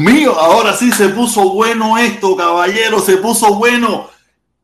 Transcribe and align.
Mío, 0.00 0.32
ahora 0.38 0.74
sí 0.74 0.90
se 0.92 1.10
puso 1.10 1.50
bueno 1.50 1.98
esto, 1.98 2.34
caballero, 2.34 3.00
se 3.00 3.18
puso 3.18 3.54
bueno. 3.54 4.08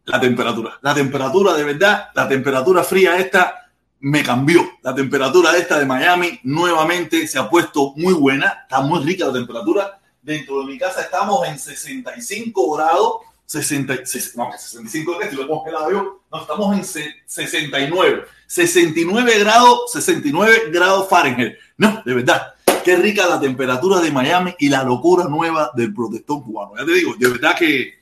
La 0.06 0.18
temperatura, 0.18 0.78
la 0.80 0.94
temperatura 0.94 1.52
de 1.52 1.62
verdad, 1.62 2.08
la 2.14 2.26
temperatura 2.26 2.82
fría 2.82 3.18
esta 3.18 3.68
me 4.00 4.22
cambió. 4.22 4.66
La 4.82 4.94
temperatura 4.94 5.54
esta 5.58 5.78
de 5.78 5.84
Miami 5.84 6.40
nuevamente 6.44 7.26
se 7.26 7.38
ha 7.38 7.50
puesto 7.50 7.92
muy 7.96 8.14
buena, 8.14 8.60
está 8.62 8.80
muy 8.80 9.04
rica 9.04 9.26
la 9.26 9.34
temperatura. 9.34 10.00
Dentro 10.22 10.60
de 10.60 10.66
mi 10.66 10.78
casa 10.78 11.02
estamos 11.02 11.46
en 11.46 11.58
65 11.58 12.74
grados, 12.74 13.16
60, 13.44 13.94
no, 14.36 14.52
65 14.52 15.18
grados, 15.18 15.30
si 15.30 15.36
lo 15.36 15.90
yo, 15.90 16.22
no, 16.32 16.40
estamos 16.40 16.76
en 16.76 17.12
69, 17.26 18.24
69 18.46 19.38
grados, 19.38 19.92
69 19.92 20.70
grados 20.70 21.08
Fahrenheit. 21.10 21.56
No, 21.76 22.02
de 22.06 22.14
verdad, 22.14 22.54
qué 22.86 22.94
rica 22.94 23.28
la 23.28 23.40
temperatura 23.40 23.98
de 23.98 24.12
Miami 24.12 24.54
y 24.60 24.68
la 24.68 24.84
locura 24.84 25.24
nueva 25.24 25.72
del 25.74 25.92
protestón 25.92 26.44
cubano. 26.44 26.74
Ya 26.78 26.84
te 26.84 26.92
digo, 26.92 27.16
de 27.18 27.28
verdad 27.28 27.56
que 27.58 27.94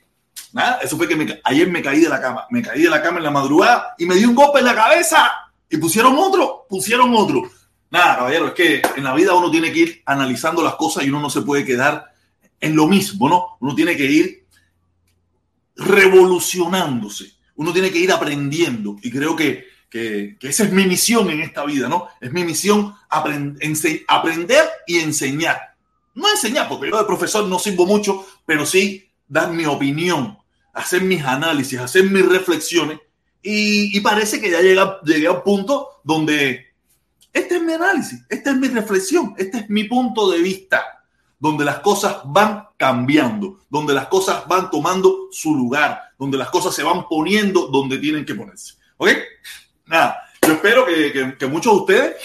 nada, 0.52 0.78
eso 0.82 0.98
fue 0.98 1.08
que 1.08 1.40
ayer 1.42 1.70
me 1.70 1.80
caí 1.80 2.00
de 2.00 2.08
la 2.10 2.20
cama, 2.20 2.46
me 2.50 2.60
caí 2.60 2.82
de 2.82 2.90
la 2.90 3.00
cama 3.00 3.16
en 3.16 3.24
la 3.24 3.30
madrugada 3.30 3.94
y 3.96 4.04
me 4.04 4.14
dio 4.14 4.28
un 4.28 4.34
golpe 4.34 4.58
en 4.58 4.66
la 4.66 4.74
cabeza 4.74 5.32
y 5.70 5.78
pusieron 5.78 6.14
otro, 6.18 6.66
pusieron 6.68 7.14
otro. 7.14 7.50
Nada, 7.90 8.16
caballero, 8.16 8.48
es 8.48 8.52
que 8.52 8.82
en 8.94 9.04
la 9.04 9.14
vida 9.14 9.32
uno 9.32 9.50
tiene 9.50 9.72
que 9.72 9.78
ir 9.78 10.02
analizando 10.04 10.62
las 10.62 10.74
cosas 10.74 11.02
y 11.04 11.08
uno 11.08 11.18
no 11.18 11.30
se 11.30 11.40
puede 11.40 11.64
quedar 11.64 12.12
en 12.60 12.76
lo 12.76 12.86
mismo, 12.86 13.26
¿no? 13.26 13.56
Uno 13.60 13.74
tiene 13.74 13.96
que 13.96 14.04
ir 14.04 14.46
revolucionándose, 15.76 17.32
uno 17.56 17.72
tiene 17.72 17.90
que 17.90 18.00
ir 18.00 18.12
aprendiendo 18.12 18.96
y 19.00 19.10
creo 19.10 19.34
que, 19.34 19.64
que, 19.94 20.48
esa 20.48 20.64
es 20.64 20.72
mi 20.72 20.86
misión 20.86 21.30
en 21.30 21.40
esta 21.40 21.64
vida, 21.64 21.88
¿no? 21.88 22.08
Es 22.20 22.32
mi 22.32 22.42
misión 22.42 22.94
aprender 23.08 24.64
y 24.88 24.98
enseñar. 24.98 25.76
No 26.14 26.28
enseñar, 26.28 26.68
porque 26.68 26.90
yo 26.90 26.98
de 26.98 27.04
profesor 27.04 27.46
no 27.46 27.60
sirvo 27.60 27.86
mucho, 27.86 28.26
pero 28.44 28.66
sí 28.66 29.08
dar 29.28 29.52
mi 29.52 29.66
opinión, 29.66 30.36
hacer 30.72 31.02
mis 31.02 31.22
análisis, 31.22 31.78
hacer 31.78 32.10
mis 32.10 32.26
reflexiones 32.26 32.98
y, 33.40 34.00
parece 34.00 34.40
que 34.40 34.50
ya 34.50 34.60
llega, 34.60 35.00
llegué 35.04 35.28
a 35.28 35.32
un 35.32 35.42
punto 35.44 36.00
donde 36.02 36.72
este 37.32 37.56
es 37.56 37.62
mi 37.62 37.74
análisis, 37.74 38.20
esta 38.28 38.50
es 38.50 38.56
mi 38.56 38.68
reflexión, 38.68 39.34
este 39.36 39.58
es 39.58 39.70
mi 39.70 39.84
punto 39.84 40.28
de 40.30 40.40
vista, 40.40 41.04
donde 41.38 41.64
las 41.64 41.78
cosas 41.80 42.16
van 42.24 42.64
cambiando, 42.76 43.60
donde 43.70 43.94
las 43.94 44.06
cosas 44.06 44.48
van 44.48 44.70
tomando 44.70 45.28
su 45.30 45.54
lugar, 45.54 46.00
donde 46.18 46.38
las 46.38 46.50
cosas 46.50 46.74
se 46.74 46.82
van 46.82 47.06
poniendo 47.08 47.68
donde 47.68 47.98
tienen 47.98 48.24
que 48.24 48.34
ponerse. 48.34 48.74
¿Ok? 48.96 49.10
Nada, 49.86 50.22
yo 50.46 50.54
espero 50.54 50.86
que, 50.86 51.36
que 51.38 51.46
muchos 51.46 51.72
de 51.72 51.78
ustedes 51.80 52.16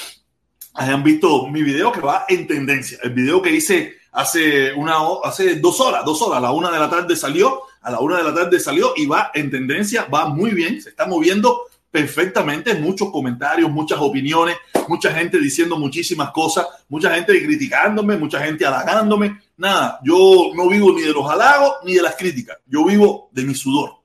hayan 0.73 1.03
visto 1.03 1.47
mi 1.47 1.61
video 1.61 1.91
que 1.91 2.00
va 2.00 2.25
en 2.27 2.47
tendencia. 2.47 2.97
El 3.03 3.11
video 3.11 3.41
que 3.41 3.51
hice 3.51 3.97
hace, 4.11 4.73
una, 4.73 4.97
hace 5.23 5.56
dos 5.56 5.79
horas, 5.81 6.06
dos 6.06 6.21
horas, 6.21 6.38
a 6.38 6.41
la 6.41 6.51
una 6.51 6.71
de 6.71 6.79
la 6.79 6.89
tarde 6.89 7.15
salió, 7.15 7.61
a 7.81 7.91
la 7.91 8.00
una 8.00 8.17
de 8.17 8.23
la 8.23 8.33
tarde 8.33 8.59
salió 8.59 8.94
y 8.95 9.06
va 9.06 9.31
en 9.33 9.51
tendencia, 9.51 10.06
va 10.06 10.29
muy 10.29 10.51
bien, 10.51 10.81
se 10.81 10.89
está 10.89 11.06
moviendo 11.06 11.63
perfectamente, 11.91 12.75
muchos 12.75 13.11
comentarios, 13.11 13.69
muchas 13.69 14.00
opiniones, 14.00 14.57
mucha 14.88 15.11
gente 15.11 15.39
diciendo 15.39 15.77
muchísimas 15.77 16.31
cosas, 16.31 16.67
mucha 16.88 17.13
gente 17.13 17.44
criticándome, 17.44 18.15
mucha 18.15 18.39
gente 18.39 18.65
halagándome. 18.65 19.41
Nada, 19.57 20.00
yo 20.03 20.51
no 20.56 20.69
vivo 20.69 20.94
ni 20.94 21.01
de 21.01 21.11
los 21.11 21.29
halagos 21.29 21.77
ni 21.83 21.95
de 21.95 22.01
las 22.01 22.15
críticas, 22.15 22.57
yo 22.67 22.85
vivo 22.85 23.29
de 23.31 23.44
mi 23.44 23.56
sudor. 23.56 23.98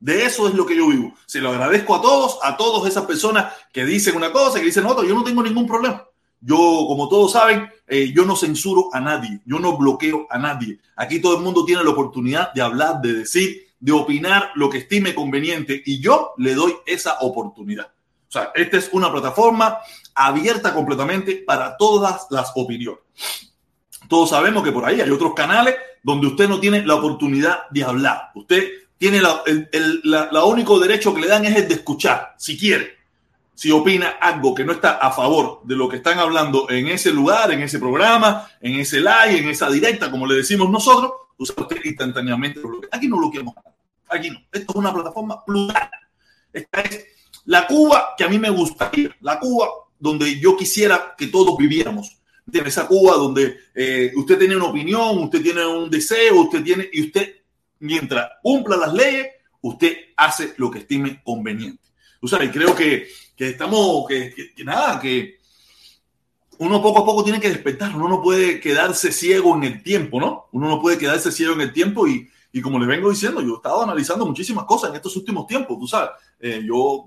De 0.00 0.24
eso 0.24 0.46
es 0.46 0.54
lo 0.54 0.64
que 0.64 0.76
yo 0.76 0.88
vivo. 0.88 1.14
Se 1.26 1.40
lo 1.40 1.50
agradezco 1.50 1.94
a 1.94 2.00
todos, 2.00 2.38
a 2.42 2.56
todas 2.56 2.88
esas 2.88 3.04
personas 3.04 3.52
que 3.72 3.84
dicen 3.84 4.16
una 4.16 4.32
cosa, 4.32 4.58
que 4.58 4.66
dicen 4.66 4.86
otra, 4.86 5.06
yo 5.06 5.14
no 5.14 5.24
tengo 5.24 5.42
ningún 5.42 5.66
problema. 5.66 6.04
Yo, 6.40 6.56
como 6.56 7.08
todos 7.08 7.32
saben, 7.32 7.68
eh, 7.88 8.12
yo 8.14 8.24
no 8.24 8.36
censuro 8.36 8.90
a 8.92 9.00
nadie, 9.00 9.40
yo 9.44 9.58
no 9.58 9.76
bloqueo 9.76 10.28
a 10.30 10.38
nadie. 10.38 10.78
Aquí 10.94 11.20
todo 11.20 11.36
el 11.36 11.42
mundo 11.42 11.64
tiene 11.64 11.82
la 11.82 11.90
oportunidad 11.90 12.52
de 12.52 12.62
hablar, 12.62 13.00
de 13.00 13.12
decir, 13.12 13.66
de 13.80 13.92
opinar 13.92 14.50
lo 14.54 14.70
que 14.70 14.78
estime 14.78 15.14
conveniente 15.14 15.82
y 15.84 16.00
yo 16.00 16.34
le 16.36 16.54
doy 16.54 16.76
esa 16.86 17.18
oportunidad. 17.20 17.86
O 18.28 18.30
sea, 18.30 18.52
esta 18.54 18.76
es 18.76 18.90
una 18.92 19.10
plataforma 19.10 19.78
abierta 20.14 20.74
completamente 20.74 21.42
para 21.46 21.76
todas 21.76 22.26
las 22.30 22.52
opiniones. 22.54 23.00
Todos 24.08 24.30
sabemos 24.30 24.62
que 24.62 24.72
por 24.72 24.84
ahí 24.84 25.00
hay 25.00 25.10
otros 25.10 25.34
canales 25.34 25.74
donde 26.02 26.28
usted 26.28 26.48
no 26.48 26.60
tiene 26.60 26.84
la 26.84 26.94
oportunidad 26.94 27.68
de 27.70 27.84
hablar. 27.84 28.30
Usted 28.34 28.68
tiene 28.98 29.20
la, 29.20 29.42
el, 29.46 30.02
único 30.44 30.78
derecho 30.78 31.14
que 31.14 31.22
le 31.22 31.28
dan 31.28 31.44
es 31.46 31.56
el 31.56 31.68
de 31.68 31.74
escuchar, 31.74 32.34
si 32.36 32.58
quiere 32.58 32.98
si 33.58 33.72
opina 33.72 34.10
algo 34.20 34.54
que 34.54 34.64
no 34.64 34.70
está 34.70 34.98
a 34.98 35.10
favor 35.10 35.62
de 35.64 35.74
lo 35.74 35.88
que 35.88 35.96
están 35.96 36.20
hablando 36.20 36.70
en 36.70 36.86
ese 36.86 37.10
lugar, 37.10 37.50
en 37.50 37.60
ese 37.60 37.80
programa, 37.80 38.48
en 38.60 38.78
ese 38.78 39.00
live, 39.00 39.36
en 39.36 39.48
esa 39.48 39.68
directa, 39.68 40.12
como 40.12 40.28
le 40.28 40.36
decimos 40.36 40.70
nosotros, 40.70 41.10
usted 41.36 41.80
instantáneamente 41.82 42.60
lo 42.60 42.80
Aquí 42.88 43.08
no 43.08 43.16
bloqueamos 43.16 43.56
Aquí 44.08 44.30
no. 44.30 44.38
Esto 44.52 44.72
es 44.72 44.76
una 44.76 44.94
plataforma 44.94 45.44
plural. 45.44 45.90
Esta 46.52 46.80
es 46.82 47.06
la 47.46 47.66
Cuba 47.66 48.14
que 48.16 48.22
a 48.22 48.28
mí 48.28 48.38
me 48.38 48.50
gustaría. 48.50 49.10
La 49.22 49.40
Cuba 49.40 49.68
donde 49.98 50.38
yo 50.38 50.56
quisiera 50.56 51.16
que 51.18 51.26
todos 51.26 51.56
viviéramos. 51.56 52.16
Esa 52.52 52.86
Cuba 52.86 53.16
donde 53.16 53.58
eh, 53.74 54.12
usted 54.14 54.38
tiene 54.38 54.54
una 54.54 54.66
opinión, 54.66 55.18
usted 55.18 55.42
tiene 55.42 55.66
un 55.66 55.90
deseo, 55.90 56.42
usted 56.42 56.62
tiene, 56.62 56.88
y 56.92 57.02
usted, 57.02 57.37
mientras 57.80 58.30
cumpla 58.42 58.76
las 58.76 58.92
leyes, 58.92 59.28
usted 59.60 59.96
hace 60.16 60.54
lo 60.56 60.70
que 60.70 60.80
estime 60.80 61.22
conveniente. 61.22 61.82
Tú 62.20 62.28
sabes, 62.28 62.50
creo 62.50 62.74
que 62.74 63.08
que 63.38 63.50
estamos, 63.50 64.04
que, 64.08 64.52
nada, 64.64 64.98
que 64.98 65.38
uno 66.58 66.82
poco 66.82 67.02
a 67.02 67.04
poco 67.04 67.22
tiene 67.22 67.38
que 67.38 67.48
despertar, 67.48 67.94
uno 67.94 68.08
no 68.08 68.20
puede 68.20 68.58
quedarse 68.58 69.12
ciego 69.12 69.54
en 69.54 69.62
el 69.62 69.80
tiempo, 69.80 70.18
¿no? 70.18 70.48
Uno 70.50 70.68
no 70.68 70.80
puede 70.80 70.98
quedarse 70.98 71.30
ciego 71.30 71.54
en 71.54 71.60
el 71.60 71.72
tiempo 71.72 72.08
y, 72.08 72.28
y 72.52 72.60
como 72.60 72.80
les 72.80 72.88
vengo 72.88 73.08
diciendo, 73.10 73.40
yo 73.40 73.52
he 73.52 73.56
estado 73.56 73.84
analizando 73.84 74.26
muchísimas 74.26 74.64
cosas 74.64 74.90
en 74.90 74.96
estos 74.96 75.14
últimos 75.16 75.46
tiempos, 75.46 75.78
tú 75.78 75.86
sabes, 75.86 76.10
eh, 76.40 76.60
yo 76.66 77.06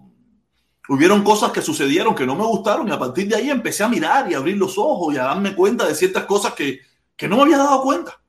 hubieron 0.88 1.22
cosas 1.22 1.52
que 1.52 1.62
sucedieron 1.62 2.16
que 2.16 2.26
no 2.26 2.38
me 2.38 2.46
gustaron 2.46 2.88
y 2.88 2.92
a 2.92 3.00
partir 3.00 3.28
de 3.28 3.36
ahí 3.36 3.50
empecé 3.50 3.84
a 3.84 3.90
mirar 3.90 4.32
y 4.32 4.34
a 4.34 4.38
abrir 4.38 4.56
los 4.56 4.78
ojos 4.78 5.14
y 5.14 5.18
a 5.18 5.24
darme 5.24 5.54
cuenta 5.54 5.86
de 5.86 5.96
ciertas 5.96 6.24
cosas 6.24 6.54
que, 6.54 6.80
que 7.18 7.28
no 7.28 7.36
me 7.36 7.42
había 7.42 7.58
dado 7.58 7.82
cuenta 7.82 8.22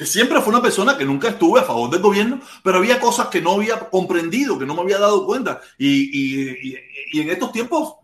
que 0.00 0.06
siempre 0.06 0.40
fue 0.40 0.54
una 0.54 0.62
persona 0.62 0.96
que 0.96 1.04
nunca 1.04 1.28
estuve 1.28 1.60
a 1.60 1.64
favor 1.64 1.90
del 1.90 2.00
gobierno, 2.00 2.40
pero 2.62 2.78
había 2.78 2.98
cosas 2.98 3.26
que 3.26 3.42
no 3.42 3.52
había 3.52 3.78
comprendido, 3.78 4.58
que 4.58 4.64
no 4.64 4.74
me 4.74 4.80
había 4.80 4.98
dado 4.98 5.26
cuenta. 5.26 5.60
Y, 5.76 5.88
y, 5.88 6.74
y, 7.12 7.20
en 7.20 7.28
estos 7.28 7.52
tiempos, 7.52 7.96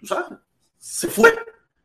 tú 0.00 0.06
sabes, 0.06 0.38
se 0.78 1.06
fue, 1.06 1.34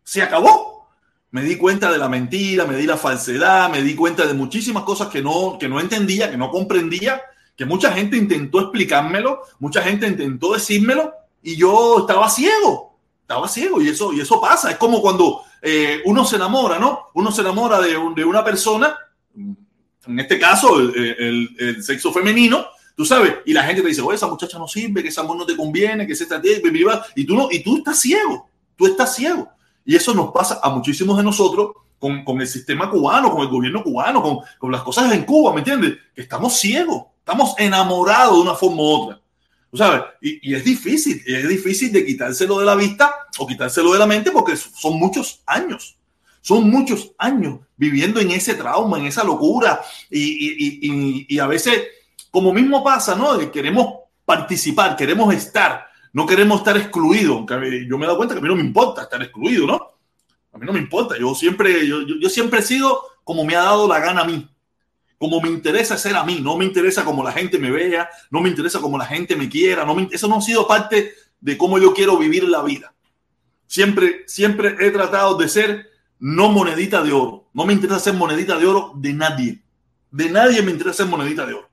se 0.01 0.21
acabó. 0.21 0.87
Me 1.31 1.41
di 1.43 1.57
cuenta 1.57 1.91
de 1.91 1.97
la 1.97 2.07
mentira, 2.07 2.63
me 2.63 2.77
di 2.77 2.87
la 2.87 2.95
falsedad, 2.95 3.69
me 3.69 3.83
di 3.83 3.95
cuenta 3.95 4.25
de 4.25 4.33
muchísimas 4.33 4.83
cosas 4.83 5.09
que 5.09 5.21
no, 5.21 5.57
que 5.59 5.67
no 5.67 5.81
entendía, 5.81 6.31
que 6.31 6.37
no 6.37 6.51
comprendía, 6.51 7.21
que 7.57 7.65
mucha 7.65 7.91
gente 7.91 8.15
intentó 8.15 8.61
explicármelo, 8.61 9.41
mucha 9.59 9.81
gente 9.81 10.07
intentó 10.07 10.53
decírmelo 10.53 11.11
y 11.43 11.57
yo 11.57 11.99
estaba 11.99 12.29
ciego, 12.29 12.97
estaba 13.23 13.49
ciego 13.49 13.81
y 13.81 13.89
eso, 13.89 14.13
y 14.13 14.21
eso 14.21 14.39
pasa. 14.39 14.71
Es 14.71 14.77
como 14.77 15.01
cuando 15.01 15.41
eh, 15.61 15.99
uno 16.05 16.23
se 16.23 16.37
enamora, 16.37 16.79
¿no? 16.79 17.09
Uno 17.13 17.29
se 17.29 17.41
enamora 17.41 17.81
de, 17.81 17.97
de 18.15 18.23
una 18.23 18.41
persona 18.41 18.97
en 19.35 20.19
este 20.19 20.39
caso, 20.39 20.79
el, 20.79 21.77
sexo 21.83 22.11
femenino, 22.11 22.65
tú 22.95 23.05
sabes, 23.05 23.35
y 23.45 23.53
la 23.53 23.63
gente 23.63 23.81
te 23.81 23.89
dice, 23.89 24.01
oye, 24.01 24.15
esa 24.15 24.27
muchacha 24.27 24.57
no 24.57 24.67
sirve, 24.67 25.03
que 25.03 25.09
esa 25.09 25.21
amor 25.21 25.37
no 25.37 25.45
te 25.45 25.55
conviene, 25.55 26.07
que 26.07 26.15
se 26.15 26.23
está 26.23 26.41
y 27.15 27.25
tú 27.25 27.35
no, 27.35 27.49
y 27.51 27.59
tú 27.59 27.77
estás 27.77 27.99
ciego, 27.99 28.49
tú 28.75 28.87
estás 28.87 29.15
ciego. 29.15 29.49
Y 29.85 29.95
eso 29.95 30.13
nos 30.13 30.31
pasa 30.31 30.59
a 30.61 30.69
muchísimos 30.69 31.17
de 31.17 31.23
nosotros 31.23 31.71
con, 31.97 32.23
con 32.23 32.39
el 32.41 32.47
sistema 32.47 32.89
cubano, 32.89 33.31
con 33.31 33.41
el 33.41 33.47
gobierno 33.49 33.83
cubano, 33.83 34.21
con, 34.21 34.39
con, 34.57 34.71
las 34.71 34.81
cosas 34.81 35.11
en 35.13 35.25
Cuba, 35.25 35.53
¿me 35.53 35.59
entiendes? 35.59 35.97
Que 36.15 36.21
estamos 36.21 36.57
ciegos, 36.57 37.05
estamos 37.19 37.53
enamorados 37.57 38.35
de 38.35 38.41
una 38.41 38.55
forma 38.55 38.77
u 38.77 38.85
otra. 38.85 39.21
¿Tú 39.69 39.77
sabes? 39.77 40.01
Y, 40.21 40.49
y, 40.49 40.55
es 40.55 40.63
difícil, 40.63 41.21
es 41.25 41.47
difícil 41.47 41.91
de 41.91 42.05
quitárselo 42.05 42.59
de 42.59 42.65
la 42.65 42.75
vista 42.75 43.13
o 43.37 43.45
quitárselo 43.45 43.93
de 43.93 43.99
la 43.99 44.07
mente 44.07 44.31
porque 44.31 44.55
son 44.55 44.97
muchos 44.97 45.43
años. 45.45 45.98
Son 46.49 46.67
muchos 46.67 47.11
años 47.19 47.59
viviendo 47.77 48.19
en 48.19 48.31
ese 48.31 48.55
trauma, 48.55 48.97
en 48.97 49.05
esa 49.05 49.23
locura 49.23 49.83
y, 50.09 51.37
a 51.37 51.45
veces, 51.45 51.83
como 52.31 52.51
mismo 52.51 52.83
pasa, 52.83 53.13
¿no? 53.13 53.51
Queremos 53.51 53.99
participar, 54.25 54.95
queremos 54.95 55.31
estar, 55.31 55.85
no 56.11 56.25
queremos 56.25 56.61
estar 56.61 56.75
excluidos. 56.75 57.45
Yo 57.87 57.99
me 57.99 58.05
he 58.05 58.07
dado 58.07 58.17
cuenta 58.17 58.33
que 58.33 58.39
a 58.39 58.41
mí 58.41 58.47
no 58.47 58.55
me 58.55 58.63
importa 58.63 59.03
estar 59.03 59.21
excluido, 59.21 59.67
¿no? 59.67 59.75
A 60.51 60.57
mí 60.57 60.65
no 60.65 60.73
me 60.73 60.79
importa. 60.79 61.19
Yo 61.19 61.35
siempre, 61.35 61.85
yo, 61.85 62.01
yo 62.01 62.29
siempre 62.29 62.61
he 62.61 62.63
sido 62.63 62.99
como 63.23 63.45
me 63.45 63.55
ha 63.55 63.61
dado 63.61 63.87
la 63.87 63.99
gana 63.99 64.21
a 64.21 64.25
mí 64.25 64.49
como 65.19 65.41
me 65.41 65.49
interesa 65.49 65.97
ser 65.97 66.15
a 66.15 66.23
mí, 66.23 66.39
no 66.41 66.57
me 66.57 66.65
interesa 66.65 67.05
como 67.05 67.23
la 67.23 67.33
gente 67.33 67.59
me 67.59 67.69
vea, 67.69 68.09
no 68.31 68.41
me 68.41 68.49
interesa 68.49 68.79
como 68.79 68.97
la 68.97 69.05
gente 69.05 69.35
me 69.35 69.49
quiera, 69.49 69.85
eso 70.11 70.27
no 70.27 70.37
ha 70.37 70.41
sido 70.41 70.65
parte 70.65 71.13
de 71.41 71.57
cómo 71.57 71.77
yo 71.77 71.93
quiero 71.93 72.17
vivir 72.17 72.47
la 72.47 72.63
vida. 72.63 72.95
Siempre, 73.67 74.23
siempre 74.25 74.77
he 74.79 74.89
tratado 74.89 75.37
de 75.37 75.47
ser 75.47 75.89
no 76.19 76.49
monedita 76.49 77.01
de 77.01 77.11
oro. 77.11 77.49
No 77.53 77.65
me 77.65 77.73
interesa 77.73 77.99
ser 77.99 78.13
monedita 78.13 78.57
de 78.57 78.65
oro 78.65 78.93
de 78.95 79.13
nadie. 79.13 79.61
De 80.11 80.29
nadie 80.29 80.61
me 80.61 80.71
interesa 80.71 81.03
ser 81.03 81.07
monedita 81.07 81.45
de 81.45 81.53
oro. 81.53 81.69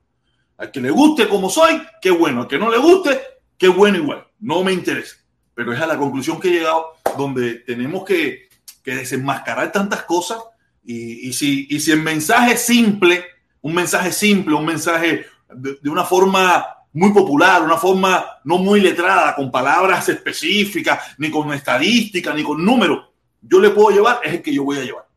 Al 0.57 0.71
que 0.71 0.81
le 0.81 0.89
guste 0.89 1.27
como 1.27 1.49
soy, 1.49 1.81
qué 2.01 2.11
bueno. 2.11 2.41
Al 2.41 2.47
que 2.47 2.57
no 2.57 2.71
le 2.71 2.77
guste, 2.77 3.19
qué 3.57 3.67
bueno 3.67 3.97
igual. 3.97 4.25
No 4.39 4.63
me 4.63 4.73
interesa. 4.73 5.15
Pero 5.53 5.73
es 5.73 5.79
a 5.79 5.87
la 5.87 5.97
conclusión 5.97 6.39
que 6.39 6.49
he 6.49 6.51
llegado 6.51 6.97
donde 7.17 7.55
tenemos 7.55 8.03
que, 8.03 8.47
desenmascarar 8.83 9.69
tantas 9.73 10.03
cosas 10.03 10.37
Y, 10.81 11.33
si, 11.33 11.67
y 11.69 11.81
si 11.81 11.91
el 11.91 12.01
mensaje 12.01 12.55
simple, 12.55 13.25
un 13.59 13.73
mensaje 13.75 14.13
simple, 14.13 14.55
un 14.55 14.65
mensaje 14.65 15.25
de, 15.53 15.89
una 15.89 16.05
forma 16.05 16.65
muy 16.93 17.11
popular, 17.11 17.61
una 17.63 17.77
forma 17.77 18.25
no 18.45 18.57
muy 18.57 18.79
letrada, 18.79 19.35
con 19.35 19.51
palabras 19.51 20.07
específicas, 20.07 21.15
ni 21.17 21.29
con 21.29 21.51
estadísticas, 21.51 22.33
ni 22.33 22.43
con 22.43 22.63
números, 22.63 23.06
yo 23.41 23.59
le 23.59 23.69
puedo 23.69 23.89
llevar, 23.89 24.19
es 24.23 24.33
el 24.33 24.41
que 24.41 24.53
yo 24.53 24.63
voy 24.63 24.77
a 24.77 24.83
llevar. 24.83 25.07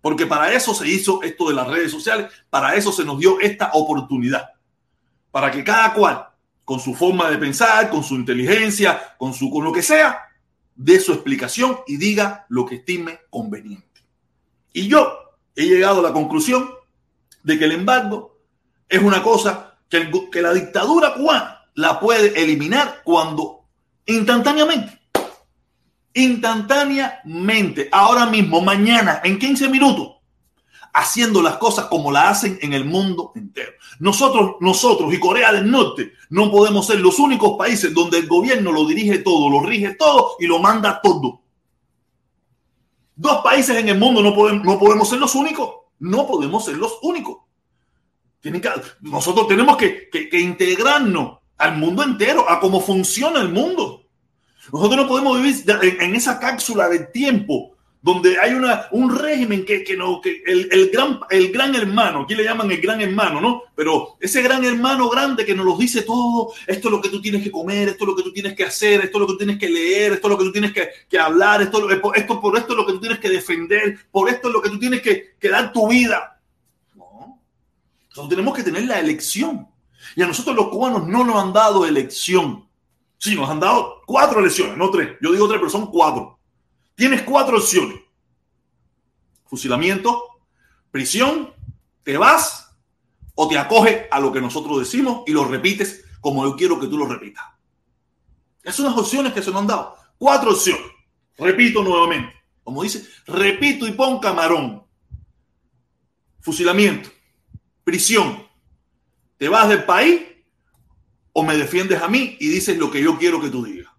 Porque 0.00 0.26
para 0.26 0.52
eso 0.52 0.74
se 0.74 0.88
hizo 0.88 1.22
esto 1.22 1.48
de 1.48 1.54
las 1.54 1.68
redes 1.68 1.92
sociales, 1.92 2.30
para 2.50 2.74
eso 2.74 2.92
se 2.92 3.04
nos 3.04 3.18
dio 3.18 3.40
esta 3.40 3.70
oportunidad. 3.72 4.50
Para 5.30 5.50
que 5.50 5.62
cada 5.62 5.94
cual, 5.94 6.28
con 6.64 6.80
su 6.80 6.94
forma 6.94 7.30
de 7.30 7.38
pensar, 7.38 7.88
con 7.88 8.02
su 8.02 8.14
inteligencia, 8.14 9.14
con, 9.16 9.32
su, 9.32 9.50
con 9.50 9.64
lo 9.64 9.72
que 9.72 9.82
sea, 9.82 10.18
dé 10.74 10.98
su 11.00 11.12
explicación 11.12 11.78
y 11.86 11.96
diga 11.96 12.46
lo 12.48 12.66
que 12.66 12.76
estime 12.76 13.20
conveniente. 13.30 14.02
Y 14.72 14.88
yo 14.88 15.36
he 15.54 15.64
llegado 15.64 16.00
a 16.00 16.02
la 16.02 16.12
conclusión 16.12 16.70
de 17.42 17.58
que 17.58 17.64
el 17.64 17.72
embargo 17.72 18.38
es 18.88 19.02
una 19.02 19.22
cosa 19.22 19.78
que, 19.88 20.10
que 20.30 20.42
la 20.42 20.52
dictadura 20.52 21.14
cubana 21.14 21.62
la 21.74 22.00
puede 22.00 22.42
eliminar 22.42 23.02
cuando 23.04 23.64
instantáneamente, 24.06 25.00
instantáneamente, 26.14 27.88
ahora 27.92 28.26
mismo, 28.26 28.60
mañana, 28.60 29.20
en 29.24 29.38
15 29.38 29.68
minutos, 29.68 30.16
haciendo 30.92 31.40
las 31.40 31.56
cosas 31.56 31.86
como 31.86 32.12
la 32.12 32.28
hacen 32.28 32.58
en 32.60 32.72
el 32.72 32.84
mundo 32.84 33.32
entero. 33.34 33.72
Nosotros, 33.98 34.56
nosotros 34.60 35.12
y 35.12 35.18
Corea 35.18 35.52
del 35.52 35.70
Norte 35.70 36.12
no 36.30 36.50
podemos 36.50 36.86
ser 36.86 37.00
los 37.00 37.18
únicos 37.18 37.56
países 37.56 37.94
donde 37.94 38.18
el 38.18 38.26
gobierno 38.26 38.72
lo 38.72 38.86
dirige 38.86 39.18
todo, 39.18 39.48
lo 39.48 39.62
rige 39.62 39.94
todo 39.94 40.36
y 40.38 40.46
lo 40.46 40.58
manda 40.58 41.00
todo. 41.02 41.40
Dos 43.14 43.42
países 43.42 43.76
en 43.76 43.88
el 43.88 43.98
mundo 43.98 44.22
no 44.22 44.34
podemos, 44.34 44.64
no 44.64 44.78
podemos 44.78 45.08
ser 45.08 45.18
los 45.18 45.34
únicos. 45.34 45.70
No 46.02 46.26
podemos 46.26 46.64
ser 46.64 46.76
los 46.76 46.98
únicos. 47.02 47.38
Que, 48.40 48.50
nosotros 49.02 49.46
tenemos 49.46 49.76
que, 49.76 50.10
integrarnos 50.32 51.38
al 51.58 51.76
mundo 51.76 52.02
entero, 52.02 52.50
a 52.50 52.58
cómo 52.58 52.80
funciona 52.80 53.40
el 53.40 53.50
mundo. 53.50 54.01
Nosotros 54.70 54.96
no 54.96 55.08
podemos 55.08 55.40
vivir 55.40 55.64
en 56.00 56.14
esa 56.14 56.38
cápsula 56.38 56.88
de 56.88 57.00
tiempo 57.06 57.72
donde 58.02 58.36
hay 58.40 58.52
una, 58.52 58.88
un 58.90 59.16
régimen 59.16 59.64
que, 59.64 59.84
que, 59.84 59.96
no, 59.96 60.20
que 60.20 60.42
el, 60.44 60.68
el, 60.72 60.90
gran, 60.90 61.20
el 61.30 61.52
gran 61.52 61.72
hermano, 61.76 62.22
aquí 62.22 62.34
le 62.34 62.42
llaman 62.42 62.68
el 62.72 62.80
gran 62.80 63.00
hermano, 63.00 63.40
¿no? 63.40 63.62
Pero 63.76 64.16
ese 64.20 64.42
gran 64.42 64.64
hermano 64.64 65.08
grande 65.08 65.46
que 65.46 65.54
nos 65.54 65.64
lo 65.64 65.76
dice 65.76 66.02
todo, 66.02 66.52
esto 66.66 66.88
es 66.88 66.92
lo 66.92 67.00
que 67.00 67.08
tú 67.10 67.22
tienes 67.22 67.44
que 67.44 67.52
comer, 67.52 67.90
esto 67.90 68.02
es 68.02 68.08
lo 68.08 68.16
que 68.16 68.24
tú 68.24 68.32
tienes 68.32 68.54
que 68.54 68.64
hacer, 68.64 69.02
esto 69.02 69.18
es 69.18 69.20
lo 69.20 69.26
que 69.28 69.32
tú 69.34 69.38
tienes 69.38 69.58
que 69.58 69.70
leer, 69.70 70.14
esto 70.14 70.26
es 70.26 70.30
lo 70.32 70.38
que 70.38 70.44
tú 70.44 70.52
tienes 70.52 70.72
que, 70.72 70.88
que 71.08 71.18
hablar, 71.18 71.62
esto, 71.62 71.88
esto, 72.14 72.40
por 72.40 72.58
esto 72.58 72.72
es 72.72 72.76
lo 72.76 72.86
que 72.86 72.92
tú 72.92 73.00
tienes 73.00 73.20
que 73.20 73.28
defender, 73.28 73.98
por 74.10 74.28
esto 74.28 74.48
es 74.48 74.54
lo 74.54 74.60
que 74.60 74.70
tú 74.70 74.80
tienes 74.80 75.00
que, 75.00 75.36
que 75.38 75.48
dar 75.48 75.72
tu 75.72 75.88
vida. 75.88 76.40
No, 76.96 77.40
nosotros 78.08 78.30
tenemos 78.30 78.56
que 78.56 78.64
tener 78.64 78.84
la 78.84 78.98
elección. 78.98 79.68
Y 80.16 80.22
a 80.22 80.26
nosotros 80.26 80.56
los 80.56 80.68
cubanos 80.70 81.06
no 81.06 81.22
nos 81.24 81.40
han 81.40 81.52
dado 81.52 81.86
elección. 81.86 82.66
Sí, 83.22 83.36
nos 83.36 83.48
han 83.48 83.60
dado 83.60 84.02
cuatro 84.04 84.40
elecciones, 84.40 84.76
no 84.76 84.90
tres. 84.90 85.16
Yo 85.20 85.30
digo 85.30 85.46
tres, 85.46 85.60
pero 85.60 85.70
son 85.70 85.86
cuatro 85.92 86.40
Tienes 86.96 87.22
cuatro 87.22 87.56
opciones. 87.58 88.00
Fusilamiento, 89.46 90.40
prisión, 90.90 91.54
te 92.02 92.16
vas 92.16 92.74
o 93.36 93.46
te 93.46 93.56
acoges 93.56 94.06
a 94.10 94.18
lo 94.18 94.32
que 94.32 94.40
nosotros 94.40 94.80
decimos 94.80 95.22
y 95.28 95.30
lo 95.30 95.44
repites 95.44 96.04
como 96.20 96.44
yo 96.44 96.56
quiero 96.56 96.80
que 96.80 96.88
tú 96.88 96.98
lo 96.98 97.06
repitas. 97.06 97.44
Esas 98.60 98.74
son 98.74 98.86
las 98.86 98.98
opciones 98.98 99.32
que 99.32 99.40
se 99.40 99.52
nos 99.52 99.60
han 99.60 99.68
dado. 99.68 99.96
Cuatro 100.18 100.50
opciones. 100.50 100.90
Repito 101.38 101.84
nuevamente. 101.84 102.34
Como 102.64 102.82
dice, 102.82 103.06
repito 103.26 103.86
y 103.86 103.92
pon 103.92 104.18
camarón. 104.18 104.84
Fusilamiento, 106.40 107.08
prisión, 107.84 108.44
te 109.38 109.48
vas 109.48 109.68
del 109.68 109.84
país 109.84 110.22
o 111.32 111.42
me 111.42 111.56
defiendes 111.56 112.02
a 112.02 112.08
mí 112.08 112.36
y 112.40 112.48
dices 112.48 112.76
lo 112.76 112.90
que 112.90 113.02
yo 113.02 113.18
quiero 113.18 113.40
que 113.40 113.50
tú 113.50 113.64
digas. 113.64 113.92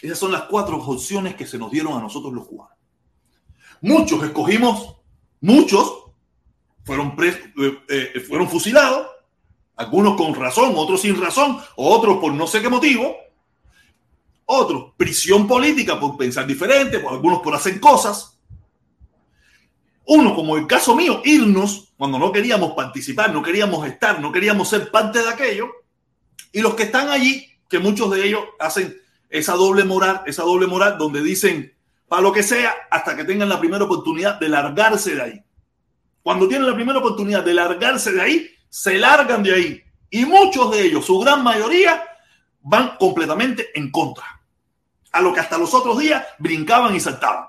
Esas 0.00 0.18
son 0.18 0.32
las 0.32 0.42
cuatro 0.42 0.76
opciones 0.78 1.36
que 1.36 1.46
se 1.46 1.58
nos 1.58 1.70
dieron 1.70 1.96
a 1.96 2.00
nosotros 2.00 2.32
los 2.32 2.46
cubanos. 2.46 2.76
Muchos 3.80 4.22
escogimos, 4.24 4.96
muchos 5.40 6.04
fueron, 6.84 7.16
eh, 7.20 7.78
eh, 7.88 8.20
fueron 8.20 8.48
fusilados, 8.48 9.06
algunos 9.76 10.16
con 10.16 10.34
razón, 10.34 10.72
otros 10.76 11.00
sin 11.00 11.20
razón, 11.20 11.58
otros 11.76 12.18
por 12.18 12.34
no 12.34 12.46
sé 12.46 12.60
qué 12.60 12.68
motivo, 12.68 13.16
otros 14.44 14.92
prisión 14.96 15.46
política 15.46 15.98
por 15.98 16.16
pensar 16.16 16.46
diferente, 16.46 17.04
algunos 17.08 17.40
por 17.40 17.54
hacer 17.54 17.80
cosas. 17.80 18.38
Uno, 20.04 20.34
como 20.34 20.56
el 20.56 20.66
caso 20.66 20.96
mío, 20.96 21.22
irnos 21.24 21.91
cuando 22.02 22.18
no 22.18 22.32
queríamos 22.32 22.72
participar, 22.72 23.32
no 23.32 23.44
queríamos 23.44 23.86
estar, 23.86 24.18
no 24.18 24.32
queríamos 24.32 24.68
ser 24.68 24.90
parte 24.90 25.22
de 25.22 25.28
aquello. 25.28 25.70
Y 26.50 26.60
los 26.60 26.74
que 26.74 26.82
están 26.82 27.08
allí, 27.10 27.48
que 27.68 27.78
muchos 27.78 28.10
de 28.10 28.26
ellos 28.26 28.42
hacen 28.58 29.00
esa 29.30 29.52
doble 29.52 29.84
moral, 29.84 30.22
esa 30.26 30.42
doble 30.42 30.66
moral 30.66 30.98
donde 30.98 31.22
dicen 31.22 31.72
para 32.08 32.20
lo 32.20 32.32
que 32.32 32.42
sea 32.42 32.74
hasta 32.90 33.14
que 33.14 33.22
tengan 33.22 33.48
la 33.48 33.60
primera 33.60 33.84
oportunidad 33.84 34.40
de 34.40 34.48
largarse 34.48 35.14
de 35.14 35.22
ahí. 35.22 35.44
Cuando 36.24 36.48
tienen 36.48 36.66
la 36.66 36.74
primera 36.74 36.98
oportunidad 36.98 37.44
de 37.44 37.54
largarse 37.54 38.10
de 38.10 38.20
ahí, 38.20 38.50
se 38.68 38.98
largan 38.98 39.44
de 39.44 39.54
ahí. 39.54 39.84
Y 40.10 40.24
muchos 40.24 40.72
de 40.72 40.82
ellos, 40.82 41.06
su 41.06 41.20
gran 41.20 41.44
mayoría, 41.44 42.02
van 42.62 42.96
completamente 42.96 43.68
en 43.78 43.92
contra. 43.92 44.42
A 45.12 45.20
lo 45.20 45.32
que 45.32 45.38
hasta 45.38 45.56
los 45.56 45.72
otros 45.72 46.00
días 46.00 46.26
brincaban 46.40 46.96
y 46.96 46.98
saltaban. 46.98 47.46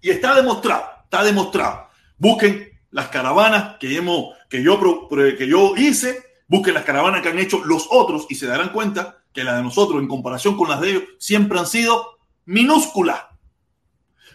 Y 0.00 0.10
está 0.10 0.34
demostrado, 0.34 0.90
está 1.04 1.22
demostrado. 1.22 1.88
Busquen 2.18 2.69
las 2.90 3.08
caravanas 3.08 3.76
que, 3.78 3.96
hemos, 3.96 4.34
que, 4.48 4.62
yo, 4.62 5.08
que 5.08 5.46
yo 5.46 5.74
hice, 5.76 6.22
busquen 6.48 6.74
las 6.74 6.84
caravanas 6.84 7.22
que 7.22 7.28
han 7.28 7.38
hecho 7.38 7.64
los 7.64 7.86
otros 7.90 8.26
y 8.28 8.34
se 8.34 8.46
darán 8.46 8.70
cuenta 8.70 9.22
que 9.32 9.44
las 9.44 9.56
de 9.56 9.62
nosotros 9.62 10.00
en 10.00 10.08
comparación 10.08 10.56
con 10.56 10.68
las 10.68 10.80
de 10.80 10.90
ellos 10.90 11.02
siempre 11.18 11.58
han 11.58 11.66
sido 11.66 12.18
minúsculas. 12.46 13.22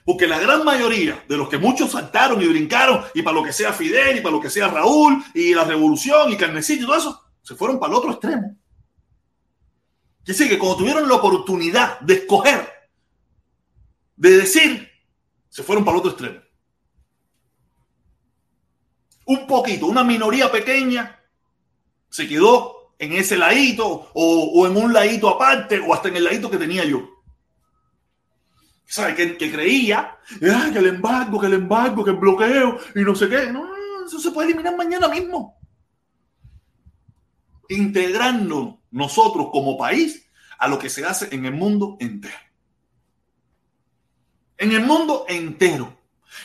Porque 0.05 0.27
la 0.27 0.39
gran 0.39 0.63
mayoría 0.63 1.25
de 1.27 1.35
los 1.35 1.49
que 1.49 1.57
muchos 1.57 1.91
saltaron 1.91 2.41
y 2.41 2.47
brincaron, 2.47 3.03
y 3.13 3.23
para 3.23 3.35
lo 3.35 3.43
que 3.43 3.51
sea 3.51 3.73
Fidel, 3.73 4.17
y 4.17 4.21
para 4.21 4.35
lo 4.35 4.41
que 4.41 4.51
sea 4.51 4.67
Raúl, 4.67 5.23
y 5.33 5.53
la 5.53 5.63
revolución, 5.63 6.31
y 6.31 6.37
Carnecillo, 6.37 6.83
y 6.83 6.85
todo 6.85 6.97
eso, 6.97 7.23
se 7.41 7.55
fueron 7.55 7.79
para 7.79 7.91
el 7.91 7.97
otro 7.97 8.11
extremo. 8.11 8.55
Quiere 10.23 10.37
decir 10.37 10.49
que 10.49 10.59
cuando 10.59 10.77
tuvieron 10.77 11.09
la 11.09 11.15
oportunidad 11.15 11.99
de 12.01 12.13
escoger, 12.15 12.71
de 14.15 14.37
decir, 14.37 14.89
se 15.49 15.63
fueron 15.63 15.83
para 15.83 15.97
el 15.97 15.99
otro 15.99 16.11
extremo. 16.11 16.44
Un 19.25 19.47
poquito, 19.47 19.87
una 19.87 20.03
minoría 20.03 20.51
pequeña 20.51 21.19
se 22.09 22.27
quedó 22.27 22.93
en 22.99 23.13
ese 23.13 23.37
ladito 23.37 24.11
o, 24.13 24.67
en 24.67 24.77
un 24.77 24.93
ladito 24.93 25.29
aparte 25.29 25.79
o 25.79 25.93
hasta 25.93 26.07
en 26.07 26.17
el 26.17 26.23
ladito 26.23 26.49
que 26.49 26.57
tenía 26.57 26.85
yo. 26.85 27.09
¿Sabes? 28.85 29.15
Que, 29.15 29.51
creía 29.51 30.17
que 30.39 30.79
el 30.79 30.85
embargo, 30.85 31.39
que 31.39 31.47
el 31.47 31.55
embargo, 31.55 32.03
que 32.03 32.11
el 32.11 32.17
bloqueo 32.17 32.77
y 32.93 33.01
no 33.01 33.15
sé 33.15 33.27
qué. 33.27 33.51
No, 33.51 33.65
eso 34.05 34.19
se 34.19 34.31
puede 34.31 34.49
eliminar 34.49 34.77
mañana 34.77 35.07
mismo. 35.07 35.57
Integrando 37.67 38.81
nosotros 38.91 39.47
como 39.51 39.77
país 39.77 40.29
a 40.59 40.67
lo 40.67 40.77
que 40.77 40.89
se 40.89 41.03
hace 41.03 41.33
en 41.35 41.45
el 41.45 41.53
mundo 41.53 41.97
entero. 41.99 42.37
En 44.57 44.71
el 44.71 44.85
mundo 44.85 45.25
entero. 45.27 45.97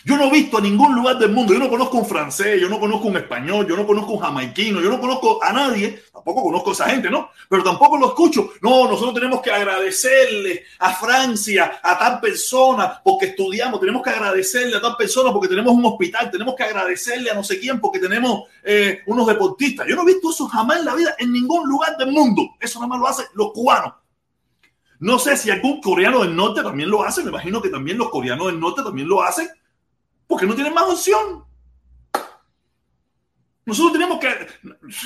Yo 0.05 0.17
no 0.17 0.25
he 0.25 0.31
visto 0.31 0.59
a 0.59 0.61
ningún 0.61 0.95
lugar 0.95 1.19
del 1.19 1.33
mundo, 1.33 1.53
yo 1.53 1.59
no 1.59 1.69
conozco 1.69 1.99
un 1.99 2.07
francés, 2.07 2.61
yo 2.61 2.69
no 2.69 2.81
conozco 2.81 3.09
un 3.09 3.17
español, 3.17 3.67
yo 3.69 3.77
no 3.77 3.87
conozco 3.87 4.13
un 4.13 4.21
jamaiquino, 4.21 4.81
yo 4.81 4.91
no 4.91 5.01
conozco 5.01 5.43
a 5.43 5.53
nadie, 5.53 6.03
tampoco 6.13 6.43
conozco 6.43 6.71
a 6.71 6.73
esa 6.73 6.89
gente, 6.89 7.11
¿no? 7.11 7.31
Pero 7.49 7.63
tampoco 7.63 7.99
lo 7.99 8.09
escucho. 8.09 8.51
No, 8.63 8.89
nosotros 8.89 9.15
tenemos 9.15 9.41
que 9.41 9.51
agradecerle 9.51 10.65
a 10.79 10.95
Francia, 10.95 11.81
a 11.83 11.99
tal 11.99 12.21
persona, 12.21 13.01
porque 13.05 13.27
estudiamos, 13.27 13.81
tenemos 13.81 14.03
que 14.03 14.11
agradecerle 14.11 14.77
a 14.77 14.81
tal 14.81 14.97
persona 14.97 15.33
porque 15.33 15.49
tenemos 15.49 15.73
un 15.73 15.85
hospital, 15.85 16.31
tenemos 16.31 16.55
que 16.55 16.65
agradecerle 16.65 17.31
a 17.31 17.35
no 17.35 17.45
sé 17.45 17.59
quién 17.61 17.81
porque 17.81 17.99
tenemos 17.99 18.45
eh, 18.63 19.01
unos 19.07 19.27
deportistas. 19.27 19.87
Yo 19.87 19.97
no 19.97 20.03
he 20.03 20.07
visto 20.07 20.31
eso 20.31 20.47
jamás 20.49 20.79
en 20.79 20.85
la 20.87 20.95
vida 20.95 21.15
en 21.19 21.33
ningún 21.33 21.69
lugar 21.69 21.97
del 21.97 22.13
mundo. 22.13 22.51
Eso 22.61 22.79
nada 22.79 22.89
más 22.89 23.01
lo 23.01 23.09
hacen 23.09 23.27
los 23.35 23.53
cubanos. 23.53 23.95
No 25.01 25.19
sé 25.19 25.37
si 25.37 25.51
algún 25.51 25.81
coreano 25.81 26.21
del 26.21 26.37
norte 26.37 26.63
también 26.63 26.91
lo 26.91 27.03
hace, 27.03 27.23
me 27.23 27.31
imagino 27.31 27.63
que 27.63 27.71
también 27.71 27.97
los 27.97 28.11
coreanos 28.11 28.49
del 28.49 28.61
norte 28.61 28.83
también 28.83 29.09
lo 29.09 29.23
hacen 29.23 29.49
porque 30.31 30.47
no 30.47 30.55
tienen 30.55 30.73
más 30.73 30.85
opción. 30.85 31.45
Nosotros 33.67 33.93
tenemos 33.93 34.21
que. 34.21 34.47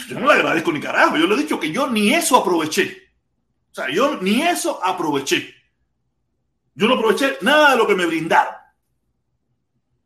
Yo 0.06 0.20
no 0.20 0.26
le 0.26 0.34
agradezco 0.34 0.70
ni 0.70 0.80
carajo. 0.80 1.16
Yo 1.16 1.26
le 1.26 1.34
he 1.34 1.38
dicho 1.38 1.58
que 1.58 1.72
yo 1.72 1.88
ni 1.88 2.12
eso 2.12 2.36
aproveché. 2.36 3.10
O 3.72 3.74
sea, 3.74 3.88
yo 3.90 4.20
ni 4.20 4.42
eso 4.42 4.84
aproveché. 4.84 5.54
Yo 6.74 6.86
no 6.86 6.94
aproveché 6.96 7.38
nada 7.40 7.70
de 7.70 7.78
lo 7.78 7.86
que 7.86 7.94
me 7.94 8.04
brindaron. 8.04 8.52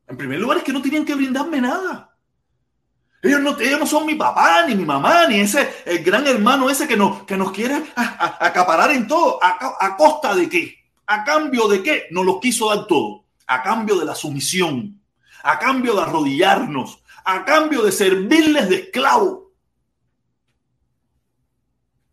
En 0.07 0.17
primer 0.17 0.39
lugar, 0.39 0.59
es 0.59 0.63
que 0.63 0.73
no 0.73 0.81
tenían 0.81 1.05
que 1.05 1.17
brindarme 1.17 1.61
nada. 1.61 2.17
Ellos 3.21 3.41
no, 3.41 3.59
ellos 3.59 3.81
no 3.81 3.87
son 3.87 4.07
mi 4.07 4.15
papá, 4.15 4.65
ni 4.69 4.77
mi 4.77 4.85
mamá, 4.85 5.27
ni 5.27 5.41
ese 5.41 5.69
gran 6.05 6.29
hermano 6.29 6.71
ese 6.71 6.87
que 6.87 6.97
nos, 6.97 7.25
que 7.25 7.37
nos 7.37 7.51
quiere 7.51 7.83
acaparar 7.97 8.93
en 8.93 9.09
todo. 9.09 9.43
¿A, 9.43 9.59
¿A 9.81 9.97
costa 9.97 10.33
de 10.37 10.49
qué? 10.49 10.77
¿A 11.07 11.25
cambio 11.25 11.67
de 11.67 11.83
qué? 11.83 12.07
Nos 12.13 12.25
los 12.25 12.39
quiso 12.39 12.73
dar 12.73 12.87
todo 12.87 13.25
a 13.49 13.63
cambio 13.63 13.99
de 13.99 14.05
la 14.05 14.15
sumisión, 14.15 14.98
a 15.49 15.59
cambio 15.59 15.95
de 15.95 16.03
arrodillarnos, 16.03 17.03
a 17.25 17.43
cambio 17.43 17.83
de 17.83 17.91
servirles 17.91 18.69
de 18.69 18.77
esclavo. 18.77 19.51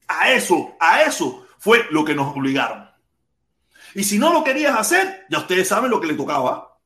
A 0.08 0.32
eso, 0.32 0.74
a 0.80 1.04
eso 1.04 1.46
fue 1.60 1.86
lo 1.92 2.06
que 2.06 2.16
nos 2.16 2.34
obligaron. 2.34 2.90
Y 3.94 4.06
si 4.06 4.18
no 4.18 4.32
lo 4.32 4.42
querías 4.42 4.80
hacer, 4.80 5.26
ya 5.30 5.40
ustedes 5.40 5.68
saben 5.68 5.92
lo 5.92 6.00
que 6.00 6.08
le 6.08 6.14
tocaba. 6.14 6.80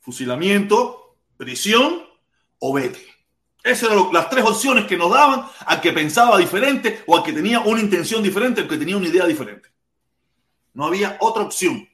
Fusilamiento, 0.00 1.18
prisión 1.36 2.02
o 2.58 2.72
vete. 2.72 3.06
Esas 3.62 3.92
eran 3.92 4.12
las 4.12 4.28
tres 4.28 4.44
opciones 4.44 4.86
que 4.86 4.96
nos 4.96 5.12
daban 5.12 5.46
al 5.64 5.80
que 5.80 5.92
pensaba 5.92 6.38
diferente 6.38 7.04
o 7.06 7.16
al 7.16 7.22
que 7.22 7.32
tenía 7.32 7.60
una 7.60 7.80
intención 7.80 8.20
diferente, 8.20 8.62
al 8.62 8.68
que 8.68 8.78
tenía 8.78 8.96
una 8.96 9.06
idea 9.06 9.26
diferente. 9.26 9.68
No 10.74 10.86
había 10.86 11.18
otra 11.20 11.44
opción. 11.44 11.88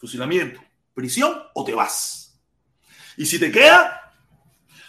Fusilamiento, 0.00 0.62
prisión 0.94 1.30
o 1.52 1.62
te 1.62 1.74
vas. 1.74 2.40
Y 3.18 3.26
si 3.26 3.38
te 3.38 3.52
queda, 3.52 4.14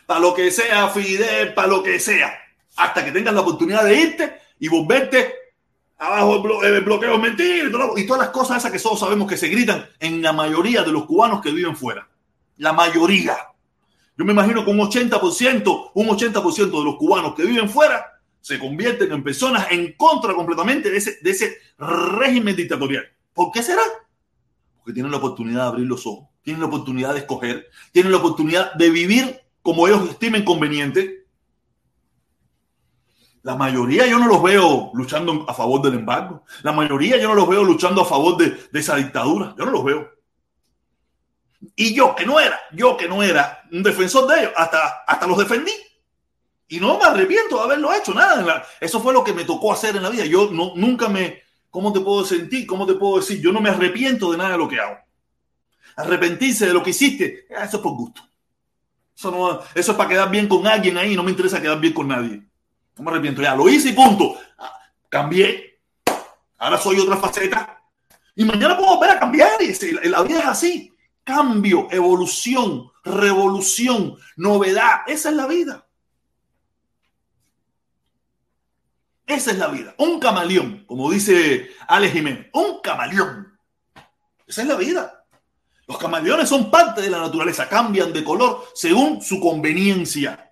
para 0.06 0.22
lo 0.22 0.34
que 0.34 0.50
sea, 0.52 0.88
Fidel, 0.88 1.54
para 1.54 1.68
lo 1.68 1.84
que 1.84 2.00
sea, 2.00 2.34
hasta 2.78 3.04
que 3.04 3.12
tengas 3.12 3.34
la 3.34 3.42
oportunidad 3.42 3.84
de 3.84 3.94
irte 3.94 4.42
y 4.58 4.70
volverte 4.70 5.36
abajo 5.98 6.64
el, 6.64 6.82
bloqueo 6.82 7.16
es 7.16 7.22
mentira 7.22 7.70
y 7.98 8.08
todas 8.08 8.22
las 8.22 8.30
cosas 8.30 8.58
esas 8.60 8.72
que 8.72 8.80
todos 8.80 9.02
sabemos 9.02 9.30
que 9.30 9.36
se 9.36 9.50
gritan 9.50 9.86
en 10.00 10.22
la 10.22 10.32
mayoría 10.32 10.82
de 10.82 10.94
los 10.94 11.06
cubanos 11.06 11.42
que 11.42 11.52
viven 11.52 11.76
fuera. 11.76 12.08
La 12.58 12.72
mayoría. 12.72 13.38
Yo 14.18 14.24
me 14.24 14.32
imagino 14.32 14.64
que 14.64 14.72
un 14.72 14.80
80%, 14.80 15.92
un 15.94 16.08
80% 16.08 16.56
de 16.56 16.84
los 16.86 16.96
cubanos 16.96 17.36
que 17.36 17.44
viven 17.44 17.70
fuera 17.70 18.22
se 18.40 18.58
convierten 18.58 19.12
en 19.12 19.24
personas 19.24 19.68
en 19.72 19.94
contra 19.94 20.34
completamente 20.34 20.90
de 20.90 20.98
ese, 20.98 21.20
de 21.22 21.32
ese 21.32 21.58
régimen 21.78 22.56
dictatorial. 22.56 23.06
¿Por 23.34 23.52
qué 23.52 23.62
será? 23.62 23.82
Tienen 24.94 25.12
la 25.12 25.18
oportunidad 25.18 25.64
de 25.64 25.68
abrir 25.68 25.88
los 25.88 26.06
ojos, 26.06 26.30
tienen 26.42 26.62
la 26.62 26.68
oportunidad 26.68 27.14
de 27.14 27.20
escoger, 27.20 27.68
tienen 27.92 28.12
la 28.12 28.20
oportunidad 28.20 28.74
de 28.74 28.90
vivir 28.90 29.42
como 29.62 29.88
ellos 29.88 30.10
estimen 30.10 30.44
conveniente 30.44 31.22
la 33.44 33.56
mayoría 33.56 34.06
yo 34.06 34.20
no 34.20 34.28
los 34.28 34.42
veo 34.44 34.92
luchando 34.94 35.46
a 35.48 35.54
favor 35.54 35.82
del 35.82 35.96
embargo. 35.96 36.44
La 36.62 36.72
mayoría 36.72 37.18
yo 37.18 37.28
no 37.28 37.34
los 37.34 37.50
veo 37.50 37.64
luchando 37.64 38.02
a 38.02 38.06
favor 38.06 38.38
de, 38.38 38.80
esa 38.80 38.96
dictadura. 38.96 39.56
Yo 39.58 39.66
no 39.66 39.72
los 39.72 39.84
veo. 39.84 40.12
Y 41.76 41.94
yo 41.96 42.16
que 42.16 42.26
no 42.26 42.40
era, 42.40 42.60
yo 42.72 42.98
que 42.98 43.08
no 43.08 43.24
era 43.24 43.64
un 43.72 43.84
defensor 43.84 44.28
de 44.28 44.42
ellos, 44.42 44.54
hasta, 44.56 45.04
hasta 45.08 45.28
los 45.28 45.38
defendí. 45.38 45.72
Y 46.68 46.80
no 46.80 46.98
me 46.98 47.06
arrepiento 47.06 47.58
de 47.58 47.64
haberlo 47.64 47.94
hecho, 47.94 48.14
nada. 48.14 48.66
Eso 48.80 49.02
fue 49.02 49.14
lo 49.14 49.24
que 49.24 49.34
me 49.34 49.44
tocó 49.44 49.74
hacer 49.74 49.96
en 49.96 50.04
la 50.04 50.10
vida. 50.10 50.26
Yo 50.26 50.50
no, 50.52 50.74
nunca 50.76 51.10
me, 51.10 51.42
¿cómo 51.72 51.92
te 51.92 52.02
puedo 52.02 52.24
sentir? 52.24 52.68
¿Cómo 52.68 52.86
te 52.86 52.94
puedo 52.94 53.18
decir? 53.18 53.42
Yo 53.42 53.52
no 53.52 53.62
me 53.62 53.70
arrepiento 53.70 54.32
de 54.32 54.38
nada 54.38 54.52
de 54.52 54.58
lo 54.60 54.68
que 54.68 54.80
hago. 54.80 54.98
Arrepentirse 55.96 56.68
de 56.68 56.74
lo 56.74 56.84
que 56.84 56.92
hiciste, 56.92 57.48
eso 57.50 57.78
es 57.78 57.82
por 57.82 57.94
gusto. 57.94 58.22
Eso, 59.16 59.64
es 59.76 59.90
para 59.92 60.10
quedar 60.10 60.30
bien 60.30 60.48
con 60.48 60.66
alguien 60.68 60.98
ahí, 60.98 61.16
no 61.16 61.24
me 61.24 61.32
interesa 61.32 61.62
quedar 61.62 61.80
bien 61.80 61.94
con 61.94 62.08
nadie. 62.08 62.44
No 62.98 63.04
me 63.04 63.12
arrepiento, 63.12 63.42
ya 63.42 63.56
lo 63.56 63.68
hice 63.70 63.90
y 63.90 63.94
punto. 63.94 64.36
Cambié. 65.10 65.80
Ahora 66.58 66.78
soy 66.78 67.00
otra 67.00 67.18
faceta. 67.18 67.82
Y 68.36 68.46
mañana 68.46 68.78
puedo 68.78 68.96
volver 68.96 69.12
a 69.12 69.20
cambiar. 69.20 69.52
La 70.04 70.24
vida 70.24 70.40
es 70.40 70.46
así. 70.46 70.94
Cambio, 71.24 71.88
evolución, 71.92 72.92
revolución, 73.04 74.18
novedad. 74.38 75.02
Esa 75.06 75.30
es 75.30 75.36
la 75.36 75.48
vida. 75.48 75.86
Esa 79.26 79.52
es 79.52 79.58
la 79.58 79.68
vida. 79.68 79.96
Un 79.98 80.20
camaleón, 80.20 80.86
como 80.86 81.10
dice 81.12 81.72
Alex 81.88 82.14
Jiménez. 82.14 82.48
Un 82.54 82.82
camaleón. 82.82 83.58
Esa 84.46 84.62
es 84.62 84.68
la 84.68 84.76
vida. 84.76 85.26
Los 85.88 85.98
camaleones 85.98 86.50
son 86.50 86.70
parte 86.70 87.02
de 87.02 87.10
la 87.10 87.20
naturaleza. 87.20 87.68
Cambian 87.68 88.12
de 88.14 88.24
color 88.24 88.66
según 88.74 89.22
su 89.22 89.40
conveniencia. 89.40 90.52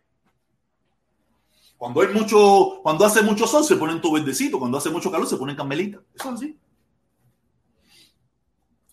Cuando 1.78 2.02
hay 2.02 2.10
mucho, 2.10 2.80
cuando 2.84 3.06
hace 3.06 3.22
mucho 3.22 3.48
sol 3.48 3.64
se 3.64 3.78
ponen 3.78 4.02
todo 4.02 4.14
verdecito, 4.14 4.60
cuando 4.60 4.78
hace 4.78 4.90
mucho 4.90 5.10
calor 5.10 5.28
se 5.28 5.38
ponen 5.38 5.56
camelita. 5.56 6.00
Eso 6.14 6.30
es 6.30 6.36
así. 6.36 6.60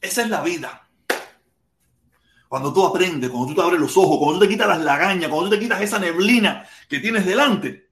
Esa 0.01 0.23
es 0.23 0.31
la 0.31 0.41
vida. 0.43 0.89
Cuando 2.49 2.73
tú 2.73 2.87
aprendes, 2.87 3.29
cuando 3.29 3.49
tú 3.49 3.55
te 3.57 3.63
abres 3.63 3.81
los 3.81 3.97
ojos, 3.97 4.19
cuando 4.19 4.39
tú 4.39 4.45
te 4.45 4.49
quitas 4.49 4.69
las 4.69 4.81
lagañas, 4.81 5.29
cuando 5.29 5.51
tú 5.51 5.57
te 5.57 5.61
quitas 5.61 5.81
esa 5.83 5.99
neblina 5.99 6.65
que 6.89 7.01
tienes 7.01 7.27
delante, 7.27 7.86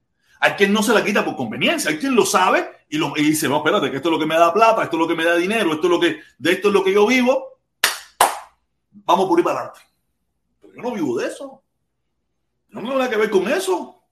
hay 0.45 0.53
quien 0.53 0.71
no 0.71 0.83
se 0.83 0.93
la 0.93 1.03
quita 1.03 1.25
por 1.25 1.35
conveniencia, 1.35 1.89
hay 1.89 1.97
quien 1.97 2.15
lo 2.15 2.23
sabe 2.23 2.85
y, 2.87 2.99
dice, 3.23 3.49
no, 3.49 3.57
espérate, 3.57 3.89
que 3.89 3.97
esto 3.97 4.09
es 4.09 4.13
lo 4.13 4.19
que 4.19 4.27
me 4.27 4.35
da 4.35 4.53
plata, 4.53 4.83
esto 4.83 4.95
es 4.95 4.99
lo 4.99 5.07
que 5.07 5.15
me 5.15 5.25
da 5.25 5.35
dinero, 5.35 5.73
esto 5.73 5.87
es 5.87 5.91
lo 5.91 5.99
que, 5.99 6.19
de 6.37 6.51
esto 6.51 6.67
es 6.67 6.73
lo 6.73 6.83
que 6.83 6.93
yo 6.93 7.07
vivo, 7.07 7.59
vamos 8.91 9.27
por 9.27 9.39
ir 9.39 9.43
para 9.43 9.59
adelante. 9.61 9.81
Pero 10.61 10.75
yo 10.75 10.81
no 10.83 10.91
vivo 10.91 11.17
de 11.17 11.27
eso. 11.27 11.63
No 12.69 12.81
tengo 12.81 12.93
nada 12.93 13.09
que 13.09 13.17
ver 13.17 13.31
con 13.31 13.47
eso. 13.47 14.03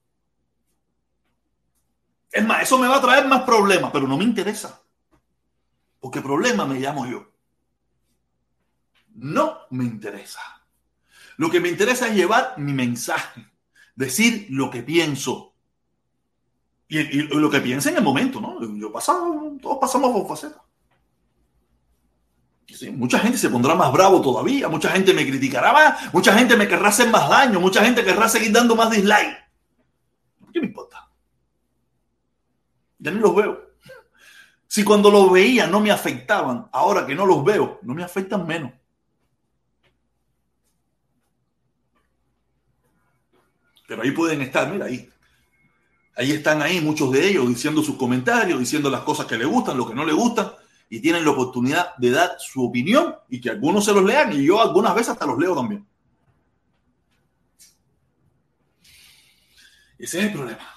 Es 2.32 2.44
más, 2.44 2.64
eso 2.64 2.80
me 2.80 2.88
va 2.88 2.98
a 2.98 3.02
traer 3.02 3.28
más 3.28 3.44
problemas, 3.44 3.92
pero 3.92 4.08
no 4.08 4.18
me 4.18 4.24
interesa. 4.24 4.82
Porque 6.00 6.20
problema 6.22 6.66
me 6.66 6.80
llamo 6.80 7.06
yo. 7.06 7.32
No 9.14 9.60
me 9.70 9.84
interesa. 9.84 10.42
Lo 11.38 11.52
que 11.52 11.60
me 11.60 11.70
interesa 11.70 12.08
es 12.08 12.16
llevar 12.16 12.56
mi 12.58 12.74
mensaje, 12.74 13.48
decir 13.96 14.48
lo 14.50 14.72
que 14.72 14.82
pienso. 14.82 15.53
Y, 16.96 17.24
lo 17.24 17.50
que 17.50 17.60
piense 17.60 17.90
en 17.90 17.98
el 17.98 18.04
momento, 18.04 18.40
¿no? 18.40 18.60
Yo 18.78 18.92
pasado, 18.92 19.58
todos 19.60 19.80
pasamos 19.82 20.12
por 20.12 20.28
facetas. 20.28 20.62
mucha 22.92 23.18
gente 23.18 23.40
se 23.40 23.50
pondrá 23.50 23.74
más 23.74 23.92
bravo 23.92 24.22
todavía, 24.22 24.70
mucha 24.70 24.92
gente 24.92 25.12
me 25.12 25.26
criticará 25.26 25.74
más, 25.74 26.14
mucha 26.14 26.38
gente 26.38 26.56
me 26.56 26.68
querrá 26.68 26.90
hacer 26.90 27.10
más 27.10 27.28
daño, 27.28 27.60
mucha 27.60 27.84
gente 27.84 28.04
querrá 28.04 28.30
seguir 28.30 28.52
dando 28.52 28.76
más 28.76 28.92
dislike. 28.92 29.44
¿Qué 30.54 30.60
me 30.60 30.68
importa? 30.68 31.10
Ya 33.00 33.10
ni 33.10 33.20
los 33.20 33.36
veo. 33.36 33.72
Si 34.68 34.84
cuando 34.84 35.10
los 35.10 35.32
veía 35.32 35.66
no 35.66 35.80
me 35.80 35.90
afectaban, 35.90 36.70
ahora 36.72 37.08
que 37.08 37.16
no 37.16 37.26
los 37.26 37.44
veo, 37.44 37.80
no 37.82 37.96
me 37.96 38.04
afectan 38.04 38.46
menos. 38.46 38.72
Pero 43.88 44.04
ahí 44.04 44.12
pueden 44.12 44.42
estar, 44.42 44.72
mira 44.72 44.86
ahí. 44.86 45.13
Ahí 46.16 46.32
están 46.32 46.62
ahí 46.62 46.80
muchos 46.80 47.12
de 47.12 47.28
ellos 47.28 47.48
diciendo 47.48 47.82
sus 47.82 47.96
comentarios, 47.96 48.60
diciendo 48.60 48.90
las 48.90 49.02
cosas 49.02 49.26
que 49.26 49.38
les 49.38 49.48
gustan, 49.48 49.78
lo 49.78 49.88
que 49.88 49.96
no 49.96 50.06
les 50.06 50.16
gustan, 50.16 50.52
y 50.90 51.00
tienen 51.00 51.26
la 51.26 51.32
oportunidad 51.32 51.96
de 51.98 52.12
dar 52.12 52.36
su 52.40 52.64
opinión 52.64 53.16
y 53.30 53.42
que 53.42 53.50
algunos 53.50 53.86
se 53.86 53.94
los 53.94 54.04
lean, 54.04 54.32
y 54.34 54.46
yo 54.46 54.62
algunas 54.62 54.94
veces 54.94 55.10
hasta 55.10 55.26
los 55.26 55.40
leo 55.40 55.56
también. 55.56 55.86
Ese 59.98 60.20
es 60.20 60.26
el 60.26 60.34
problema 60.34 60.74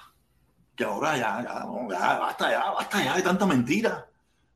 que 0.77 0.83
ahora 0.83 1.17
ya, 1.17 1.43
ya, 1.43 2.19
basta 2.19 2.51
ya, 2.51 2.71
basta 2.71 3.03
ya 3.03 3.15
de 3.15 3.23
tanta 3.23 3.45
mentira. 3.47 4.07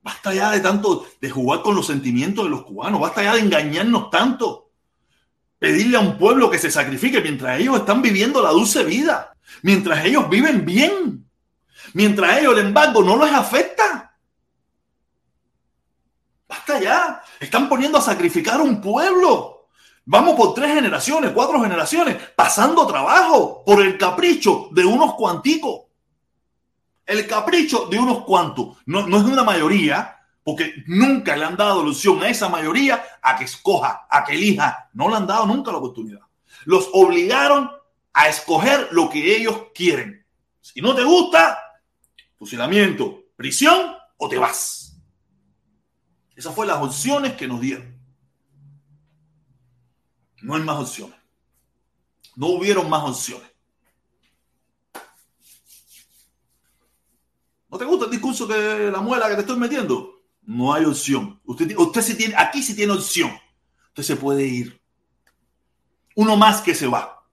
Basta 0.04 0.34
ya 0.34 0.52
de 0.52 0.60
tanto, 0.60 1.06
de 1.20 1.30
jugar 1.30 1.62
con 1.62 1.76
los 1.76 1.88
sentimientos 1.88 2.46
de 2.46 2.52
los 2.52 2.64
cubanos. 2.64 3.02
Basta 3.02 3.24
ya 3.24 3.34
de 3.34 3.42
engañarnos 3.42 4.10
tanto. 4.10 4.71
Pedirle 5.62 5.98
a 5.98 6.00
un 6.00 6.18
pueblo 6.18 6.50
que 6.50 6.58
se 6.58 6.72
sacrifique 6.72 7.22
mientras 7.22 7.60
ellos 7.60 7.78
están 7.78 8.02
viviendo 8.02 8.42
la 8.42 8.50
dulce 8.50 8.84
vida. 8.84 9.38
Mientras 9.62 10.04
ellos 10.04 10.28
viven 10.28 10.66
bien. 10.66 11.30
Mientras 11.94 12.40
ellos 12.40 12.58
el 12.58 12.66
embargo 12.66 13.04
no 13.04 13.24
les 13.24 13.32
afecta. 13.32 14.18
Basta 16.50 16.80
ya. 16.82 17.22
Están 17.40 17.70
poniendo 17.70 18.00
a 18.00 18.02
sacrificar 18.02 18.60
un 18.60 18.82
pueblo. 18.82 19.68
Vamos 20.06 20.36
por 20.36 20.56
tres 20.56 20.74
generaciones, 20.74 21.30
cuatro 21.30 21.62
generaciones, 21.62 22.18
pasando 22.36 22.88
trabajo 22.88 23.64
por 23.64 23.84
el 23.84 24.00
capricho 24.00 24.70
de 24.72 24.84
unos 24.84 25.14
cuanticos 25.14 25.92
el 27.12 27.28
capricho 27.28 27.88
de 27.88 28.00
unos 28.00 28.24
cuantos, 28.24 28.78
no, 28.86 29.08
no 29.08 29.18
es 29.18 29.26
de 29.26 29.32
una 29.32 29.44
mayoría, 29.44 30.18
porque 30.44 30.84
nunca 30.88 31.36
le 31.36 31.46
han 31.46 31.56
dado 31.56 31.86
opción 31.86 32.22
a 32.24 32.30
esa 32.30 32.50
mayoría 32.50 33.04
a 33.22 33.38
que 33.38 33.46
escoja, 33.46 34.08
a 34.10 34.24
que 34.24 34.34
elija. 34.34 34.90
No 34.94 35.10
le 35.10 35.16
han 35.16 35.28
dado 35.28 35.46
nunca 35.46 35.72
la 35.72 35.78
oportunidad. 35.78 36.22
Los 36.66 36.90
obligaron 36.94 37.70
a 38.14 38.28
escoger 38.28 38.90
lo 38.92 39.10
que 39.10 39.36
ellos 39.36 39.68
quieren. 39.74 40.26
Si 40.60 40.82
no 40.82 40.96
te 40.96 41.04
gusta, 41.04 41.60
fusilamiento, 42.38 43.26
prisión 43.36 43.96
o 44.18 44.30
te 44.30 44.38
vas. 44.38 44.98
Esas 46.36 46.56
fueron 46.56 46.76
las 46.76 46.84
opciones 46.84 47.34
que 47.34 47.48
nos 47.48 47.62
dieron. 47.62 48.00
No 50.42 50.56
hay 50.56 50.64
más 50.64 50.80
opciones. 50.80 51.20
No 52.36 52.48
hubieron 52.48 52.90
más 52.90 53.04
opciones. 53.04 53.48
¿No 57.70 57.78
te 57.78 57.86
gusta 57.86 58.06
el 58.06 58.12
discurso 58.12 58.48
que 58.48 58.90
la 58.92 59.02
muela 59.02 59.30
que 59.30 59.36
te 59.36 59.42
estoy 59.42 59.58
metiendo? 59.58 60.21
No 60.44 60.74
hay 60.74 60.86
opción. 60.86 61.40
Usted, 61.46 61.76
usted 61.78 62.02
sí 62.02 62.16
tiene, 62.16 62.36
aquí 62.38 62.62
sí 62.62 62.76
tiene 62.76 62.94
opción. 62.94 63.32
Usted 63.90 64.04
se 64.04 64.16
puede 64.16 64.46
ir. 64.46 64.82
Uno 66.16 66.36
más 66.36 66.62
que 66.62 66.76
se 66.76 66.88
va. 66.88 67.24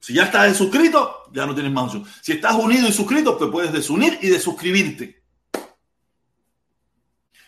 Si 0.00 0.12
ya 0.12 0.24
estás 0.24 0.56
suscrito, 0.56 1.30
ya 1.32 1.46
no 1.46 1.54
tienes 1.54 1.72
más 1.72 1.84
opción. 1.84 2.06
Si 2.20 2.32
estás 2.32 2.54
unido 2.54 2.88
y 2.88 2.92
suscrito, 2.92 3.36
te 3.36 3.46
puedes 3.46 3.72
desunir 3.72 4.18
y 4.20 4.28
desuscribirte. 4.28 5.22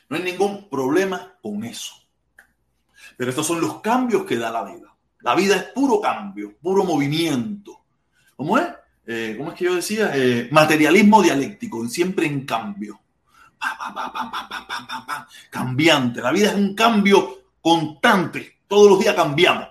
No 0.09 0.17
hay 0.17 0.23
ningún 0.23 0.69
problema 0.69 1.37
con 1.43 1.65
eso. 1.65 1.95
Pero 3.17 3.31
estos 3.31 3.47
son 3.47 3.61
los 3.61 3.81
cambios 3.81 4.25
que 4.25 4.37
da 4.37 4.51
la 4.51 4.65
vida. 4.65 4.95
La 5.21 5.35
vida 5.35 5.57
es 5.57 5.65
puro 5.65 6.01
cambio, 6.01 6.57
puro 6.59 6.85
movimiento. 6.85 7.85
¿Cómo 8.37 8.59
es? 8.59 8.69
Eh, 9.07 9.35
¿Cómo 9.37 9.51
es 9.51 9.59
que 9.59 9.65
yo 9.65 9.75
decía? 9.75 10.13
Eh, 10.15 10.49
materialismo 10.51 11.23
dialéctico, 11.23 11.87
siempre 11.89 12.27
en 12.27 12.45
cambio. 12.45 13.01
Cambiante. 15.51 16.21
La 16.21 16.33
vida 16.33 16.51
es 16.51 16.55
un 16.55 16.75
cambio 16.75 17.39
constante. 17.61 18.61
Todos 18.69 18.91
los 18.91 18.99
días 19.01 19.15
cambiamos. 19.15 19.69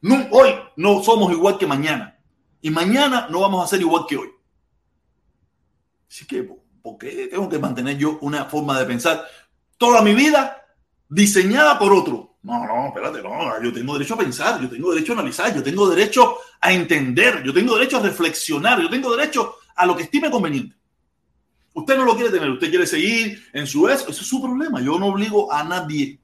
No, 0.00 0.26
hoy 0.30 0.54
no 0.76 1.02
somos 1.02 1.32
igual 1.32 1.58
que 1.58 1.66
mañana. 1.66 2.18
Y 2.60 2.70
mañana 2.70 3.26
no 3.30 3.40
vamos 3.40 3.64
a 3.64 3.68
ser 3.68 3.80
igual 3.80 4.04
que 4.08 4.16
hoy. 4.16 4.28
Así 6.08 6.26
que, 6.26 6.48
¿por 6.82 6.98
qué 6.98 7.28
tengo 7.28 7.48
que 7.48 7.58
mantener 7.58 7.98
yo 7.98 8.18
una 8.20 8.44
forma 8.44 8.78
de 8.78 8.86
pensar 8.86 9.24
toda 9.78 10.02
mi 10.02 10.14
vida 10.14 10.62
diseñada 11.08 11.78
por 11.78 11.92
otro? 11.92 12.36
No, 12.42 12.66
no, 12.66 12.88
espérate, 12.88 13.22
no, 13.22 13.62
yo 13.62 13.72
tengo 13.72 13.94
derecho 13.94 14.14
a 14.14 14.18
pensar, 14.18 14.60
yo 14.60 14.68
tengo 14.68 14.92
derecho 14.92 15.12
a 15.12 15.14
analizar, 15.16 15.54
yo 15.54 15.62
tengo 15.62 15.88
derecho 15.88 16.36
a 16.60 16.72
entender, 16.72 17.42
yo 17.42 17.54
tengo 17.54 17.74
derecho 17.74 17.96
a 17.96 18.02
reflexionar, 18.02 18.80
yo 18.82 18.90
tengo 18.90 19.16
derecho 19.16 19.56
a 19.74 19.86
lo 19.86 19.96
que 19.96 20.02
estime 20.02 20.30
conveniente. 20.30 20.76
Usted 21.74 21.96
no 21.96 22.04
lo 22.04 22.14
quiere 22.14 22.30
tener, 22.30 22.50
usted 22.50 22.70
quiere 22.70 22.86
seguir 22.86 23.42
en 23.52 23.66
su 23.66 23.88
eso, 23.88 24.08
eso 24.08 24.22
es 24.22 24.26
su 24.26 24.40
problema. 24.40 24.80
Yo 24.80 24.98
no 24.98 25.06
obligo 25.06 25.52
a 25.52 25.64
nadie. 25.64 26.18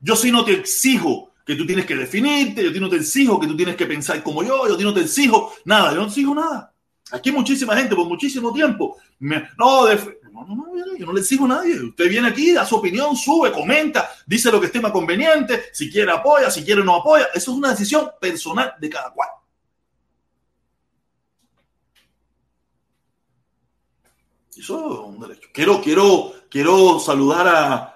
Yo 0.00 0.14
sí 0.14 0.30
no 0.30 0.44
te 0.44 0.52
exijo 0.52 1.32
que 1.46 1.56
tú 1.56 1.66
tienes 1.66 1.86
que 1.86 1.96
definirte, 1.96 2.62
yo 2.72 2.80
no 2.80 2.88
te 2.88 2.96
exijo 2.96 3.40
que 3.40 3.46
tú 3.46 3.56
tienes 3.56 3.74
que 3.74 3.86
pensar 3.86 4.22
como 4.22 4.42
yo, 4.42 4.68
yo 4.78 4.84
no 4.84 4.94
te 4.94 5.00
exijo 5.00 5.52
nada, 5.64 5.92
yo 5.92 6.00
no 6.00 6.06
exijo 6.06 6.34
nada. 6.34 6.72
Aquí 7.10 7.32
muchísima 7.32 7.76
gente 7.76 7.96
por 7.96 8.06
muchísimo 8.06 8.52
tiempo. 8.52 8.96
No, 9.18 9.40
no, 9.58 10.46
no, 10.46 10.56
no, 10.56 10.96
yo 10.98 11.06
no 11.06 11.12
le 11.12 11.20
exijo 11.20 11.44
a 11.46 11.48
nadie. 11.48 11.80
Usted 11.80 12.08
viene 12.08 12.28
aquí, 12.28 12.52
da 12.52 12.66
su 12.66 12.76
opinión, 12.76 13.16
sube, 13.16 13.52
comenta, 13.52 14.10
dice 14.26 14.50
lo 14.50 14.60
que 14.60 14.66
esté 14.66 14.80
conveniente, 14.80 15.64
si 15.72 15.90
quiere 15.90 16.12
apoya, 16.12 16.50
si 16.50 16.64
quiere 16.64 16.84
no 16.84 16.96
apoya. 16.96 17.28
Eso 17.34 17.52
es 17.52 17.56
una 17.56 17.70
decisión 17.70 18.10
personal 18.20 18.74
de 18.80 18.90
cada 18.90 19.10
cual. 19.10 19.28
Eso 24.56 24.92
es 24.92 25.08
un 25.08 25.20
derecho. 25.20 25.48
Quiero, 25.52 25.80
quiero, 25.80 26.32
quiero 26.50 26.98
saludar 26.98 27.48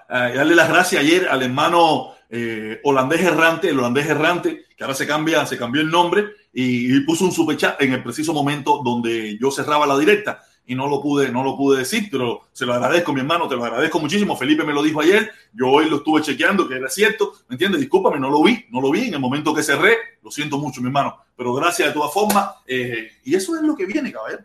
a, 0.09 0.33
darle 0.33 0.55
las 0.55 0.69
gracias 0.69 1.01
ayer 1.01 1.27
al 1.27 1.43
hermano 1.43 2.13
eh, 2.29 2.79
holandés 2.83 3.21
errante, 3.21 3.69
el 3.69 3.77
holandés 3.77 4.07
errante, 4.07 4.65
que 4.75 4.83
ahora 4.83 4.95
se 4.95 5.05
cambia, 5.05 5.45
se 5.45 5.57
cambió 5.57 5.81
el 5.81 5.89
nombre 5.89 6.25
y, 6.51 6.99
puso 7.01 7.25
un 7.25 7.31
superchat 7.31 7.79
en 7.81 7.93
el 7.93 8.03
preciso 8.03 8.33
momento 8.33 8.81
donde 8.83 9.37
yo 9.39 9.51
cerraba 9.51 9.85
la 9.85 9.97
directa 9.97 10.43
y 10.65 10.73
no 10.75 10.87
lo 10.87 11.01
pude, 11.01 11.29
no 11.31 11.43
lo 11.43 11.55
pude 11.55 11.79
decir, 11.79 12.09
pero 12.11 12.49
se 12.51 12.65
lo 12.65 12.73
agradezco, 12.73 13.13
mi 13.13 13.21
hermano, 13.21 13.47
te 13.47 13.55
lo 13.55 13.63
agradezco 13.63 13.99
muchísimo. 13.99 14.35
Felipe 14.35 14.65
me 14.65 14.73
lo 14.73 14.83
dijo 14.83 14.99
ayer, 14.99 15.31
yo 15.53 15.69
hoy 15.69 15.89
lo 15.89 15.97
estuve 15.97 16.21
chequeando, 16.21 16.67
que 16.67 16.75
era 16.75 16.89
cierto, 16.89 17.33
¿me 17.47 17.53
entiendes? 17.53 17.79
Discúlpame, 17.79 18.19
no 18.19 18.29
lo 18.29 18.43
vi, 18.43 18.65
no 18.71 18.81
lo 18.81 18.91
vi 18.91 19.07
en 19.07 19.13
el 19.13 19.19
momento 19.19 19.53
que 19.53 19.63
cerré, 19.63 19.95
lo 20.23 20.31
siento 20.31 20.57
mucho, 20.57 20.81
mi 20.81 20.87
hermano, 20.87 21.17
pero 21.37 21.53
gracias 21.53 21.89
de 21.89 21.93
todas 21.93 22.11
formas, 22.11 22.49
eh, 22.65 23.11
y 23.23 23.35
eso 23.35 23.55
es 23.55 23.61
lo 23.61 23.75
que 23.75 23.85
viene, 23.85 24.11
caballero. 24.11 24.43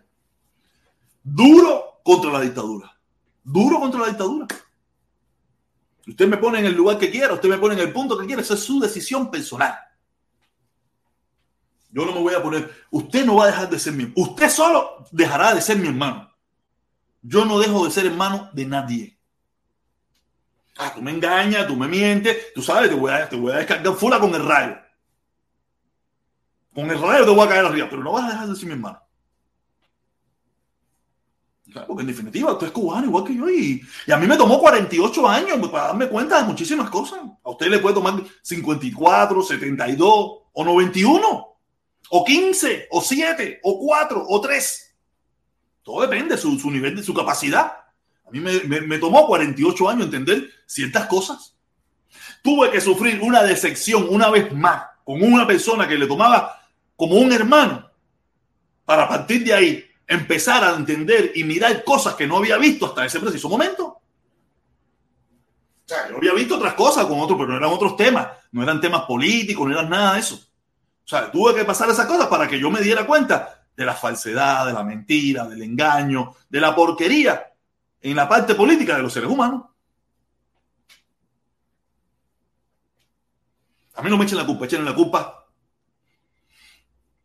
Duro 1.24 1.91
contra 2.02 2.30
la 2.30 2.40
dictadura, 2.40 2.96
duro 3.42 3.80
contra 3.80 4.00
la 4.00 4.08
dictadura. 4.08 4.46
Usted 6.06 6.26
me 6.26 6.36
pone 6.36 6.58
en 6.58 6.66
el 6.66 6.74
lugar 6.74 6.98
que 6.98 7.10
quiera, 7.10 7.34
usted 7.34 7.48
me 7.48 7.58
pone 7.58 7.74
en 7.74 7.80
el 7.80 7.92
punto 7.92 8.18
que 8.18 8.26
quiera, 8.26 8.42
esa 8.42 8.54
es 8.54 8.60
su 8.60 8.80
decisión 8.80 9.30
personal. 9.30 9.78
Yo 11.90 12.06
no 12.06 12.12
me 12.12 12.20
voy 12.20 12.34
a 12.34 12.42
poner, 12.42 12.86
usted 12.90 13.24
no 13.24 13.36
va 13.36 13.44
a 13.44 13.48
dejar 13.48 13.70
de 13.70 13.78
ser 13.78 13.92
mi 13.92 14.04
hermano, 14.04 14.22
usted 14.22 14.48
solo 14.48 15.04
dejará 15.10 15.54
de 15.54 15.60
ser 15.60 15.76
mi 15.76 15.88
hermano. 15.88 16.32
Yo 17.20 17.44
no 17.44 17.58
dejo 17.60 17.84
de 17.84 17.90
ser 17.90 18.06
hermano 18.06 18.50
de 18.52 18.66
nadie. 18.66 19.18
Ah, 20.78 20.92
tú 20.94 21.02
me 21.02 21.10
engañas, 21.10 21.66
tú 21.66 21.76
me 21.76 21.86
mientes, 21.86 22.52
tú 22.54 22.62
sabes, 22.62 22.88
te 22.88 22.96
voy 22.96 23.12
a, 23.12 23.28
te 23.28 23.36
voy 23.36 23.52
a 23.52 23.56
descargar 23.56 23.94
fula 23.94 24.18
con 24.18 24.34
el 24.34 24.44
rayo. 24.44 24.78
Con 26.74 26.90
el 26.90 27.00
rayo 27.00 27.24
te 27.26 27.30
voy 27.30 27.46
a 27.46 27.48
caer 27.48 27.66
arriba, 27.66 27.86
pero 27.90 28.02
no 28.02 28.12
vas 28.12 28.24
a 28.24 28.30
dejar 28.30 28.48
de 28.48 28.56
ser 28.56 28.66
mi 28.66 28.72
hermano. 28.72 29.01
Porque 31.72 32.02
en 32.02 32.08
definitiva, 32.08 32.52
usted 32.52 32.68
es 32.68 32.72
cubano 32.72 33.06
igual 33.06 33.24
que 33.24 33.34
yo 33.34 33.48
y, 33.48 33.82
y, 34.06 34.12
a 34.12 34.16
mí 34.16 34.26
me 34.26 34.36
tomó 34.36 34.58
48 34.60 35.28
años 35.28 35.68
para 35.68 35.88
darme 35.88 36.08
cuenta 36.08 36.40
de 36.40 36.46
muchísimas 36.46 36.90
cosas. 36.90 37.20
A 37.42 37.50
usted 37.50 37.68
le 37.68 37.78
puede 37.78 37.94
tomar 37.94 38.22
54, 38.42 39.42
72 39.42 40.08
o 40.52 40.64
91 40.64 41.56
o 42.10 42.24
15 42.24 42.88
o 42.90 43.00
7 43.00 43.60
o 43.62 43.78
4 43.86 44.24
o 44.28 44.40
3. 44.40 44.94
Todo 45.82 46.02
depende 46.02 46.36
de 46.36 46.40
su, 46.40 46.58
su 46.58 46.70
nivel, 46.70 46.96
de 46.96 47.02
su 47.02 47.14
capacidad. 47.14 47.72
A 48.26 48.30
mí 48.30 48.40
me, 48.40 48.60
me, 48.60 48.80
me 48.82 48.98
tomó 48.98 49.26
48 49.26 49.88
años 49.88 50.04
entender 50.04 50.48
ciertas 50.66 51.06
cosas. 51.06 51.56
Tuve 52.42 52.70
que 52.70 52.80
sufrir 52.80 53.20
una 53.22 53.42
decepción 53.42 54.06
una 54.10 54.30
vez 54.30 54.52
más 54.52 54.84
con 55.04 55.22
una 55.22 55.46
persona 55.46 55.88
que 55.88 55.98
le 55.98 56.06
tomaba 56.06 56.60
como 56.96 57.16
un 57.16 57.32
hermano 57.32 57.90
para 58.84 59.08
partir 59.08 59.44
de 59.44 59.54
ahí 59.54 59.84
empezar 60.12 60.62
a 60.64 60.74
entender 60.74 61.32
y 61.34 61.44
mirar 61.44 61.82
cosas 61.84 62.14
que 62.14 62.26
no 62.26 62.36
había 62.36 62.58
visto 62.58 62.86
hasta 62.86 63.04
ese 63.04 63.20
preciso 63.20 63.48
momento. 63.48 63.84
O 63.84 64.00
sea, 65.84 66.08
yo 66.08 66.16
había 66.16 66.34
visto 66.34 66.56
otras 66.56 66.74
cosas 66.74 67.06
con 67.06 67.20
otros, 67.20 67.38
pero 67.38 67.50
no 67.50 67.56
eran 67.56 67.70
otros 67.70 67.96
temas, 67.96 68.28
no 68.52 68.62
eran 68.62 68.80
temas 68.80 69.02
políticos, 69.02 69.66
no 69.66 69.72
eran 69.72 69.90
nada 69.90 70.14
de 70.14 70.20
eso. 70.20 70.36
O 71.04 71.08
sea, 71.08 71.30
tuve 71.30 71.54
que 71.54 71.64
pasar 71.64 71.90
esas 71.90 72.06
cosas 72.06 72.28
para 72.28 72.48
que 72.48 72.58
yo 72.58 72.70
me 72.70 72.80
diera 72.80 73.06
cuenta 73.06 73.64
de 73.76 73.84
la 73.84 73.94
falsedad, 73.94 74.66
de 74.66 74.72
la 74.72 74.84
mentira, 74.84 75.46
del 75.46 75.62
engaño, 75.62 76.34
de 76.48 76.60
la 76.60 76.74
porquería 76.74 77.52
en 78.00 78.16
la 78.16 78.28
parte 78.28 78.54
política 78.54 78.96
de 78.96 79.02
los 79.02 79.12
seres 79.12 79.30
humanos. 79.30 79.64
A 83.94 84.02
mí 84.02 84.10
no 84.10 84.16
me 84.16 84.24
echen 84.24 84.38
la 84.38 84.46
culpa, 84.46 84.64
echen 84.64 84.84
la 84.84 84.94
culpa 84.94 85.41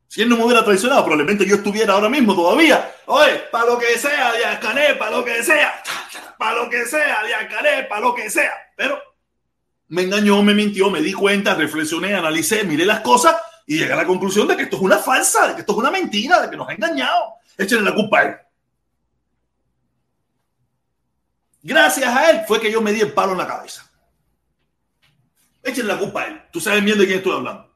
si 0.08 0.22
él 0.22 0.30
no 0.30 0.38
me 0.38 0.46
hubiera 0.46 0.64
traicionado, 0.64 1.04
probablemente 1.04 1.46
yo 1.46 1.56
estuviera 1.56 1.94
ahora 1.94 2.10
mismo 2.10 2.34
todavía. 2.34 2.94
Oye, 3.08 3.44
para 3.52 3.66
lo 3.66 3.78
que 3.78 3.98
sea, 3.98 4.34
Díaz 4.34 4.60
para 4.98 5.12
lo 5.12 5.26
que 5.26 5.44
sea, 5.44 5.84
para 6.38 6.56
lo 6.56 6.70
que 6.70 6.86
sea, 6.86 7.18
Díaz 7.26 7.88
para 7.90 8.02
lo 8.02 8.16
que 8.16 8.30
sea. 8.30 8.54
Pero 8.76 9.00
me 9.90 10.04
engañó, 10.04 10.42
me 10.44 10.54
mintió, 10.54 10.90
me 10.90 11.02
di 11.02 11.14
cuenta, 11.14 11.56
reflexioné, 11.56 12.16
analicé, 12.16 12.64
miré 12.64 12.86
las 12.86 13.02
cosas 13.02 13.36
y 13.66 13.80
llegué 13.80 13.92
a 13.92 13.98
la 13.98 14.08
conclusión 14.08 14.48
de 14.48 14.56
que 14.56 14.64
esto 14.64 14.78
es 14.78 14.82
una 14.82 14.98
falsa, 14.98 15.48
de 15.48 15.56
que 15.56 15.60
esto 15.62 15.74
es 15.74 15.78
una 15.78 15.92
mentira, 15.92 16.42
de 16.42 16.50
que 16.50 16.56
nos 16.56 16.70
ha 16.70 16.74
engañado. 16.74 17.34
Échenle 17.58 17.84
la 17.84 17.96
culpa 17.96 18.20
a 18.20 18.24
él. 18.24 18.36
Gracias 21.64 22.16
a 22.16 22.30
él 22.30 22.46
fue 22.48 22.62
que 22.62 22.72
yo 22.72 22.82
me 22.82 22.94
di 22.94 23.02
el 23.02 23.12
palo 23.12 23.34
en 23.34 23.40
la 23.40 23.48
cabeza. 23.48 23.92
Échenle 25.62 25.94
la 25.94 26.00
culpa 26.00 26.22
a 26.22 26.28
él. 26.28 26.42
Tú 26.52 26.62
sabes 26.62 26.82
bien 26.82 26.98
de 26.98 27.06
quién 27.06 27.18
estoy 27.18 27.34
hablando. 27.34 27.67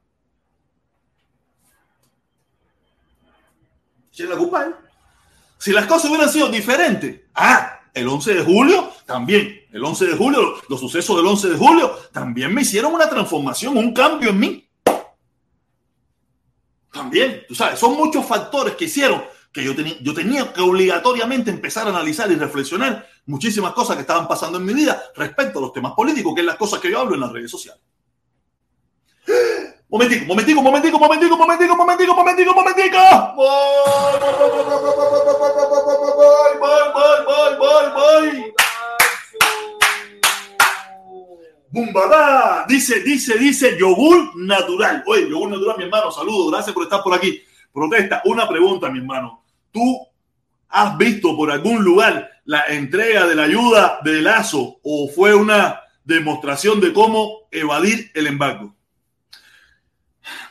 La 4.30 4.38
culpa 4.38 4.66
¿eh? 4.66 4.74
Si 5.58 5.72
las 5.72 5.86
cosas 5.86 6.10
hubieran 6.10 6.30
sido 6.30 6.50
diferentes, 6.50 7.22
ah, 7.36 7.82
el 7.94 8.08
11 8.08 8.34
de 8.34 8.44
julio 8.44 8.92
también, 9.06 9.62
el 9.72 9.84
11 9.84 10.08
de 10.08 10.18
julio, 10.18 10.56
los 10.68 10.80
sucesos 10.80 11.16
del 11.16 11.26
11 11.28 11.50
de 11.50 11.58
julio 11.58 12.00
también 12.12 12.54
me 12.54 12.62
hicieron 12.62 12.94
una 12.94 13.08
transformación, 13.08 13.78
un 13.78 13.94
cambio 13.94 14.32
en 14.32 14.40
mí. 14.40 14.70
También, 16.92 17.44
tú 17.48 17.54
sabes, 17.54 17.80
son 17.80 17.96
muchos 17.96 18.26
factores 18.26 18.76
que 18.76 18.86
hicieron 18.86 19.24
que 19.52 19.64
yo, 19.64 19.76
tenía, 19.76 19.98
yo 20.02 20.14
tenía 20.14 20.52
que 20.52 20.62
obligatoriamente 20.62 21.52
empezar 21.52 21.86
a 21.86 21.90
analizar 21.90 22.32
y 22.32 22.36
reflexionar 22.36 23.08
muchísimas 23.26 23.74
cosas 23.74 23.98
que 23.98 24.02
estaban 24.02 24.28
pasando 24.28 24.58
en 24.58 24.66
mi 24.66 24.74
vida 24.74 25.02
respecto 25.16 25.60
a 25.60 25.62
los 25.62 25.74
temas 25.74 25.94
políticos, 25.94 26.34
que 26.34 26.42
es 26.42 26.48
las 26.48 26.56
cosas 26.56 26.80
que 26.80 26.90
yo 26.90 27.00
hablo 27.00 27.16
en 27.16 27.22
las 27.22 27.32
redes 27.32 27.52
sociales. 27.52 27.82
Momentico, 29.92 30.26
momentico, 30.26 30.62
momentico, 30.62 30.98
momentico, 30.98 31.36
momentico, 31.36 31.76
momentico, 31.76 32.16
momentico, 32.16 32.54
momentico. 32.56 32.98
Voy, 33.36 34.20
voy, 36.62 36.84
voy, 36.94 37.26
voy, 37.26 37.58
voy, 37.60 37.86
voy. 37.94 38.54
Bumbada, 41.72 42.66
dice, 42.70 43.02
dice, 43.02 43.38
dice, 43.38 43.78
yogur 43.78 44.34
natural. 44.38 45.04
Oye, 45.08 45.30
yogur 45.30 45.50
natural, 45.50 45.78
mi 45.78 45.84
hermano, 45.84 46.10
saludos, 46.10 46.54
gracias 46.54 46.74
por 46.74 46.84
estar 46.84 47.04
por 47.04 47.14
aquí. 47.14 47.42
Protesta, 47.74 48.22
una 48.24 48.48
pregunta, 48.48 48.90
mi 48.90 49.00
hermano. 49.00 49.44
¿Tú 49.74 50.08
has 50.70 50.98
visto 50.98 51.36
por 51.36 51.52
algún 51.52 51.84
lugar 51.84 52.32
la 52.46 52.64
entrega 52.70 53.28
de 53.28 53.36
la 53.36 53.44
ayuda 53.44 54.00
de 54.06 54.22
Lazo 54.22 54.80
o 54.84 55.10
fue 55.14 55.36
una 55.36 55.82
demostración 56.06 56.80
de 56.80 56.94
cómo 56.94 57.50
evadir 57.52 58.10
el 58.14 58.28
embargo? 58.28 58.74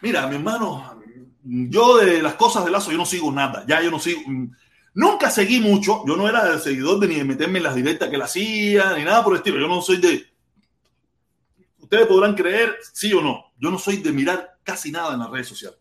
Mira, 0.03 0.27
mi 0.27 0.37
hermano, 0.37 1.01
yo 1.43 1.99
de 1.99 2.23
las 2.23 2.35
cosas 2.35 2.65
de 2.65 2.71
Lazo, 2.71 2.91
yo 2.91 2.99
no 2.99 3.07
sigo 3.07 3.31
nada. 3.33 3.65
Ya 3.67 3.83
yo 3.83 3.91
no 3.91 3.99
sigo. 3.99 4.21
Mm, 4.27 4.51
nunca 4.95 5.31
seguí 5.31 5.61
mucho. 5.61 6.05
Yo 6.07 6.17
no 6.17 6.29
era 6.29 6.59
seguidor 6.59 7.01
de 7.01 7.09
ni 7.09 7.15
de 7.17 7.25
meterme 7.25 7.59
en 7.59 7.65
las 7.65 7.75
directas 7.75 8.09
que 8.09 8.17
él 8.17 8.23
hacía, 8.23 8.97
ni 8.97 9.05
nada 9.05 9.23
por 9.23 9.35
el 9.35 9.39
estilo. 9.39 9.59
Yo 9.59 9.69
no 9.69 9.83
soy 9.83 9.99
de. 9.99 10.27
Ustedes 11.79 12.07
podrán 12.07 12.35
creer, 12.35 12.77
sí 12.93 13.13
o 13.13 13.21
no. 13.21 13.53
Yo 13.59 13.71
no 13.71 13.79
soy 13.79 13.99
de 13.99 14.13
mirar 14.13 14.59
casi 14.63 14.91
nada 14.91 15.15
en 15.15 15.21
las 15.21 15.31
redes 15.31 15.49
sociales. 15.49 15.79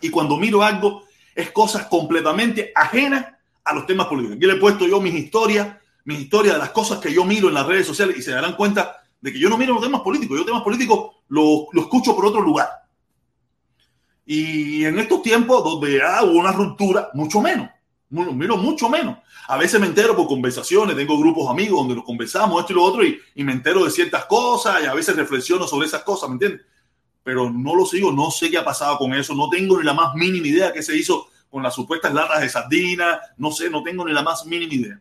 Y 0.00 0.10
cuando 0.10 0.36
miro 0.36 0.62
algo, 0.62 1.04
es 1.34 1.50
cosas 1.50 1.86
completamente 1.86 2.72
ajenas 2.74 3.26
a 3.64 3.74
los 3.74 3.86
temas 3.86 4.06
políticos. 4.06 4.36
Aquí 4.36 4.46
le 4.46 4.54
he 4.54 4.60
puesto 4.60 4.86
yo 4.86 5.00
mis 5.00 5.14
historias, 5.14 5.76
mi 6.04 6.14
historia, 6.14 6.54
de 6.54 6.58
las 6.58 6.70
cosas 6.70 6.98
que 6.98 7.12
yo 7.12 7.24
miro 7.24 7.48
en 7.48 7.54
las 7.54 7.66
redes 7.66 7.86
sociales 7.86 8.16
y 8.16 8.22
se 8.22 8.30
darán 8.30 8.56
cuenta 8.56 8.96
de 9.20 9.32
que 9.32 9.38
yo 9.38 9.48
no 9.48 9.58
miro 9.58 9.74
los 9.74 9.82
temas 9.82 10.02
políticos, 10.02 10.38
yo 10.38 10.44
temas 10.44 10.62
políticos 10.62 11.16
los 11.28 11.66
lo 11.72 11.82
escucho 11.82 12.14
por 12.14 12.26
otro 12.26 12.40
lugar. 12.40 12.85
Y 14.26 14.84
en 14.84 14.98
estos 14.98 15.22
tiempos 15.22 15.62
donde 15.62 16.02
ah, 16.02 16.24
hubo 16.24 16.40
una 16.40 16.52
ruptura, 16.52 17.10
mucho 17.14 17.40
menos, 17.40 17.70
miro 18.10 18.56
mucho 18.56 18.88
menos. 18.88 19.18
A 19.48 19.56
veces 19.56 19.80
me 19.80 19.86
entero 19.86 20.16
por 20.16 20.26
conversaciones, 20.26 20.96
tengo 20.96 21.18
grupos 21.18 21.48
amigos 21.48 21.78
donde 21.78 21.94
nos 21.94 22.04
conversamos 22.04 22.60
esto 22.60 22.72
y 22.72 22.76
lo 22.76 22.82
otro 22.82 23.04
y, 23.04 23.20
y 23.36 23.44
me 23.44 23.52
entero 23.52 23.84
de 23.84 23.90
ciertas 23.90 24.24
cosas 24.26 24.82
y 24.82 24.86
a 24.86 24.94
veces 24.94 25.14
reflexiono 25.14 25.68
sobre 25.68 25.86
esas 25.86 26.02
cosas, 26.02 26.28
¿me 26.28 26.34
entiendes? 26.34 26.62
Pero 27.22 27.48
no 27.48 27.76
lo 27.76 27.86
sigo, 27.86 28.10
no 28.10 28.32
sé 28.32 28.50
qué 28.50 28.58
ha 28.58 28.64
pasado 28.64 28.98
con 28.98 29.14
eso, 29.14 29.34
no 29.34 29.48
tengo 29.48 29.78
ni 29.78 29.84
la 29.84 29.94
más 29.94 30.14
mínima 30.14 30.48
idea 30.48 30.72
qué 30.72 30.82
se 30.82 30.96
hizo 30.96 31.28
con 31.48 31.62
las 31.62 31.74
supuestas 31.74 32.12
latas 32.12 32.40
de 32.40 32.48
sardinas, 32.48 33.20
no 33.36 33.52
sé, 33.52 33.70
no 33.70 33.82
tengo 33.82 34.04
ni 34.04 34.12
la 34.12 34.22
más 34.22 34.44
mínima 34.44 34.74
idea. 34.74 35.00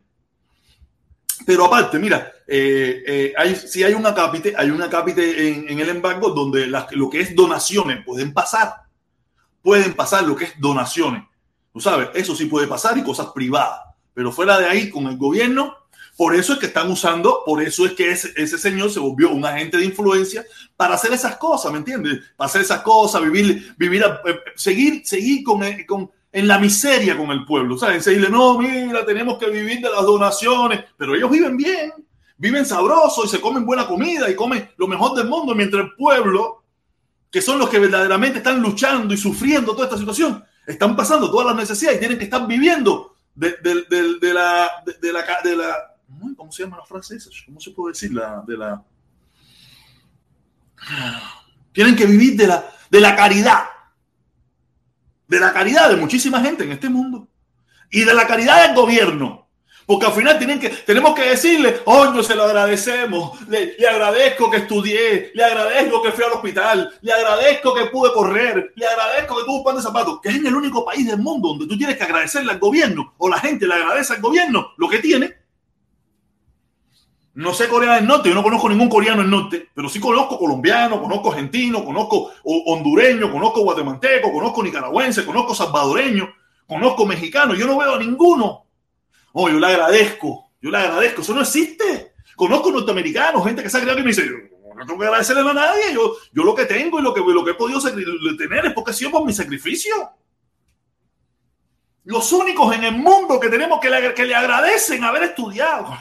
Pero 1.46 1.66
aparte, 1.66 2.00
mira, 2.00 2.32
eh, 2.48 3.04
eh, 3.06 3.34
hay, 3.38 3.56
si 3.56 3.84
hay 3.84 3.94
una 3.94 4.14
cápite, 4.14 4.54
hay 4.56 4.70
una 4.70 4.90
cápite 4.90 5.50
en, 5.50 5.80
el 5.80 5.90
embargo 5.90 6.30
donde 6.30 6.68
lo 6.68 7.10
que 7.10 7.20
es 7.20 7.36
donaciones 7.36 8.04
pueden 8.06 8.34
pasar. 8.34 8.85
Pueden 9.66 9.96
pasar 9.96 10.24
lo 10.26 10.36
que 10.36 10.44
es 10.44 10.54
donaciones. 10.60 11.24
Tú 11.74 11.80
sabes, 11.80 12.10
eso 12.14 12.36
sí 12.36 12.46
puede 12.46 12.68
pasar 12.68 12.96
y 13.00 13.04
cosas 13.04 13.30
privadas. 13.34 13.80
Pero 14.14 14.32
fuera 14.32 14.60
de 14.60 14.68
ahí, 14.68 14.92
con 14.92 15.08
el 15.08 15.18
gobierno, 15.18 15.76
por 16.16 16.36
eso 16.36 16.54
es 16.54 16.60
que 16.60 16.68
están 16.68 16.92
usando, 16.92 17.42
por 17.44 17.64
eso 17.64 17.84
es 17.88 17.94
que 17.94 18.12
ese, 18.12 18.32
ese, 18.36 18.60
señor 18.60 18.92
se 18.92 19.00
volvió 19.00 19.32
un 19.32 19.44
agente 19.44 19.78
de 19.78 19.86
influencia 19.86 20.46
para 20.78 20.94
hacer 20.94 21.14
esas 21.14 21.38
cosas, 21.38 21.72
¿me 21.72 21.80
entiendes? 21.80 22.20
Para 22.38 22.46
hacer 22.46 22.62
esas 22.62 22.82
cosas, 22.82 23.24
vivir, 23.24 23.74
vivir, 23.76 24.04
eh, 24.04 24.40
seguir, 24.56 25.02
seguir 25.04 25.44
con, 25.44 25.64
con, 25.88 26.12
en 26.32 26.48
la 26.48 26.60
miseria 26.60 27.18
con 27.18 27.32
el 27.32 27.44
pueblo, 27.44 27.76
¿saben? 27.76 28.04
Se 28.04 28.12
dile, 28.12 28.30
no, 28.30 28.60
mira, 28.60 29.04
tenemos 29.04 29.40
que 29.40 29.50
vivir 29.50 29.82
de 29.82 29.90
las 29.90 30.04
donaciones, 30.04 30.84
pero 30.96 31.16
ellos 31.16 31.32
viven 31.32 31.58
bien, 31.58 31.92
viven 32.38 32.68
sabroso 32.68 33.26
y 33.26 33.30
se 33.30 33.42
comen 33.42 33.66
buena 33.66 33.88
comida 33.88 34.30
y 34.30 34.36
comen 34.36 34.70
lo 34.78 34.88
mejor 34.88 35.18
del 35.18 35.28
mundo, 35.28 35.56
mientras 35.56 35.86
el 35.86 35.96
pueblo, 35.96 36.65
que 37.36 37.42
son 37.42 37.60
los 37.60 37.70
que 37.70 37.80
verdaderamente 37.80 38.38
están 38.38 38.62
luchando 38.62 39.14
y 39.14 39.18
sufriendo 39.18 39.74
toda 39.74 39.88
esta 39.88 39.98
situación, 39.98 40.42
están 40.66 40.96
pasando 40.96 41.30
todas 41.30 41.48
las 41.48 41.58
necesidades 41.58 41.98
y 41.98 42.00
tienen 42.00 42.18
que 42.18 42.24
estar 42.24 42.48
viviendo 42.48 43.14
de, 43.36 43.58
la, 44.34 44.72
de, 44.86 45.12
la, 45.12 45.26
de 45.44 45.56
la, 45.58 45.96
¿cómo 46.38 46.50
se 46.50 46.64
llama 46.64 46.78
la 46.78 46.86
frase 46.86 47.18
esa? 47.18 47.30
¿Cómo 47.46 47.60
se 47.60 47.72
puede 47.72 47.92
decir? 47.92 48.14
La, 48.14 48.42
de 48.48 48.56
la, 48.56 48.82
tienen 51.74 51.94
que 51.94 52.06
vivir 52.06 52.38
de 52.38 52.48
la, 52.48 52.72
de 52.90 53.02
la 53.02 53.14
caridad 53.18 53.66
de 55.28 55.38
la 55.38 55.52
caridad 55.52 55.90
de 55.90 55.98
muchísima 55.98 56.40
gente 56.40 56.64
en 56.64 56.72
este 56.72 56.88
mundo 56.88 57.28
y 57.92 58.06
de 58.06 58.14
la 58.14 58.28
caridad 58.28 58.66
del 58.66 58.78
gobierno. 58.78 59.45
Porque 59.86 60.08
al 60.08 60.14
final 60.14 60.38
tienen 60.38 60.60
que, 60.60 60.70
tenemos 60.70 61.14
que 61.14 61.22
decirle, 61.22 61.82
oh, 61.86 62.06
no 62.06 62.24
se 62.24 62.36
lo 62.36 62.44
agradecemos, 62.44 63.40
le, 63.48 63.76
agradezco 63.88 64.50
que 64.50 64.58
estudié, 64.58 65.32
le 65.34 65.44
agradezco 65.44 66.02
que 66.02 66.12
fui 66.12 66.24
al 66.24 66.32
hospital, 66.32 66.92
le 67.02 67.14
agradezco 67.14 67.74
que 67.74 67.86
pude 67.86 68.12
correr, 68.12 68.74
le 68.76 68.86
agradezco 68.88 69.38
que 69.38 69.44
tuve 69.44 69.58
un 69.58 69.64
pan 69.64 69.76
de 69.76 69.82
zapatos, 69.84 70.20
que 70.22 70.30
es 70.30 70.36
en 70.36 70.48
el 70.48 70.56
único 70.56 70.84
país 70.84 71.06
del 71.06 71.20
mundo 71.20 71.50
donde 71.50 71.68
tú 71.68 71.78
tienes 71.78 71.98
que 71.98 72.04
agradecerle 72.04 72.52
al 72.52 72.60
gobierno 72.60 73.14
o 73.18 73.30
la 73.30 73.38
gente 73.40 73.68
le 73.68 73.76
agradece 73.76 74.14
al 74.14 74.22
gobierno 74.22 74.72
lo 74.78 74.90
que 74.90 75.00
tiene 75.00 75.46
no 77.36 77.54
sé 77.54 77.68
Corea 77.68 77.96
del 77.96 78.08
Norte, 78.08 78.30
yo 78.30 78.36
no 78.36 78.42
conozco 78.42 78.70
ningún 78.70 78.88
coreano 78.88 79.22
del 79.22 79.30
norte, 79.30 79.68
pero 79.74 79.90
sí 79.90 80.00
conozco 80.00 80.40
colombiano, 80.40 81.02
conozco 81.02 81.32
argentino, 81.32 81.84
conozco 81.84 82.32
hondureño, 82.44 83.30
conozco 83.30 83.62
guatemalteco, 83.62 84.32
conozco 84.32 84.64
nicaragüense, 84.64 85.26
conozco 85.26 85.54
salvadoreño, 85.54 86.34
conozco 86.66 87.06
mexicano. 87.06 87.54
Yo 87.54 87.68
no 87.68 87.78
veo 87.78 87.96
a 87.96 88.00
ninguno. 88.00 88.65
Oh, 89.38 89.50
yo 89.50 89.60
le 89.60 89.68
agradezco, 89.68 90.50
yo 90.62 90.72
le 90.72 90.78
agradezco. 90.78 91.22
Eso 91.22 91.34
no 91.34 91.42
existe. 91.42 92.14
Conozco 92.38 92.72
norteamericanos, 92.72 93.44
gente 93.44 93.62
que 93.62 93.70
se 93.70 93.78
ha 93.78 93.82
creado 93.82 93.98
que 93.98 94.04
me 94.04 94.10
dice, 94.10 94.26
no 94.76 94.86
tengo 94.86 94.98
que 94.98 95.06
agradecerle 95.06 95.50
a 95.50 95.54
nadie. 95.54 95.94
Yo, 95.94 96.16
yo 96.32 96.44
lo 96.46 96.56
que 96.56 96.64
tengo 96.64 97.00
y 97.00 97.02
lo 97.02 97.14
que, 97.14 97.20
lo 97.20 97.44
que 97.44 97.52
he 97.52 97.56
podido 97.56 97.82
tener 98.38 98.66
es 98.68 98.74
porque 98.74 98.92
ha 98.92 98.94
sido 98.94 99.12
por 99.12 99.26
mi 99.26 99.34
sacrificio. 99.34 99.94
Los 102.06 102.32
únicos 102.32 102.74
en 102.76 102.86
el 102.86 102.94
mundo 102.94 103.38
que 103.38 103.50
tenemos 103.50 103.82
que 103.82 103.90
le, 103.90 104.14
que 104.14 104.24
le 104.24 104.36
agradecen 104.36 105.04
haber 105.04 105.24
estudiado 105.24 105.94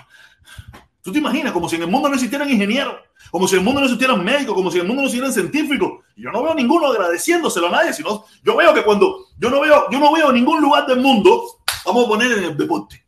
¿Tú 1.03 1.13
te 1.13 1.19
imaginas? 1.19 1.53
Como 1.53 1.69
si 1.69 1.77
en 1.77 1.83
el 1.83 1.91
mundo 1.91 2.09
no 2.09 2.15
existieran 2.15 2.49
ingenieros, 2.49 2.95
como 3.31 3.47
si 3.47 3.57
en 3.57 3.59
el 3.61 3.65
mundo 3.65 3.81
no 3.81 3.87
existieran 3.87 4.25
médicos, 4.25 4.55
como 4.55 4.71
si 4.71 4.79
en 4.79 4.83
el 4.83 4.87
mundo 4.87 5.03
no 5.03 5.09
existieran 5.09 5.35
científicos. 5.35 6.05
Yo 6.17 6.31
no 6.31 6.43
veo 6.43 6.55
ninguno 6.55 6.87
agradeciéndoselo 6.87 7.67
a 7.67 7.73
nadie, 7.73 7.93
sino 7.93 8.25
yo 8.43 8.57
veo 8.57 8.73
que 8.73 8.83
cuando 8.83 9.27
yo 9.37 9.51
no 9.51 9.61
veo, 9.61 9.91
yo 9.91 9.99
no 9.99 10.13
veo 10.13 10.33
ningún 10.33 10.63
lugar 10.63 10.87
del 10.87 11.01
mundo, 11.01 11.61
vamos 11.85 12.07
a 12.07 12.09
poner 12.09 12.39
en 12.39 12.45
el 12.45 12.57
deporte. 12.57 13.04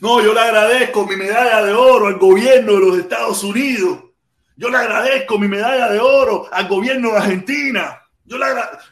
No, 0.00 0.20
yo 0.20 0.34
le 0.34 0.40
agradezco 0.40 1.06
mi 1.06 1.16
medalla 1.16 1.62
de 1.62 1.72
oro 1.72 2.08
al 2.08 2.18
gobierno 2.18 2.72
de 2.72 2.80
los 2.80 2.98
Estados 2.98 3.42
Unidos. 3.42 3.98
Yo 4.56 4.70
le 4.70 4.76
agradezco 4.76 5.38
mi 5.38 5.48
medalla 5.48 5.90
de 5.90 6.00
oro 6.00 6.48
al 6.50 6.68
gobierno 6.68 7.10
de 7.12 7.18
Argentina. 7.18 8.02
Yo 8.24 8.38
le 8.38 8.46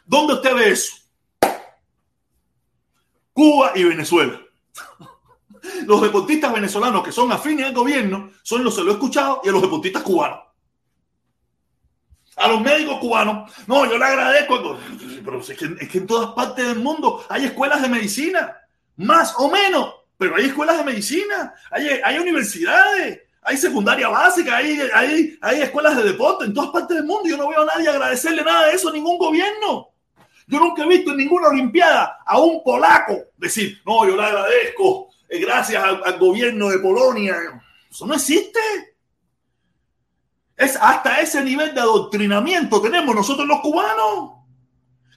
¿Dónde 0.05 0.33
usted 0.33 0.55
ve 0.55 0.71
eso? 0.71 0.95
Cuba 3.33 3.71
y 3.75 3.83
Venezuela. 3.83 4.39
Los 5.85 6.01
deportistas 6.01 6.53
venezolanos 6.53 7.03
que 7.03 7.11
son 7.11 7.31
afines 7.31 7.65
al 7.65 7.73
gobierno 7.73 8.31
son 8.43 8.63
los 8.63 8.75
que 8.75 8.83
lo 8.83 8.91
he 8.91 8.93
escuchado 8.93 9.41
y 9.43 9.49
a 9.49 9.51
los 9.51 9.63
deportistas 9.63 10.03
cubanos. 10.03 10.39
A 12.35 12.47
los 12.47 12.61
médicos 12.61 12.99
cubanos, 12.99 13.51
no, 13.65 13.85
yo 13.85 13.97
le 13.97 14.05
agradezco, 14.05 14.77
pero 15.23 15.39
es 15.39 15.57
que 15.57 15.97
en 15.97 16.07
todas 16.07 16.33
partes 16.33 16.67
del 16.67 16.79
mundo 16.79 17.25
hay 17.29 17.45
escuelas 17.45 17.81
de 17.81 17.89
medicina, 17.89 18.55
más 18.97 19.33
o 19.37 19.49
menos, 19.49 19.94
pero 20.17 20.35
hay 20.35 20.45
escuelas 20.45 20.77
de 20.77 20.83
medicina, 20.83 21.53
hay, 21.71 22.17
universidades, 22.17 23.21
hay 23.41 23.57
secundaria 23.57 24.07
básica, 24.07 24.57
hay, 24.57 24.79
hay, 24.93 25.37
hay, 25.41 25.61
escuelas 25.61 25.97
de 25.97 26.03
deporte 26.03 26.45
en 26.45 26.53
todas 26.53 26.71
partes 26.71 26.97
del 26.97 27.05
mundo. 27.05 27.27
Yo 27.27 27.37
no 27.37 27.49
veo 27.49 27.61
a 27.61 27.65
nadie 27.65 27.89
agradecerle 27.89 28.43
nada 28.43 28.67
de 28.67 28.73
eso 28.73 28.89
a 28.89 28.93
ningún 28.93 29.17
gobierno. 29.17 29.89
Yo 30.47 30.59
nunca 30.59 30.83
he 30.83 30.87
visto 30.87 31.11
en 31.11 31.17
ninguna 31.17 31.47
Olimpiada 31.47 32.19
a 32.25 32.39
un 32.39 32.63
polaco 32.63 33.17
decir, 33.37 33.81
no, 33.85 34.07
yo 34.07 34.15
le 34.15 34.23
agradezco 34.23 35.09
eh, 35.27 35.39
gracias 35.39 35.83
al, 35.83 36.19
gobierno 36.19 36.69
de 36.69 36.79
Polonia. 36.79 37.35
Eso 37.89 38.05
no 38.05 38.13
existe. 38.13 38.59
Es 40.55 40.77
hasta 40.79 41.19
ese 41.19 41.43
nivel 41.43 41.73
de 41.73 41.81
adoctrinamiento 41.81 42.81
tenemos 42.81 43.13
nosotros 43.15 43.47
los 43.47 43.59
cubanos. 43.59 44.31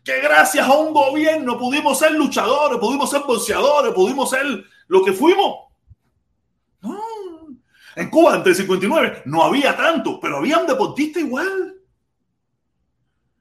Que 0.02 0.20
gracias 0.20 0.66
a 0.66 0.72
un 0.72 0.94
gobierno 0.94 1.58
pudimos 1.58 1.98
ser 1.98 2.12
luchadores, 2.12 2.78
pudimos 2.78 3.10
ser 3.10 3.22
boxeadores, 3.26 3.92
pudimos 3.92 4.30
ser 4.30 4.64
lo 4.88 5.04
que 5.04 5.12
fuimos. 5.12 5.68
En 7.96 8.10
Cuba, 8.10 8.34
antes 8.34 8.56
del 8.56 8.66
59, 8.66 9.22
no 9.24 9.42
había 9.42 9.76
tanto, 9.76 10.20
pero 10.20 10.38
había 10.38 10.58
un 10.58 10.66
deportista 10.66 11.18
igual. 11.18 11.74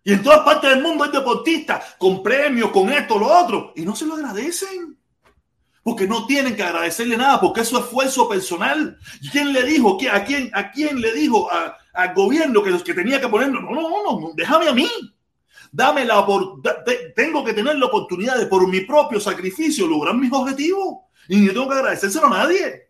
Y 0.04 0.14
en 0.14 0.24
todas 0.24 0.40
partes 0.40 0.70
del 0.70 0.82
mundo 0.82 1.04
hay 1.04 1.12
deportistas 1.12 1.96
con 2.00 2.24
premios, 2.24 2.72
con 2.72 2.90
esto, 2.90 3.20
lo 3.20 3.28
otro, 3.28 3.74
y 3.76 3.84
no 3.84 3.96
se 3.96 4.06
lo 4.06 4.16
agradecen 4.16 4.98
porque 5.88 6.06
no 6.06 6.26
tienen 6.26 6.54
que 6.54 6.64
agradecerle 6.64 7.16
nada, 7.16 7.40
porque 7.40 7.62
es 7.62 7.70
su 7.70 7.78
esfuerzo 7.78 8.28
personal. 8.28 8.98
¿Y 9.22 9.30
quién 9.30 9.54
le 9.54 9.64
dijo? 9.64 9.98
¿A 10.12 10.26
quién, 10.26 10.52
a 10.54 10.70
quién 10.70 11.00
le 11.00 11.14
dijo 11.14 11.48
al 11.94 12.14
gobierno 12.14 12.62
que, 12.62 12.72
los 12.72 12.84
que 12.84 12.94
tenía 12.94 13.22
que 13.22 13.30
ponerlo? 13.30 13.62
No, 13.62 13.72
no, 13.72 13.82
no, 13.90 14.20
no, 14.20 14.32
déjame 14.36 14.68
a 14.68 14.74
mí. 14.74 14.90
Dame 15.72 16.04
la 16.04 16.28
tengo 17.16 17.42
que 17.42 17.54
tener 17.54 17.78
la 17.78 17.86
oportunidad 17.86 18.38
de 18.38 18.48
por 18.48 18.68
mi 18.68 18.82
propio 18.82 19.22
sacrificio 19.22 19.88
lograr 19.88 20.14
mis 20.16 20.30
objetivos. 20.34 21.06
Y 21.30 21.38
no 21.42 21.54
tengo 21.54 21.70
que 21.70 21.76
agradecérselo 21.76 22.28
a 22.28 22.30
nadie. 22.30 22.90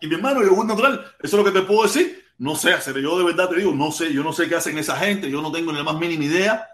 Y 0.00 0.06
mi 0.06 0.14
hermano, 0.14 0.42
yo 0.42 0.64
natural, 0.64 1.04
eso 1.20 1.36
es 1.36 1.44
lo 1.44 1.44
que 1.44 1.58
te 1.58 1.66
puedo 1.66 1.82
decir. 1.82 2.24
No 2.38 2.54
sé 2.54 2.72
hacer, 2.72 2.96
yo 2.98 3.18
de 3.18 3.24
verdad 3.24 3.48
te 3.48 3.56
digo, 3.56 3.72
no 3.72 3.90
sé, 3.90 4.12
yo 4.12 4.22
no 4.22 4.32
sé 4.32 4.48
qué 4.48 4.54
hacen 4.54 4.78
esa 4.78 4.96
gente, 4.96 5.28
yo 5.28 5.42
no 5.42 5.50
tengo 5.50 5.72
ni 5.72 5.78
la 5.78 5.84
más 5.84 5.98
mínima 5.98 6.24
idea 6.24 6.68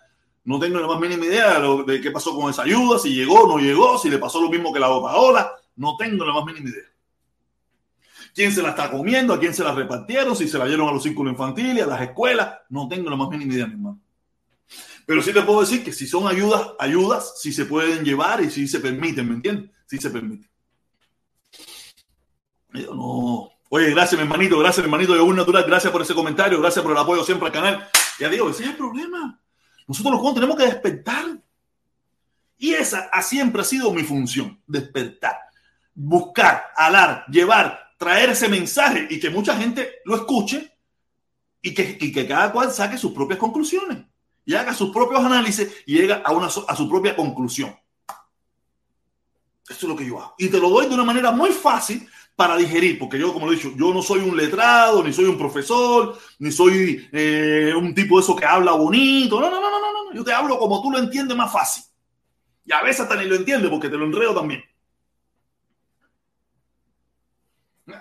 no 0.45 0.59
tengo 0.59 0.79
la 0.79 0.87
más 0.87 1.01
mínima 1.01 1.25
idea 1.25 1.59
de, 1.59 2.01
qué 2.03 2.11
pasó 2.11 2.35
con 2.39 2.51
esa 2.51 2.63
ayuda, 2.63 2.99
si 2.99 3.15
llegó 3.15 3.49
no 3.49 3.59
llegó, 3.59 3.99
si 3.99 4.11
le 4.11 4.19
pasó 4.19 4.41
lo 4.43 4.51
mismo 4.51 4.73
que 4.73 4.81
la 4.81 4.89
Paola. 4.89 5.51
No 5.77 5.97
tengo 5.97 6.25
la 6.25 6.35
más 6.35 6.45
mínima 6.45 6.69
idea. 6.69 6.85
¿Quién 8.35 8.53
se 8.53 8.63
la 8.63 8.71
está 8.71 8.91
comiendo? 8.91 9.33
¿A 9.33 9.41
quién 9.41 9.55
se 9.55 9.65
la 9.65 9.73
repartieron? 9.73 10.37
Si 10.37 10.47
se 10.47 10.59
la 10.59 10.67
dieron 10.67 10.89
a 10.89 10.93
los 10.93 11.03
círculos 11.03 11.33
infantiles, 11.33 11.85
a 11.85 11.87
las 11.87 12.03
escuelas. 12.03 12.59
No 12.69 12.89
tengo 12.89 13.09
la 13.09 13.17
más 13.17 13.29
mínima 13.31 13.55
idea, 13.55 13.67
mi 13.67 13.73
hermano. 13.73 14.01
Pero 15.07 15.23
sí 15.23 15.33
te 15.33 15.43
puedo 15.43 15.61
decir 15.61 15.85
que 15.85 15.93
si 15.93 16.07
son 16.07 16.27
ayudas, 16.27 16.71
ayudas, 16.79 17.41
si 17.41 17.53
se 17.53 17.67
pueden 17.67 18.05
llevar 18.05 18.43
y 18.43 18.51
si 18.51 18.67
se 18.67 18.81
permiten, 18.81 19.29
¿me 19.29 19.35
entiendes? 19.35 19.71
Sí 19.87 19.99
se 19.99 20.11
permiten. 20.11 20.49
Yo 22.73 22.95
no. 22.95 23.51
Oye, 23.69 23.91
gracias, 23.91 24.19
mi 24.19 24.27
hermanito, 24.27 24.59
gracias, 24.59 24.79
mi 24.79 24.85
hermanito 24.85 25.15
de 25.15 25.21
Un 25.21 25.37
Natural, 25.37 25.65
gracias 25.65 25.93
por 25.93 26.03
ese 26.03 26.15
comentario, 26.15 26.61
gracias 26.61 26.83
por 26.83 26.93
el 26.93 26.99
apoyo 26.99 27.25
siempre 27.25 27.49
al 27.49 27.53
canal. 27.53 27.89
Ya 28.19 28.29
digo, 28.29 28.49
ese 28.49 28.63
es 28.63 28.71
el 28.71 28.77
problema. 28.77 29.41
Nosotros 29.87 30.13
los 30.13 30.21
jóvenes 30.21 30.41
tenemos 30.41 30.57
que 30.57 30.67
despertar. 30.67 31.39
Y 32.57 32.73
esa 32.73 33.11
siempre 33.21 33.63
ha 33.63 33.65
sido 33.65 33.93
mi 33.93 34.05
función, 34.05 34.63
despertar, 34.67 35.37
buscar, 35.93 36.67
alar, 36.77 37.27
llevar, 37.27 37.93
traer 37.99 38.31
ese 38.31 38.49
mensaje 38.49 39.07
y 39.11 39.21
que 39.21 39.29
mucha 39.29 39.57
gente 39.57 39.97
lo 40.05 40.15
escuche 40.15 40.73
y 41.61 41.75
que, 41.75 41.99
que 41.99 42.27
cada 42.27 42.53
cual 42.53 42.73
saque 42.73 42.97
sus 42.97 43.13
propias 43.13 43.41
conclusiones 43.41 44.07
y 44.45 44.55
haga 44.55 44.75
sus 44.75 44.91
propios 44.91 45.25
análisis 45.25 45.69
y 45.87 45.99
llegue 45.99 46.13
a, 46.13 46.33
una, 46.33 46.47
a 46.47 46.77
su 46.77 46.89
propia 46.89 47.17
conclusión. 47.17 47.75
Esto 49.69 49.87
es 49.87 49.91
lo 49.91 49.97
que 49.97 50.07
yo 50.07 50.21
hago. 50.21 50.35
Y 50.39 50.49
te 50.49 50.59
lo 50.59 50.69
doy 50.69 50.87
de 50.87 50.95
una 50.95 51.05
manera 51.05 51.31
muy 51.31 51.51
fácil 51.51 52.07
para 52.37 52.57
digerir, 52.57 52.99
porque 52.99 53.19
yo, 53.19 53.33
como 53.33 53.47
lo 53.47 53.53
he 53.53 53.57
dicho, 53.57 53.73
yo 53.77 53.95
no 53.95 54.03
soy 54.03 54.21
un 54.21 54.37
letrado, 54.37 55.03
ni 55.03 55.13
soy 55.13 55.25
un 55.27 55.39
profesor, 55.39 56.19
ni 56.39 56.51
soy 56.51 57.09
eh, 57.13 57.73
un 57.77 57.95
tipo 57.95 58.17
de 58.17 58.23
eso 58.23 58.37
que 58.37 58.45
habla 58.45 58.73
bonito. 58.73 59.41
No, 59.41 59.49
no, 59.49 59.61
no, 59.61 59.71
no, 59.71 59.81
no, 59.81 60.05
no. 60.05 60.15
Yo 60.15 60.25
te 60.25 60.33
hablo 60.33 60.59
como 60.59 60.83
tú 60.83 60.91
lo 60.91 60.99
entiendes 60.99 61.37
más 61.37 61.53
fácil. 61.53 61.85
Y 62.67 62.73
a 62.73 62.83
veces 62.83 63.03
hasta 63.03 63.17
ni 63.17 63.27
lo 63.27 63.37
entiendes 63.37 63.71
porque 63.71 63.89
te 63.89 63.97
lo 63.97 64.05
enredo 64.05 64.35
también. 64.35 64.63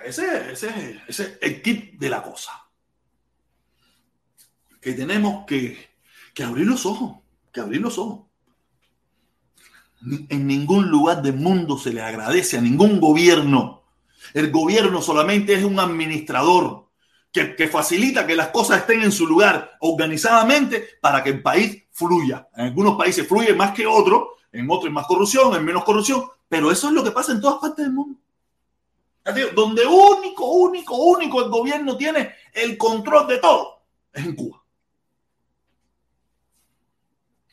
Ese, 0.04 0.54
ese, 0.54 1.02
ese 1.08 1.24
es 1.24 1.38
el 1.42 1.62
kit 1.62 1.94
de 2.00 2.10
la 2.10 2.22
cosa. 2.24 2.52
Que 4.82 4.94
tenemos 4.94 5.46
que, 5.46 5.93
que 6.34 6.44
abrir 6.44 6.68
los 6.68 6.86
ojos, 6.86 7.20
que 7.52 7.62
abrir 7.62 7.82
los 7.82 7.98
ojos. 7.98 8.26
En 10.30 10.48
ningún 10.48 10.90
lugar 10.90 11.22
del 11.22 11.36
mundo 11.36 11.78
se 11.78 11.94
le 11.94 12.02
agradece 12.02 12.58
a 12.58 12.62
ningún 12.62 13.00
gobierno. 13.00 13.84
El 14.34 14.52
gobierno 14.52 15.02
solamente 15.02 15.54
es 15.54 15.64
un 15.64 15.80
administrador 15.80 16.90
que, 17.32 17.68
facilita 17.68 18.28
que 18.28 18.36
las 18.36 18.50
cosas 18.50 18.80
estén 18.80 19.02
en 19.02 19.12
su 19.12 19.26
lugar 19.26 19.78
organizadamente 19.80 20.88
para 21.02 21.24
que 21.24 21.32
el 21.32 21.42
país 21.42 21.84
fluya. 21.92 22.48
En 22.56 22.66
algunos 22.66 22.96
países 22.96 23.28
fluye 23.28 23.54
más 23.54 23.72
que 23.74 23.88
otros, 23.88 24.30
en 24.52 24.70
otros 24.70 24.86
hay 24.86 24.92
más 24.92 25.08
corrupción, 25.08 25.56
en 25.56 25.66
menos 25.66 25.84
corrupción, 25.84 26.26
pero 26.48 26.72
eso 26.72 26.88
es 26.88 26.94
lo 26.94 27.04
que 27.04 27.12
pasa 27.12 27.32
en 27.32 27.42
todas 27.42 27.60
partes 27.60 27.86
del 27.86 27.94
mundo. 27.94 28.20
Donde 29.56 29.86
único, 29.86 30.46
único, 30.46 30.96
único 30.96 31.44
el 31.44 31.50
gobierno 31.50 31.96
tiene 31.96 32.34
el 32.54 32.78
control 32.78 33.28
de 33.28 33.38
todo 33.38 33.84
es 34.12 34.26
en 34.26 34.36
Cuba. 34.36 34.63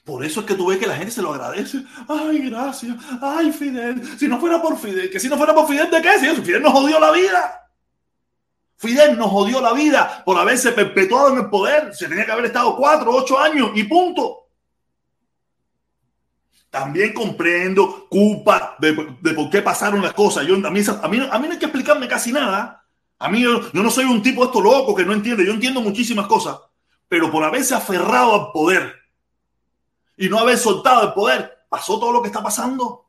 Por 0.05 0.25
eso 0.25 0.41
es 0.41 0.47
que 0.47 0.55
tú 0.55 0.67
ves 0.67 0.79
que 0.79 0.87
la 0.87 0.97
gente 0.97 1.13
se 1.13 1.23
lo 1.23 1.33
agradece. 1.33 1.85
Ay, 2.09 2.49
gracias. 2.49 2.97
Ay, 3.21 3.53
Fidel. 3.53 4.19
Si 4.19 4.27
no 4.27 4.41
fuera 4.41 4.61
por 4.61 4.79
Fidel, 4.79 5.11
que 5.11 5.21
si 5.21 5.29
no 5.29 5.37
fuera 5.37 5.55
por 5.55 5.69
Fidel, 5.69 5.91
¿de 5.91 6.01
qué? 6.01 6.19
Si 6.19 6.27
Fidel 6.43 6.63
nos 6.63 6.73
jodió 6.73 6.99
la 6.99 7.13
vida. 7.13 7.61
Fidel 8.77 9.19
nos 9.19 9.31
jodió 9.31 9.61
la 9.61 9.75
vida 9.75 10.23
por 10.25 10.39
haberse 10.39 10.73
perpetuado 10.73 11.29
en 11.29 11.39
el 11.45 11.51
poder. 11.51 11.95
Se 11.95 12.09
tenía 12.09 12.25
que 12.25 12.33
haber 12.33 12.47
estado 12.47 12.77
cuatro, 12.77 13.13
ocho 13.15 13.39
años 13.39 13.73
y 13.75 13.85
punto. 13.85 14.49
También 16.71 17.13
comprendo 17.13 18.07
culpa 18.09 18.77
de, 18.79 18.95
por 18.95 19.51
qué 19.51 19.61
pasaron 19.61 20.01
las 20.01 20.15
cosas. 20.15 20.47
Yo, 20.47 20.55
a, 20.55 20.71
mí, 20.71 20.81
a, 20.81 21.09
mí, 21.09 21.29
a 21.31 21.39
mí 21.39 21.47
no 21.47 21.53
hay 21.53 21.59
que 21.59 21.67
explicarme 21.67 22.09
casi 22.09 22.33
nada. 22.33 22.83
A 23.19 23.29
mí 23.29 23.43
yo, 23.43 23.71
yo 23.71 23.83
no 23.83 23.91
soy 23.91 24.07
un 24.07 24.23
tipo 24.23 24.45
esto 24.45 24.63
loco 24.63 24.95
que 24.95 25.05
no 25.05 25.13
entiende. 25.13 25.45
Yo 25.45 25.53
entiendo 25.53 25.83
muchísimas 25.83 26.27
cosas. 26.27 26.59
Pero 27.07 27.31
por 27.31 27.45
haberse 27.45 27.75
aferrado 27.75 28.35
al 28.35 28.53
poder 28.53 29.00
y 30.21 30.29
no 30.29 30.39
haber 30.39 30.59
soltado 30.59 31.03
el 31.03 31.13
poder, 31.15 31.65
pasó 31.71 31.99
todo 31.99 32.13
lo 32.13 32.21
que 32.21 32.29
está 32.29 32.43
pasando. 32.43 33.07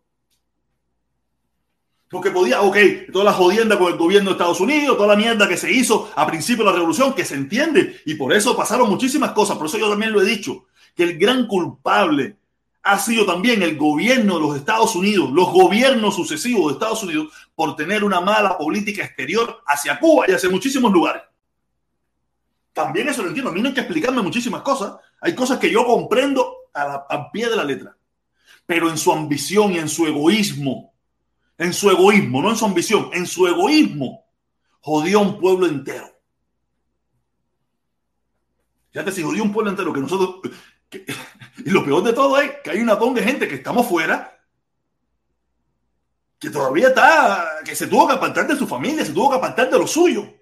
Porque 2.10 2.32
podía, 2.32 2.62
ok, 2.62 2.78
toda 3.12 3.26
la 3.26 3.34
jodienda 3.34 3.78
con 3.78 3.92
el 3.92 3.98
gobierno 3.98 4.30
de 4.30 4.36
Estados 4.36 4.62
Unidos, 4.62 4.96
toda 4.96 5.10
la 5.10 5.18
mierda 5.18 5.46
que 5.46 5.58
se 5.58 5.70
hizo 5.70 6.10
a 6.16 6.26
principio 6.26 6.64
de 6.64 6.72
la 6.72 6.78
revolución, 6.78 7.14
que 7.14 7.26
se 7.26 7.36
entiende, 7.36 8.00
y 8.06 8.16
por 8.16 8.32
eso 8.32 8.56
pasaron 8.56 8.90
muchísimas 8.90 9.32
cosas. 9.32 9.58
Por 9.58 9.68
eso 9.68 9.78
yo 9.78 9.90
también 9.90 10.14
lo 10.14 10.22
he 10.22 10.26
dicho, 10.26 10.68
que 10.96 11.04
el 11.04 11.18
gran 11.18 11.48
culpable 11.48 12.38
ha 12.84 12.98
sido 12.98 13.26
también 13.26 13.62
el 13.62 13.78
gobierno 13.78 14.36
de 14.36 14.42
los 14.48 14.56
Estados 14.56 14.96
Unidos, 14.96 15.32
los 15.32 15.52
gobiernos 15.52 16.16
sucesivos 16.16 16.68
de 16.68 16.74
Estados 16.74 17.04
Unidos, 17.04 17.34
por 17.54 17.76
tener 17.76 18.06
una 18.06 18.22
mala 18.22 18.58
política 18.58 19.04
exterior 19.04 19.62
hacia 19.68 20.00
Cuba 20.00 20.28
y 20.30 20.32
hacia 20.32 20.50
muchísimos 20.50 20.94
lugares. 20.94 21.24
También 22.72 23.10
eso 23.10 23.22
lo 23.22 23.28
entiendo. 23.28 23.52
A 23.52 23.54
mí 23.54 23.62
no 23.62 23.68
hay 23.68 23.74
que 23.74 23.82
explicarme 23.82 24.22
muchísimas 24.22 24.62
cosas. 24.62 24.94
Hay 25.20 25.36
cosas 25.36 25.60
que 25.60 25.70
yo 25.70 25.86
comprendo 25.86 26.61
a, 26.74 27.32
pie 27.32 27.50
de 27.50 27.56
la 27.56 27.64
letra. 27.64 27.98
Pero 28.66 28.90
en 28.90 28.98
su 28.98 29.12
ambición 29.12 29.74
y 29.74 29.80
en 29.80 29.90
su 29.90 30.06
egoísmo, 30.06 30.94
en 31.58 31.74
su 31.74 31.90
egoísmo, 31.90 32.42
no 32.42 32.50
en 32.50 32.56
su 32.56 32.66
ambición, 32.66 33.10
en 33.14 33.28
su 33.28 33.48
egoísmo, 33.48 34.26
jodió 34.80 35.20
a 35.20 35.22
un 35.22 35.40
pueblo 35.40 35.68
entero. 35.68 36.08
Fíjate, 38.92 39.12
si 39.12 39.24
jodió 39.24 39.44
un 39.44 39.54
pueblo 39.54 39.72
entero, 39.72 39.94
que 39.94 40.02
nosotros, 40.02 40.52
y 40.92 41.70
lo 41.70 41.86
peor 41.86 42.04
de 42.04 42.14
todo 42.14 42.40
es 42.40 42.52
que 42.64 42.72
hay 42.72 42.80
una 42.80 42.98
tonga 42.98 43.22
de 43.22 43.28
gente 43.28 43.48
que 43.48 43.56
estamos 43.56 43.88
fuera, 43.88 44.40
que 46.40 46.50
todavía 46.50 46.88
está, 46.88 47.60
que 47.64 47.76
se 47.76 47.88
tuvo 47.88 48.08
que 48.08 48.14
apartar 48.14 48.48
de 48.48 48.58
su 48.58 48.68
familia, 48.68 49.06
se 49.06 49.14
tuvo 49.14 49.30
que 49.30 49.38
apartar 49.38 49.70
de 49.70 49.78
lo 49.78 49.86
suyo. 49.86 50.41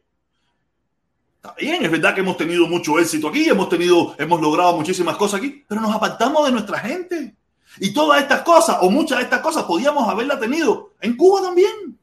Está 1.42 1.56
bien, 1.58 1.86
es 1.86 1.90
verdad 1.90 2.14
que 2.14 2.20
hemos 2.20 2.36
tenido 2.36 2.68
mucho 2.68 3.00
éxito 3.00 3.30
aquí, 3.30 3.48
hemos 3.48 3.70
tenido, 3.70 4.14
hemos 4.18 4.42
logrado 4.42 4.76
muchísimas 4.76 5.16
cosas 5.16 5.40
aquí, 5.40 5.64
pero 5.70 5.80
nos 5.80 5.96
apartamos 5.96 6.46
de 6.46 6.52
nuestra 6.52 6.80
gente. 6.80 7.34
Y 7.78 7.94
todas 7.94 8.22
estas 8.22 8.42
cosas, 8.42 8.80
o 8.82 8.90
muchas 8.92 9.20
de 9.20 9.24
estas 9.24 9.40
cosas, 9.40 9.64
podíamos 9.64 10.06
haberla 10.10 10.38
tenido 10.38 10.92
en 11.00 11.16
Cuba 11.16 11.42
también, 11.42 11.98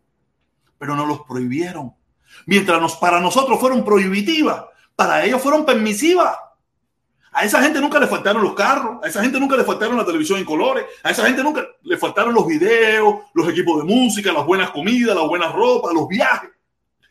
pero 0.79 0.97
nos 0.97 1.07
los 1.07 1.21
prohibieron. 1.21 1.93
Mientras 2.47 2.81
nos, 2.81 2.97
para 2.97 3.21
nosotros 3.21 3.61
fueron 3.61 3.85
prohibitivas, 3.85 4.65
para 4.95 5.23
ellos 5.23 5.43
fueron 5.43 5.67
permisivas. 5.67 6.35
A 7.33 7.45
esa 7.45 7.63
gente 7.63 7.79
nunca 7.79 7.99
le 7.99 8.07
faltaron 8.07 8.43
los 8.43 8.55
carros, 8.55 9.05
a 9.05 9.09
esa 9.09 9.23
gente 9.23 9.39
nunca 9.39 9.55
le 9.59 9.65
faltaron 9.65 9.99
la 9.99 10.07
televisión 10.07 10.39
en 10.39 10.47
colores, 10.47 10.87
a 11.03 11.11
esa 11.11 11.27
gente 11.27 11.43
nunca 11.43 11.63
le 11.83 11.99
faltaron 11.99 12.33
los 12.33 12.47
videos, 12.47 13.17
los 13.35 13.47
equipos 13.51 13.77
de 13.77 13.85
música, 13.85 14.33
las 14.33 14.47
buenas 14.47 14.71
comidas, 14.71 15.15
las 15.15 15.29
buenas 15.29 15.53
ropas, 15.53 15.93
los 15.93 16.09
viajes, 16.09 16.49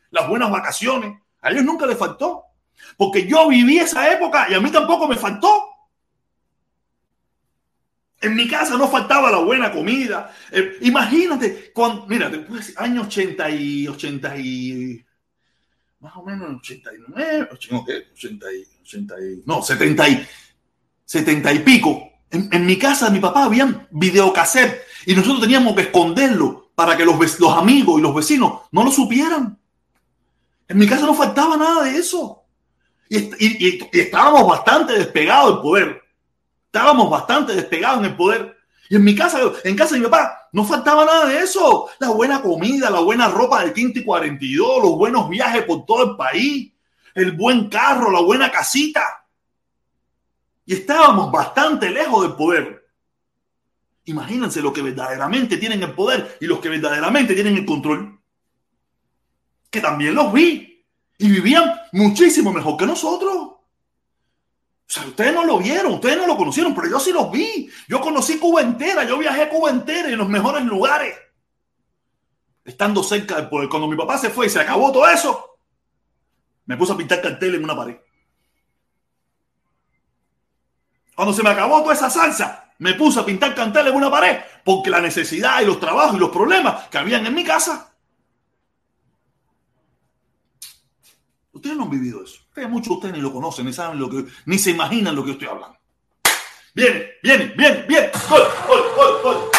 las 0.10 0.28
buenas 0.28 0.50
vacaciones. 0.50 1.20
A 1.46 1.52
ellos 1.52 1.64
nunca 1.64 1.86
les 1.86 1.98
faltó. 1.98 2.44
Porque 2.98 3.28
yo 3.28 3.48
viví 3.48 3.78
esa 3.78 4.12
época 4.12 4.48
y 4.50 4.56
a 4.56 4.60
mí 4.60 4.72
tampoco 4.72 5.08
me 5.08 5.16
faltó. 5.16 5.48
En 8.20 8.36
mi 8.36 8.48
casa 8.48 8.76
no 8.78 8.88
faltaba 8.88 9.30
la 9.30 9.38
buena 9.38 9.72
comida. 9.72 10.34
Eh, 10.52 10.78
imagínate, 10.82 11.72
cuando, 11.72 12.08
mira, 12.08 12.30
después 12.30 12.74
año 12.78 13.04
80 13.04 13.50
y 13.52 13.88
80 13.88 14.38
y 14.38 15.06
más 16.00 16.16
o 16.16 16.24
menos 16.24 16.58
89, 16.62 17.50
80, 17.52 17.94
80 18.14 18.46
y, 19.22 19.44
no, 19.46 19.62
70 19.62 20.10
y, 20.10 20.28
70 21.06 21.54
y 21.54 21.60
pico. 21.60 22.10
En, 22.32 22.66
mi 22.66 22.78
casa, 22.78 23.12
mi 23.12 23.20
papá, 23.20 23.46
habían 23.46 23.88
videocassette 23.92 24.82
y 25.06 25.14
nosotros 25.14 25.42
teníamos 25.42 25.76
que 25.76 25.84
esconderlo 25.84 26.72
para 26.74 26.98
que 26.98 27.06
los, 27.06 27.40
los 27.40 27.56
amigos 27.56 28.00
y 28.00 28.02
los 28.02 28.16
vecinos 28.16 28.62
no 28.72 28.84
lo 28.84 28.92
supieran. 28.92 29.60
En 30.68 30.78
mi 30.78 30.88
casa 30.88 31.06
no 31.06 31.14
faltaba 31.14 31.58
nada 31.58 31.84
de 31.84 31.98
eso. 31.98 32.44
Y, 33.10 34.00
estábamos 34.00 34.48
bastante 34.48 34.94
despegados 34.94 35.54
del 35.54 35.62
poder. 35.62 36.02
Estábamos 36.66 37.10
bastante 37.10 37.54
despegados 37.54 38.00
en 38.00 38.06
el 38.06 38.16
poder. 38.16 38.58
Y 38.90 38.96
en 38.96 39.04
mi 39.04 39.16
casa, 39.16 39.40
en 39.64 39.76
casa 39.76 39.96
de 39.96 40.02
mi 40.02 40.06
papá, 40.08 40.50
no 40.52 40.64
faltaba 40.64 41.06
nada 41.06 41.28
de 41.28 41.40
eso. 41.40 41.90
La 42.00 42.10
buena 42.10 42.42
comida, 42.42 42.90
la 42.90 43.00
buena 43.00 43.28
ropa 43.28 43.64
del 43.64 43.74
y 43.76 44.04
42, 44.04 44.84
los 44.84 44.96
buenos 44.96 45.30
viajes 45.30 45.64
por 45.64 45.86
todo 45.86 46.12
el 46.12 46.18
país, 46.18 46.72
el 47.14 47.32
buen 47.32 47.70
carro, 47.70 48.12
la 48.12 48.22
buena 48.22 48.52
casita. 48.52 49.26
Y 50.66 50.74
estábamos 50.74 51.32
bastante 51.32 51.90
lejos 51.90 52.24
del 52.24 52.34
poder. 52.34 52.86
Imagínense 54.06 54.62
lo 54.62 54.72
que 54.72 54.84
verdaderamente 54.84 55.58
tienen 55.58 55.82
el 55.82 55.94
poder 55.94 56.38
y 56.40 56.46
los 56.46 56.60
que 56.60 56.70
verdaderamente 56.70 57.34
tienen 57.34 57.56
el 57.58 57.66
control. 57.66 58.20
Que 59.76 59.82
también 59.82 60.16
los 60.16 60.32
vi. 60.32 60.86
Y 61.18 61.30
vivían 61.30 61.70
muchísimo 61.92 62.54
mejor 62.54 62.78
que 62.78 62.86
nosotros. 62.86 63.36
O 63.36 63.60
sea, 64.88 65.06
ustedes 65.06 65.34
no 65.34 65.44
lo 65.44 65.58
vieron, 65.58 65.96
ustedes 65.96 66.16
no 66.16 66.26
lo 66.26 66.38
conocieron, 66.38 66.74
pero 66.74 66.88
yo 66.88 66.98
sí 66.98 67.12
los 67.12 67.30
vi. 67.30 67.70
Yo 67.90 68.00
conocí 68.00 68.40
Cuba 68.40 68.62
entera, 68.62 69.04
yo 69.04 69.18
viajé 69.18 69.42
a 69.42 69.50
Cuba 69.50 69.70
entera 69.70 70.08
en 70.08 70.18
los 70.18 70.30
mejores 70.30 70.64
lugares. 70.64 71.14
Estando 72.64 73.04
cerca 73.04 73.36
del. 73.36 73.50
Cuando 73.50 73.90
mi 73.90 73.98
papá 73.98 74.18
se 74.18 74.30
fue 74.30 74.46
y 74.46 74.50
se 74.50 74.62
acabó 74.62 74.94
todo 74.94 75.10
eso, 75.10 75.58
me 76.68 76.78
puse 76.78 76.94
a 76.94 76.96
pintar 76.96 77.22
cartel 77.22 77.56
en 77.56 77.66
una 77.66 77.76
pared. 77.76 77.98
Cuando 81.16 81.34
se 81.34 81.44
me 81.44 81.50
acabó 81.50 81.82
toda 81.82 81.96
esa 81.96 82.10
salsa, 82.10 82.72
me 82.78 82.94
puse 82.94 83.20
a 83.20 83.26
pintar 83.26 83.54
cartel 83.54 83.88
en 83.88 83.96
una 83.96 84.10
pared 84.10 84.40
porque 84.64 84.90
la 84.90 85.02
necesidad 85.02 85.60
y 85.60 85.66
los 85.66 85.82
trabajos 85.82 86.16
y 86.16 86.20
los 86.20 86.30
problemas 86.30 86.88
que 86.88 86.98
habían 86.98 87.26
en 87.26 87.36
mi 87.36 87.44
casa 87.44 87.95
Ustedes 91.66 91.80
no 91.80 91.86
han 91.86 91.90
vivido 91.90 92.24
eso. 92.24 92.42
Ustedes, 92.50 92.70
muchos 92.70 92.90
de 92.90 92.94
ustedes 92.94 93.16
ni 93.16 93.22
lo 93.22 93.34
conocen, 93.34 93.66
ni 93.66 93.74
saben 93.74 93.98
lo 93.98 94.08
que, 94.08 94.24
ni 94.46 94.60
se 94.60 94.70
imaginan 94.70 95.16
lo 95.16 95.24
que 95.24 95.30
yo 95.30 95.34
estoy 95.34 95.48
hablando. 95.48 95.76
Viene, 96.76 97.14
viene, 97.24 97.46
viene, 97.58 97.82
viene. 97.88 98.12
Gol, 98.30 98.44
gol, 98.68 98.84
gol, 98.96 99.22
gol. 99.24 99.50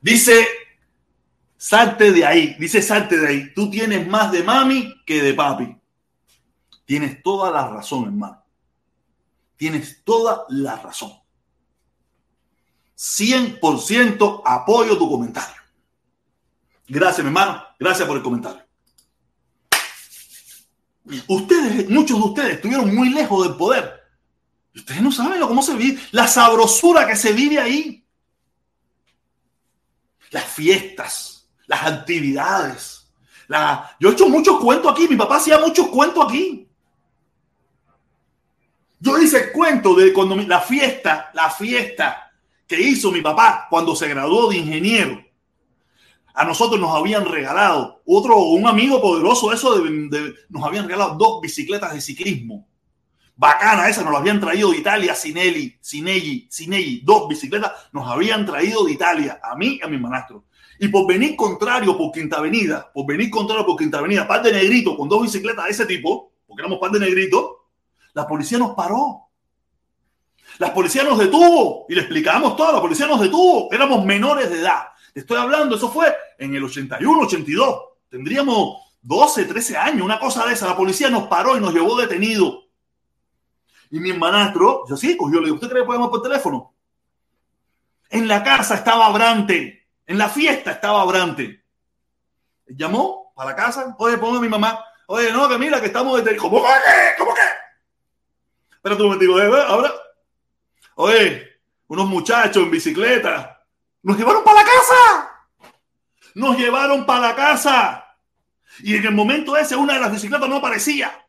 Dice, 0.00 0.46
salte 1.56 2.12
de 2.12 2.24
ahí. 2.24 2.54
Dice, 2.60 2.80
salte 2.80 3.18
de 3.18 3.26
ahí. 3.26 3.54
Tú 3.54 3.68
tienes 3.68 4.06
más 4.06 4.30
de 4.30 4.44
mami 4.44 5.02
que 5.04 5.20
de 5.20 5.34
papi. 5.34 5.76
Tienes 6.84 7.24
toda 7.24 7.50
la 7.50 7.66
razón, 7.66 8.04
hermano. 8.04 8.40
Tienes 9.56 10.04
toda 10.04 10.44
la 10.48 10.76
razón. 10.76 11.23
100% 13.04 14.42
apoyo 14.46 14.96
tu 14.96 15.10
comentario. 15.10 15.60
Gracias, 16.88 17.18
mi 17.18 17.28
hermano. 17.28 17.62
Gracias 17.78 18.08
por 18.08 18.16
el 18.16 18.22
comentario. 18.22 18.62
Ustedes, 21.28 21.90
muchos 21.90 22.18
de 22.18 22.24
ustedes 22.24 22.54
estuvieron 22.54 22.94
muy 22.94 23.10
lejos 23.10 23.46
del 23.46 23.56
poder 23.56 24.04
Ustedes 24.74 25.02
no 25.02 25.12
saben 25.12 25.40
cómo 25.40 25.62
se 25.62 25.76
vive, 25.76 26.02
la 26.10 26.26
sabrosura 26.26 27.06
que 27.06 27.14
se 27.14 27.32
vive 27.32 27.60
ahí. 27.60 28.04
Las 30.30 30.44
fiestas, 30.44 31.48
las 31.66 31.84
actividades. 31.84 33.06
La... 33.46 33.96
Yo 34.00 34.08
he 34.08 34.12
hecho 34.12 34.28
muchos 34.28 34.58
cuentos 34.58 34.90
aquí, 34.90 35.06
mi 35.06 35.14
papá 35.14 35.36
hacía 35.36 35.58
muchos 35.58 35.88
cuentos 35.88 36.24
aquí. 36.26 36.68
Yo 38.98 39.16
hice 39.18 39.52
cuento 39.52 39.94
de 39.94 40.12
cuando 40.12 40.34
la 40.34 40.60
fiesta, 40.60 41.30
la 41.34 41.50
fiesta 41.50 42.23
que 42.66 42.80
hizo 42.80 43.12
mi 43.12 43.20
papá 43.20 43.66
cuando 43.70 43.94
se 43.94 44.08
graduó 44.08 44.48
de 44.48 44.56
ingeniero. 44.56 45.22
A 46.34 46.44
nosotros 46.44 46.80
nos 46.80 46.94
habían 46.94 47.26
regalado, 47.26 48.02
otro, 48.04 48.36
un 48.38 48.66
amigo 48.66 49.00
poderoso, 49.00 49.52
eso 49.52 49.80
de, 49.80 50.34
nos 50.48 50.64
habían 50.64 50.86
regalado 50.86 51.14
dos 51.14 51.40
bicicletas 51.40 51.94
de 51.94 52.00
ciclismo. 52.00 52.66
Bacana 53.36 53.88
esa, 53.88 54.02
nos 54.02 54.12
lo 54.12 54.18
habían 54.18 54.40
traído 54.40 54.70
de 54.70 54.78
Italia, 54.78 55.14
Sinelli, 55.14 55.76
Sinelli, 55.80 56.46
Sinelli, 56.50 57.00
dos 57.04 57.28
bicicletas 57.28 57.72
nos 57.92 58.08
habían 58.08 58.46
traído 58.46 58.84
de 58.84 58.92
Italia, 58.92 59.40
a 59.42 59.56
mí 59.56 59.78
y 59.80 59.84
a 59.84 59.88
mi 59.88 59.98
manastro. 59.98 60.44
Y 60.78 60.88
por 60.88 61.06
venir 61.06 61.36
contrario 61.36 61.96
por 61.96 62.12
Quinta 62.12 62.38
Avenida, 62.38 62.90
por 62.92 63.06
venir 63.06 63.30
contrario 63.30 63.64
por 63.64 63.76
Quinta 63.76 63.98
Avenida, 63.98 64.26
par 64.26 64.42
de 64.42 64.52
negritos 64.52 64.96
con 64.96 65.08
dos 65.08 65.22
bicicletas 65.22 65.64
de 65.64 65.70
ese 65.70 65.86
tipo, 65.86 66.32
porque 66.46 66.62
éramos 66.62 66.78
par 66.78 66.90
de 66.90 67.00
negritos, 67.00 67.44
la 68.12 68.26
policía 68.26 68.58
nos 68.58 68.74
paró. 68.74 69.23
La 70.58 70.72
policía 70.72 71.02
nos 71.02 71.18
detuvo 71.18 71.86
y 71.88 71.94
le 71.94 72.02
explicamos 72.02 72.56
todo. 72.56 72.72
La 72.72 72.80
policía 72.80 73.06
nos 73.06 73.20
detuvo. 73.20 73.68
Éramos 73.72 74.04
menores 74.04 74.50
de 74.50 74.60
edad. 74.60 74.88
estoy 75.14 75.38
hablando, 75.38 75.76
eso 75.76 75.90
fue 75.90 76.14
en 76.38 76.54
el 76.54 76.64
81, 76.64 77.20
82. 77.22 77.84
Tendríamos 78.08 78.78
12, 79.02 79.44
13 79.44 79.76
años, 79.76 80.02
una 80.02 80.18
cosa 80.18 80.46
de 80.46 80.54
esa. 80.54 80.66
La 80.66 80.76
policía 80.76 81.10
nos 81.10 81.26
paró 81.26 81.56
y 81.56 81.60
nos 81.60 81.74
llevó 81.74 81.96
detenido. 81.96 82.64
Y 83.90 84.00
mi 84.00 84.10
hermanastro, 84.10 84.84
yo 84.88 84.96
sí, 84.96 85.16
cogió, 85.16 85.40
le 85.40 85.46
digo, 85.46 85.56
¿usted 85.56 85.68
cree 85.68 85.82
que 85.82 85.86
podemos 85.86 86.08
por 86.08 86.22
teléfono? 86.22 86.74
En 88.10 88.28
la 88.28 88.42
casa 88.42 88.76
estaba 88.76 89.06
Abrante. 89.06 89.88
En 90.06 90.18
la 90.18 90.28
fiesta 90.28 90.72
estaba 90.72 91.02
Abrante. 91.02 91.64
Llamó 92.66 93.32
para 93.34 93.50
la 93.50 93.56
casa. 93.56 93.94
Oye, 93.98 94.18
pongo 94.18 94.38
a 94.38 94.40
mi 94.40 94.48
mamá. 94.48 94.84
Oye, 95.06 95.32
no, 95.32 95.48
que 95.48 95.58
mira, 95.58 95.80
que 95.80 95.86
estamos 95.86 96.16
detenidos. 96.16 96.42
¿Cómo 96.48 96.62
que? 96.62 96.68
¿Cómo 97.18 97.34
que? 97.34 97.40
Espérate 98.76 99.02
un 99.02 99.08
momentico, 99.08 99.40
¿eh? 99.40 99.64
ahora. 99.66 99.92
Oye, 100.96 101.60
unos 101.88 102.06
muchachos 102.06 102.62
en 102.62 102.70
bicicleta. 102.70 103.64
Nos 104.02 104.16
llevaron 104.16 104.44
para 104.44 104.62
la 104.62 104.64
casa. 104.64 105.30
Nos 106.34 106.58
llevaron 106.58 107.06
para 107.06 107.28
la 107.28 107.34
casa. 107.34 108.16
Y 108.80 108.96
en 108.96 109.06
el 109.06 109.12
momento 109.12 109.56
ese, 109.56 109.76
una 109.76 109.94
de 109.94 110.00
las 110.00 110.12
bicicletas 110.12 110.48
no 110.48 110.56
aparecía. 110.56 111.26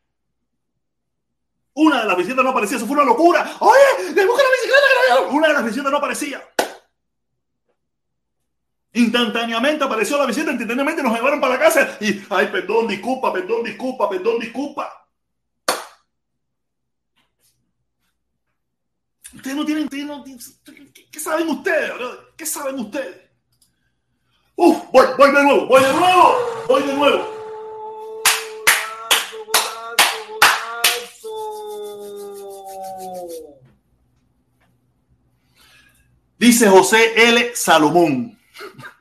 Una 1.74 2.00
de 2.00 2.06
las 2.06 2.16
bicicletas 2.16 2.44
no 2.44 2.50
aparecía. 2.50 2.76
Eso 2.76 2.86
fue 2.86 2.96
una 2.96 3.04
locura. 3.04 3.56
Oye, 3.60 4.12
le 4.14 4.26
busca 4.26 4.42
la 4.42 4.50
bicicleta 4.50 5.28
que 5.28 5.34
Una 5.36 5.48
de 5.48 5.54
las 5.54 5.64
bicicletas 5.64 5.92
no 5.92 5.98
aparecía. 5.98 6.42
Instantáneamente 8.96 9.84
apareció 9.84 10.16
la 10.16 10.24
bicicleta, 10.24 10.52
instantáneamente 10.52 11.02
nos 11.02 11.12
llevaron 11.14 11.38
para 11.38 11.54
la 11.54 11.60
casa 11.60 11.98
y, 12.00 12.24
ay, 12.30 12.46
perdón, 12.46 12.88
disculpa, 12.88 13.30
perdón, 13.30 13.62
disculpa, 13.62 14.08
perdón, 14.08 14.38
disculpa. 14.38 15.05
Ustedes 19.34 19.56
no 19.56 19.64
tienen, 19.64 19.88
¿qué, 19.88 21.20
saben 21.20 21.48
ustedes? 21.48 21.92
¿Qué 22.36 22.46
saben 22.46 22.78
ustedes? 22.78 23.16
Uf, 24.54 24.78
voy, 24.92 25.06
voy 25.18 25.32
de 25.32 25.42
nuevo, 25.42 25.66
voy 25.66 25.82
de 25.82 25.92
nuevo, 25.92 26.36
voy 26.68 26.82
de 26.82 26.94
nuevo. 26.94 27.36
Dice 36.38 36.68
José 36.68 37.28
L. 37.28 37.52
Salomón. 37.54 38.38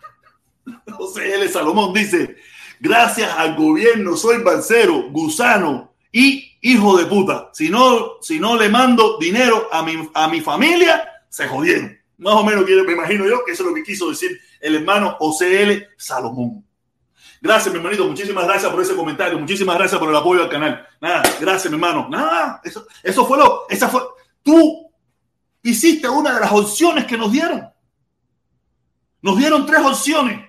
José 0.98 1.36
L. 1.36 1.48
Salomón 1.50 1.94
dice, 1.94 2.38
gracias 2.80 3.32
al 3.38 3.56
gobierno 3.56 4.18
soy 4.18 4.42
balsero, 4.42 5.10
gusano 5.12 5.95
y 6.16 6.58
hijo 6.62 6.98
de 6.98 7.08
puta. 7.08 7.50
Si 7.52 7.70
no, 7.70 8.22
si 8.22 8.40
no 8.40 8.56
le 8.56 8.70
mando 8.70 9.18
dinero 9.20 9.68
a 9.70 9.84
mi, 9.84 10.10
a 10.14 10.30
mi 10.30 10.40
familia, 10.40 11.06
se 11.28 11.46
jodieron. 11.46 12.00
Más 12.20 12.36
o 12.36 12.44
menos 12.46 12.66
me 12.66 12.94
imagino 12.94 13.28
yo 13.28 13.44
que 13.44 13.52
eso 13.52 13.64
es 13.64 13.70
lo 13.70 13.76
que 13.76 13.84
quiso 13.84 14.10
decir 14.10 14.40
el 14.62 14.76
hermano 14.76 15.18
OCL 15.20 15.88
Salomón. 15.98 16.66
Gracias, 17.42 17.74
mi 17.74 17.80
hermanito. 17.80 18.08
Muchísimas 18.08 18.46
gracias 18.46 18.72
por 18.72 18.82
ese 18.82 18.96
comentario. 18.96 19.38
Muchísimas 19.38 19.78
gracias 19.78 20.00
por 20.00 20.10
el 20.10 20.16
apoyo 20.16 20.44
al 20.44 20.50
canal. 20.50 20.88
Nada, 21.02 21.22
gracias, 21.42 21.70
mi 21.70 21.76
hermano. 21.76 22.08
Nada, 22.10 22.62
eso, 22.64 22.88
eso 23.04 23.26
fue 23.26 23.38
lo, 23.38 23.66
esa 23.70 23.90
fue, 23.90 24.02
tú 24.42 24.90
hiciste 25.64 26.08
una 26.08 26.34
de 26.34 26.40
las 26.40 26.52
opciones 26.54 27.04
que 27.04 27.18
nos 27.18 27.30
dieron. 27.30 27.70
Nos 29.22 29.38
dieron 29.38 29.66
tres 29.66 29.82
opciones. 29.82 30.48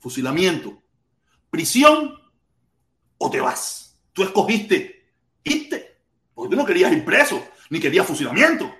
Fusilamiento, 0.00 0.82
prisión 1.50 2.18
o 3.16 3.30
te 3.30 3.40
vas. 3.40 3.87
Tú 4.18 4.24
escogiste 4.24 4.98
porque 6.34 6.50
tú 6.50 6.56
no 6.56 6.66
querías 6.66 6.92
ir 6.92 7.04
preso, 7.04 7.40
ni 7.70 7.78
querías 7.78 8.04
fusilamiento. 8.04 8.74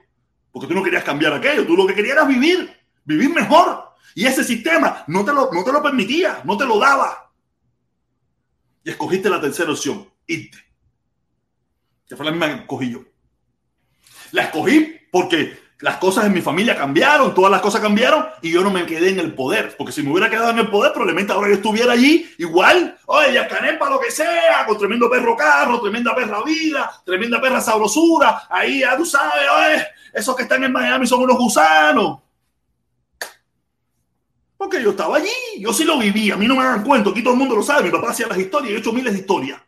Porque 0.51 0.67
tú 0.67 0.75
no 0.75 0.83
querías 0.83 1.05
cambiar 1.05 1.33
aquello. 1.33 1.65
Tú 1.65 1.77
lo 1.77 1.87
que 1.87 1.95
querías 1.95 2.17
era 2.17 2.25
vivir, 2.25 2.77
vivir 3.05 3.31
mejor. 3.31 3.85
Y 4.17 4.27
ese 4.27 4.43
sistema 4.43 5.05
no 5.07 5.25
te 5.25 5.33
lo, 5.33 5.53
no 5.53 5.63
te 5.63 5.71
lo 5.71 5.81
permitía, 5.81 6.43
no 6.45 6.57
te 6.57 6.67
lo 6.67 6.81
daba. 6.81 7.33
Y 8.83 8.91
escogiste 8.91 9.31
la 9.31 9.41
tercera 9.41 9.71
opción, 9.71 10.11
irte. 10.27 10.59
Que 12.09 12.17
fue 12.17 12.27
la 12.27 12.33
misma 12.33 12.49
que 12.49 12.61
escogí 12.63 12.91
yo. 12.91 13.05
La 14.33 14.43
escogí 14.43 14.97
porque 15.13 15.57
las 15.81 15.99
cosas 15.99 16.27
en 16.27 16.33
mi 16.33 16.41
familia 16.41 16.77
cambiaron, 16.77 17.35
todas 17.35 17.53
las 17.53 17.61
cosas 17.61 17.81
cambiaron 17.81 18.27
y 18.43 18.51
yo 18.51 18.63
no 18.63 18.71
me 18.71 18.85
quedé 18.85 19.11
en 19.11 19.21
el 19.21 19.35
poder. 19.35 19.77
Porque 19.77 19.93
si 19.93 20.03
me 20.03 20.11
hubiera 20.11 20.29
quedado 20.29 20.51
en 20.51 20.59
el 20.59 20.69
poder, 20.69 20.93
probablemente 20.93 21.33
ahora 21.33 21.49
yo 21.49 21.55
estuviera 21.55 21.93
allí 21.93 22.29
igual, 22.39 22.99
oye, 23.07 23.35
ya 23.35 23.49
para 23.49 23.91
lo 23.93 24.01
que 24.01 24.11
sea, 24.11 24.67
con 24.67 24.77
tremendo 24.77 25.09
perro 25.09 25.37
carro, 25.37 25.81
tremenda 25.81 26.15
perra 26.15 26.43
vida, 26.43 26.91
tremenda 27.05 27.41
perra 27.41 27.61
sabrosura. 27.61 28.49
Ahí 28.51 28.81
ya 28.81 28.97
tú 28.97 29.07
sabes, 29.07 29.47
oye, 29.57 29.87
esos 30.13 30.35
que 30.35 30.43
están 30.43 30.65
en 30.65 30.73
Miami 30.73 31.07
son 31.07 31.23
unos 31.23 31.39
gusanos. 31.39 32.19
Porque 34.57 34.83
yo 34.83 34.91
estaba 34.91 35.19
allí, 35.19 35.29
yo 35.61 35.73
sí 35.73 35.85
lo 35.85 35.97
viví, 35.99 36.33
a 36.33 36.37
mí 36.37 36.49
no 36.49 36.57
me 36.57 36.65
dan 36.65 36.83
cuenta, 36.83 37.11
aquí 37.11 37.23
todo 37.23 37.35
el 37.35 37.39
mundo 37.39 37.55
lo 37.55 37.63
sabe, 37.63 37.85
mi 37.85 37.91
papá 37.91 38.11
hacía 38.11 38.27
las 38.27 38.39
historias, 38.39 38.71
yo 38.71 38.77
he 38.77 38.81
hecho 38.81 38.93
miles 38.93 39.13
de 39.13 39.21
historias. 39.21 39.61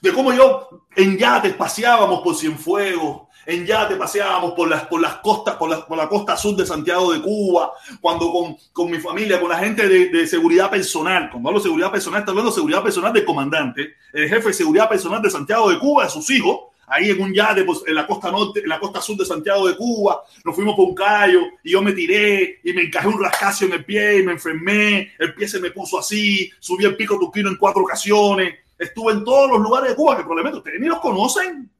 De 0.00 0.12
cómo 0.12 0.32
yo 0.32 0.86
en 0.96 1.18
yates 1.18 1.52
paseábamos 1.52 2.22
por 2.22 2.34
Cienfuegos, 2.34 3.23
en 3.46 3.66
yate 3.66 3.96
paseábamos 3.96 4.52
por 4.52 4.68
las, 4.68 4.86
por 4.86 5.00
las 5.00 5.16
costas, 5.16 5.56
por 5.56 5.68
la, 5.68 5.86
por 5.86 5.96
la 5.96 6.08
costa 6.08 6.36
sur 6.36 6.56
de 6.56 6.66
Santiago 6.66 7.12
de 7.12 7.20
Cuba, 7.20 7.72
cuando 8.00 8.30
con, 8.32 8.56
con 8.72 8.90
mi 8.90 8.98
familia, 8.98 9.40
con 9.40 9.48
la 9.48 9.58
gente 9.58 9.88
de, 9.88 10.08
de, 10.08 10.26
seguridad 10.26 10.70
personal, 10.70 11.30
cuando 11.30 11.48
hablo 11.48 11.60
de 11.60 11.64
seguridad 11.64 11.90
personal, 11.90 12.20
estoy 12.20 12.32
hablando 12.32 12.50
de 12.50 12.54
seguridad 12.54 12.82
personal 12.82 13.12
del 13.12 13.24
comandante, 13.24 13.94
el 14.12 14.28
jefe 14.28 14.48
de 14.48 14.54
seguridad 14.54 14.88
personal 14.88 15.20
de 15.22 15.30
Santiago 15.30 15.70
de 15.70 15.78
Cuba, 15.78 16.04
de 16.04 16.10
sus 16.10 16.28
hijos, 16.30 16.60
ahí 16.86 17.10
en 17.10 17.22
un 17.22 17.32
yate 17.32 17.64
pues, 17.64 17.82
en 17.86 17.94
la 17.94 18.06
costa 18.06 18.30
norte, 18.30 18.60
en 18.60 18.68
la 18.68 18.78
costa 18.78 19.00
sur 19.00 19.16
de 19.16 19.24
Santiago 19.24 19.66
de 19.66 19.76
Cuba, 19.76 20.22
nos 20.44 20.54
fuimos 20.54 20.74
por 20.76 20.88
un 20.88 20.94
callo 20.94 21.40
y 21.62 21.72
yo 21.72 21.82
me 21.82 21.92
tiré 21.92 22.60
y 22.62 22.72
me 22.72 22.82
encajé 22.82 23.08
un 23.08 23.22
rascacio 23.22 23.66
en 23.66 23.74
el 23.74 23.84
pie 23.84 24.18
y 24.18 24.22
me 24.22 24.32
enfermé, 24.32 25.12
el 25.18 25.34
pie 25.34 25.48
se 25.48 25.60
me 25.60 25.70
puso 25.70 25.98
así, 25.98 26.50
subí 26.60 26.84
el 26.84 26.96
pico 26.96 27.18
tuquino 27.18 27.48
en 27.48 27.56
cuatro 27.56 27.82
ocasiones, 27.82 28.54
estuve 28.78 29.12
en 29.12 29.24
todos 29.24 29.50
los 29.50 29.60
lugares 29.60 29.90
de 29.90 29.96
Cuba 29.96 30.16
que 30.16 30.22
probablemente 30.22 30.58
ustedes 30.58 30.80
ni 30.80 30.86
los 30.86 31.00
conocen 31.00 31.70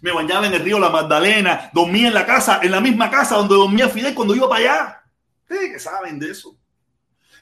me 0.00 0.12
bañaba 0.12 0.46
en 0.46 0.54
el 0.54 0.60
río 0.60 0.78
La 0.78 0.88
Magdalena, 0.88 1.70
dormía 1.72 2.08
en 2.08 2.14
la 2.14 2.26
casa, 2.26 2.60
en 2.62 2.70
la 2.70 2.80
misma 2.80 3.10
casa 3.10 3.36
donde 3.36 3.54
dormía 3.54 3.88
Fidel 3.88 4.14
cuando 4.14 4.34
iba 4.34 4.48
para 4.48 4.60
allá. 4.60 5.02
Ustedes 5.42 5.72
que 5.72 5.78
saben 5.78 6.18
de 6.18 6.30
eso. 6.30 6.56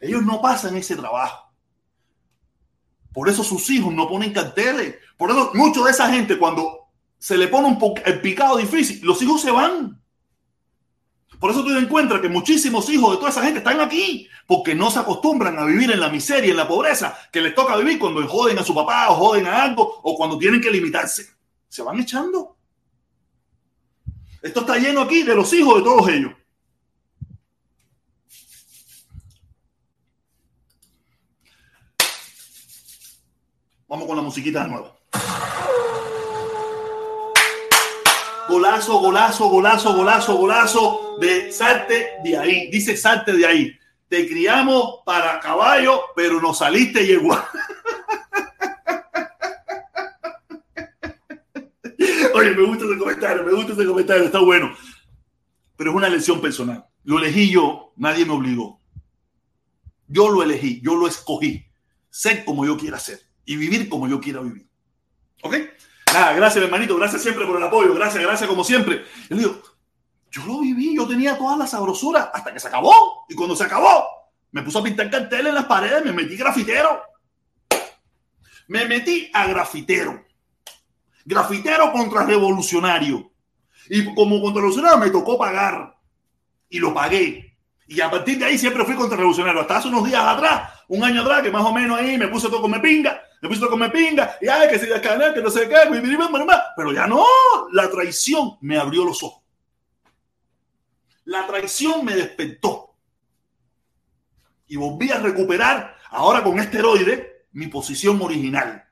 Ellos 0.01 0.23
no 0.23 0.41
pasan 0.41 0.77
ese 0.77 0.97
trabajo. 0.97 1.53
Por 3.13 3.29
eso 3.29 3.43
sus 3.43 3.69
hijos 3.71 3.93
no 3.93 4.09
ponen 4.09 4.33
carteles. 4.33 4.97
Por 5.17 5.31
eso 5.31 5.53
mucho 5.55 5.85
de 5.85 5.91
esa 5.91 6.11
gente 6.11 6.39
cuando 6.39 6.89
se 7.19 7.37
le 7.37 7.49
pone 7.49 7.69
un 7.69 7.95
el 8.05 8.21
picado 8.21 8.57
difícil, 8.57 9.01
los 9.03 9.21
hijos 9.23 9.41
se 9.41 9.51
van. 9.51 10.01
Por 11.39 11.53
eso 11.53 11.63
tú 11.63 11.73
te 11.73 11.79
encuentras 11.79 12.21
que 12.21 12.29
muchísimos 12.29 12.89
hijos 12.91 13.13
de 13.13 13.17
toda 13.19 13.31
esa 13.31 13.43
gente 13.43 13.59
están 13.59 13.81
aquí, 13.81 14.29
porque 14.47 14.75
no 14.75 14.91
se 14.91 14.99
acostumbran 14.99 15.57
a 15.59 15.65
vivir 15.65 15.91
en 15.93 16.01
la 16.01 16.09
miseria, 16.09 16.51
en 16.51 16.57
la 16.57 16.67
pobreza, 16.67 17.17
que 17.31 17.41
les 17.41 17.55
toca 17.55 17.77
vivir 17.77 17.99
cuando 17.99 18.27
joden 18.27 18.59
a 18.59 18.65
su 18.65 18.75
papá 18.75 19.11
o 19.11 19.15
joden 19.15 19.47
a 19.47 19.63
algo 19.63 20.01
o 20.03 20.17
cuando 20.17 20.37
tienen 20.37 20.61
que 20.61 20.71
limitarse 20.71 21.38
se 21.69 21.83
van 21.83 22.01
echando. 22.01 22.57
Esto 24.43 24.61
está 24.61 24.77
lleno 24.79 25.03
aquí 25.03 25.23
de 25.23 25.35
los 25.35 25.53
hijos 25.53 25.77
de 25.77 25.83
todos 25.83 26.09
ellos. 26.09 26.33
Vamos 33.89 34.07
con 34.07 34.17
la 34.17 34.23
musiquita 34.23 34.65
de 34.65 34.69
nuevo. 34.69 34.99
Golazo, 38.49 38.99
golazo, 38.99 39.49
golazo, 39.49 39.95
golazo, 39.95 40.37
golazo 40.37 41.17
de 41.21 41.53
salte 41.53 42.13
de 42.23 42.37
ahí. 42.37 42.71
Dice 42.71 42.97
salte 42.97 43.33
de 43.33 43.47
ahí. 43.47 43.79
Te 44.09 44.27
criamos 44.27 45.01
para 45.05 45.41
caballo, 45.41 46.03
pero 46.15 46.41
no 46.41 46.55
saliste 46.55 47.03
igual. 47.03 47.45
Oye, 52.39 52.55
me 52.55 52.63
gusta 52.63 52.85
ese 52.85 52.99
comentario, 52.99 53.45
me 53.45 53.53
gusta 53.53 53.73
ese 53.73 53.87
comentario, 53.87 54.25
está 54.25 54.39
bueno. 54.39 54.75
Pero 55.77 55.91
es 55.91 55.97
una 55.97 56.07
elección 56.07 56.41
personal. 56.41 56.85
Lo 57.05 57.19
elegí 57.19 57.51
yo, 57.51 57.93
nadie 57.97 58.25
me 58.25 58.33
obligó. 58.33 58.81
Yo 60.07 60.29
lo 60.29 60.43
elegí, 60.43 60.81
yo 60.83 60.97
lo 60.97 61.07
escogí. 61.07 61.67
Ser 62.11 62.45
como 62.45 62.65
yo 62.65 62.77
quiera 62.77 62.99
ser 62.99 63.21
y 63.45 63.57
vivir 63.57 63.89
como 63.89 64.09
yo 64.09 64.21
quiera 64.21 64.41
vivir. 64.41 64.69
¿Ok? 65.43 65.55
Nada, 66.13 66.33
gracias, 66.35 66.65
hermanito. 66.65 66.97
Gracias 66.97 67.23
siempre 67.23 67.47
por 67.47 67.57
el 67.57 67.63
apoyo. 67.63 67.95
Gracias, 67.95 68.23
gracias 68.23 68.49
como 68.49 68.65
siempre. 68.65 69.05
Yo 69.29 69.37
digo, 69.37 69.63
yo 70.31 70.45
lo 70.47 70.61
viví, 70.61 70.95
yo 70.97 71.07
tenía 71.07 71.37
todas 71.37 71.59
las 71.59 71.71
sabrosuras 71.71 72.29
hasta 72.33 72.53
que 72.53 72.61
se 72.61 72.69
acabó. 72.69 73.25
Y 73.29 73.35
cuando 73.35 73.57
se 73.57 73.65
acabó, 73.65 74.05
me 74.53 74.63
puse 74.63 74.79
a 74.79 74.83
pintar 74.83 75.11
carteles 75.11 75.49
en 75.49 75.55
las 75.55 75.67
paredes, 75.67 76.05
me 76.05 76.13
metí 76.13 76.37
grafitero. 76.37 77.03
Me 78.69 78.85
metí 78.87 79.31
a 79.33 79.47
grafitero. 79.47 80.28
Grafitero 81.29 81.93
contra 81.93 82.25
revolucionario. 82.25 83.31
Y 83.91 84.15
como 84.15 84.41
contra 84.41 84.63
revolucionario 84.63 84.99
me 84.99 85.11
tocó 85.11 85.37
pagar. 85.37 85.95
Y 86.71 86.79
lo 86.79 86.95
pagué. 86.95 87.55
Y 87.87 88.01
a 88.01 88.11
partir 88.11 88.39
de 88.39 88.47
ahí 88.47 88.57
siempre 88.57 88.83
fui 88.87 88.95
contra 88.95 89.19
revolucionario. 89.19 89.61
Hasta 89.61 89.77
hace 89.77 89.89
unos 89.89 90.07
días 90.07 90.25
atrás, 90.25 90.73
un 90.89 91.05
año 91.05 91.21
atrás, 91.21 91.43
que 91.43 91.51
más 91.51 91.65
o 91.67 91.73
menos 91.75 91.99
ahí 91.99 92.17
me 92.17 92.29
puse 92.29 92.49
todo 92.49 92.63
con 92.63 92.71
me 92.71 92.81
pinga. 92.81 93.21
Me 93.43 93.49
puse 93.49 93.61
todo 93.61 93.69
con 93.69 93.81
me 93.81 93.91
pinga. 93.91 94.39
Y 94.41 94.49
ay, 94.49 94.71
que 94.71 94.79
se 94.79 95.01
canal, 95.03 95.35
que 95.35 95.43
no 95.43 95.51
sé 95.51 95.69
qué. 95.69 95.77
Pero 96.77 96.93
ya 96.93 97.07
no. 97.07 97.27
La 97.73 97.91
traición 97.91 98.57
me 98.63 98.79
abrió 98.79 99.05
los 99.05 99.23
ojos. 99.23 99.43
La 101.27 101.47
traición 101.47 102.07
me 102.07 102.17
despertó. 102.17 102.95
Y 104.67 104.77
volví 104.77 105.11
a 105.11 105.19
recuperar, 105.19 105.95
ahora 106.09 106.43
con 106.43 106.59
esteroide, 106.59 107.45
mi 107.53 107.67
posición 107.67 108.19
original. 108.23 108.88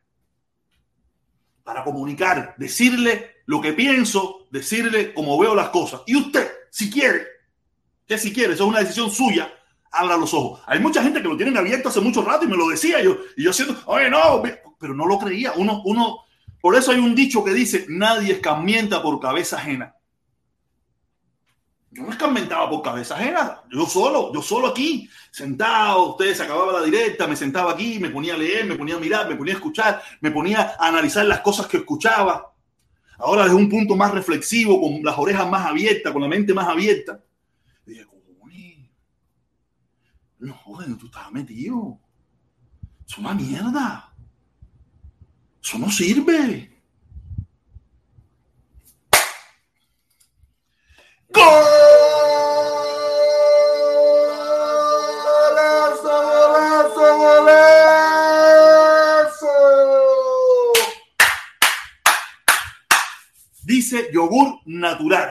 Para 1.67 1.83
comunicar, 1.83 2.55
decirle 2.59 3.43
lo 3.47 3.61
que 3.61 3.73
pienso, 3.73 4.47
decirle 4.53 5.13
cómo 5.13 5.37
veo 5.37 5.53
las 5.53 5.71
cosas. 5.71 6.03
Y 6.07 6.15
usted, 6.15 6.49
si 6.71 6.89
quiere, 6.89 7.27
que 8.07 8.19
si 8.19 8.33
quiere, 8.33 8.55
eso 8.55 8.63
es 8.63 8.71
una 8.71 8.79
decisión 8.79 9.11
suya, 9.11 9.53
abra 9.91 10.17
los 10.17 10.33
ojos. 10.33 10.61
Hay 10.67 10.79
mucha 10.79 11.03
gente 11.03 11.21
que 11.21 11.27
lo 11.27 11.37
tienen 11.37 11.57
abierto 11.57 11.89
hace 11.89 12.01
mucho 12.01 12.23
rato 12.23 12.45
y 12.45 12.49
me 12.49 12.57
lo 12.57 12.69
decía 12.69 13.03
yo. 13.03 13.19
Y 13.37 13.43
yo 13.43 13.53
siento, 13.53 13.77
oye, 13.87 14.09
no, 14.09 14.45
pero 14.79 14.95
no 14.95 15.07
lo 15.07 15.19
creía. 15.19 15.55
Uno, 15.57 15.83
uno, 15.85 16.21
por 16.61 16.77
eso 16.77 16.93
hay 16.93 16.99
un 16.99 17.17
dicho 17.17 17.43
que 17.43 17.53
dice, 17.53 17.87
nadie 17.89 18.35
escamienta 18.35 19.03
por 19.03 19.19
cabeza 19.19 19.57
ajena. 19.57 19.96
Yo 21.97 22.03
no 22.03 22.11
escarmentaba 22.11 22.69
por 22.69 22.83
cabeza 22.83 23.15
ajena. 23.15 23.63
Yo 23.73 23.87
solo, 23.87 24.31
yo 24.35 24.43
solo 24.43 24.69
aquí, 24.69 25.09
sentado, 25.31 26.11
ustedes 26.11 26.39
acababa 26.43 26.75
la 26.75 26.83
directa, 26.83 27.27
me 27.27 27.35
sentaba 27.35 27.73
aquí, 27.73 27.99
me 27.99 28.11
ponía 28.11 28.35
a 28.35 28.37
leer, 28.37 28.67
me 28.67 28.75
ponía 28.75 28.97
a 28.97 29.01
mirar, 29.01 29.27
me 29.27 29.35
ponía 29.35 29.55
a 29.55 29.57
escuchar, 29.57 30.03
me 30.21 30.31
ponía 30.31 30.77
a 30.79 30.89
analizar 30.89 31.25
las 31.25 31.41
cosas 31.41 31.67
que 31.67 31.79
escuchaba. 31.79 32.53
Ahora 33.19 33.45
desde 33.45 33.57
un 33.57 33.71
punto 33.71 33.97
más 33.97 34.13
reflexivo, 34.13 34.79
con 34.79 35.03
las 35.03 35.17
orejas 35.17 35.49
más 35.49 35.65
abiertas, 35.65 36.13
con 36.13 36.21
la 36.21 36.29
mente 36.29 36.53
más 36.53 36.69
abierta. 36.69 37.19
dije, 37.87 38.05
no, 40.39 40.53
joven, 40.53 40.99
tú 40.99 41.07
estabas 41.07 41.33
metido. 41.33 41.99
Es 43.09 43.17
una 43.17 43.33
mierda. 43.33 44.13
Eso 45.63 45.79
no 45.79 45.91
sirve. 45.91 46.76
Dice 63.63 64.09
yogur 64.13 64.61
natural. 64.65 65.31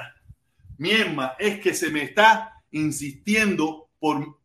Miemma, 0.77 1.35
es 1.39 1.59
que 1.59 1.73
se 1.73 1.89
me 1.89 2.03
está 2.03 2.61
insistiendo 2.71 3.89
por. 3.99 4.37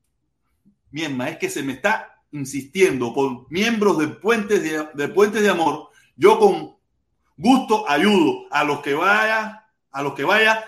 Miemma, 0.90 1.28
es 1.28 1.36
que 1.36 1.50
se 1.50 1.62
me 1.62 1.74
está 1.74 2.22
insistiendo 2.32 3.12
por 3.12 3.50
miembros 3.50 3.98
de 3.98 4.08
Puentes 4.08 4.62
de, 4.62 4.88
de 4.94 5.08
Puentes 5.08 5.42
de 5.42 5.50
Amor. 5.50 5.90
Yo 6.16 6.38
con 6.38 6.76
gusto 7.36 7.86
ayudo 7.86 8.46
a 8.50 8.64
los 8.64 8.80
que 8.80 8.94
vaya, 8.94 9.66
a 9.90 10.02
los 10.02 10.14
que 10.14 10.24
vaya 10.24 10.64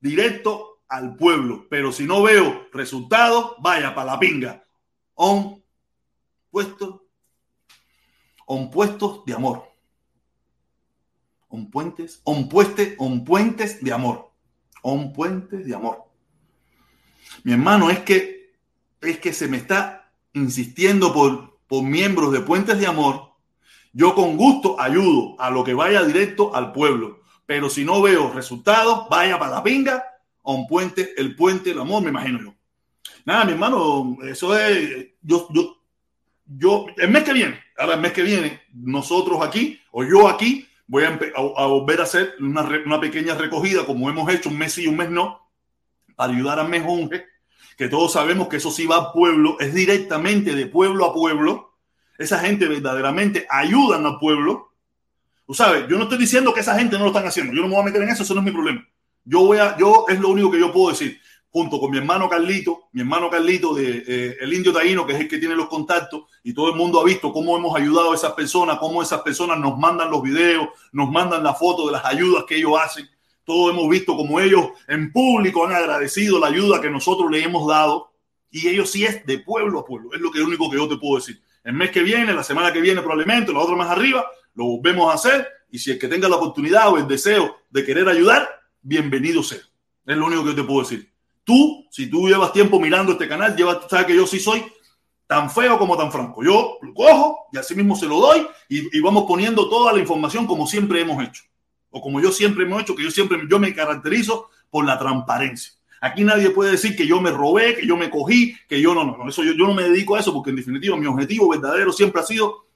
directo 0.00 0.80
al 0.88 1.16
pueblo. 1.16 1.66
Pero 1.68 1.92
si 1.92 2.04
no 2.04 2.22
veo 2.22 2.68
resultados, 2.72 3.54
vaya 3.60 3.94
para 3.94 4.12
la 4.12 4.18
pinga. 4.18 4.64
On 5.14 5.62
puestos, 6.50 7.02
on 8.46 8.70
puestos 8.70 9.24
de 9.24 9.34
amor. 9.34 9.64
On 11.48 11.70
puentes, 11.70 12.20
on 12.24 12.48
pueste, 12.48 12.94
on 12.98 13.24
puentes 13.24 13.82
de 13.82 13.92
amor. 13.92 14.32
On 14.82 15.12
puentes 15.12 15.64
de 15.66 15.74
amor. 15.74 16.04
Mi 17.44 17.52
hermano, 17.52 17.90
es 17.90 18.00
que 18.00 18.38
es 19.00 19.18
que 19.18 19.32
se 19.32 19.48
me 19.48 19.56
está 19.56 20.12
insistiendo 20.32 21.12
por, 21.12 21.60
por 21.66 21.82
miembros 21.82 22.32
de 22.32 22.40
puentes 22.40 22.78
de 22.78 22.86
amor. 22.86 23.32
Yo 23.92 24.14
con 24.14 24.36
gusto 24.36 24.80
ayudo 24.80 25.40
a 25.40 25.50
lo 25.50 25.64
que 25.64 25.74
vaya 25.74 26.02
directo 26.02 26.54
al 26.54 26.72
pueblo. 26.72 27.20
Pero 27.48 27.70
si 27.70 27.82
no 27.82 28.02
veo 28.02 28.30
resultados, 28.30 29.08
vaya 29.08 29.38
para 29.38 29.52
la 29.52 29.62
pinga 29.62 30.04
a 30.44 30.52
un 30.52 30.66
puente, 30.66 31.14
el 31.16 31.34
puente 31.34 31.70
del 31.70 31.80
amor, 31.80 32.02
me 32.02 32.10
imagino 32.10 32.42
yo. 32.42 32.54
Nada, 33.24 33.46
mi 33.46 33.52
hermano, 33.52 34.18
eso 34.22 34.54
es, 34.54 35.14
yo, 35.22 35.48
yo, 35.54 35.78
yo, 36.44 36.86
el 36.98 37.08
mes 37.08 37.24
que 37.24 37.32
viene, 37.32 37.58
ahora 37.78 37.94
el 37.94 38.02
mes 38.02 38.12
que 38.12 38.22
viene, 38.22 38.60
nosotros 38.74 39.40
aquí, 39.40 39.80
o 39.92 40.04
yo 40.04 40.28
aquí, 40.28 40.68
voy 40.86 41.04
a, 41.04 41.18
a, 41.36 41.66
volver 41.68 42.00
a 42.00 42.02
hacer 42.02 42.34
una, 42.38 42.68
una, 42.84 43.00
pequeña 43.00 43.34
recogida, 43.34 43.86
como 43.86 44.10
hemos 44.10 44.30
hecho 44.30 44.50
un 44.50 44.58
mes 44.58 44.76
y 44.76 44.86
un 44.86 44.98
mes 44.98 45.08
no, 45.08 45.40
para 46.16 46.34
ayudar 46.34 46.60
a 46.60 46.64
Mejunje, 46.64 47.24
que 47.78 47.88
todos 47.88 48.12
sabemos 48.12 48.48
que 48.48 48.58
eso 48.58 48.70
sí 48.70 48.84
va 48.84 48.96
a 48.96 49.12
pueblo, 49.14 49.56
es 49.58 49.72
directamente 49.72 50.54
de 50.54 50.66
pueblo 50.66 51.06
a 51.06 51.14
pueblo. 51.14 51.78
Esa 52.18 52.40
gente 52.40 52.68
verdaderamente 52.68 53.46
ayudan 53.48 54.04
al 54.04 54.18
pueblo 54.18 54.67
Tú 55.48 55.54
sabes, 55.54 55.88
yo 55.88 55.96
no 55.96 56.02
estoy 56.02 56.18
diciendo 56.18 56.52
que 56.52 56.60
esa 56.60 56.78
gente 56.78 56.98
no 56.98 57.04
lo 57.04 57.06
están 57.06 57.26
haciendo. 57.26 57.54
Yo 57.54 57.62
no 57.62 57.68
me 57.68 57.74
voy 57.74 57.80
a 57.80 57.86
meter 57.86 58.02
en 58.02 58.10
eso, 58.10 58.22
eso 58.22 58.34
no 58.34 58.40
es 58.40 58.44
mi 58.44 58.52
problema. 58.52 58.86
Yo 59.24 59.46
voy 59.46 59.56
a, 59.56 59.78
yo 59.78 60.04
es 60.06 60.20
lo 60.20 60.28
único 60.28 60.50
que 60.50 60.60
yo 60.60 60.70
puedo 60.70 60.90
decir. 60.90 61.18
Junto 61.48 61.80
con 61.80 61.90
mi 61.90 61.96
hermano 61.96 62.28
Carlito, 62.28 62.90
mi 62.92 63.00
hermano 63.00 63.30
Carlito 63.30 63.72
de 63.72 64.04
eh, 64.06 64.36
el 64.40 64.52
Indio 64.52 64.74
Taíno, 64.74 65.06
que 65.06 65.14
es 65.14 65.20
el 65.20 65.26
que 65.26 65.38
tiene 65.38 65.54
los 65.54 65.68
contactos, 65.68 66.24
y 66.44 66.52
todo 66.52 66.68
el 66.68 66.76
mundo 66.76 67.00
ha 67.00 67.04
visto 67.04 67.32
cómo 67.32 67.56
hemos 67.56 67.74
ayudado 67.74 68.12
a 68.12 68.14
esas 68.14 68.34
personas, 68.34 68.76
cómo 68.76 69.02
esas 69.02 69.22
personas 69.22 69.58
nos 69.58 69.78
mandan 69.78 70.10
los 70.10 70.20
videos, 70.20 70.68
nos 70.92 71.10
mandan 71.10 71.42
la 71.42 71.54
foto 71.54 71.86
de 71.86 71.92
las 71.92 72.04
ayudas 72.04 72.44
que 72.46 72.56
ellos 72.56 72.74
hacen. 72.78 73.08
Todos 73.42 73.72
hemos 73.72 73.88
visto 73.88 74.14
cómo 74.18 74.40
ellos 74.40 74.66
en 74.86 75.10
público 75.10 75.66
han 75.66 75.74
agradecido 75.74 76.38
la 76.38 76.48
ayuda 76.48 76.82
que 76.82 76.90
nosotros 76.90 77.30
le 77.30 77.42
hemos 77.42 77.66
dado. 77.66 78.12
Y 78.50 78.68
ellos 78.68 78.90
sí 78.90 79.06
es 79.06 79.24
de 79.24 79.38
pueblo 79.38 79.78
a 79.80 79.86
pueblo. 79.86 80.12
Es 80.12 80.20
lo 80.20 80.30
que 80.30 80.40
es 80.40 80.42
lo 80.42 80.48
único 80.48 80.70
que 80.70 80.76
yo 80.76 80.86
te 80.86 80.98
puedo 80.98 81.18
decir. 81.18 81.40
El 81.64 81.72
mes 81.72 81.90
que 81.90 82.02
viene, 82.02 82.34
la 82.34 82.44
semana 82.44 82.70
que 82.70 82.82
viene 82.82 83.00
probablemente, 83.00 83.50
la 83.50 83.60
otra 83.60 83.74
más 83.76 83.88
arriba, 83.88 84.26
lo 84.58 84.64
volvemos 84.64 85.08
a 85.08 85.14
hacer 85.14 85.46
y 85.70 85.78
si 85.78 85.92
el 85.92 86.00
que 86.00 86.08
tenga 86.08 86.28
la 86.28 86.34
oportunidad 86.34 86.92
o 86.92 86.98
el 86.98 87.06
deseo 87.06 87.58
de 87.70 87.84
querer 87.84 88.08
ayudar, 88.08 88.48
bienvenido 88.82 89.40
sea. 89.40 89.60
Es 90.04 90.16
lo 90.16 90.26
único 90.26 90.44
que 90.44 90.54
te 90.54 90.64
puedo 90.64 90.80
decir. 90.80 91.12
Tú, 91.44 91.86
si 91.92 92.10
tú 92.10 92.26
llevas 92.26 92.52
tiempo 92.52 92.80
mirando 92.80 93.12
este 93.12 93.28
canal, 93.28 93.54
llevas, 93.54 93.78
sabes 93.88 94.06
que 94.06 94.16
yo 94.16 94.26
sí 94.26 94.40
soy 94.40 94.64
tan 95.28 95.48
feo 95.48 95.78
como 95.78 95.96
tan 95.96 96.10
franco. 96.10 96.42
Yo 96.42 96.78
lo 96.82 96.92
cojo 96.92 97.46
y 97.52 97.58
así 97.58 97.76
mismo 97.76 97.94
se 97.94 98.06
lo 98.06 98.18
doy 98.18 98.48
y, 98.68 98.96
y, 98.96 99.00
vamos 99.00 99.26
poniendo 99.28 99.68
toda 99.68 99.92
la 99.92 100.00
información 100.00 100.44
como 100.44 100.66
siempre 100.66 101.02
hemos 101.02 101.22
hecho. 101.22 101.44
O 101.90 102.00
como 102.00 102.20
yo 102.20 102.32
siempre 102.32 102.64
hemos 102.64 102.82
hecho, 102.82 102.96
que 102.96 103.04
yo 103.04 103.12
siempre 103.12 103.38
yo 103.48 103.60
me 103.60 103.72
caracterizo 103.72 104.50
por 104.70 104.84
la 104.84 104.98
transparencia. 104.98 105.74
Aquí 106.00 106.24
nadie 106.24 106.50
puede 106.50 106.72
decir 106.72 106.96
que 106.96 107.06
yo 107.06 107.20
me 107.20 107.30
robé, 107.30 107.76
que 107.76 107.86
yo 107.86 107.96
me 107.96 108.10
cogí, 108.10 108.56
que 108.68 108.80
yo 108.80 108.92
no, 108.92 109.04
no, 109.04 109.16
no. 109.16 109.28
Eso 109.28 109.44
yo, 109.44 109.52
yo 109.52 109.68
no 109.68 109.74
me 109.74 109.84
dedico 109.84 110.16
a 110.16 110.20
eso 110.20 110.34
porque 110.34 110.50
en 110.50 110.56
definitiva 110.56 110.96
mi 110.96 111.06
objetivo 111.06 111.48
verdadero 111.48 111.92
siempre 111.92 112.20
ha 112.20 112.24
sido 112.24 112.67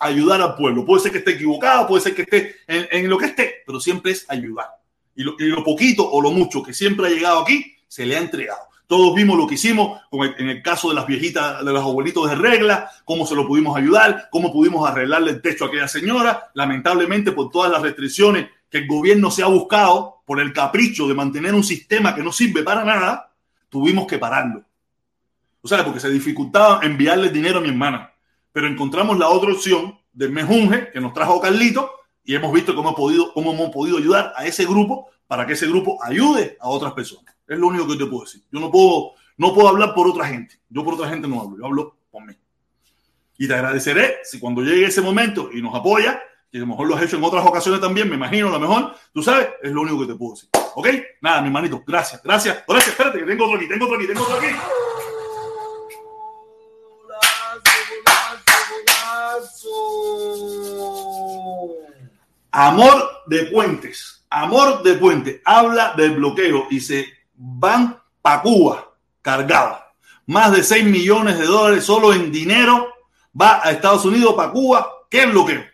ayudar 0.00 0.40
al 0.40 0.56
pueblo. 0.56 0.84
Puede 0.84 1.02
ser 1.02 1.12
que 1.12 1.18
esté 1.18 1.32
equivocado, 1.32 1.86
puede 1.86 2.02
ser 2.02 2.14
que 2.14 2.22
esté 2.22 2.56
en, 2.66 2.88
en 2.90 3.08
lo 3.08 3.18
que 3.18 3.26
esté, 3.26 3.62
pero 3.66 3.78
siempre 3.78 4.12
es 4.12 4.24
ayudar. 4.28 4.68
Y 5.14 5.22
lo, 5.22 5.36
y 5.38 5.44
lo, 5.44 5.62
poquito 5.62 6.10
o 6.10 6.20
lo 6.20 6.30
mucho 6.32 6.62
que 6.62 6.72
siempre 6.72 7.06
ha 7.06 7.10
llegado 7.10 7.40
aquí, 7.40 7.76
se 7.86 8.06
le 8.06 8.16
ha 8.16 8.20
entregado. 8.20 8.62
Todos 8.86 9.14
vimos 9.14 9.38
lo 9.38 9.46
que 9.46 9.54
hicimos 9.54 10.00
en 10.10 10.48
el 10.48 10.62
caso 10.62 10.88
de 10.88 10.96
las 10.96 11.06
viejitas, 11.06 11.64
de 11.64 11.72
los 11.72 11.82
abuelitos 11.82 12.28
de 12.28 12.34
regla, 12.34 12.90
cómo 13.04 13.24
se 13.24 13.36
lo 13.36 13.46
pudimos 13.46 13.76
ayudar, 13.76 14.28
cómo 14.32 14.52
pudimos 14.52 14.88
arreglarle 14.88 15.30
el 15.30 15.42
techo 15.42 15.64
a 15.64 15.68
aquella 15.68 15.86
señora. 15.86 16.50
Lamentablemente, 16.54 17.30
por 17.30 17.50
todas 17.50 17.70
las 17.70 17.82
restricciones 17.82 18.48
que 18.68 18.78
el 18.78 18.88
gobierno 18.88 19.30
se 19.30 19.44
ha 19.44 19.46
buscado, 19.46 20.22
por 20.24 20.40
el 20.40 20.52
capricho 20.52 21.06
de 21.06 21.14
mantener 21.14 21.54
un 21.54 21.62
sistema 21.62 22.16
que 22.16 22.22
no 22.22 22.32
sirve 22.32 22.64
para 22.64 22.84
nada, 22.84 23.32
tuvimos 23.68 24.08
que 24.08 24.18
pararlo. 24.18 24.64
O 25.62 25.68
sea, 25.68 25.84
porque 25.84 26.00
se 26.00 26.10
dificultaba 26.10 26.80
enviarle 26.82 27.28
dinero 27.28 27.58
a 27.58 27.60
mi 27.60 27.68
hermana 27.68 28.10
pero 28.52 28.66
encontramos 28.66 29.18
la 29.18 29.28
otra 29.28 29.52
opción 29.52 29.98
del 30.12 30.32
mejunje 30.32 30.90
que 30.92 31.00
nos 31.00 31.12
trajo 31.12 31.40
Carlito 31.40 31.90
y 32.24 32.34
hemos 32.34 32.52
visto 32.52 32.74
cómo, 32.74 32.94
podido, 32.94 33.32
cómo 33.32 33.52
hemos 33.52 33.70
podido 33.70 33.98
ayudar 33.98 34.32
a 34.36 34.46
ese 34.46 34.64
grupo 34.64 35.08
para 35.26 35.46
que 35.46 35.52
ese 35.54 35.66
grupo 35.66 36.02
ayude 36.02 36.56
a 36.60 36.68
otras 36.68 36.92
personas. 36.92 37.34
Es 37.46 37.58
lo 37.58 37.68
único 37.68 37.86
que 37.86 37.96
te 37.96 38.06
puedo 38.06 38.24
decir. 38.24 38.42
Yo 38.50 38.60
no 38.60 38.70
puedo, 38.70 39.12
no 39.36 39.54
puedo 39.54 39.68
hablar 39.68 39.94
por 39.94 40.08
otra 40.08 40.26
gente. 40.26 40.60
Yo 40.68 40.84
por 40.84 40.94
otra 40.94 41.08
gente 41.08 41.26
no 41.26 41.40
hablo, 41.40 41.56
yo 41.58 41.66
hablo 41.66 41.96
por 42.10 42.24
mí. 42.24 42.34
Y 43.38 43.48
te 43.48 43.54
agradeceré 43.54 44.18
si 44.22 44.38
cuando 44.38 44.62
llegue 44.62 44.86
ese 44.86 45.00
momento 45.00 45.50
y 45.52 45.62
nos 45.62 45.74
apoya, 45.74 46.20
que 46.50 46.58
a 46.58 46.60
lo 46.60 46.66
mejor 46.66 46.88
lo 46.88 46.96
has 46.96 47.02
hecho 47.02 47.16
en 47.16 47.24
otras 47.24 47.46
ocasiones 47.46 47.80
también, 47.80 48.08
me 48.08 48.16
imagino, 48.16 48.48
a 48.48 48.52
lo 48.52 48.60
mejor, 48.60 48.94
tú 49.14 49.22
sabes, 49.22 49.48
es 49.62 49.70
lo 49.70 49.82
único 49.82 50.00
que 50.00 50.12
te 50.12 50.14
puedo 50.14 50.34
decir. 50.34 50.48
¿Ok? 50.74 50.88
Nada, 51.22 51.40
mi 51.40 51.46
hermanito, 51.46 51.82
gracias, 51.86 52.22
gracias. 52.22 52.64
Gracias, 52.66 52.90
espérate, 52.90 53.20
que 53.20 53.24
tengo 53.24 53.44
otro 53.44 53.56
aquí, 53.56 53.68
tengo 53.68 53.84
otro 53.86 53.96
aquí, 53.96 54.06
tengo 54.06 54.22
otro 54.22 54.36
aquí. 54.36 54.89
Amor 62.52 63.22
de 63.26 63.44
puentes, 63.46 64.24
amor 64.28 64.82
de 64.82 64.94
puente, 64.94 65.42
habla 65.44 65.94
del 65.96 66.16
bloqueo 66.16 66.66
y 66.70 66.80
se 66.80 67.06
van 67.34 68.00
para 68.20 68.42
Cuba 68.42 68.90
cargados. 69.22 69.78
Más 70.26 70.52
de 70.52 70.62
6 70.62 70.84
millones 70.84 71.38
de 71.38 71.46
dólares 71.46 71.84
solo 71.84 72.12
en 72.12 72.30
dinero 72.30 72.88
va 73.38 73.60
a 73.62 73.70
Estados 73.70 74.04
Unidos 74.04 74.34
para 74.34 74.52
Cuba. 74.52 74.88
¿Qué 75.08 75.26
bloqueo? 75.26 75.64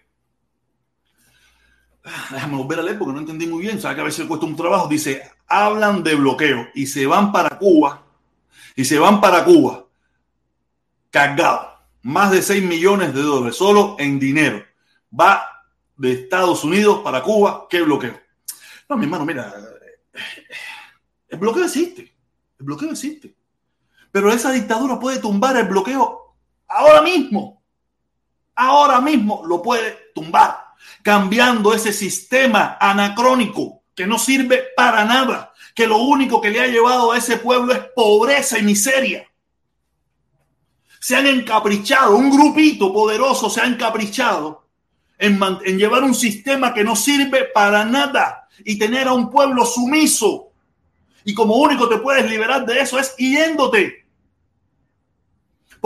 Ah, 2.05 2.29
déjame 2.31 2.57
volver 2.57 2.79
a 2.79 2.83
leer 2.83 2.99
porque 2.99 3.13
no 3.13 3.19
entendí 3.21 3.47
muy 3.47 3.63
bien. 3.63 3.81
Sabe 3.81 3.97
que 3.97 4.01
a 4.03 4.05
veces 4.05 4.27
cuesta 4.27 4.47
un 4.47 4.57
trabajo. 4.57 4.89
Dice, 4.89 5.31
hablan 5.47 6.03
de 6.03 6.15
bloqueo 6.15 6.69
y 6.75 6.87
se 6.87 7.07
van 7.07 7.33
para 7.33 7.59
Cuba. 7.59 8.03
Y 8.75 8.85
se 8.85 8.99
van 8.99 9.21
para 9.21 9.45
Cuba 9.45 9.85
cargados. 11.11 11.67
Más 12.03 12.31
de 12.31 12.43
6 12.43 12.63
millones 12.63 13.13
de 13.13 13.23
dólares 13.23 13.57
solo 13.57 13.97
en 13.99 14.19
dinero. 14.19 14.65
Va 15.19 15.56
de 15.97 16.13
Estados 16.13 16.65
Unidos 16.65 17.01
para 17.03 17.23
Cuba. 17.23 17.67
¿Qué 17.69 17.83
bloqueo? 17.83 18.21
No, 18.89 18.97
mi 18.97 19.05
hermano, 19.05 19.25
mira. 19.25 19.53
El 21.29 21.39
bloqueo 21.39 21.65
existe. 21.65 22.15
El 22.59 22.67
bloqueo 22.67 22.91
existe. 22.91 23.35
Pero 24.13 24.33
esa 24.33 24.53
dictadura 24.53 24.99
puede 24.99 25.19
tumbar 25.19 25.57
el 25.57 25.67
bloqueo 25.67 26.37
ahora 26.69 27.03
mismo. 27.03 27.63
Ahora 28.55 29.01
mismo 29.01 29.43
lo 29.47 29.61
puede 29.61 30.13
tumbar, 30.15 30.59
cambiando 31.03 31.75
ese 31.75 31.93
sistema 31.93 32.79
anacrónico 32.81 33.83
que 33.95 34.07
no 34.07 34.19
sirve 34.19 34.69
para 34.75 35.05
nada, 35.05 35.53
que 35.75 35.87
lo 35.87 35.99
único 35.99 36.41
que 36.41 36.51
le 36.51 36.61
ha 36.61 36.67
llevado 36.67 37.13
a 37.13 37.19
ese 37.19 37.37
pueblo 37.37 37.75
es 37.75 37.81
pobreza 37.95 38.59
y 38.59 38.63
miseria. 38.63 39.31
Se 41.01 41.17
han 41.17 41.27
encaprichado, 41.27 42.17
un 42.17 42.31
grupito 42.31 42.93
poderoso 42.93 43.51
se 43.51 43.61
ha 43.61 43.67
encaprichado 43.67 44.66
en, 45.19 45.79
llevar 45.79 46.03
un 46.03 46.15
sistema 46.15 46.75
que 46.75 46.85
no 46.85 46.97
sirve 46.97 47.45
para 47.45 47.85
nada 47.85 48.49
y 48.65 48.79
tener 48.79 49.09
a 49.09 49.13
un 49.13 49.31
pueblo 49.31 49.65
sumiso. 49.65 50.53
Y 51.25 51.35
como 51.35 51.57
único 51.57 51.89
te 51.89 51.99
puedes 51.99 52.29
liberar 52.31 52.65
de 52.65 52.81
eso 52.81 52.99
es 52.99 53.15
yéndote 53.17 54.07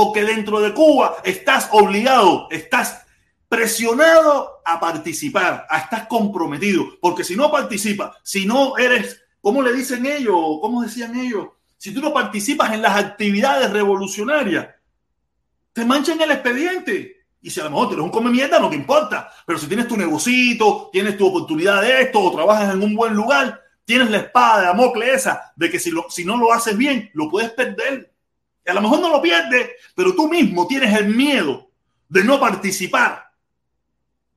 porque 0.01 0.25
dentro 0.25 0.61
de 0.61 0.73
Cuba 0.73 1.17
estás 1.25 1.69
obligado, 1.73 2.49
estás 2.51 3.05
presionado 3.51 4.63
a 4.65 4.81
participar, 4.81 5.67
a 5.69 5.79
estar 5.79 6.09
comprometido, 6.09 6.87
porque 7.03 7.23
si 7.23 7.37
no 7.37 7.51
participas, 7.51 8.17
si 8.23 8.47
no 8.47 8.79
eres, 8.79 9.23
¿cómo 9.43 9.63
le 9.63 9.75
dicen 9.75 10.07
ellos? 10.07 10.59
¿Cómo 10.63 10.81
decían 10.81 11.19
ellos? 11.19 11.49
Si 11.77 11.93
tú 11.93 12.01
no 12.01 12.15
participas 12.15 12.73
en 12.73 12.81
las 12.81 12.97
actividades 12.97 13.71
revolucionarias, 13.71 14.69
te 15.75 15.85
manchan 15.85 16.19
el 16.23 16.31
expediente. 16.31 17.20
Y 17.43 17.51
si 17.51 17.61
a 17.61 17.65
lo 17.65 17.71
mejor 17.71 17.89
tienes 17.89 18.05
un 18.05 18.11
come 18.11 18.31
mierda, 18.31 18.59
no 18.59 18.69
te 18.69 18.77
importa. 18.77 19.31
Pero 19.47 19.59
si 19.59 19.67
tienes 19.67 19.89
tu 19.89 19.97
negocito, 19.97 20.91
tienes 20.93 21.17
tu 21.17 21.27
oportunidad 21.27 21.83
de 21.83 22.03
esto, 22.03 22.21
o 22.21 22.33
trabajas 22.33 22.75
en 22.75 22.83
un 22.83 22.95
buen 22.95 23.15
lugar, 23.15 23.63
tienes 23.85 24.11
la 24.11 24.19
espada 24.19 24.61
de 24.61 24.67
Damocles 24.67 25.15
esa, 25.15 25.53
de 25.57 25.71
que 25.71 25.79
si, 25.79 25.91
lo, 25.91 26.07
si 26.11 26.25
no 26.25 26.37
lo 26.37 26.53
haces 26.53 26.77
bien, 26.77 27.11
lo 27.15 27.31
puedes 27.31 27.51
perder 27.51 28.11
a 28.71 28.75
lo 28.75 28.83
mejor 28.83 29.01
no 29.01 29.11
lo 29.11 29.21
pierdes, 29.21 29.71
pero 29.95 30.15
tú 30.15 30.29
mismo 30.29 30.67
tienes 30.67 30.97
el 30.97 31.09
miedo 31.09 31.71
de 32.09 32.25
no 32.25 32.41
participar 32.41 33.31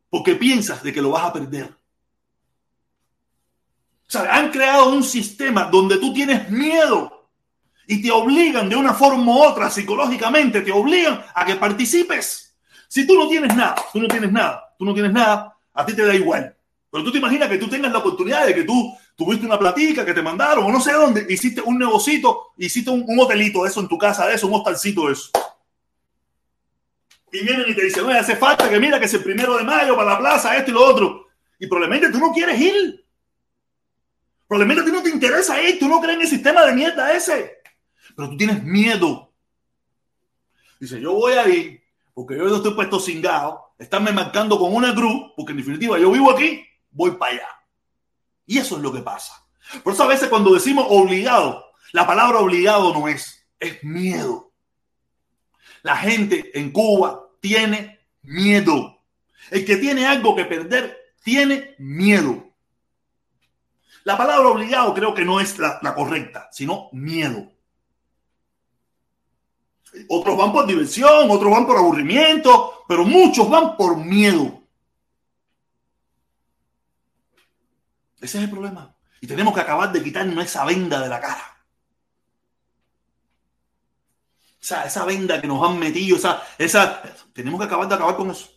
porque 0.10 0.36
piensas 0.36 0.84
de 0.84 0.94
que 0.94 1.02
lo 1.02 1.12
vas 1.12 1.26
a 1.26 1.34
perder. 1.34 1.66
O 1.66 4.12
sea, 4.14 4.36
han 4.36 4.52
creado 4.52 4.90
un 4.90 5.04
sistema 5.04 5.66
donde 5.66 5.98
tú 5.98 6.14
tienes 6.14 6.50
miedo 6.50 7.30
y 7.88 8.02
te 8.02 8.12
obligan 8.12 8.70
de 8.70 8.76
una 8.76 8.94
forma 8.94 9.26
u 9.26 9.44
otra 9.44 9.70
psicológicamente, 9.70 10.62
te 10.62 10.72
obligan 10.72 11.24
a 11.34 11.46
que 11.46 11.56
participes. 11.56 12.53
Si 12.94 13.08
tú 13.08 13.16
no 13.16 13.28
tienes 13.28 13.56
nada, 13.56 13.74
tú 13.92 14.00
no 14.00 14.08
tienes 14.08 14.32
nada, 14.32 14.72
tú 14.78 14.86
no 14.86 14.94
tienes 14.94 15.12
nada, 15.12 15.58
a 15.74 15.84
ti 15.84 15.96
te 15.96 16.06
da 16.06 16.14
igual. 16.14 16.56
Pero 16.92 17.04
tú 17.04 17.12
te 17.12 17.18
imaginas 17.18 17.50
que 17.50 17.58
tú 17.58 17.68
tengas 17.68 17.92
la 17.92 17.98
oportunidad 17.98 18.46
de 18.46 18.54
que 18.54 18.66
tú 18.66 18.96
tuviste 19.16 19.48
una 19.48 19.58
platica 19.58 20.06
que 20.06 20.14
te 20.14 20.22
mandaron 20.22 20.64
o 20.64 20.70
no 20.72 20.80
sé 20.80 20.92
dónde, 20.92 21.26
hiciste 21.28 21.60
un 21.60 21.80
negocito, 21.80 22.54
hiciste 22.56 22.92
un, 22.92 23.20
hotelito 23.20 23.64
de 23.64 23.70
eso 23.70 23.80
en 23.80 23.88
tu 23.88 23.98
casa, 23.98 24.28
de 24.28 24.36
eso, 24.36 24.46
un 24.46 24.54
hostalcito 24.54 25.08
de 25.08 25.14
eso. 25.14 25.32
Y 27.32 27.44
vienen 27.44 27.66
y 27.68 27.74
te 27.74 27.86
dicen, 27.86 28.06
oye, 28.06 28.20
hace 28.20 28.36
falta 28.36 28.70
que 28.70 28.80
mira 28.80 29.00
que 29.00 29.06
es 29.06 29.14
el 29.16 29.24
primero 29.24 29.58
de 29.58 29.64
mayo 29.64 29.96
para 29.96 30.12
la 30.12 30.20
plaza, 30.20 30.56
esto 30.56 30.70
y 30.70 30.76
lo 30.76 30.86
otro. 30.86 31.30
Y 31.58 31.66
probablemente 31.66 32.12
tú 32.12 32.20
no 32.20 32.32
quieres 32.32 32.62
ir. 32.62 33.04
Probablemente 34.48 34.84
a 34.84 34.86
ti 34.86 34.92
no 34.92 35.02
te 35.02 35.10
interesa 35.10 35.60
ir, 35.64 35.80
tú 35.80 35.90
no 35.90 36.00
crees 36.00 36.18
en 36.18 36.22
el 36.22 36.28
sistema 36.28 36.64
de 36.64 36.74
mierda 36.74 37.12
ese. 37.12 37.58
Pero 38.16 38.30
tú 38.30 38.38
tienes 38.38 38.64
miedo. 38.64 39.34
Dice, 40.80 41.02
yo 41.02 41.14
voy 41.14 41.34
a 41.34 41.50
ir 41.50 41.83
porque 42.14 42.38
yo 42.38 42.56
estoy 42.56 42.74
puesto 42.74 43.00
cingado, 43.00 43.74
estarme 43.78 44.12
marcando 44.12 44.60
con 44.60 44.74
una 44.74 44.94
cruz, 44.94 45.32
porque 45.36 45.52
en 45.52 45.58
definitiva 45.58 45.98
yo 45.98 46.12
vivo 46.12 46.32
aquí, 46.32 46.64
voy 46.92 47.12
para 47.12 47.34
allá. 47.34 47.48
Y 48.46 48.58
eso 48.60 48.76
es 48.76 48.82
lo 48.82 48.94
que 48.94 49.02
pasa. 49.02 49.34
Por 49.84 49.94
eso 49.94 50.04
a 50.04 50.08
veces 50.08 50.30
cuando 50.30 50.54
decimos 50.54 50.86
obligado, 50.90 51.66
la 51.92 52.06
palabra 52.06 52.40
obligado 52.40 52.94
no 52.94 53.08
es, 53.08 53.48
es 53.60 53.84
miedo. 53.84 54.52
La 55.82 55.98
gente 55.98 56.58
en 56.58 56.72
Cuba 56.72 57.30
tiene 57.40 58.00
miedo. 58.22 59.02
El 59.50 59.66
que 59.66 59.78
tiene 59.78 60.06
algo 60.06 60.36
que 60.36 60.46
perder 60.46 60.98
tiene 61.24 61.76
miedo. 61.80 62.50
La 64.04 64.18
palabra 64.18 64.50
obligado 64.50 64.94
creo 64.94 65.14
que 65.14 65.26
no 65.26 65.40
es 65.40 65.58
la 65.58 65.96
correcta, 65.96 66.50
sino 66.52 66.90
miedo. 66.92 67.53
Otros 70.10 70.38
van 70.38 70.52
por 70.52 70.66
diversión, 70.66 71.30
otros 71.30 71.52
van 71.52 71.66
por 71.66 71.78
aburrimiento, 71.78 72.84
pero 72.88 73.06
muchos 73.06 73.50
van 73.50 73.78
por 73.78 73.98
miedo. 73.98 74.62
Ese 78.20 78.38
es 78.38 78.44
el 78.46 78.50
problema. 78.50 78.96
Y 79.22 79.28
tenemos 79.28 79.54
que 79.54 79.62
acabar 79.62 79.92
de 79.92 80.02
quitarnos 80.02 80.44
esa 80.44 80.66
venda 80.66 81.00
de 81.02 81.10
la 81.10 81.20
cara. 81.20 81.58
Esa, 84.62 84.86
esa 84.86 85.06
venda 85.06 85.42
que 85.42 85.48
nos 85.48 85.62
han 85.68 85.78
metido, 85.78 86.18
esa, 86.18 86.42
esa, 86.58 87.02
tenemos 87.34 87.60
que 87.60 87.66
acabar 87.66 87.88
de 87.88 87.96
acabar 87.96 88.16
con 88.16 88.32
eso. 88.32 88.50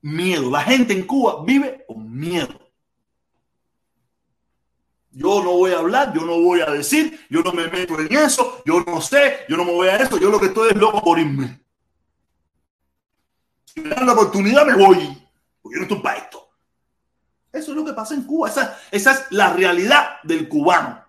Miedo. 0.00 0.50
La 0.50 0.62
gente 0.62 0.92
en 0.92 1.06
Cuba 1.06 1.42
vive 1.44 1.84
con 1.86 2.10
miedo. 2.10 2.65
Yo 5.16 5.42
no 5.42 5.52
voy 5.52 5.72
a 5.72 5.78
hablar, 5.78 6.12
yo 6.12 6.26
no 6.26 6.38
voy 6.42 6.60
a 6.60 6.66
decir, 6.66 7.26
yo 7.30 7.40
no 7.40 7.50
me 7.50 7.68
meto 7.68 7.98
en 7.98 8.12
eso, 8.14 8.62
yo 8.66 8.84
no 8.86 9.00
sé, 9.00 9.46
yo 9.48 9.56
no 9.56 9.64
me 9.64 9.72
voy 9.72 9.88
a 9.88 9.96
eso, 9.96 10.18
yo 10.18 10.28
lo 10.30 10.38
que 10.38 10.48
estoy 10.48 10.68
es 10.68 10.76
loco 10.76 11.02
por 11.02 11.18
irme. 11.18 11.58
Si 13.64 13.80
me 13.80 13.88
dan 13.88 14.04
la 14.04 14.12
oportunidad, 14.12 14.66
me 14.66 14.74
voy. 14.74 15.26
Porque 15.62 15.76
yo 15.76 15.78
no 15.78 15.82
estoy 15.84 16.00
para 16.00 16.18
esto. 16.18 16.50
Eso 17.50 17.70
es 17.70 17.76
lo 17.78 17.84
que 17.86 17.94
pasa 17.94 18.12
en 18.12 18.24
Cuba. 18.24 18.50
Esa, 18.50 18.78
esa 18.90 19.12
es 19.12 19.24
la 19.30 19.54
realidad 19.54 20.20
del 20.22 20.50
cubano. 20.50 21.02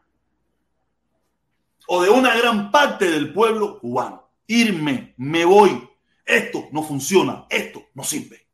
O 1.87 2.01
de 2.01 2.09
una 2.09 2.33
gran 2.33 2.71
parte 2.71 3.11
del 3.11 3.33
pueblo 3.33 3.77
cubano. 3.77 4.29
Irme, 4.47 5.15
me 5.17 5.43
voy. 5.43 5.85
Esto 6.23 6.69
no 6.71 6.81
funciona. 6.81 7.45
Esto 7.49 7.87
no 7.93 8.05
sirve. 8.05 8.47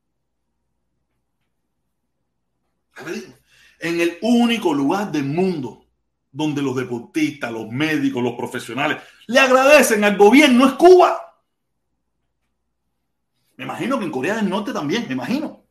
En 3.84 4.00
el 4.00 4.18
único 4.22 4.74
lugar 4.74 5.12
del 5.12 5.26
mundo 5.26 5.86
donde 6.32 6.62
los 6.62 6.74
deportistas, 6.74 7.52
los 7.52 7.68
médicos, 7.70 8.24
los 8.24 8.34
profesionales 8.36 9.04
le 9.28 9.40
agradecen 9.40 10.06
al 10.06 10.16
gobierno 10.16 10.66
es 10.66 10.72
Cuba. 10.74 11.42
Me 13.58 13.66
imagino 13.66 14.00
que 14.00 14.06
en 14.06 14.12
Corea 14.12 14.36
del 14.38 14.50
Norte 14.50 14.72
también, 14.72 15.06
me 15.08 15.16
imagino. 15.16 15.66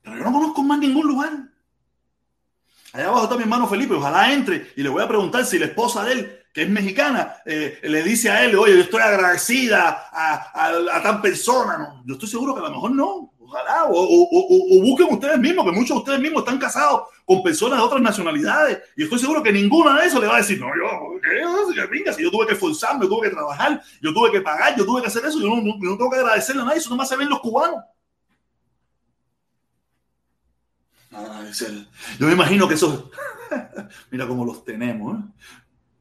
Pero 0.00 0.16
yo 0.16 0.22
no 0.22 0.32
conozco 0.32 0.62
más 0.62 0.78
ningún 0.78 1.08
lugar. 1.08 1.32
Allá 2.92 3.08
abajo 3.08 3.24
está 3.24 3.36
mi 3.36 3.42
hermano 3.42 3.66
Felipe, 3.66 3.94
ojalá 3.94 4.32
entre 4.32 4.72
y 4.76 4.82
le 4.84 4.88
voy 4.90 5.02
a 5.02 5.08
preguntar 5.08 5.44
si 5.44 5.58
la 5.58 5.66
esposa 5.66 6.04
de 6.04 6.12
él, 6.12 6.38
que 6.54 6.62
es 6.62 6.70
mexicana, 6.70 7.34
eh, 7.46 7.80
le 7.82 8.04
dice 8.04 8.30
a 8.30 8.44
él, 8.44 8.56
oye, 8.56 8.74
yo 8.74 8.82
estoy 8.82 9.02
agradecida 9.02 10.08
a, 10.12 11.02
tal 11.02 11.20
persona. 11.20 12.00
Yo 12.06 12.14
estoy 12.14 12.28
seguro 12.28 12.54
que 12.54 12.60
a 12.60 12.68
lo 12.68 12.70
mejor 12.70 12.92
no, 12.92 13.32
ojalá, 13.48 13.86
o, 13.88 14.80
busquen 14.82 15.08
ustedes 15.10 15.38
mismos, 15.38 15.64
que 15.64 15.72
muchos 15.72 15.88
de 15.88 15.98
ustedes 16.00 16.20
mismos 16.20 16.42
están 16.42 16.58
casados 16.58 17.02
con 17.24 17.42
personas 17.42 17.78
de 17.78 17.84
otras 17.84 18.02
nacionalidades 18.02 18.80
y 18.96 19.04
estoy 19.04 19.18
seguro 19.18 19.42
que 19.42 19.52
ninguna 19.52 19.98
de 19.98 20.06
eso 20.06 20.20
le 20.20 20.26
va 20.26 20.34
a 20.34 20.38
decir, 20.38 20.60
no, 20.60 20.66
yo, 20.66 21.18
¿qué? 21.20 21.86
Venga, 21.86 22.12
si 22.12 22.22
yo 22.22 22.30
tuve 22.30 22.46
que 22.46 22.52
esforzarme, 22.52 23.04
yo 23.04 23.08
tuve 23.08 23.28
que 23.28 23.34
trabajar, 23.34 23.82
yo 24.02 24.12
tuve 24.12 24.30
que 24.30 24.42
pagar, 24.42 24.76
yo 24.76 24.84
tuve 24.84 25.00
que 25.00 25.08
hacer 25.08 25.24
eso, 25.24 25.40
yo 25.40 25.48
no, 25.48 25.78
tengo 25.78 26.10
que 26.10 26.16
agradecerle 26.16 26.62
a 26.62 26.64
nadie, 26.66 26.78
eso 26.78 26.90
nomás 26.90 27.08
se 27.08 27.16
ven 27.16 27.28
los 27.28 27.40
cubanos. 27.40 27.82
Yo 32.18 32.26
me 32.26 32.32
imagino 32.32 32.68
que 32.68 32.74
eso, 32.74 33.10
mira 34.10 34.26
cómo 34.26 34.44
los 34.44 34.62
tenemos. 34.62 35.18
¿eh? 35.18 35.22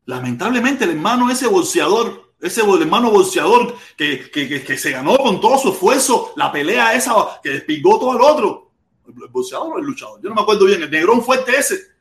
Lamentablemente 0.05 0.83
el 0.83 0.91
hermano 0.91 1.31
ese 1.31 1.47
bolseador 1.47 2.26
ese 2.39 2.61
hermano 2.61 3.11
bolseador 3.11 3.75
que, 3.95 4.29
que, 4.29 4.63
que, 4.63 4.77
se 4.77 4.91
ganó 4.91 5.17
con 5.17 5.41
todo 5.41 5.57
su 5.57 5.69
esfuerzo 5.69 6.33
la 6.35 6.51
pelea 6.51 6.93
esa 6.93 7.13
que 7.41 7.49
despingó 7.49 7.99
todo 7.99 8.11
al 8.11 8.21
otro. 8.21 8.71
¿El 9.07 9.29
bolseador 9.29 9.75
o 9.75 9.79
el 9.79 9.85
luchador? 9.85 10.21
Yo 10.21 10.29
no 10.29 10.35
me 10.35 10.41
acuerdo 10.41 10.65
bien. 10.65 10.83
El 10.83 10.91
negrón 10.91 11.23
fuerte 11.23 11.57
ese. 11.57 11.97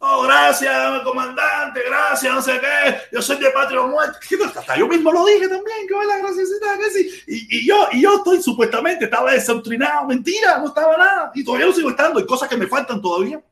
Oh, 0.00 0.22
gracias, 0.22 1.02
comandante, 1.02 1.80
gracias, 1.84 2.32
no 2.32 2.40
sé 2.40 2.60
qué. 2.60 3.00
Yo 3.10 3.20
soy 3.20 3.36
de 3.38 3.50
patria 3.50 3.80
o 3.80 3.88
muerte. 3.88 4.18
Hasta 4.44 4.76
yo 4.76 4.86
mismo 4.86 5.10
lo 5.10 5.26
dije 5.26 5.48
también, 5.48 5.88
que 5.88 6.06
la 6.06 6.18
graciosita, 6.18 6.78
que 6.78 6.90
sí. 6.90 7.22
Y, 7.26 7.58
y, 7.58 7.66
yo, 7.66 7.88
y 7.90 8.02
yo 8.02 8.16
estoy 8.16 8.40
supuestamente, 8.40 9.06
estaba 9.06 9.32
desentrinado. 9.32 10.06
Mentira, 10.06 10.58
no 10.58 10.68
estaba 10.68 10.96
nada. 10.96 11.32
Y 11.34 11.42
todavía 11.42 11.66
lo 11.66 11.72
sigo 11.72 11.90
estando. 11.90 12.20
Hay 12.20 12.26
cosas 12.26 12.48
que 12.48 12.56
me 12.56 12.68
faltan 12.68 13.02
todavía. 13.02 13.42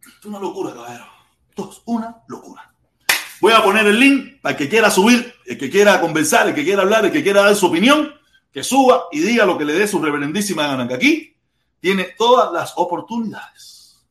Es 0.00 0.24
una 0.24 0.38
locura, 0.38 0.72
caballero. 0.72 1.06
Esto 1.48 1.70
es 1.72 1.82
una 1.86 2.22
locura. 2.28 2.75
Voy 3.40 3.52
a 3.52 3.62
poner 3.62 3.86
el 3.86 4.00
link 4.00 4.40
para 4.40 4.52
el 4.52 4.58
que 4.58 4.68
quiera 4.68 4.90
subir, 4.90 5.34
el 5.44 5.58
que 5.58 5.70
quiera 5.70 6.00
conversar, 6.00 6.48
el 6.48 6.54
que 6.54 6.64
quiera 6.64 6.82
hablar, 6.82 7.04
el 7.04 7.12
que 7.12 7.22
quiera 7.22 7.42
dar 7.42 7.54
su 7.54 7.66
opinión, 7.66 8.14
que 8.50 8.62
suba 8.62 9.04
y 9.12 9.20
diga 9.20 9.44
lo 9.44 9.58
que 9.58 9.64
le 9.64 9.74
dé 9.74 9.86
su 9.86 10.00
reverendísima 10.00 10.66
gana. 10.66 10.88
Que 10.88 10.94
aquí 10.94 11.36
tiene 11.80 12.14
todas 12.16 12.52
las 12.52 12.72
oportunidades. 12.76 14.04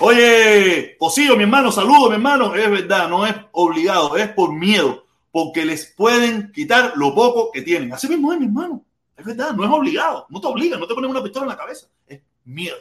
Oye, 0.00 0.96
Posillo, 0.98 1.36
mi 1.36 1.42
hermano, 1.42 1.72
saludo, 1.72 2.08
mi 2.08 2.14
hermano. 2.14 2.54
Es 2.54 2.70
verdad, 2.70 3.08
no 3.08 3.26
es 3.26 3.34
obligado, 3.52 4.16
es 4.16 4.28
por 4.28 4.52
miedo, 4.52 5.06
porque 5.32 5.64
les 5.64 5.86
pueden 5.86 6.52
quitar 6.52 6.92
lo 6.96 7.14
poco 7.14 7.50
que 7.52 7.62
tienen. 7.62 7.92
Así 7.92 8.08
mismo 8.08 8.32
es, 8.32 8.38
mi 8.38 8.46
hermano. 8.46 8.84
Es 9.16 9.24
verdad, 9.24 9.52
no 9.52 9.64
es 9.64 9.70
obligado, 9.70 10.26
no 10.30 10.40
te 10.40 10.46
obliga, 10.46 10.76
no 10.78 10.86
te 10.86 10.94
ponen 10.94 11.10
una 11.10 11.22
pistola 11.22 11.44
en 11.44 11.50
la 11.50 11.56
cabeza. 11.56 11.86
Es 12.06 12.20
miedo. 12.44 12.76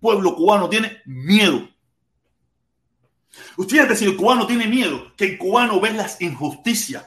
Pueblo 0.00 0.34
cubano 0.34 0.68
tiene 0.68 1.02
miedo 1.04 1.68
Fíjate 3.68 3.96
si 3.96 4.04
el 4.04 4.16
cubano 4.16 4.46
tiene 4.46 4.66
miedo, 4.66 5.12
que 5.16 5.24
el 5.24 5.38
cubano 5.38 5.80
ve 5.80 5.92
las 5.92 6.20
injusticias, 6.20 7.06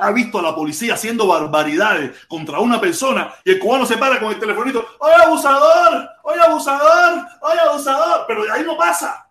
ha 0.00 0.10
visto 0.12 0.38
a 0.38 0.42
la 0.42 0.54
policía 0.54 0.94
haciendo 0.94 1.26
barbaridades 1.26 2.12
contra 2.28 2.60
una 2.60 2.80
persona 2.80 3.34
y 3.44 3.52
el 3.52 3.58
cubano 3.58 3.84
se 3.84 3.96
para 3.96 4.20
con 4.20 4.32
el 4.32 4.38
telefonito, 4.38 4.86
¡Oye, 5.00 5.14
abusador! 5.24 6.08
¡Oye, 6.22 6.40
abusador! 6.40 7.26
¡Oye, 7.40 7.60
abusador! 7.68 8.24
Pero 8.28 8.52
ahí 8.52 8.62
no 8.64 8.76
pasa. 8.76 9.28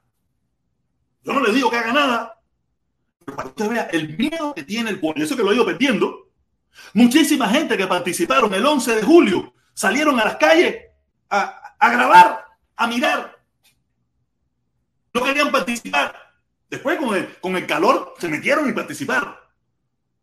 Yo 1.24 1.34
no 1.34 1.41
le 1.41 1.53
digo 1.53 1.70
que 1.70 1.78
haga 1.78 1.93
nada. 1.93 2.41
Pero 3.24 3.38
para 3.38 3.49
que 3.49 3.63
usted 3.63 3.70
vea 3.70 3.89
el 3.91 4.17
miedo 4.17 4.53
que 4.53 4.63
tiene 4.63 4.89
el 4.89 4.99
cubano, 4.99 5.24
eso 5.24 5.38
que 5.38 5.43
lo 5.43 5.51
he 5.51 5.55
ido 5.55 5.65
perdiendo. 5.65 6.30
Muchísima 6.93 7.47
gente 7.47 7.78
que 7.78 7.88
participaron 7.88 8.53
el 8.53 8.65
11 8.65 8.95
de 8.95 9.03
julio 9.03 9.53
salieron 9.74 10.20
a 10.20 10.26
las 10.26 10.36
calles 10.36 10.86
a 11.30 11.89
grabar, 11.89 12.45
a 12.76 12.88
mirar 12.88 13.39
querían 15.24 15.51
participar. 15.51 16.15
Después 16.70 16.97
con 16.97 17.15
el, 17.15 17.38
con 17.39 17.55
el 17.55 17.65
calor 17.65 18.13
se 18.20 18.30
metieron 18.30 18.70
y 18.70 18.74
participaron. 18.74 19.36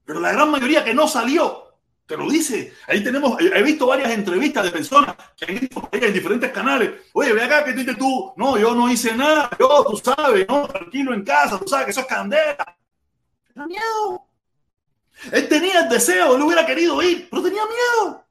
Pero 0.04 0.20
la 0.20 0.32
gran 0.32 0.50
mayoría 0.50 0.84
que 0.84 0.94
no 0.94 1.08
salió, 1.08 1.66
te 2.06 2.16
lo 2.16 2.30
dice. 2.30 2.72
Ahí 2.86 3.02
tenemos, 3.02 3.36
he 3.40 3.62
visto 3.62 3.86
varias 3.86 4.10
entrevistas 4.10 4.64
de 4.64 4.70
personas 4.70 5.16
que 5.36 5.44
han 5.44 5.58
visto 5.58 5.88
en 5.90 6.12
diferentes 6.12 6.52
canales. 6.52 6.92
Oye, 7.12 7.32
ve 7.32 7.42
acá, 7.42 7.64
¿qué 7.64 7.72
dices 7.72 7.98
tú? 7.98 8.32
No, 8.36 8.56
yo 8.56 8.74
no 8.74 8.88
hice 8.90 9.16
nada. 9.16 9.50
Yo, 9.58 9.84
tú 9.90 9.96
sabes, 9.96 10.46
no, 10.48 10.68
tranquilo 10.68 11.12
en 11.12 11.24
casa, 11.24 11.58
tú 11.58 11.66
sabes 11.66 11.86
que 11.86 11.90
eso 11.90 12.00
es 12.00 12.06
candela. 12.06 12.76
Tenía 13.48 13.66
miedo. 13.66 14.22
Él 15.32 15.48
tenía 15.48 15.80
el 15.80 15.88
deseo, 15.88 16.36
él 16.36 16.42
hubiera 16.42 16.64
querido 16.64 17.02
ir, 17.02 17.28
pero 17.28 17.42
tenía 17.42 17.62
miedo. 17.64 18.24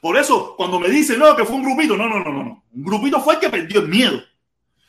Por 0.00 0.16
eso, 0.16 0.54
cuando 0.56 0.80
me 0.80 0.88
dice 0.88 1.18
no, 1.18 1.36
que 1.36 1.44
fue 1.44 1.56
un 1.56 1.64
grupito, 1.64 1.96
no, 1.96 2.08
no, 2.08 2.20
no, 2.20 2.32
no. 2.32 2.64
Un 2.72 2.84
grupito 2.84 3.20
fue 3.20 3.34
el 3.34 3.40
que 3.40 3.50
perdió 3.50 3.80
el 3.80 3.88
miedo. 3.88 4.22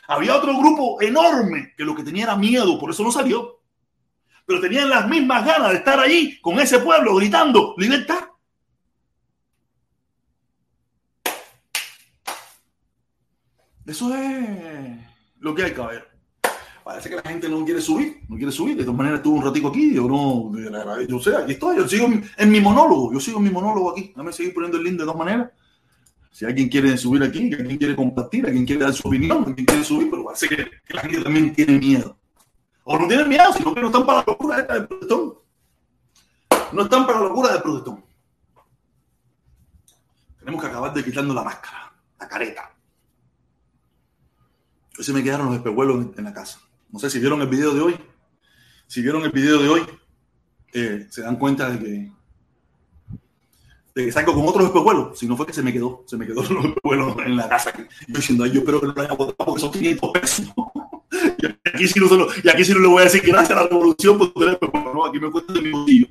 Había 0.07 0.35
otro 0.35 0.57
grupo 0.57 1.01
enorme 1.01 1.73
que 1.75 1.83
lo 1.83 1.95
que 1.95 2.03
tenía 2.03 2.25
era 2.25 2.35
miedo, 2.35 2.79
por 2.79 2.91
eso 2.91 3.03
no 3.03 3.11
salió. 3.11 3.61
Pero 4.45 4.61
tenían 4.61 4.89
las 4.89 5.07
mismas 5.07 5.45
ganas 5.45 5.71
de 5.71 5.77
estar 5.77 5.99
ahí 5.99 6.39
con 6.41 6.59
ese 6.59 6.79
pueblo 6.79 7.15
gritando 7.15 7.73
libertad. 7.77 8.29
Eso 13.85 14.15
es 14.15 14.99
lo 15.39 15.53
que 15.53 15.63
hay 15.63 15.73
que 15.73 15.81
ver. 15.81 16.15
Parece 16.83 17.09
que 17.09 17.15
la 17.15 17.23
gente 17.23 17.49
no 17.49 17.65
quiere 17.65 17.81
subir, 17.81 18.21
no 18.29 18.35
quiere 18.35 18.51
subir. 18.51 18.77
De 18.77 18.83
todas 18.83 18.97
maneras, 18.97 19.17
estuve 19.17 19.39
un 19.39 19.43
ratico 19.43 19.69
aquí, 19.69 19.93
yo 19.93 20.07
no, 20.07 20.51
yo 21.07 21.19
sé, 21.19 21.35
aquí 21.35 21.53
estoy, 21.53 21.77
yo 21.77 21.87
sigo 21.87 22.07
en 22.37 22.51
mi 22.51 22.59
monólogo, 22.59 23.11
yo 23.11 23.19
sigo 23.19 23.39
en 23.39 23.45
mi 23.45 23.49
monólogo 23.49 23.91
aquí. 23.91 24.13
Dame 24.15 24.31
seguir 24.31 24.53
poniendo 24.53 24.77
el 24.77 24.83
link 24.83 24.97
de 24.97 25.03
todas 25.03 25.17
maneras. 25.17 25.49
Si 26.35 26.43
alguien 26.43 26.67
quiere 26.67 26.97
subir 26.97 27.23
aquí, 27.23 27.53
alguien 27.53 27.77
quiere 27.77 27.95
compartir, 27.95 28.45
alguien 28.45 28.65
quiere 28.65 28.83
dar 28.83 28.93
su 28.93 29.07
opinión, 29.07 29.45
alguien 29.47 29.65
quiere 29.65 29.85
subir, 29.85 30.09
pero 30.11 30.25
parece 30.25 30.49
que, 30.49 30.69
la 30.89 30.99
gente 30.99 31.21
también 31.21 31.55
tiene 31.55 31.79
miedo. 31.79 32.17
O 32.83 32.99
no 32.99 33.07
tienen 33.07 33.29
miedo, 33.29 33.53
sino 33.53 33.73
que 33.73 33.79
no 33.79 33.87
están 33.87 34.05
para 34.05 34.17
la 34.17 34.25
locura 34.27 34.61
del 34.61 34.85
protestón. 34.85 35.35
No 36.73 36.81
están 36.81 37.07
para 37.07 37.21
la 37.21 37.27
locura 37.29 37.53
del 37.53 37.61
protestón. 37.61 38.03
Tenemos 40.39 40.61
que 40.61 40.67
acabar 40.67 40.93
de 40.93 41.05
quitando 41.05 41.33
la 41.33 41.41
máscara, 41.41 41.93
la 42.19 42.27
careta. 42.27 42.69
Hoy 44.97 45.05
se 45.05 45.13
me 45.13 45.23
quedaron 45.23 45.45
los 45.45 45.55
espejuelos 45.55 46.17
en 46.17 46.23
la 46.25 46.33
casa. 46.33 46.59
No 46.89 46.99
sé 46.99 47.09
si 47.09 47.19
vieron 47.19 47.41
el 47.43 47.47
video 47.47 47.73
de 47.73 47.79
hoy. 47.79 47.97
Si 48.87 49.01
vieron 49.01 49.23
el 49.23 49.31
video 49.31 49.57
de 49.57 49.69
hoy, 49.69 49.81
eh, 50.73 51.07
se 51.09 51.21
dan 51.21 51.37
cuenta 51.37 51.69
de 51.69 51.79
que 51.79 52.11
de 53.95 54.11
salgo 54.11 54.33
con 54.33 54.45
otros 54.45 54.65
espejuelos, 54.65 55.17
si 55.17 55.25
no 55.25 55.37
fue 55.37 55.45
que 55.45 55.53
se 55.53 55.63
me 55.63 55.71
quedó, 55.71 56.03
se 56.05 56.17
me 56.17 56.27
quedó 56.27 56.43
los 56.49 56.65
espejuelos 56.65 57.15
en 57.25 57.37
la 57.37 57.47
casa. 57.47 57.71
Yo 57.77 57.85
diciendo, 58.07 58.43
ay, 58.43 58.51
yo 58.51 58.59
espero 58.59 58.81
que 58.81 58.87
no 58.87 58.93
lo 58.93 59.01
haya 59.01 59.13
botado 59.13 59.35
porque 59.37 59.61
son 59.61 59.71
500 59.71 60.11
pesos. 60.11 60.45
y, 61.39 61.69
aquí 61.69 61.87
sí 61.87 61.99
no 61.99 62.07
solo, 62.09 62.27
y 62.43 62.49
aquí 62.49 62.65
sí 62.65 62.73
no 62.73 62.79
le 62.79 62.87
voy 62.87 63.01
a 63.01 63.05
decir 63.05 63.21
gracias 63.25 63.57
a 63.57 63.63
la 63.63 63.67
revolución 63.67 64.17
por 64.17 64.33
tener 64.33 64.49
espejuelos, 64.49 64.93
no, 64.93 65.05
aquí 65.05 65.19
me 65.19 65.31
cuesta 65.31 65.53
de 65.53 65.61
mi 65.61 65.71
bolsillo. 65.71 66.07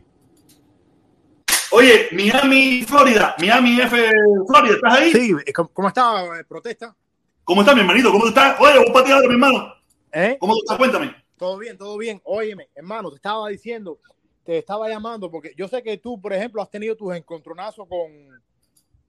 Oye, 1.73 2.09
Miami, 2.13 2.85
Florida, 2.85 3.35
Miami 3.39 3.81
F, 3.81 4.11
Florida, 4.47 4.75
¿estás 4.77 4.95
ahí? 4.95 5.13
Sí, 5.13 5.35
¿cómo 5.73 5.89
está, 5.89 6.25
eh, 6.39 6.45
protesta? 6.49 6.97
¿Cómo 7.43 7.61
está, 7.61 7.75
mi 7.75 7.81
hermanito? 7.81 8.11
¿Cómo 8.11 8.29
estás? 8.29 8.59
Oye, 8.61 8.79
un 8.79 8.93
pateador, 8.93 9.27
mi 9.27 9.35
hermano. 9.35 9.75
¿Eh? 10.13 10.37
¿Cómo 10.41 10.55
estás? 10.57 10.79
Cuéntame. 10.79 11.15
Todo 11.37 11.59
bien, 11.59 11.77
todo 11.77 11.99
bien. 11.99 12.23
Óyeme, 12.25 12.69
hermano, 12.75 13.11
te 13.11 13.17
estaba 13.17 13.49
diciendo 13.49 13.99
te 14.45 14.59
estaba 14.59 14.89
llamando 14.89 15.31
porque 15.31 15.55
yo 15.57 15.67
sé 15.67 15.83
que 15.83 15.97
tú, 15.97 16.21
por 16.21 16.33
ejemplo, 16.33 16.63
has 16.63 16.71
tenido 16.71 16.95
tus 16.95 17.15
encontronazos 17.15 17.89
con, 17.89 18.11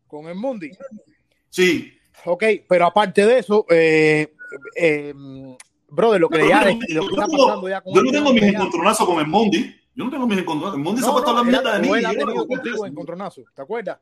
con 0.07 0.27
el 0.27 0.35
Mundi. 0.35 0.71
Sí. 1.49 1.93
Ok, 2.23 2.43
pero 2.67 2.85
aparte 2.85 3.25
de 3.25 3.39
eso, 3.39 3.65
eh, 3.69 4.33
eh, 4.75 5.13
brother, 5.89 6.21
lo 6.21 6.29
que, 6.29 6.47
ya, 6.47 6.63
lo 6.63 7.07
que 7.07 7.13
está 7.13 7.27
pasando 7.27 7.67
ya 7.67 7.81
con 7.81 7.93
Yo 7.93 8.01
no 8.01 8.11
tengo 8.11 8.33
mis 8.33 8.43
encontronazos 8.43 9.05
con 9.05 9.19
el 9.19 9.27
Mundi. 9.27 9.75
Yo 9.93 10.05
no 10.05 10.11
tengo 10.11 10.25
mis 10.25 10.39
encontronazos. 10.39 10.77
El 10.77 10.83
Mundi 10.83 11.01
no, 11.01 11.07
se 11.07 11.11
ha 11.11 11.13
puesto 11.13 11.31
no, 11.31 11.37
la 11.37 11.43
mierda 11.43 11.77
de 11.77 11.87
mí. 11.87 11.93
Él 11.97 12.05
ha 12.05 12.11
tenido 12.11 12.47
contigo 12.47 12.85
encontronazo, 12.85 13.43
¿te 13.53 13.61
acuerdas? 13.61 13.99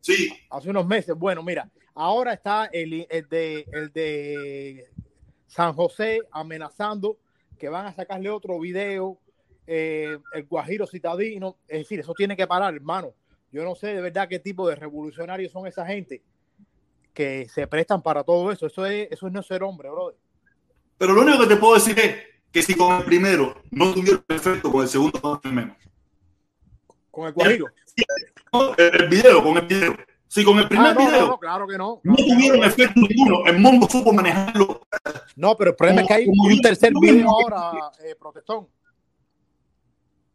Sí. 0.00 0.32
Hace 0.50 0.70
unos 0.70 0.86
meses. 0.86 1.16
Bueno, 1.16 1.42
mira, 1.42 1.70
ahora 1.94 2.34
está 2.34 2.66
el, 2.66 3.06
el, 3.08 3.28
de, 3.28 3.66
el 3.72 3.92
de 3.92 4.90
San 5.46 5.72
José 5.72 6.20
amenazando 6.30 7.18
que 7.58 7.68
van 7.68 7.86
a 7.86 7.92
sacarle 7.92 8.30
otro 8.30 8.58
video 8.60 9.18
eh, 9.72 10.18
el 10.32 10.46
Guajiro 10.46 10.84
citadino. 10.84 11.56
Es 11.68 11.78
decir, 11.78 12.00
eso 12.00 12.12
tiene 12.12 12.36
que 12.36 12.44
parar, 12.48 12.74
hermano. 12.74 13.14
Yo 13.52 13.62
no 13.62 13.76
sé 13.76 13.94
de 13.94 14.00
verdad 14.00 14.28
qué 14.28 14.40
tipo 14.40 14.68
de 14.68 14.74
revolucionarios 14.74 15.52
son 15.52 15.68
esa 15.68 15.86
gente 15.86 16.22
que 17.14 17.48
se 17.48 17.68
prestan 17.68 18.02
para 18.02 18.24
todo 18.24 18.50
eso. 18.50 18.66
Eso 18.66 18.84
es, 18.84 19.08
eso 19.12 19.28
es 19.28 19.32
no 19.32 19.44
ser 19.44 19.62
hombre, 19.62 19.88
brother. 19.88 20.16
Pero 20.98 21.12
lo 21.12 21.22
único 21.22 21.38
que 21.42 21.54
te 21.54 21.56
puedo 21.56 21.74
decir 21.74 21.96
es 22.00 22.16
que 22.50 22.62
si 22.62 22.74
con 22.74 22.96
el 22.96 23.04
primero 23.04 23.62
no 23.70 23.94
tuvieron 23.94 24.24
efecto, 24.28 24.72
con 24.72 24.82
el 24.82 24.88
segundo 24.88 25.20
no 25.22 25.52
menos. 25.52 25.76
¿Con 27.12 27.28
el 27.28 27.32
Guajiro? 27.32 27.66
El, 28.76 29.08
video, 29.08 29.42
con 29.44 29.56
el 29.56 29.66
video. 29.66 29.96
Si 30.26 30.44
con 30.44 30.58
el 30.58 30.66
primer 30.66 30.88
ah, 30.88 30.94
no, 30.94 31.06
video 31.06 31.26
no, 31.28 31.38
claro 31.38 31.66
que 31.68 31.78
no, 31.78 32.00
no 32.02 32.16
tuvieron 32.16 32.64
efecto 32.64 33.00
ninguno, 33.00 33.46
el 33.46 33.58
mundo 33.58 33.88
supo 33.88 34.12
manejarlo. 34.12 34.80
No, 35.36 35.56
pero 35.56 35.70
el 35.70 35.76
problema 35.76 36.02
es 36.02 36.08
que 36.08 36.14
hay 36.14 36.26
un 36.26 36.60
tercer 36.60 36.92
video 37.00 37.28
ahora, 37.28 37.90
eh, 38.04 38.16
protestón. 38.18 38.68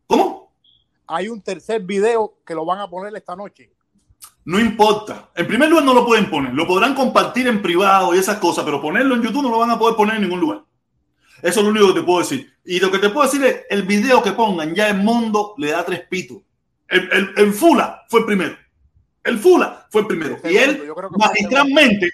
¿Cómo? 0.08 0.53
Hay 1.08 1.28
un 1.28 1.41
tercer 1.41 1.82
video 1.82 2.39
que 2.45 2.56
lo 2.56 2.66
van 2.66 2.80
a 2.80 2.89
poner 2.89 3.16
esta 3.16 3.36
noche. 3.36 3.72
No 4.45 4.60
importa. 4.60 5.32
En 5.36 5.47
primer 5.47 5.70
lugar 5.70 5.86
no 5.86 5.93
lo 5.93 6.06
pueden 6.06 6.30
poner. 6.30 6.53
Lo 6.53 6.68
podrán 6.68 6.93
compartir 6.93 7.47
en 7.47 7.62
privado 7.62 8.14
y 8.14 8.20
esas 8.20 8.38
cosas, 8.38 8.64
pero 8.64 8.82
ponerlo 8.82 9.16
en 9.16 9.24
YouTube 9.24 9.43
no 9.43 9.49
lo 9.49 9.60
van 9.60 9.72
a 9.72 9.80
poder 9.80 9.95
poner 9.95 10.16
en 10.16 10.22
ningún 10.22 10.39
lugar. 10.39 10.64
Eso 11.41 11.60
es 11.60 11.66
lo 11.66 11.72
único 11.72 11.88
que 11.88 11.99
te 11.99 12.06
puedo 12.06 12.20
decir. 12.20 12.53
Y 12.64 12.80
lo 12.80 12.91
que 12.91 12.99
te 12.99 13.10
puedo 13.10 13.30
decir 13.30 13.43
es, 13.43 13.62
el 13.70 13.84
video 13.84 14.22
que 14.22 14.32
pongan 14.32 14.74
ya 14.74 14.89
el 14.89 14.97
mundo 14.97 15.56
le 15.58 15.72
da 15.72 15.84
tres 15.84 16.01
pitos. 16.08 16.38
El, 16.88 17.53
Fula 17.53 18.06
fue 18.08 18.22
el 18.22 18.26
primero. 18.26 18.56
El 19.24 19.39
Fula 19.39 19.88
fue 19.89 20.01
el 20.01 20.08
primero. 20.08 20.38
y 20.43 20.56
él 20.56 20.84
magistralmente, 21.18 22.12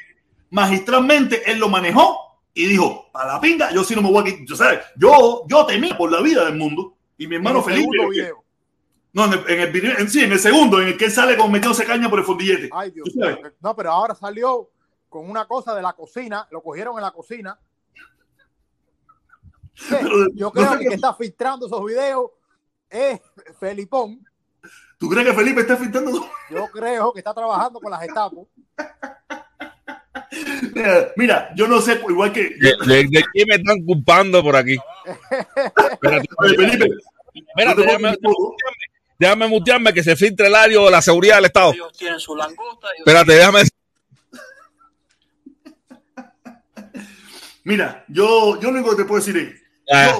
magistralmente, 0.50 1.52
él 1.52 1.60
lo 1.60 1.68
manejó 1.68 2.40
y 2.54 2.66
dijo, 2.66 3.10
a 3.14 3.26
la 3.26 3.42
pinga, 3.42 3.74
yo 3.74 3.84
sí 3.84 3.96
no 3.96 4.02
me 4.02 4.12
voy 4.12 4.22
a 4.22 4.26
quitar. 4.26 4.46
Yo, 4.46 4.56
¿sabes? 4.56 4.80
yo, 4.98 5.46
yo 5.48 5.66
temía 5.66 5.98
por 5.98 6.12
la 6.12 6.22
vida 6.22 6.46
del 6.46 6.56
mundo 6.56 6.98
y 7.22 7.28
mi 7.28 7.36
hermano 7.36 7.62
Felipe. 7.62 8.10
Video. 8.10 8.44
No, 9.14 9.26
en 9.26 9.34
el, 9.34 9.50
en 9.50 9.60
el, 9.60 10.00
en, 10.00 10.10
sí, 10.10 10.24
en 10.24 10.32
el 10.32 10.40
segundo, 10.40 10.82
en 10.82 10.88
el 10.88 10.98
que 10.98 11.06
él 11.06 11.12
sale 11.12 11.38
con 11.38 11.52
metiéndose 11.52 11.86
caña 11.86 12.10
por 12.10 12.18
el 12.18 12.26
fondillete. 12.26 12.70
Ay, 12.74 12.90
Dios 12.90 13.10
No, 13.60 13.76
pero 13.76 13.92
ahora 13.92 14.16
salió 14.16 14.72
con 15.08 15.30
una 15.30 15.46
cosa 15.46 15.76
de 15.76 15.84
la 15.84 15.94
cocina, 15.94 16.48
lo 16.50 16.64
cogieron 16.64 16.96
en 16.96 17.04
la 17.04 17.12
cocina. 17.12 17.60
yo 20.34 20.52
creo 20.52 20.80
que, 20.80 20.88
que 20.88 20.96
está 20.96 21.14
filtrando 21.14 21.68
esos 21.68 21.86
videos 21.86 22.32
es 22.90 23.22
Felipón. 23.60 24.26
¿Tú 24.98 25.08
crees 25.08 25.28
que 25.28 25.34
Felipe 25.34 25.62
está 25.62 25.78
filtrando? 25.78 26.28
Yo 26.50 26.68
creo 26.72 27.14
que 27.14 27.20
está 27.20 27.36
trabajando 27.36 27.80
con 27.80 27.92
las 27.92 28.02
Gestapo. 28.02 28.48
Mira, 31.18 31.52
yo 31.56 31.68
no 31.68 31.82
sé, 31.82 32.00
igual 32.08 32.32
que. 32.32 32.56
¿De, 32.58 32.76
de, 33.10 33.24
quién 33.34 33.48
me 33.48 33.56
están 33.56 33.84
culpando 33.84 34.42
por 34.42 34.56
aquí? 34.56 34.78
espérate, 35.92 36.28
Felipe. 36.56 36.90
Espérate, 37.34 37.82
déjame, 37.82 38.18
déjame 39.20 39.48
mutearme 39.48 39.94
que 39.94 40.04
se 40.04 40.16
filtre 40.16 40.48
el 40.48 40.56
área 40.56 40.80
de 40.80 40.92
la 40.92 41.02
seguridad 41.02 41.36
del 41.36 41.46
Estado. 41.46 41.74
Ellos 41.74 41.98
tienen 41.98 42.20
su 42.20 42.36
langosta. 42.36 42.88
Espérate, 42.98 43.34
déjame. 43.34 43.64
Mira, 47.64 48.06
yo, 48.08 48.60
yo 48.60 48.72
lo 48.72 48.78
único 48.78 48.92
que 48.92 49.04
te 49.04 49.06
puedo 49.06 49.24
decir 49.24 49.38
es. 49.38 49.62
Ya, 49.92 50.18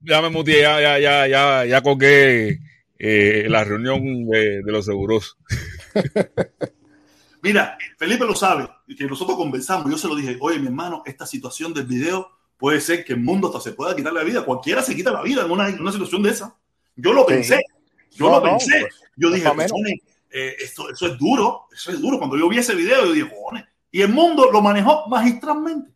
ya 0.00 0.22
me 0.22 0.30
muteé, 0.30 0.62
ya, 0.62 0.80
ya, 0.80 0.98
ya, 0.98 1.26
ya, 1.26 1.64
ya 1.66 1.80
colgué 1.82 2.58
eh, 2.98 3.46
la 3.48 3.64
reunión 3.64 4.26
de, 4.26 4.62
de 4.62 4.72
los 4.72 4.86
seguros. 4.86 5.36
Mira, 7.42 7.76
Felipe 7.98 8.24
lo 8.24 8.34
sabe, 8.36 8.68
que 8.96 9.06
nosotros 9.06 9.36
conversamos, 9.36 9.90
yo 9.90 9.98
se 9.98 10.08
lo 10.08 10.14
dije, 10.14 10.36
oye, 10.40 10.58
mi 10.58 10.66
hermano, 10.66 11.02
esta 11.06 11.26
situación 11.26 11.72
del 11.72 11.86
video 11.86 12.30
puede 12.56 12.80
ser 12.80 13.04
que 13.04 13.14
el 13.14 13.20
mundo 13.20 13.48
hasta 13.48 13.60
se 13.60 13.72
pueda 13.72 13.94
quitar 13.96 14.12
la 14.12 14.22
vida, 14.22 14.44
cualquiera 14.44 14.82
se 14.82 14.94
quita 14.94 15.10
la 15.10 15.22
vida 15.22 15.44
en 15.44 15.50
una, 15.50 15.68
en 15.68 15.80
una 15.80 15.92
situación 15.92 16.22
de 16.22 16.30
esa. 16.30 16.56
Yo 16.96 17.12
lo 17.12 17.26
pensé, 17.26 17.60
yo 18.12 18.30
lo 18.30 18.42
pensé. 18.42 18.80
Pues, 18.80 18.94
yo 19.16 19.30
dije, 19.30 19.48
eh, 20.30 20.56
esto, 20.60 20.90
eso 20.90 21.06
es 21.06 21.18
duro, 21.18 21.66
eso 21.72 21.90
es 21.90 22.00
duro. 22.00 22.18
Cuando 22.18 22.36
yo 22.36 22.48
vi 22.48 22.58
ese 22.58 22.74
video, 22.74 23.04
yo 23.04 23.12
dije, 23.12 23.30
y 23.90 24.00
el 24.00 24.08
mundo 24.08 24.50
lo 24.50 24.62
manejó 24.62 25.06
magistralmente. 25.08 25.90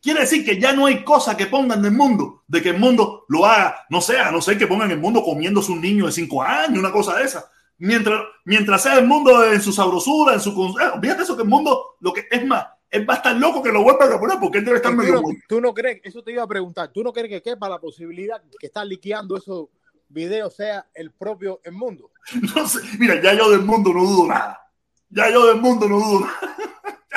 Quiere 0.00 0.20
decir 0.20 0.44
que 0.44 0.60
ya 0.60 0.72
no 0.72 0.86
hay 0.86 1.02
cosa 1.02 1.36
que 1.36 1.46
pongan 1.46 1.80
en 1.80 1.86
el 1.86 1.92
mundo, 1.92 2.44
de 2.46 2.62
que 2.62 2.68
el 2.70 2.78
mundo 2.78 3.24
lo 3.28 3.44
haga, 3.44 3.86
no 3.90 4.00
sea, 4.00 4.30
no 4.30 4.40
sé, 4.40 4.56
que 4.56 4.68
pongan 4.68 4.90
el 4.92 5.00
mundo 5.00 5.22
comiéndose 5.24 5.72
un 5.72 5.80
niño 5.80 6.06
de 6.06 6.12
cinco 6.12 6.42
años, 6.42 6.78
una 6.78 6.92
cosa 6.92 7.16
de 7.16 7.24
esa. 7.24 7.50
Mientras, 7.78 8.22
mientras 8.44 8.82
sea 8.82 8.98
el 8.98 9.06
mundo 9.06 9.44
en 9.44 9.60
su 9.60 9.72
sabrosura, 9.72 10.34
en 10.34 10.40
su... 10.40 10.50
Eh, 10.80 11.16
eso 11.20 11.36
que 11.36 11.42
el 11.42 11.48
mundo, 11.48 11.96
lo 12.00 12.12
que 12.12 12.26
es 12.30 12.46
más, 12.46 12.66
es 12.90 13.06
va 13.06 13.14
a 13.14 13.16
estar 13.16 13.36
loco 13.36 13.62
que 13.62 13.72
lo 13.72 13.82
vuelva 13.82 14.06
a 14.06 14.18
poner 14.18 14.38
porque 14.40 14.58
él 14.58 14.64
debe 14.64 14.76
estar 14.78 14.94
medio... 14.94 15.22
¿Tú 15.48 15.60
no 15.60 15.74
crees, 15.74 16.00
eso 16.04 16.22
te 16.22 16.32
iba 16.32 16.42
a 16.42 16.48
preguntar, 16.48 16.90
¿tú 16.92 17.02
no 17.02 17.12
crees 17.12 17.28
que 17.28 17.42
quepa 17.42 17.68
la 17.68 17.78
posibilidad 17.78 18.42
que 18.58 18.66
está 18.66 18.84
liqueando 18.84 19.36
esos 19.36 19.68
videos 20.08 20.54
sea 20.54 20.86
el 20.94 21.10
propio 21.12 21.60
el 21.64 21.72
mundo? 21.72 22.10
No 22.54 22.66
sé, 22.66 22.80
mira, 22.98 23.20
ya 23.20 23.34
yo 23.34 23.50
del 23.50 23.62
mundo 23.62 23.92
no 23.92 24.02
dudo 24.04 24.26
nada. 24.28 24.60
Ya 25.08 25.30
yo 25.30 25.46
del 25.46 25.60
mundo 25.60 25.88
no 25.88 25.98
dudo 25.98 26.20
nada. 26.20 26.56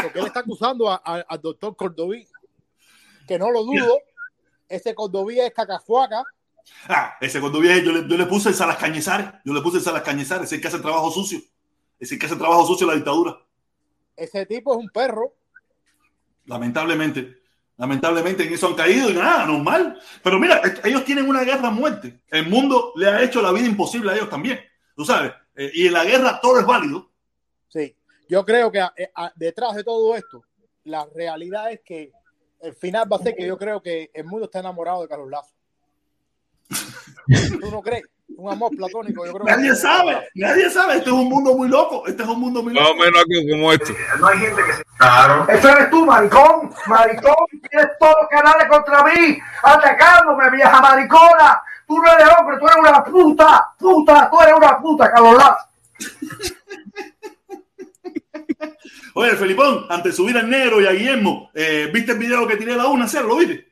Porque 0.03 0.19
él 0.19 0.27
está 0.27 0.41
acusando 0.41 0.89
al 1.03 1.41
doctor 1.41 1.75
Cordoví 1.75 2.27
que 3.29 3.37
no 3.37 3.51
lo 3.51 3.63
dudo. 3.63 3.99
Ese 4.67 4.95
Cordovía 4.95 5.45
es 5.45 5.53
cacafuaca. 5.53 6.23
Ah, 6.87 7.17
ese 7.21 7.39
Cordovía, 7.39 7.77
yo 7.77 7.91
le, 7.91 8.07
yo 8.07 8.17
le 8.17 8.25
puse 8.25 8.49
el 8.49 8.55
Salas 8.55 8.77
Cañizares. 8.77 9.27
Yo 9.45 9.53
le 9.53 9.61
puse 9.61 9.77
el 9.77 9.83
Salas 9.83 10.03
Cañizares. 10.03 10.45
Es 10.45 10.53
el 10.53 10.61
que 10.61 10.67
hace 10.67 10.79
trabajo 10.79 11.11
sucio. 11.11 11.39
Es 11.99 12.11
el 12.11 12.19
que 12.19 12.25
hace 12.25 12.35
trabajo 12.35 12.65
sucio 12.65 12.85
en 12.85 12.89
la 12.89 12.95
dictadura. 12.95 13.37
Ese 14.15 14.45
tipo 14.45 14.73
es 14.73 14.79
un 14.79 14.89
perro. 14.89 15.33
Lamentablemente. 16.45 17.39
Lamentablemente 17.77 18.43
en 18.43 18.53
eso 18.53 18.67
han 18.67 18.75
caído 18.75 19.09
y 19.09 19.13
nada, 19.13 19.45
normal. 19.45 19.97
Pero 20.21 20.37
mira, 20.37 20.61
ellos 20.83 21.05
tienen 21.05 21.29
una 21.29 21.43
guerra 21.43 21.69
a 21.69 21.71
muerte. 21.71 22.21
El 22.29 22.49
mundo 22.49 22.91
le 22.95 23.07
ha 23.07 23.23
hecho 23.23 23.41
la 23.41 23.53
vida 23.53 23.67
imposible 23.67 24.11
a 24.11 24.15
ellos 24.15 24.29
también. 24.29 24.59
Tú 24.95 25.05
sabes. 25.05 25.31
Eh, 25.55 25.71
y 25.73 25.87
en 25.87 25.93
la 25.93 26.03
guerra 26.03 26.39
todo 26.41 26.59
es 26.59 26.65
válido. 26.65 27.09
Sí. 27.69 27.95
Yo 28.27 28.45
creo 28.45 28.69
que 28.69 28.79
eh, 28.97 29.09
detrás 29.35 29.75
de 29.75 29.83
todo 29.85 30.15
esto, 30.15 30.43
la 30.83 31.05
realidad 31.15 31.71
es 31.71 31.79
que 31.79 32.11
el 32.59 32.75
final 32.75 33.11
va 33.11 33.15
a 33.15 33.23
ser 33.23 33.33
que 33.33 33.47
yo 33.47 33.57
creo 33.57 33.81
que 33.81 34.11
el 34.13 34.25
mundo 34.25 34.45
está 34.45 34.59
enamorado 34.59 35.01
de 35.01 35.07
Carlos 35.07 35.29
Lazo. 35.29 35.55
¿Tú 37.59 37.71
no 37.71 37.81
crees? 37.81 38.03
Un 38.37 38.51
amor 38.51 38.71
platónico, 38.75 39.25
yo 39.25 39.33
creo. 39.33 39.45
Nadie 39.45 39.75
sabe, 39.75 40.29
nadie 40.35 40.69
sabe. 40.69 40.97
Este 40.97 41.09
es 41.09 41.15
un 41.15 41.27
mundo 41.27 41.55
muy 41.55 41.67
loco. 41.67 42.07
Este 42.07 42.23
es 42.23 42.29
un 42.29 42.39
mundo 42.39 42.63
muy 42.63 42.73
loco. 42.73 42.83
Más 42.83 42.93
o 42.93 42.95
menos 42.95 43.21
aquí 43.21 43.49
como 43.49 43.73
este. 43.73 43.93
No 44.19 44.27
hay 44.27 44.39
gente 44.39 44.63
que 44.63 44.73
se. 44.73 44.83
Claro. 44.97 45.47
Eso 45.49 45.69
eres 45.69 45.89
tú, 45.89 46.05
maricón. 46.05 46.71
Maricón. 46.87 47.45
Tienes 47.69 47.89
todos 47.99 48.15
los 48.21 48.29
canales 48.29 48.67
contra 48.69 49.03
mí. 49.03 49.37
Atacándome, 49.63 50.49
vieja 50.51 50.79
maricona. 50.79 51.61
Tú 51.87 51.97
no 51.97 52.13
eres 52.13 52.27
hombre, 52.39 52.57
tú 52.59 52.67
eres 52.67 52.77
una 52.77 53.03
puta. 53.03 53.65
Puta, 53.77 54.29
tú 54.29 54.41
eres 54.41 54.53
una 54.55 54.79
puta, 54.79 55.11
Carlos 55.11 55.35
Lazo. 55.35 55.69
Oye, 59.15 59.35
Felipón, 59.35 59.85
antes 59.89 60.13
de 60.13 60.15
subir 60.15 60.37
al 60.37 60.49
negro 60.49 60.79
y 60.79 60.85
a 60.85 60.91
Guillermo, 60.91 61.49
eh, 61.53 61.89
¿viste 61.93 62.13
el 62.13 62.19
video 62.19 62.47
que 62.47 62.55
tiré 62.55 62.73
a 62.73 62.77
la 62.77 62.87
una? 62.87 63.05
¿Lo 63.21 63.37
viste? 63.37 63.67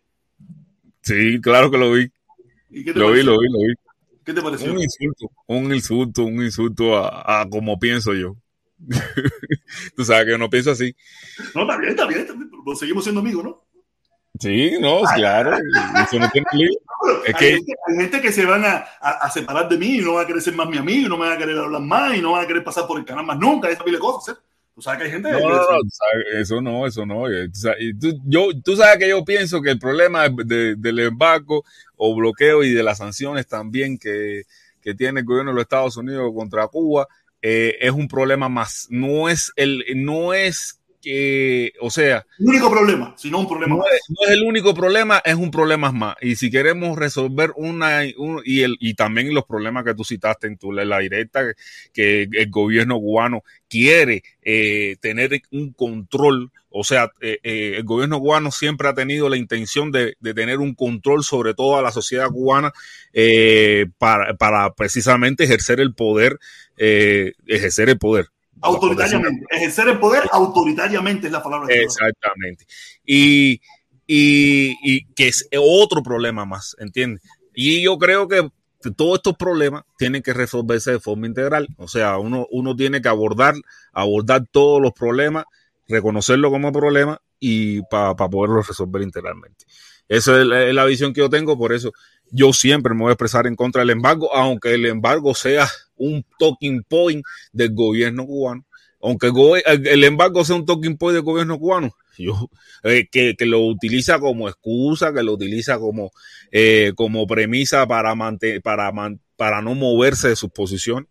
Sí, 1.02 1.40
claro 1.40 1.72
que 1.72 1.78
lo 1.78 1.92
vi. 1.92 2.12
Lo 2.70 3.12
vi, 3.12 3.24
lo 3.24 3.40
vi, 3.40 3.48
lo 3.50 3.60
vi. 3.60 3.74
¿Qué 4.24 4.34
te 4.34 4.42
pareció? 4.42 4.74
Un 4.74 4.80
insulto, 4.80 5.32
un 5.48 5.74
insulto, 5.74 6.24
un 6.26 6.44
insulto 6.44 6.98
a, 6.98 7.42
a 7.42 7.50
como 7.50 7.80
pienso 7.80 8.14
yo. 8.14 8.36
Tú 9.96 10.04
sabes 10.04 10.26
que 10.26 10.32
yo 10.32 10.38
no 10.38 10.50
pienso 10.50 10.72
así. 10.72 10.96
No, 11.56 11.62
está 11.62 11.78
bien, 11.78 11.92
está 11.92 12.06
bien, 12.06 12.20
está 12.22 12.34
bien. 12.34 12.50
Pero 12.64 12.76
seguimos 12.76 13.04
siendo 13.04 13.22
amigos, 13.22 13.44
¿no? 13.44 13.68
Sí, 14.40 14.74
no, 14.80 15.02
claro. 15.16 15.58
Eso 16.04 16.20
no 16.20 16.30
tiene 16.30 16.48
es 17.26 17.36
que... 17.36 17.54
hay, 17.54 17.96
gente, 17.96 18.22
que 18.22 18.32
se 18.32 18.46
van 18.46 18.66
a, 18.66 18.76
a, 19.00 19.30
separar 19.32 19.68
de 19.68 19.78
mí 19.78 19.98
y 19.98 20.02
no 20.02 20.14
van 20.14 20.26
a 20.26 20.28
querer 20.28 20.42
ser 20.42 20.54
más 20.54 20.70
mi 20.70 20.78
amigo, 20.78 21.08
y 21.08 21.10
no 21.10 21.18
me 21.18 21.28
van 21.28 21.34
a 21.34 21.38
querer 21.38 21.58
hablar 21.58 21.82
más 21.82 22.16
y 22.16 22.22
no 22.22 22.34
van 22.34 22.44
a 22.44 22.48
querer 22.48 22.64
pasar 22.64 22.86
por 22.86 23.00
el 23.00 23.06
canal 23.06 23.26
más 23.26 23.38
nunca, 23.38 23.70
esa 23.70 23.84
pile 23.84 23.98
de 23.98 24.02
cosas. 24.02 24.36
¿eh? 24.36 24.40
Tú 24.78 24.84
sabes 24.84 25.00
que 25.00 25.06
hay 25.06 25.12
gente. 25.12 25.32
No, 25.32 25.40
no, 25.40 25.56
no, 25.56 25.80
eso 26.40 26.62
no, 26.62 26.86
eso 26.86 27.04
no. 27.04 27.24
Tú, 28.00 28.22
yo, 28.26 28.50
tú 28.64 28.76
sabes 28.76 29.00
que 29.00 29.10
yo 29.10 29.26
pienso 29.26 29.60
que 29.60 29.72
el 29.72 29.80
problema 29.80 30.30
de, 30.30 30.76
del 30.76 31.00
embargo 31.00 31.66
o 31.96 32.16
bloqueo 32.16 32.64
y 32.64 32.76
de 32.76 32.84
las 32.84 33.00
sanciones 33.00 33.48
también 33.48 33.98
que, 33.98 34.44
que 34.80 34.94
tiene 34.94 35.22
el 35.22 35.26
gobierno 35.26 35.50
de 35.50 35.56
los 35.56 35.64
Estados 35.64 35.98
Unidos 35.98 36.32
contra 36.36 36.68
Cuba 36.68 37.08
eh, 37.42 37.76
es 37.80 37.90
un 37.90 38.08
problema 38.08 38.50
más. 38.50 38.86
No 38.92 39.30
es 39.30 39.52
el, 39.56 39.84
no 39.96 40.36
es 40.36 40.77
que, 41.08 41.74
o 41.80 41.90
sea... 41.90 42.26
El 42.38 42.48
único 42.48 42.70
problema, 42.70 43.14
sino 43.18 43.40
un 43.40 43.48
problema 43.48 43.78
no 43.78 43.84
Es, 43.86 44.02
no 44.10 44.28
es 44.28 44.34
el 44.34 44.44
único 44.44 44.74
problema, 44.74 45.22
es 45.24 45.36
un 45.36 45.52
problema 45.52 45.92
más. 45.94 46.16
Y 46.22 46.36
si 46.36 46.52
queremos 46.52 46.98
resolver 46.98 47.54
una... 47.56 48.04
y, 48.06 48.62
el, 48.62 48.76
y 48.80 48.94
también 48.94 49.34
los 49.34 49.46
problemas 49.46 49.86
que 49.86 49.96
tú 49.96 50.04
citaste 50.04 50.48
en 50.48 50.58
tu 50.58 50.74
la 50.74 51.00
directa, 51.00 51.44
que 51.94 52.28
el 52.32 52.50
gobierno 52.50 53.00
cubano 53.00 53.44
quiere 53.70 54.24
eh, 54.42 54.98
tener 55.00 55.42
un 55.52 55.72
control, 55.72 56.52
o 56.70 56.84
sea, 56.84 57.12
eh, 57.22 57.40
eh, 57.44 57.74
el 57.78 57.84
gobierno 57.84 58.20
cubano 58.20 58.52
siempre 58.52 58.88
ha 58.88 58.94
tenido 58.94 59.30
la 59.30 59.38
intención 59.38 59.92
de, 59.92 60.16
de 60.20 60.34
tener 60.34 60.60
un 60.60 60.76
control 60.76 61.24
sobre 61.24 61.54
toda 61.54 61.82
la 61.82 61.92
sociedad 61.92 62.30
cubana 62.30 62.74
para, 63.98 64.34
para, 64.36 64.74
precisamente 64.74 65.46
ejercer 65.46 65.80
el 65.80 65.94
poder, 65.94 66.38
ejercer 66.78 67.90
el 67.90 67.98
poder. 67.98 68.28
Autoritariamente. 68.62 69.46
Ejercer 69.50 69.90
el 69.90 70.00
poder 70.00 70.24
autoritariamente 70.32 71.28
es 71.28 71.34
la 71.34 71.44
palabra. 71.44 71.74
Exactamente. 71.74 72.66
Y, 73.06 73.62
y, 74.06 74.76
y, 74.84 75.06
que 75.14 75.28
es 75.28 75.48
otro 75.58 76.02
problema 76.02 76.46
más, 76.46 76.76
¿entiendes? 76.80 77.24
Y 77.54 77.82
yo 77.82 77.98
creo 77.98 78.28
que 78.28 78.50
todos 78.96 79.18
estos 79.18 79.36
problemas 79.36 79.84
tienen 79.98 80.22
que 80.22 80.34
resolverse 80.34 80.92
de 80.92 81.00
forma 81.00 81.28
integral. 81.28 81.68
O 81.78 81.88
sea, 81.88 82.18
uno, 82.18 82.48
uno 82.52 82.76
tiene 82.76 83.02
que 83.02 83.10
abordar, 83.10 83.56
abordar 83.94 84.44
todos 84.52 84.82
los 84.82 84.94
problemas, 84.94 85.46
reconocerlo 85.88 86.52
como 86.52 86.72
problema 86.72 87.22
y 87.40 87.82
para 87.84 88.16
pa 88.16 88.30
poderlos 88.30 88.68
resolver 88.68 89.02
integralmente. 89.02 89.66
Esa 90.08 90.40
es 90.40 90.48
la, 90.48 90.64
es 90.64 90.74
la 90.74 90.86
visión 90.86 91.14
que 91.14 91.22
yo 91.22 91.30
tengo, 91.30 91.58
por 91.58 91.74
eso 91.74 91.92
yo 92.32 92.54
siempre 92.54 92.94
me 92.94 93.02
voy 93.02 93.10
a 93.10 93.14
expresar 93.14 93.48
en 93.48 93.56
contra 93.56 93.82
del 93.82 93.92
embargo, 93.92 94.34
aunque 94.34 94.74
el 94.74 94.86
embargo 94.86 95.34
sea 95.34 95.68
un 95.98 96.26
talking 96.40 96.84
point 96.84 97.24
del 97.52 97.74
gobierno 97.74 98.26
cubano, 98.26 98.66
aunque 99.02 99.32
el 99.66 100.04
embargo 100.04 100.44
sea 100.44 100.56
un 100.56 100.66
talking 100.66 100.98
point 100.98 101.16
del 101.16 101.24
gobierno 101.24 101.60
cubano, 101.60 101.96
yo, 102.18 102.50
eh, 102.84 103.08
que, 103.12 103.36
que, 103.36 103.46
lo 103.46 103.62
utiliza 103.62 104.20
como 104.20 104.50
excusa, 104.50 105.14
que 105.14 105.24
lo 105.24 105.34
utiliza 105.34 105.78
como, 105.78 106.12
eh, 106.52 106.94
como 106.96 107.28
premisa 107.28 107.88
para, 107.88 108.16
para, 108.64 108.92
para 109.36 109.62
no 109.62 109.76
moverse 109.76 110.30
de 110.30 110.36
sus 110.36 110.50
posiciones. 110.52 111.10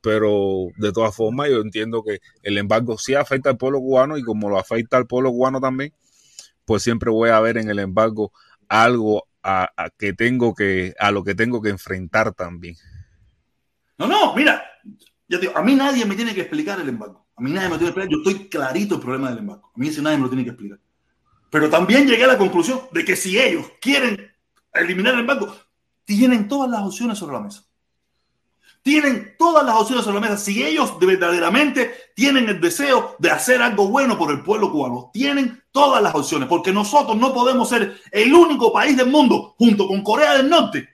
Pero 0.00 0.66
de 0.78 0.92
todas 0.92 1.14
formas, 1.14 1.48
yo 1.48 1.60
entiendo 1.60 2.02
que 2.02 2.18
el 2.42 2.58
embargo 2.58 2.98
sí 2.98 3.14
afecta 3.14 3.50
al 3.50 3.56
pueblo 3.56 3.78
cubano 3.78 4.18
y 4.18 4.22
como 4.22 4.50
lo 4.50 4.58
afecta 4.58 4.96
al 4.96 5.06
pueblo 5.06 5.30
cubano 5.30 5.60
también, 5.60 5.92
pues 6.64 6.82
siempre 6.82 7.10
voy 7.10 7.30
a 7.30 7.40
ver 7.40 7.56
en 7.56 7.70
el 7.70 7.78
embargo 7.78 8.32
algo 8.68 9.28
a, 9.44 9.70
a 9.76 9.90
que 9.90 10.12
tengo 10.12 10.54
que, 10.54 10.94
a 10.98 11.12
lo 11.12 11.22
que 11.22 11.36
tengo 11.36 11.62
que 11.62 11.70
enfrentar 11.70 12.34
también. 12.34 12.74
No, 14.02 14.08
no, 14.08 14.34
mira, 14.34 14.64
ya 15.28 15.38
digo, 15.38 15.56
a 15.56 15.62
mí 15.62 15.76
nadie 15.76 16.04
me 16.04 16.16
tiene 16.16 16.34
que 16.34 16.40
explicar 16.40 16.80
el 16.80 16.88
embargo. 16.88 17.24
A 17.36 17.40
mí 17.40 17.50
nadie 17.52 17.68
me 17.68 17.78
tiene 17.78 17.92
que 17.92 18.00
explicar. 18.00 18.10
Yo 18.10 18.18
estoy 18.18 18.48
clarito 18.48 18.96
el 18.96 19.00
problema 19.00 19.30
del 19.30 19.38
embargo. 19.38 19.70
A 19.74 19.78
mí 19.78 19.88
ese 19.88 20.02
nadie 20.02 20.16
me 20.16 20.24
lo 20.24 20.28
tiene 20.28 20.44
que 20.44 20.50
explicar. 20.50 20.80
Pero 21.50 21.70
también 21.70 22.08
llegué 22.08 22.24
a 22.24 22.28
la 22.28 22.38
conclusión 22.38 22.80
de 22.90 23.04
que 23.04 23.14
si 23.14 23.38
ellos 23.38 23.66
quieren 23.80 24.32
eliminar 24.72 25.14
el 25.14 25.20
embargo, 25.20 25.54
tienen 26.04 26.48
todas 26.48 26.68
las 26.70 26.82
opciones 26.82 27.18
sobre 27.18 27.34
la 27.34 27.42
mesa. 27.42 27.64
Tienen 28.82 29.36
todas 29.38 29.64
las 29.64 29.76
opciones 29.76 30.04
sobre 30.04 30.16
la 30.16 30.28
mesa. 30.28 30.36
Si 30.36 30.64
ellos 30.64 30.98
verdaderamente 30.98 31.94
tienen 32.16 32.48
el 32.48 32.60
deseo 32.60 33.14
de 33.20 33.30
hacer 33.30 33.62
algo 33.62 33.86
bueno 33.88 34.18
por 34.18 34.32
el 34.32 34.42
pueblo 34.42 34.72
cubano, 34.72 35.10
tienen 35.12 35.62
todas 35.70 36.02
las 36.02 36.14
opciones, 36.14 36.48
porque 36.48 36.72
nosotros 36.72 37.16
no 37.16 37.32
podemos 37.32 37.68
ser 37.68 38.00
el 38.10 38.34
único 38.34 38.72
país 38.72 38.96
del 38.96 39.10
mundo, 39.10 39.54
junto 39.56 39.86
con 39.86 40.02
Corea 40.02 40.36
del 40.36 40.50
Norte, 40.50 40.88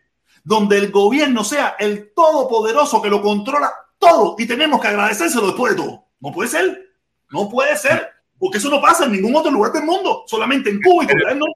donde 0.48 0.78
el 0.78 0.90
gobierno 0.90 1.44
sea 1.44 1.76
el 1.78 2.14
todopoderoso 2.14 3.02
que 3.02 3.10
lo 3.10 3.20
controla 3.20 3.70
todo 3.98 4.34
y 4.38 4.46
tenemos 4.46 4.80
que 4.80 4.88
agradecérselo 4.88 5.48
después 5.48 5.76
de 5.76 5.82
todo. 5.82 6.06
No 6.20 6.32
puede 6.32 6.48
ser, 6.48 6.88
no 7.30 7.50
puede 7.50 7.76
ser, 7.76 8.08
porque 8.38 8.56
eso 8.56 8.70
no 8.70 8.80
pasa 8.80 9.04
en 9.04 9.12
ningún 9.12 9.36
otro 9.36 9.50
lugar 9.50 9.72
del 9.72 9.82
mundo, 9.82 10.24
solamente 10.26 10.70
en 10.70 10.80
Cuba 10.80 11.04
y 11.04 11.06
Corea 11.06 11.28
del 11.28 11.38
Norte. 11.40 11.54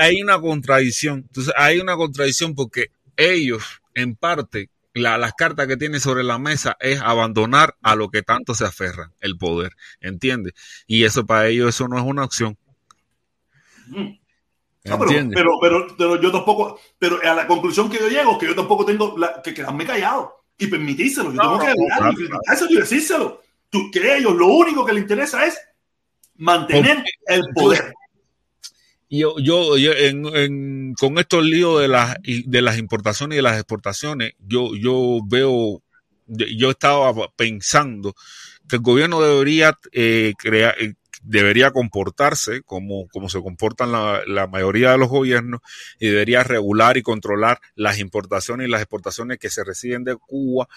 Hay 0.00 0.20
una 0.20 0.40
contradicción, 0.40 1.20
entonces 1.28 1.54
hay 1.56 1.78
una 1.78 1.94
contradicción 1.94 2.56
porque 2.56 2.86
ellos, 3.16 3.62
en 3.94 4.16
parte, 4.16 4.70
la, 4.92 5.18
las 5.18 5.34
cartas 5.34 5.68
que 5.68 5.76
tienen 5.76 6.00
sobre 6.00 6.24
la 6.24 6.38
mesa 6.40 6.76
es 6.80 7.00
abandonar 7.00 7.76
a 7.80 7.94
lo 7.94 8.10
que 8.10 8.22
tanto 8.22 8.56
se 8.56 8.64
aferran, 8.64 9.12
el 9.20 9.38
poder, 9.38 9.76
¿entiendes? 10.00 10.54
Y 10.88 11.04
eso 11.04 11.24
para 11.24 11.46
ellos 11.46 11.68
eso 11.68 11.86
no 11.86 11.96
es 11.96 12.04
una 12.04 12.24
opción. 12.24 12.58
Mm. 13.86 14.21
No, 14.84 14.98
pero, 14.98 15.28
pero, 15.32 15.50
pero, 15.60 15.86
pero, 15.96 16.20
yo 16.20 16.32
tampoco, 16.32 16.80
pero 16.98 17.20
a 17.22 17.34
la 17.34 17.46
conclusión 17.46 17.88
que 17.88 17.98
yo 17.98 18.08
llego, 18.08 18.36
que 18.36 18.46
yo 18.46 18.54
tampoco 18.54 18.84
tengo 18.84 19.16
la, 19.16 19.40
que 19.40 19.54
quedarme 19.54 19.86
callado 19.86 20.44
y 20.58 20.66
permitírselo. 20.66 21.32
Yo 21.32 21.40
tengo 21.40 21.58
que 21.60 21.66
hablar, 21.68 22.14
claro, 22.14 22.66
y 22.68 22.76
decírselo. 22.76 23.42
Tú, 23.70 23.90
que 23.92 24.16
ellos 24.16 24.34
lo 24.34 24.48
único 24.48 24.84
que 24.84 24.92
les 24.92 25.02
interesa 25.02 25.46
es 25.46 25.58
mantener 26.36 26.96
Porque, 26.96 27.10
el 27.28 27.42
poder. 27.54 27.94
Yo, 29.08 29.36
yo, 29.38 29.76
yo 29.76 29.92
en, 29.92 30.26
en, 30.34 30.94
con 30.94 31.18
estos 31.18 31.44
líos 31.44 31.80
de 31.80 31.88
las, 31.88 32.16
de 32.22 32.62
las 32.62 32.78
importaciones 32.78 33.36
y 33.36 33.36
de 33.36 33.42
las 33.42 33.58
exportaciones, 33.58 34.32
yo, 34.40 34.74
yo 34.74 35.20
veo, 35.26 35.82
yo 36.26 36.70
estaba 36.70 37.12
pensando 37.36 38.14
que 38.68 38.76
el 38.76 38.82
gobierno 38.82 39.20
debería 39.20 39.78
eh, 39.92 40.32
crear, 40.38 40.74
debería 41.22 41.70
comportarse 41.70 42.62
como, 42.62 43.08
como 43.08 43.28
se 43.28 43.40
comportan 43.40 43.92
la, 43.92 44.22
la, 44.26 44.46
mayoría 44.46 44.92
de 44.92 44.98
los 44.98 45.08
gobiernos 45.08 45.60
y 45.98 46.08
debería 46.08 46.42
regular 46.42 46.96
y 46.96 47.02
controlar 47.02 47.60
las 47.74 47.98
importaciones 47.98 48.66
y 48.66 48.70
las 48.70 48.80
exportaciones 48.80 49.38
que 49.38 49.50
se 49.50 49.64
reciben 49.64 50.04
de 50.04 50.16
Cuba, 50.16 50.68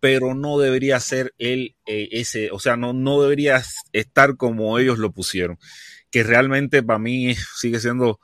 pero 0.00 0.34
no 0.34 0.58
debería 0.58 1.00
ser 1.00 1.32
él 1.38 1.76
eh, 1.86 2.08
ese, 2.12 2.50
o 2.50 2.58
sea, 2.58 2.76
no, 2.76 2.92
no 2.92 3.22
debería 3.22 3.62
estar 3.92 4.36
como 4.36 4.78
ellos 4.78 4.98
lo 4.98 5.12
pusieron, 5.12 5.58
que 6.10 6.22
realmente 6.22 6.82
para 6.82 6.98
mí 6.98 7.34
sigue 7.56 7.80
siendo 7.80 8.20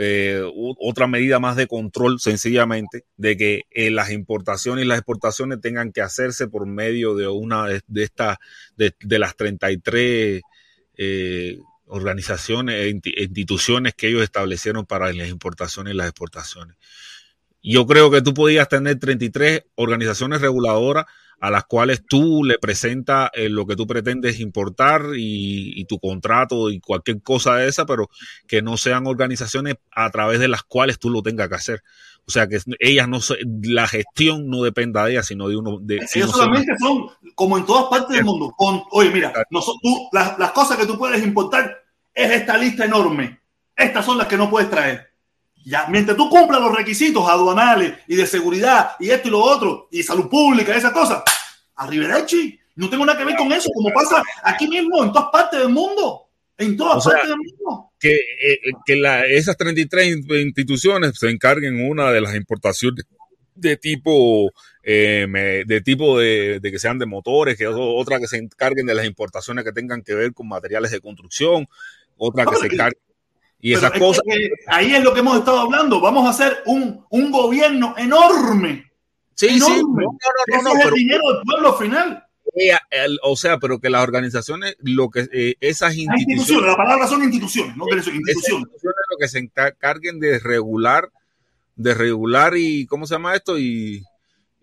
eh, 0.00 0.40
otra 0.78 1.08
medida 1.08 1.40
más 1.40 1.56
de 1.56 1.66
control, 1.66 2.20
sencillamente, 2.20 3.04
de 3.16 3.36
que 3.36 3.62
eh, 3.70 3.90
las 3.90 4.12
importaciones 4.12 4.84
y 4.84 4.88
las 4.88 4.98
exportaciones 4.98 5.60
tengan 5.60 5.90
que 5.90 6.02
hacerse 6.02 6.46
por 6.46 6.66
medio 6.66 7.16
de 7.16 7.26
una 7.26 7.66
de, 7.66 7.80
de 7.88 8.04
estas, 8.04 8.36
de, 8.76 8.94
de, 9.00 9.18
las 9.18 9.34
33 9.34 10.40
eh, 10.98 11.58
organizaciones 11.86 12.74
e 12.74 13.22
instituciones 13.22 13.94
que 13.94 14.08
ellos 14.08 14.22
establecieron 14.22 14.84
para 14.84 15.12
las 15.12 15.28
importaciones 15.28 15.94
y 15.94 15.96
las 15.96 16.08
exportaciones. 16.08 16.76
Yo 17.62 17.86
creo 17.86 18.10
que 18.10 18.20
tú 18.22 18.34
podías 18.34 18.68
tener 18.68 18.98
33 18.98 19.64
organizaciones 19.76 20.40
reguladoras 20.40 21.06
a 21.40 21.50
las 21.50 21.64
cuales 21.64 22.04
tú 22.06 22.42
le 22.44 22.58
presentas 22.58 23.30
eh, 23.32 23.48
lo 23.48 23.66
que 23.66 23.76
tú 23.76 23.86
pretendes 23.86 24.40
importar 24.40 25.02
y, 25.16 25.80
y, 25.80 25.84
tu 25.84 25.98
contrato 26.00 26.70
y 26.70 26.80
cualquier 26.80 27.22
cosa 27.22 27.56
de 27.56 27.68
esa, 27.68 27.86
pero 27.86 28.10
que 28.46 28.60
no 28.60 28.76
sean 28.76 29.06
organizaciones 29.06 29.76
a 29.92 30.10
través 30.10 30.40
de 30.40 30.48
las 30.48 30.64
cuales 30.64 30.98
tú 30.98 31.10
lo 31.10 31.22
tengas 31.22 31.48
que 31.48 31.54
hacer. 31.54 31.82
O 32.28 32.30
sea, 32.30 32.46
que 32.46 32.58
ellas 32.80 33.08
no 33.08 33.20
la 33.62 33.88
gestión 33.88 34.50
no 34.50 34.62
dependa 34.62 35.02
de 35.04 35.12
ellas, 35.12 35.26
sino 35.26 35.48
de 35.48 35.56
uno. 35.56 35.78
De, 35.80 35.94
ellos 35.96 36.10
sino 36.10 36.28
solamente 36.28 36.74
son, 36.78 37.06
como 37.34 37.56
en 37.56 37.64
todas 37.64 37.84
partes 37.84 38.16
del 38.16 38.24
mundo. 38.26 38.54
Con, 38.54 38.82
oye, 38.90 39.08
mira, 39.08 39.32
nosotros, 39.50 39.80
tú, 39.82 40.08
las, 40.12 40.38
las 40.38 40.52
cosas 40.52 40.76
que 40.76 40.84
tú 40.84 40.98
puedes 40.98 41.24
importar 41.24 41.82
es 42.12 42.30
esta 42.30 42.58
lista 42.58 42.84
enorme. 42.84 43.40
Estas 43.74 44.04
son 44.04 44.18
las 44.18 44.26
que 44.26 44.36
no 44.36 44.50
puedes 44.50 44.68
traer. 44.68 45.10
Ya, 45.64 45.86
mientras 45.88 46.18
tú 46.18 46.28
cumplas 46.28 46.60
los 46.60 46.76
requisitos 46.76 47.26
aduanales 47.26 47.94
y 48.06 48.14
de 48.14 48.26
seguridad 48.26 48.90
y 49.00 49.08
esto 49.08 49.28
y 49.28 49.30
lo 49.30 49.40
otro, 49.42 49.88
y 49.90 50.02
salud 50.02 50.28
pública, 50.28 50.76
esas 50.76 50.92
cosas, 50.92 51.22
arrivederci. 51.76 52.60
No 52.76 52.90
tengo 52.90 53.06
nada 53.06 53.18
que 53.18 53.24
ver 53.24 53.36
con 53.36 53.50
eso, 53.52 53.70
como 53.74 53.88
pasa 53.94 54.22
aquí 54.42 54.68
mismo, 54.68 55.02
en 55.02 55.12
todas 55.12 55.30
partes 55.32 55.60
del 55.60 55.70
mundo. 55.70 56.28
En 56.58 56.76
todas 56.76 57.06
o 57.06 57.08
partes 57.08 57.26
sea, 57.26 57.36
del 57.36 57.38
mundo. 57.38 57.87
Que, 57.98 58.12
eh, 58.12 58.58
que 58.86 58.96
la, 58.96 59.26
esas 59.26 59.56
33 59.56 60.18
instituciones 60.28 61.18
se 61.18 61.28
encarguen 61.30 61.84
una 61.84 62.12
de 62.12 62.20
las 62.20 62.36
importaciones 62.36 63.04
de 63.56 63.76
tipo 63.76 64.52
eh, 64.84 65.64
de 65.66 65.80
tipo 65.80 66.18
de, 66.18 66.60
de, 66.60 66.70
que 66.70 66.78
sean 66.78 66.98
de 66.98 67.06
motores, 67.06 67.58
que 67.58 67.66
otra 67.66 68.20
que 68.20 68.28
se 68.28 68.36
encarguen 68.36 68.86
de 68.86 68.94
las 68.94 69.04
importaciones 69.04 69.64
que 69.64 69.72
tengan 69.72 70.02
que 70.02 70.14
ver 70.14 70.32
con 70.32 70.46
materiales 70.46 70.92
de 70.92 71.00
construcción, 71.00 71.66
otra 72.16 72.44
que 72.44 72.52
no, 72.52 72.58
se 72.58 72.66
encargue 72.66 72.98
y 73.60 73.74
esas 73.74 73.92
es 73.92 73.98
cosas. 73.98 74.22
Que 74.26 74.50
ahí 74.66 74.94
es 74.94 75.02
lo 75.02 75.12
que 75.12 75.20
hemos 75.20 75.38
estado 75.38 75.60
hablando. 75.60 76.00
Vamos 76.00 76.26
a 76.26 76.30
hacer 76.30 76.58
un, 76.66 77.04
un 77.10 77.30
gobierno 77.30 77.94
enorme. 77.98 78.90
Sí, 79.34 79.48
enorme. 79.56 80.04
sí. 80.04 80.52
No, 80.52 80.62
no, 80.62 80.62
no, 80.62 80.78
es 80.78 80.86
el 80.86 80.94
dinero 80.94 81.22
del 81.32 81.42
pueblo 81.42 81.74
final. 81.74 82.24
El, 82.90 83.18
o 83.22 83.36
sea, 83.36 83.58
pero 83.58 83.78
que 83.78 83.90
las 83.90 84.02
organizaciones, 84.02 84.76
lo 84.80 85.10
que 85.10 85.28
eh, 85.32 85.54
esas 85.60 85.96
instituciones, 85.96 86.28
instituciones, 86.28 86.70
la 86.70 86.76
palabra 86.76 87.06
son 87.06 87.22
instituciones, 87.22 87.76
no 87.76 87.84
instituciones. 87.86 88.36
instituciones 88.36 88.96
lo 89.10 89.16
que 89.18 89.28
se 89.28 89.38
encarguen 89.38 90.20
de 90.20 90.38
regular, 90.38 91.10
de 91.76 91.94
regular 91.94 92.56
y 92.56 92.86
¿cómo 92.86 93.06
se 93.06 93.14
llama 93.14 93.34
esto? 93.34 93.58
Y 93.58 94.04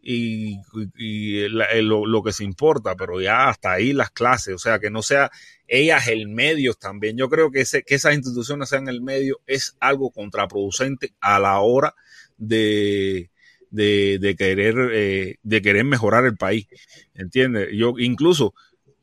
y, 0.07 0.61
y 0.97 1.49
la, 1.49 1.73
lo, 1.81 2.05
lo, 2.05 2.21
que 2.21 2.31
se 2.31 2.43
importa, 2.43 2.95
pero 2.95 3.19
ya 3.19 3.49
hasta 3.49 3.71
ahí 3.71 3.91
las 3.91 4.11
clases, 4.11 4.53
o 4.53 4.59
sea, 4.59 4.77
que 4.77 4.91
no 4.91 5.01
sea 5.01 5.31
ellas 5.67 6.07
el 6.07 6.27
medio 6.27 6.75
también. 6.75 7.17
Yo 7.17 7.27
creo 7.27 7.49
que, 7.49 7.61
ese, 7.61 7.81
que 7.81 7.95
esas 7.95 8.13
instituciones 8.13 8.69
sean 8.69 8.87
el 8.87 9.01
medio 9.01 9.41
es 9.47 9.75
algo 9.79 10.11
contraproducente 10.11 11.15
a 11.19 11.39
la 11.39 11.59
hora 11.59 11.95
de, 12.37 13.31
de, 13.75 14.17
de 14.19 14.35
querer, 14.35 14.75
eh, 14.93 15.35
de 15.43 15.61
querer 15.61 15.83
mejorar 15.83 16.25
el 16.25 16.37
país, 16.37 16.67
¿entiendes? 17.13 17.69
Yo 17.73 17.93
incluso 17.97 18.53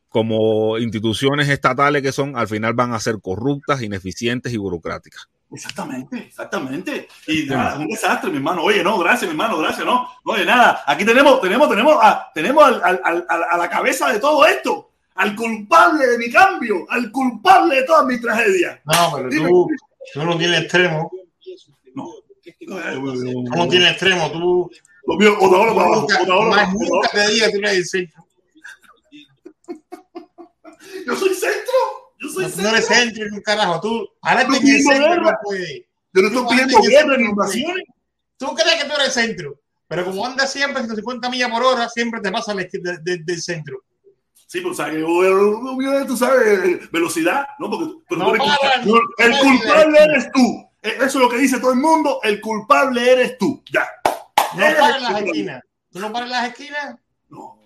como 0.08 0.78
instituciones 0.78 1.48
estatales 1.48 2.02
que 2.02 2.12
son, 2.12 2.36
al 2.36 2.46
final 2.46 2.74
van 2.74 2.92
a 2.92 3.00
ser 3.00 3.16
corruptas, 3.22 3.82
ineficientes 3.82 4.52
y 4.52 4.58
burocráticas. 4.58 5.28
Exactamente, 5.50 6.18
exactamente. 6.18 7.08
Y 7.26 7.44
nada, 7.44 7.78
un 7.78 7.86
desastre, 7.86 8.30
mi 8.30 8.36
hermano. 8.36 8.62
Oye, 8.62 8.82
no, 8.82 8.98
gracias, 8.98 9.22
mi 9.22 9.30
hermano, 9.30 9.58
gracias, 9.58 9.86
no. 9.86 10.08
Oye, 10.24 10.44
nada, 10.44 10.82
aquí 10.86 11.04
tenemos, 11.04 11.40
tenemos, 11.40 11.68
tenemos, 11.68 11.96
a, 12.00 12.30
tenemos 12.34 12.64
al, 12.64 12.82
al, 12.82 13.24
al, 13.28 13.42
a 13.50 13.56
la 13.56 13.68
cabeza 13.70 14.12
de 14.12 14.18
todo 14.18 14.46
esto, 14.46 14.90
al 15.14 15.34
culpable 15.34 16.06
de 16.06 16.18
mi 16.18 16.30
cambio, 16.30 16.86
al 16.90 17.10
culpable 17.10 17.76
de 17.76 17.82
todas 17.84 18.06
mis 18.06 18.20
tragedias. 18.20 18.80
No, 18.84 19.12
pero 19.14 19.28
tú, 19.30 19.68
tú 20.14 20.24
no 20.24 20.36
tienes 20.38 20.62
extremo. 20.62 21.10
No. 21.94 22.08
Tú 22.42 23.56
no 23.56 23.68
tienes 23.68 23.90
extremo, 23.92 24.30
tú. 24.32 24.70
Lo 25.06 25.16
mío, 25.16 25.36
o 25.40 25.48
de 25.48 25.56
ahora 25.56 25.74
para 25.74 25.86
abajo. 25.86 26.06
Más 26.50 26.72
nunca 26.74 27.08
te 27.12 27.28
diga 27.28 27.46
que 27.46 27.52
tú 27.52 27.58
eres 27.58 27.90
centro. 27.90 28.26
Yo 31.06 31.16
soy 31.16 31.34
centro. 31.34 32.12
Yo 32.18 32.28
soy 32.28 32.44
no, 32.44 32.48
centro. 32.50 32.62
no 32.62 32.76
eres 32.76 32.86
centro 32.86 33.24
ni 33.30 33.36
un 33.36 33.42
carajo. 33.42 33.80
Tú, 33.80 34.08
en 34.24 34.38
el 34.38 34.82
centro 34.82 35.16
no. 35.16 35.30
Yo 36.14 36.22
no 36.22 36.28
estoy 36.28 36.46
pidiendo 36.50 36.82
guerra 36.82 37.16
ni 37.16 37.24
invasiones. 37.24 37.84
Tú 38.36 38.54
crees 38.54 38.82
que 38.82 38.88
tú 38.88 38.94
eres 39.00 39.14
centro, 39.14 39.60
pero 39.86 40.04
como 40.04 40.26
andas 40.26 40.52
siempre 40.52 40.78
a 40.82 40.84
150 40.84 41.30
millas 41.30 41.50
por 41.50 41.62
hora, 41.62 41.88
siempre 41.88 42.20
te 42.20 42.32
pasa 42.32 42.54
del 42.54 42.68
de, 42.70 42.98
de, 42.98 43.18
de 43.18 43.38
centro. 43.38 43.82
Sí, 44.52 44.60
pero 44.60 44.74
sabes, 44.74 45.02
tú 46.06 46.16
sabes, 46.16 46.90
velocidad, 46.90 47.46
¿no? 47.58 47.70
Porque 47.70 47.94
pero 48.08 48.20
no, 48.20 48.34
eres, 48.34 48.46
para, 48.46 48.84
no, 48.84 48.96
el 49.16 49.38
culpable 49.38 49.98
eres 49.98 50.30
tú. 50.32 50.68
Eso 50.82 51.04
es 51.04 51.14
lo 51.14 51.28
que 51.28 51.38
dice 51.38 51.60
todo 51.60 51.72
el 51.72 51.78
mundo, 51.78 52.18
el 52.24 52.40
culpable 52.40 53.12
eres 53.12 53.38
tú. 53.38 53.62
Ya. 53.72 53.88
No 54.56 54.60
pares 54.60 54.96
en 54.96 55.02
las 55.02 55.22
esquinas. 55.22 55.62
¿Tú 55.90 56.00
no 56.00 56.12
pares 56.12 56.26
en 56.26 56.32
las 56.32 56.48
esquinas? 56.48 56.96
No. 57.28 57.58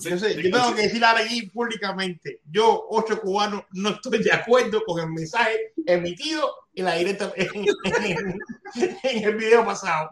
Yo, 0.00 0.18
sé, 0.18 0.40
yo 0.40 0.50
tengo 0.50 0.74
que 0.74 0.82
decir 0.82 1.04
aquí 1.04 1.46
públicamente, 1.46 2.40
yo, 2.44 2.86
ocho 2.90 3.18
cubanos, 3.20 3.64
no 3.72 3.90
estoy 3.90 4.22
de 4.22 4.30
acuerdo 4.30 4.84
con 4.84 5.00
el 5.00 5.10
mensaje 5.10 5.72
emitido 5.86 6.46
en 6.74 6.84
la 6.84 6.94
directa 6.94 7.32
en, 7.36 7.64
en, 7.94 8.98
en 9.02 9.24
el 9.24 9.34
video 9.34 9.64
pasado. 9.64 10.10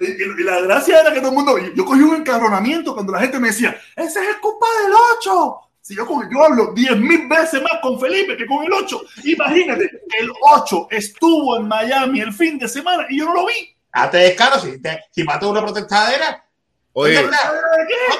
Y 0.00 0.44
la 0.44 0.60
gracia 0.60 1.00
era 1.00 1.12
que 1.12 1.20
todo 1.20 1.30
el 1.30 1.36
mundo, 1.36 1.58
yo 1.74 1.84
cogí 1.84 2.00
un 2.00 2.16
encabronamiento 2.16 2.94
cuando 2.94 3.12
la 3.12 3.20
gente 3.20 3.40
me 3.40 3.48
decía, 3.48 3.76
ese 3.96 4.20
es 4.22 4.28
el 4.28 4.40
culpa 4.40 4.66
del 4.84 4.92
8. 5.18 5.60
Si 5.82 5.96
yo, 5.96 6.06
yo 6.30 6.44
hablo 6.44 6.72
10 6.72 6.96
mil 7.00 7.26
veces 7.28 7.60
más 7.60 7.80
con 7.82 7.98
Felipe 7.98 8.36
que 8.36 8.46
con 8.46 8.64
el 8.64 8.72
8, 8.72 9.02
imagínate, 9.24 9.90
el 10.20 10.30
8 10.40 10.86
estuvo 10.90 11.56
en 11.56 11.66
Miami 11.66 12.20
el 12.20 12.32
fin 12.32 12.56
de 12.56 12.68
semana 12.68 13.04
y 13.10 13.18
yo 13.18 13.24
no 13.24 13.34
lo 13.34 13.46
vi. 13.46 13.74
Hazte 13.90 14.18
descaro, 14.18 14.60
si, 14.60 14.80
te, 14.80 15.00
si 15.10 15.24
mató 15.24 15.50
una 15.50 15.60
protestadera, 15.60 16.46
Oye, 16.92 17.14
¿dónde 17.14 17.36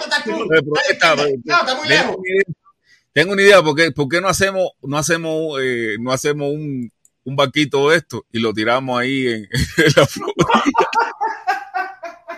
estás 0.02 0.24
tú? 0.24 0.48
Está, 0.90 1.14
no, 1.14 1.22
está 1.24 1.74
muy 1.76 1.88
lejos. 1.88 2.16
Tengo 3.12 3.32
una 3.32 3.42
idea, 3.42 3.62
¿por 3.62 3.76
qué, 3.76 3.92
por 3.92 4.08
qué 4.08 4.20
no 4.20 4.28
hacemos, 4.28 4.70
no 4.82 4.98
hacemos, 4.98 5.60
eh, 5.62 5.96
no 6.00 6.10
hacemos 6.10 6.50
un, 6.50 6.90
un 7.24 7.36
banquito 7.36 7.90
de 7.90 7.98
esto 7.98 8.26
y 8.32 8.40
lo 8.40 8.52
tiramos 8.52 8.98
ahí 8.98 9.28
en, 9.28 9.48
en 9.76 9.92
la 9.96 10.06
Florida? 10.06 10.46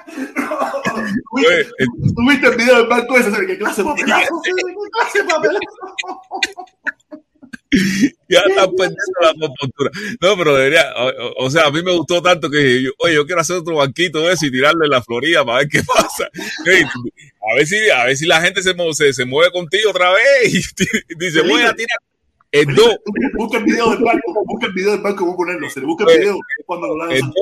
¿Tuviste, 1.31 1.69
¿Tuviste 2.15 2.47
el 2.47 2.57
video 2.57 2.77
del 2.79 2.87
banco 2.87 3.17
ese? 3.17 3.31
¿Qué 3.47 3.59
clase 3.59 3.83
de 3.83 3.89
papelazo? 5.29 5.61
ya 8.29 8.41
están 8.41 8.71
perdiendo 8.73 9.21
la 9.21 9.35
compostura. 9.41 9.91
No, 10.21 10.37
pero 10.37 10.57
debería, 10.57 10.93
o, 10.97 11.45
o, 11.47 11.51
sea, 11.51 11.67
a 11.67 11.71
mí 11.71 11.83
me 11.83 11.93
gustó 11.93 12.23
tanto 12.23 12.51
que 12.51 12.83
yo, 12.83 12.91
oye, 12.99 13.15
yo 13.15 13.27
quiero 13.27 13.41
hacer 13.41 13.57
otro 13.57 13.77
banquito 13.77 14.21
de 14.21 14.33
eso 14.33 14.47
y 14.47 14.51
tirarle 14.51 14.85
en 14.85 14.91
la 14.91 15.03
Florida 15.03 15.45
para 15.45 15.59
ver 15.59 15.69
qué 15.69 15.83
pasa. 15.87 16.25
a 16.25 17.55
ver 17.57 17.67
si, 17.67 17.91
a 17.91 18.05
ver 18.05 18.17
si 18.17 18.27
la 18.27 18.41
gente 18.41 18.63
se, 18.63 18.75
se, 18.93 19.13
se 19.13 19.25
mueve 19.25 19.53
contigo 19.53 19.91
otra 19.91 20.13
vez 20.13 20.55
y 20.55 21.15
dice, 21.19 21.43
voy 21.43 21.63
a 21.63 21.75
tirar. 21.75 21.99
El 22.53 22.73
do. 22.73 22.85
Busca 23.37 23.59
el 23.59 23.65
video 23.65 23.91
del 23.91 24.05
banco, 24.05 24.45
busca 24.47 24.67
el 24.67 24.73
video 24.75 24.93
del 24.93 25.01
banco, 25.01 25.25
voy 25.25 25.35
a 25.35 25.37
ponerlo. 25.37 25.71
Se 25.71 25.81
le 25.81 25.87
busca 25.87 26.05
el 26.05 26.21
video 26.21 26.39
cuando 26.65 26.87
lo 26.87 27.11
el 27.11 27.21
do, 27.21 27.33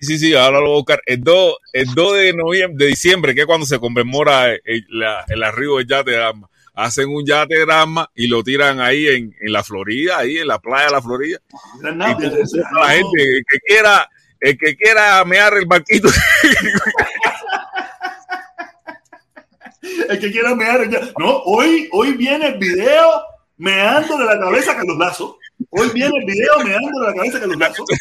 Sí, 0.00 0.16
sí, 0.16 0.32
ahora 0.32 0.60
lo 0.60 0.66
voy 0.66 0.74
a 0.74 0.76
buscar. 0.76 1.02
El 1.04 1.22
2, 1.22 1.56
el 1.72 1.86
2 1.92 2.16
de 2.16 2.32
noviembre, 2.32 2.84
de 2.84 2.90
diciembre, 2.90 3.34
que 3.34 3.40
es 3.40 3.46
cuando 3.46 3.66
se 3.66 3.80
conmemora 3.80 4.54
el, 4.54 4.86
la, 4.88 5.24
el 5.28 5.42
arribo 5.42 5.78
del 5.78 5.88
yate 5.88 6.12
de 6.12 6.22
Armas 6.22 6.49
hacen 6.80 7.08
un 7.10 7.26
yate 7.26 7.60
grama 7.60 8.10
y 8.14 8.26
lo 8.26 8.42
tiran 8.42 8.80
ahí 8.80 9.06
en, 9.06 9.36
en, 9.38 9.52
la 9.52 9.62
Florida, 9.62 10.16
ahí 10.18 10.38
en 10.38 10.46
la 10.46 10.58
playa 10.58 10.86
de 10.86 10.92
la 10.92 11.02
Florida. 11.02 11.38
No, 11.80 11.90
la 11.90 12.16
gente, 12.16 13.22
el 13.22 13.44
que 13.48 13.58
quiera, 13.66 14.08
el 14.40 14.56
que 14.56 14.74
quiera 14.76 15.22
mear 15.26 15.52
el 15.54 15.66
barquito. 15.66 16.08
el 20.08 20.18
que 20.18 20.32
quiera 20.32 20.54
mear 20.54 20.80
el 20.80 21.12
No, 21.18 21.42
hoy, 21.44 21.90
hoy 21.92 22.14
viene 22.14 22.46
el 22.48 22.56
video 22.58 23.24
meando 23.58 24.16
de 24.16 24.24
la 24.24 24.40
cabeza 24.40 24.72
a 24.72 24.84
los 24.84 24.96
Lazo. 24.96 25.36
Hoy 25.68 25.90
viene 25.92 26.16
el 26.18 26.24
video 26.24 26.60
meando 26.64 26.98
de 27.00 27.08
la 27.08 27.14
cabeza 27.14 27.36
a 27.38 27.46
los 27.46 27.56
Lazo. 27.56 27.84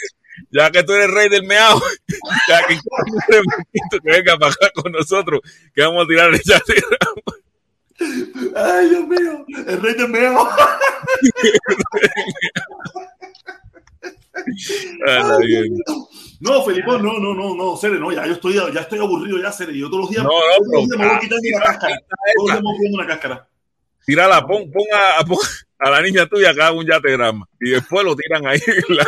Ya 0.52 0.72
que 0.72 0.84
tú 0.84 0.94
eres 0.94 1.12
rey 1.12 1.28
del 1.28 1.44
meao, 1.44 1.82
ya 2.48 2.66
que 2.66 2.76
que 2.76 4.00
venga 4.02 4.38
para 4.38 4.54
acá 4.54 4.72
con 4.74 4.94
nosotros, 4.94 5.42
que 5.76 5.82
vamos 5.82 6.06
a 6.06 6.08
tirar 6.08 6.34
el 6.34 6.42
yate 6.42 6.76
grama. 6.76 7.39
Ay, 8.56 8.90
Dios 8.90 9.08
mío, 9.08 9.46
el 9.68 9.82
rey 9.82 9.94
de 9.96 10.08
meo. 10.08 10.48
no, 16.40 16.64
Felipe, 16.64 16.88
no, 16.88 17.20
no, 17.20 17.34
no, 17.34 17.56
no, 17.56 17.78
Cere, 17.78 18.00
no, 18.00 18.12
ya 18.12 18.26
yo 18.26 18.34
estoy, 18.34 18.54
ya 18.54 18.82
estoy 18.82 19.00
aburrido 19.00 19.38
ya, 19.40 19.52
Cere. 19.52 19.78
Yo 19.78 19.90
todos 19.90 20.04
los 20.04 20.10
días, 20.12 20.24
no, 20.24 20.30
no, 20.30 20.36
todos 20.58 20.68
los 20.72 20.88
días 20.88 21.00
me 21.00 21.08
voy 21.08 21.20
quitando 21.20 21.44
una 21.54 21.66
cáscara. 21.66 22.00
Todos 22.00 22.36
los 22.36 22.46
días 22.46 22.58
me 22.58 22.78
voy 22.78 22.94
una 22.94 23.08
cáscara. 23.08 23.48
Tírala, 24.06 24.48
pon, 24.48 24.72
pon, 24.72 24.86
a, 24.94 25.24
pon 25.26 25.38
a 25.80 25.90
la 25.90 26.02
niña 26.02 26.28
tuya 26.28 26.50
haga 26.50 26.72
un 26.72 26.86
yate 26.86 27.12
grama 27.12 27.48
y 27.60 27.72
después 27.72 28.04
lo 28.04 28.16
tiran 28.16 28.46
ahí 28.48 28.60
la, 28.90 29.06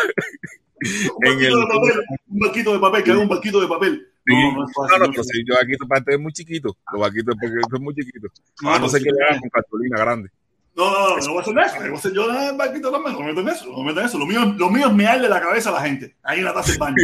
un, 1.16 1.26
en 1.26 1.40
el, 1.40 1.54
de 1.54 1.66
papel, 1.68 2.04
un 2.28 2.40
barquito 2.40 2.74
de 2.74 2.80
papel, 2.80 3.04
que 3.04 3.12
haga 3.12 3.20
un 3.22 3.30
barquito 3.30 3.62
de 3.62 3.68
papel. 3.68 4.11
Sí. 4.26 4.34
No, 4.36 4.52
no, 4.54 4.66
es 4.66 4.74
fácil, 4.76 5.00
no, 5.00 5.08
no, 5.08 5.14
yo 5.14 5.56
aquí 5.60 5.88
parte 5.88 6.14
es 6.14 6.20
muy 6.20 6.32
chiquito. 6.32 6.78
Los 6.92 7.02
vaquitos 7.02 7.36
porque 7.40 7.56
son 7.70 7.84
muy 7.84 7.96
chiquitos. 7.96 8.32
No, 8.62 8.80
no 8.80 8.88
sé 8.88 9.00
qué 9.00 9.10
le 9.12 9.24
hagan 9.26 9.40
con 9.40 9.50
cartolina 9.50 9.98
grande. 9.98 10.30
No, 10.76 10.92
no, 10.92 11.18
no, 11.18 11.18
no 11.18 11.34
voy 11.34 11.38
a 11.38 11.42
hacer 11.42 11.58
eso. 11.58 11.80
Voy 11.80 11.96
a 11.96 11.98
hacer 11.98 12.14
yo 12.14 12.50
el 12.50 12.58
barquito 12.58 12.92
también. 12.92 13.14
No 13.14 13.20
me 13.22 13.26
meto 13.28 13.42
en 13.42 13.50
eso. 13.50 13.66
No 13.72 13.80
me 13.80 13.86
meto 13.86 14.00
en 14.00 14.06
eso. 14.06 14.18
Lo 14.20 14.26
mío, 14.26 14.46
lo 14.58 14.70
mío 14.70 14.88
es 14.88 14.94
mearle 14.94 15.28
la 15.28 15.42
cabeza 15.42 15.70
a 15.70 15.74
la 15.74 15.82
gente. 15.82 16.16
Ahí 16.24 16.40
en 16.40 16.46
la 16.46 16.54
taza 16.54 16.72
del 16.72 16.80
baño. 16.80 16.96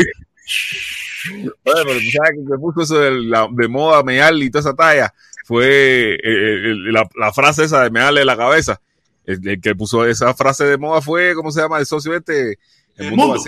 Bueno, 1.65 1.81
pero 1.85 1.99
tú 1.99 2.11
sabes 2.11 2.31
que 2.37 2.47
se 2.47 2.57
puso 2.59 2.81
eso 2.81 2.99
de, 2.99 3.11
la, 3.11 3.49
de 3.51 3.67
moda, 3.67 4.03
mearle 4.03 4.45
y 4.45 4.49
toda 4.49 4.61
esa 4.61 4.75
talla. 4.75 5.13
Fue 5.45 6.13
eh, 6.13 6.19
el, 6.23 6.93
la, 6.93 7.07
la, 7.15 7.33
frase 7.33 7.65
esa 7.65 7.83
de 7.83 7.89
mearle 7.89 8.23
la 8.23 8.37
cabeza. 8.37 8.79
El, 9.25 9.45
el, 9.45 9.59
que 9.59 9.75
puso 9.75 10.05
esa 10.05 10.33
frase 10.33 10.65
de 10.65 10.77
moda 10.77 11.01
fue, 11.01 11.33
¿cómo 11.35 11.51
se 11.51 11.61
llama? 11.61 11.79
El 11.79 11.85
socio 11.85 12.15
este. 12.15 12.51
El, 12.95 13.07
el 13.07 13.09
mundo. 13.15 13.35
mundo. 13.35 13.43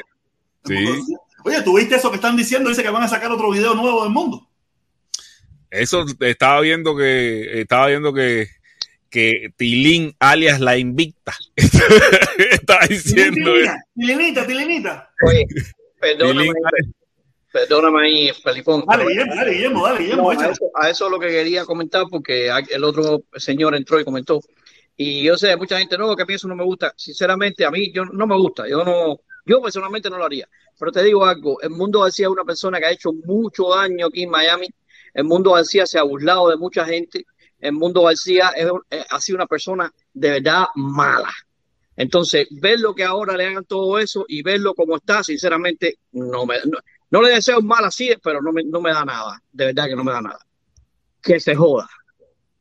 Sí. 0.66 1.16
Oye, 1.44 1.62
¿tú 1.62 1.78
viste 1.78 1.96
eso 1.96 2.10
que 2.10 2.18
están 2.18 2.36
diciendo? 2.36 2.70
Dice 2.70 2.84
que 2.84 2.90
van 2.90 3.04
a 3.04 3.08
sacar 3.08 3.32
otro 3.32 3.52
video 3.52 3.74
nuevo 3.74 4.04
del 4.04 4.12
mundo. 4.12 4.48
Eso 5.70 6.06
estaba 6.20 6.62
viendo 6.62 6.96
que 6.96 7.62
estaba 7.62 7.88
viendo 7.88 8.14
que 8.14 8.48
que 9.10 9.52
Tilín 9.58 10.16
alias 10.20 10.60
la 10.60 10.78
invicta 10.78 11.36
estaba 11.56 12.86
diciendo 12.88 13.54
Tilinita, 13.96 14.46
Tilinita. 14.46 15.10
Oye, 15.26 15.46
perdóname, 16.00 16.52
perdóname 17.52 18.06
ahí, 18.06 18.32
Felipón. 18.44 18.84
Dale, 18.88 19.06
Guillermo, 19.06 19.36
dale, 19.36 19.52
Guillermo, 19.52 19.84
dale, 19.84 20.00
Guillermo. 20.00 20.34
No, 20.34 20.40
a, 20.40 20.52
eso, 20.52 20.72
a 20.76 20.90
eso 20.90 21.06
es 21.06 21.12
lo 21.12 21.20
que 21.20 21.28
quería 21.28 21.66
comentar 21.66 22.06
porque 22.10 22.52
el 22.70 22.84
otro 22.84 23.24
señor 23.36 23.76
entró 23.76 24.00
y 24.00 24.06
comentó. 24.06 24.42
Y 24.96 25.24
yo 25.24 25.38
sé, 25.38 25.56
mucha 25.56 25.80
gente 25.80 25.98
no, 25.98 26.16
que 26.16 26.24
a 26.24 26.26
mí 26.26 26.34
eso 26.34 26.48
no 26.48 26.56
me 26.56 26.64
gusta. 26.64 26.94
Sinceramente, 26.96 27.66
a 27.66 27.72
mí 27.72 27.92
yo 27.92 28.06
no 28.06 28.28
me 28.28 28.36
gusta. 28.36 28.68
Yo 28.68 28.84
no, 28.84 29.20
yo 29.50 29.62
personalmente 29.62 30.10
no 30.10 30.18
lo 30.18 30.26
haría. 30.26 30.48
Pero 30.78 30.92
te 30.92 31.04
digo 31.04 31.26
algo, 31.26 31.60
el 31.62 31.72
Mundo 31.72 32.02
García 32.02 32.28
es 32.28 32.32
una 32.32 32.44
persona 32.44 32.80
que 32.80 32.86
ha 32.86 32.92
hecho 32.92 33.12
mucho 33.12 33.70
daño 33.70 34.08
aquí 34.08 34.24
en 34.24 34.30
Miami. 34.30 34.68
El 35.14 35.24
Mundo 35.24 35.54
García 35.54 35.88
se 35.88 35.98
ha 35.98 36.04
burlado 36.04 36.50
de 36.50 36.58
mucha 36.58 36.86
gente. 36.86 37.26
El 37.60 37.74
Mundo 37.74 38.04
García 38.04 38.50
es, 38.56 38.68
eh, 38.92 39.04
ha 39.10 39.20
sido 39.20 39.38
una 39.38 39.48
persona 39.48 39.92
de 40.14 40.30
verdad 40.30 40.68
mala. 40.76 41.32
Entonces, 41.96 42.48
verlo 42.52 42.94
que 42.94 43.04
ahora 43.04 43.36
le 43.36 43.48
hagan 43.48 43.66
todo 43.66 44.00
eso 44.00 44.24
y 44.28 44.42
verlo 44.42 44.74
como 44.74 44.96
está, 44.96 45.24
sinceramente, 45.24 45.98
no 46.12 46.46
me 46.46 46.58
no, 46.66 46.78
no 47.10 47.22
le 47.22 47.32
deseo 47.32 47.62
mal 47.62 47.84
así, 47.84 48.14
pero 48.24 48.42
no 48.42 48.54
me, 48.54 48.64
no 48.64 48.80
me 48.80 48.92
da 48.92 49.04
nada. 49.04 49.42
De 49.52 49.66
verdad 49.66 49.88
que 49.88 49.96
no 49.96 50.04
me 50.04 50.12
da 50.12 50.22
nada. 50.22 50.40
Que 51.22 51.40
se 51.40 51.56
joda. 51.56 51.90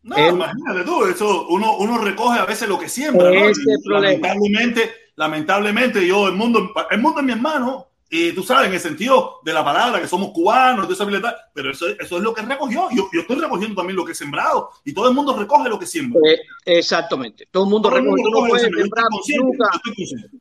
No, 0.03 0.16
Él, 0.16 0.34
imagínate 0.34 0.84
tú, 0.84 1.05
eso 1.05 1.47
uno, 1.49 1.76
uno 1.76 1.99
recoge 1.99 2.39
a 2.39 2.47
veces 2.47 2.68
lo 2.68 2.78
que 2.78 2.89
siembra, 2.89 3.30
¿no? 3.30 3.53
Lamentablemente, 3.84 4.91
lamentablemente, 5.19 6.07
yo, 6.07 6.29
el 6.29 6.35
mundo, 6.35 6.73
el 6.91 7.01
mundo 7.01 7.19
es 7.21 7.27
mi 7.27 7.33
hermano, 7.33 7.89
y 8.09 8.33
tú 8.33 8.43
sabes, 8.43 8.69
en 8.69 8.75
el 8.75 8.81
sentido 8.81 9.41
de 9.45 9.53
la 9.53 9.64
palabra, 9.64 10.01
que 10.01 10.07
somos 10.07 10.31
cubanos, 10.31 10.87
de 10.87 10.95
esa 10.95 11.03
habilidad, 11.03 11.37
pero 11.53 11.73
eso, 11.73 11.89
eso 11.89 12.16
es 12.16 12.23
lo 12.23 12.33
que 12.33 12.43
recogió. 12.43 12.89
Yo, 12.93 13.09
yo, 13.12 13.21
estoy 13.21 13.37
recogiendo 13.37 13.75
también 13.75 13.97
lo 13.97 14.05
que 14.05 14.12
he 14.12 14.14
sembrado 14.14 14.71
y 14.85 14.95
todo 14.95 15.09
el 15.09 15.14
mundo 15.14 15.37
recoge 15.37 15.69
lo 15.69 15.79
que 15.79 15.87
siembra. 15.87 16.21
Eh, 16.25 16.39
exactamente, 16.64 17.49
todo 17.51 17.64
el 17.64 17.71
mundo 17.71 17.91
todo 17.91 17.99
recoge. 17.99 18.14
El 18.14 18.21
mundo 18.21 18.31
tú, 18.31 18.41
no 18.41 18.49
puedes 18.49 18.62
sembrar 18.62 19.05
yuca, 19.27 19.81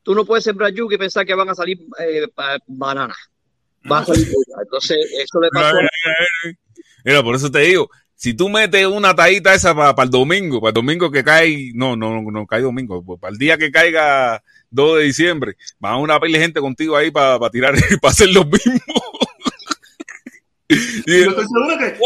tú 0.04 0.16
no 0.16 0.26
puedes 0.26 0.44
sembrar 0.44 0.72
yuca 0.72 0.96
y 0.96 0.98
pensar 1.00 1.26
que 1.26 1.34
van 1.34 1.50
a 1.50 1.56
salir 1.56 1.80
eh, 2.00 2.28
bananas. 2.68 3.18
Va 3.92 4.00
a 4.00 4.06
salir 4.06 4.28
yuca. 4.28 4.62
Entonces, 4.62 4.98
eso 5.20 5.42
le 5.42 5.50
pasó. 5.50 5.78
Mira, 7.04 7.24
por 7.24 7.36
eso 7.36 7.52
te 7.52 7.60
digo, 7.60 7.90
si 8.16 8.34
tú 8.34 8.48
metes 8.48 8.86
una 8.86 9.16
tallita 9.16 9.54
esa 9.54 9.76
para, 9.76 9.94
para 9.94 10.06
el 10.06 10.12
domingo, 10.12 10.62
para 10.62 10.70
el 10.70 10.76
domingo 10.76 11.12
que 11.12 11.24
cae, 11.24 11.72
no, 11.74 11.95
no, 11.95 12.22
no, 12.22 12.32
no 12.32 12.48
cae 12.48 12.62
domingo, 12.62 13.04
pues 13.04 13.20
para 13.20 13.32
el 13.32 13.38
día 13.38 13.58
que 13.58 13.72
caiga 13.72 14.41
2 14.69 14.98
de 14.98 15.03
diciembre, 15.03 15.57
van 15.80 15.94
a 15.94 15.98
una 15.98 16.19
pila 16.19 16.38
de 16.38 16.44
gente 16.44 16.60
contigo 16.60 16.95
ahí 16.95 17.11
para, 17.11 17.39
para 17.39 17.52
tirar, 17.52 17.76
para 18.02 18.11
hacer 18.11 18.30
los 18.30 18.45
mismos. 18.45 18.81
y, 20.69 21.23
yo 21.23 21.30
estoy 21.30 21.45
seguro 21.45 21.77
que 21.77 21.98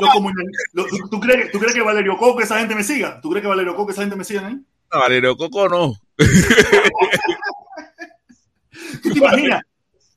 lo, 0.74 0.84
lo, 0.84 1.10
¿tú, 1.10 1.20
crees, 1.20 1.52
¿tú 1.52 1.60
crees 1.60 1.74
que 1.74 1.82
Valerio 1.82 2.16
Coco 2.18 2.42
esa 2.42 2.60
gente 2.60 2.76
me 2.76 2.84
siga? 2.84 3.20
¿Tú 3.22 3.30
crees 3.30 3.42
que 3.42 3.48
Valerio 3.48 3.76
Coco 3.76 3.92
esa 3.92 4.02
gente 4.02 4.16
me 4.16 4.24
siga 4.24 4.48
ahí? 4.48 4.54
No, 4.54 5.00
Valerio 5.00 5.36
Coco 5.36 5.68
no. 5.68 5.94
¿Tú 9.02 9.12
te 9.12 9.18
imaginas? 9.18 9.64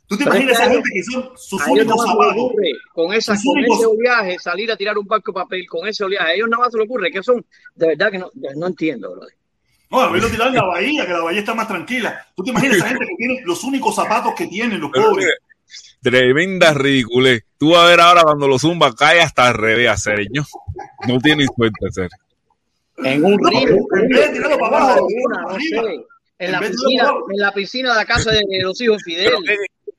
¿Tú 0.07 0.19
te 0.19 0.25
imaginas 0.25 0.61
esa 0.61 0.71
gente 0.71 0.91
que 0.93 1.03
son 1.03 1.31
sus 1.37 1.67
únicos 1.67 2.05
zapatos? 2.05 2.53
Con, 2.93 3.15
esa, 3.15 3.35
con 3.35 3.57
únicos... 3.57 3.79
ese 3.79 3.87
oleaje, 3.87 4.39
salir 4.39 4.71
a 4.71 4.77
tirar 4.77 4.99
un 4.99 5.07
barco 5.07 5.33
de 5.33 5.37
papel 5.37 5.67
con 5.67 5.89
ese 5.89 6.05
oleaje. 6.05 6.33
A 6.33 6.35
ellos 6.35 6.51
nada 6.51 6.65
más 6.65 6.73
se 6.73 6.79
le 6.79 6.85
ocurre 6.85 7.11
que 7.11 7.23
son, 7.23 7.43
de 7.75 7.87
verdad 7.87 8.11
que 8.11 8.19
no, 8.19 8.31
no 8.57 8.67
entiendo, 8.67 9.13
brother. 9.13 9.35
No, 9.95 10.01
a 10.01 10.11
mí 10.11 10.21
lo 10.21 10.29
tiraron 10.29 10.53
en 10.53 10.61
la 10.61 10.67
bahía, 10.67 11.07
que 11.07 11.13
la 11.13 11.21
bahía 11.21 11.39
está 11.39 11.55
más 11.55 11.69
tranquila. 11.69 12.27
¿Tú 12.35 12.43
te 12.43 12.51
imaginas 12.51 12.79
esa 12.79 12.89
gente 12.89 13.07
que 13.07 13.15
tiene 13.17 13.43
los 13.45 13.63
únicos 13.63 13.95
zapatos 13.95 14.35
que 14.35 14.49
tienen 14.49 14.81
los 14.81 14.91
pobres? 14.91 15.29
Tremenda 16.03 16.75
ridícula. 16.75 17.39
Tú 17.59 17.71
vas 17.71 17.85
a 17.85 17.87
ver 17.87 18.01
ahora 18.01 18.25
cuando 18.25 18.49
los 18.49 18.63
zumba 18.63 18.93
cae 18.93 19.21
hasta 19.21 19.47
al 19.47 19.55
revés, 19.55 20.03
señor. 20.03 20.47
No 21.07 21.21
tiene 21.21 21.47
cuenta, 21.47 21.79
ser. 21.93 22.11
En 23.05 23.25
un 23.25 23.39
río. 23.39 23.69
En 23.69 24.09
vez 24.09 24.27
de 24.27 24.33
tirarlo 24.35 24.59
para 24.59 24.77
abajo, 24.77 25.07
en, 26.39 26.53
la 26.53 26.59
piscina, 26.59 27.05
en 27.31 27.41
la 27.41 27.53
piscina 27.53 27.91
de 27.91 27.97
la 27.97 28.05
casa 28.05 28.33
de 28.33 28.43
los 28.63 28.81
hijos 28.81 29.01
Fidel. 29.05 29.33
Pero, 29.47 29.59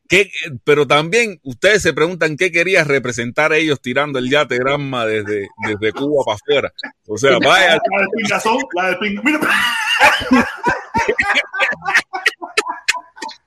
¿qué, 0.10 0.30
pero 0.66 0.86
también 0.86 1.40
ustedes 1.44 1.82
se 1.82 1.94
preguntan 1.94 2.36
qué 2.36 2.52
quería 2.52 2.84
representar 2.84 3.54
ellos 3.54 3.80
tirando 3.82 4.20
el 4.20 4.30
yate 4.30 4.58
Granma 4.58 5.06
desde, 5.06 5.48
desde 5.66 5.94
Cuba 5.94 6.24
para 6.26 6.36
afuera. 6.36 6.74
O 7.08 7.18
sea, 7.18 7.40
vaya. 7.40 7.70
La 7.70 8.02
de 8.02 8.08
pingazón, 8.14 8.58
la 8.74 8.90
de 8.90 8.98
pingazón. 8.98 9.24
Mira. 9.24 9.40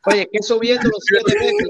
Oye, 0.04 0.28
que 0.30 0.38
eso 0.38 0.58
viendo 0.58 0.88
los 0.88 1.04
siete 1.04 1.38
meses. 1.38 1.66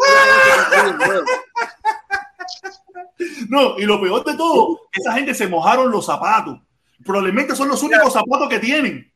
No, 3.49 3.79
y 3.79 3.85
lo 3.85 4.01
peor 4.01 4.25
de 4.25 4.37
todo, 4.37 4.81
esa 4.93 5.13
gente 5.15 5.35
se 5.35 5.49
mojaron 5.49 5.91
los 5.91 6.07
zapatos. 6.07 6.61
Probablemente 7.05 7.57
son 7.57 7.69
los 7.69 7.83
únicos 7.83 8.13
zapatos 8.13 8.49
que 8.49 8.59
tienen. 8.59 9.13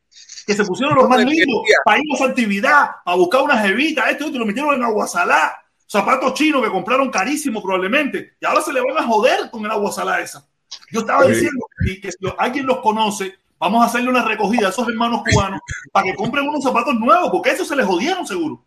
Que 0.46 0.54
se 0.54 0.64
pusieron 0.64 0.96
los 0.96 1.08
más 1.08 1.24
lindos 1.24 1.62
para 1.84 1.98
ir 1.98 2.04
a 2.10 2.14
esa 2.14 2.24
actividad, 2.26 2.90
a 3.04 3.14
buscar 3.14 3.42
una 3.42 3.58
jevita, 3.58 4.10
esto, 4.10 4.24
esto, 4.24 4.38
lo 4.38 4.46
metieron 4.46 4.74
en 4.74 4.82
agua 4.82 5.06
salada. 5.06 5.62
Zapatos 5.86 6.34
chinos 6.34 6.62
que 6.62 6.70
compraron 6.70 7.10
carísimo 7.10 7.62
probablemente. 7.62 8.36
Y 8.40 8.46
ahora 8.46 8.60
se 8.60 8.72
le 8.72 8.80
van 8.80 8.98
a 8.98 9.06
joder 9.06 9.50
con 9.50 9.64
el 9.64 9.70
agua 9.70 9.92
salada 9.92 10.20
esa. 10.20 10.44
Yo 10.90 11.00
estaba 11.00 11.24
diciendo 11.26 11.66
que, 11.84 12.00
que 12.00 12.10
si 12.10 12.18
alguien 12.38 12.66
los 12.66 12.78
conoce, 12.78 13.36
vamos 13.62 13.80
a 13.80 13.86
hacerle 13.86 14.10
una 14.10 14.24
recogida 14.24 14.66
a 14.66 14.70
esos 14.70 14.88
hermanos 14.88 15.22
cubanos 15.24 15.60
para 15.92 16.06
que 16.06 16.16
compren 16.16 16.48
unos 16.48 16.64
zapatos 16.64 16.94
nuevos, 16.96 17.30
porque 17.30 17.50
eso 17.50 17.64
se 17.64 17.76
les 17.76 17.86
jodieron 17.86 18.26
seguro. 18.26 18.64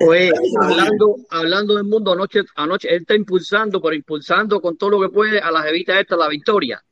Oye, 0.00 0.32
hablando, 0.60 1.16
hablando 1.30 1.76
del 1.76 1.84
mundo, 1.84 2.12
anoche, 2.12 2.40
anoche 2.56 2.88
él 2.88 3.02
está 3.02 3.14
impulsando, 3.14 3.80
pero 3.80 3.94
impulsando 3.94 4.60
con 4.60 4.76
todo 4.76 4.90
lo 4.90 5.00
que 5.00 5.10
puede 5.10 5.38
a 5.38 5.52
la 5.52 5.62
jevita 5.62 6.00
esta, 6.00 6.16
la 6.16 6.28
victoria. 6.28 6.82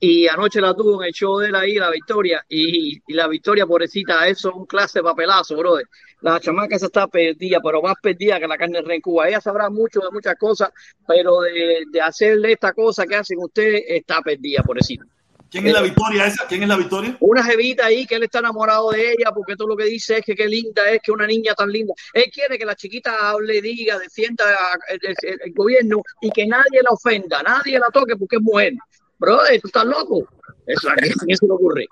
Y 0.00 0.26
anoche 0.26 0.60
la 0.60 0.74
tuvo 0.74 1.00
en 1.02 1.08
el 1.08 1.12
show 1.12 1.38
de 1.38 1.48
él 1.48 1.54
ahí, 1.54 1.74
la 1.74 1.90
victoria. 1.90 2.44
Y, 2.48 3.00
y 3.06 3.14
la 3.14 3.28
victoria, 3.28 3.66
pobrecita, 3.66 4.26
eso 4.26 4.48
es 4.48 4.54
un 4.56 4.66
clase 4.66 4.98
de 4.98 5.04
papelazo, 5.04 5.56
brother. 5.56 5.86
La 6.22 6.40
chamaca 6.40 6.74
esa 6.74 6.86
está 6.86 7.06
perdida, 7.06 7.60
pero 7.62 7.82
más 7.82 7.94
perdida 8.02 8.40
que 8.40 8.48
la 8.48 8.58
carne 8.58 8.82
de 8.82 8.94
en 8.94 9.00
Cuba. 9.00 9.28
Ella 9.28 9.40
sabrá 9.40 9.70
mucho 9.70 10.00
de 10.00 10.10
muchas 10.10 10.34
cosas, 10.36 10.70
pero 11.06 11.40
de, 11.42 11.84
de 11.90 12.00
hacerle 12.00 12.52
esta 12.52 12.72
cosa 12.72 13.06
que 13.06 13.14
hacen 13.14 13.38
ustedes, 13.38 13.82
está 13.86 14.22
perdida, 14.22 14.62
pobrecita. 14.62 15.04
¿Quién 15.50 15.66
es 15.66 15.72
la 15.72 15.80
victoria 15.82 16.26
esa? 16.26 16.46
¿Quién 16.46 16.62
es 16.62 16.68
la 16.68 16.76
victoria? 16.76 17.16
Una 17.20 17.42
jevita 17.42 17.86
ahí 17.86 18.06
que 18.06 18.16
él 18.16 18.24
está 18.24 18.40
enamorado 18.40 18.90
de 18.90 19.12
ella 19.12 19.32
porque 19.34 19.56
todo 19.56 19.68
lo 19.68 19.76
que 19.76 19.84
dice 19.84 20.18
es 20.18 20.24
que 20.24 20.34
qué 20.34 20.46
linda 20.46 20.82
es, 20.90 21.00
que 21.02 21.10
una 21.10 21.26
niña 21.26 21.54
tan 21.54 21.70
linda. 21.70 21.94
Él 22.12 22.24
quiere 22.32 22.58
que 22.58 22.66
la 22.66 22.74
chiquita 22.74 23.30
hable, 23.30 23.60
diga, 23.62 23.98
defienda 23.98 24.44
el, 24.88 25.00
el- 25.02 25.38
el 25.44 25.52
gobierno 25.54 26.02
y 26.20 26.30
que 26.30 26.46
nadie 26.46 26.80
la 26.82 26.90
ofenda, 26.90 27.42
nadie 27.42 27.78
la 27.78 27.88
toque 27.88 28.16
porque 28.16 28.36
es 28.36 28.42
mujer. 28.42 28.74
Brother, 29.18 29.60
tú 29.60 29.68
estás 29.68 29.84
loco. 29.86 30.28
Eso, 30.66 30.90
¿A 30.90 30.94
quién 30.94 31.36
se 31.36 31.46
le 31.46 31.52
ocurre? 31.52 31.86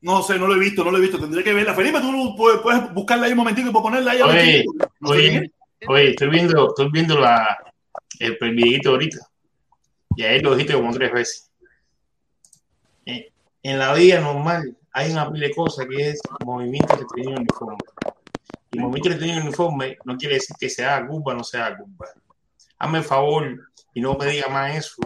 No 0.00 0.20
sé, 0.22 0.38
no 0.38 0.46
lo 0.48 0.56
he 0.56 0.58
visto, 0.58 0.82
no 0.82 0.90
lo 0.90 0.98
he 0.98 1.00
visto. 1.02 1.20
Tendré 1.20 1.44
que 1.44 1.52
verla. 1.52 1.74
Felipe, 1.74 2.00
tú 2.00 2.34
puedes, 2.36 2.60
puedes 2.60 2.92
buscarla 2.92 3.26
ahí 3.26 3.32
un 3.32 3.38
momentito 3.38 3.68
y 3.68 3.72
ponerla 3.72 4.12
ahí. 4.12 4.22
Oye, 4.22 4.64
no. 5.00 5.10
Oye, 5.10 5.52
oye, 5.86 6.10
estoy 6.10 6.28
viendo, 6.28 6.68
estoy 6.70 6.90
viendo 6.90 7.20
la, 7.20 7.56
el 8.18 8.36
videito 8.40 8.90
ahorita. 8.90 9.18
Y 10.16 10.24
ahí 10.24 10.40
lo 10.40 10.54
dijiste 10.54 10.74
como 10.74 10.92
tres 10.92 11.12
veces. 11.12 11.51
Eh, 13.06 13.30
En 13.62 13.78
la 13.78 13.94
vida 13.94 14.20
normal 14.20 14.76
hay 14.92 15.12
una 15.12 15.30
pila 15.30 15.46
de 15.46 15.54
cosas 15.54 15.86
que 15.88 16.10
es 16.10 16.20
movimiento 16.44 16.96
que 16.98 17.04
tiene 17.14 17.36
uniforme. 17.36 17.76
Y 18.70 18.78
movimiento 18.78 19.10
que 19.10 19.24
tiene 19.24 19.40
uniforme 19.40 19.96
no 20.04 20.16
quiere 20.16 20.34
decir 20.36 20.56
que 20.58 20.68
se 20.68 20.84
haga 20.84 21.06
culpa 21.06 21.32
o 21.32 21.34
no 21.34 21.44
se 21.44 21.58
haga 21.58 21.78
culpa. 21.78 22.06
Hazme 22.78 22.98
el 22.98 23.04
favor 23.04 23.58
y 23.94 24.00
no 24.00 24.14
me 24.16 24.26
diga 24.26 24.48
más 24.48 24.76
eso. 24.76 24.96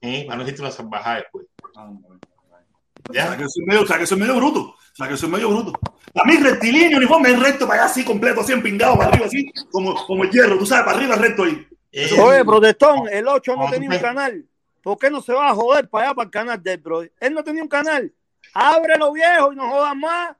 ¿eh? 0.00 0.24
Para 0.26 0.38
no 0.38 0.44
decirte 0.44 0.62
una 0.62 0.70
salvajada 0.70 1.16
después. 1.16 1.46
O 1.76 3.12
¿Ya? 3.12 3.28
sea, 3.28 3.36
que 3.36 3.48
soy 3.48 3.64
medio, 3.66 3.82
o 3.82 3.86
sea, 3.86 3.98
que 3.98 4.06
soy 4.06 4.18
medio 4.18 4.36
bruto. 4.36 4.60
O 4.60 4.96
sea, 4.96 5.08
que 5.08 5.16
soy 5.16 5.28
medio 5.28 5.50
bruto. 5.50 5.72
A 6.14 6.24
mí 6.24 6.36
rectilíneo, 6.36 6.96
uniforme 6.98 7.32
es 7.32 7.40
recto 7.40 7.66
para 7.66 7.82
allá, 7.82 7.90
así 7.90 8.04
completo, 8.04 8.40
así 8.40 8.52
empingado 8.52 8.96
para 8.96 9.10
arriba, 9.10 9.26
así, 9.26 9.50
como, 9.70 9.94
como 10.06 10.24
el 10.24 10.30
hierro, 10.30 10.56
tú 10.56 10.64
sabes, 10.64 10.84
para 10.84 10.96
arriba 10.96 11.16
recto 11.16 11.42
ahí. 11.42 11.66
Eh, 11.90 12.08
Oye, 12.20 12.44
protestón, 12.44 13.08
el 13.10 13.26
8 13.28 13.56
no 13.56 13.68
tenía 13.70 13.90
un 13.90 13.98
canal. 13.98 14.46
¿Por 14.84 14.98
qué 14.98 15.10
no 15.10 15.22
se 15.22 15.32
va 15.32 15.48
a 15.48 15.54
joder 15.54 15.88
para 15.88 16.06
allá, 16.08 16.14
para 16.14 16.26
el 16.26 16.30
canal 16.30 16.62
del 16.62 16.78
bro? 16.78 17.02
Él 17.02 17.32
no 17.34 17.42
tenía 17.42 17.62
un 17.62 17.68
canal. 17.68 18.12
Ábrelo, 18.52 19.10
viejo, 19.12 19.52
y 19.52 19.56
no 19.56 19.68
jodas 19.70 19.96
más. 19.96 20.36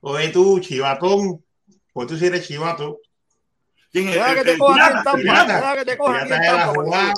Oye, 0.00 0.28
tú, 0.28 0.58
chivatón. 0.60 1.42
Pues 1.92 2.08
tú 2.08 2.16
si 2.18 2.26
eres 2.26 2.46
chivato. 2.46 2.98
¿Quién 3.92 4.08
es? 4.08 4.16
El- 4.16 4.34
que 4.34 4.44
te 4.44 4.58
cojan 4.58 5.04
pirata, 5.14 5.74
que 5.76 5.84
te 5.84 5.96
cojan 5.96 6.28
de 6.28 6.36
la 6.36 6.66
jugada. 6.66 7.14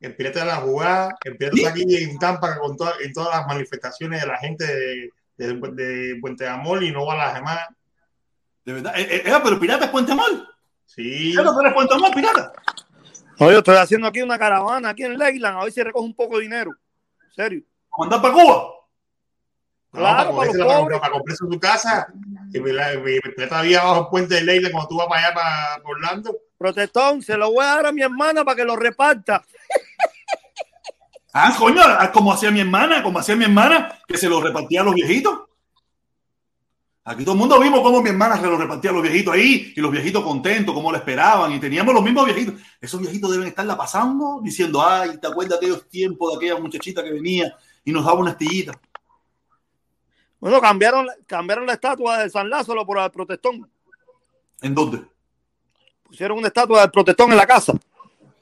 El 0.00 0.16
pirata 0.16 0.40
de 0.40 0.46
la 0.46 0.56
jugada. 0.56 1.16
El 1.24 1.36
pirata 1.36 1.56
está 1.58 1.70
aquí 1.70 1.96
en 2.02 2.18
Tampa 2.18 2.58
con 2.58 2.76
toda- 2.76 2.94
en 3.02 3.12
todas 3.12 3.36
las 3.36 3.46
manifestaciones 3.46 4.22
de 4.22 4.26
la 4.26 4.38
gente 4.38 4.64
de, 4.64 5.10
de, 5.36 5.54
de 5.72 6.16
Puente 6.20 6.44
de 6.44 6.50
Amor 6.50 6.82
y 6.82 6.90
no 6.90 7.04
va 7.04 7.12
a 7.14 7.26
las 7.26 7.34
demás. 7.34 7.58
De 8.64 8.72
verdad. 8.72 8.94
Eh, 8.96 9.06
eh, 9.10 9.22
eh, 9.26 9.40
pero 9.44 9.60
pirata 9.60 9.84
es 9.84 9.90
Puente 9.90 10.12
Amor. 10.12 10.30
Sí. 10.86 11.34
Pero 11.36 11.52
tú 11.52 11.60
eres 11.60 11.74
Puente 11.74 11.94
Amor, 11.94 12.14
pirata. 12.14 12.52
No, 13.38 13.50
yo 13.52 13.58
estoy 13.58 13.76
haciendo 13.76 14.06
aquí 14.06 14.22
una 14.22 14.38
caravana 14.38 14.90
aquí 14.90 15.04
en 15.04 15.18
Leyland, 15.18 15.58
a 15.58 15.64
ver 15.64 15.72
si 15.72 15.82
recojo 15.82 16.04
un 16.04 16.14
poco 16.14 16.36
de 16.36 16.42
dinero. 16.44 16.70
En 17.28 17.32
serio. 17.34 17.62
Vamos 17.90 18.12
a 18.12 18.16
andar 18.16 18.22
para 18.22 18.34
Cuba. 18.42 18.54
No, 19.92 20.00
Claro, 20.00 20.16
para, 20.16 20.36
para 20.36 20.52
los 20.52 20.66
para, 20.66 20.80
pobres. 20.80 21.00
para 21.00 21.12
comprarse 21.12 21.44
su 21.50 21.60
casa. 21.60 22.06
Y 22.52 22.60
me 22.60 22.72
me- 22.72 23.20
había 23.50 23.80
abajo 23.80 24.00
el 24.02 24.06
puente 24.08 24.34
de 24.36 24.42
Leila 24.42 24.70
cuando 24.70 24.88
tú 24.88 24.96
vas 24.96 25.06
para 25.06 25.26
allá, 25.26 25.34
para, 25.34 25.76
para 25.82 25.88
Orlando. 25.88 26.36
Protestón, 26.58 27.22
se 27.22 27.36
lo 27.36 27.50
voy 27.52 27.64
a 27.64 27.68
dar 27.76 27.86
a 27.86 27.92
mi 27.92 28.02
hermana 28.02 28.44
para 28.44 28.56
que 28.56 28.64
lo 28.64 28.76
reparta. 28.76 29.44
Ah, 31.32 31.54
coño, 31.58 31.82
ah, 31.84 32.10
como 32.12 32.32
hacía 32.32 32.50
mi 32.50 32.60
hermana, 32.60 33.02
como 33.02 33.18
hacía 33.18 33.36
mi 33.36 33.44
hermana, 33.44 33.98
que 34.08 34.16
se 34.16 34.28
lo 34.28 34.40
repartía 34.40 34.80
a 34.80 34.84
los 34.84 34.94
viejitos. 34.94 35.38
Aquí 37.08 37.22
todo 37.24 37.34
el 37.34 37.38
mundo 37.38 37.60
vimos 37.60 37.80
cómo 37.82 38.02
mi 38.02 38.10
hermana 38.10 38.36
se 38.36 38.42
lo 38.48 38.56
repartía 38.58 38.90
a 38.90 38.92
los 38.94 39.02
viejitos 39.02 39.32
ahí, 39.32 39.72
y 39.76 39.80
los 39.80 39.92
viejitos 39.92 40.24
contentos, 40.24 40.74
cómo 40.74 40.90
lo 40.90 40.98
esperaban, 40.98 41.52
y 41.52 41.60
teníamos 41.60 41.94
los 41.94 42.02
mismos 42.02 42.24
viejitos. 42.26 42.54
Esos 42.80 43.00
viejitos 43.00 43.30
deben 43.30 43.46
estarla 43.46 43.76
pasando, 43.76 44.40
diciendo, 44.42 44.84
ay, 44.84 45.16
¿te 45.18 45.28
acuerdas 45.28 45.60
de 45.60 45.66
aquellos 45.66 45.88
tiempos 45.88 46.32
de 46.32 46.36
aquella 46.36 46.60
muchachita 46.60 47.04
que 47.04 47.12
venía 47.12 47.56
y 47.84 47.92
nos 47.92 48.04
daba 48.04 48.18
una 48.18 48.32
estillita? 48.32 48.72
Bueno, 50.40 50.60
cambiaron, 50.60 51.06
cambiaron 51.26 51.64
la 51.66 51.74
estatua 51.74 52.18
de 52.24 52.30
San 52.30 52.50
Lázaro 52.50 52.84
por 52.84 52.96
la 52.96 53.04
del 53.04 53.12
protestón. 53.12 53.70
¿En 54.60 54.74
dónde? 54.74 55.04
Pusieron 56.02 56.38
una 56.38 56.48
estatua 56.48 56.80
del 56.80 56.90
protestón 56.90 57.30
en 57.30 57.36
la 57.36 57.46
casa. 57.46 57.72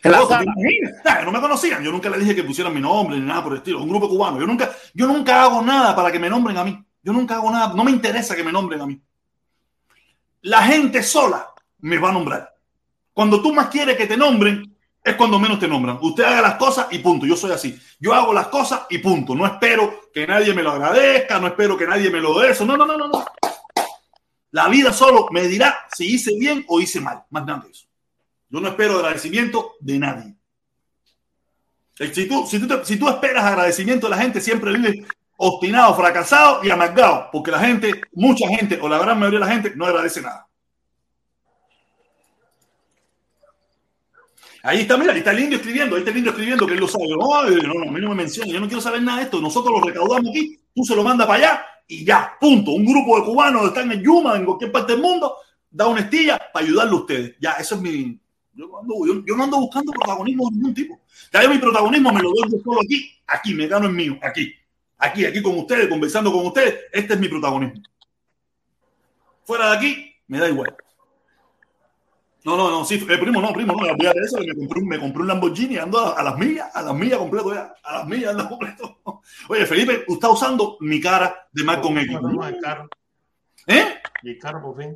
En 0.03 0.11
la 0.11 0.19
No, 0.19 0.27
¿te 0.27 0.35
sala. 0.35 0.45
imaginas? 0.45 0.93
Ah, 1.05 1.21
no 1.23 1.33
me 1.33 1.41
conocían. 1.41 1.83
Yo 1.83 1.93
nunca 1.93 2.09
le 2.09 2.19
dije 2.19 2.35
que 2.35 2.45
pusieran 2.45 2.73
mi 2.75 2.81
nombre 2.81 3.19
ni 3.19 3.27
nada 3.27 3.43
por 3.43 3.53
el 3.53 3.59
estilo. 3.59 3.83
Un 3.83 3.89
grupo 3.91 4.09
cubano. 4.09 4.41
Yo 4.41 4.47
nunca, 4.47 4.71
yo 4.95 5.07
nunca 5.07 5.43
hago 5.43 5.61
nada 5.63 5.95
para 5.95 6.11
que 6.11 6.19
me 6.19 6.29
nombren 6.31 6.57
a 6.57 6.65
mí. 6.65 6.83
Yo 7.05 7.13
nunca 7.13 7.37
hago 7.37 7.51
nada. 7.51 7.75
No 7.75 7.85
me 7.85 7.91
interesa 7.91 8.35
que 8.35 8.43
me 8.43 8.51
nombren 8.51 8.81
a 8.81 8.87
mí. 8.87 9.01
La 10.41 10.63
gente 10.63 11.03
sola 11.03 11.53
me 11.81 11.99
va 11.99 12.09
a 12.09 12.13
nombrar. 12.13 12.55
Cuando 13.13 13.41
tú 13.43 13.53
más 13.53 13.69
quieres 13.69 13.97
que 13.97 14.07
te 14.07 14.17
nombren, 14.17 14.75
es 15.03 15.15
cuando 15.15 15.39
menos 15.39 15.61
te 15.61 15.69
nombran. 15.69 15.99
Usted 16.01 16.25
haga 16.25 16.41
las 16.41 16.55
cosas 16.55 16.87
y 16.91 16.99
punto. 17.01 17.27
Yo 17.27 17.37
soy 17.37 17.53
así. 17.53 17.79
Yo 18.01 18.15
hago 18.15 18.33
las 18.33 18.49
cosas 18.49 18.87
y 18.89 18.99
punto. 18.99 19.35
No 19.35 19.45
espero 19.45 20.11
que 20.13 20.27
nadie 20.27 20.55
me 20.55 20.63
lo 20.63 20.71
agradezca. 20.71 21.39
No 21.39 21.47
espero 21.47 21.77
que 21.77 21.87
nadie 21.87 22.09
me 22.09 22.21
lo 22.21 22.41
dé 22.41 22.53
eso. 22.53 22.65
No, 22.65 22.75
no, 22.75 22.87
no, 22.87 22.97
no. 22.97 23.25
La 24.53 24.69
vida 24.69 24.93
solo 24.93 25.29
me 25.31 25.47
dirá 25.47 25.87
si 25.95 26.15
hice 26.15 26.35
bien 26.39 26.65
o 26.69 26.81
hice 26.81 27.01
mal. 27.01 27.23
Más 27.29 27.45
nada 27.45 27.67
eso. 27.71 27.87
Yo 28.49 28.61
no 28.61 28.69
espero 28.69 28.97
agradecimiento 28.97 29.75
de 29.81 29.99
nadie. 29.99 30.35
Si 31.97 32.27
tú, 32.27 32.47
si, 32.47 32.59
tú 32.67 32.81
si 32.83 32.97
tú 32.97 33.09
esperas 33.09 33.45
agradecimiento 33.45 34.07
de 34.07 34.11
la 34.11 34.23
gente, 34.23 34.41
siempre 34.41 34.73
vives 34.73 35.07
obstinado, 35.37 35.95
fracasado 35.95 36.65
y 36.65 36.71
amargado, 36.71 37.29
porque 37.33 37.51
la 37.51 37.61
gente, 37.61 38.03
mucha 38.13 38.49
gente 38.49 38.79
o 38.81 38.89
la 38.89 38.99
gran 38.99 39.19
mayoría 39.19 39.41
de 39.41 39.47
la 39.47 39.53
gente 39.53 39.73
no 39.75 39.87
agradece 39.87 40.23
nada. 40.23 40.49
Ahí 44.63 44.81
está, 44.81 44.97
mira, 44.97 45.13
ahí 45.13 45.19
está 45.19 45.33
el 45.33 45.41
indio 45.41 45.59
escribiendo, 45.59 45.95
ahí 45.95 46.01
está 46.01 46.11
el 46.11 46.17
indio 46.17 46.31
escribiendo 46.31 46.67
que 46.67 46.73
él 46.73 46.81
lo 46.81 46.89
sabe. 46.89 47.09
No, 47.09 47.19
no, 47.19 47.75
no, 47.75 47.89
a 47.91 47.93
mí 47.93 48.01
no 48.01 48.09
me 48.09 48.15
menciona, 48.15 48.51
yo 48.51 48.61
no 48.61 48.67
quiero 48.67 48.81
saber 48.81 49.03
nada 49.03 49.19
de 49.19 49.25
esto. 49.25 49.39
Nosotros 49.39 49.79
lo 49.79 49.87
recaudamos 49.87 50.31
aquí, 50.31 50.59
tú 50.75 50.83
se 50.85 50.97
lo 50.97 51.05
mandas 51.05 51.27
para 51.27 51.39
allá 51.39 51.67
y 51.87 52.03
ya, 52.03 52.33
punto. 52.41 52.71
Un 52.71 52.87
grupo 52.87 53.19
de 53.19 53.25
cubanos 53.27 53.67
están 53.67 53.93
en 53.93 54.03
Yuma, 54.03 54.37
en 54.37 54.47
cualquier 54.47 54.73
parte 54.73 54.93
del 54.93 55.03
mundo, 55.03 55.37
da 55.71 55.87
una 55.87 56.01
estilla 56.01 56.41
para 56.51 56.65
ayudarle 56.65 56.93
a 56.93 56.97
ustedes. 56.97 57.37
Ya, 57.41 57.53
eso 57.53 57.75
es 57.75 57.81
mi. 57.83 58.19
Yo 58.55 58.79
ando, 58.81 58.95
yo, 59.07 59.23
yo 59.27 59.37
no 59.37 59.45
ando 59.45 59.59
buscando 59.59 59.93
protagonismo 59.93 60.49
de 60.49 60.57
ningún 60.57 60.73
tipo. 60.73 61.01
Ya 61.31 61.43
yo 61.43 61.51
mi 61.51 61.59
protagonismo 61.59 62.11
me 62.11 62.23
lo 62.23 62.31
doy 62.31 62.51
yo 62.51 62.59
solo 62.65 62.81
aquí, 62.81 63.11
aquí, 63.27 63.53
me 63.53 63.67
gano 63.67 63.87
el 63.87 63.93
mío, 63.93 64.17
aquí. 64.23 64.51
Aquí, 65.05 65.25
aquí 65.27 65.43
con 65.43 65.59
ustedes, 65.59 65.89
conversando 65.89 66.33
con 66.33 66.47
ustedes, 66.47 66.81
este 66.93 67.15
es 67.15 67.21
mi 67.21 67.29
protagonismo. 67.29 67.83
Fuera 69.45 69.71
de 69.71 69.77
aquí, 69.77 70.15
me 70.29 70.39
da 70.39 70.49
igual. 70.49 70.75
No, 72.45 72.59
no, 72.59 72.71
no, 72.71 72.85
sí, 72.85 72.97
eh, 72.97 73.19
primo, 73.19 73.41
no, 73.41 73.53
primo, 73.55 73.73
no, 73.75 73.87
eso, 73.87 74.37
que 74.39 74.47
me 74.47 74.55
compré, 74.55 74.81
un- 74.83 74.89
me 74.89 74.99
compré 75.01 75.23
un 75.23 75.29
Lamborghini, 75.29 75.79
ando 75.79 75.99
a, 75.99 76.11
a 76.21 76.23
las 76.23 76.37
millas, 76.37 76.69
a 76.77 76.83
las 76.83 76.95
millas 76.95 77.19
completo 77.19 77.55
ya, 77.55 77.75
a 77.83 77.99
las 77.99 78.07
millas 78.07 78.33
ando 78.33 78.49
completo. 78.51 78.99
Oye, 79.49 79.65
Felipe, 79.65 80.01
usted 80.01 80.13
está 80.15 80.29
usando 80.29 80.77
mi 80.81 81.01
cara 81.01 81.49
de 81.53 81.63
X. 81.63 82.21
No, 82.21 82.47
el 82.47 82.59
carro. 82.61 82.89
¿Eh? 83.67 83.95
Y 84.23 84.31
el 84.33 84.39
carro, 84.39 84.61
por 84.61 84.77
fin. 84.77 84.95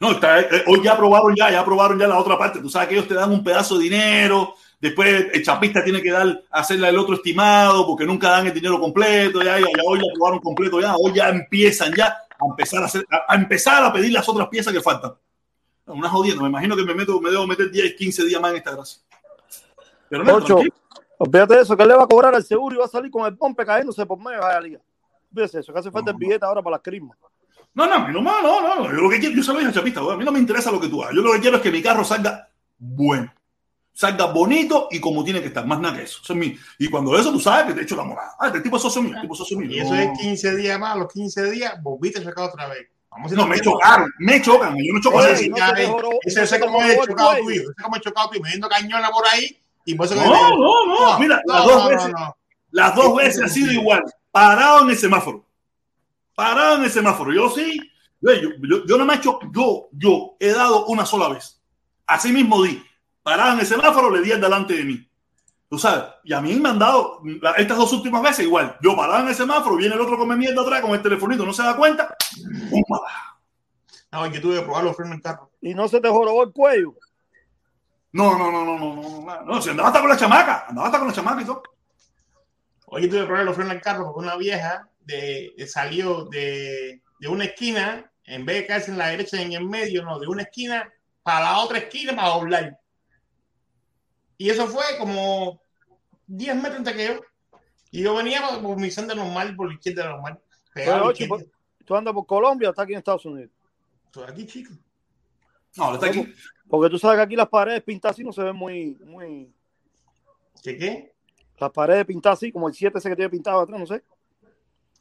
No, 0.00 0.12
está, 0.12 0.40
eh, 0.40 0.64
hoy 0.68 0.82
ya 0.84 0.92
aprobaron 0.92 1.34
ya, 1.34 1.50
ya 1.50 1.60
aprobaron 1.60 1.98
ya 1.98 2.06
la 2.06 2.18
otra 2.18 2.38
parte. 2.38 2.60
Tú 2.60 2.68
sabes 2.68 2.88
que 2.88 2.94
ellos 2.94 3.08
te 3.08 3.14
dan 3.14 3.32
un 3.32 3.42
pedazo 3.42 3.76
de 3.76 3.84
dinero, 3.84 4.54
después 4.80 5.26
el 5.32 5.44
chapista 5.44 5.82
tiene 5.82 6.02
que 6.02 6.10
dar, 6.10 6.42
hacerle 6.50 6.88
el 6.88 6.98
otro 6.98 7.14
estimado, 7.14 7.86
porque 7.86 8.04
nunca 8.04 8.30
dan 8.30 8.46
el 8.46 8.54
dinero 8.54 8.80
completo, 8.80 9.42
ya, 9.42 9.58
ya, 9.58 9.66
ya 9.66 9.82
hoy 9.84 10.00
completo, 10.42 10.80
ya, 10.80 10.94
hoy 10.96 11.12
ya 11.14 11.28
empiezan 11.28 11.92
ya 11.94 12.06
a 12.06 12.46
empezar 12.48 12.82
a 12.82 12.86
hacer, 12.86 13.06
a, 13.10 13.32
a 13.32 13.36
empezar 13.36 13.82
a 13.82 13.92
pedir 13.92 14.12
las 14.12 14.28
otras 14.28 14.48
piezas 14.48 14.72
que 14.72 14.80
faltan. 14.80 15.12
Una 15.86 16.08
jodiendo, 16.08 16.42
me 16.42 16.48
imagino 16.48 16.76
que 16.76 16.84
me 16.84 16.94
meto, 16.94 17.20
me 17.20 17.30
debo 17.30 17.46
meter 17.46 17.70
10, 17.70 17.94
15 17.94 18.24
días 18.24 18.40
más 18.40 18.52
en 18.52 18.56
esta 18.56 18.72
gracia. 18.72 19.02
Pero 20.08 20.24
no, 20.24 20.34
Ocho. 20.34 20.60
Olvídate 21.18 21.54
de 21.54 21.60
eso, 21.62 21.76
que 21.76 21.82
él 21.82 21.88
le 21.88 21.94
va 21.94 22.04
a 22.04 22.08
cobrar 22.08 22.34
al 22.34 22.44
seguro 22.44 22.74
y 22.74 22.78
va 22.78 22.86
a 22.86 22.88
salir 22.88 23.10
con 23.10 23.24
el 23.26 23.36
pompe 23.36 23.64
cayéndose 23.64 24.04
por 24.04 24.18
medio 24.18 24.38
de 24.38 24.52
la 24.52 24.60
liga. 24.60 24.80
Fíjese 25.32 25.60
eso, 25.60 25.72
que 25.72 25.78
hace 25.78 25.90
falta 25.90 26.10
el 26.10 26.16
billete 26.16 26.44
ahora 26.44 26.62
para 26.62 26.76
las 26.76 26.82
crismas. 26.82 27.16
No, 27.74 27.86
no, 27.86 28.08
no, 28.08 28.20
no, 28.20 28.42
no, 28.42 28.74
no, 28.76 28.84
yo 28.84 29.00
lo 29.00 29.10
que 29.10 29.18
quiero, 29.18 29.34
yo 29.34 29.42
se 29.42 29.52
lo 29.52 29.58
dije 29.58 29.68
al 29.68 29.74
chapista, 29.74 30.00
a 30.00 30.16
mí 30.16 30.24
no 30.24 30.30
me 30.30 30.38
interesa 30.38 30.70
lo 30.70 30.80
que 30.80 30.88
tú 30.88 31.02
hagas, 31.02 31.14
yo 31.14 31.22
lo 31.22 31.32
que 31.32 31.40
quiero 31.40 31.56
es 31.56 31.62
que 31.62 31.72
mi 31.72 31.82
carro 31.82 32.04
salga 32.04 32.48
bueno, 32.78 33.32
salga 33.94 34.26
bonito 34.26 34.88
y 34.90 35.00
como 35.00 35.22
tiene 35.24 35.40
que 35.40 35.46
estar, 35.46 35.64
más 35.66 35.78
nada 35.80 35.96
que 35.96 36.02
eso, 36.02 36.18
eso 36.22 36.32
es 36.32 36.38
mi, 36.38 36.58
y 36.78 36.88
cuando 36.88 37.16
eso 37.16 37.30
tú 37.32 37.38
sabes 37.40 37.66
que 37.66 37.74
te 37.74 37.82
echo 37.82 37.94
la 37.96 38.02
morada, 38.04 38.34
ah, 38.40 38.48
este 38.48 38.60
tipo 38.60 38.76
es 38.76 38.82
socio 38.82 39.00
mío, 39.00 39.12
este 39.12 39.22
tipo 39.22 39.34
es 39.34 39.38
socio 39.38 39.56
mío, 39.58 39.70
Y 39.70 39.78
eso 39.78 39.94
no, 39.94 40.00
es 40.00 40.18
15 40.18 40.56
días 40.56 40.78
más, 40.80 40.96
los 40.98 41.12
15 41.12 41.50
días, 41.52 41.80
volviste 41.82 42.20
a 42.20 42.24
sacar 42.24 42.48
otra 42.50 42.66
vez. 42.68 42.88
Vamos 43.10 43.30
a 43.32 43.36
no, 43.36 43.46
me 43.46 43.60
chocaron, 43.60 44.10
me 44.18 44.42
chocan, 44.42 44.74
yo 44.76 44.92
no 44.92 45.00
choco 45.00 45.20
a 45.20 45.22
Oye, 45.22 45.32
nadie. 45.32 45.48
no 45.48 45.56
ya, 45.56 45.68
se 45.68 45.74
te 45.74 45.86
joró- 45.86 46.10
Ese 46.22 46.38
no 46.40 46.44
es 46.44 46.58
como 46.58 46.82
he 46.82 46.96
chocado 47.06 47.36
tu 47.36 47.50
hijo. 47.50 47.62
Ese 47.62 47.70
es 47.78 47.82
como 47.84 47.96
he 47.96 48.00
chocado 48.00 48.28
tu 48.28 48.34
hijo, 48.34 48.42
metiendo 48.42 48.68
cañona 48.68 49.10
por 49.10 49.24
ahí. 49.28 49.56
Y 49.84 49.94
por 49.94 50.06
eso 50.06 50.14
que 50.16 50.20
No, 50.22 50.56
no, 50.56 50.86
no, 51.12 51.18
mira, 51.20 51.40
las 51.46 51.64
dos 51.64 51.88
veces, 51.88 52.10
no. 52.10 52.36
las 52.72 52.94
dos 52.96 53.14
veces 53.16 53.42
ha 53.44 53.48
sido 53.48 53.70
igual, 53.72 54.02
parado 54.32 54.82
en 54.82 54.90
el 54.90 54.98
semáforo, 54.98 55.46
parado 56.34 56.76
en 56.76 56.84
el 56.84 56.90
semáforo, 56.90 57.32
yo 57.32 57.48
sí, 57.50 57.78
Yo, 58.20 58.32
yo, 58.32 58.86
yo 58.86 58.96
no 58.98 59.04
me 59.04 59.14
he 59.14 59.16
hecho, 59.18 59.38
yo, 59.52 59.88
yo 59.92 60.34
he 60.40 60.48
dado 60.48 60.86
una 60.86 61.04
sola 61.06 61.28
vez. 61.28 61.60
Así 62.06 62.32
mismo 62.32 62.62
di. 62.62 62.82
Paraba 63.24 63.54
en 63.54 63.60
el 63.60 63.66
semáforo, 63.66 64.10
le 64.10 64.20
di 64.20 64.32
al 64.32 64.40
delante 64.40 64.74
de 64.74 64.84
mí. 64.84 65.10
Tú 65.66 65.78
sabes, 65.78 66.04
y 66.24 66.34
a 66.34 66.42
mí 66.42 66.54
me 66.56 66.68
han 66.68 66.78
dado 66.78 67.22
estas 67.56 67.78
dos 67.78 67.90
últimas 67.94 68.22
veces 68.22 68.44
igual. 68.44 68.76
Yo 68.82 68.94
paraba 68.94 69.20
en 69.20 69.28
el 69.28 69.34
semáforo, 69.34 69.76
viene 69.76 69.94
el 69.94 70.00
otro 70.02 70.18
con 70.18 70.28
mi 70.28 70.36
mierda 70.36 70.60
atrás 70.60 70.82
con 70.82 70.92
el 70.92 71.02
telefonito, 71.02 71.44
no 71.44 71.52
se 71.54 71.62
da 71.62 71.74
cuenta. 71.74 72.14
No, 74.12 74.26
yo 74.26 74.40
tuve 74.40 74.58
que 74.58 74.62
probar 74.62 74.84
los 74.84 74.94
frenos 74.94 75.16
en 75.16 75.20
carro. 75.22 75.50
Y 75.62 75.74
no 75.74 75.88
se 75.88 76.00
te 76.00 76.08
jorobó 76.08 76.44
el 76.44 76.52
cuello. 76.52 76.94
No, 78.12 78.38
no, 78.38 78.52
no, 78.52 78.64
no, 78.64 78.78
no, 78.78 78.94
no, 78.94 79.20
no, 79.20 79.42
no, 79.42 79.62
si 79.62 79.70
andaba 79.70 79.88
hasta 79.88 80.00
con 80.00 80.10
la 80.10 80.16
chamaca, 80.16 80.66
andaba 80.68 80.86
hasta 80.86 80.98
con 80.98 81.08
la 81.08 81.14
chamaca 81.14 81.42
y 81.42 81.44
todo. 81.46 81.62
Oye, 82.86 83.08
tuve 83.08 83.20
que 83.20 83.26
probar 83.26 83.44
los 83.44 83.56
frenos 83.56 83.74
en 83.74 83.80
carro 83.80 84.04
porque 84.04 84.20
una 84.20 84.36
vieja 84.36 84.88
de, 85.00 85.54
de 85.56 85.66
salió 85.66 86.26
de, 86.26 87.02
de, 87.18 87.28
una 87.28 87.46
esquina, 87.46 88.12
en 88.24 88.44
vez 88.44 88.58
de 88.58 88.66
caerse 88.66 88.90
en 88.92 88.98
la 88.98 89.08
derecha 89.08 89.38
y 89.38 89.42
en 89.42 89.52
el 89.54 89.64
medio, 89.64 90.04
no, 90.04 90.20
de 90.20 90.28
una 90.28 90.42
esquina 90.42 90.92
para 91.24 91.46
la 91.46 91.58
otra 91.58 91.78
esquina 91.78 92.14
para 92.14 92.28
doblar. 92.28 92.78
Y 94.36 94.50
eso 94.50 94.66
fue 94.66 94.84
como 94.98 95.60
10 96.26 96.56
metros 96.56 96.76
entre 96.76 96.94
que 96.94 97.06
yo. 97.06 97.20
Y 97.90 98.02
yo 98.02 98.14
venía 98.14 98.42
por 98.60 98.78
mi 98.78 98.90
senda 98.90 99.14
normal, 99.14 99.54
por 99.54 99.68
la 99.68 99.74
izquierda 99.74 100.08
normal. 100.08 100.40
Pero, 100.72 101.06
ocho, 101.06 101.24
¿Tú 101.84 101.94
andas 101.94 102.14
por 102.14 102.26
Colombia 102.26 102.68
o 102.68 102.72
estás 102.72 102.84
aquí 102.84 102.92
en 102.92 102.98
Estados 102.98 103.24
Unidos? 103.26 103.50
Estoy 104.06 104.24
aquí, 104.28 104.46
chico. 104.46 104.74
No, 105.76 105.94
está 105.94 106.06
aquí. 106.06 106.32
Porque 106.68 106.90
tú 106.90 106.98
sabes 106.98 107.18
que 107.18 107.22
aquí 107.22 107.36
las 107.36 107.48
paredes 107.48 107.82
pintadas 107.82 108.16
así 108.16 108.24
no 108.24 108.32
se 108.32 108.42
ven 108.42 108.56
muy. 108.56 108.96
muy... 109.04 109.52
¿Qué 110.62 110.76
qué? 110.76 111.12
Las 111.58 111.70
paredes 111.70 112.04
pintadas 112.06 112.38
así, 112.38 112.50
como 112.50 112.68
el 112.68 112.74
7 112.74 112.98
ese 112.98 113.08
que 113.10 113.16
tiene 113.16 113.30
pintado 113.30 113.60
atrás, 113.60 113.78
no 113.78 113.86
sé. 113.86 114.02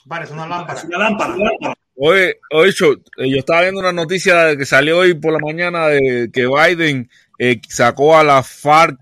Parece 0.08 0.34
una 0.34 0.48
lámpara. 0.48 0.82
Una 0.84 0.98
lámpara. 0.98 1.36
Una 1.36 1.46
lámpara. 1.46 1.78
Oye, 1.96 2.40
oye, 2.52 2.70
eh, 3.18 3.30
yo 3.30 3.38
estaba 3.38 3.62
viendo 3.62 3.80
una 3.80 3.94
noticia 3.94 4.58
que 4.58 4.66
salió 4.66 5.00
hoy 5.00 5.14
por 5.14 5.32
la 5.32 5.40
mañana 5.40 5.88
de 5.88 6.30
que 6.34 6.48
Biden 6.48 7.10
eh, 7.38 7.62
sacó 7.70 8.18
a 8.18 8.24
la 8.24 8.42
FARC 8.42 9.00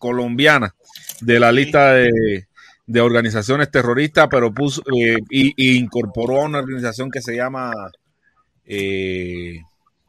colombiana 0.00 0.74
de 1.20 1.38
la 1.38 1.52
lista 1.52 1.92
de, 1.92 2.48
de 2.86 3.00
organizaciones 3.00 3.70
terroristas, 3.70 4.26
pero 4.28 4.52
puso 4.52 4.82
eh, 4.92 5.18
y, 5.30 5.52
y, 5.56 5.78
incorporó 5.78 6.40
a 6.40 6.46
una 6.46 6.58
organización 6.58 7.08
que 7.08 7.22
se 7.22 7.36
llama 7.36 7.72
eh, 8.64 9.60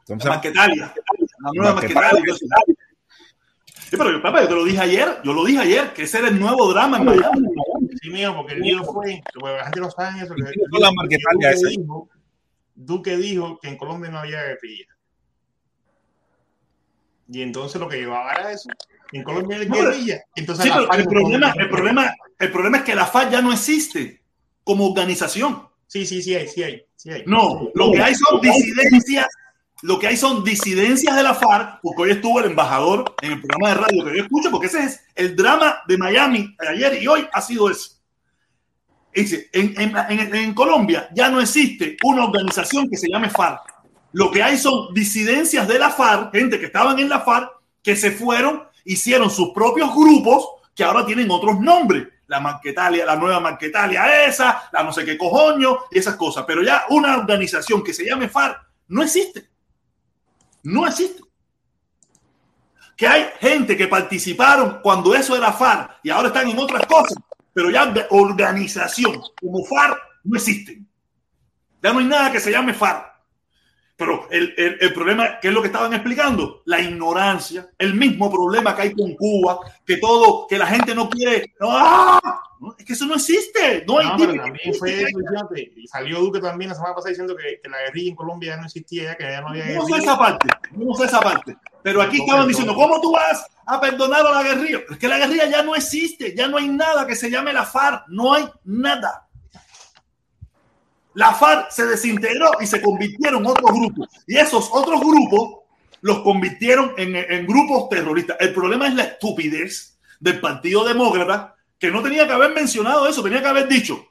¿cómo 0.07 0.19
se 0.19 0.25
llama? 0.25 0.37
Marquetalia. 0.37 0.93
La 1.43 1.51
nueva 1.53 1.73
Marquetalia. 1.75 2.35
Sí, 3.89 3.97
pero 3.97 4.21
papá, 4.21 4.41
yo 4.41 4.47
te 4.47 4.55
lo 4.55 4.63
dije 4.63 4.79
ayer, 4.79 5.17
yo 5.23 5.33
lo 5.33 5.43
dije 5.43 5.59
ayer, 5.59 5.93
que 5.93 6.03
ese 6.03 6.19
era 6.19 6.29
el 6.29 6.39
nuevo 6.39 6.71
drama 6.71 6.97
en 6.97 7.05
Miami. 7.05 7.47
Sí, 8.01 8.09
mío, 8.09 8.33
porque 8.35 8.53
el 8.53 8.61
lío 8.61 8.83
fue, 8.85 9.21
la 9.43 9.63
gente 9.65 9.79
no 9.81 9.91
sabe 9.91 10.23
eso. 10.23 10.33
Que, 10.33 10.43
que, 10.43 10.79
la 10.79 10.91
Marquetalia 10.91 11.51
Duque, 11.51 11.67
dijo, 11.67 12.09
Duque 12.73 13.17
dijo 13.17 13.59
que 13.59 13.67
en 13.67 13.77
Colombia 13.77 14.09
no 14.09 14.19
había 14.19 14.43
guerrilla. 14.43 14.85
Y 17.27 17.41
entonces 17.41 17.79
lo 17.79 17.89
que 17.89 17.97
llevaba 17.97 18.31
era 18.33 18.51
eso. 18.53 18.69
En 19.11 19.23
Colombia 19.23 19.57
hay 19.57 19.67
guerrilla. 19.67 20.21
Entonces 20.35 20.65
sí, 20.65 20.71
pero 20.73 20.91
el 20.93 21.05
problema, 21.05 21.53
el, 21.57 21.69
problema, 21.69 22.15
el 22.39 22.51
problema 22.51 22.77
es 22.77 22.83
que 22.83 22.95
la 22.95 23.05
FARC 23.05 23.31
ya 23.31 23.41
no 23.41 23.51
existe 23.51 24.21
como 24.63 24.87
organización. 24.87 25.67
Sí, 25.87 26.05
sí, 26.05 26.21
sí 26.21 26.35
hay, 26.35 26.47
sí 26.47 26.63
hay. 26.63 26.85
Sí 26.95 27.09
hay. 27.09 27.23
No, 27.25 27.69
lo 27.73 27.91
que 27.91 28.01
hay 28.01 28.15
son 28.15 28.39
disidencias, 28.39 29.27
lo 29.81 29.99
que 29.99 30.07
hay 30.07 30.17
son 30.17 30.43
disidencias 30.43 31.15
de 31.15 31.23
la 31.23 31.33
FARC, 31.33 31.79
porque 31.81 32.03
hoy 32.03 32.11
estuvo 32.11 32.39
el 32.39 32.45
embajador 32.45 33.13
en 33.21 33.33
el 33.33 33.41
programa 33.41 33.69
de 33.69 33.75
radio 33.75 34.05
que 34.05 34.17
yo 34.17 34.23
escucho, 34.23 34.51
porque 34.51 34.67
ese 34.67 34.83
es 34.85 35.01
el 35.15 35.35
drama 35.35 35.81
de 35.87 35.97
Miami 35.97 36.55
ayer 36.69 37.01
y 37.01 37.07
hoy 37.07 37.27
ha 37.33 37.41
sido 37.41 37.69
eso. 37.69 37.97
Dice, 39.13 39.49
en, 39.51 39.73
en, 39.77 39.93
en, 39.97 40.35
en 40.35 40.53
Colombia 40.53 41.09
ya 41.13 41.27
no 41.27 41.41
existe 41.41 41.97
una 42.03 42.23
organización 42.23 42.89
que 42.89 42.95
se 42.95 43.09
llame 43.09 43.29
FARC. 43.29 43.59
Lo 44.13 44.31
que 44.31 44.43
hay 44.43 44.57
son 44.57 44.93
disidencias 44.93 45.67
de 45.67 45.79
la 45.79 45.89
FARC, 45.89 46.31
gente 46.33 46.59
que 46.59 46.67
estaban 46.67 46.97
en 46.99 47.09
la 47.09 47.19
FARC, 47.21 47.51
que 47.83 47.95
se 47.95 48.11
fueron 48.11 48.63
hicieron 48.85 49.29
sus 49.29 49.51
propios 49.51 49.93
grupos 49.93 50.47
que 50.75 50.83
ahora 50.83 51.05
tienen 51.05 51.29
otros 51.29 51.59
nombres. 51.59 52.07
La 52.27 52.39
Marquetalia, 52.39 53.05
la 53.05 53.15
nueva 53.15 53.39
Marquetalia 53.39 54.25
esa, 54.25 54.69
la 54.71 54.83
no 54.83 54.93
sé 54.93 55.03
qué 55.03 55.17
cojoño 55.17 55.79
y 55.91 55.99
esas 55.99 56.15
cosas. 56.15 56.45
Pero 56.47 56.63
ya 56.63 56.85
una 56.89 57.17
organización 57.17 57.83
que 57.83 57.93
se 57.93 58.05
llame 58.05 58.29
FARC 58.29 58.57
no 58.87 59.03
existe. 59.03 59.49
No 60.63 60.87
existe. 60.87 61.21
Que 62.95 63.07
hay 63.07 63.29
gente 63.39 63.75
que 63.75 63.87
participaron 63.87 64.79
cuando 64.81 65.13
eso 65.13 65.35
era 65.35 65.51
FARC 65.51 65.99
y 66.03 66.09
ahora 66.09 66.27
están 66.29 66.47
en 66.47 66.59
otras 66.59 66.85
cosas. 66.85 67.17
Pero 67.53 67.69
ya 67.69 67.85
de 67.87 68.05
organización 68.11 69.21
como 69.39 69.65
FARC 69.65 69.97
no 70.23 70.37
existe. 70.37 70.81
Ya 71.83 71.91
no 71.91 71.99
hay 71.99 72.05
nada 72.05 72.31
que 72.31 72.39
se 72.39 72.51
llame 72.51 72.73
FARC. 72.73 73.10
Pero 74.01 74.27
el, 74.31 74.55
el, 74.57 74.77
el, 74.81 74.93
problema, 74.95 75.39
¿qué 75.39 75.49
es 75.49 75.53
lo 75.53 75.61
que 75.61 75.67
estaban 75.67 75.93
explicando? 75.93 76.63
La 76.65 76.81
ignorancia, 76.81 77.69
el 77.77 77.93
mismo 77.93 78.31
problema 78.31 78.75
que 78.75 78.81
hay 78.81 78.93
con 78.95 79.13
Cuba, 79.13 79.59
que 79.85 79.97
todo, 79.97 80.47
que 80.47 80.57
la 80.57 80.65
gente 80.65 80.95
no 80.95 81.07
quiere. 81.07 81.53
¡Ah! 81.61 82.19
No, 82.59 82.73
es 82.75 82.83
que 82.83 82.93
eso 82.93 83.05
no 83.05 83.13
existe. 83.13 83.85
No, 83.87 83.99
hay 83.99 84.07
no, 84.07 84.17
pero 84.17 84.33
también 84.37 84.73
fue 84.73 85.05
y 85.75 85.87
salió 85.87 86.19
Duque 86.19 86.39
también 86.39 86.69
la 86.69 86.75
semana 86.75 86.95
pasada 86.95 87.09
diciendo 87.09 87.35
que, 87.35 87.59
que, 87.61 87.69
la 87.69 87.77
guerrilla 87.77 88.09
en 88.09 88.15
Colombia 88.15 88.55
ya 88.55 88.57
no 88.57 88.65
existía, 88.65 89.15
que 89.15 89.23
ya 89.23 89.41
no 89.41 89.49
había 89.49 89.65
guerrilla. 89.65 89.87
No 89.87 89.95
sé 89.95 90.01
esa 90.01 90.17
parte, 90.17 90.47
no 90.71 90.93
sé 90.95 91.05
esa 91.05 91.19
parte. 91.19 91.57
Pero 91.83 92.01
aquí 92.01 92.21
estaban 92.21 92.47
diciendo, 92.47 92.73
¿cómo 92.73 92.99
tú 93.01 93.11
vas 93.11 93.45
a 93.67 93.79
perdonar 93.79 94.25
a 94.25 94.31
la 94.31 94.41
guerrilla? 94.41 94.79
Es 94.89 94.97
que 94.97 95.07
la 95.07 95.19
guerrilla 95.19 95.47
ya 95.47 95.61
no 95.61 95.75
existe, 95.75 96.35
ya 96.35 96.47
no 96.47 96.57
hay 96.57 96.69
nada 96.69 97.05
que 97.05 97.15
se 97.15 97.29
llame 97.29 97.53
la 97.53 97.65
FARC, 97.65 98.05
no 98.07 98.33
hay 98.33 98.49
nada. 98.63 99.27
La 101.13 101.33
FARC 101.33 101.71
se 101.71 101.85
desintegró 101.85 102.51
y 102.61 102.65
se 102.65 102.81
convirtieron 102.81 103.43
en 103.43 103.51
otros 103.51 103.71
grupos. 103.71 104.09
Y 104.27 104.37
esos 104.37 104.69
otros 104.71 105.01
grupos 105.01 105.61
los 106.01 106.19
convirtieron 106.19 106.93
en, 106.97 107.15
en, 107.15 107.45
grupos 107.45 107.89
terroristas. 107.89 108.37
El 108.39 108.53
problema 108.53 108.87
es 108.87 108.95
la 108.95 109.03
estupidez 109.03 109.99
del 110.19 110.39
Partido 110.39 110.83
Demócrata, 110.83 111.55
que 111.77 111.91
no 111.91 112.01
tenía 112.01 112.25
que 112.25 112.33
haber 112.33 112.53
mencionado 112.53 113.07
eso, 113.07 113.23
tenía 113.23 113.41
que 113.41 113.47
haber 113.47 113.67
dicho, 113.67 114.07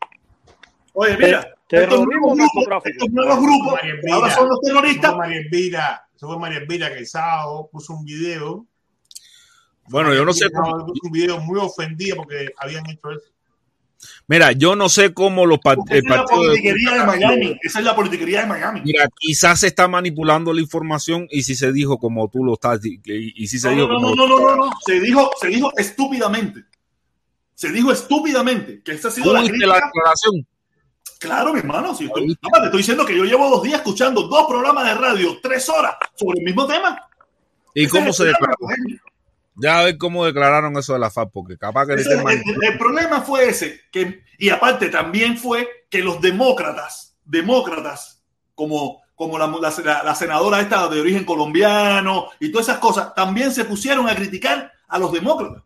oye, 0.92 1.16
mira, 1.16 1.54
estos 1.68 2.04
nuevos, 2.04 2.36
grupos, 2.36 2.82
estos 2.84 3.10
nuevos 3.10 3.40
grupos 3.40 3.80
ahora 4.12 4.34
son 4.34 4.48
los 4.48 4.60
terroristas. 4.60 5.16
María 5.16 5.38
Elvira, 5.38 6.08
eso 6.14 6.26
fue 6.26 6.38
María 6.38 6.58
Elvira 6.58 6.92
que 6.92 6.98
el 6.98 7.06
sábado 7.06 7.68
puso 7.70 7.94
un 7.94 8.04
video. 8.04 8.66
Bueno, 9.88 10.12
yo 10.12 10.24
no 10.24 10.32
sé. 10.32 10.50
Cómo... 10.50 10.86
Puso 10.86 11.00
un 11.04 11.12
video 11.12 11.38
muy 11.40 11.58
ofendido 11.60 12.16
porque 12.16 12.50
habían 12.56 12.88
hecho 12.90 13.10
eso. 13.10 13.30
Mira, 14.26 14.52
yo 14.52 14.76
no 14.76 14.88
sé 14.88 15.12
cómo 15.12 15.44
los 15.46 15.58
part 15.58 15.80
partido 15.80 15.98
es 15.98 16.04
la 16.04 16.24
politiquería 16.24 16.92
de, 16.92 16.98
de 17.00 17.06
Miami. 17.06 17.58
Esa 17.62 17.78
es 17.80 17.84
la 17.84 17.94
politiquería 17.94 18.40
de 18.42 18.46
Miami. 18.46 18.82
Mira, 18.84 19.08
quizás 19.18 19.60
se 19.60 19.66
está 19.66 19.88
manipulando 19.88 20.52
la 20.52 20.60
información 20.60 21.26
y 21.30 21.42
si 21.42 21.54
se 21.54 21.72
dijo 21.72 21.98
como 21.98 22.28
tú 22.28 22.44
lo 22.44 22.54
estás 22.54 22.80
y, 22.84 23.00
y 23.04 23.46
si 23.46 23.58
se 23.58 23.68
no, 23.68 23.74
dijo 23.74 23.88
no, 23.88 23.94
como 23.94 24.14
no, 24.14 24.26
no, 24.26 24.38
no, 24.38 24.56
no, 24.56 24.66
no, 24.66 24.70
se 24.84 25.00
dijo, 25.00 25.30
se 25.40 25.48
dijo 25.48 25.72
estúpidamente. 25.76 26.64
Se 27.54 27.70
dijo 27.70 27.92
estúpidamente 27.92 28.82
que 28.82 28.92
esta 28.92 29.08
ha 29.08 29.10
sido 29.10 29.34
la, 29.34 29.40
crítica. 29.40 29.66
la 29.66 29.74
declaración. 29.74 30.46
Claro, 31.18 31.52
mi 31.52 31.58
hermano. 31.58 31.94
Si 31.94 32.06
estoy, 32.06 32.34
te 32.34 32.64
estoy 32.64 32.78
diciendo 32.78 33.04
que 33.04 33.14
yo 33.14 33.24
llevo 33.24 33.50
dos 33.50 33.62
días 33.62 33.80
escuchando 33.80 34.22
dos 34.28 34.46
programas 34.48 34.86
de 34.86 34.94
radio, 34.94 35.38
tres 35.42 35.68
horas 35.68 35.92
sobre 36.14 36.38
el 36.38 36.44
mismo 36.46 36.66
tema. 36.66 36.98
¿Y 37.74 37.84
Ese 37.84 37.90
cómo 37.90 38.12
se 38.12 38.24
declaró? 38.24 38.54
Ya 39.56 39.78
a 39.78 39.84
ver 39.84 39.98
cómo 39.98 40.24
declararon 40.24 40.76
eso 40.78 40.92
de 40.92 40.98
la 40.98 41.10
FAP, 41.10 41.30
porque 41.32 41.58
capaz 41.58 41.86
que... 41.86 41.94
Ese, 41.94 42.14
el, 42.14 42.20
el, 42.20 42.42
el, 42.62 42.78
problema 42.78 43.20
fue 43.20 43.48
ese, 43.48 43.80
que, 43.90 44.22
y 44.38 44.48
aparte 44.48 44.88
también 44.88 45.36
fue 45.36 45.68
que 45.90 46.02
los 46.02 46.20
demócratas, 46.20 47.18
demócratas, 47.24 48.22
como, 48.54 49.02
como 49.14 49.38
la, 49.38 49.46
la, 49.46 50.02
la, 50.02 50.14
senadora 50.14 50.60
esta 50.60 50.88
de 50.88 51.00
origen 51.00 51.24
colombiano 51.24 52.28
y 52.38 52.50
todas 52.50 52.68
esas 52.68 52.78
cosas, 52.78 53.14
también 53.14 53.52
se 53.52 53.64
pusieron 53.64 54.08
a 54.08 54.14
criticar 54.14 54.72
a 54.88 54.98
los 54.98 55.12
demócratas. 55.12 55.62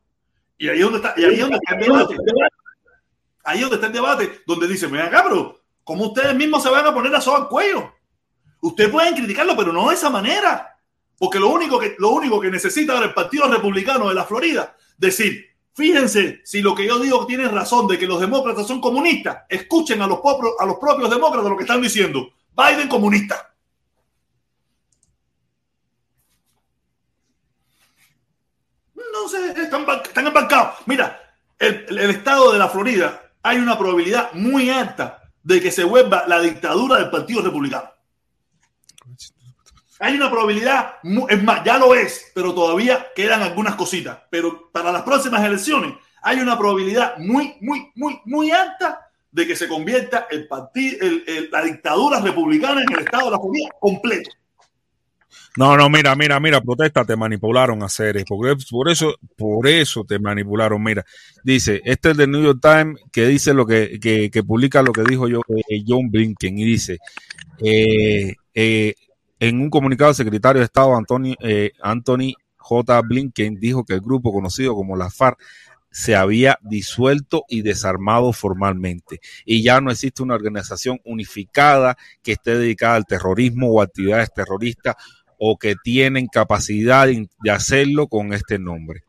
Y 0.59 0.69
ahí 0.69 0.79
es 0.79 0.85
donde 0.85 0.99
está, 0.99 1.15
y 1.17 1.25
ahí 1.25 1.35
es 1.35 1.41
donde 1.41 1.57
está 1.57 1.75
el 1.75 1.81
debate. 1.85 2.17
Ahí 3.45 3.57
es 3.59 3.63
donde 3.63 3.77
está 3.77 3.87
el 3.89 3.93
debate, 3.93 4.43
donde 4.47 4.69
dicen, 4.69 4.91
ven 4.91 5.03
acá, 5.03 5.23
pero 5.25 5.61
¿cómo 5.83 6.07
ustedes 6.07 6.35
mismos 6.35 6.63
se 6.63 6.71
van 6.71 6.87
a 6.87 6.95
poner 6.95 7.13
la 7.13 7.21
soga 7.21 7.39
al 7.39 7.49
cuello? 7.49 7.93
Ustedes 8.61 8.91
pueden 8.91 9.15
criticarlo, 9.15 9.57
pero 9.57 9.73
no 9.73 9.89
de 9.89 9.95
esa 9.95 10.09
manera. 10.09 10.74
Porque 11.19 11.39
lo 11.39 11.49
único 11.49 11.79
que, 11.79 11.95
lo 11.99 12.11
único 12.11 12.41
que 12.41 12.51
necesita 12.51 12.93
ahora 12.93 13.07
el 13.07 13.15
Partido 13.15 13.49
Republicano 13.49 14.09
de 14.09 14.15
la 14.15 14.25
Florida, 14.25 14.77
decir, 14.99 15.47
fíjense, 15.73 16.41
si 16.45 16.61
lo 16.61 16.75
que 16.75 16.87
yo 16.87 16.99
digo 16.99 17.27
tiene 17.27 17.49
razón 17.49 17.87
de 17.87 17.99
que 17.99 18.07
los 18.07 18.21
demócratas 18.21 18.67
son 18.67 18.81
comunistas, 18.81 19.45
escuchen 19.49 20.03
a 20.03 20.07
los, 20.07 20.21
propios, 20.21 20.55
a 20.59 20.67
los 20.67 20.77
propios 20.77 21.11
demócratas 21.11 21.51
lo 21.51 21.57
que 21.57 21.65
están 21.65 21.83
diciendo. 21.83 22.31
Biden 22.57 22.89
comunista. 22.89 23.55
No 28.95 29.29
sé, 29.29 29.63
están, 29.63 29.87
están 30.05 30.27
embarcados. 30.27 30.79
Mira, 30.87 31.21
el, 31.59 31.87
el 31.89 32.11
estado 32.11 32.53
de 32.53 32.59
la 32.59 32.69
Florida 32.69 33.33
hay 33.43 33.59
una 33.59 33.79
probabilidad 33.79 34.33
muy 34.33 34.71
alta 34.71 35.23
de 35.43 35.61
que 35.61 35.71
se 35.71 35.85
vuelva 35.85 36.27
la 36.27 36.41
dictadura 36.41 36.97
del 36.97 37.11
Partido 37.11 37.43
Republicano. 37.43 37.91
Hay 40.01 40.17
una 40.17 40.31
probabilidad, 40.31 40.95
es 41.29 41.43
más, 41.43 41.63
ya 41.65 41.79
lo 41.79 41.95
es, 41.95 42.33
pero 42.35 42.53
todavía 42.53 43.07
quedan 43.15 43.43
algunas 43.43 43.77
cositas. 43.77 44.19
Pero 44.31 44.71
para 44.73 44.91
las 44.91 45.03
próximas 45.03 45.45
elecciones 45.45 45.95
hay 46.23 46.41
una 46.41 46.59
probabilidad 46.59 47.17
muy, 47.19 47.55
muy, 47.61 47.91
muy, 47.95 48.21
muy 48.25 48.51
alta 48.51 49.11
de 49.31 49.47
que 49.47 49.57
se 49.57 49.69
convierta 49.69 50.27
el 50.31 50.47
partido, 50.47 50.99
el, 51.07 51.49
la 51.51 51.63
dictadura 51.63 52.21
republicana 52.21 52.83
en 52.83 52.93
el 52.93 53.01
Estado 53.01 53.27
de 53.27 53.31
la 53.33 53.41
Florida 53.41 53.69
completo. 53.81 54.31
No, 55.57 55.77
no, 55.77 55.89
mira, 55.89 56.17
mira, 56.17 56.41
mira, 56.41 56.61
protesta, 56.61 57.05
te 57.05 57.15
manipularon 57.15 57.83
a 57.83 57.87
hacer 57.87 58.25
por, 58.25 58.57
por 58.69 58.89
eso, 58.89 59.15
por 59.37 59.69
eso 59.69 60.05
te 60.05 60.19
manipularon. 60.19 60.83
Mira, 60.83 61.05
dice, 61.45 61.81
este 61.85 62.11
es 62.11 62.17
del 62.17 62.31
New 62.31 62.43
York 62.43 62.59
Times 62.61 63.01
que 63.13 63.27
dice 63.27 63.55
lo 63.55 63.65
que, 63.65 64.01
que, 64.01 64.31
que 64.31 64.43
publica 64.43 64.83
lo 64.83 64.93
que 64.93 65.03
dijo 65.03 65.29
yo, 65.29 65.41
eh, 65.69 65.85
John 65.87 66.11
Blinken 66.11 66.59
y 66.59 66.65
dice, 66.65 66.99
eh, 67.61 68.35
eh, 68.53 68.95
en 69.49 69.61
un 69.61 69.71
comunicado 69.71 70.11
el 70.11 70.17
secretario 70.17 70.61
de 70.61 70.67
Estado 70.67 70.97
Anthony, 70.97 71.35
eh, 71.41 71.73
Anthony 71.83 72.35
J. 72.57 73.03
Blinken 73.03 73.61
dijo 73.61 73.85
que 73.85 73.95
el 73.95 74.01
grupo 74.01 74.33
conocido 74.33 74.75
como 74.75 74.97
la 74.97 75.11
FARC 75.11 75.39
se 75.91 76.17
había 76.17 76.59
disuelto 76.63 77.45
y 77.49 77.63
desarmado 77.63 78.33
formalmente 78.33 79.21
y 79.45 79.63
ya 79.63 79.81
no 79.81 79.93
existe 79.93 80.23
una 80.23 80.35
organización 80.35 80.99
unificada 81.05 81.97
que 82.23 82.33
esté 82.33 82.59
dedicada 82.59 82.97
al 82.97 83.07
terrorismo 83.07 83.71
o 83.71 83.81
actividades 83.81 84.33
terroristas 84.35 84.97
o 85.39 85.57
que 85.57 85.77
tienen 85.83 86.27
capacidad 86.27 87.07
de 87.07 87.51
hacerlo 87.51 88.09
con 88.09 88.33
este 88.33 88.59
nombre. 88.59 89.05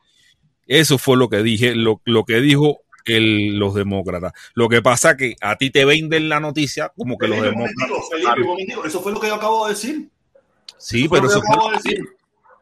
Eso 0.68 0.98
fue 0.98 1.18
lo 1.18 1.30
que 1.30 1.41
dije, 1.41 1.76
lo, 1.76 2.02
lo 2.06 2.26
que 2.26 2.41
dijo 2.41 2.82
el, 3.06 3.57
los 3.57 3.74
demócratas. 3.74 4.34
Lo 4.53 4.68
que 4.68 4.82
pasa 4.82 5.16
que 5.16 5.36
a 5.41 5.56
ti 5.56 5.70
te 5.70 5.86
venden 5.86 6.28
la 6.28 6.40
noticia 6.40 6.91
como 6.95 7.18
que 7.18 7.28
los 7.28 7.41
demócratas. 7.41 7.90
eso 8.86 9.02
fue 9.02 9.12
lo 9.12 9.20
que 9.20 9.28
yo 9.28 9.36
acabo 9.36 9.66
de 9.66 9.74
decir. 9.74 10.10
Sí, 10.77 11.07
pero 11.10 11.27
eso 11.27 11.41
decir. 11.72 11.99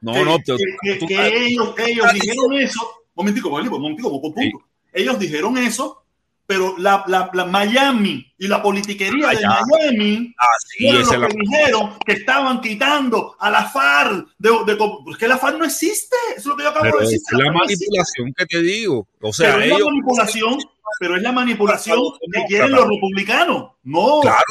No, 0.02 0.14
que, 0.14 0.26
no, 0.26 0.38
te- 0.40 0.56
que- 0.58 0.78
que- 0.82 0.96
tú- 0.96 1.08
que 1.08 1.46
ellos, 1.46 1.74
ellos 1.78 2.14
dijeron 2.14 2.54
eso. 2.54 2.82
Momentico, 3.16 3.50
momentico, 3.50 4.22
punto. 4.22 4.42
Sí. 4.42 4.52
Ellos 4.92 5.18
dijeron 5.20 5.58
eso, 5.58 6.04
pero 6.46 6.76
la, 6.78 7.04
la, 7.08 7.30
la 7.34 7.46
Miami 7.46 8.26
y 8.38 8.48
la 8.48 8.62
politiquería 8.62 9.30
de 9.30 9.48
Miami 9.48 10.36
Ah, 10.38 10.46
fueron 10.78 11.22
los 11.22 11.32
que 11.32 11.38
dijeron 11.40 11.94
que 12.06 12.12
estaban 12.14 12.60
quitando 12.62 13.36
a 13.40 13.50
la 13.50 13.64
FARC 13.70 14.28
de, 14.38 14.50
de, 14.66 14.76
pues 14.76 15.18
que 15.18 15.28
la 15.28 15.38
FARC 15.38 15.58
no 15.58 15.66
existe. 15.66 16.16
Eso 16.32 16.40
es 16.40 16.46
lo 16.48 16.58
que 16.58 16.64
yo 16.64 16.70
acabo 16.70 16.84
pero 16.84 16.98
de 17.00 17.04
decir. 17.06 17.20
es 17.26 17.32
la 17.38 17.46
existe. 17.64 17.86
manipulación 17.88 18.34
que 18.38 18.46
te 18.46 18.62
digo. 18.62 19.08
O 19.22 19.32
sea, 19.34 19.52
pero 19.54 19.62
es 19.62 19.68
ellos. 19.68 19.80
la 19.80 19.86
manipulación, 19.86 20.58
pero 21.00 21.16
es 21.16 21.22
la 21.22 21.32
manipulación 21.32 22.00
que 22.32 22.42
quieren 22.48 22.72
los 22.72 22.88
republicanos. 22.88 23.72
No, 23.84 24.20
Claro, 24.22 24.42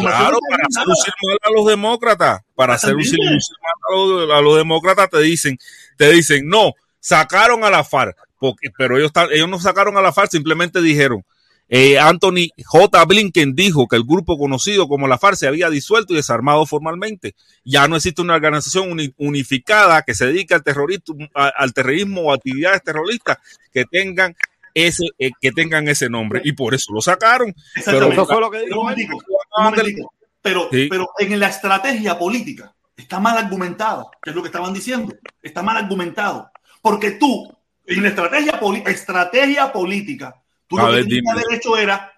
Claro, 0.00 0.38
para 0.50 0.64
hacer 0.66 0.84
un 0.86 1.28
mal 1.28 1.38
a 1.42 1.50
los 1.50 1.66
demócratas, 1.66 2.40
para 2.54 2.74
hacer 2.74 2.94
un 2.94 3.00
Exactamente. 3.00 3.44
mal 3.62 3.72
a 3.88 3.96
los, 4.26 4.30
a 4.38 4.40
los 4.40 4.56
demócratas 4.56 5.10
te 5.10 5.20
dicen, 5.20 5.58
te 5.96 6.10
dicen, 6.12 6.48
no, 6.48 6.72
sacaron 7.00 7.64
a 7.64 7.70
la 7.70 7.84
FARC, 7.84 8.16
porque, 8.38 8.70
pero 8.76 8.98
ellos, 8.98 9.12
ellos 9.32 9.48
no 9.48 9.58
sacaron 9.60 9.96
a 9.96 10.02
la 10.02 10.12
FARC, 10.12 10.30
simplemente 10.30 10.80
dijeron, 10.80 11.24
eh, 11.70 11.98
Anthony 11.98 12.48
J. 12.64 13.04
Blinken 13.04 13.54
dijo 13.54 13.86
que 13.88 13.96
el 13.96 14.04
grupo 14.04 14.38
conocido 14.38 14.88
como 14.88 15.06
la 15.06 15.18
FARC 15.18 15.36
se 15.36 15.46
había 15.48 15.68
disuelto 15.68 16.14
y 16.14 16.16
desarmado 16.16 16.64
formalmente. 16.64 17.34
Ya 17.62 17.86
no 17.88 17.96
existe 17.96 18.22
una 18.22 18.36
organización 18.36 18.90
uni- 18.90 19.12
unificada 19.18 20.00
que 20.02 20.14
se 20.14 20.24
dedique 20.28 20.54
al 20.54 20.62
terrorismo, 20.62 21.28
a- 21.34 21.48
al 21.54 21.74
terrorismo 21.74 22.22
o 22.22 22.32
actividades 22.32 22.82
terroristas 22.82 23.36
que 23.70 23.84
tengan 23.84 24.34
ese, 24.86 25.04
eh, 25.18 25.30
que 25.40 25.52
tengan 25.52 25.88
ese 25.88 26.08
nombre. 26.08 26.40
Y 26.44 26.52
por 26.52 26.74
eso 26.74 26.92
lo 26.92 27.00
sacaron. 27.00 27.54
Exactamente. 27.76 28.14
Eso 28.14 28.26
fue 28.26 28.40
lo 28.40 28.50
que 28.50 28.66
momentico, 28.68 29.18
momentico. 29.56 30.12
Pero, 30.42 30.68
Sí. 30.70 30.86
pero 30.90 31.08
en 31.18 31.38
la 31.40 31.48
estrategia 31.48 32.18
política 32.18 32.74
está 32.96 33.18
mal 33.20 33.36
argumentado, 33.36 34.10
que 34.22 34.30
es 34.30 34.36
lo 34.36 34.42
que 34.42 34.48
estaban 34.48 34.72
diciendo. 34.72 35.14
Está 35.42 35.62
mal 35.62 35.76
argumentado. 35.76 36.50
Porque 36.80 37.12
tú, 37.12 37.52
en 37.86 38.02
la 38.02 38.08
estrategia, 38.10 38.58
poli- 38.60 38.82
estrategia 38.86 39.72
política, 39.72 40.34
tú 40.66 40.78
A 40.78 40.82
lo 40.82 40.88
que 40.90 40.94
ver, 40.96 41.04
tenías 41.04 41.22
que 41.22 41.28
dime. 41.30 41.30
haber 41.44 41.56
hecho 41.58 41.76
era 41.76 42.12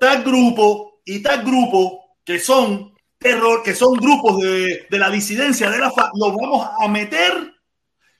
tal 0.00 0.22
grupo 0.24 1.00
y 1.04 1.20
tal 1.22 1.44
grupo 1.44 2.16
que 2.24 2.38
son 2.38 2.92
terror, 3.18 3.62
que 3.62 3.74
son 3.74 3.94
grupos 3.94 4.40
de, 4.42 4.86
de 4.90 4.98
la 4.98 5.10
disidencia 5.10 5.70
de 5.70 5.78
la 5.78 5.90
FARC, 5.90 6.12
los 6.14 6.34
vamos 6.36 6.68
a 6.80 6.86
meter 6.88 7.32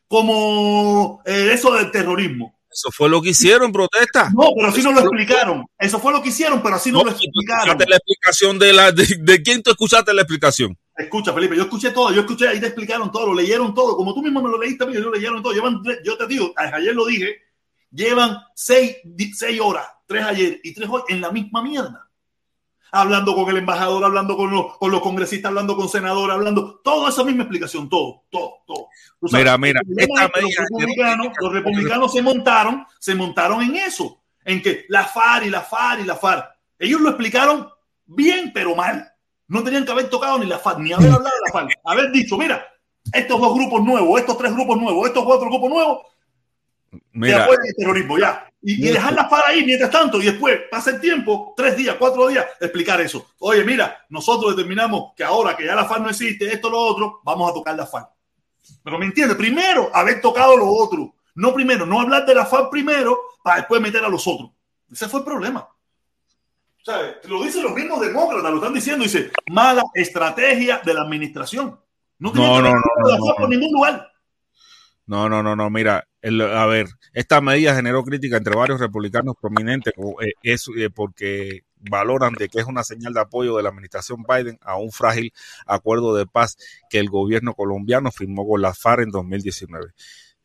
como 0.08 1.22
eh, 1.24 1.50
eso 1.52 1.72
del 1.74 1.90
terrorismo. 1.90 2.57
Eso 2.78 2.92
fue 2.92 3.08
lo 3.08 3.20
que 3.20 3.30
hicieron, 3.30 3.72
protesta. 3.72 4.30
No, 4.30 4.50
pero 4.54 4.68
así 4.68 4.82
no 4.82 4.92
lo 4.92 5.00
explicaron. 5.00 5.66
Eso 5.76 5.98
fue 5.98 6.12
lo 6.12 6.22
que 6.22 6.28
hicieron, 6.28 6.62
pero 6.62 6.76
así 6.76 6.92
no, 6.92 6.98
No, 6.98 7.04
lo 7.06 7.10
explicaron. 7.10 7.76
la 7.76 7.96
explicación 7.96 8.56
de 8.56 8.72
la 8.72 8.92
de, 8.92 9.16
de 9.18 9.42
quién 9.42 9.62
tú 9.64 9.70
escuchaste 9.70 10.14
la 10.14 10.22
explicación. 10.22 10.78
Escucha, 10.96 11.32
Felipe, 11.32 11.56
yo 11.56 11.62
escuché 11.62 11.90
todo, 11.90 12.12
yo 12.12 12.20
escuché, 12.20 12.46
ahí 12.48 12.60
te 12.60 12.66
explicaron 12.66 13.10
todo, 13.10 13.26
lo 13.26 13.34
leyeron 13.34 13.74
todo, 13.74 13.96
como 13.96 14.14
tú 14.14 14.22
mismo 14.22 14.40
me 14.42 14.48
lo 14.48 14.60
leíste, 14.60 14.84
yo 14.92 15.00
lo 15.00 15.12
leyeron 15.12 15.42
todo. 15.42 15.52
Llevan, 15.52 15.82
yo 16.04 16.16
te 16.16 16.26
digo, 16.28 16.52
ayer 16.56 16.94
lo 16.94 17.04
dije, 17.06 17.36
llevan 17.90 18.36
seis, 18.54 18.96
seis 19.34 19.60
horas, 19.60 19.86
tres 20.06 20.24
ayer 20.24 20.60
y 20.62 20.72
tres 20.72 20.88
hoy 20.88 21.02
en 21.08 21.20
la 21.20 21.32
misma 21.32 21.62
mierda. 21.62 22.07
Hablando 22.90 23.34
con 23.34 23.48
el 23.50 23.58
embajador, 23.58 24.04
hablando 24.04 24.36
con 24.36 24.50
los, 24.50 24.76
con 24.78 24.90
los 24.90 25.00
congresistas, 25.00 25.50
hablando 25.50 25.76
con 25.76 25.88
senadores, 25.88 26.34
hablando, 26.34 26.80
toda 26.82 27.10
esa 27.10 27.24
misma 27.24 27.42
explicación, 27.42 27.88
todo, 27.88 28.22
todo, 28.30 28.58
todo. 28.66 28.88
Mira, 29.32 29.58
mira, 29.58 29.80
esta 29.96 30.30
los 30.40 30.54
republicanos, 30.56 31.28
los 31.40 31.52
republicanos 31.52 32.12
se 32.12 32.22
montaron, 32.22 32.86
se 32.98 33.14
montaron 33.14 33.62
en 33.62 33.76
eso, 33.76 34.20
en 34.44 34.62
que 34.62 34.86
la 34.88 35.04
FARC 35.04 35.46
y 35.46 35.50
la 35.50 35.60
FARC 35.60 36.00
y 36.00 36.04
la 36.04 36.16
FARC. 36.16 36.46
Ellos 36.78 37.00
lo 37.00 37.10
explicaron 37.10 37.68
bien, 38.06 38.52
pero 38.54 38.74
mal. 38.74 39.12
No 39.48 39.62
tenían 39.62 39.84
que 39.84 39.92
haber 39.92 40.08
tocado 40.08 40.38
ni 40.38 40.46
la 40.46 40.58
FARC, 40.58 40.78
ni 40.78 40.92
haber 40.92 41.12
hablado 41.12 41.34
de 41.34 41.46
la 41.46 41.52
FARC. 41.52 41.70
Haber 41.84 42.12
dicho, 42.12 42.36
mira, 42.36 42.66
estos 43.12 43.40
dos 43.40 43.54
grupos 43.54 43.82
nuevos, 43.84 44.20
estos 44.20 44.38
tres 44.38 44.52
grupos 44.54 44.78
nuevos, 44.78 45.06
estos 45.06 45.24
cuatro 45.24 45.48
grupos 45.48 45.70
nuevos, 45.70 46.06
Mira, 47.26 47.44
apoyan 47.44 47.66
el 47.66 47.74
terrorismo, 47.76 48.18
ya. 48.18 48.44
Y, 48.62 48.88
y 48.88 48.92
dejar 48.92 49.12
la 49.12 49.28
FARC 49.28 49.48
ahí 49.48 49.64
mientras 49.64 49.90
tanto, 49.90 50.20
y 50.20 50.24
después 50.26 50.58
pasa 50.70 50.90
el 50.90 51.00
tiempo, 51.00 51.54
tres 51.56 51.76
días, 51.76 51.96
cuatro 51.98 52.26
días, 52.28 52.44
explicar 52.60 53.00
eso. 53.00 53.30
Oye, 53.38 53.62
mira, 53.64 54.04
nosotros 54.08 54.56
determinamos 54.56 55.12
que 55.16 55.22
ahora 55.24 55.56
que 55.56 55.64
ya 55.64 55.74
la 55.76 55.84
FARC 55.84 56.02
no 56.02 56.10
existe, 56.10 56.52
esto, 56.52 56.68
lo 56.68 56.78
otro, 56.78 57.20
vamos 57.24 57.50
a 57.50 57.54
tocar 57.54 57.76
la 57.76 57.86
FARC. 57.86 58.08
Pero 58.82 58.98
me 58.98 59.06
entiendes, 59.06 59.36
primero 59.36 59.90
haber 59.94 60.20
tocado 60.20 60.56
lo 60.56 60.66
otro. 60.68 61.14
No 61.36 61.54
primero, 61.54 61.86
no 61.86 62.00
hablar 62.00 62.26
de 62.26 62.34
la 62.34 62.44
FARC 62.46 62.68
primero 62.70 63.16
para 63.44 63.58
después 63.58 63.80
meter 63.80 64.04
a 64.04 64.08
los 64.08 64.26
otros. 64.26 64.50
Ese 64.90 65.08
fue 65.08 65.20
el 65.20 65.24
problema. 65.26 65.68
¿Sabes? 66.82 67.16
Lo 67.24 67.42
dicen 67.42 67.62
los 67.62 67.72
mismos 67.74 68.00
demócratas, 68.00 68.50
lo 68.50 68.56
están 68.56 68.72
diciendo. 68.74 69.04
Dice, 69.04 69.30
mala 69.50 69.82
estrategia 69.94 70.80
de 70.84 70.94
la 70.94 71.02
administración. 71.02 71.78
No, 72.18 72.32
No, 72.32 72.60
no, 72.60 72.70
no, 72.72 72.74
no, 72.74 73.34
por 73.34 73.40
no. 73.42 73.48
ningún 73.48 73.72
lugar. 73.72 74.10
no, 75.06 75.28
no, 75.28 75.42
no, 75.42 75.54
no, 75.54 75.70
mira, 75.70 76.04
el- 76.22 76.40
a 76.40 76.66
ver, 76.66 76.86
esta 77.18 77.40
medida 77.40 77.74
generó 77.74 78.04
crítica 78.04 78.36
entre 78.36 78.54
varios 78.54 78.78
republicanos 78.78 79.34
prominentes 79.40 79.92
eh, 80.22 80.34
eh, 80.44 80.90
porque 80.94 81.64
valoran 81.80 82.32
de 82.34 82.48
que 82.48 82.60
es 82.60 82.66
una 82.66 82.84
señal 82.84 83.12
de 83.12 83.20
apoyo 83.20 83.56
de 83.56 83.64
la 83.64 83.70
administración 83.70 84.22
Biden 84.22 84.56
a 84.62 84.76
un 84.76 84.92
frágil 84.92 85.32
acuerdo 85.66 86.14
de 86.14 86.26
paz 86.26 86.56
que 86.88 87.00
el 87.00 87.10
gobierno 87.10 87.54
colombiano 87.54 88.12
firmó 88.12 88.46
con 88.46 88.62
la 88.62 88.72
FARC 88.72 89.02
en 89.02 89.10
2019. 89.10 89.94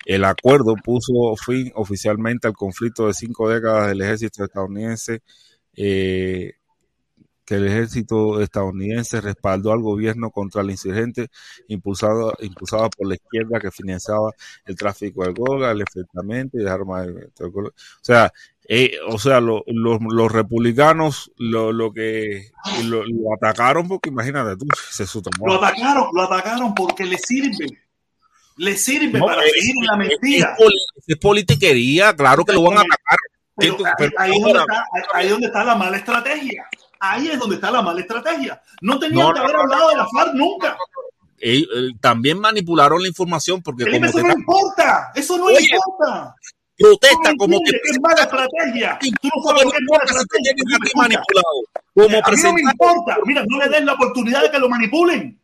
El 0.07 0.25
acuerdo 0.25 0.73
puso 0.83 1.35
fin 1.35 1.71
oficialmente 1.75 2.47
al 2.47 2.53
conflicto 2.53 3.05
de 3.05 3.13
cinco 3.13 3.49
décadas 3.49 3.89
del 3.89 4.01
ejército 4.01 4.43
estadounidense, 4.43 5.21
eh, 5.75 6.53
que 7.45 7.56
el 7.56 7.68
ejército 7.68 8.41
estadounidense 8.41 9.20
respaldó 9.22 9.72
al 9.74 9.82
gobierno 9.82 10.32
contra 10.32 10.61
el 10.61 10.72
insurgente 10.72 11.28
impulsado, 11.68 12.34
impulsada 12.40 12.90
por 12.90 13.07
la 13.07 13.15
izquierda 13.15 13.60
que 13.60 13.70
financiaba 13.72 14.32
el 14.65 14.76
tráfico 14.76 15.26
de 15.26 15.34
droga, 15.34 15.72
el 15.72 15.82
enfrentamiento 15.82 16.57
y 16.57 16.64
de 16.64 16.70
armas. 16.70 17.07
de- 17.07 17.30
O 17.40 17.72
sea, 18.02 18.32
eh, 18.68 18.94
o 19.10 19.20
sea, 19.20 19.41
lo- 19.41 19.64
los- 19.68 19.99
los 20.10 20.32
republicanos 20.32 21.32
lo, 21.38 21.74
lo 21.74 21.91
que 21.91 22.52
lo, 22.86 23.03
atacaron 23.36 23.88
porque 23.90 24.10
imagínate 24.10 24.56
tú, 24.56 24.65
se 24.90 25.06
su 25.06 25.22
Lo 25.45 25.56
atacaron, 25.56 26.06
lo 26.14 26.22
atacaron 26.22 26.74
porque 26.74 27.06
le 27.06 27.18
sirve. 27.18 27.68
Le 28.56 28.78
sirve 28.78 29.20
No, 29.20 29.26
para 29.26 29.41
seguir 29.41 29.76
la 29.86 29.98
mentira. 29.98 30.56
es 31.07 31.18
politiquería, 31.18 32.15
claro 32.15 32.45
que 32.45 32.53
lo 32.53 32.61
van 32.64 32.78
a 32.78 32.82
atacar. 32.82 33.18
Pero 33.56 33.78
Pero- 33.98 34.11
ahí, 34.18 34.32
ahí 34.32 34.40
donde 34.41 34.60
está, 34.60 34.86
ahí 35.14 35.28
donde 35.30 35.48
está 35.48 35.64
la 35.64 35.76
mala 35.76 35.98
estrategia. 35.98 36.65
Ahí 37.05 37.27
es 37.27 37.38
donde 37.38 37.55
está 37.55 37.69
la 37.69 37.81
mala 37.81 37.99
estrategia. 37.99 38.61
No 38.81 38.97
tenían 38.97 39.27
No, 39.27 39.34
que 39.34 39.39
haber 39.41 39.55
hablado 39.57 39.89
de 39.89 39.95
la 39.97 40.07
FARC 40.07 40.34
nunca. 40.35 40.77
eh, 41.39 41.59
eh, 41.75 41.89
también 41.99 42.39
manipularon 42.39 43.01
la 43.01 43.09
información 43.09 43.61
porque 43.61 43.84
como 43.91 44.05
eso 44.05 44.19
no 44.21 44.31
importa. 44.31 45.11
Eso 45.13 45.38
no 45.38 45.45
Oye, 45.45 45.57
importa. 45.69 46.34
protesta 46.77 47.31
no 47.31 47.38
como 47.38 47.57
que 47.59 47.75
es 47.91 47.99
mala 47.99 48.21
estrategia. 48.23 48.97
Tú 49.01 49.27
no 49.35 49.43
sabes 49.43 49.63
que 49.63 49.77
es 49.77 49.84
mala 49.89 50.03
estrategia. 50.05 50.51
a 50.51 50.55
escuchas. 50.55 50.95
manipulado. 50.95 51.57
Como 51.93 52.05
A 52.25 52.31
mí 52.31 52.38
no 52.41 52.53
me 52.53 52.61
importa. 52.61 53.17
Mira, 53.25 53.43
no 53.49 53.57
le 53.59 53.67
des 53.69 53.84
la 53.84 53.93
oportunidad 53.93 54.41
de 54.43 54.51
que 54.51 54.59
lo 54.59 54.69
manipulen. 54.69 55.39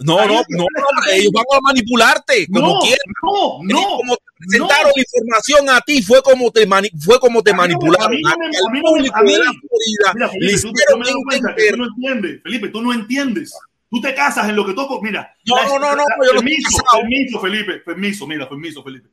No, 0.00 0.16
no, 0.26 0.42
que 0.44 0.56
no, 0.56 0.64
ellos 1.12 1.32
van 1.32 1.44
a 1.52 1.60
manipularte 1.62 2.46
como 2.52 2.74
No, 2.74 2.78
quieran. 2.80 2.98
no, 3.22 3.58
no. 3.62 3.96
como 3.96 4.16
presentaron 4.48 4.92
información 4.96 5.68
a 5.70 5.80
ti, 5.82 6.02
fue 6.02 6.22
como 6.22 6.50
te, 6.50 6.66
mani- 6.66 6.90
fue 6.98 7.20
como 7.20 7.42
te 7.42 7.50
A 7.50 7.54
mí 7.54 7.58
manipularon. 7.58 8.06
a 8.06 8.08
mí 8.10 8.20
a 8.26 8.70
mí 8.72 8.80
público 8.80 9.16
a 9.16 9.22
mí- 9.22 9.32
de 9.32 9.38
la 9.38 9.44
Florida 9.52 10.12
Mira, 10.14 10.28
Felipe, 10.30 10.60
tú, 10.62 10.72
yo 10.90 10.96
me 10.98 11.24
cuenta 11.24 11.54
que 11.54 11.70
tú 11.70 11.76
no 11.76 11.84
entiendes. 11.86 12.42
Felipe, 12.42 12.68
tú 12.68 12.82
no 12.82 12.92
entiendes. 12.92 13.52
Tú 13.90 14.00
te 14.00 14.14
casas 14.14 14.48
en 14.48 14.56
lo 14.56 14.64
que 14.64 14.72
toco. 14.72 15.00
Mira. 15.02 15.34
No, 15.46 15.56
la- 15.56 15.64
no, 15.64 15.78
no, 15.78 15.90
no, 15.90 15.96
la- 15.96 16.26
yo 16.26 16.32
permiso, 16.38 17.40
Felipe. 17.40 17.74
Permiso, 17.78 18.26
mira, 18.26 18.48
permiso, 18.48 18.82
Felipe. 18.82 19.08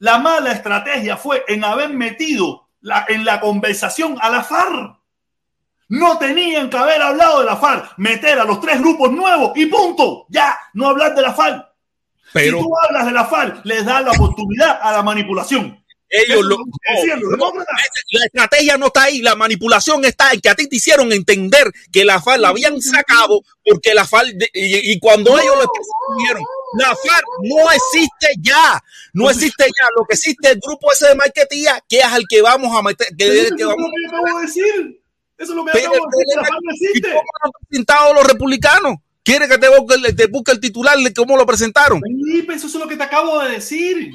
La 0.00 0.18
mala 0.18 0.52
estrategia 0.52 1.16
fue 1.16 1.44
en 1.48 1.64
haber 1.64 1.90
metido 1.90 2.68
la- 2.80 3.04
en 3.08 3.24
la 3.24 3.40
conversación 3.40 4.16
a 4.20 4.28
la 4.30 4.42
FARC. 4.44 4.96
No 5.90 6.18
tenían 6.18 6.68
que 6.68 6.76
haber 6.76 7.00
hablado 7.00 7.38
de 7.40 7.46
la 7.46 7.56
FARC, 7.56 7.94
meter 7.96 8.38
a 8.38 8.44
los 8.44 8.60
tres 8.60 8.78
grupos 8.80 9.10
nuevos 9.10 9.52
y 9.56 9.66
punto. 9.66 10.26
Ya, 10.28 10.58
no 10.74 10.88
hablar 10.88 11.14
de 11.14 11.22
la 11.22 11.32
FARC. 11.32 11.64
Pero 12.32 12.58
si 12.58 12.64
tú 12.64 12.70
hablas 12.86 13.06
de 13.06 13.12
la 13.12 13.24
FARC, 13.26 13.64
les 13.64 13.84
da 13.84 14.00
la 14.00 14.12
oportunidad 14.12 14.78
a 14.82 14.92
la 14.92 15.02
manipulación. 15.02 15.82
ellos 16.10 16.42
lo, 16.42 16.56
no, 16.56 16.64
demócratas. 17.30 17.76
la 18.12 18.24
estrategia 18.26 18.76
no 18.78 18.86
está 18.86 19.04
ahí, 19.04 19.20
la 19.20 19.34
manipulación 19.34 20.04
está 20.04 20.32
en 20.32 20.40
que 20.40 20.48
a 20.48 20.54
ti 20.54 20.68
te 20.68 20.76
hicieron 20.76 21.12
entender 21.12 21.70
que 21.92 22.04
la 22.04 22.20
FARC 22.20 22.40
la 22.40 22.48
habían 22.48 22.80
sacado 22.80 23.42
porque 23.64 23.94
la 23.94 24.06
FARC, 24.06 24.28
y, 24.54 24.92
y 24.92 24.98
cuando 24.98 25.38
ellos 25.38 25.54
lo 25.56 26.16
dijeron, 26.18 26.42
la 26.78 26.88
FARC 26.88 27.24
no 27.42 27.70
existe 27.72 28.28
ya, 28.40 28.82
no 29.12 29.30
existe 29.30 29.64
ya, 29.64 29.88
lo 29.96 30.04
que 30.06 30.14
existe 30.14 30.48
es 30.48 30.54
el 30.54 30.60
grupo 30.60 30.92
ese 30.92 31.08
de 31.08 31.14
marquetía, 31.14 31.82
que 31.88 31.98
es 31.98 32.04
al 32.04 32.24
que 32.28 32.42
vamos 32.42 32.76
a 32.76 32.82
meter, 32.82 33.08
que, 33.16 33.26
es 33.26 33.50
lo 33.52 33.68
vamos 33.68 33.90
que 33.90 34.06
acabo 34.16 34.38
de 34.38 34.46
decir. 34.46 35.02
Eso 35.38 35.52
es 35.52 35.56
lo 35.56 35.64
que 35.64 35.70
acabo 35.70 35.94
de 35.94 36.00
decir. 36.00 36.24
el 36.28 36.36
La 36.36 36.48
FARC 36.48 36.62
no 36.62 36.72
¿Y 36.72 36.74
existe. 36.74 37.08
cómo 37.08 37.22
lo 37.22 37.46
han 37.46 37.52
presentado 37.68 38.14
los 38.14 38.26
republicanos? 38.26 38.96
¿Quiere 39.28 39.46
que 39.46 39.58
te 39.58 39.68
busque, 39.68 40.50
te 40.50 40.52
el 40.52 40.58
titular 40.58 40.96
de 40.96 41.12
cómo 41.12 41.36
lo 41.36 41.44
presentaron? 41.44 42.00
Felipe, 42.00 42.54
eso 42.54 42.66
es 42.66 42.74
lo 42.76 42.88
que 42.88 42.96
te 42.96 43.02
acabo 43.02 43.38
de 43.40 43.50
decir. 43.50 44.12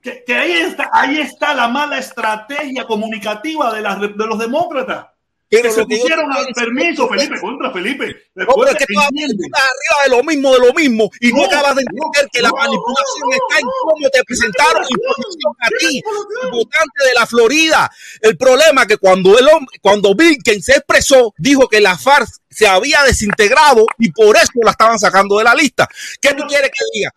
Que, 0.00 0.24
ahí, 0.34 0.52
está, 0.52 0.88
ahí 0.90 1.18
está 1.18 1.52
la 1.52 1.68
mala 1.68 1.98
estrategia 1.98 2.86
comunicativa 2.86 3.74
de, 3.74 3.82
de 3.82 4.26
los 4.26 4.38
demócratas. 4.38 5.08
Pero 5.52 5.64
que 5.64 5.70
se 5.74 5.80
yo 5.82 5.86
pusieron 5.86 6.32
al 6.32 6.46
permiso, 6.54 7.06
Felipe, 7.08 7.38
contra 7.40 7.70
Felipe. 7.70 8.06
No, 8.34 8.46
pero 8.56 8.70
es 8.70 8.76
que 8.76 8.86
tú, 8.86 8.98
arriba 8.98 9.96
de 10.04 10.08
lo 10.08 10.22
mismo, 10.24 10.52
de 10.54 10.58
lo 10.60 10.72
mismo, 10.72 11.10
y 11.20 11.30
no, 11.30 11.36
No, 11.40 11.44
acabas 11.44 11.76
de 11.76 11.82
no, 11.84 11.90
entender 12.06 12.30
que 12.32 12.40
la 12.40 12.48
no, 12.48 12.56
manipulación 12.56 13.28
no, 13.28 13.32
está 13.36 13.58
en 13.60 13.66
no, 13.66 13.72
cómo 13.82 14.08
te 14.10 14.24
presentaron 14.24 14.82
no, 14.82 14.88
información 14.88 15.52
a 15.60 15.68
no, 15.70 15.76
ti, 15.78 16.02
no, 16.42 16.50
votante 16.52 17.04
de 17.06 17.14
la 17.14 17.26
Florida. 17.26 17.90
El 18.22 18.36
problema 18.38 18.80
es 18.82 18.88
que 18.88 18.96
cuando 18.96 19.38
el 19.38 19.46
hombre, 19.46 19.76
cuando 19.82 20.14
Blinken 20.14 20.62
se 20.62 20.72
expresó, 20.72 21.34
dijo 21.36 21.68
que 21.68 21.80
la 21.82 21.98
FARC 21.98 22.28
se 22.48 22.66
había 22.66 23.02
desintegrado 23.04 23.84
y 23.98 24.10
por 24.10 24.34
eso 24.36 24.52
la 24.64 24.70
estaban 24.70 24.98
sacando 24.98 25.36
de 25.36 25.44
la 25.44 25.54
lista. 25.54 25.86
¿Qué 26.20 26.32
tú 26.32 26.44
quieres 26.48 26.70
que 26.70 26.84
diga? 26.94 27.10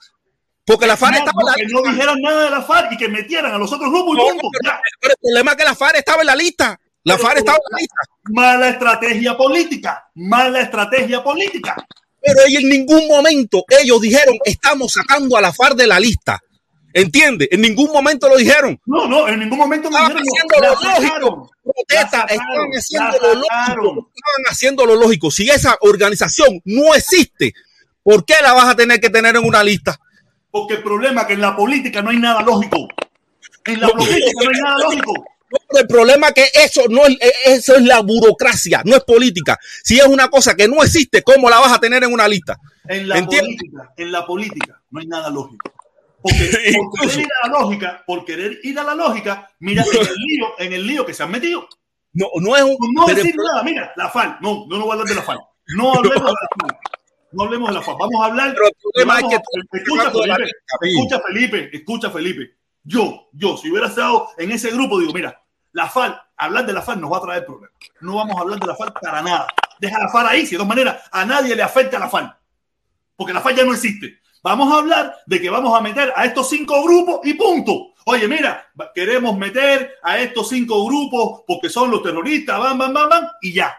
Porque 0.65 0.87
la 0.87 0.97
FARC 0.97 1.13
No, 1.13 1.19
estaba 1.19 1.41
en 1.41 1.45
no, 1.45 1.47
la 1.51 1.53
que 1.55 1.63
lista. 1.63 1.79
no 1.81 1.91
dijeran 1.93 2.21
nada 2.21 2.43
de 2.43 2.49
la 2.49 2.61
FARC 2.63 2.91
y 2.91 2.97
que 2.97 3.07
metieran 3.07 3.53
a 3.53 3.57
los 3.57 3.71
otros 3.71 3.89
grupos 3.89 4.17
No, 4.17 4.23
pero- 4.61 4.75
pero 4.99 5.13
el 5.13 5.17
problema 5.21 5.51
es 5.51 5.57
que 5.57 5.63
la 5.63 5.75
FARC 5.75 5.95
estaba 5.99 6.21
en 6.21 6.27
la 6.27 6.35
lista. 6.35 6.77
La 7.05 7.17
FARC 7.17 7.37
estaba 7.37 7.57
en 7.57 7.71
la 7.71 7.77
lista. 7.77 7.95
Mala 8.31 8.69
estrategia 8.69 9.37
política. 9.37 10.09
Mala 10.15 10.61
estrategia 10.61 11.23
política. 11.23 11.75
Pero 12.21 12.39
en 12.47 12.67
ningún 12.67 13.07
momento 13.07 13.63
ellos 13.79 14.01
dijeron 14.01 14.35
estamos 14.43 14.91
sacando 14.93 15.37
a 15.37 15.41
la 15.41 15.53
FARC 15.53 15.75
de 15.75 15.87
la 15.87 15.99
lista. 15.99 16.39
¿Entiendes? 16.91 17.49
En 17.51 17.61
ningún 17.61 17.91
momento 17.91 18.27
lo 18.29 18.37
dijeron. 18.37 18.79
No, 18.85 19.07
no, 19.07 19.27
en 19.27 19.39
ningún 19.39 19.57
momento 19.59 19.89
me 19.91 19.97
Estaban 19.97 20.23
dijeron. 20.23 20.47
haciendo 20.47 20.67
lo 20.67 21.19
lógico. 21.19 21.51
Protesta, 21.63 22.21
estaban 22.21 22.69
haciendo 22.73 23.17
lo 23.19 23.33
lógico. 23.35 24.11
Estaban 24.15 24.43
haciendo 24.49 24.85
lo 24.85 24.95
lógico. 24.95 25.29
Si 25.29 25.49
esa 25.49 25.77
organización 25.81 26.61
no 26.63 26.95
existe, 26.95 27.53
¿por 28.01 28.25
qué 28.25 28.35
la 28.41 28.53
vas 28.53 28.69
a 28.69 28.75
tener 28.75 28.99
que 28.99 29.09
tener 29.09 29.35
en 29.35 29.43
una 29.45 29.61
lista? 29.63 29.99
Porque 30.49 30.75
el 30.75 30.83
problema 30.83 31.21
es 31.21 31.27
que 31.27 31.33
en 31.33 31.41
la 31.41 31.55
política 31.55 32.01
no 32.01 32.09
hay 32.11 32.17
nada 32.17 32.41
lógico. 32.41 32.87
En 33.65 33.81
la 33.81 33.89
política 33.89 34.31
no 34.43 34.49
hay 34.49 34.61
nada 34.61 34.77
lógico. 34.79 35.13
El 35.69 35.87
problema 35.87 36.27
es 36.29 36.33
que 36.33 36.49
eso 36.63 36.83
no 36.89 37.05
es, 37.05 37.17
eso 37.45 37.75
es 37.75 37.83
la 37.83 37.99
burocracia, 38.01 38.81
no 38.85 38.95
es 38.95 39.03
política. 39.03 39.57
Si 39.83 39.97
es 39.99 40.05
una 40.05 40.29
cosa 40.29 40.55
que 40.55 40.67
no 40.67 40.81
existe, 40.83 41.21
¿cómo 41.23 41.49
la 41.49 41.59
vas 41.59 41.73
a 41.73 41.79
tener 41.79 42.03
en 42.03 42.13
una 42.13 42.27
lista? 42.27 42.57
En 42.87 43.07
la 43.07 43.17
¿Entiendes? 43.17 43.55
política, 43.57 43.93
en 43.97 44.11
la 44.11 44.25
política 44.25 44.81
no 44.91 44.99
hay 44.99 45.07
nada 45.07 45.29
lógico. 45.29 45.71
Porque 46.21 46.49
por 46.77 46.99
querer 47.01 47.19
ir 47.19 47.27
a 47.43 47.47
la 47.47 47.59
lógica, 47.59 48.03
por 48.07 48.25
querer 48.25 48.59
ir 48.63 48.79
a 48.79 48.83
la 48.83 48.95
lógica, 48.95 49.49
mira 49.59 49.83
en 49.83 49.99
el 50.07 50.13
lío, 50.15 50.47
en 50.59 50.73
el 50.73 50.87
lío 50.87 51.05
que 51.05 51.13
se 51.13 51.23
han 51.23 51.31
metido. 51.31 51.67
No, 52.13 52.27
no 52.39 52.55
es 52.55 52.63
un. 52.63 52.77
No 52.93 53.05
decir 53.07 53.35
nada, 53.35 53.61
mira, 53.63 53.91
la 53.97 54.09
FAL. 54.09 54.37
No, 54.41 54.65
no, 54.69 54.77
no 54.77 54.83
voy 54.85 54.89
a 54.91 54.93
hablar 54.93 55.07
de 55.07 55.15
la 55.15 55.21
FAL. 55.21 55.37
No 55.75 55.93
hablemos 55.95 56.17
de 56.27 56.31
la 56.31 56.47
FAL. 56.59 56.77
No 57.31 57.43
hablemos 57.43 57.69
de 57.69 57.73
la 57.75 57.81
FAL. 57.81 57.95
Vamos 57.99 58.21
a 58.21 58.25
hablar. 58.25 58.53
Pero 58.53 58.67
el 58.67 58.73
problema 58.93 59.19
es 59.19 59.25
que 59.27 59.35
a- 59.35 59.41
Felipe, 59.51 60.51
escucha, 60.83 61.21
Felipe, 61.27 61.69
escucha, 61.75 62.09
Felipe. 62.11 62.55
Yo, 62.83 63.29
yo, 63.33 63.57
si 63.57 63.71
hubiera 63.71 63.87
estado 63.87 64.29
en 64.37 64.51
ese 64.51 64.69
grupo, 64.69 64.99
digo, 64.99 65.11
mira, 65.11 65.41
la 65.75 65.89
FAL, 65.89 66.17
hablar 66.37 66.65
de 66.65 66.71
la 66.71 66.81
FAL 66.81 67.01
nos 67.01 67.11
va 67.11 67.17
a 67.17 67.21
traer 67.21 67.45
problemas. 67.45 67.77
No 67.99 68.15
vamos 68.15 68.37
a 68.37 68.41
hablar 68.41 68.59
de 68.59 68.65
la 68.65 68.75
FAL 68.75 68.93
para 68.93 69.21
nada. 69.21 69.47
Deja 69.77 69.99
la 69.99 70.09
FAL 70.09 70.27
ahí, 70.27 70.45
si 70.45 70.51
de 70.51 70.55
todas 70.55 70.69
maneras 70.69 71.03
a 71.11 71.25
nadie 71.25 71.53
le 71.53 71.63
afecta 71.63 71.99
la 71.99 72.09
FAL. 72.09 72.33
Porque 73.13 73.33
la 73.33 73.41
FAL 73.41 73.57
ya 73.57 73.65
no 73.65 73.73
existe. 73.73 74.19
Vamos 74.41 74.71
a 74.71 74.77
hablar 74.77 75.17
de 75.25 75.41
que 75.41 75.49
vamos 75.49 75.77
a 75.77 75.81
meter 75.81 76.13
a 76.15 76.23
estos 76.23 76.47
cinco 76.49 76.81
grupos 76.81 77.19
y 77.25 77.33
punto. 77.33 77.93
Oye, 78.05 78.25
mira, 78.25 78.71
queremos 78.93 79.37
meter 79.37 79.95
a 80.01 80.17
estos 80.19 80.47
cinco 80.47 80.85
grupos 80.85 81.41
porque 81.45 81.69
son 81.69 81.91
los 81.91 82.01
terroristas, 82.01 82.57
bam, 82.57 82.77
bam, 82.77 82.93
bam, 82.93 83.09
bam, 83.09 83.27
y 83.41 83.51
ya. 83.51 83.75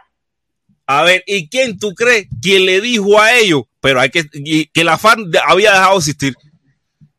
A 0.86 1.02
ver, 1.02 1.24
¿y 1.26 1.48
quién 1.48 1.78
tú 1.78 1.94
crees 1.94 2.28
que 2.42 2.60
le 2.60 2.82
dijo 2.82 3.18
a 3.18 3.32
ellos? 3.32 3.62
Pero 3.80 4.00
hay 4.00 4.10
que 4.10 4.28
que 4.70 4.84
la 4.84 4.98
FARC 4.98 5.34
había 5.48 5.72
dejado 5.72 5.92
de 5.92 5.98
existir. 5.98 6.36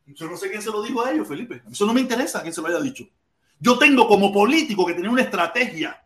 Yo 0.06 0.28
no 0.28 0.38
sé 0.38 0.52
quién 0.52 0.62
se 0.62 0.70
lo 0.70 0.84
dijo 0.84 1.04
a 1.04 1.12
ellos, 1.12 1.28
Felipe. 1.28 1.64
Eso 1.72 1.88
no 1.88 1.96
me 1.96 2.02
interesa 2.02 2.44
quién 2.44 2.54
se 2.54 2.62
lo 2.62 2.68
haya 2.68 2.80
dicho. 2.80 3.08
Yo 3.60 3.78
tengo 3.78 4.08
como 4.08 4.32
político 4.32 4.86
que 4.86 4.94
tener 4.94 5.10
una 5.10 5.24
estrategia. 5.24 6.02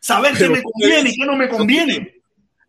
Saber 0.00 0.36
qué 0.36 0.48
me 0.48 0.62
conviene 0.62 1.10
y 1.10 1.16
qué 1.16 1.26
no 1.26 1.36
me 1.36 1.48
conviene. 1.48 2.14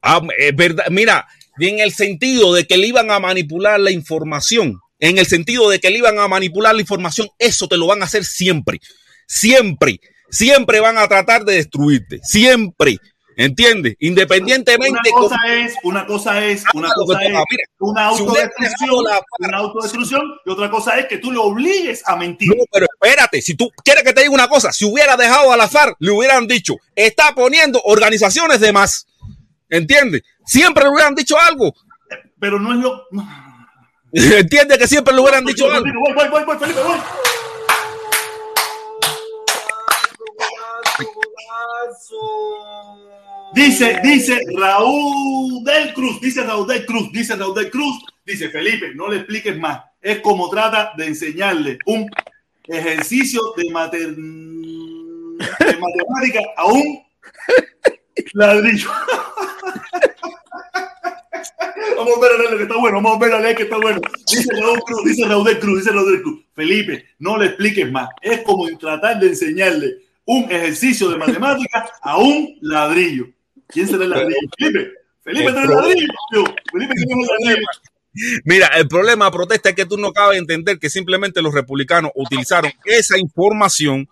Ah, 0.02 0.22
es 0.38 0.56
verdad. 0.56 0.86
Mira, 0.90 1.28
en 1.60 1.80
el 1.80 1.92
sentido 1.92 2.54
de 2.54 2.66
que 2.66 2.78
le 2.78 2.88
iban 2.88 3.12
a 3.12 3.20
manipular 3.20 3.80
la 3.80 3.92
información, 3.92 4.80
en 5.00 5.18
el 5.18 5.26
sentido 5.26 5.70
de 5.70 5.80
que 5.80 5.90
le 5.90 6.00
iban 6.00 6.20
a 6.20 6.28
manipular 6.28 6.74
la 6.76 6.82
información, 6.82 7.30
eso 7.40 7.68
te 7.68 7.78
lo 7.78 7.88
van 7.88 8.02
a 8.02 8.06
hacer 8.06 8.26
siempre. 8.26 8.80
Siempre. 9.28 10.00
Siempre 10.30 10.80
van 10.80 10.98
a 10.98 11.08
tratar 11.08 11.46
de 11.46 11.56
destruirte. 11.56 12.20
Siempre. 12.24 12.98
¿Entiendes? 13.40 13.96
Una 14.02 14.08
Independientemente. 14.10 15.12
cosa 15.12 15.38
es, 15.48 15.76
una 15.84 16.08
cosa 16.08 16.44
es, 16.44 16.64
una 16.74 16.88
Ah, 16.88 16.94
lo 16.98 17.06
cosa 17.06 17.22
es 17.22 17.30
mira, 17.30 17.44
una 17.78 18.06
autodestrucción, 18.08 19.04
la- 19.04 19.22
una 19.48 19.58
autodestrucción 19.60 20.22
y 20.44 20.50
otra 20.50 20.72
cosa 20.72 20.98
es 20.98 21.06
que 21.06 21.20
tú 21.20 21.32
le 21.32 21.38
obligues 21.38 22.02
a 22.08 22.16
mentir. 22.16 22.50
No, 22.50 22.64
pero 22.72 22.88
espérate, 23.00 23.40
si 23.44 23.54
tú 23.56 23.70
quieres 23.84 24.04
que 24.04 24.12
te 24.14 24.22
diga 24.22 24.34
una 24.34 24.48
cosa, 24.48 24.72
si 24.72 24.86
hubiera 24.86 25.16
dejado 25.16 25.52
a 25.54 25.58
la 25.58 25.68
FARC, 25.68 25.96
le 26.00 26.10
hubieran 26.12 26.48
dicho, 26.48 26.74
está 26.96 27.36
poniendo 27.36 27.80
organizaciones 27.84 28.60
de 28.60 28.74
más. 28.74 29.06
¿Entiendes? 29.70 30.24
Siempre 30.44 30.86
le 30.86 30.90
hubieran 30.90 31.14
dicho 31.14 31.38
algo. 31.40 31.76
Pero 32.40 32.60
no 32.60 32.74
es 32.74 32.80
lo. 32.80 33.04
¿Entiendes 34.14 34.80
que 34.80 34.88
siempre 34.88 35.14
le 35.14 35.22
hubieran 35.22 35.46
dicho 35.46 35.70
algo? 35.72 35.86
Voy, 36.04 36.14
voy, 36.16 36.28
voy, 36.30 36.44
voy, 36.44 36.58
Felipe, 36.58 36.80
voy. 36.82 36.98
Dice, 43.54 44.00
dice 44.04 44.40
Raúl 44.56 45.64
del 45.64 45.94
Cruz, 45.94 46.20
dice 46.22 46.44
Raúl 46.44 46.68
del 46.68 46.86
Cruz, 46.86 47.12
dice 47.12 47.36
Raúl 47.36 47.56
del 47.56 47.70
Cruz, 47.70 48.04
dice 48.26 48.50
Felipe, 48.50 48.94
no 48.94 49.10
le 49.10 49.18
expliques 49.18 49.58
más. 49.58 49.82
Es 50.02 50.20
como 50.20 50.50
trata 50.50 50.94
de 50.98 51.08
enseñarle 51.08 51.80
un 51.86 52.10
ejercicio 52.68 53.42
de, 53.56 53.70
matemática 53.72 54.10
a 56.58 56.66
un 56.66 57.02
ladrillo. 58.34 58.92
Vamos 61.98 62.18
a 62.18 62.22
ver 62.22 62.32
a 62.32 62.38
leer 62.38 62.58
que 62.58 62.64
está 62.64 62.78
bueno, 62.78 63.02
vamos 63.02 63.16
a 63.16 63.26
ver 63.26 63.34
a 63.34 63.40
leer 63.40 63.56
que 63.56 63.64
está 63.64 63.78
bueno. 63.78 64.00
Dice 64.28 64.54
Raúl 64.54 64.80
Cruz, 64.82 65.04
dice 65.04 65.26
Raúl 65.26 65.46
del 65.46 65.60
Cruz, 65.60 65.80
dice 65.80 65.92
Raúl 65.92 66.12
del 66.12 66.22
Cruz. 66.22 66.46
Felipe, 66.54 67.06
no 67.18 67.38
le 67.38 67.48
expliques 67.48 67.92
más. 67.92 68.10
Es 68.22 68.42
como 68.42 68.68
tratar 68.78 69.20
de 69.20 69.30
enseñarle 69.30 69.98
un 70.26 70.44
ejercicio 70.44 71.10
de 71.10 71.18
matemática 71.18 71.90
a 72.02 72.18
un 72.18 72.56
ladrillo. 72.62 73.30
¿Quién 73.68 73.88
será 73.88 74.04
el 74.04 74.10
ladrillo? 74.10 74.36
Felipe. 74.58 74.92
Felipe, 75.24 75.52
¿tú 75.52 75.58
eres 75.58 75.70
el 75.70 75.76
ladrillo? 75.76 76.08
Felipe, 76.72 76.94
¿quién 76.96 77.22
es 77.22 77.30
el 77.30 77.46
ladrillo? 77.46 77.68
Mira, 78.46 78.68
el 78.76 78.88
problema 78.88 79.26
de 79.26 79.32
protesta 79.32 79.70
es 79.70 79.76
que 79.76 79.86
tú 79.86 79.98
no 79.98 80.08
acabas 80.08 80.32
de 80.32 80.40
entender 80.40 80.80
que 80.80 80.90
simplemente 80.90 81.42
los 81.42 81.54
republicanos 81.54 82.12
utilizaron 82.16 82.72
esa 82.86 83.18
información 83.18 84.08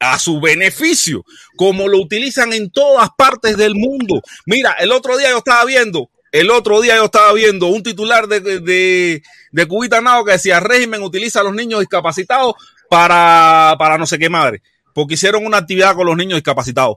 a 0.00 0.18
su 0.18 0.40
beneficio, 0.40 1.24
como 1.56 1.88
lo 1.88 1.98
utilizan 1.98 2.52
en 2.52 2.70
todas 2.70 3.08
partes 3.16 3.56
del 3.56 3.74
mundo. 3.74 4.20
Mira, 4.46 4.72
el 4.78 4.92
otro 4.92 5.16
día 5.16 5.30
yo 5.30 5.38
estaba 5.38 5.64
viendo, 5.64 6.10
el 6.30 6.50
otro 6.50 6.80
día 6.80 6.96
yo 6.96 7.06
estaba 7.06 7.32
viendo 7.32 7.66
un 7.66 7.82
titular 7.82 8.28
de, 8.28 8.40
de, 8.40 9.22
de 9.50 9.66
Cubita 9.66 10.00
Nao 10.00 10.24
que 10.24 10.32
decía, 10.32 10.60
régimen 10.60 11.02
utiliza 11.02 11.40
a 11.40 11.44
los 11.44 11.54
niños 11.54 11.80
discapacitados 11.80 12.54
para, 12.88 13.74
para 13.78 13.98
no 13.98 14.06
sé 14.06 14.18
qué 14.18 14.28
madre, 14.28 14.62
porque 14.94 15.14
hicieron 15.14 15.44
una 15.44 15.58
actividad 15.58 15.94
con 15.94 16.06
los 16.06 16.16
niños 16.16 16.36
discapacitados. 16.36 16.96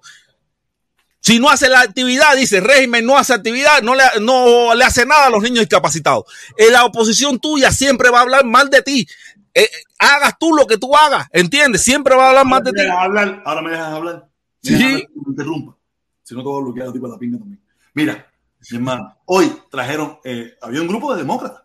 Si 1.24 1.40
no 1.40 1.50
hace 1.50 1.70
la 1.70 1.82
actividad, 1.82 2.36
dice 2.36 2.60
régimen, 2.60 3.06
no 3.06 3.16
hace 3.16 3.34
actividad, 3.34 3.82
no 3.84 3.94
le, 3.96 4.04
no 4.22 4.74
le 4.74 4.84
hace 4.84 5.06
nada 5.06 5.28
a 5.28 5.30
los 5.30 5.44
niños 5.44 5.60
discapacitados. 5.60 6.24
En 6.58 6.74
la 6.74 6.84
oposición 6.84 7.40
tuya 7.40 7.72
siempre 7.72 8.10
va 8.10 8.20
a 8.20 8.22
hablar 8.24 8.44
mal 8.44 8.70
de 8.72 8.82
ti. 8.82 9.08
Eh, 9.54 9.70
hagas 10.00 10.38
tú 10.40 10.54
lo 10.56 10.66
que 10.66 10.78
tú 10.78 10.96
hagas, 10.96 11.28
¿entiendes? 11.32 11.84
Siempre 11.84 12.16
va 12.16 12.26
a 12.26 12.30
hablar 12.30 12.46
mal 12.48 12.64
de 12.64 12.72
ti. 12.72 12.82
hablar, 12.88 13.44
ahora 13.46 13.62
me 13.62 13.70
dejas 13.72 13.94
hablar. 13.94 14.28
Me 14.64 14.70
Sí. 14.70 14.74
dejas 14.74 14.86
hablar, 14.94 15.10
no 15.16 15.22
me 15.24 15.30
interrumpa. 15.30 15.78
Si 16.24 16.34
no 16.36 16.42
te 16.42 16.48
voy 16.48 16.60
a 16.60 16.64
bloquear 16.64 16.88
a 16.88 16.94
ti 16.94 17.00
para 17.00 17.14
la 17.14 17.20
pinga 17.20 17.38
también. 17.38 17.62
Mira, 17.94 18.28
mi 18.72 18.78
hermano, 18.78 19.18
hoy 19.26 19.52
trajeron, 19.70 20.20
eh, 20.24 20.56
había 20.62 20.82
un 20.82 20.88
grupo 20.88 21.14
de 21.14 21.20
demócratas 21.22 21.64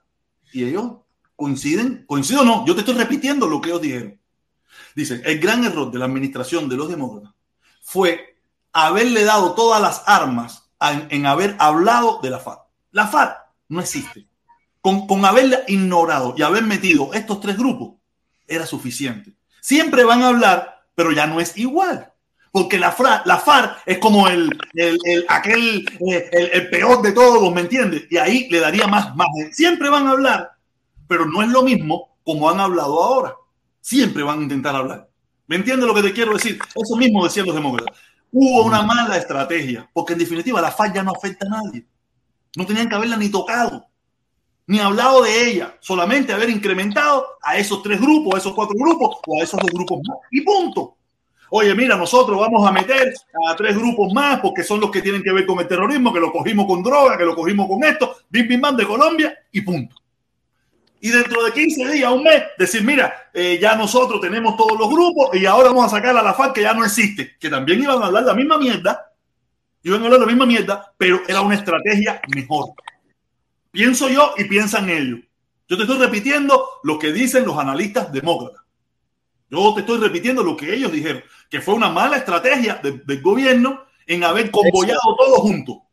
y 0.52 0.64
ellos 0.64 0.92
coinciden, 1.34 2.04
coincido 2.06 2.42
o 2.42 2.44
no, 2.44 2.66
yo 2.66 2.74
te 2.74 2.80
estoy 2.80 2.94
repitiendo 2.94 3.46
lo 3.46 3.60
que 3.60 3.68
ellos 3.70 3.80
dijeron. 3.82 4.20
Dicen, 4.94 5.22
el 5.24 5.38
gran 5.38 5.64
error 5.64 5.90
de 5.90 5.98
la 5.98 6.04
administración 6.06 6.68
de 6.68 6.76
los 6.76 6.88
demócratas 6.88 7.32
fue 7.82 8.35
haberle 8.84 9.24
dado 9.24 9.54
todas 9.54 9.80
las 9.80 10.02
armas 10.06 10.68
en, 10.80 11.24
haber 11.24 11.56
hablado 11.58 12.20
de 12.22 12.30
la 12.30 12.38
FARC. 12.38 12.60
La 12.92 13.06
FARC 13.06 13.38
no 13.68 13.80
existe. 13.80 14.26
Con, 14.82 15.06
con 15.06 15.24
haberla 15.24 15.60
ignorado 15.66 16.34
y 16.36 16.42
haber 16.42 16.62
metido 16.62 17.12
estos 17.14 17.40
tres 17.40 17.56
grupos, 17.56 17.94
era 18.46 18.66
suficiente. 18.66 19.32
Siempre 19.60 20.04
van 20.04 20.22
a 20.22 20.28
hablar, 20.28 20.84
pero 20.94 21.10
ya 21.10 21.26
no 21.26 21.40
es 21.40 21.56
igual. 21.56 22.12
Porque 22.52 22.78
la, 22.78 22.92
fra, 22.92 23.22
la 23.24 23.38
FARC 23.38 23.78
es 23.86 23.98
como 23.98 24.28
el, 24.28 24.50
el, 24.74 24.98
el 25.04 25.24
aquel, 25.28 25.84
eh, 26.10 26.30
el, 26.52 26.70
peor 26.70 27.02
de 27.02 27.12
todos, 27.12 27.52
¿me 27.52 27.62
entiendes? 27.62 28.04
Y 28.10 28.18
ahí 28.18 28.48
le 28.50 28.60
daría 28.60 28.86
más, 28.86 29.14
más. 29.16 29.28
Siempre 29.52 29.88
van 29.88 30.06
a 30.06 30.12
hablar, 30.12 30.52
pero 31.08 31.26
no 31.26 31.42
es 31.42 31.48
lo 31.48 31.62
mismo 31.62 32.16
como 32.22 32.48
han 32.48 32.60
hablado 32.60 33.02
ahora. 33.02 33.34
Siempre 33.80 34.22
van 34.22 34.40
a 34.40 34.42
intentar 34.42 34.76
hablar. 34.76 35.08
¿Me 35.46 35.56
entiendes 35.56 35.86
lo 35.86 35.94
que 35.94 36.02
te 36.02 36.12
quiero 36.12 36.32
decir? 36.34 36.58
Eso 36.74 36.96
mismo 36.96 37.24
decían 37.24 37.46
los 37.46 37.54
demócratas. 37.54 37.96
Hubo 38.32 38.64
una 38.64 38.82
mala 38.82 39.16
estrategia, 39.16 39.88
porque 39.92 40.12
en 40.12 40.18
definitiva 40.18 40.60
la 40.60 40.72
FARC 40.72 40.94
ya 40.94 41.02
no 41.02 41.12
afecta 41.12 41.46
a 41.46 41.62
nadie. 41.62 41.86
No 42.56 42.66
tenían 42.66 42.88
que 42.88 42.94
haberla 42.94 43.16
ni 43.16 43.28
tocado, 43.28 43.86
ni 44.66 44.78
hablado 44.78 45.22
de 45.22 45.50
ella, 45.50 45.76
solamente 45.80 46.32
haber 46.32 46.50
incrementado 46.50 47.24
a 47.42 47.56
esos 47.56 47.82
tres 47.82 48.00
grupos, 48.00 48.34
a 48.34 48.38
esos 48.38 48.54
cuatro 48.54 48.74
grupos 48.76 49.18
o 49.26 49.40
a 49.40 49.44
esos 49.44 49.60
dos 49.60 49.70
grupos 49.70 50.00
más. 50.06 50.18
Y 50.30 50.40
punto. 50.40 50.96
Oye, 51.50 51.74
mira, 51.74 51.96
nosotros 51.96 52.38
vamos 52.40 52.66
a 52.66 52.72
meter 52.72 53.12
a 53.48 53.54
tres 53.54 53.76
grupos 53.76 54.12
más 54.12 54.40
porque 54.40 54.64
son 54.64 54.80
los 54.80 54.90
que 54.90 55.00
tienen 55.00 55.22
que 55.22 55.32
ver 55.32 55.46
con 55.46 55.60
el 55.60 55.68
terrorismo, 55.68 56.12
que 56.12 56.18
lo 56.18 56.32
cogimos 56.32 56.66
con 56.66 56.82
droga, 56.82 57.16
que 57.16 57.24
lo 57.24 57.36
cogimos 57.36 57.68
con 57.68 57.84
esto, 57.84 58.16
bim, 58.28 58.48
bim, 58.48 58.60
bam 58.60 58.76
de 58.76 58.86
Colombia 58.86 59.38
y 59.52 59.60
punto. 59.60 59.94
Y 61.00 61.10
dentro 61.10 61.44
de 61.44 61.52
15 61.52 61.90
días, 61.90 62.10
un 62.10 62.22
mes, 62.22 62.42
decir, 62.58 62.82
mira, 62.82 63.30
eh, 63.32 63.58
ya 63.60 63.76
nosotros 63.76 64.20
tenemos 64.20 64.56
todos 64.56 64.78
los 64.78 64.88
grupos 64.88 65.36
y 65.36 65.44
ahora 65.44 65.68
vamos 65.68 65.86
a 65.86 65.96
sacar 65.96 66.16
a 66.16 66.22
la 66.22 66.34
FARC 66.34 66.54
que 66.54 66.62
ya 66.62 66.74
no 66.74 66.84
existe, 66.84 67.36
que 67.38 67.50
también 67.50 67.82
iban 67.82 68.02
a 68.02 68.06
hablar 68.06 68.24
la 68.24 68.34
misma 68.34 68.58
mierda, 68.58 69.12
iban 69.82 70.02
a 70.02 70.04
hablar 70.06 70.20
la 70.20 70.26
misma 70.26 70.46
mierda, 70.46 70.92
pero 70.96 71.20
era 71.28 71.42
una 71.42 71.54
estrategia 71.54 72.20
mejor. 72.34 72.70
Pienso 73.70 74.08
yo 74.08 74.32
y 74.38 74.44
piensan 74.44 74.88
ellos. 74.88 75.20
Yo 75.68 75.76
te 75.76 75.82
estoy 75.82 75.98
repitiendo 75.98 76.64
lo 76.82 76.98
que 76.98 77.12
dicen 77.12 77.44
los 77.44 77.58
analistas 77.58 78.10
demócratas. 78.12 78.62
Yo 79.50 79.74
te 79.74 79.80
estoy 79.80 79.98
repitiendo 79.98 80.42
lo 80.42 80.56
que 80.56 80.74
ellos 80.74 80.90
dijeron, 80.90 81.22
que 81.50 81.60
fue 81.60 81.74
una 81.74 81.88
mala 81.88 82.16
estrategia 82.16 82.80
de, 82.82 82.92
del 83.04 83.20
gobierno 83.20 83.84
en 84.06 84.24
haber 84.24 84.50
convoyado 84.50 85.14
todo 85.18 85.36
junto. 85.36 85.85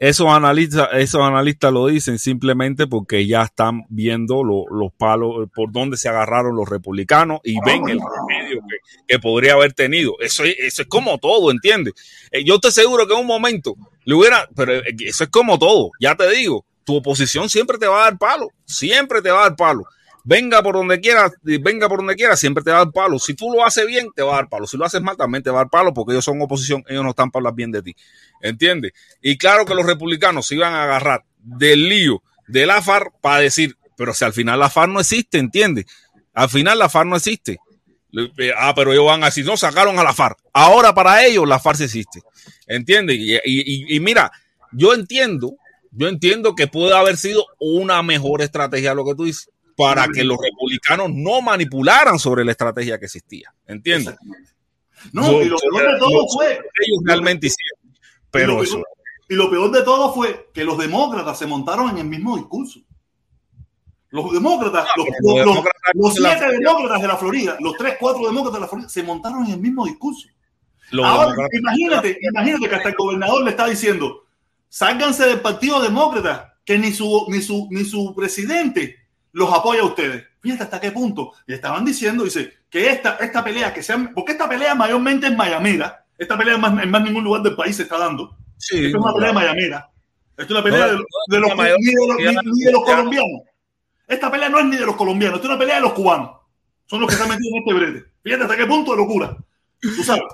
Esos 0.00 0.28
analistas, 0.28 0.88
esos 0.94 1.20
analistas 1.20 1.70
lo 1.70 1.86
dicen 1.86 2.18
simplemente 2.18 2.86
porque 2.86 3.26
ya 3.26 3.42
están 3.42 3.84
viendo 3.90 4.42
lo, 4.42 4.64
los 4.70 4.90
palos 4.94 5.50
por 5.54 5.70
donde 5.70 5.98
se 5.98 6.08
agarraron 6.08 6.56
los 6.56 6.66
republicanos 6.66 7.40
y 7.44 7.60
ven 7.66 7.86
el 7.86 7.98
remedio 8.00 8.62
que, 8.66 8.76
que, 9.06 9.18
podría 9.18 9.52
haber 9.52 9.74
tenido. 9.74 10.14
Eso, 10.20 10.44
eso 10.44 10.80
es 10.80 10.88
como 10.88 11.18
todo, 11.18 11.50
¿entiendes? 11.50 11.92
Eh, 12.30 12.42
yo 12.44 12.54
estoy 12.54 12.72
seguro 12.72 13.06
que 13.06 13.12
en 13.12 13.20
un 13.20 13.26
momento 13.26 13.76
le 14.06 14.14
hubiera, 14.14 14.48
pero 14.56 14.72
eso 14.72 15.24
es 15.24 15.30
como 15.30 15.58
todo, 15.58 15.90
ya 16.00 16.14
te 16.14 16.30
digo, 16.30 16.64
tu 16.84 16.96
oposición 16.96 17.50
siempre 17.50 17.76
te 17.76 17.86
va 17.86 18.00
a 18.00 18.04
dar 18.04 18.18
palo, 18.18 18.48
siempre 18.64 19.20
te 19.20 19.30
va 19.30 19.40
a 19.40 19.48
dar 19.50 19.56
palo 19.56 19.84
venga 20.30 20.62
por 20.62 20.76
donde 20.76 21.00
quiera, 21.00 21.28
venga 21.42 21.88
por 21.88 21.98
donde 21.98 22.14
quiera, 22.14 22.36
siempre 22.36 22.62
te 22.62 22.70
va 22.70 22.76
a 22.76 22.84
dar 22.84 22.92
palo. 22.92 23.18
Si 23.18 23.34
tú 23.34 23.50
lo 23.52 23.64
haces 23.64 23.84
bien, 23.84 24.10
te 24.14 24.22
va 24.22 24.34
a 24.34 24.36
dar 24.36 24.48
palo. 24.48 24.64
Si 24.64 24.76
lo 24.76 24.84
haces 24.84 25.02
mal, 25.02 25.16
también 25.16 25.42
te 25.42 25.50
va 25.50 25.58
a 25.58 25.62
dar 25.62 25.70
palo 25.70 25.92
porque 25.92 26.12
ellos 26.12 26.24
son 26.24 26.40
oposición, 26.40 26.84
ellos 26.86 27.02
no 27.02 27.10
están 27.10 27.32
para 27.32 27.40
hablar 27.40 27.54
bien 27.56 27.72
de 27.72 27.82
ti. 27.82 27.96
¿Entiendes? 28.40 28.92
Y 29.20 29.36
claro 29.36 29.66
que 29.66 29.74
los 29.74 29.84
republicanos 29.84 30.46
se 30.46 30.54
iban 30.54 30.72
a 30.72 30.84
agarrar 30.84 31.24
del 31.36 31.88
lío 31.88 32.22
de 32.46 32.64
la 32.64 32.80
FARC 32.80 33.12
para 33.20 33.40
decir, 33.40 33.76
pero 33.96 34.14
si 34.14 34.24
al 34.24 34.32
final 34.32 34.60
la 34.60 34.70
FARC 34.70 34.92
no 34.92 35.00
existe, 35.00 35.38
¿entiendes? 35.38 35.86
Al 36.32 36.48
final 36.48 36.78
la 36.78 36.88
FARC 36.88 37.08
no 37.08 37.16
existe. 37.16 37.58
Ah, 38.56 38.72
pero 38.76 38.92
ellos 38.92 39.06
van 39.06 39.24
a 39.24 39.26
decir, 39.26 39.44
no, 39.44 39.56
sacaron 39.56 39.98
a 39.98 40.04
la 40.04 40.14
FARC. 40.14 40.38
Ahora 40.52 40.94
para 40.94 41.26
ellos 41.26 41.48
la 41.48 41.58
FARC 41.58 41.80
existe. 41.80 42.22
¿Entiendes? 42.68 43.16
Y, 43.18 43.34
y, 43.34 43.96
y 43.96 43.98
mira, 43.98 44.30
yo 44.70 44.94
entiendo, 44.94 45.56
yo 45.90 46.06
entiendo 46.06 46.54
que 46.54 46.68
puede 46.68 46.96
haber 46.96 47.16
sido 47.16 47.46
una 47.58 48.00
mejor 48.04 48.42
estrategia 48.42 48.94
lo 48.94 49.04
que 49.04 49.16
tú 49.16 49.24
dices 49.24 49.48
para 49.80 50.06
que 50.08 50.22
los 50.22 50.36
republicanos 50.38 51.10
no 51.10 51.40
manipularan 51.40 52.18
sobre 52.18 52.44
la 52.44 52.52
estrategia 52.52 52.98
que 52.98 53.06
existía. 53.06 53.52
¿Entiendes? 53.66 54.14
No, 55.12 55.40
y 55.40 55.46
lo 55.46 55.56
peor 55.56 55.92
de 55.92 55.98
todo 55.98 56.26
fue. 56.34 56.52
Ellos 56.52 57.00
realmente 57.04 57.46
hicieron. 57.46 57.98
Pero 58.30 58.52
y 58.52 58.56
lo, 58.56 58.62
eso. 58.62 58.82
Y 59.30 59.34
lo 59.34 59.50
peor 59.50 59.70
de 59.70 59.82
todo 59.82 60.12
fue 60.12 60.50
que 60.52 60.64
los 60.64 60.76
demócratas 60.76 61.38
se 61.38 61.46
montaron 61.46 61.88
en 61.90 61.98
el 61.98 62.04
mismo 62.04 62.36
discurso. 62.36 62.80
Los 64.10 64.30
demócratas, 64.32 64.86
los, 64.96 65.06
demócratas 65.22 65.82
siete 66.12 66.58
demócratas 66.58 67.00
de 67.00 67.08
la 67.08 67.16
Florida, 67.16 67.56
los 67.60 67.76
tres, 67.76 67.94
cuatro 67.98 68.26
demócratas 68.26 68.54
de 68.54 68.60
la 68.60 68.68
Florida, 68.68 68.88
se 68.88 69.02
montaron 69.02 69.46
en 69.46 69.52
el 69.52 69.60
mismo 69.60 69.86
discurso. 69.86 70.28
Ahora, 71.02 71.34
imagínate, 71.52 72.18
imagínate 72.20 72.68
que 72.68 72.74
hasta 72.74 72.88
el 72.90 72.96
gobernador 72.96 73.44
le 73.44 73.50
está 73.50 73.66
diciendo, 73.66 74.26
sálganse 74.68 75.24
del 75.24 75.40
partido 75.40 75.80
demócrata, 75.80 76.58
que 76.64 76.76
ni 76.76 76.92
su, 76.92 77.26
ni 77.28 77.40
su, 77.40 77.68
ni 77.70 77.84
su 77.84 78.12
presidente 78.14 78.99
los 79.32 79.52
apoya 79.52 79.80
a 79.80 79.84
ustedes. 79.84 80.24
Fíjate 80.40 80.62
hasta 80.64 80.80
qué 80.80 80.90
punto. 80.90 81.32
Y 81.46 81.52
estaban 81.52 81.84
diciendo, 81.84 82.24
dice, 82.24 82.52
que 82.70 82.90
esta, 82.90 83.16
esta 83.16 83.42
pelea, 83.44 83.72
que 83.74 83.82
sea, 83.82 84.10
porque 84.14 84.32
esta 84.32 84.48
pelea 84.48 84.74
mayormente 84.74 85.26
es 85.26 85.36
mayamera, 85.36 86.04
esta 86.18 86.36
pelea 86.38 86.54
en 86.54 86.60
más, 86.60 86.82
en 86.82 86.90
más 86.90 87.02
ningún 87.02 87.24
lugar 87.24 87.42
del 87.42 87.54
país 87.56 87.76
se 87.76 87.82
está 87.84 87.98
dando. 87.98 88.36
Sí, 88.56 88.86
Esto 88.86 88.98
es 88.98 89.04
una 89.04 89.14
pelea 89.14 89.32
mayamera. 89.32 89.90
Esto 90.36 90.42
es 90.42 90.50
una 90.50 90.62
pelea 90.62 90.86
No, 90.86 90.92
de, 90.92 90.96
no, 90.98 91.04
de 91.28 91.40
los, 91.40 91.54
mayor- 91.56 91.76
ni 91.80 91.86
de 91.86 91.94
los, 92.06 92.16
ni- 92.44 92.50
ni 92.52 92.64
de 92.64 92.72
los 92.72 92.86
ya. 92.86 92.96
colombianos. 92.96 93.40
Esta 94.06 94.30
pelea 94.30 94.48
no 94.48 94.58
es 94.58 94.64
ni 94.66 94.76
de 94.76 94.86
los 94.86 94.96
colombianos, 94.96 95.40
es 95.40 95.46
una 95.46 95.58
pelea 95.58 95.76
de 95.76 95.80
los 95.82 95.92
cubanos. 95.92 96.30
Son 96.86 97.00
los 97.00 97.08
que 97.08 97.14
están 97.14 97.28
metidos 97.28 97.52
en 97.52 97.58
este 97.58 97.74
brete. 97.74 98.10
Fíjate 98.22 98.42
hasta 98.42 98.56
qué 98.56 98.66
punto 98.66 98.90
de 98.92 98.96
locura. 98.96 99.36
Tú 99.80 100.02
sabes. 100.02 100.24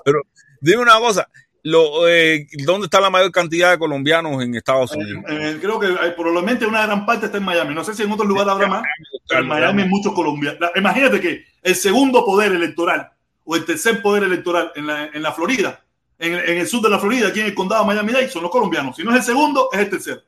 Dime 0.59 0.81
una 0.81 0.97
cosa. 0.99 1.27
Lo, 1.69 2.07
eh, 2.07 2.47
¿Dónde 2.65 2.85
está 2.85 3.01
la 3.01 3.09
mayor 3.09 3.29
cantidad 3.31 3.71
de 3.71 3.77
colombianos 3.77 4.41
en 4.41 4.55
Estados 4.55 4.91
Unidos? 4.91 5.21
Eh, 5.27 5.57
creo 5.59 5.77
que 5.77 5.87
eh, 5.87 6.13
probablemente 6.15 6.65
una 6.65 6.85
gran 6.85 7.05
parte 7.05 7.25
está 7.25 7.39
en 7.39 7.43
Miami. 7.43 7.75
No 7.75 7.83
sé 7.83 7.93
si 7.93 8.03
en 8.03 8.11
otros 8.11 8.25
lugares 8.25 8.53
habrá 8.53 8.67
más, 8.67 8.83
pero 9.27 9.41
en 9.41 9.47
Miami 9.47 9.81
hay 9.81 9.89
muchos 9.89 10.13
colombianos. 10.13 10.59
Imagínate 10.75 11.19
que 11.19 11.43
el 11.61 11.75
segundo 11.75 12.23
poder 12.23 12.53
electoral 12.53 13.11
o 13.43 13.55
el 13.57 13.65
tercer 13.65 14.01
poder 14.01 14.23
electoral 14.23 14.71
en 14.75 14.87
la, 14.87 15.05
en 15.07 15.21
la 15.21 15.33
Florida, 15.33 15.83
en, 16.19 16.35
el- 16.35 16.49
en 16.51 16.57
el 16.59 16.67
sur 16.67 16.81
de 16.81 16.89
la 16.89 16.99
Florida, 16.99 17.27
aquí 17.27 17.41
en 17.41 17.47
el 17.47 17.53
condado 17.55 17.83
de 17.83 17.87
Miami-Dade, 17.87 18.29
son 18.29 18.43
los 18.43 18.51
colombianos. 18.51 18.95
Si 18.95 19.03
no 19.03 19.11
es 19.11 19.17
el 19.17 19.23
segundo, 19.23 19.67
es 19.73 19.79
el 19.79 19.89
tercero. 19.89 20.21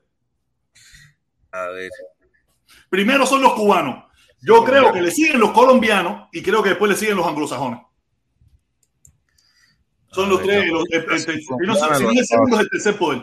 A 1.54 1.68
ver. 1.68 1.90
Primero 2.90 3.26
son 3.26 3.42
los 3.42 3.54
cubanos. 3.54 4.04
Yo 4.42 4.64
creo 4.64 4.92
que 4.92 5.02
le 5.02 5.12
siguen 5.12 5.40
los 5.40 5.52
colombianos 5.52 6.28
y 6.32 6.42
creo 6.42 6.62
que 6.64 6.70
después 6.70 6.92
le 6.92 6.98
siguen 6.98 7.16
los 7.18 7.28
anglosajones. 7.28 7.80
Son 10.12 10.30
los 10.30 10.40
A 10.40 10.44
tres. 10.44 10.68
los- 10.68 10.84
el- 10.90 10.96
el- 11.04 11.06
el- 11.10 11.30
el 11.30 12.60
el 12.60 12.70
tercer 12.70 12.98
poder. 12.98 13.22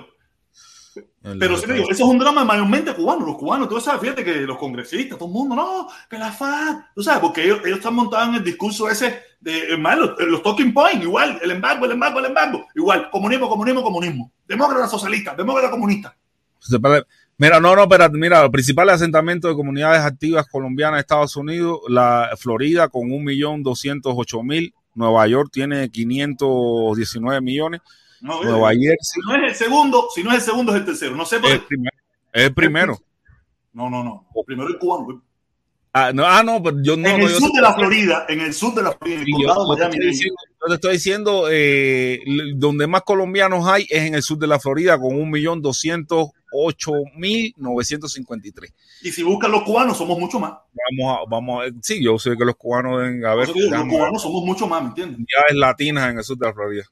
Pero 1.41 1.57
sí 1.59 1.67
te 1.67 1.73
digo, 1.75 1.91
eso 1.91 2.05
es 2.05 2.09
un 2.11 2.19
drama 2.19 2.45
mayormente 2.45 2.95
cubano. 2.95 3.27
Los 3.27 3.37
cubanos, 3.37 3.69
tú 3.69 3.81
sabes, 3.81 4.01
fíjate 4.01 4.23
que 4.25 4.33
los 4.43 4.57
congresistas, 4.57 5.19
todo 5.19 5.29
el 5.29 5.35
mundo, 5.35 5.57
no, 5.57 5.89
que 6.09 6.17
la 6.17 6.31
FARC, 6.31 6.93
tú 6.95 7.03
sabes, 7.03 7.21
porque 7.21 7.45
ellos, 7.45 7.61
ellos 7.65 7.79
están 7.79 7.95
montados 7.95 8.29
en 8.29 8.35
el 8.37 8.45
discurso 8.45 8.89
ese 8.89 9.21
de, 9.41 9.73
hermano, 9.73 10.07
los, 10.07 10.21
los 10.21 10.43
talking 10.43 10.73
points, 10.73 11.03
igual, 11.03 11.39
el 11.43 11.51
embargo, 11.51 11.85
el 11.85 11.93
embargo, 11.93 12.21
el 12.21 12.27
embargo, 12.27 12.67
igual, 12.77 13.11
comunismo, 13.11 13.49
comunismo, 13.49 13.83
comunismo, 13.83 14.33
demócrata 14.47 14.87
socialista, 14.87 15.35
demócrata 15.35 15.71
comunista. 15.71 16.17
Mira, 17.39 17.61
no, 17.61 17.75
no, 17.77 17.83
espérate, 17.83 18.17
mira, 18.17 18.43
los 18.43 18.51
principales 18.51 18.95
asentamientos 18.95 19.51
de 19.51 19.57
comunidades 19.57 20.01
activas 20.03 20.47
colombianas 20.49 20.99
de 20.99 21.01
Estados 21.01 21.37
Unidos, 21.37 21.81
la 21.89 22.31
Florida 22.39 22.89
con 22.89 23.11
1.208.000, 23.11 24.73
Nueva 24.97 25.27
York 25.29 25.51
tiene 25.53 25.89
519 25.91 27.41
millones, 27.41 27.81
No, 28.21 28.43
Nueva 28.43 28.71
Jersey 28.71 28.97
si 28.99 29.21
no 29.21 29.37
es 29.37 29.53
el 29.53 29.55
segundo, 29.55 30.09
si 30.15 30.25
no 30.25 30.31
es 30.31 30.37
el 30.37 30.43
segundo, 30.43 30.73
es 30.73 30.81
el 30.81 30.85
tercero. 30.87 31.15
No 31.15 31.25
sé 31.25 31.39
por 31.39 31.51
es 31.51 31.57
el 31.57 31.65
primero. 31.65 31.97
Es 32.33 32.43
el 32.45 32.55
primero. 32.55 32.99
No, 33.73 33.89
no, 33.91 34.03
no. 34.03 34.27
Primero 34.47 34.69
el 34.69 34.79
cubano. 34.79 35.23
Ah, 35.93 36.13
no, 36.13 36.25
ah, 36.27 36.43
no, 36.43 36.63
pero 36.63 36.77
yo 36.83 36.97
no. 36.97 37.09
en 37.09 37.23
el 37.23 37.29
yo 37.29 37.39
sur 37.39 37.53
de 37.53 37.63
la 37.63 37.75
Florida, 37.75 38.27
en 38.29 38.41
el 38.41 38.53
sur 38.53 38.75
de 38.75 38.83
la 38.83 38.93
Florida, 38.93 39.17
en 39.17 39.23
el 39.23 39.27
yo, 39.29 39.37
condado 39.49 39.67
yo 39.67 39.75
de 39.75 39.77
te 39.77 39.83
estoy 39.85 39.99
Miami. 39.99 40.13
diciendo, 40.13 40.37
yo 40.61 40.67
te 40.69 40.75
estoy 40.75 40.93
diciendo, 40.93 41.49
eh, 41.51 42.21
donde 42.57 42.87
más 42.87 43.03
colombianos 43.03 43.67
hay 43.67 43.87
es 43.89 44.03
en 44.03 44.15
el 44.15 44.23
sur 44.23 44.39
de 44.39 44.47
la 44.47 44.59
Florida 44.59 44.99
con 44.99 45.15
1.208.953. 46.53 48.73
Y 49.03 49.13
si 49.13 49.23
buscan 49.23 49.53
los 49.53 49.63
cubanos, 49.63 49.97
somos 49.97 50.19
mucho 50.19 50.41
más. 50.41 50.55
Vamos 50.91 51.19
a, 51.19 51.21
vamos 51.29 51.65
a, 51.65 51.69
sí, 51.83 52.03
yo 52.03 52.19
sé 52.19 52.37
que 52.37 52.45
los 52.45 52.57
cubanos 52.57 53.01
deben 53.01 53.25
haber 53.25 53.53
digo, 53.53 53.71
los 53.71 53.89
cubanos 53.89 54.21
somos 54.23 54.45
mucho 54.45 54.67
más, 54.67 54.83
¿me 54.83 54.89
entiendes? 54.89 55.25
latinas 55.53 56.11
en 56.11 56.19
el 56.19 56.25
sur 56.25 56.37
de 56.39 56.47
la 56.47 56.53
Florida. 56.53 56.83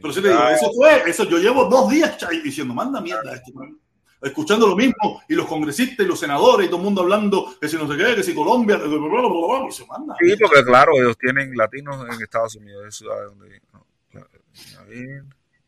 Pero 0.00 0.12
sí 0.12 0.20
te 0.20 0.28
digo, 0.28 0.48
eso 0.48 0.70
fue, 0.74 1.08
eso 1.08 1.24
yo 1.24 1.38
llevo 1.38 1.64
dos 1.64 1.88
días 1.90 2.18
chay, 2.18 2.42
diciendo, 2.42 2.74
manda 2.74 3.00
mierda 3.00 3.40
man. 3.54 3.78
escuchando 4.20 4.66
lo 4.66 4.76
mismo, 4.76 5.22
y 5.28 5.34
los 5.34 5.46
congresistas 5.46 6.04
y 6.04 6.08
los 6.08 6.20
senadores 6.20 6.66
y 6.66 6.68
todo 6.68 6.78
el 6.78 6.84
mundo 6.84 7.00
hablando 7.00 7.54
que 7.58 7.68
si 7.68 7.76
no 7.76 7.90
sé 7.90 7.96
qué, 7.96 8.14
que 8.14 8.22
si 8.22 8.34
Colombia, 8.34 8.76
bla, 8.76 8.86
bla, 8.86 8.98
bla, 8.98 9.66
y 9.68 9.72
se 9.72 9.86
manda. 9.86 10.14
Sí, 10.20 10.34
porque 10.38 10.62
claro, 10.62 10.92
ellos 11.00 11.16
tienen 11.16 11.56
latinos 11.56 12.06
en 12.06 12.22
Estados 12.22 12.54
Unidos, 12.56 12.84
es 12.86 13.00
donde 13.00 13.62
no, 13.72 13.86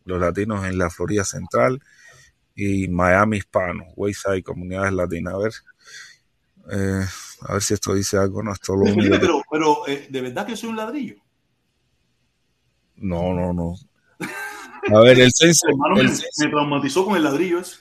los 0.04 0.20
latinos 0.20 0.64
en 0.64 0.78
la 0.78 0.90
Florida 0.90 1.24
Central 1.24 1.80
y 2.56 2.88
Miami 2.88 3.36
hispano, 3.36 3.84
Wayside, 3.94 4.42
comunidades 4.42 4.92
latinas. 4.92 5.34
A 5.34 5.38
ver, 5.38 5.52
eh, 6.72 7.04
a 7.42 7.52
ver 7.52 7.62
si 7.62 7.74
esto 7.74 7.94
dice 7.94 8.16
algo, 8.16 8.42
no, 8.42 8.52
esto 8.52 8.74
lo 8.74 8.84
que- 8.86 9.18
pero, 9.20 9.42
pero 9.50 9.86
eh, 9.86 10.06
de 10.10 10.20
verdad 10.22 10.46
que 10.46 10.56
soy 10.56 10.70
un 10.70 10.76
ladrillo. 10.76 11.16
No, 12.96 13.34
no, 13.34 13.52
no. 13.52 13.74
A 14.94 15.00
ver, 15.00 15.20
el 15.20 15.30
censo. 15.32 15.66
Hermano, 15.70 15.96
el 15.98 16.04
me, 16.08 16.14
censo 16.14 16.44
me 16.44 16.48
traumatizó 16.50 17.04
con 17.04 17.16
el 17.16 17.24
ladrillo 17.24 17.58
ese. 17.60 17.76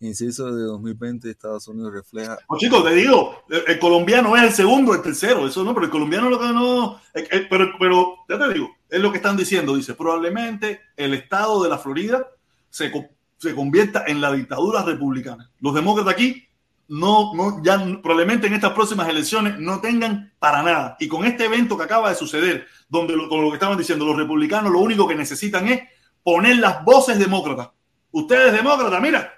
inciso 0.00 0.54
de 0.54 0.62
2020 0.62 1.28
Estados 1.30 1.68
Unidos 1.68 1.92
refleja. 1.92 2.38
No, 2.48 2.56
chicos, 2.56 2.84
te 2.84 2.94
digo, 2.94 3.42
el, 3.50 3.62
el 3.66 3.78
colombiano 3.78 4.36
es 4.36 4.42
el 4.44 4.52
segundo, 4.52 4.94
el 4.94 5.02
tercero, 5.02 5.46
eso 5.46 5.64
no, 5.64 5.74
pero 5.74 5.86
el 5.86 5.92
colombiano 5.92 6.30
lo 6.30 6.38
que 6.38 6.46
no, 6.46 7.00
eh, 7.14 7.46
pero, 7.50 7.66
pero 7.78 8.16
ya 8.28 8.38
te 8.38 8.54
digo, 8.54 8.70
es 8.88 9.00
lo 9.00 9.10
que 9.10 9.18
están 9.18 9.36
diciendo, 9.36 9.76
dice, 9.76 9.94
probablemente 9.94 10.80
el 10.96 11.12
estado 11.14 11.62
de 11.62 11.68
la 11.68 11.78
Florida 11.78 12.26
se, 12.70 12.90
se 13.38 13.54
convierta 13.54 14.04
en 14.06 14.20
la 14.20 14.32
dictadura 14.32 14.82
republicana. 14.82 15.50
Los 15.60 15.74
demócratas 15.74 16.14
aquí 16.14 16.48
no, 16.88 17.34
no, 17.34 17.62
ya 17.62 17.78
probablemente 18.02 18.46
en 18.46 18.54
estas 18.54 18.72
próximas 18.72 19.08
elecciones 19.08 19.58
no 19.58 19.80
tengan 19.80 20.32
para 20.38 20.62
nada. 20.62 20.96
Y 20.98 21.08
con 21.08 21.24
este 21.24 21.44
evento 21.44 21.76
que 21.76 21.84
acaba 21.84 22.08
de 22.08 22.14
suceder, 22.14 22.66
donde 22.88 23.16
lo, 23.16 23.28
con 23.28 23.42
lo 23.42 23.50
que 23.50 23.54
estaban 23.54 23.78
diciendo, 23.78 24.04
los 24.06 24.16
republicanos 24.16 24.72
lo 24.72 24.80
único 24.80 25.06
que 25.06 25.14
necesitan 25.14 25.68
es 25.68 25.82
poner 26.22 26.56
las 26.58 26.82
voces 26.84 27.18
demócratas. 27.18 27.70
Ustedes 28.10 28.52
demócratas, 28.52 29.00
mira, 29.00 29.32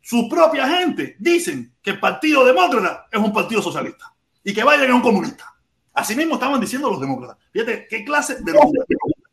su 0.00 0.28
propia 0.28 0.66
gente 0.66 1.16
dicen 1.18 1.74
que 1.82 1.90
el 1.90 2.00
Partido 2.00 2.44
Demócrata 2.44 3.06
es 3.10 3.20
un 3.20 3.32
partido 3.32 3.62
socialista 3.62 4.12
y 4.42 4.52
que 4.52 4.64
Biden 4.64 4.84
es 4.84 4.94
un 4.94 5.02
comunista. 5.02 5.54
Así 5.94 6.16
mismo 6.16 6.34
estaban 6.34 6.60
diciendo 6.60 6.90
los 6.90 7.00
demócratas. 7.00 7.36
Fíjate 7.52 7.86
qué 7.88 8.04
clase 8.04 8.42
de. 8.42 8.52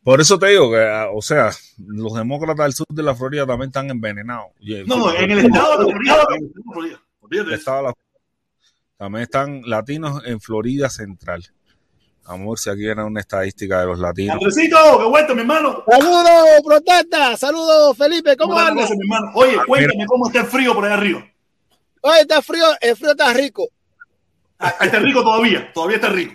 Por 0.10 0.20
eso 0.22 0.40
te 0.40 0.48
digo 0.48 0.72
que, 0.72 0.84
ah, 0.84 1.10
o 1.14 1.22
sea, 1.22 1.52
los 1.78 2.16
demócratas 2.16 2.66
del 2.66 2.74
sur 2.74 2.88
de 2.90 3.04
la 3.04 3.14
Florida 3.14 3.46
también 3.46 3.70
están 3.70 3.92
envenenados. 3.92 4.48
No, 4.88 5.14
en 5.14 5.30
el 5.30 5.38
estado 5.46 5.78
de 5.78 5.86
la 5.86 5.92
Florida, 5.92 6.18
en 7.30 7.48
el 7.48 7.54
estado 7.54 7.78
de 7.78 7.84
la 7.84 7.94
Florida. 7.94 8.20
También 8.98 9.22
están 9.22 9.62
latinos 9.66 10.24
en 10.26 10.42
Florida 10.42 10.90
Central. 10.90 11.46
Amor, 12.26 12.58
si 12.58 12.72
aquí 12.72 12.88
era 12.88 13.06
una 13.06 13.20
estadística 13.20 13.82
de 13.82 13.86
los 13.86 14.00
latinos. 14.00 14.34
Andresito, 14.34 14.78
qué 14.98 15.06
vuelta, 15.06 15.36
mi 15.36 15.42
hermano. 15.42 15.84
Saludos, 15.88 16.62
protesta. 16.66 17.38
Saludos, 17.38 17.96
Felipe. 17.96 18.36
¿Cómo 18.36 18.56
¿Cómo 18.56 18.66
andas? 18.66 18.90
mi 18.90 18.98
hermano? 19.06 19.32
Oye, 19.36 19.58
cuéntame 19.68 20.06
cómo 20.08 20.26
está 20.26 20.40
el 20.40 20.48
frío 20.48 20.74
por 20.74 20.86
allá 20.86 20.96
arriba. 20.96 21.24
Oye, 22.02 22.22
está 22.22 22.42
frío. 22.42 22.66
El 22.82 22.96
frío 22.96 23.12
está 23.12 23.32
rico. 23.32 23.68
Ah, 24.58 24.74
Está 24.82 24.98
rico 24.98 25.22
todavía, 25.22 25.72
todavía 25.72 25.98
está 25.98 26.10
rico. 26.10 26.34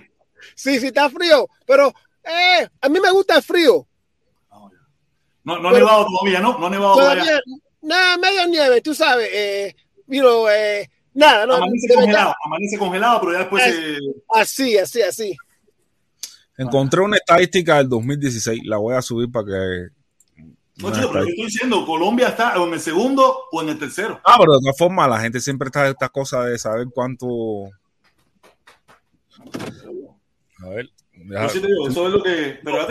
Sí, 0.54 0.78
sí, 0.78 0.86
está 0.86 1.10
frío. 1.10 1.48
Pero 1.66 1.92
eh, 2.24 2.68
a 2.80 2.88
mí 2.88 3.00
me 3.00 3.10
gusta 3.10 3.36
el 3.36 3.42
frío. 3.42 3.86
No, 5.44 5.58
no 5.58 5.68
ha 5.68 5.72
nevado 5.72 6.06
todavía, 6.06 6.40
¿no? 6.40 6.58
No 6.58 6.66
ha 6.66 6.70
nevado 6.70 6.94
todavía. 6.94 7.22
Todavía, 7.22 7.40
nada, 7.82 8.16
medio 8.16 8.46
nieve, 8.48 8.80
tú 8.80 8.94
sabes. 8.94 9.28
Eh, 9.30 9.76
you 10.06 10.20
know, 10.20 10.48
eh, 10.48 10.88
nada, 11.12 11.44
no. 11.44 11.56
Amanece 11.56 11.86
de 11.88 11.96
verdad, 11.96 12.06
congelado, 12.06 12.34
amanece 12.46 12.78
congelado, 12.78 13.20
pero 13.20 13.32
ya 13.32 13.38
después 13.40 13.66
Es- 13.66 13.74
se... 13.74 13.98
así, 14.40 14.78
así, 14.78 15.02
así. 15.02 15.36
Encontré 16.56 17.00
una 17.00 17.16
estadística 17.16 17.76
del 17.78 17.88
2016, 17.88 18.62
la 18.64 18.76
voy 18.78 18.94
a 18.94 19.02
subir 19.02 19.30
para 19.30 19.44
que... 19.46 19.88
No, 20.76 20.92
chico, 20.92 21.10
pero 21.12 21.24
yo 21.24 21.30
estoy 21.30 21.44
diciendo, 21.46 21.84
Colombia 21.84 22.28
está 22.28 22.58
o 22.60 22.66
en 22.66 22.74
el 22.74 22.80
segundo 22.80 23.44
o 23.50 23.62
en 23.62 23.68
el 23.70 23.78
tercero. 23.78 24.20
Ah, 24.24 24.36
pero 24.38 24.54
de 24.54 24.60
todas 24.60 24.78
formas, 24.78 25.08
la 25.10 25.20
gente 25.20 25.40
siempre 25.40 25.66
está 25.66 25.88
esta 25.88 26.08
cosa 26.08 26.44
de 26.44 26.58
saber 26.58 26.86
cuánto... 26.92 27.26
A 30.64 30.68
ver. 30.68 30.90
Deja- 31.28 31.42
Yo 31.46 31.48
sí 31.52 31.60
te 31.60 31.66
digo, 31.66 31.88
eso 31.88 32.06
es 32.06 32.12
lo 32.12 32.22
que... 32.22 32.58
Pero 32.64 32.86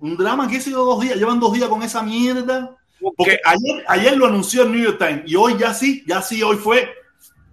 un 0.00 0.16
drama 0.16 0.48
que 0.48 0.56
ha 0.56 0.60
sido 0.60 0.84
dos 0.84 1.00
días, 1.00 1.16
llevan 1.16 1.40
dos 1.40 1.52
días 1.52 1.68
con 1.68 1.82
esa 1.82 2.02
mierda. 2.02 2.76
Porque 3.16 3.38
ayer, 3.44 3.84
ayer 3.86 4.16
lo 4.16 4.26
anunció 4.26 4.62
el 4.62 4.72
New 4.72 4.82
York 4.82 4.98
Times 4.98 5.22
y 5.26 5.36
hoy 5.36 5.56
ya 5.58 5.72
sí, 5.72 6.02
ya 6.06 6.20
sí, 6.20 6.42
hoy 6.42 6.56
fue 6.56 6.88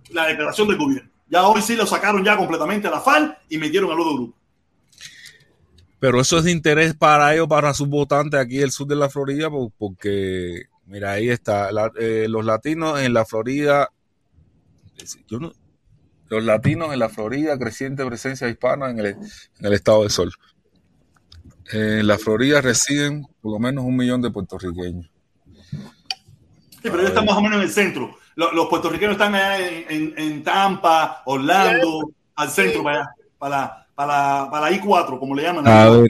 la 0.09 0.25
declaración 0.27 0.67
del 0.67 0.77
gobierno. 0.77 1.09
Ya 1.27 1.47
hoy 1.47 1.61
sí 1.61 1.75
lo 1.75 1.85
sacaron 1.85 2.23
ya 2.23 2.35
completamente 2.37 2.87
a 2.87 2.91
la 2.91 2.99
FAL 3.01 3.37
y 3.49 3.57
metieron 3.57 3.91
al 3.91 3.99
otro 3.99 4.13
grupo. 4.15 4.37
Pero 5.99 6.19
eso 6.21 6.37
es 6.39 6.43
de 6.43 6.51
interés 6.51 6.93
para 6.95 7.33
ellos, 7.33 7.47
para 7.47 7.73
sus 7.73 7.87
votantes 7.87 8.39
aquí 8.39 8.57
del 8.57 8.71
sur 8.71 8.85
de 8.87 8.95
la 8.95 9.09
Florida, 9.09 9.49
po- 9.49 9.71
porque, 9.77 10.63
mira, 10.85 11.13
ahí 11.13 11.29
está, 11.29 11.71
la- 11.71 11.91
eh, 11.99 12.27
los 12.29 12.43
latinos 12.45 12.99
en 12.99 13.13
la 13.13 13.25
Florida, 13.25 13.89
yo 15.27 15.39
no- 15.39 15.53
los 16.29 16.43
latinos 16.43 16.91
en 16.93 16.99
la 16.99 17.09
Florida, 17.09 17.57
creciente 17.57 18.05
presencia 18.05 18.47
hispana 18.49 18.89
en 18.89 18.99
el, 18.99 19.05
en 19.07 19.17
el 19.59 19.73
estado 19.73 20.03
de 20.03 20.09
Sol. 20.09 20.31
Eh, 21.73 21.97
En 21.99 22.07
la 22.07 22.17
Florida 22.17 22.61
residen 22.61 23.25
por 23.41 23.53
lo 23.53 23.59
menos 23.59 23.83
un 23.85 23.95
millón 23.95 24.21
de 24.21 24.31
puertorriqueños. 24.31 25.09
Sí, 25.71 26.81
pero 26.91 26.97
ellos 26.99 27.09
están 27.09 27.25
más 27.25 27.37
o 27.37 27.41
menos 27.41 27.57
en 27.57 27.63
el 27.63 27.71
centro. 27.71 28.15
Los, 28.35 28.53
los 28.53 28.67
puertorriqueños 28.67 29.13
están 29.13 29.33
allá 29.33 29.59
en, 29.67 29.85
en- 29.89 30.13
en 30.17 30.43
Tampa, 30.43 31.23
Orlando, 31.25 32.11
al 32.35 32.49
centro, 32.49 32.83
para 32.83 32.97
allá, 33.01 33.09
para, 33.39 33.87
para, 33.95 34.49
para 34.51 34.69
la 34.69 34.77
I4, 34.77 35.17
como 35.19 35.33
le 35.35 35.43
llaman. 35.43 35.67
A 35.67 35.89
ver, 35.89 36.09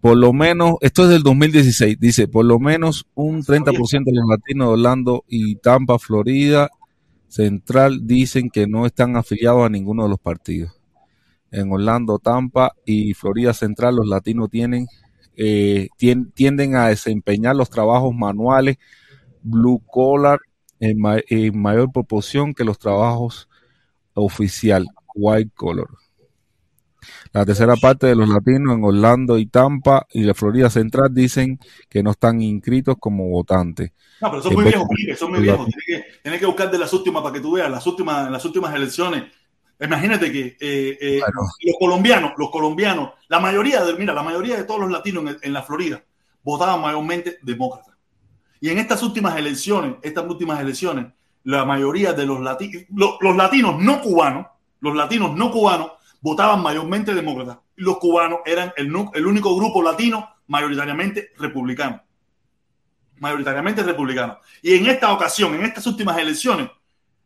por 0.00 0.16
lo 0.16 0.32
menos, 0.32 0.74
esto 0.80 1.04
es 1.04 1.10
del 1.10 1.22
2016, 1.22 1.98
dice, 2.00 2.26
por 2.28 2.44
lo 2.44 2.58
menos 2.58 3.06
un 3.14 3.42
30% 3.42 4.04
de 4.04 4.12
los 4.12 4.28
latinos 4.28 4.66
de 4.68 4.72
Orlando 4.72 5.24
y 5.28 5.54
Tampa, 5.56 5.98
Florida 5.98 6.68
Central, 7.32 8.06
dicen 8.06 8.50
que 8.50 8.66
no 8.66 8.84
están 8.84 9.16
afiliados 9.16 9.64
a 9.64 9.70
ninguno 9.70 10.02
de 10.02 10.10
los 10.10 10.18
partidos. 10.20 10.78
En 11.50 11.72
Orlando, 11.72 12.18
Tampa 12.18 12.74
y 12.84 13.14
Florida 13.14 13.54
Central, 13.54 13.96
los 13.96 14.06
latinos 14.06 14.50
eh, 15.34 15.88
tien- 15.98 16.30
tienden 16.34 16.76
a 16.76 16.88
desempeñar 16.88 17.56
los 17.56 17.70
trabajos 17.70 18.14
manuales 18.14 18.76
blue 19.42 19.82
collar 19.86 20.40
en, 20.78 20.98
en 21.28 21.58
mayor 21.58 21.90
proporción 21.90 22.52
que 22.52 22.64
los 22.64 22.78
trabajos 22.78 23.48
oficial 24.12 24.86
white 25.14 25.50
collar. 25.54 25.86
La 27.32 27.46
tercera 27.46 27.76
parte 27.76 28.08
de 28.08 28.14
los 28.14 28.28
latinos 28.28 28.76
en 28.76 28.84
Orlando 28.84 29.38
y 29.38 29.46
Tampa 29.46 30.06
y 30.12 30.22
la 30.22 30.34
Florida 30.34 30.68
Central 30.68 31.08
dicen 31.12 31.58
que 31.88 32.02
no 32.02 32.10
están 32.10 32.42
inscritos 32.42 32.96
como 33.00 33.28
votantes. 33.28 33.92
No, 34.20 34.30
pero 34.30 34.42
son 34.42 34.54
muy 34.54 34.64
viejos, 34.64 34.86
Felipe, 34.88 35.16
son 35.16 35.30
muy 35.30 35.40
viejos. 35.40 35.66
Tienes 35.66 35.84
que, 35.86 36.20
tienes 36.22 36.40
que 36.40 36.46
buscar 36.46 36.70
de 36.70 36.78
las 36.78 36.92
últimas 36.92 37.22
para 37.22 37.32
que 37.32 37.40
tú 37.40 37.52
veas, 37.52 37.70
las 37.70 37.86
últimas, 37.86 38.30
las 38.30 38.44
últimas 38.44 38.74
elecciones. 38.74 39.24
Imagínate 39.80 40.30
que 40.30 40.56
eh, 40.60 40.98
eh, 41.00 41.20
los 41.62 41.76
colombianos, 41.78 42.32
los 42.36 42.50
colombianos, 42.50 43.12
la 43.28 43.40
mayoría 43.40 43.82
de, 43.82 43.94
mira, 43.94 44.12
la 44.12 44.22
mayoría 44.22 44.56
de 44.56 44.64
todos 44.64 44.80
los 44.80 44.90
latinos 44.90 45.24
en, 45.26 45.38
en 45.40 45.52
la 45.54 45.62
Florida 45.62 46.04
votaban 46.42 46.80
mayormente 46.82 47.38
demócratas. 47.42 47.96
Y 48.60 48.68
en 48.68 48.78
estas 48.78 49.02
últimas 49.02 49.36
elecciones, 49.36 49.94
estas 50.02 50.24
últimas 50.26 50.60
elecciones, 50.60 51.06
la 51.44 51.64
mayoría 51.64 52.12
de 52.12 52.26
los 52.26 52.40
latinos, 52.40 52.84
los, 52.94 53.16
los 53.20 53.34
latinos 53.34 53.80
no 53.80 54.00
cubanos, 54.02 54.46
los 54.80 54.94
latinos 54.94 55.34
no 55.34 55.50
cubanos 55.50 55.92
votaban 56.22 56.62
mayormente 56.62 57.14
demócratas. 57.14 57.58
Los 57.76 57.98
cubanos 57.98 58.40
eran 58.46 58.72
el, 58.76 58.90
el 59.12 59.26
único 59.26 59.54
grupo 59.54 59.82
latino 59.82 60.26
mayoritariamente 60.46 61.32
republicano. 61.36 62.02
Mayoritariamente 63.18 63.82
republicano. 63.82 64.38
Y 64.62 64.76
en 64.76 64.86
esta 64.86 65.12
ocasión, 65.12 65.54
en 65.54 65.64
estas 65.64 65.86
últimas 65.86 66.16
elecciones, 66.16 66.70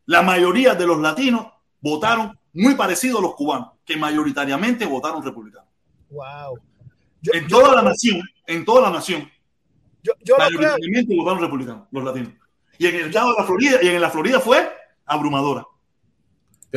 la 0.06 0.22
mayoría 0.22 0.74
de 0.74 0.86
los 0.86 0.98
latinos 1.00 1.46
votaron 1.80 2.38
muy 2.52 2.74
parecido 2.74 3.18
a 3.18 3.22
los 3.22 3.34
cubanos, 3.34 3.72
que 3.84 3.96
mayoritariamente 3.96 4.86
votaron 4.86 5.22
republicanos. 5.22 5.68
Wow. 6.10 6.58
En 7.32 7.46
toda 7.48 7.74
la 7.74 7.82
nación, 7.82 8.22
en 8.46 8.64
toda 8.64 8.82
la 8.82 8.90
nación, 8.90 9.30
Yo, 10.02 10.36
mayoritariamente 10.38 11.14
votaron 11.16 11.40
republicanos, 11.40 11.88
los 11.90 12.04
latinos. 12.04 12.32
Y 12.78 12.86
en 12.86 12.94
el 12.94 13.06
estado 13.06 13.32
de 13.32 13.38
la 13.38 13.44
Florida, 13.44 13.78
y 13.82 13.88
en 13.88 14.00
la 14.00 14.10
Florida 14.10 14.40
fue 14.40 14.70
abrumadora. 15.04 15.66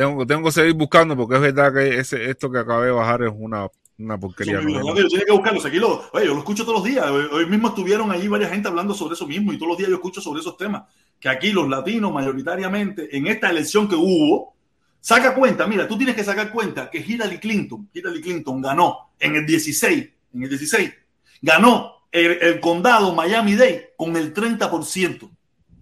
Tengo, 0.00 0.26
tengo 0.26 0.44
que 0.44 0.52
seguir 0.52 0.72
buscando 0.72 1.14
porque 1.14 1.34
es 1.34 1.42
verdad 1.42 1.74
que 1.74 1.98
ese, 1.98 2.30
esto 2.30 2.50
que 2.50 2.58
acabé 2.58 2.86
de 2.86 2.92
bajar 2.92 3.22
es 3.22 3.32
una, 3.36 3.68
una 3.98 4.18
porquería. 4.18 4.60
Vida, 4.60 4.80
yo 4.82 4.94
tenía 4.94 5.26
que 5.26 5.32
buscarlos. 5.32 5.66
Aquí 5.66 5.76
lo, 5.76 6.08
oye, 6.14 6.24
yo 6.24 6.32
lo 6.32 6.38
escucho 6.38 6.64
todos 6.64 6.78
los 6.78 6.84
días. 6.84 7.06
Hoy, 7.10 7.26
hoy 7.30 7.44
mismo 7.44 7.68
estuvieron 7.68 8.10
ahí 8.10 8.26
varias 8.26 8.50
gente 8.50 8.66
hablando 8.66 8.94
sobre 8.94 9.12
eso 9.12 9.26
mismo 9.26 9.52
y 9.52 9.58
todos 9.58 9.68
los 9.68 9.76
días 9.76 9.90
yo 9.90 9.96
escucho 9.96 10.22
sobre 10.22 10.40
esos 10.40 10.56
temas. 10.56 10.84
Que 11.20 11.28
aquí 11.28 11.52
los 11.52 11.68
latinos, 11.68 12.14
mayoritariamente, 12.14 13.14
en 13.14 13.26
esta 13.26 13.50
elección 13.50 13.90
que 13.90 13.94
hubo, 13.94 14.54
saca 15.02 15.34
cuenta, 15.34 15.66
mira, 15.66 15.86
tú 15.86 15.98
tienes 15.98 16.16
que 16.16 16.24
sacar 16.24 16.50
cuenta 16.50 16.88
que 16.88 17.00
Hillary 17.00 17.36
Clinton, 17.36 17.90
Hillary 17.92 18.22
Clinton 18.22 18.62
ganó 18.62 19.10
en 19.18 19.36
el 19.36 19.44
16, 19.44 20.08
en 20.32 20.42
el 20.42 20.48
16, 20.48 20.94
ganó 21.42 22.06
el, 22.10 22.38
el 22.40 22.60
condado 22.60 23.14
Miami-Dade 23.14 23.92
con 23.98 24.16
el 24.16 24.32
30%. 24.32 25.30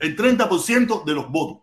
El 0.00 0.16
30% 0.16 1.04
de 1.04 1.14
los 1.14 1.30
votos 1.30 1.58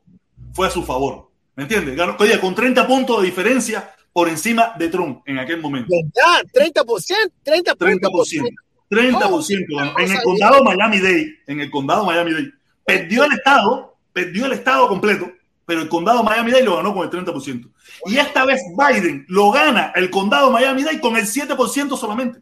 fue 0.53 0.67
a 0.67 0.71
su 0.71 0.83
favor. 0.83 1.34
¿Me 1.55 1.63
entiendes? 1.63 1.99
Oye, 2.19 2.39
con 2.39 2.53
30 2.53 2.85
puntos 2.85 3.21
de 3.21 3.27
diferencia 3.27 3.93
por 4.11 4.29
encima 4.29 4.73
de 4.77 4.89
Trump 4.89 5.21
en 5.25 5.39
aquel 5.39 5.61
momento. 5.61 5.89
¿Verdad? 5.89 6.45
30%, 6.53 7.31
30%. 7.43 7.77
30%. 7.77 8.55
30% 8.89 9.65
Oh, 9.75 9.99
en 9.99 10.11
el 10.11 10.21
condado 10.21 10.63
Miami-Dade, 10.63 11.39
en 11.47 11.59
el 11.59 11.71
condado 11.71 12.05
Miami-Dade. 12.05 12.51
Perdió 12.85 13.23
el 13.23 13.33
estado, 13.33 13.97
perdió 14.13 14.45
el 14.45 14.53
estado 14.53 14.87
completo, 14.87 15.31
pero 15.65 15.81
el 15.81 15.89
condado 15.89 16.23
Miami-Dade 16.23 16.63
lo 16.63 16.77
ganó 16.77 16.93
con 16.93 17.03
el 17.03 17.09
30%. 17.09 17.71
Y 18.05 18.17
esta 18.17 18.45
vez 18.45 18.61
Biden 18.77 19.25
lo 19.27 19.51
gana 19.51 19.91
el 19.95 20.09
condado 20.09 20.51
Miami-Dade 20.51 20.99
con 20.99 21.17
el 21.17 21.25
7% 21.25 21.97
solamente. 21.97 22.39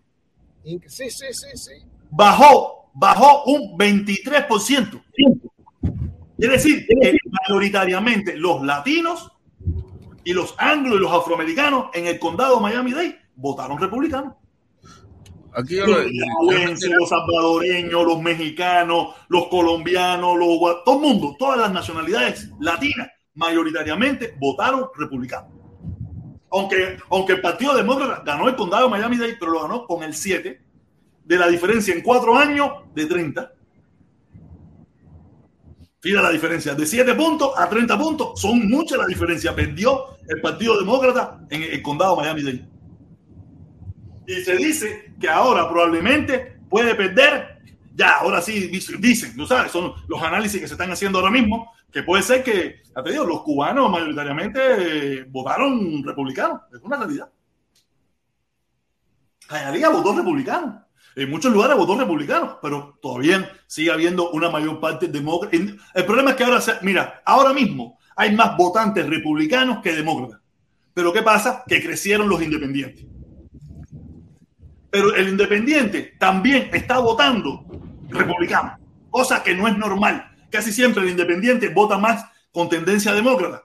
Sí, 0.64 1.10
sí, 1.10 1.10
sí, 1.10 1.46
sí. 1.56 1.72
Bajó, 2.12 2.90
bajó 2.94 3.46
un 3.46 3.78
23%. 3.78 5.02
Quiere 6.38 6.54
decir 6.56 6.86
que 6.88 7.18
mayoritariamente 7.48 8.36
los 8.38 8.62
latinos 8.64 9.32
y 10.24 10.34
los 10.34 10.56
anglos 10.58 10.96
y 10.98 11.00
los 11.02 11.12
afroamericanos 11.12 11.88
en 11.94 12.08
el 12.08 12.20
condado 12.20 12.60
Miami-Dade 12.60 13.20
votaron 13.36 13.78
republicanos. 13.80 14.34
Aquí 15.56 15.76
los 15.76 15.88
lo- 15.88 16.04
nicaragüenses, 16.04 16.90
los 17.00 17.10
salvadoreños, 17.10 18.04
los 18.06 18.22
mexicanos, 18.22 19.10
los 19.28 19.48
colombianos, 19.48 20.36
los 20.38 20.84
todo 20.84 20.96
el 20.96 21.02
mundo, 21.02 21.36
todas 21.38 21.60
las 21.60 21.72
nacionalidades 21.72 22.50
latinas, 22.60 23.10
mayoritariamente 23.36 24.36
votaron 24.40 24.86
republicanos. 24.98 25.52
Aunque, 26.52 26.98
aunque 27.10 27.34
el 27.34 27.42
Partido 27.42 27.76
Demócrata 27.76 28.24
ganó 28.26 28.48
el 28.48 28.56
condado 28.56 28.86
de 28.86 28.92
Miami-Dade, 28.92 29.38
pero 29.40 29.52
lo 29.52 29.62
ganó 29.62 29.86
con 29.86 30.04
el 30.04 30.14
7 30.14 30.62
de 31.26 31.38
la 31.38 31.48
diferencia 31.48 31.94
en 31.94 32.02
cuatro 32.02 32.36
años 32.36 32.70
de 32.94 33.06
30. 33.06 33.53
Fíjate 36.04 36.22
la 36.22 36.32
diferencia, 36.32 36.76
de 36.76 36.86
7 36.86 37.16
puntos 37.16 37.54
a 37.56 37.70
30 37.70 37.98
puntos, 37.98 38.42
son 38.42 38.68
mucha 38.68 38.98
la 38.98 39.06
diferencia. 39.06 39.56
Perdió 39.56 40.18
el 40.28 40.42
Partido 40.42 40.78
Demócrata 40.78 41.40
en 41.50 41.64
el 41.64 41.82
condado 41.82 42.18
de 42.18 42.24
Miami-Dade. 42.24 42.68
Y 44.28 44.34
se 44.44 44.58
dice 44.58 45.14
que 45.18 45.30
ahora 45.30 45.70
probablemente 45.70 46.60
puede 46.70 46.94
perder. 46.96 47.58
Ya, 47.96 48.18
ahora 48.18 48.42
sí, 48.42 48.68
dicen, 48.68 49.34
tú 49.38 49.48
sabes, 49.48 49.72
son 49.72 49.94
los 50.10 50.22
análisis 50.22 50.60
que 50.60 50.68
se 50.68 50.74
están 50.74 50.92
haciendo 50.92 51.20
ahora 51.20 51.32
mismo, 51.32 51.72
que 51.90 52.04
puede 52.04 52.22
ser 52.22 52.44
que, 52.44 52.82
ya 52.94 53.02
te 53.02 53.14
los 53.14 53.42
cubanos 53.44 53.90
mayoritariamente 53.90 54.60
eh, 54.60 55.26
votaron 55.30 56.04
republicanos. 56.04 56.64
Es 56.74 56.82
una 56.82 56.98
realidad. 56.98 57.32
Jayalía 59.48 59.88
votó 59.88 60.18
republicano. 60.18 60.83
En 61.16 61.30
muchos 61.30 61.54
lugares 61.54 61.78
votó 61.78 61.98
republicano, 61.98 62.60
pero 62.62 62.98
todavía 63.02 63.52
sigue 63.68 63.92
habiendo 63.92 64.32
una 64.32 64.50
mayor 64.50 64.80
parte 64.80 65.08
demócrata. 65.08 65.56
El 65.56 66.06
problema 66.06 66.32
es 66.32 66.36
que 66.36 66.44
ahora, 66.44 66.60
mira, 66.82 67.22
ahora 67.26 67.54
mismo 67.54 68.00
hay 68.16 68.36
más 68.36 68.58
votantes 68.58 69.08
republicanos 69.08 69.80
que 69.84 69.94
demócratas. 69.94 70.42
Pero 70.94 71.14
¿qué 71.14 71.22
pasa? 71.22 71.64
Que 71.68 71.82
crecieron 71.82 72.30
los 72.30 72.42
independientes. 72.42 73.06
Pero 74.90 75.16
el 75.16 75.30
independiente 75.30 76.16
también 76.20 76.70
está 76.72 77.00
votando 77.00 77.66
republicano, 78.10 78.78
cosa 79.10 79.42
que 79.42 79.56
no 79.56 79.68
es 79.68 79.76
normal. 79.78 80.32
Casi 80.52 80.72
siempre 80.72 81.04
el 81.04 81.10
independiente 81.10 81.70
vota 81.70 81.98
más 81.98 82.26
con 82.52 82.70
tendencia 82.70 83.14
demócrata. 83.14 83.64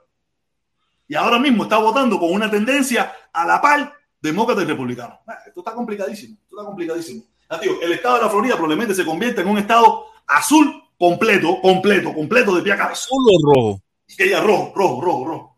Y 1.07 1.15
ahora 1.15 1.39
mismo 1.39 1.65
está 1.65 1.79
votando 1.79 2.19
con 2.19 2.33
una 2.33 2.51
tendencia 2.51 3.13
a 3.33 3.47
la 3.47 3.61
par 3.61 3.93
demócrata 4.21 4.63
y 4.63 4.65
republicano. 4.65 5.19
Ah, 5.27 5.39
Esto 5.47 5.61
está 5.61 5.75
complicadísimo, 5.75 6.39
esto 6.43 6.57
está 6.57 6.67
complicadísimo. 6.67 7.25
Ah, 7.51 7.61
el 7.63 7.93
estado 7.93 8.17
de 8.17 8.23
la 8.23 8.29
Florida 8.31 8.55
probablemente 8.55 8.95
se 8.95 9.05
convierta 9.05 9.41
en 9.41 9.49
un 9.49 9.59
estado 9.59 10.05
azul 10.27 10.83
completo, 10.99 11.61
completo, 11.63 12.13
completo 12.13 12.55
de 12.55 12.63
pie 12.63 12.73
a 12.73 12.77
cabeza. 12.77 13.03
azul 13.05 13.19
o 13.33 13.55
rojo. 13.55 13.83
Que 14.17 14.29
ya 14.31 14.41
rojo, 14.41 14.73
rojo, 14.75 15.01
rojo, 15.01 15.25
rojo. 15.25 15.57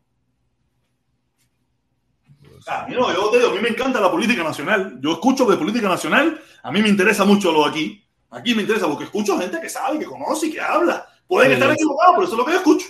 A 2.67 2.87
mí, 2.87 2.95
no, 2.95 3.13
yo 3.13 3.31
te 3.31 3.39
digo, 3.39 3.51
a 3.51 3.55
mí 3.55 3.61
me 3.61 3.71
encanta 3.71 4.01
la 4.01 4.11
política 4.11 4.45
nacional. 4.45 4.99
Yo 5.01 5.13
escucho 5.13 5.45
de 5.47 5.57
política 5.57 5.89
nacional, 5.89 6.41
a 6.63 6.71
mí 6.71 6.83
me 6.83 6.89
interesa 6.89 7.25
mucho 7.25 7.51
lo 7.53 7.65
de 7.65 7.71
aquí. 7.71 8.05
Aquí 8.31 8.55
me 8.55 8.63
interesa 8.63 8.87
porque 8.87 9.05
escucho 9.05 9.39
gente 9.39 9.61
que 9.61 9.69
sabe, 9.69 9.99
que 9.99 10.05
conoce 10.05 10.47
y 10.47 10.53
que 10.53 10.61
habla. 10.61 11.07
Pueden 11.27 11.49
Sí. 11.51 11.55
estar 11.55 11.73
equivocados, 11.73 12.15
pero 12.17 12.25
eso 12.25 12.33
es 12.35 12.39
lo 12.39 12.45
que 12.45 12.53
yo 12.53 12.59
escucho. 12.59 12.87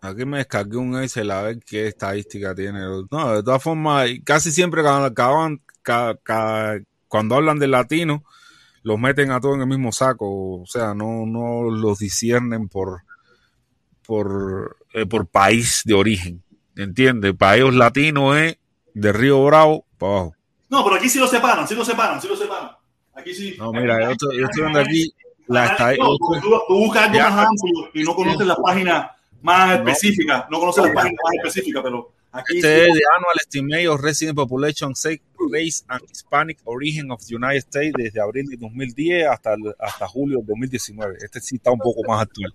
Aquí 0.00 0.24
me 0.24 0.38
descargué 0.38 0.76
un 0.76 1.00
Excel 1.02 1.30
a 1.30 1.42
ver 1.42 1.58
qué 1.66 1.88
estadística 1.88 2.54
tiene. 2.54 2.80
No, 3.10 3.32
de 3.34 3.42
todas 3.42 3.62
formas, 3.62 4.08
casi 4.24 4.50
siempre 4.52 4.82
cuando, 4.82 5.06
acaban- 5.06 5.60
ca- 5.82 6.16
ca- 6.22 6.78
cuando 7.08 7.34
hablan 7.34 7.58
de 7.58 7.66
latinos, 7.68 8.20
los 8.82 8.98
meten 8.98 9.30
a 9.32 9.40
todos 9.40 9.56
en 9.56 9.62
el 9.62 9.66
mismo 9.68 9.90
saco. 9.92 10.60
O 10.62 10.66
sea, 10.66 10.94
no, 10.94 11.26
no 11.26 11.70
los 11.70 11.98
disciernen 11.98 12.68
por, 12.68 13.02
por, 14.06 14.76
eh, 14.92 15.06
por 15.06 15.26
país 15.26 15.82
de 15.84 15.94
origen. 15.94 16.42
¿Entiendes? 16.76 17.34
Para 17.34 17.56
ellos 17.56 17.74
latino 17.74 18.36
es 18.36 18.58
de 18.94 19.12
Río 19.12 19.44
Bravo 19.44 19.86
para 19.98 20.12
abajo. 20.12 20.34
No, 20.68 20.84
pero 20.84 20.96
aquí 20.96 21.08
sí 21.08 21.18
lo 21.18 21.26
separan, 21.26 21.66
sí 21.66 21.74
lo 21.74 21.84
separan, 21.84 22.20
sí 22.20 22.28
lo 22.28 22.36
separan. 22.36 22.70
Aquí 23.14 23.34
sí. 23.34 23.54
No, 23.58 23.72
mira, 23.72 24.02
yo 24.04 24.10
estoy, 24.10 24.38
yo 24.38 24.44
estoy 24.44 24.62
viendo 24.62 24.80
aquí 24.80 25.10
la 25.46 25.66
estadística. 25.66 26.06
no, 26.06 26.16
tú, 26.18 26.50
tú 26.68 26.74
buscas 26.76 27.04
algo 27.04 27.18
más 27.18 27.46
amplio 27.46 27.90
y 27.94 28.02
no 28.02 28.14
conoces 28.14 28.46
las 28.46 28.58
páginas 28.62 29.06
más 29.42 29.68
No. 29.68 29.74
específicas. 29.88 30.44
No 30.50 30.58
conoces 30.60 30.84
las 30.84 30.92
páginas 30.94 31.18
más 31.24 31.34
específicas, 31.44 31.82
pero 31.82 32.12
aquí 32.32 32.56
Este 32.56 32.84
sí. 32.84 32.90
es 32.90 32.94
the 32.98 33.02
annual 33.16 33.36
estimate 33.40 33.88
of 33.88 34.00
resident 34.02 34.36
population, 34.36 34.94
sex, 34.94 35.22
race 35.52 35.84
and 35.88 36.00
Hispanic 36.10 36.58
origin 36.64 37.10
of 37.10 37.20
the 37.26 37.34
United 37.36 37.58
States 37.68 37.92
desde 37.96 38.20
abril 38.20 38.46
de 38.48 38.56
2010 38.56 39.28
hasta, 39.28 39.54
hasta 39.78 40.06
julio 40.08 40.38
de 40.40 40.44
2019. 40.46 41.16
Este 41.22 41.40
sí 41.40 41.56
está 41.56 41.70
un 41.70 41.78
poco 41.78 42.02
más 42.08 42.22
actual. 42.22 42.52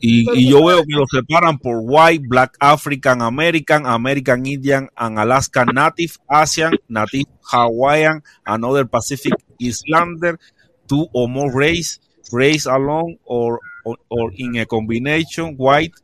Y, 0.00 0.30
y 0.38 0.48
yo 0.48 0.64
veo 0.64 0.84
que 0.84 0.94
lo 0.94 1.04
separan 1.10 1.58
por 1.58 1.78
white, 1.82 2.24
black 2.28 2.56
African 2.60 3.20
American, 3.20 3.84
American 3.84 4.46
Indian, 4.46 4.88
and 4.94 5.18
Alaska 5.18 5.64
Native, 5.64 6.12
Asian, 6.28 6.72
Native 6.88 7.24
Hawaiian, 7.50 8.22
another 8.46 8.86
Pacific 8.86 9.32
Islander, 9.60 10.38
two 10.86 11.08
or 11.12 11.28
more 11.28 11.50
race, 11.52 11.98
race 12.30 12.66
alone 12.66 13.18
or, 13.24 13.58
or, 13.88 13.98
or 14.08 14.32
in 14.36 14.58
a 14.58 14.66
combination, 14.66 15.54
white, 15.56 15.94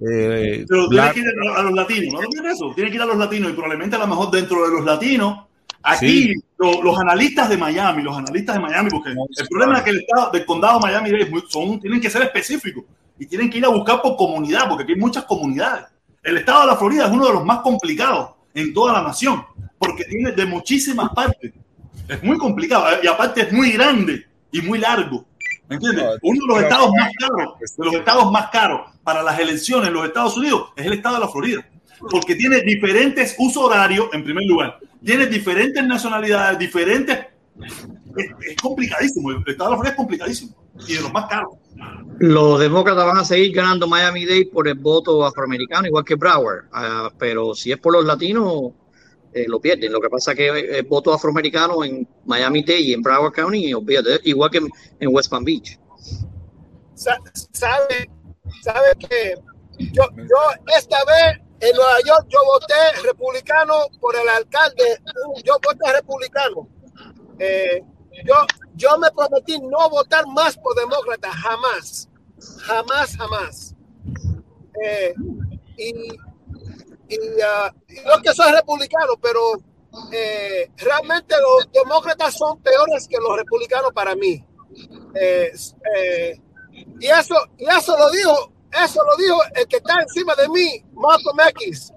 eh, 0.00 0.64
Pero 0.68 0.88
tienes 0.88 0.88
black, 0.88 1.14
que 1.14 1.20
ir 1.20 1.26
a, 1.56 1.62
los 1.62 1.72
latinos, 1.72 2.22
¿no 2.22 2.28
tienes 2.28 2.54
eso? 2.54 2.72
Tienes 2.74 2.90
que 2.90 2.96
ir 2.96 3.02
a 3.02 3.06
los 3.06 3.16
latinos 3.16 3.50
y 3.50 3.54
probablemente 3.54 3.96
a 3.96 4.00
lo 4.00 4.06
mejor 4.08 4.30
dentro 4.30 4.64
de 4.68 4.72
los 4.76 4.84
latinos, 4.84 5.44
aquí 5.82 6.28
Sí. 6.28 6.34
los 6.58 6.98
analistas 6.98 7.48
de 7.48 7.56
Miami, 7.56 8.02
los 8.02 8.16
analistas 8.16 8.56
de 8.56 8.60
Miami, 8.62 8.90
porque 8.90 9.10
el 9.10 9.48
problema 9.48 9.78
es 9.78 9.84
que 9.84 9.90
el 9.90 10.00
estado 10.00 10.30
del 10.32 10.44
condado 10.44 10.78
de 10.80 10.86
Miami 10.86 11.10
es 11.20 11.30
muy- 11.30 11.44
son, 11.48 11.80
tienen 11.80 12.00
que 12.00 12.10
ser 12.10 12.22
específicos 12.22 12.84
y 13.18 13.26
tienen 13.26 13.48
que 13.48 13.58
ir 13.58 13.64
a 13.64 13.68
buscar 13.68 14.02
por 14.02 14.16
comunidad, 14.16 14.68
porque 14.68 14.82
aquí 14.82 14.92
hay 14.92 14.98
muchas 14.98 15.24
comunidades. 15.24 15.84
El 16.22 16.38
estado 16.38 16.62
de 16.62 16.66
la 16.68 16.76
Florida 16.76 17.06
es 17.06 17.12
uno 17.12 17.26
de 17.26 17.32
los 17.34 17.44
más 17.44 17.60
complicados 17.60 18.30
en 18.54 18.72
toda 18.74 18.94
la 18.94 19.02
nación, 19.02 19.44
porque 19.78 20.04
tiene 20.04 20.32
de 20.32 20.46
muchísimas 20.46 21.10
partes. 21.14 21.52
Es 22.08 22.22
muy 22.22 22.36
complicado 22.36 22.88
¿eh? 22.90 23.00
y 23.02 23.06
aparte 23.06 23.42
es 23.42 23.52
muy 23.52 23.70
grande 23.72 24.26
y 24.50 24.60
muy 24.62 24.78
largo. 24.78 25.24
¿Me 25.68 25.76
entiendes? 25.76 26.04
No, 26.04 26.10
Uno 26.22 26.40
de 26.40 26.46
los 26.46 26.62
estados 26.62 26.90
más 26.98 27.10
caros, 27.18 27.54
de 27.58 27.84
los 27.84 27.94
estados 27.94 28.32
más 28.32 28.50
caros 28.50 28.80
para 29.02 29.22
las 29.22 29.38
elecciones 29.38 29.88
en 29.88 29.94
los 29.94 30.06
Estados 30.06 30.36
Unidos 30.36 30.68
es 30.76 30.86
el 30.86 30.94
estado 30.94 31.16
de 31.16 31.20
la 31.22 31.28
Florida. 31.28 31.66
Porque 32.10 32.34
tiene 32.34 32.60
diferentes 32.60 33.34
usos 33.38 33.64
horarios, 33.64 34.08
en 34.12 34.24
primer 34.24 34.44
lugar. 34.44 34.78
Tiene 35.02 35.26
diferentes 35.26 35.82
nacionalidades, 35.84 36.58
diferentes. 36.58 37.18
Es, 38.16 38.30
es 38.46 38.56
complicadísimo. 38.60 39.30
El 39.30 39.38
estado 39.46 39.70
de 39.70 39.76
la 39.76 39.76
Florida 39.76 39.90
es 39.90 39.96
complicadísimo. 39.96 40.54
Y 40.86 40.94
de 40.94 41.00
los 41.00 41.12
más 41.12 41.26
caros. 41.26 41.52
Los 42.18 42.60
demócratas 42.60 43.06
van 43.06 43.18
a 43.18 43.24
seguir 43.24 43.54
ganando 43.54 43.88
Miami-Dade 43.88 44.50
por 44.52 44.68
el 44.68 44.74
voto 44.74 45.24
afroamericano, 45.24 45.86
igual 45.86 46.04
que 46.04 46.14
Broward. 46.14 46.66
Ah, 46.72 47.10
pero 47.18 47.54
si 47.54 47.72
es 47.72 47.78
por 47.78 47.92
los 47.92 48.04
latinos, 48.04 48.72
eh, 49.34 49.46
lo 49.48 49.60
pierden. 49.60 49.92
Lo 49.92 50.00
que 50.00 50.08
pasa 50.08 50.30
es 50.32 50.36
que 50.36 50.48
el 50.78 50.84
voto 50.84 51.12
afroamericano 51.12 51.84
en 51.84 52.06
Miami-Dade 52.24 52.80
y 52.80 52.92
en 52.92 53.02
Broward 53.02 53.32
County, 53.32 53.72
igual 54.24 54.50
que 54.50 54.58
en, 54.58 55.14
West 55.14 55.30
Palm 55.30 55.44
Beach. 55.44 55.78
Sa- 56.94 57.20
sabe, 57.52 58.08
sabe 58.62 58.92
que 59.08 59.34
yo, 59.78 60.04
yo 60.16 60.36
esta 60.76 60.98
vez 61.04 61.40
en 61.60 61.74
Nueva 61.76 61.98
York 62.06 62.26
yo 62.28 62.38
voté 62.44 63.02
republicano 63.02 63.74
por 64.00 64.14
el 64.16 64.28
alcalde, 64.28 64.98
yo 65.42 65.54
voté 65.62 65.92
republicano. 65.92 66.68
Eh, 67.38 67.82
yo, 68.24 68.34
yo 68.76 68.96
me 68.98 69.10
prometí 69.10 69.58
no 69.58 69.90
votar 69.90 70.24
más 70.28 70.56
por 70.56 70.76
demócrata, 70.76 71.32
jamás, 71.32 72.08
jamás, 72.60 73.16
jamás. 73.16 73.74
Eh, 74.82 75.14
y, 75.76 75.92
y, 77.08 77.16
ah, 77.42 77.72
y 77.88 77.94
no 78.06 78.22
que 78.22 78.32
soy 78.32 78.52
republicano, 78.52 79.14
pero 79.20 79.40
eh, 80.12 80.70
realmente 80.76 81.34
los 81.40 81.70
demócratas 81.72 82.34
son 82.34 82.60
peores 82.60 83.06
que 83.08 83.16
los 83.18 83.36
republicanos 83.36 83.92
para 83.92 84.14
mí. 84.14 84.44
Eh, 85.14 85.52
eh, 85.96 86.40
y 87.00 87.06
eso, 87.06 87.36
y 87.58 87.66
eso 87.66 87.96
lo 87.96 88.10
dijo, 88.10 88.52
eso 88.84 89.00
lo 89.04 89.16
dijo 89.16 89.38
el 89.54 89.68
que 89.68 89.76
está 89.76 90.00
encima 90.00 90.34
de 90.34 90.48
mí, 90.48 90.84
Malcolm 90.94 91.40
X. 91.50 91.92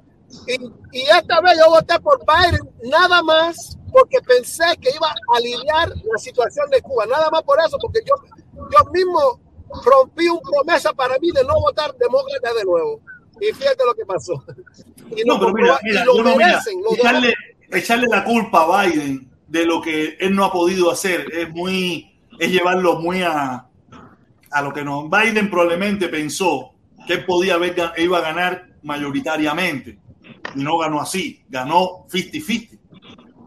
Y, 0.45 0.55
y 0.91 1.01
esta 1.03 1.41
vez 1.41 1.57
yo 1.57 1.69
voté 1.69 1.99
por 1.99 2.19
Biden 2.25 2.69
nada 2.83 3.23
más 3.23 3.77
porque 3.91 4.19
pensé 4.21 4.65
que 4.81 4.91
iba 4.93 5.07
a 5.07 5.37
aliviar 5.37 5.89
la 5.89 6.17
situación 6.19 6.69
de 6.69 6.81
Cuba, 6.81 7.05
nada 7.05 7.29
más 7.31 7.41
por 7.43 7.57
eso, 7.59 7.77
porque 7.81 8.01
yo, 8.05 8.13
yo 8.53 8.91
mismo 8.91 9.39
rompí 9.83 10.27
un 10.27 10.39
promesa 10.41 10.93
para 10.93 11.17
mí 11.19 11.31
de 11.31 11.43
no 11.43 11.55
votar 11.59 11.95
demócrata 11.95 12.53
de 12.53 12.63
nuevo. 12.63 13.01
Y 13.39 13.53
fíjate 13.53 13.85
lo 13.85 13.93
que 13.93 14.05
pasó. 14.05 14.33
Y 15.15 15.23
No, 15.25 15.39
pero 15.39 15.53
mira, 15.53 15.79
y 15.83 15.87
mira, 15.89 16.05
lo 16.05 16.93
echarle, 16.93 17.33
echarle 17.71 18.07
la 18.09 18.23
culpa 18.23 18.63
a 18.63 18.85
Biden 18.85 19.29
de 19.47 19.65
lo 19.65 19.81
que 19.81 20.17
él 20.19 20.35
no 20.35 20.45
ha 20.45 20.51
podido 20.51 20.91
hacer 20.91 21.25
es 21.33 21.49
muy, 21.49 22.19
es 22.39 22.51
llevarlo 22.51 22.99
muy 22.99 23.21
a, 23.23 23.67
a 24.51 24.61
lo 24.61 24.73
que 24.73 24.83
no. 24.83 25.09
Biden 25.09 25.49
probablemente 25.49 26.09
pensó 26.09 26.73
que 27.05 27.13
él 27.13 27.25
podía 27.25 27.55
haber, 27.55 27.75
iba 27.97 28.17
a 28.17 28.21
ganar 28.21 28.67
mayoritariamente 28.83 29.99
y 30.55 30.59
no 30.63 30.77
ganó 30.77 31.01
así, 31.01 31.43
ganó 31.49 32.05
50-50. 32.09 32.79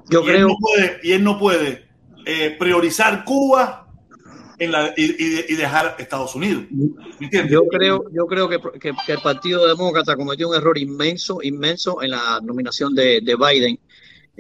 Yo 0.09 0.25
y, 0.25 0.29
él 0.29 0.35
creo, 0.35 0.49
no 0.49 0.57
puede, 0.59 1.01
y 1.03 1.13
él 1.13 1.25
no 1.25 1.39
puede 1.39 1.89
eh, 2.27 2.57
priorizar 2.59 3.25
Cuba 3.25 3.87
en 4.61 4.71
la, 4.73 4.93
y, 4.97 5.05
y- 5.05 5.45
y 5.49 5.55
dejar 5.57 5.97
Estados 5.99 6.35
Unidos. 6.37 6.65
Yo 7.49 7.63
creo, 7.67 8.05
yo 8.13 8.27
creo 8.27 8.49
que, 8.49 8.59
que- 8.79 8.93
que 9.07 9.13
el 9.13 9.21
Partido 9.21 9.67
Demócrata 9.67 10.15
cometió 10.17 10.49
un 10.49 10.55
error 10.55 10.79
inmenso, 10.79 11.41
inmenso 11.43 12.03
en 12.03 12.11
la 12.13 12.41
nominación 12.43 12.95
de, 12.95 13.21
de 13.23 13.35
Biden. 13.37 13.79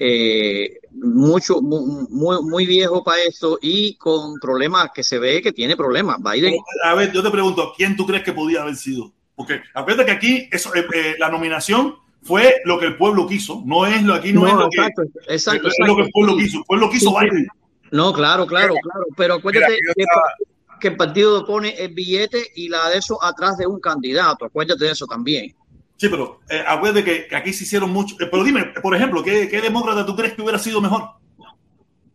Eh, 0.02 0.78
mucho, 0.92 1.60
mu- 1.60 2.06
muy, 2.08 2.42
muy 2.42 2.64
viejo 2.66 3.02
para 3.04 3.22
esto 3.22 3.58
y 3.60 3.96
con 3.96 4.34
problemas 4.40 4.90
que 4.94 5.02
se 5.02 5.18
ve 5.18 5.42
que 5.42 5.52
tiene 5.52 5.76
problemas. 5.76 6.16
Biden, 6.22 6.54
A 6.84 6.94
ver, 6.94 7.12
yo 7.12 7.22
te 7.22 7.30
pregunto, 7.30 7.72
¿quién 7.76 7.96
tú 7.96 8.06
crees 8.06 8.22
que 8.22 8.32
podía 8.32 8.62
haber 8.62 8.76
sido? 8.76 9.12
Porque 9.34 9.60
acuérdate 9.74 10.06
que 10.06 10.12
aquí 10.12 10.48
eso, 10.52 10.74
eh, 10.74 10.86
eh, 10.94 11.14
la 11.18 11.28
nominación 11.30 11.96
fue 12.22 12.56
lo 12.64 12.78
que 12.78 12.86
el 12.86 12.96
pueblo 12.96 13.26
quiso, 13.26 13.62
no 13.66 13.86
es 13.86 14.02
lo 14.02 14.14
aquí 14.14 14.32
no, 14.32 14.46
es 14.46 14.52
no, 14.54 14.60
lo 14.60 14.68
que 14.70 14.76
exacto, 14.78 15.02
exacto, 15.28 15.68
es 15.68 15.74
lo 15.80 15.84
que 15.96 16.02
el 16.02 16.08
exacto. 16.08 16.10
pueblo 16.12 16.36
quiso, 16.36 16.58
el 16.58 16.64
pueblo 16.64 16.90
quiso. 16.90 17.14
Biden. 17.18 17.48
No, 17.92 18.12
claro, 18.12 18.46
claro, 18.46 18.74
claro. 18.82 19.06
Pero 19.16 19.34
acuérdate 19.34 19.72
Mira, 19.80 19.92
que, 19.94 20.02
estaba- 20.02 20.78
que 20.80 20.88
el 20.88 20.96
partido 20.96 21.44
pone 21.44 21.70
el 21.82 21.92
billete 21.92 22.46
y 22.54 22.68
la 22.68 22.88
de 22.88 22.98
eso 22.98 23.22
atrás 23.22 23.58
de 23.58 23.66
un 23.66 23.80
candidato. 23.80 24.44
Acuérdate 24.44 24.84
de 24.84 24.90
eso 24.92 25.06
también. 25.06 25.54
Sí, 25.96 26.08
pero 26.08 26.40
eh, 26.48 26.62
acuérdate 26.66 27.04
que, 27.04 27.26
que 27.28 27.36
aquí 27.36 27.52
se 27.52 27.64
hicieron 27.64 27.90
mucho. 27.90 28.14
eh, 28.20 28.28
pero 28.30 28.42
dime, 28.44 28.72
por 28.82 28.94
ejemplo, 28.94 29.22
¿qué, 29.22 29.48
¿qué 29.48 29.60
demócrata 29.60 30.06
tú 30.06 30.16
crees 30.16 30.32
que 30.34 30.40
hubiera 30.42 30.58
sido 30.58 30.80
mejor? 30.80 31.10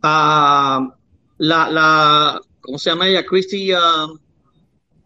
Ah, 0.01 0.87
la, 1.37 1.69
la, 1.69 2.41
¿cómo 2.61 2.77
se 2.79 2.89
llama 2.89 3.07
ella? 3.07 3.25
Christy 3.25 3.71
ah, 3.73 4.07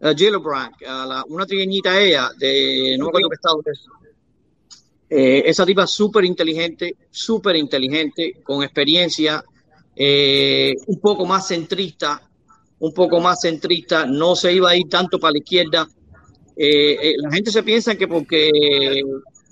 ah, 0.02 0.14
Gillibrand, 0.16 0.76
ah, 0.88 1.06
la- 1.08 1.24
una 1.28 1.46
trigueñita 1.46 2.00
ella, 2.00 2.30
de 2.38 2.96
no 2.98 3.06
me 3.06 3.10
acuerdo 3.10 3.30
qué 3.30 3.36
estado 3.36 3.62
es. 3.66 3.86
Eh, 5.12 5.44
esa 5.50 5.66
tipa 5.66 5.88
súper 5.88 6.24
inteligente, 6.24 6.96
súper 7.10 7.56
inteligente, 7.56 8.42
con 8.44 8.62
experiencia, 8.64 9.44
eh, 10.02 10.76
un 10.88 10.98
poco 11.02 11.26
más 11.26 11.50
centrista, 11.50 12.22
un 12.80 12.94
poco 12.94 13.20
más 13.20 13.42
centrista, 13.42 14.06
no 14.06 14.34
se 14.34 14.54
iba 14.54 14.70
a 14.70 14.76
ir 14.78 14.88
tanto 14.88 15.20
para 15.20 15.34
la 15.34 15.40
izquierda. 15.40 15.90
Eh, 16.56 16.94
eh, 16.94 17.14
la 17.18 17.30
gente 17.32 17.52
se 17.52 17.64
piensa 17.64 17.96
que 17.96 18.08
porque 18.08 18.50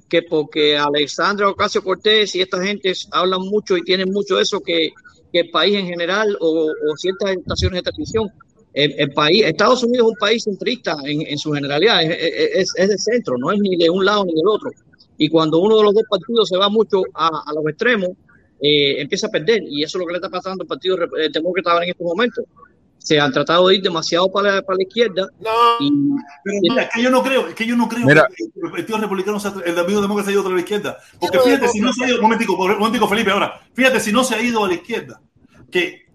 que 0.08 0.22
porque 0.22 0.78
Alexandra 0.78 1.50
Ocasio 1.50 1.84
Cortés 1.84 2.34
y 2.36 2.40
esta 2.40 2.64
gente 2.64 2.94
hablan 3.12 3.42
mucho 3.42 3.76
y 3.76 3.82
tienen 3.82 4.10
mucho 4.10 4.40
eso 4.40 4.62
que, 4.62 4.92
que 5.34 5.42
el 5.42 5.50
país 5.50 5.76
en 5.76 5.86
general 5.86 6.38
o, 6.40 6.68
o 6.68 6.96
ciertas 6.96 7.32
estaciones 7.32 7.84
de 7.84 7.92
televisión. 7.92 8.32
El, 8.74 9.12
país, 9.12 9.44
Estados 9.44 9.84
Unidos 9.84 10.06
es 10.06 10.12
un 10.12 10.18
país 10.18 10.44
centrista 10.44 10.96
en, 11.04 11.24
en 11.28 11.38
su 11.40 11.52
generalidad, 11.52 12.04
es, 12.04 12.16
es, 12.54 12.74
es 12.76 12.90
de 12.90 12.98
centro, 13.00 13.36
no 13.38 13.52
es 13.52 13.60
ni 13.60 13.76
de 13.76 13.90
un 13.90 14.06
lado 14.06 14.24
ni 14.24 14.34
del 14.34 14.48
otro. 14.48 14.70
Y 15.18 15.28
cuando 15.30 15.60
uno 15.60 15.78
de 15.78 15.84
los 15.84 15.94
dos 15.96 16.04
partidos 16.08 16.48
se 16.48 16.58
va 16.58 16.70
mucho 16.70 17.02
a, 17.16 17.28
a 17.46 17.54
los 17.54 17.66
extremos, 17.68 18.12
eh, 18.62 19.02
empieza 19.02 19.28
a 19.28 19.30
perder. 19.30 19.64
Y 19.68 19.84
eso 19.84 19.98
es 19.98 20.00
lo 20.02 20.06
que 20.06 20.14
le 20.14 20.18
está 20.18 20.30
pasando 20.30 20.64
al 20.64 20.68
Partido 20.68 20.98
eh, 21.18 21.30
Demócrata 21.32 21.72
ahora 21.72 21.86
en 21.86 21.92
estos 21.92 22.06
momentos. 22.06 22.46
Se 22.98 23.20
han 23.20 23.32
tratado 23.32 23.68
de 23.68 23.76
ir 23.76 23.82
demasiado 23.82 24.30
para 24.30 24.56
la, 24.56 24.62
para 24.62 24.76
la 24.78 24.84
izquierda 24.84 25.28
No, 25.40 25.50
y 25.80 25.90
Pero 26.44 26.58
mira, 26.62 26.82
es 26.84 26.90
que 26.94 27.02
yo 27.04 27.10
no 27.10 27.24
creo, 27.24 27.48
es 27.48 27.56
que 27.56 27.66
yo 27.66 27.78
no 27.78 27.88
creo 27.88 28.06
Mira. 28.06 28.28
que 28.36 28.44
el 28.44 28.72
Partido 28.72 28.98
Republicano, 28.98 29.40
sea- 29.40 29.54
el 29.66 29.80
amigo 29.80 30.02
demócrata 30.02 30.26
se 30.26 30.32
ha 30.32 30.34
ido 30.34 30.42
otra 30.42 30.52
a 30.52 30.56
la 30.56 30.62
izquierda. 30.62 30.98
Porque 31.20 31.40
fíjate, 31.40 31.70
si 31.70 31.80
no 31.80 31.94
se 31.94 32.04
ha 32.04 32.08
ido, 32.10 32.18
un 32.18 32.24
momentico, 32.24 32.56
un 32.56 32.80
momentico, 32.80 33.08
Felipe, 33.08 33.32
ahora, 33.32 33.62
fíjate 33.74 34.00
si 34.02 34.12
no 34.12 34.24
se 34.26 34.36
ha 34.36 34.42
ido 34.42 34.66
a 34.66 34.68
la 34.68 34.74
izquierda, 34.74 35.22
que 35.72 36.08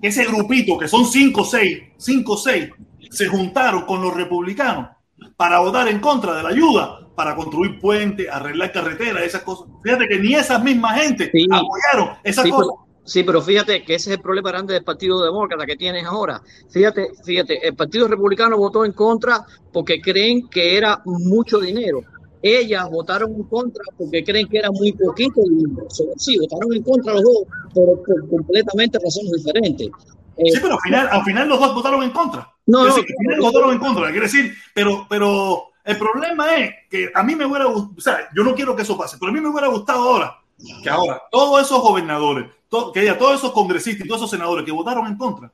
ese 0.00 0.24
grupito, 0.26 0.78
que 0.78 0.86
son 0.86 1.06
cinco 1.06 1.40
o 1.40 1.44
seis, 1.44 1.80
cinco 1.96 2.34
o 2.34 2.36
seis, 2.36 2.70
se 3.10 3.26
juntaron 3.26 3.82
con 3.82 4.00
los 4.00 4.14
republicanos 4.14 4.90
para 5.36 5.58
votar 5.58 5.88
en 5.88 5.98
contra 5.98 6.34
de 6.36 6.42
la 6.44 6.50
ayuda, 6.50 7.00
para 7.18 7.34
construir 7.34 7.80
puentes, 7.80 8.28
arreglar 8.30 8.70
carreteras, 8.70 9.24
esas 9.24 9.42
cosas. 9.42 9.66
Fíjate 9.82 10.06
que 10.06 10.20
ni 10.20 10.34
esas 10.36 10.62
mismas 10.62 11.00
gente 11.02 11.28
Sí. 11.32 11.46
apoyaron 11.50 12.16
esas 12.22 12.44
Sí, 12.44 12.50
cosas. 12.52 12.66
pero, 12.68 13.02
sí, 13.04 13.22
pero 13.24 13.42
fíjate 13.42 13.82
que 13.82 13.96
ese 13.96 14.10
es 14.10 14.16
el 14.18 14.22
problema 14.22 14.50
grande 14.52 14.74
del 14.74 14.84
Partido 14.84 15.20
Demócrata 15.24 15.66
que 15.66 15.74
tienes 15.74 16.04
ahora. 16.06 16.40
Fíjate, 16.70 17.08
fíjate, 17.24 17.66
el 17.66 17.74
Partido 17.74 18.06
Republicano 18.06 18.56
votó 18.56 18.84
en 18.84 18.92
contra 18.92 19.44
porque 19.72 20.00
creen 20.00 20.48
que 20.48 20.76
era 20.76 21.02
mucho 21.04 21.58
dinero. 21.58 22.02
Ellas 22.40 22.88
votaron 22.88 23.34
en 23.34 23.42
contra 23.42 23.82
porque 23.96 24.22
creen 24.22 24.46
que 24.46 24.58
era 24.58 24.70
muy 24.70 24.92
poquito 24.92 25.40
dinero. 25.42 25.88
Sí, 26.18 26.38
votaron 26.38 26.72
en 26.72 26.82
contra 26.84 27.14
los 27.14 27.22
dos, 27.24 27.42
pero 27.74 28.00
por 28.06 28.28
completamente 28.30 28.96
razones 29.02 29.32
diferentes. 29.44 29.88
Eh, 30.36 30.52
Sí, 30.52 30.58
pero 30.62 30.74
al 30.74 30.80
final, 30.82 31.08
al 31.10 31.24
final 31.24 31.48
los 31.48 31.58
dos 31.58 31.74
votaron 31.74 32.00
en 32.04 32.10
contra. 32.10 32.48
No, 32.66 32.84
no, 32.86 32.94
al 32.94 33.02
final 33.02 33.40
votaron 33.40 33.72
en 33.72 33.78
contra, 33.80 34.04
quiere 34.12 34.26
decir, 34.26 34.52
pero, 34.72 35.04
pero 35.10 35.67
el 35.88 35.98
problema 35.98 36.56
es 36.56 36.74
que 36.90 37.10
a 37.14 37.22
mí 37.22 37.34
me 37.34 37.46
hubiera 37.46 37.64
gustado, 37.66 37.94
o 37.96 38.00
sea, 38.00 38.28
yo 38.34 38.44
no 38.44 38.54
quiero 38.54 38.76
que 38.76 38.82
eso 38.82 38.96
pase, 38.96 39.16
pero 39.18 39.30
a 39.30 39.34
mí 39.34 39.40
me 39.40 39.48
hubiera 39.48 39.68
gustado 39.68 40.00
ahora, 40.02 40.38
que 40.82 40.88
ahora 40.90 41.22
todos 41.30 41.62
esos 41.62 41.80
gobernadores, 41.80 42.46
que 42.94 43.04
ya 43.04 43.16
todos 43.18 43.36
esos 43.38 43.52
congresistas 43.52 44.04
y 44.04 44.08
todos 44.08 44.20
esos 44.22 44.30
senadores 44.30 44.64
que 44.64 44.72
votaron 44.72 45.06
en 45.06 45.16
contra, 45.16 45.50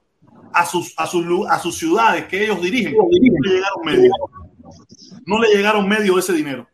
a 0.53 0.67
sus, 0.67 0.95
a 0.97 1.07
sus, 1.07 1.25
a 1.49 1.59
sus 1.59 1.77
ciudades 1.77 2.27
que 2.27 2.43
ellos 2.45 2.61
dirigen, 2.61 2.95
no 2.97 3.05
le 3.11 3.51
llegaron 3.55 3.81
medio. 3.85 4.11
No 5.27 5.39
le 5.41 5.49
llegaron 5.55 5.89
medio 5.89 6.19
ese 6.19 6.33
dinero. 6.33 6.67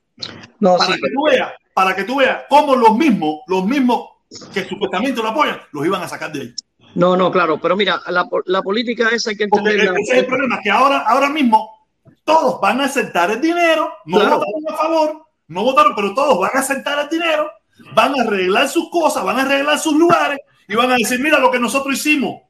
no, 0.58 0.76
Para 0.76 0.94
sí, 0.94 1.00
que 1.00 1.08
tú 1.10 1.22
veas, 1.30 1.52
para 1.74 1.96
que 1.96 2.04
tú 2.04 2.16
veas 2.16 2.44
cómo 2.48 2.74
los 2.76 2.96
mismos, 2.96 3.40
los 3.46 3.64
mismos 3.64 4.08
que 4.52 4.64
supuestamente 4.68 5.22
lo 5.22 5.28
apoyan, 5.28 5.58
los 5.72 5.84
iban 5.86 6.02
a 6.02 6.08
sacar 6.08 6.32
de 6.32 6.40
ahí. 6.40 6.54
no, 6.94 7.16
no, 7.16 7.30
claro, 7.30 7.58
pero 7.60 7.76
mira, 7.76 8.00
la, 8.08 8.28
la 8.46 8.62
política 8.62 9.08
esa 9.10 9.30
hay 9.30 9.36
que 9.36 9.48
Porque 9.48 9.70
entenderla. 9.70 10.00
ese 10.00 10.12
es 10.12 10.18
el 10.20 10.26
problema, 10.26 10.58
que 10.62 10.70
ahora, 10.70 10.98
ahora 11.00 11.28
mismo 11.30 11.79
todos 12.24 12.60
van 12.60 12.80
a 12.80 12.84
aceptar 12.84 13.30
el 13.30 13.40
dinero, 13.40 13.92
no 14.04 14.18
Claro. 14.18 14.38
votaron 14.38 14.64
a 14.68 14.76
favor, 14.76 15.26
no 15.48 15.62
votaron, 15.64 15.94
pero 15.94 16.14
todos 16.14 16.38
van 16.38 16.50
a 16.54 16.60
aceptar 16.60 16.98
el 17.00 17.08
dinero, 17.08 17.50
van 17.94 18.18
a 18.18 18.22
arreglar 18.22 18.68
sus 18.68 18.90
cosas, 18.90 19.24
van 19.24 19.38
a 19.38 19.42
arreglar 19.42 19.78
sus 19.78 19.94
lugares 19.94 20.38
y 20.68 20.74
van 20.74 20.92
a 20.92 20.96
decir, 20.96 21.18
mira 21.20 21.38
lo 21.38 21.50
que 21.50 21.58
nosotros 21.58 21.94
hicimos, 21.94 22.42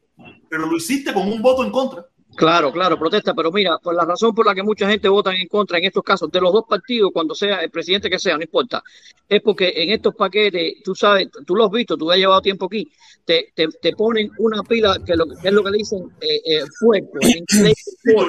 pero 0.49 0.67
lo 0.67 0.77
hiciste 0.77 1.13
con 1.15 1.27
un 1.31 1.41
voto 1.41 1.65
en 1.65 1.71
contra. 1.71 2.05
Claro, 2.41 2.73
claro, 2.73 2.99
protesta, 2.99 3.35
pero 3.35 3.53
mira, 3.53 3.77
por 3.77 3.95
la 3.95 4.03
razón 4.07 4.35
por 4.35 4.47
la 4.47 4.55
que 4.55 4.63
mucha 4.63 4.89
gente 4.89 5.11
vota 5.11 5.31
en 5.35 5.47
contra 5.47 5.77
en 5.77 5.85
estos 5.85 6.03
casos 6.03 6.31
de 6.33 6.41
los 6.41 6.51
dos 6.55 6.65
partidos, 6.67 7.11
cuando 7.13 7.35
sea 7.35 7.57
el 7.63 7.71
presidente 7.71 8.09
que 8.09 8.19
sea, 8.19 8.39
no 8.39 8.43
importa, 8.43 8.83
es 9.29 9.43
porque 9.43 9.71
en 9.77 9.91
estos 9.91 10.15
paquetes, 10.15 10.83
tú 10.83 10.95
sabes, 10.95 11.29
tú 11.47 11.55
lo 11.55 11.67
has 11.67 11.71
visto, 11.71 11.99
tú 11.99 12.11
has 12.11 12.17
llevado 12.17 12.41
tiempo 12.41 12.65
aquí, 12.65 12.91
te, 13.27 13.53
te, 13.55 13.69
te 13.69 13.93
ponen 13.93 14.31
una 14.39 14.63
pila 14.63 14.97
que, 15.05 15.17
lo, 15.17 15.27
que 15.27 15.49
es 15.49 15.53
lo 15.53 15.63
que 15.63 15.71
le 15.71 15.77
dicen 15.77 15.99
eh, 16.23 16.41
eh, 16.47 16.63
fuego, 16.79 17.11
en 17.21 17.45
inglés, 17.51 17.99
fuego. 18.03 18.21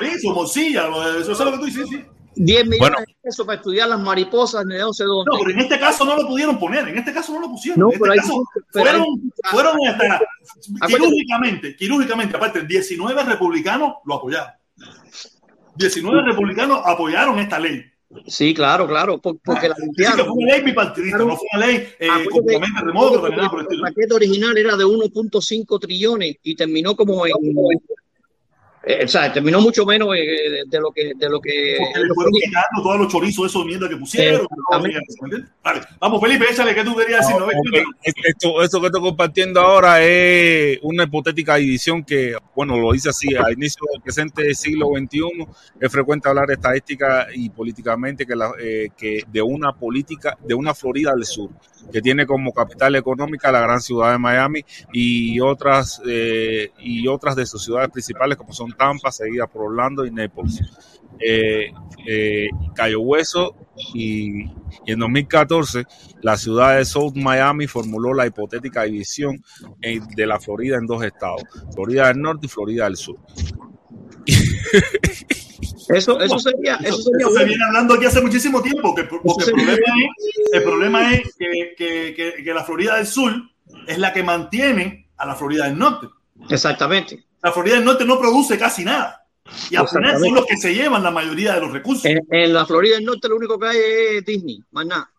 lo- 0.90 1.18
eso 1.20 1.32
es 1.32 1.40
lo 1.40 1.52
que 1.54 1.58
tú 1.58 1.66
dices, 1.66 1.88
sí. 1.88 2.04
10 2.36 2.64
millones 2.66 2.80
Bueno. 2.80 2.96
de 3.00 3.16
pesos 3.22 3.46
para 3.46 3.58
estudiar 3.58 3.90
las 3.90 4.00
mariposas 4.00 4.66
de 4.66 4.80
no 4.80 4.94
sé 4.94 5.04
dónde. 5.04 5.30
No, 5.32 5.40
pero 5.40 5.52
en 5.52 5.60
este 5.60 5.80
caso 5.80 6.06
no 6.06 6.16
lo 6.16 6.28
pudieron 6.28 6.58
poner, 6.58 6.88
en 6.88 6.98
este 6.98 7.14
caso 7.14 7.34
no 7.34 7.42
lo 7.42 7.50
pusieron. 7.50 7.80
No, 7.80 7.88
en 7.88 7.94
este 7.94 8.00
pero 8.02 8.12
hay- 8.14 8.20
caso 8.20 8.44
pero 8.72 8.86
fueron, 9.52 9.78
hasta 9.88 10.88
quirúrgicamente, 10.88 11.76
quirúrgicamente, 11.76 12.38
aparte, 12.38 12.64
19 12.66 13.24
republicanos 13.24 13.96
lo 14.06 14.16
apoyaron. 14.16 14.52
19 15.76 16.22
republicanos 16.26 16.82
apoyaron 16.86 17.40
esta 17.40 17.60
ley. 17.60 17.84
Sí, 18.28 18.54
claro, 18.54 18.88
claro, 18.88 19.22
por- 19.22 19.40
porque 19.40 19.70
la 19.70 19.74
Así 19.74 19.82
que 19.96 20.04
limpiaron. 20.04 20.26
fue 20.28 20.44
una 20.44 20.54
ley 20.54 20.62
bipartidista, 20.64 21.18
no 21.20 21.38
fue 21.38 21.48
una 21.54 21.66
ley 21.66 21.88
eh, 21.98 22.08
completamente 22.30 22.82
remota, 22.82 23.22
que 23.30 23.76
el 23.76 23.82
paquete 23.82 24.14
original 24.14 24.58
era 24.58 24.76
de 24.76 24.84
1.5 24.86 25.80
trillones 25.80 26.36
y 26.44 26.56
terminó 26.56 26.94
como 26.96 27.26
en 27.26 27.32
eh, 28.84 29.06
o 29.06 29.08
sea, 29.08 29.32
terminó 29.32 29.62
mucho 29.62 29.86
menos 29.86 30.10
eh, 30.16 30.20
de, 30.20 30.64
de 30.66 30.80
lo 30.80 30.92
que 30.92 31.14
de 31.16 31.30
lo 31.30 31.40
que 31.40 31.78
Porque 31.78 32.00
le 32.00 32.14
fueron 32.16 32.34
quitando 32.34 32.82
todos 32.82 33.00
los 33.00 33.12
chorizos, 33.12 33.46
esos 33.46 33.64
mierda 33.64 33.88
que 33.88 33.98
pusieron. 33.98 34.42
Exactamente. 34.42 35.00
¿me 35.22 35.26
entiendes? 35.28 35.52
Vale, 35.64 35.82
vamos, 36.00 36.22
Felipe, 36.22 36.46
échale 36.50 36.74
que 36.74 36.84
tú 36.84 36.96
querías 36.96 37.28
decir. 37.28 37.40
No, 37.40 37.46
Ok, 37.46 37.52
cuéntanos. 37.52 37.96
Esto, 38.02 38.64
esto 38.64 38.82
que 38.82 38.88
estoy 38.88 39.02
compartiendo 39.02 39.62
ahora 39.62 40.02
es 40.04 40.80
una 40.82 41.04
hipotética 41.04 41.56
división 41.58 42.04
que, 42.04 42.36
bueno, 42.56 42.78
lo 42.78 42.92
dice 42.92 43.10
así, 43.10 43.36
al 43.36 43.54
inicio 43.54 43.86
del 43.92 44.02
presente 44.02 44.54
siglo 44.56 44.88
XXI 44.98 45.22
es 45.80 45.92
frecuente 45.92 46.30
hablar 46.30 46.50
estadística 46.50 47.28
y 47.34 47.50
políticamente 47.52 48.26
que, 48.26 48.36
la, 48.36 48.52
eh, 48.60 48.90
que 48.98 49.24
de 49.32 49.42
una 49.44 49.74
política, 49.74 50.38
de 50.44 50.56
una 50.56 50.74
Florida 50.74 51.12
del 51.14 51.26
Sur, 51.26 51.52
que 51.92 52.02
tiene 52.02 52.26
como 52.26 52.52
capital 52.52 52.96
económica 52.96 53.52
la 53.52 53.62
gran 53.62 53.82
ciudad 53.82 54.12
de 54.12 54.18
Miami 54.18 54.66
y 54.92 55.40
otras, 55.40 56.02
eh, 56.08 56.72
y 56.80 57.08
otras 57.08 57.36
de 57.36 57.46
sus 57.46 57.64
ciudades 57.64 57.90
principales 57.90 58.38
como 58.38 58.54
son 58.54 58.71
Tampa, 58.76 59.12
seguida 59.12 59.48
por 59.48 59.64
Orlando 59.66 60.06
y 60.06 60.12
Naples. 60.12 60.62
Eh, 61.20 61.72
eh, 62.08 62.48
Cayo 62.74 63.02
Hueso 63.02 63.56
y, 63.94 64.44
y 64.44 64.52
en 64.88 65.00
2014 65.00 65.84
la 66.24 66.36
ciudad 66.36 66.78
de 66.78 66.86
South 66.86 67.14
Miami 67.16 67.68
formuló 67.68 68.14
la 68.14 68.26
hipotética 68.26 68.84
división 68.84 69.44
eh, 69.82 70.00
de 70.16 70.26
la 70.26 70.40
Florida 70.40 70.78
en 70.78 70.88
dos 70.88 71.04
estados, 71.04 71.44
Florida 71.76 72.08
del 72.08 72.22
Norte 72.22 72.48
y 72.48 72.50
Florida 72.50 72.86
del 72.86 72.96
Sur. 72.96 73.18
eso 75.90 76.20
eso 76.20 76.40
sería 76.40 76.76
eso 76.78 76.88
Eso, 77.00 77.04
sería 77.04 77.28
eso 77.28 77.38
se 77.38 77.46
viene 77.46 77.64
hablando 77.66 77.94
aquí 77.96 78.06
hace 78.06 78.22
muchísimo 78.22 78.62
tiempo, 78.62 78.96
que, 78.96 79.04
porque 79.04 79.44
el 79.46 79.52
problema 79.54 79.74
es, 79.74 80.54
el 80.54 80.64
problema 80.64 81.14
es 81.14 81.36
que, 81.38 81.74
que- 81.78 82.14
que- 82.16 82.44
que 82.44 82.54
la 82.54 82.64
Florida 82.64 82.96
del 82.96 83.08
Sur 83.08 83.34
es 83.88 83.98
la 83.98 84.14
que 84.14 84.24
mantiene 84.24 85.10
a 85.18 85.26
la 85.26 85.36
Florida 85.36 85.66
del 85.66 85.78
Norte. 85.78 86.08
exactamente 86.50 87.24
La 87.42 87.52
Florida 87.52 87.76
del 87.76 87.86
Norte 87.86 88.06
no 88.06 88.20
produce 88.20 88.58
casi 88.58 88.84
nada. 88.84 89.26
Y 89.70 89.76
al 89.76 89.88
final 89.88 90.20
son 90.20 90.36
los 90.36 90.46
que 90.46 90.58
se 90.58 90.74
llevan 90.74 91.04
la 91.04 91.12
mayoría 91.12 91.56
de 91.56 91.62
los 91.62 91.72
recursos. 91.72 92.06
en, 92.06 92.20
en 92.30 92.54
la 92.54 92.66
Florida 92.66 92.96
del 92.96 93.06
Norte 93.06 93.28
lo 93.28 93.36
único 93.38 93.60
que 93.60 93.68
hay 93.68 93.78
es 94.18 94.26
Disney 94.26 94.64
más 94.72 94.86
nada 94.86 95.12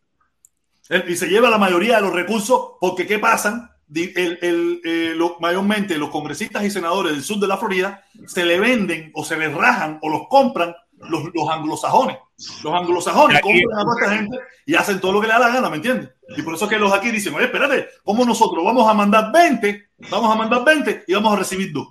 Eh, 0.88 1.04
Y 1.08 1.16
se 1.16 1.26
lleva 1.28 1.50
la 1.50 1.58
mayoría 1.58 1.96
de 1.96 2.02
los 2.02 2.12
recursos 2.12 2.72
porque 2.80 3.06
¿qué 3.06 3.18
pasan? 3.18 3.68
di- 3.86 4.12
el- 4.16 4.38
el, 4.40 4.80
eh, 4.84 5.12
lo- 5.16 5.36
mayormente 5.40 5.98
los 5.98 6.08
congresistas 6.10 6.64
y 6.64 6.70
senadores 6.70 7.12
del 7.12 7.22
sur 7.22 7.38
de 7.40 7.46
la 7.48 7.58
Florida 7.58 8.04
se 8.26 8.44
le 8.44 8.58
venden 8.58 9.10
o 9.14 9.22
se 9.24 9.36
les 9.36 9.52
rajan 9.52 9.98
o 10.00 10.08
los 10.08 10.22
compran 10.30 10.74
los, 11.08 11.24
los 11.34 11.48
anglosajones. 11.48 12.18
Los 12.62 12.74
anglosajones 12.74 13.40
compran 13.40 13.78
a 13.78 13.82
toda 13.82 14.00
esta 14.00 14.16
gente 14.16 14.38
y 14.66 14.74
hacen 14.74 15.00
todo 15.00 15.12
lo 15.12 15.20
que 15.20 15.26
le 15.26 15.32
da 15.32 15.38
la 15.38 15.48
gana, 15.48 15.70
¿me 15.70 15.76
entiendes? 15.76 16.10
Y 16.36 16.42
por 16.42 16.54
eso 16.54 16.64
es 16.64 16.70
que 16.70 16.78
los 16.78 16.92
aquí 16.92 17.10
dicen, 17.10 17.34
oye, 17.34 17.46
espérate, 17.46 17.88
¿cómo 18.04 18.24
nosotros 18.24 18.64
vamos 18.64 18.88
a 18.88 18.94
mandar 18.94 19.30
20? 19.32 19.90
Vamos 20.10 20.32
a 20.32 20.36
mandar 20.36 20.64
20 20.64 21.04
y 21.06 21.14
vamos 21.14 21.32
a 21.32 21.36
recibir 21.36 21.72
dos. 21.72 21.88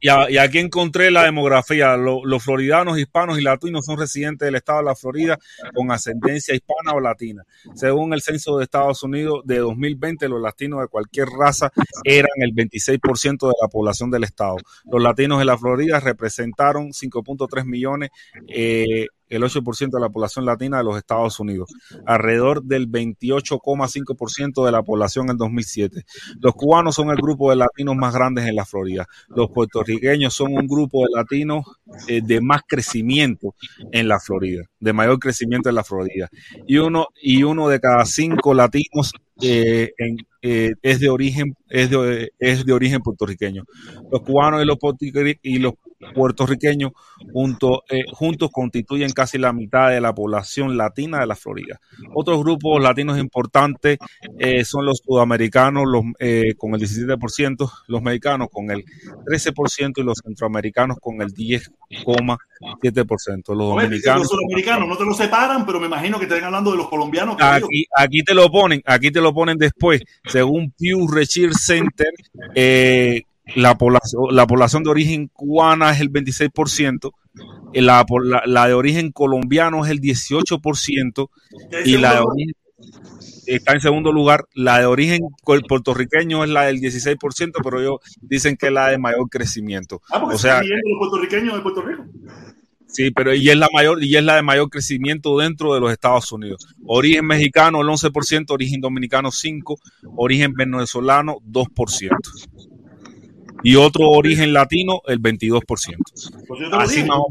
Y, 0.00 0.08
aquí 0.08 0.58
encontré 0.58 1.10
la 1.10 1.24
demografía. 1.24 1.96
Lo- 1.96 2.24
los 2.24 2.42
floridanos, 2.42 2.98
hispanos 2.98 3.38
y 3.38 3.42
latinos 3.42 3.84
son 3.86 3.98
residentes 3.98 4.46
del 4.46 4.54
estado 4.54 4.78
de 4.78 4.84
la 4.84 4.94
Florida 4.94 5.38
con 5.74 5.90
ascendencia 5.90 6.54
hispana 6.54 6.92
o 6.94 7.00
latina. 7.00 7.44
Según 7.74 8.12
el 8.14 8.22
censo 8.22 8.58
de 8.58 8.64
Estados 8.64 9.02
Unidos 9.02 9.42
de 9.44 9.58
2020, 9.58 10.28
los 10.28 10.40
latinos 10.40 10.80
de 10.80 10.88
cualquier 10.88 11.28
raza 11.28 11.70
eran 12.04 12.30
el 12.36 12.52
26% 12.54 13.48
de 13.48 13.54
la 13.60 13.68
población 13.68 14.10
del 14.10 14.24
estado. 14.24 14.56
Los 14.90 15.02
latinos 15.02 15.38
de 15.38 15.44
la 15.44 15.58
Florida 15.58 16.00
representaron 16.00 16.92
5.3 16.92 17.64
millones, 17.66 18.10
eh, 18.48 19.06
el 19.28 19.42
8% 19.42 19.90
de 19.90 20.00
la 20.00 20.08
población 20.08 20.44
latina 20.44 20.78
de 20.78 20.84
los 20.84 20.96
Estados 20.96 21.38
Unidos, 21.40 21.70
alrededor 22.06 22.62
del 22.62 22.90
28,5% 22.90 24.64
de 24.64 24.72
la 24.72 24.82
población 24.82 25.30
en 25.30 25.36
2007. 25.36 26.04
Los 26.40 26.54
cubanos 26.54 26.94
son 26.94 27.10
el 27.10 27.16
grupo 27.16 27.50
de 27.50 27.56
latinos 27.56 27.96
más 27.96 28.14
grandes 28.14 28.46
en 28.46 28.56
la 28.56 28.64
Florida. 28.64 29.06
Los 29.28 29.50
puertorriqueños 29.50 30.34
son 30.34 30.56
un 30.56 30.66
grupo 30.66 31.04
de 31.04 31.10
latinos 31.14 31.64
eh, 32.06 32.20
de 32.22 32.40
más 32.40 32.62
crecimiento 32.66 33.54
en 33.92 34.08
la 34.08 34.20
Florida, 34.20 34.64
de 34.80 34.92
mayor 34.92 35.18
crecimiento 35.18 35.68
en 35.68 35.74
la 35.74 35.84
Florida. 35.84 36.28
Y 36.66 36.78
uno, 36.78 37.08
y 37.22 37.42
uno 37.42 37.68
de 37.68 37.80
cada 37.80 38.04
cinco 38.04 38.54
latinos 38.54 39.12
eh, 39.40 39.92
eh, 40.42 40.72
es 40.82 41.00
de 41.00 41.08
origen 41.08 41.54
es 41.68 41.90
de, 41.90 42.30
es 42.38 42.64
de 42.64 42.72
origen 42.72 43.00
puertorriqueño. 43.00 43.64
Los 44.10 44.22
cubanos 44.22 44.62
y 44.62 44.66
los, 44.66 44.78
y 45.42 45.58
los 45.58 45.74
puertorriqueños 46.14 46.92
junto, 47.32 47.82
eh, 47.88 48.04
juntos 48.12 48.50
constituyen 48.52 49.10
casi 49.12 49.38
la 49.38 49.52
mitad 49.52 49.88
de 49.90 50.00
la 50.00 50.14
población 50.14 50.76
latina 50.76 51.18
de 51.20 51.26
la 51.26 51.34
Florida. 51.34 51.80
Otros 52.14 52.38
grupos 52.40 52.80
latinos 52.82 53.18
importantes 53.18 53.98
eh, 54.38 54.64
son 54.64 54.86
los 54.86 55.02
sudamericanos 55.04 55.84
los, 55.86 56.04
eh, 56.18 56.54
con 56.56 56.74
el 56.74 56.80
17%, 56.80 57.70
los 57.88 58.02
mexicanos 58.02 58.48
con 58.52 58.70
el 58.70 58.84
13% 59.26 59.92
y 59.96 60.02
los 60.02 60.18
centroamericanos 60.24 60.98
con 61.00 61.20
el 61.20 61.34
10,7%. 61.34 63.54
Los 63.54 63.74
Oye, 63.74 63.84
dominicanos. 63.84 64.22
Los 64.22 64.28
sudamericanos 64.28 64.88
no 64.88 64.96
te 64.96 65.04
lo 65.04 65.12
separan, 65.14 65.66
pero 65.66 65.80
me 65.80 65.86
imagino 65.86 66.18
que 66.18 66.24
estén 66.24 66.44
hablando 66.44 66.70
de 66.70 66.76
los 66.76 66.88
colombianos. 66.88 67.36
Aquí, 67.40 67.86
aquí 67.96 68.22
te 68.22 68.34
lo 68.34 68.48
ponen, 68.50 68.80
aquí 68.86 69.10
te 69.10 69.20
lo 69.20 69.34
ponen 69.34 69.58
después. 69.58 70.02
Según 70.26 70.72
Pew 70.78 71.08
Research 71.08 71.54
Center, 71.54 72.12
eh, 72.54 73.24
la, 73.54 73.76
población, 73.76 74.22
la 74.30 74.46
población 74.46 74.82
de 74.84 74.90
origen 74.90 75.28
cubana 75.28 75.90
es 75.90 76.00
el 76.00 76.10
26%, 76.10 77.12
eh, 77.72 77.82
la, 77.82 78.04
la, 78.24 78.42
la 78.46 78.66
de 78.66 78.74
origen 78.74 79.12
colombiano 79.12 79.84
es 79.84 79.90
el 79.90 80.00
18% 80.00 81.28
y 81.84 81.96
la 81.96 82.14
de 82.14 82.20
origen 82.20 82.54
está 83.46 83.72
en 83.72 83.80
segundo 83.80 84.12
lugar. 84.12 84.44
La 84.54 84.78
de 84.78 84.86
origen 84.86 85.20
puertorriqueño 85.44 86.44
es 86.44 86.50
la 86.50 86.64
del 86.64 86.80
16%, 86.80 87.52
pero 87.62 87.80
ellos 87.80 87.96
dicen 88.20 88.56
que 88.56 88.66
es 88.66 88.72
la 88.72 88.88
de 88.88 88.98
mayor 88.98 89.28
crecimiento. 89.30 90.00
Ah, 90.10 90.20
porque 90.20 90.36
o 90.36 90.38
se 90.38 90.48
sea, 90.48 90.60
están 90.60 90.68
los 90.84 90.98
puertorriqueños 90.98 91.54
de 91.56 91.62
Puerto 91.62 91.82
Rico. 91.82 92.04
Sí, 92.86 93.10
pero 93.10 93.34
y 93.34 93.50
es 93.50 93.56
la 93.56 93.68
mayor 93.72 94.02
y 94.02 94.16
es 94.16 94.24
la 94.24 94.36
de 94.36 94.42
mayor 94.42 94.70
crecimiento 94.70 95.38
dentro 95.38 95.74
de 95.74 95.80
los 95.80 95.92
Estados 95.92 96.32
Unidos. 96.32 96.66
Origen 96.86 97.26
mexicano 97.26 97.82
el 97.82 97.86
11%, 97.86 98.46
origen 98.48 98.80
dominicano 98.80 99.30
5, 99.30 99.76
origen 100.16 100.54
venezolano 100.54 101.36
2%. 101.46 102.08
Y 103.62 103.76
otro 103.76 104.08
origen 104.08 104.52
latino 104.52 105.02
el 105.06 105.20
22%. 105.20 105.62
Pues 106.46 106.60
yo 106.60 106.70
te 106.70 106.76
Así 106.76 107.04
yo, 107.04 107.26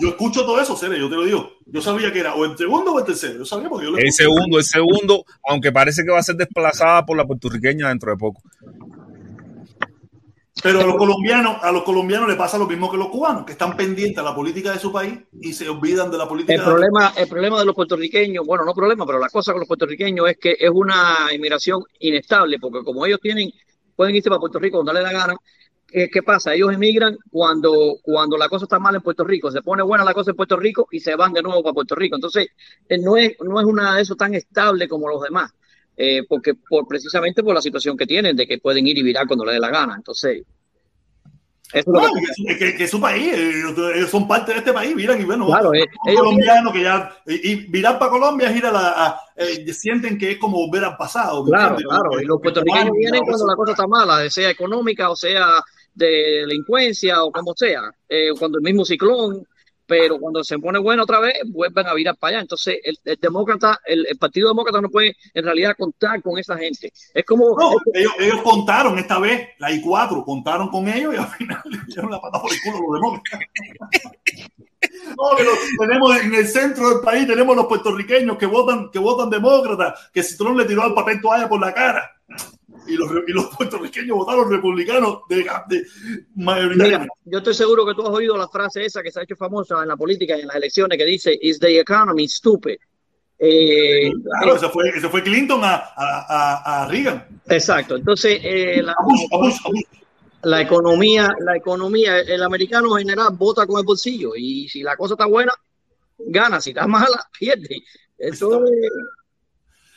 yo 0.00 0.08
escucho 0.08 0.44
todo 0.44 0.60
eso, 0.60 0.76
Cere, 0.76 0.98
yo 0.98 1.08
te 1.08 1.16
lo 1.16 1.24
digo. 1.24 1.50
Yo 1.66 1.80
sabía 1.82 2.12
que 2.12 2.20
era 2.20 2.34
o 2.34 2.44
el 2.44 2.56
segundo 2.56 2.92
o 2.92 2.98
el 2.98 3.04
tercero. 3.04 3.38
Yo 3.38 3.44
sabía 3.44 3.68
porque 3.68 3.86
yo 3.86 3.90
lo 3.90 3.98
El 3.98 4.12
segundo, 4.12 4.58
el 4.58 4.64
segundo, 4.64 5.24
aunque 5.48 5.72
parece 5.72 6.04
que 6.04 6.12
va 6.12 6.18
a 6.18 6.22
ser 6.22 6.36
desplazada 6.36 7.04
por 7.04 7.16
la 7.16 7.26
puertorriqueña 7.26 7.88
dentro 7.88 8.12
de 8.12 8.16
poco. 8.16 8.42
Pero 10.62 10.80
a 10.80 10.84
los 10.84 10.96
colombianos, 10.96 11.56
a 11.60 11.72
los 11.72 11.82
colombianos 11.82 12.28
le 12.28 12.36
pasa 12.36 12.56
lo 12.56 12.68
mismo 12.68 12.88
que 12.88 12.96
a 12.96 12.98
los 13.00 13.08
cubanos, 13.08 13.44
que 13.44 13.52
están 13.52 13.76
pendientes 13.76 14.18
a 14.18 14.22
la 14.22 14.34
política 14.34 14.70
de 14.70 14.78
su 14.78 14.92
país 14.92 15.18
y 15.40 15.52
se 15.52 15.68
olvidan 15.68 16.08
de 16.10 16.18
la 16.18 16.28
política 16.28 16.52
El 16.52 16.60
de 16.60 16.64
problema, 16.64 17.12
el 17.16 17.28
problema 17.28 17.58
de 17.58 17.64
los 17.64 17.74
puertorriqueños, 17.74 18.46
bueno, 18.46 18.64
no 18.64 18.72
problema, 18.72 19.04
pero 19.04 19.18
la 19.18 19.28
cosa 19.28 19.52
con 19.52 19.60
los 19.60 19.68
puertorriqueños 19.68 20.28
es 20.28 20.36
que 20.36 20.56
es 20.58 20.70
una 20.70 21.32
inmigración 21.32 21.82
inestable, 21.98 22.58
porque 22.60 22.84
como 22.84 23.04
ellos 23.04 23.18
tienen, 23.20 23.50
pueden 23.96 24.14
irse 24.14 24.28
para 24.28 24.38
Puerto 24.38 24.60
Rico 24.60 24.76
donde 24.76 24.94
les 24.94 25.02
la 25.02 25.12
gana, 25.12 25.34
¿qué, 25.92 26.08
qué 26.10 26.22
pasa? 26.22 26.54
Ellos 26.54 26.72
emigran 26.72 27.16
cuando, 27.30 27.98
cuando 28.02 28.36
la 28.38 28.48
cosa 28.48 28.64
está 28.64 28.78
mal 28.78 28.94
en 28.94 29.02
Puerto 29.02 29.24
Rico, 29.24 29.50
se 29.50 29.62
pone 29.62 29.82
buena 29.82 30.04
la 30.04 30.14
cosa 30.14 30.30
en 30.30 30.36
Puerto 30.36 30.56
Rico 30.56 30.88
y 30.90 31.00
se 31.00 31.14
van 31.14 31.32
de 31.32 31.42
nuevo 31.42 31.62
para 31.62 31.74
Puerto 31.74 31.94
Rico. 31.94 32.16
Entonces, 32.16 32.48
eh, 32.88 32.98
no 32.98 33.16
es, 33.16 33.32
no 33.40 33.60
es 33.60 33.66
una 33.66 33.94
de 33.96 34.02
eso 34.02 34.16
tan 34.16 34.34
estable 34.34 34.88
como 34.88 35.08
los 35.08 35.22
demás, 35.22 35.52
eh, 35.96 36.22
porque 36.28 36.54
por, 36.54 36.86
precisamente 36.88 37.42
por 37.42 37.54
la 37.54 37.60
situación 37.62 37.96
que 37.96 38.06
tienen, 38.06 38.34
de 38.34 38.46
que 38.46 38.58
pueden 38.58 38.86
ir 38.86 38.98
y 38.98 39.02
virar 39.02 39.26
cuando 39.26 39.44
les 39.44 39.54
dé 39.54 39.60
la 39.60 39.70
gana. 39.70 39.94
Entonces, 39.94 40.42
eso 41.72 41.90
No, 41.90 42.00
que- 42.00 42.44
que, 42.52 42.58
que- 42.58 42.76
que 42.76 42.84
es 42.84 42.90
su 42.90 43.00
país, 43.00 43.32
ellos, 43.32 43.72
ellos 43.94 44.10
son 44.10 44.28
parte 44.28 44.52
de 44.52 44.58
este 44.58 44.74
país, 44.74 44.94
miran 44.94 45.18
y 45.18 45.24
bueno, 45.24 45.46
Claro, 45.46 45.72
eh, 45.72 45.86
un 46.04 46.10
ellos- 46.10 46.22
colombiano 46.22 46.70
que 46.70 46.82
ya, 46.82 47.16
y, 47.26 47.50
y 47.52 47.54
virar 47.66 47.98
para 47.98 48.10
Colombia 48.10 48.50
es 48.50 48.56
ir 48.56 48.66
a 48.66 48.72
la, 48.72 48.88
a- 49.06 49.20
eh, 49.36 49.72
sienten 49.72 50.18
que 50.18 50.32
es 50.32 50.38
como 50.38 50.58
volver 50.66 50.84
al 50.84 50.98
pasado. 50.98 51.42
¿me 51.44 51.50
Claro, 51.50 51.76
claro. 51.76 52.20
Y 52.20 52.26
los 52.26 52.38
Que 52.38 52.42
puertorriqueños 52.42 52.94
vienen 52.94 53.22
cuando 53.24 53.46
la 53.46 53.56
cosa 53.56 53.72
está 53.72 53.86
mala, 53.86 54.28
sea 54.28 54.50
económica 54.50 55.08
o 55.08 55.16
sea 55.16 55.48
de 55.94 56.40
delincuencia 56.46 57.22
o 57.24 57.30
como 57.32 57.54
sea, 57.54 57.82
eh, 58.08 58.30
cuando 58.38 58.58
el 58.58 58.64
mismo 58.64 58.84
ciclón, 58.84 59.46
pero 59.84 60.18
cuando 60.18 60.42
se 60.42 60.58
pone 60.58 60.78
bueno 60.78 61.02
otra 61.02 61.20
vez, 61.20 61.34
vuelven 61.46 61.86
a 61.86 61.92
virar 61.92 62.16
para 62.16 62.36
allá. 62.36 62.42
Entonces, 62.42 62.78
el, 62.82 62.96
el 63.04 63.16
demócrata, 63.20 63.78
el, 63.84 64.06
el 64.08 64.16
Partido 64.16 64.48
Demócrata 64.48 64.80
no 64.80 64.88
puede 64.88 65.14
en 65.34 65.44
realidad 65.44 65.74
contar 65.76 66.22
con 66.22 66.38
esa 66.38 66.56
gente. 66.56 66.90
Es 67.12 67.24
como, 67.26 67.54
No, 67.58 67.72
ellos, 67.92 68.12
ellos 68.18 68.40
contaron 68.42 68.98
esta 68.98 69.18
vez, 69.18 69.48
la 69.58 69.70
I4, 69.70 70.24
contaron 70.24 70.68
con 70.68 70.88
ellos 70.88 71.12
y 71.14 71.18
al 71.18 71.28
final 71.28 71.60
le 71.66 71.78
dieron 71.88 72.10
la 72.10 72.20
pata 72.20 72.40
por 72.40 72.50
el 72.52 72.58
culo 72.62 72.76
a 72.78 72.80
los 72.80 73.00
demócratas. 73.00 73.48
No, 75.16 75.36
que 75.36 75.44
lo- 75.44 75.52
tenemos 75.78 76.16
en 76.20 76.34
el 76.34 76.46
centro 76.48 76.88
del 76.90 77.00
país, 77.00 77.26
tenemos 77.26 77.54
los 77.54 77.66
puertorriqueños 77.66 78.36
que 78.36 78.46
votan, 78.46 78.90
que 78.90 78.98
votan 78.98 79.30
demócratas, 79.30 80.10
que 80.12 80.22
Citrón 80.22 80.56
le 80.56 80.64
tiró 80.64 80.82
al 80.82 80.94
papel 80.94 81.20
toalla 81.20 81.48
por 81.48 81.60
la 81.60 81.72
cara. 81.72 82.10
Y 82.86 82.96
los, 82.96 83.10
y 83.28 83.32
los 83.32 83.46
puertorriqueños 83.56 84.16
votaron 84.16 84.50
republicanos 84.50 85.20
de, 85.28 85.46
de 85.68 85.86
mayoritariamente. 86.34 87.14
yo 87.24 87.38
estoy 87.38 87.54
seguro 87.54 87.86
que 87.86 87.94
tú 87.94 88.02
has 88.02 88.10
oído 88.10 88.36
la 88.36 88.48
frase 88.48 88.84
esa 88.84 89.02
que 89.02 89.10
se 89.12 89.20
ha 89.20 89.22
hecho 89.22 89.36
famosa 89.36 89.80
en 89.82 89.88
la 89.88 89.96
política 89.96 90.36
y 90.36 90.40
en 90.40 90.48
las 90.48 90.56
elecciones 90.56 90.98
que 90.98 91.04
dice, 91.04 91.38
is 91.40 91.58
the 91.60 91.78
economy 91.78 92.26
stupid? 92.28 92.76
Eh, 93.38 94.10
Claro, 94.40 94.56
ese 94.56 94.68
fue, 94.68 94.88
ese 94.90 95.08
fue 95.08 95.22
Clinton 95.22 95.60
a, 95.64 95.82
a, 95.96 96.82
a, 96.82 96.88
Reagan. 96.88 97.26
exacto. 97.48 97.96
Entonces, 97.96 98.40
eh, 98.42 98.82
la, 98.82 98.94
la 100.42 100.60
economía, 100.60 101.34
la 101.40 101.56
economía, 101.56 102.20
el 102.20 102.42
americano 102.42 102.98
en 102.98 103.04
general 103.08 103.28
vota 103.32 103.66
con 103.66 103.78
el 103.78 103.84
bolsillo 103.84 104.32
y 104.36 104.68
si 104.68 104.82
la 104.82 104.96
cosa 104.96 105.14
está 105.14 105.26
buena, 105.26 105.52
gana, 106.18 106.60
si 106.60 106.70
está 106.70 106.86
mala, 106.86 107.24
pierde. 107.38 107.78
Eso 108.18 108.64
es, 108.64 108.90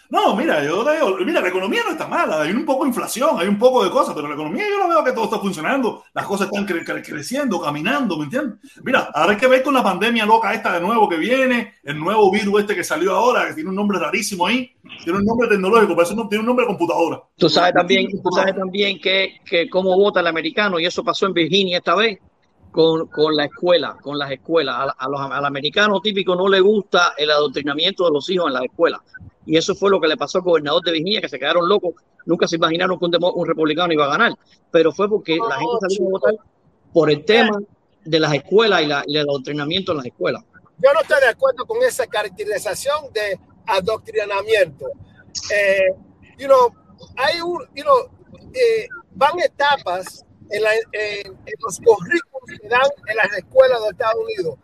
No, 0.09 0.35
mira, 0.35 0.63
yo 0.63 0.83
digo, 0.83 1.17
mira, 1.25 1.41
la 1.41 1.47
economía 1.49 1.81
no 1.85 1.91
está 1.91 2.07
mala, 2.07 2.41
hay 2.41 2.51
un 2.51 2.65
poco 2.65 2.83
de 2.83 2.89
inflación, 2.89 3.39
hay 3.39 3.47
un 3.47 3.57
poco 3.57 3.83
de 3.83 3.89
cosas, 3.89 4.13
pero 4.13 4.27
la 4.27 4.35
economía 4.35 4.63
yo 4.69 4.79
no 4.79 4.87
veo 4.87 5.03
que 5.03 5.11
todo 5.11 5.25
está 5.25 5.39
funcionando, 5.39 6.03
las 6.13 6.25
cosas 6.25 6.47
están 6.47 6.67
cre- 6.67 6.85
cre- 6.85 7.03
creciendo, 7.05 7.59
caminando, 7.59 8.17
¿me 8.17 8.25
entiendes? 8.25 8.59
Mira, 8.83 9.09
ahora 9.13 9.31
hay 9.33 9.37
que 9.37 9.47
ver 9.47 9.63
con 9.63 9.73
la 9.73 9.83
pandemia 9.83 10.25
loca 10.25 10.53
esta 10.53 10.73
de 10.73 10.81
nuevo 10.81 11.09
que 11.09 11.17
viene, 11.17 11.73
el 11.83 11.99
nuevo 11.99 12.31
virus 12.31 12.61
este 12.61 12.75
que 12.75 12.83
salió 12.83 13.15
ahora, 13.15 13.47
que 13.47 13.53
tiene 13.55 13.69
un 13.69 13.75
nombre 13.75 13.97
rarísimo 13.99 14.45
ahí, 14.47 14.71
tiene 15.03 15.19
un 15.19 15.25
nombre 15.25 15.47
tecnológico, 15.47 15.95
parece 15.95 16.13
un, 16.13 16.29
tiene 16.29 16.41
un 16.41 16.47
nombre 16.47 16.63
de 16.65 16.67
computadora. 16.67 17.21
tú 17.37 17.49
sabes 17.49 17.73
también, 17.73 18.07
tú 18.21 18.31
sabes 18.31 18.55
también 18.55 18.99
que, 18.99 19.37
que 19.45 19.69
cómo 19.69 19.95
vota 19.97 20.19
el 20.19 20.27
americano 20.27 20.79
y 20.79 20.85
eso 20.85 21.03
pasó 21.03 21.25
en 21.25 21.33
Virginia 21.33 21.77
esta 21.77 21.95
vez 21.95 22.19
con, 22.71 23.07
con 23.07 23.35
la 23.35 23.45
escuela, 23.45 23.97
con 24.01 24.17
las 24.17 24.31
escuelas. 24.31 24.75
A, 24.97 25.05
al 25.37 25.45
americano 25.45 26.01
típico 26.01 26.35
no 26.35 26.47
le 26.47 26.59
gusta 26.59 27.13
el 27.17 27.31
adoctrinamiento 27.31 28.05
de 28.05 28.11
los 28.11 28.29
hijos 28.29 28.47
en 28.47 28.53
la 28.53 28.63
escuela. 28.65 29.01
Y 29.45 29.57
eso 29.57 29.75
fue 29.75 29.89
lo 29.91 29.99
que 30.01 30.07
le 30.07 30.17
pasó 30.17 30.39
al 30.39 30.43
gobernador 30.43 30.81
de 30.83 30.91
Virginia, 30.91 31.21
que 31.21 31.29
se 31.29 31.37
quedaron 31.39 31.67
locos. 31.69 31.93
Nunca 32.25 32.47
se 32.47 32.55
imaginaron 32.55 32.97
que 32.97 33.05
un, 33.05 33.11
demo- 33.11 33.33
un 33.33 33.47
republicano 33.47 33.93
iba 33.93 34.05
a 34.05 34.09
ganar. 34.09 34.33
Pero 34.71 34.91
fue 34.91 35.07
porque 35.09 35.37
la 35.37 35.55
gente 35.57 35.75
salió 35.81 36.07
a 36.07 36.11
votar 36.11 36.35
por 36.93 37.11
el 37.11 37.23
tema 37.25 37.59
de 38.03 38.19
las 38.19 38.33
escuelas 38.33 38.81
y, 38.81 38.85
la, 38.87 39.03
y 39.05 39.17
el 39.17 39.29
adoctrinamiento 39.29 39.91
en 39.91 39.97
las 39.97 40.05
escuelas. 40.07 40.43
Yo 40.77 40.91
no 40.93 41.01
estoy 41.01 41.19
de 41.21 41.27
acuerdo 41.29 41.65
con 41.65 41.81
esa 41.83 42.05
caracterización 42.07 43.11
de 43.13 43.39
adoctrinamiento. 43.67 44.87
Eh, 45.53 45.87
you 46.37 46.47
know, 46.47 46.73
hay 47.17 47.39
un, 47.41 47.59
you 47.75 47.83
know, 47.83 47.97
eh, 48.53 48.87
van 49.11 49.39
etapas 49.39 50.25
en, 50.49 50.63
la- 50.63 50.73
en- 50.91 51.27
en 51.27 51.53
los 51.63 51.79
currículos 51.79 52.61
que 52.61 52.67
dan 52.67 52.81
en 53.07 53.17
las 53.17 53.33
escuelas 53.37 53.81
de 53.83 53.89
Estados 53.89 54.15
Unidos. 54.23 54.55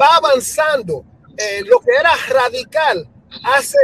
Va 0.00 0.16
avanzando. 0.16 1.04
Eh, 1.36 1.62
lo 1.64 1.78
que 1.80 1.92
era 1.98 2.10
radical 2.28 3.08
hace 3.44 3.78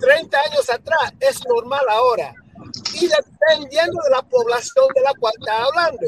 30 0.00 0.38
años 0.38 0.70
atrás 0.70 1.12
es 1.20 1.40
normal 1.46 1.84
ahora. 1.90 2.34
y 2.94 3.08
dependiendo 3.08 4.00
de 4.04 4.10
la 4.10 4.22
población 4.22 4.86
de 4.94 5.00
la 5.02 5.12
cual 5.14 5.32
está 5.38 5.64
hablando. 5.64 6.06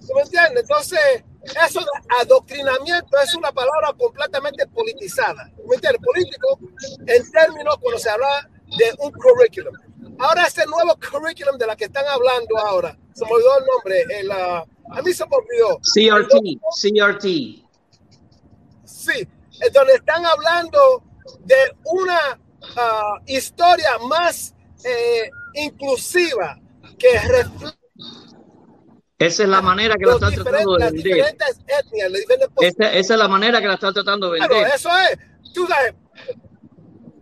¿Tú 0.00 0.14
me 0.14 0.22
entiendes? 0.22 0.62
Entonces, 0.62 1.24
eso 1.64 1.80
de 1.80 1.86
adoctrinamiento 2.20 3.18
es 3.22 3.34
una 3.34 3.52
palabra 3.52 3.92
completamente 3.98 4.66
politizada. 4.68 5.50
¿Tú 5.56 5.62
me 5.68 5.76
entiendes? 5.76 6.02
Político 6.04 6.58
en 7.06 7.30
términos 7.30 7.76
cuando 7.80 7.98
se 7.98 8.10
habla 8.10 8.48
de 8.76 8.94
un 8.98 9.12
currículum. 9.12 9.74
Ahora, 10.18 10.44
este 10.44 10.66
nuevo 10.66 10.96
currículum 11.10 11.56
de 11.58 11.66
la 11.66 11.76
que 11.76 11.84
están 11.84 12.06
hablando 12.06 12.58
ahora, 12.58 12.96
se 13.14 13.24
me 13.24 13.32
olvidó 13.32 13.58
el 13.58 13.64
nombre, 13.66 14.04
el, 14.18 14.28
uh, 14.28 14.96
a 14.96 15.02
mí 15.02 15.12
se 15.12 15.24
me 15.26 15.36
olvidó. 15.36 15.78
CRT, 15.78 16.34
CRT. 16.80 17.24
Sí, 18.84 19.28
es 19.60 19.72
donde 19.72 19.94
están 19.94 20.24
hablando 20.26 21.02
de 21.40 21.76
una 21.84 22.38
uh, 22.60 23.22
historia 23.26 23.98
más 24.08 24.54
eh, 24.84 25.30
inclusiva 25.54 26.58
que 26.98 27.18
refleja 27.20 27.76
esa 29.26 29.44
es 29.44 29.48
la 29.48 29.62
manera 29.62 29.94
que 29.96 30.04
la 30.04 30.14
están 30.14 30.34
tratando 30.34 30.76
de 30.76 30.84
vender. 30.84 31.04
diferentes 31.04 31.60
etnias, 31.68 32.12
diferentes 32.12 32.48
Esa, 32.60 32.92
esa 32.92 33.14
es 33.14 33.18
la 33.20 33.28
manera 33.28 33.60
que 33.60 33.68
la 33.68 33.74
están 33.74 33.94
tratando 33.94 34.32
de 34.32 34.38
Claro, 34.38 34.54
vender. 34.54 34.74
eso 34.74 34.90
es. 34.98 35.52
Tú 35.54 35.64
sabes, 35.68 35.94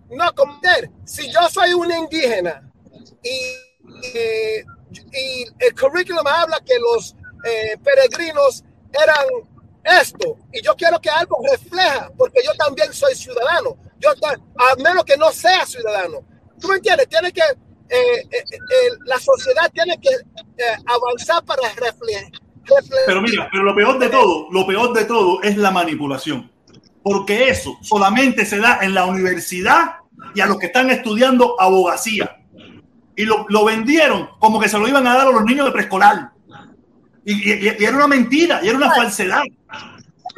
no 0.08 0.34
cometer. 0.34 0.90
Si 1.04 1.30
yo 1.30 1.40
soy 1.50 1.74
un 1.74 1.92
indígena 1.92 2.72
y, 3.22 3.54
y, 4.06 4.60
y 5.12 5.44
el 5.58 5.74
currículum 5.78 6.26
habla 6.26 6.58
que 6.64 6.78
los 6.78 7.14
eh, 7.44 7.76
peregrinos 7.84 8.64
eran 8.92 9.26
esto, 10.00 10.38
y 10.54 10.62
yo 10.62 10.74
quiero 10.76 10.98
que 11.02 11.10
algo 11.10 11.36
refleja, 11.50 12.10
porque 12.16 12.40
yo 12.42 12.52
también 12.54 12.94
soy 12.94 13.14
ciudadano. 13.14 13.76
Yo, 14.00 14.10
a 14.10 14.76
menos 14.82 15.04
que 15.04 15.16
no 15.16 15.30
sea 15.30 15.64
ciudadano. 15.66 16.18
¿Tú 16.60 16.68
me 16.68 16.76
entiendes? 16.76 17.08
Tiene 17.08 17.32
que, 17.32 17.40
eh, 17.40 18.20
eh, 18.30 18.44
eh, 18.50 18.56
la 19.04 19.18
sociedad 19.18 19.70
tiene 19.72 19.98
que 20.00 20.08
eh, 20.10 20.76
avanzar 20.86 21.44
para 21.44 21.62
reflejar. 21.74 22.30
Pero 23.06 23.22
mira, 23.22 23.48
pero 23.50 23.64
lo 23.64 23.74
peor 23.74 23.98
de 23.98 24.08
todo, 24.08 24.46
lo 24.50 24.66
peor 24.66 24.92
de 24.92 25.04
todo 25.04 25.42
es 25.42 25.56
la 25.56 25.70
manipulación. 25.70 26.50
Porque 27.02 27.48
eso 27.48 27.76
solamente 27.82 28.44
se 28.44 28.58
da 28.58 28.78
en 28.82 28.94
la 28.94 29.06
universidad 29.06 29.96
y 30.34 30.40
a 30.40 30.46
los 30.46 30.58
que 30.58 30.66
están 30.66 30.90
estudiando 30.90 31.60
abogacía. 31.60 32.36
Y 33.16 33.24
lo, 33.24 33.46
lo 33.48 33.64
vendieron 33.64 34.28
como 34.38 34.60
que 34.60 34.68
se 34.68 34.78
lo 34.78 34.86
iban 34.86 35.06
a 35.06 35.14
dar 35.16 35.26
a 35.28 35.30
los 35.30 35.44
niños 35.44 35.66
de 35.66 35.72
preescolar. 35.72 36.30
Y, 37.24 37.32
y- 37.52 37.76
y 37.78 37.84
era 37.84 37.96
una 37.96 38.06
mentira, 38.06 38.60
y 38.62 38.68
era 38.68 38.76
una 38.78 38.90
falsedad. 38.94 39.42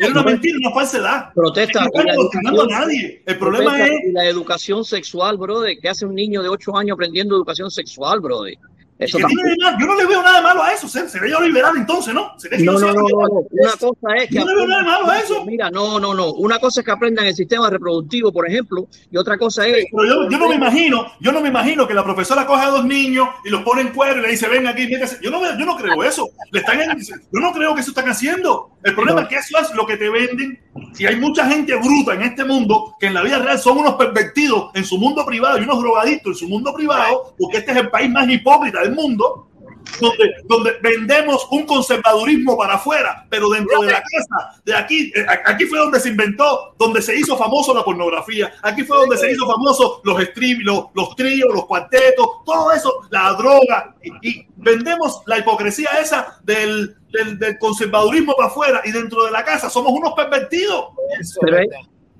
Era 0.02 0.12
una 0.12 0.22
mentira, 0.22 0.58
una 0.58 0.74
falsedad. 0.74 1.32
Protesta. 1.34 1.80
No 1.80 1.86
están 1.86 2.10
adoctrinando 2.10 2.62
a 2.62 2.66
nadie. 2.66 3.22
El 3.24 3.38
problema 3.38 3.86
es 3.86 3.92
y 4.08 4.12
la 4.12 4.26
educación 4.26 4.84
sexual, 4.84 5.36
brother. 5.38 5.78
¿Qué 5.80 5.88
hace 5.88 6.04
un 6.06 6.14
niño 6.14 6.42
de 6.42 6.48
8 6.48 6.76
años 6.76 6.94
aprendiendo 6.94 7.36
educación 7.36 7.70
sexual, 7.70 8.20
brother? 8.20 8.58
Eso 9.04 9.18
tiene 9.18 9.42
de 9.50 9.56
mal. 9.62 9.76
Yo 9.80 9.86
no 9.86 9.94
le 9.96 10.06
veo 10.06 10.22
nada 10.22 10.36
de 10.36 10.42
malo 10.42 10.62
a 10.62 10.72
eso. 10.72 10.88
Se- 10.88 11.08
Sería 11.08 11.30
yo 11.30 11.40
liberal 11.40 11.72
entonces, 11.76 12.12
¿no? 12.14 12.32
Que 12.40 12.58
No, 12.58 12.72
no, 12.72 12.80
no, 12.80 12.92
no, 12.94 13.02
no. 13.02 13.46
Una 13.50 13.72
cosa 13.78 14.16
es 14.16 14.28
que 14.28 14.34
Yo 14.36 14.44
no 14.44 14.50
le 14.50 14.54
veo 14.56 14.66
nada 14.66 14.82
de 14.82 14.88
malo 14.88 15.10
a 15.10 15.18
eso. 15.18 15.44
Mira, 15.44 15.70
no, 15.70 15.98
no, 16.00 16.14
no. 16.14 16.32
Una 16.34 16.58
cosa 16.58 16.80
es 16.80 16.84
que 16.86 16.90
aprendan 16.92 17.26
el 17.26 17.34
sistema 17.34 17.68
reproductivo, 17.70 18.32
por 18.32 18.48
ejemplo, 18.48 18.86
y 19.10 19.16
otra 19.16 19.36
cosa 19.38 19.66
es. 19.66 19.86
Pero 19.90 20.04
yo, 20.06 20.30
yo 20.30 20.38
no 20.38 20.48
me 20.48 20.54
imagino, 20.54 21.06
yo 21.20 21.32
no 21.32 21.40
me 21.40 21.48
imagino 21.48 21.86
que 21.86 21.94
la 21.94 22.04
profesora 22.04 22.46
coge 22.46 22.64
a 22.64 22.70
dos 22.70 22.84
niños 22.84 23.28
y 23.44 23.50
los 23.50 23.62
pone 23.62 23.82
en 23.82 23.88
cuero 23.88 24.18
y 24.18 24.22
le 24.22 24.28
dice, 24.28 24.48
ven 24.48 24.66
aquí, 24.66 24.86
métese". 24.86 25.18
Yo 25.22 25.30
no, 25.30 25.40
yo 25.58 25.64
no 25.66 25.76
creo 25.76 26.02
eso. 26.04 26.28
Le 26.50 26.60
están 26.60 26.80
en- 26.80 26.98
yo 27.00 27.40
no 27.40 27.52
creo 27.52 27.74
que 27.74 27.80
eso 27.80 27.90
están 27.90 28.08
haciendo. 28.08 28.70
El 28.82 28.94
problema 28.94 29.22
es 29.22 29.28
que 29.28 29.36
eso 29.36 29.58
es 29.60 29.74
lo 29.74 29.86
que 29.86 29.96
te 29.96 30.08
venden. 30.08 30.60
Y 30.98 31.06
hay 31.06 31.16
mucha 31.16 31.46
gente 31.46 31.74
bruta 31.76 32.14
en 32.14 32.22
este 32.22 32.44
mundo 32.44 32.96
que 32.98 33.06
en 33.06 33.14
la 33.14 33.22
vida 33.22 33.38
real 33.38 33.58
son 33.58 33.78
unos 33.78 33.94
pervertidos 33.94 34.70
en 34.74 34.84
su 34.84 34.98
mundo 34.98 35.24
privado 35.24 35.58
y 35.58 35.62
unos 35.62 35.80
drogadictos 35.80 36.32
en 36.32 36.34
su 36.38 36.48
mundo 36.48 36.72
privado, 36.74 37.34
porque 37.38 37.58
este 37.58 37.72
es 37.72 37.76
el 37.78 37.90
país 37.90 38.10
más 38.10 38.28
hipócrita 38.28 38.80
del 38.80 38.91
mundo. 38.92 39.48
Donde, 40.00 40.34
donde 40.44 40.78
vendemos 40.80 41.46
un 41.50 41.66
conservadurismo 41.66 42.56
para 42.56 42.74
afuera, 42.74 43.26
pero 43.28 43.48
dentro 43.50 43.82
de 43.82 43.90
la 43.90 44.00
casa, 44.00 44.62
de 44.64 44.74
aquí, 44.74 45.12
eh, 45.14 45.26
aquí 45.44 45.66
fue 45.66 45.78
donde 45.78 45.98
se 45.98 46.08
inventó, 46.08 46.74
donde 46.78 47.02
se 47.02 47.16
hizo 47.16 47.36
famoso 47.36 47.74
la 47.74 47.84
pornografía, 47.84 48.52
aquí 48.62 48.84
fue 48.84 48.96
donde 48.96 49.18
se 49.18 49.32
hizo 49.32 49.44
famoso 49.44 50.00
los 50.04 50.22
stream, 50.22 50.60
los, 50.62 50.86
los 50.94 51.16
tríos, 51.16 51.52
los 51.52 51.66
cuartetos, 51.66 52.26
todo 52.46 52.72
eso, 52.72 52.92
la 53.10 53.32
droga, 53.34 53.96
y, 54.02 54.28
y 54.30 54.46
vendemos 54.56 55.22
la 55.26 55.38
hipocresía 55.38 55.90
esa 56.00 56.38
del, 56.44 56.96
del, 57.10 57.38
del 57.38 57.58
conservadurismo 57.58 58.34
para 58.36 58.48
afuera 58.48 58.82
y 58.84 58.92
dentro 58.92 59.24
de 59.24 59.32
la 59.32 59.44
casa 59.44 59.68
somos 59.68 59.92
unos 59.92 60.12
pervertidos. 60.14 60.86
Pero 61.40 61.58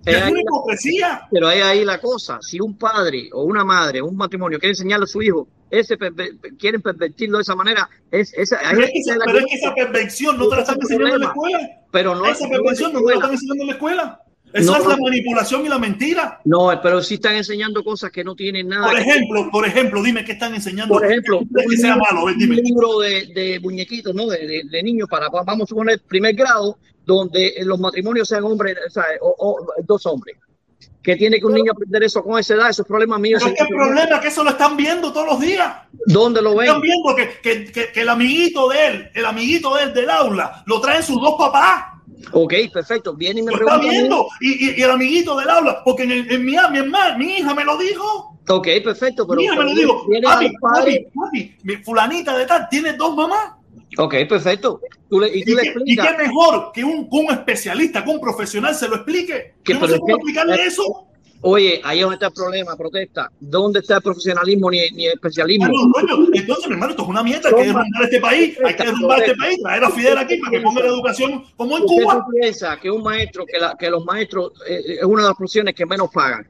es- 0.04 0.30
una 0.30 0.40
hipocresía. 0.40 1.22
Pero 1.30 1.50
es 1.50 1.62
ahí 1.62 1.84
la 1.84 1.98
cosa. 2.00 2.38
Si 2.42 2.60
un 2.60 2.76
padre 2.76 3.28
o 3.32 3.42
una 3.44 3.64
madre, 3.64 4.02
un 4.02 4.16
matrimonio 4.16 4.58
quiere 4.58 4.72
enseñarle 4.72 5.04
a 5.04 5.06
su 5.06 5.22
hijo, 5.22 5.46
ese 5.70 5.98
perver- 5.98 6.36
quieren 6.58 6.82
pervertirlo 6.82 7.38
de 7.38 7.42
esa 7.42 7.54
manera, 7.54 7.88
es, 8.10 8.32
esa, 8.34 8.58
Pero 8.70 8.82
es, 8.84 8.90
que 8.92 8.98
esa, 8.98 9.16
pero 9.24 9.38
es 9.38 9.46
que 9.46 9.54
esa 9.56 9.74
perversión 9.74 10.36
no 10.38 10.48
te 10.48 10.56
la 10.56 10.62
están 10.62 10.78
enseñando 10.80 11.14
en 11.14 11.20
la 11.20 11.26
escuela. 11.28 11.70
pero 11.90 12.14
no, 12.14 12.26
Esa 12.26 12.48
perversión 12.48 12.92
no 12.92 13.00
te 13.00 13.06
la 13.08 13.14
están 13.14 13.30
enseñando 13.32 13.62
en 13.62 13.66
la 13.68 13.72
escuela. 13.74 14.18
Esa 14.52 14.70
No, 14.70 14.76
es 14.76 14.86
la 14.86 14.96
manipulación 14.98 15.64
y 15.64 15.68
la 15.70 15.78
mentira. 15.78 16.38
No, 16.44 16.78
pero 16.82 17.02
sí 17.02 17.14
están 17.14 17.36
enseñando 17.36 17.82
cosas 17.82 18.10
que 18.10 18.22
no 18.22 18.34
tienen 18.34 18.68
nada. 18.68 18.86
Por 18.88 18.96
que- 18.96 19.00
ejemplo, 19.02 19.48
por 19.50 19.66
ejemplo, 19.66 20.02
dime 20.02 20.26
qué 20.26 20.32
están 20.32 20.54
enseñando. 20.54 20.92
por 20.92 21.06
ejemplo, 21.06 21.38
¿Qué 21.40 21.46
crees 21.54 21.70
que 21.70 21.76
sea 21.78 21.96
malo? 21.96 22.24
Un 22.24 22.36
libro 22.36 22.98
de, 22.98 23.28
de 23.34 23.60
muñequitos, 23.60 24.14
¿no? 24.14 24.26
De, 24.26 24.46
de- 24.46 24.62
de 24.70 24.82
niños 24.82 25.08
para, 25.08 25.30
vamos 25.30 25.62
a 25.62 25.66
suponer, 25.68 26.02
primer 26.06 26.34
grado, 26.34 26.76
donde 27.04 27.54
los 27.64 27.78
matrimonios 27.80 28.28
sean 28.28 28.44
hombres, 28.44 28.76
o, 28.86 28.90
sea, 28.90 29.04
o- 29.20 29.34
o 29.38 29.66
dos 29.84 30.06
hombres. 30.06 30.36
Que 31.02 31.16
tiene 31.16 31.40
que 31.40 31.46
un 31.46 31.54
niño 31.54 31.72
aprender 31.72 32.04
eso 32.04 32.22
con 32.22 32.38
esa 32.38 32.54
edad, 32.54 32.70
esos 32.70 32.86
problemas 32.86 33.18
míos. 33.18 33.42
Pero 33.42 33.54
es 33.54 33.58
que 33.58 33.64
el 33.64 33.76
problema 33.76 34.14
es 34.16 34.20
que 34.20 34.28
eso 34.28 34.44
lo 34.44 34.50
están 34.50 34.76
viendo 34.76 35.12
todos 35.12 35.26
los 35.26 35.40
días. 35.40 35.74
¿Dónde 36.06 36.40
lo 36.40 36.54
ven? 36.54 36.68
Están 36.68 36.80
viendo 36.80 37.16
que, 37.16 37.28
que, 37.42 37.72
que, 37.72 37.92
que 37.92 38.00
el 38.02 38.08
amiguito 38.08 38.68
de 38.68 38.86
él, 38.86 39.10
el 39.14 39.24
amiguito 39.26 39.74
de 39.74 39.82
él 39.84 39.94
del 39.94 40.08
aula, 40.10 40.62
lo 40.66 40.80
traen 40.80 41.02
sus 41.02 41.20
dos 41.20 41.34
papás. 41.36 41.86
Ok, 42.32 42.54
perfecto. 42.72 43.14
Viene 43.14 43.40
y 43.40 43.42
me 43.42 43.50
Lo 43.50 43.58
está 43.58 43.78
viendo. 43.78 44.26
Y, 44.40 44.64
y- 44.70 44.74
y 44.78 44.82
el 44.82 44.90
amiguito 44.92 45.36
del 45.36 45.50
aula, 45.50 45.82
porque 45.84 46.04
en, 46.04 46.12
en 46.12 46.44
mi, 46.44 46.52
mi, 46.70 46.78
hermana, 46.78 47.18
mi 47.18 47.36
hija 47.38 47.52
me 47.52 47.64
lo 47.64 47.76
dijo. 47.78 48.38
Ok, 48.48 48.68
perfecto, 48.84 49.26
pero 49.26 49.38
mi 49.38 49.44
hija 49.44 49.56
me 49.56 49.74
lo 49.74 50.04
pero 50.08 50.38
dijo. 50.38 50.56
Papi, 51.12 51.56
fulanita 51.84 52.36
de 52.38 52.46
tal 52.46 52.68
tiene 52.68 52.92
dos 52.92 53.14
mamás. 53.16 53.54
Ok, 53.98 54.14
perfecto. 54.28 54.80
Tú 55.10 55.20
le, 55.20 55.28
y 55.36 55.40
¿Y 55.40 55.44
tú 55.44 55.54
le 55.54 55.62
qué, 55.62 55.74
y 55.84 55.96
qué 55.96 56.16
mejor 56.18 56.70
que 56.72 56.82
un, 56.84 57.06
un 57.10 57.26
especialista, 57.32 58.02
que 58.04 58.10
un 58.10 58.20
profesional 58.20 58.74
se 58.74 58.88
lo 58.88 58.96
explique? 58.96 59.54
Que 59.62 59.74
Yo 59.74 59.80
no 59.80 59.88
sé 59.88 59.98
cómo 59.98 60.16
explicarle 60.16 60.64
eso. 60.66 61.06
Oye, 61.44 61.80
ahí 61.82 61.98
es 61.98 62.02
donde 62.02 62.14
está 62.14 62.28
el 62.28 62.32
problema, 62.32 62.76
protesta. 62.76 63.28
¿Dónde 63.40 63.80
está 63.80 63.96
el 63.96 64.02
profesionalismo 64.02 64.70
ni, 64.70 64.78
ni 64.92 65.06
el 65.06 65.14
especialismo? 65.14 65.66
Bueno, 65.92 66.14
coño, 66.16 66.28
entonces, 66.32 66.68
mi 66.68 66.74
hermano, 66.74 66.92
esto 66.92 67.02
es 67.02 67.08
una 67.08 67.22
mierda. 67.24 67.48
Hay 67.48 67.54
que 67.56 67.62
derrumbar 67.64 68.02
este 68.04 68.20
país. 68.20 68.58
Hay 68.64 68.76
que 68.76 68.84
derrumbar 68.84 69.22
este 69.22 69.34
país. 69.34 69.58
Traer 69.62 69.84
a 69.84 69.90
Fidel 69.90 70.18
aquí 70.18 70.36
para 70.36 70.50
que 70.52 70.60
ponga 70.60 70.80
la 70.82 70.86
educación 70.86 71.44
como 71.56 71.76
en 71.76 71.82
¿Usted 71.82 72.02
Cuba. 72.04 72.14
no 72.14 72.26
piensa 72.40 72.76
que 72.80 72.90
un 72.90 73.02
maestro, 73.02 73.44
que, 73.44 73.58
la- 73.58 73.74
que 73.76 73.90
los 73.90 74.04
maestros 74.04 74.52
eh, 74.68 74.98
es 75.00 75.04
una 75.04 75.22
de 75.22 75.28
las 75.30 75.36
profesiones 75.36 75.74
que 75.74 75.84
menos 75.84 76.10
pagan? 76.14 76.46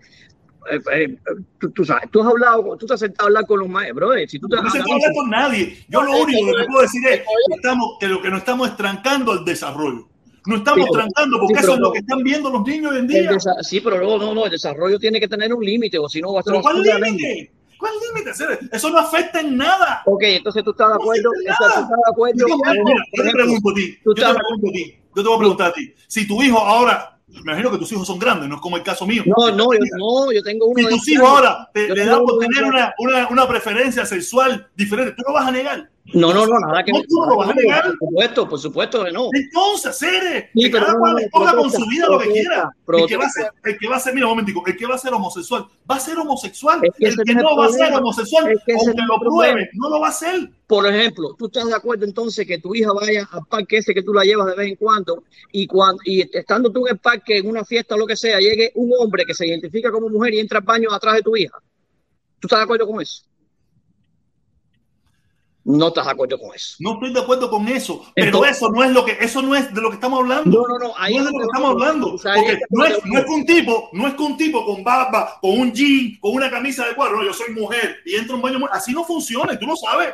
Eh, 0.70 0.80
eh, 0.92 1.16
tú, 1.58 1.70
tú 1.70 1.84
sabes, 1.84 2.10
tú 2.10 2.20
has 2.22 2.28
hablado, 2.28 2.76
tú 2.76 2.86
te 2.86 2.94
has 2.94 3.00
sentado 3.00 3.26
a 3.26 3.28
hablar 3.28 3.46
con 3.46 3.60
los 3.60 3.68
maestros, 3.68 3.96
brother. 3.96 4.28
Si 4.28 4.38
tú 4.38 4.48
te 4.48 4.56
No 4.56 4.70
se 4.70 4.80
puede 4.80 4.92
hablar 4.94 5.12
con 5.14 5.30
nadie. 5.30 5.84
Yo 5.88 6.02
lo 6.02 6.12
único 6.22 6.46
que 6.46 6.52
te 6.62 6.66
puedo 6.68 6.82
decir 6.82 7.06
es 7.06 7.18
que, 7.20 7.54
estamos, 7.56 7.96
que 7.98 8.08
lo 8.08 8.22
que 8.22 8.30
nos 8.30 8.38
estamos 8.38 8.68
es 8.70 8.76
trancando 8.76 9.32
el 9.32 9.44
desarrollo. 9.44 10.08
No 10.46 10.56
estamos 10.56 10.88
pero- 10.90 11.02
trancando 11.04 11.38
porque 11.38 11.54
sí, 11.54 11.60
eso 11.62 11.74
es 11.74 11.80
lo 11.80 11.92
que 11.92 11.98
están 12.00 12.22
viendo 12.22 12.50
los 12.50 12.66
niños 12.66 12.92
hoy 12.92 12.98
en 12.98 13.06
día. 13.06 13.30
sí, 13.62 13.80
pero 13.80 14.02
no, 14.02 14.18
no, 14.18 14.34
no, 14.34 14.44
el 14.44 14.50
desarrollo 14.50 14.98
tiene 14.98 15.20
que 15.20 15.28
tener 15.28 15.52
un 15.54 15.64
límite, 15.64 15.98
o 15.98 16.08
si 16.08 16.20
no 16.20 16.32
va 16.34 16.40
a 16.40 16.42
ser 16.42 16.52
¿Pero 16.52 16.62
cuál 16.62 16.82
límite? 16.82 17.52
¿Cuál 17.78 17.92
límite? 18.14 18.30
Eso 18.70 18.90
no 18.90 18.98
afecta 18.98 19.40
en 19.40 19.56
nada. 19.56 20.02
Ok, 20.06 20.22
entonces 20.22 20.62
tú 20.62 20.70
estás 20.70 20.88
de 20.88 20.94
acuerdo, 20.94 21.30
No 21.44 21.52
estás, 21.52 21.88
de 21.88 21.94
acuerdo. 22.08 22.46
Yo, 22.48 23.24
te 23.24 23.30
pregunto 23.32 23.70
a 23.70 23.74
ti. 23.74 23.98
Yo 24.04 24.14
te 24.14 25.28
voy 25.28 25.34
a 25.34 25.38
preguntar 25.38 25.70
a 25.70 25.72
ti. 25.72 25.92
Si 26.06 26.26
tu 26.26 26.42
hijo 26.42 26.58
ahora, 26.58 27.11
me 27.32 27.40
imagino 27.40 27.70
que 27.70 27.78
tus 27.78 27.92
hijos 27.92 28.06
son 28.06 28.18
grandes, 28.18 28.48
no 28.48 28.56
es 28.56 28.60
como 28.60 28.76
el 28.76 28.82
caso 28.82 29.06
mío. 29.06 29.22
No, 29.26 29.50
no, 29.50 29.72
yo, 29.72 29.78
no, 29.96 30.32
yo 30.32 30.42
tengo 30.42 30.66
uno 30.66 30.78
Si 30.78 30.82
tus 30.82 31.04
20 31.06 31.12
hijos 31.12 31.28
ahora 31.28 31.70
te, 31.72 31.88
le 31.88 32.04
dan 32.04 32.20
por 32.24 32.38
tener 32.38 32.62
20 32.62 32.68
una, 32.68 32.94
una, 32.98 33.28
una 33.28 33.48
preferencia 33.48 34.04
sexual 34.04 34.68
diferente, 34.76 35.14
tú 35.16 35.22
lo 35.26 35.32
vas 35.32 35.46
a 35.46 35.50
negar. 35.50 35.91
No, 36.14 36.34
no, 36.34 36.46
no, 36.46 36.58
nada 36.58 36.82
que 36.84 36.92
No, 36.92 37.00
tú 37.02 37.20
no 37.20 37.30
lo 37.30 37.36
vas 37.36 37.50
a 37.50 37.54
negar. 37.54 37.84
Por 37.84 38.08
supuesto, 38.08 38.48
por 38.48 38.58
supuesto 38.58 39.04
que 39.04 39.12
no. 39.12 39.28
Entonces, 39.32 39.96
Cere, 39.96 40.50
Sí, 40.52 40.64
que 40.64 40.70
cada 40.72 40.94
cual 40.94 41.18
escoja 41.20 41.54
con 41.54 41.70
su 41.70 41.86
vida 41.86 42.06
lo 42.08 42.18
que 42.18 42.30
quiera. 42.30 42.70
El 42.88 43.06
que, 43.06 43.16
va 43.16 43.24
a 43.24 43.30
ser, 43.30 43.50
el 43.64 43.78
que 43.78 43.88
va 43.88 43.96
a 43.96 44.00
ser, 44.00 44.14
mira, 44.14 44.26
un 44.26 44.32
momentico, 44.32 44.62
el 44.66 44.76
que 44.76 44.86
va 44.86 44.96
a 44.96 44.98
ser 44.98 45.14
homosexual, 45.14 45.66
va 45.90 45.96
a 45.96 46.00
ser 46.00 46.18
homosexual. 46.18 46.80
Es 46.82 46.92
que 46.98 47.06
el 47.06 47.16
que 47.24 47.34
no 47.34 47.56
va 47.56 47.66
a 47.66 47.68
ser 47.70 47.92
homosexual, 47.94 48.50
Es 48.50 48.60
que 48.64 48.72
aunque 48.72 49.02
lo 49.06 49.18
pruebe, 49.20 49.70
no 49.74 49.88
lo 49.88 50.00
va 50.00 50.08
a 50.08 50.12
ser. 50.12 50.50
Por 50.66 50.86
ejemplo, 50.86 51.34
tú 51.38 51.46
estás 51.46 51.66
de 51.66 51.74
acuerdo 51.74 52.04
entonces 52.04 52.46
que 52.46 52.58
tu 52.58 52.74
hija 52.74 52.92
vaya 52.92 53.28
al 53.30 53.46
parque 53.46 53.76
ese 53.78 53.94
que 53.94 54.02
tú 54.02 54.12
la 54.12 54.24
llevas 54.24 54.46
de 54.48 54.54
vez 54.54 54.68
en 54.68 54.76
cuando 54.76 55.22
y 55.52 55.66
cuando 55.66 56.02
y 56.04 56.22
estando 56.36 56.72
tú 56.72 56.86
en 56.86 56.94
el 56.94 56.98
parque 56.98 57.38
en 57.38 57.48
una 57.48 57.64
fiesta 57.64 57.94
o 57.94 57.98
lo 57.98 58.06
que 58.06 58.16
sea, 58.16 58.38
llegue 58.38 58.72
un 58.74 58.90
hombre 58.98 59.24
que 59.24 59.34
se 59.34 59.46
identifica 59.46 59.92
como 59.92 60.08
mujer 60.08 60.34
y 60.34 60.40
entra 60.40 60.58
al 60.58 60.64
baño 60.64 60.92
atrás 60.92 61.16
de 61.16 61.22
tu 61.22 61.36
hija. 61.36 61.56
¿Tú 62.40 62.46
estás 62.46 62.60
de 62.60 62.64
acuerdo 62.64 62.86
con 62.86 63.00
eso? 63.00 63.22
No 65.64 65.88
estás 65.88 66.06
de 66.06 66.10
acuerdo 66.12 66.38
con 66.38 66.54
eso. 66.54 66.76
No 66.80 66.94
estoy 66.94 67.12
de 67.12 67.20
acuerdo 67.20 67.48
con 67.50 67.68
eso, 67.68 68.04
pero 68.14 68.26
Entonces- 68.28 68.56
eso 68.56 68.68
no 68.70 68.82
es 68.82 68.90
lo 68.90 69.04
que 69.04 69.16
eso 69.20 69.42
no 69.42 69.54
es 69.54 69.72
de 69.72 69.80
lo 69.80 69.90
que 69.90 69.94
estamos 69.94 70.18
hablando. 70.20 70.50
No, 70.50 70.66
no, 70.66 70.88
no. 70.88 70.94
Ahí 70.98 71.14
no 71.14 71.20
es 71.20 71.26
de 71.26 71.32
lo 71.32 71.38
que 71.38 71.44
estamos 71.44 71.70
hablando. 71.70 72.10
Porque 72.10 72.58
no 72.70 72.84
es, 72.84 73.04
no 73.04 73.18
es 73.18 73.24
que 73.24 73.30
un 73.30 73.46
tipo, 73.46 73.88
no 73.92 74.08
es 74.08 74.14
que 74.14 74.22
un 74.22 74.36
tipo 74.36 74.64
con 74.66 74.82
barba, 74.82 75.38
con 75.40 75.50
un 75.60 75.72
jean, 75.72 76.18
con 76.20 76.32
una 76.34 76.50
camisa 76.50 76.86
de 76.86 76.94
cuadro, 76.94 77.18
no, 77.18 77.24
yo 77.24 77.32
soy 77.32 77.52
mujer 77.54 77.96
y 78.04 78.16
entra 78.16 78.34
un 78.34 78.42
baño 78.42 78.58
mujer. 78.58 78.74
Así 78.76 78.92
no 78.92 79.04
funciona, 79.04 79.56
tú 79.58 79.66
lo 79.66 79.76
sabes. 79.76 80.08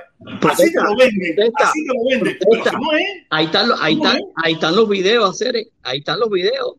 Así 0.50 0.72
te 0.72 0.80
lo 0.82 0.94
venden, 0.96 1.34
Protesta. 1.34 1.68
así 1.70 1.86
te 1.86 1.92
lo 1.94 2.04
venden. 2.10 2.36
Pero 2.38 2.50
Protesta. 2.50 2.70
así 2.76 2.84
no 2.84 2.92
es. 2.92 3.04
Ahí 3.30 3.44
están, 3.46 3.68
los- 3.68 3.80
ahí 3.80 3.96
¿Cómo 3.96 4.06
están, 4.08 4.20
es? 4.22 4.28
ahí 4.44 4.52
están 4.52 4.76
los 4.76 4.88
videos, 4.88 5.38
Cere. 5.38 5.68
Ahí 5.82 5.98
están 5.98 6.20
los 6.20 6.30
videos. 6.30 6.74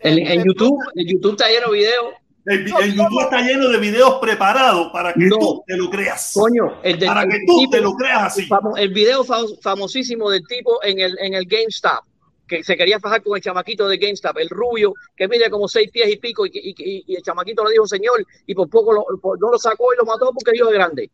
En, 0.00 0.18
en 0.18 0.44
YouTube, 0.44 0.78
en 0.94 1.06
YouTube 1.08 1.32
está 1.32 1.48
lleno 1.48 1.72
de 1.72 1.78
videos. 1.78 2.04
El, 2.50 2.64
YouTube 2.94 3.20
está 3.22 3.40
lleno 3.42 3.68
de 3.68 3.78
videos 3.78 4.14
preparados 4.20 4.90
para 4.92 5.12
que 5.12 5.26
No. 5.26 5.36
tú 5.38 5.64
te 5.66 5.76
lo 5.76 5.90
creas. 5.90 6.32
Coño, 6.34 6.80
el, 6.82 6.98
de- 6.98 7.06
Para 7.06 7.22
el 7.22 7.28
que 7.28 7.38
tú 7.46 7.58
tipo- 7.58 7.70
te 7.70 7.80
lo 7.80 7.92
creas 7.94 8.22
así. 8.22 8.46
famo- 8.48 8.76
el 8.76 8.88
video 8.92 9.22
fam- 9.24 9.60
famosísimo 9.60 10.30
del 10.30 10.42
tipo 10.46 10.82
en 10.82 10.98
el, 11.00 11.18
en 11.20 11.34
el 11.34 11.44
GameStop, 11.46 12.04
que 12.46 12.64
se 12.64 12.76
quería 12.76 12.98
fajar 12.98 13.22
con 13.22 13.36
el 13.36 13.42
chamaquito 13.42 13.86
de 13.86 13.98
GameStop, 13.98 14.38
el 14.38 14.48
rubio, 14.48 14.94
que 15.14 15.28
mide 15.28 15.50
como 15.50 15.68
seis 15.68 15.90
pies 15.90 16.08
y 16.10 16.16
pico, 16.16 16.46
y, 16.46 16.50
y- 16.54 16.74
y- 16.78 17.04
y 17.06 17.16
el 17.16 17.22
chamaquito 17.22 17.62
le 17.64 17.72
dijo, 17.72 17.86
señor, 17.86 18.24
y 18.46 18.54
por 18.54 18.70
poco 18.70 18.92
lo- 18.92 19.04
por- 19.20 19.38
no 19.38 19.50
lo 19.50 19.58
sacó 19.58 19.92
y 19.92 19.96
lo 19.98 20.04
mató 20.06 20.30
porque 20.32 20.52
dijo 20.52 20.68
es 20.68 20.74
grande. 20.74 21.10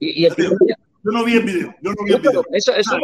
Y, 0.00 0.22
y 0.22 0.26
el 0.26 0.34
tipo- 0.34 0.56
Yo 1.06 1.12
no 1.12 1.24
vi 1.24 1.34
el 1.34 1.42
video. 1.44 1.74
Yo 1.82 1.90
no 1.92 2.04
vi 2.04 2.12
el 2.14 2.20
video. 2.20 2.44
eso, 2.52 2.74
eso 2.74 2.96
Ah, 2.96 2.98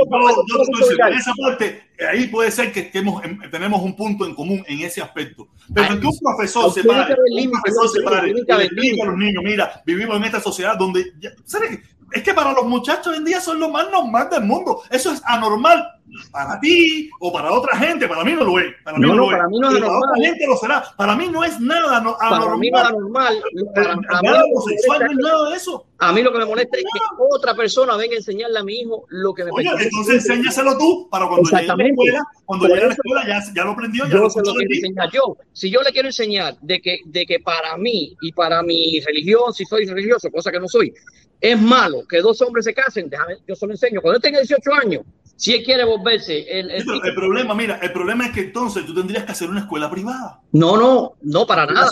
yo- 0.49 1.07
en 1.07 1.15
esa 1.15 1.33
parte, 1.41 1.83
ahí 2.11 2.27
puede 2.29 2.51
ser 2.51 2.73
que 2.73 2.81
estemos 2.81 3.25
en- 3.25 3.41
tenemos 3.51 3.81
un 3.81 3.95
punto 3.95 4.27
en 4.27 4.35
común 4.35 4.65
en 4.67 4.81
ese 4.81 5.01
aspecto. 5.01 5.47
Pero 5.73 5.87
Ay, 5.91 6.01
que 6.01 6.07
un 6.07 6.19
profesor 6.19 6.73
se 6.73 6.83
pare, 6.85 7.15
un 7.15 7.51
profesor 7.53 7.89
se 7.89 8.03
pare 8.03 8.31
a 8.31 9.07
los 9.07 9.17
niños, 9.19 9.43
mira, 9.45 9.83
vivimos 9.87 10.17
en 10.17 10.25
esta 10.25 10.41
sociedad 10.41 10.77
donde, 10.77 11.13
ya- 11.21 11.31
¿sabes? 11.45 11.79
Es 12.13 12.23
que 12.23 12.35
para 12.35 12.53
los 12.53 12.67
muchachos 12.67 13.07
hoy 13.07 13.17
en 13.19 13.25
día 13.25 13.41
son 13.41 13.59
lo 13.61 13.69
más 13.71 13.91
normal 13.91 14.29
del 14.31 14.43
mundo. 14.45 14.83
Eso 14.91 15.13
es 15.13 15.23
anormal 15.25 15.83
para 16.31 16.59
ti 16.61 17.11
o 17.21 17.33
para 17.33 17.53
otra 17.53 17.77
gente. 17.79 18.09
Para 18.09 18.25
mí 18.25 18.33
no 18.33 18.45
lo 18.45 18.59
es. 18.59 18.75
Para 18.85 18.99
mí 18.99 19.07
No, 19.07 19.15
no, 19.15 19.23
no, 19.23 19.27
para 19.31 19.45
es. 19.45 19.51
mí 19.51 19.59
no 19.59 19.69
es 19.69 19.75
Pero 19.75 19.87
para 19.87 19.99
otra 19.99 20.25
gente 20.25 20.47
lo 20.47 20.57
será. 20.57 20.85
Para 20.97 21.17
mí 21.17 21.29
no 21.29 21.45
es 21.45 21.61
nada 21.61 22.01
no- 22.01 22.17
Para 22.19 22.57
mí 22.57 22.71
no 22.71 22.79
es 22.79 22.85
anormal. 22.85 23.35
anormal. 23.35 23.43
Para, 23.75 23.85
para 23.85 23.97
mí 23.97 24.03
Nada 24.29 24.39
lo 24.39 24.45
que 24.45 24.49
me 24.49 24.55
homosexual, 24.55 24.99
no 25.01 25.07
es 25.07 25.13
molesta- 25.13 25.29
nada 25.37 25.51
de 25.51 25.57
eso. 25.57 25.87
a 25.99 26.13
mí 26.13 26.23
lo 26.23 26.33
que 26.33 26.39
me 26.39 26.45
molesta 26.47 26.77
es 26.79 26.83
que 26.85 27.01
otra 27.31 27.55
persona 27.55 27.97
venga 27.97 28.15
a 28.15 28.19
enseñarle 28.19 28.59
a 28.59 28.65
mi 28.65 28.81
hijo 28.81 29.05
lo 29.09 29.35
que 29.35 29.45
me 29.45 29.51
Oye, 29.53 29.69
entonces 29.81 30.15
enséñaselo 30.29 30.77
tú 30.79 31.09
para 31.11 31.27
cuando 31.29 31.49
llegue 31.51 31.71
a 31.71 31.77
la 31.77 31.85
escuela, 31.87 32.23
cuando 32.45 32.67
llegue 32.69 32.83
a 32.83 32.87
la 32.87 32.93
escuela 32.93 33.27
ya, 33.27 33.41
ya 33.55 33.65
lo 33.65 33.71
aprendió, 33.73 34.05
ya 34.07 34.11
yo 34.13 34.19
lo 34.19 34.31
se 34.31 34.41
lo 34.41 34.53
quiero 34.55 34.75
enseñar 34.75 35.11
yo. 35.13 35.37
Si 35.53 35.71
yo 35.71 35.81
le 35.83 35.91
quiero 35.93 36.09
enseñar 36.09 36.57
de 36.61 36.81
que, 36.81 36.99
de 37.05 37.27
que 37.27 37.41
para 37.41 37.77
mí 37.77 38.17
y 38.21 38.33
para 38.33 38.63
mi 38.63 39.01
religión, 39.01 39.53
si 39.53 39.65
soy 39.65 39.87
religioso, 39.87 40.31
cosa 40.31 40.51
que 40.51 40.59
no 40.61 40.69
soy, 40.69 40.93
es 41.41 41.61
malo 41.61 42.03
que 42.09 42.21
dos 42.21 42.41
hombres 42.43 42.65
se 42.65 42.73
casen, 42.75 43.09
déjame, 43.11 43.39
yo 43.47 43.55
se 43.57 43.67
lo 43.67 43.73
enseño. 43.73 44.01
Cuando 44.01 44.17
él 44.17 44.23
tenga 44.23 44.39
18 44.39 44.73
años, 44.75 45.03
si 45.43 45.55
él 45.55 45.65
quiere 45.65 45.83
volverse 45.85 46.39
el, 46.49 46.71
el 46.71 46.83
Sí, 46.83 46.87
tipo- 46.89 47.05
el 47.05 47.15
problema, 47.17 47.53
mira, 47.53 47.81
el 47.83 47.93
problema 47.93 48.27
es 48.27 48.33
que 48.33 48.43
entonces 48.43 48.87
tú 48.87 48.95
tendrías 48.95 49.25
que 49.25 49.33
hacer 49.33 49.51
una 49.51 49.59
escuela 49.59 49.91
privada. 49.91 50.41
No, 50.53 50.77
no, 50.77 51.15
no, 51.21 51.45
para 51.47 51.67
nada. 51.67 51.89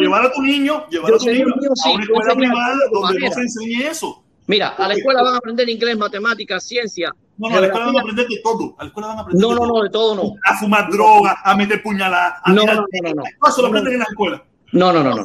Llevar 0.00 0.24
a 0.24 0.32
tu 0.32 0.40
niño, 0.40 0.86
llevar 0.88 1.12
a 1.12 1.18
tu 1.18 1.26
niño 1.26 1.44
mío, 1.60 1.70
a 1.72 1.76
sí, 1.76 1.90
una 1.94 2.02
escuela 2.02 2.34
privada 2.34 2.74
donde 2.90 3.20
no 3.20 3.30
se 3.30 3.40
enseñe 3.42 3.82
eso. 3.88 4.22
Mira, 4.46 4.68
a 4.70 4.88
la 4.88 4.94
escuela 4.94 5.22
van 5.22 5.34
a 5.34 5.36
aprender 5.36 5.68
inglés, 5.68 5.98
matemáticas, 5.98 6.64
ciencia. 6.64 7.12
No, 7.36 7.50
no, 7.50 7.56
a 7.58 7.60
la 7.60 7.66
escuela 7.66 7.86
van 7.86 7.96
a 7.96 8.00
aprender 8.00 8.26
de 8.26 8.40
todo. 8.42 8.74
A 8.78 8.84
la 8.84 8.88
escuela 8.88 9.08
van 9.08 9.18
a 9.18 9.20
aprender 9.20 9.42
No, 9.42 9.48
de 9.50 9.54
no, 9.54 9.60
todo. 9.66 9.76
no, 9.76 9.82
de 9.84 9.90
todo 9.90 10.14
no. 10.14 10.34
A 10.44 10.56
fumar 10.56 10.90
droga, 10.90 11.36
a 11.44 11.54
meter 11.54 11.82
puñaladas, 11.82 12.40
a 12.42 12.52
No, 12.54 12.64
no, 12.64 12.74
no, 12.74 12.86
no, 13.02 13.14
no. 13.16 13.48
Eso 13.48 13.60
lo 13.60 13.68
aprenden 13.68 13.92
en 13.92 13.98
la 13.98 14.06
escuela. 14.06 14.42
No, 14.72 14.92
no, 14.94 15.02
no, 15.04 15.14
no. 15.16 15.24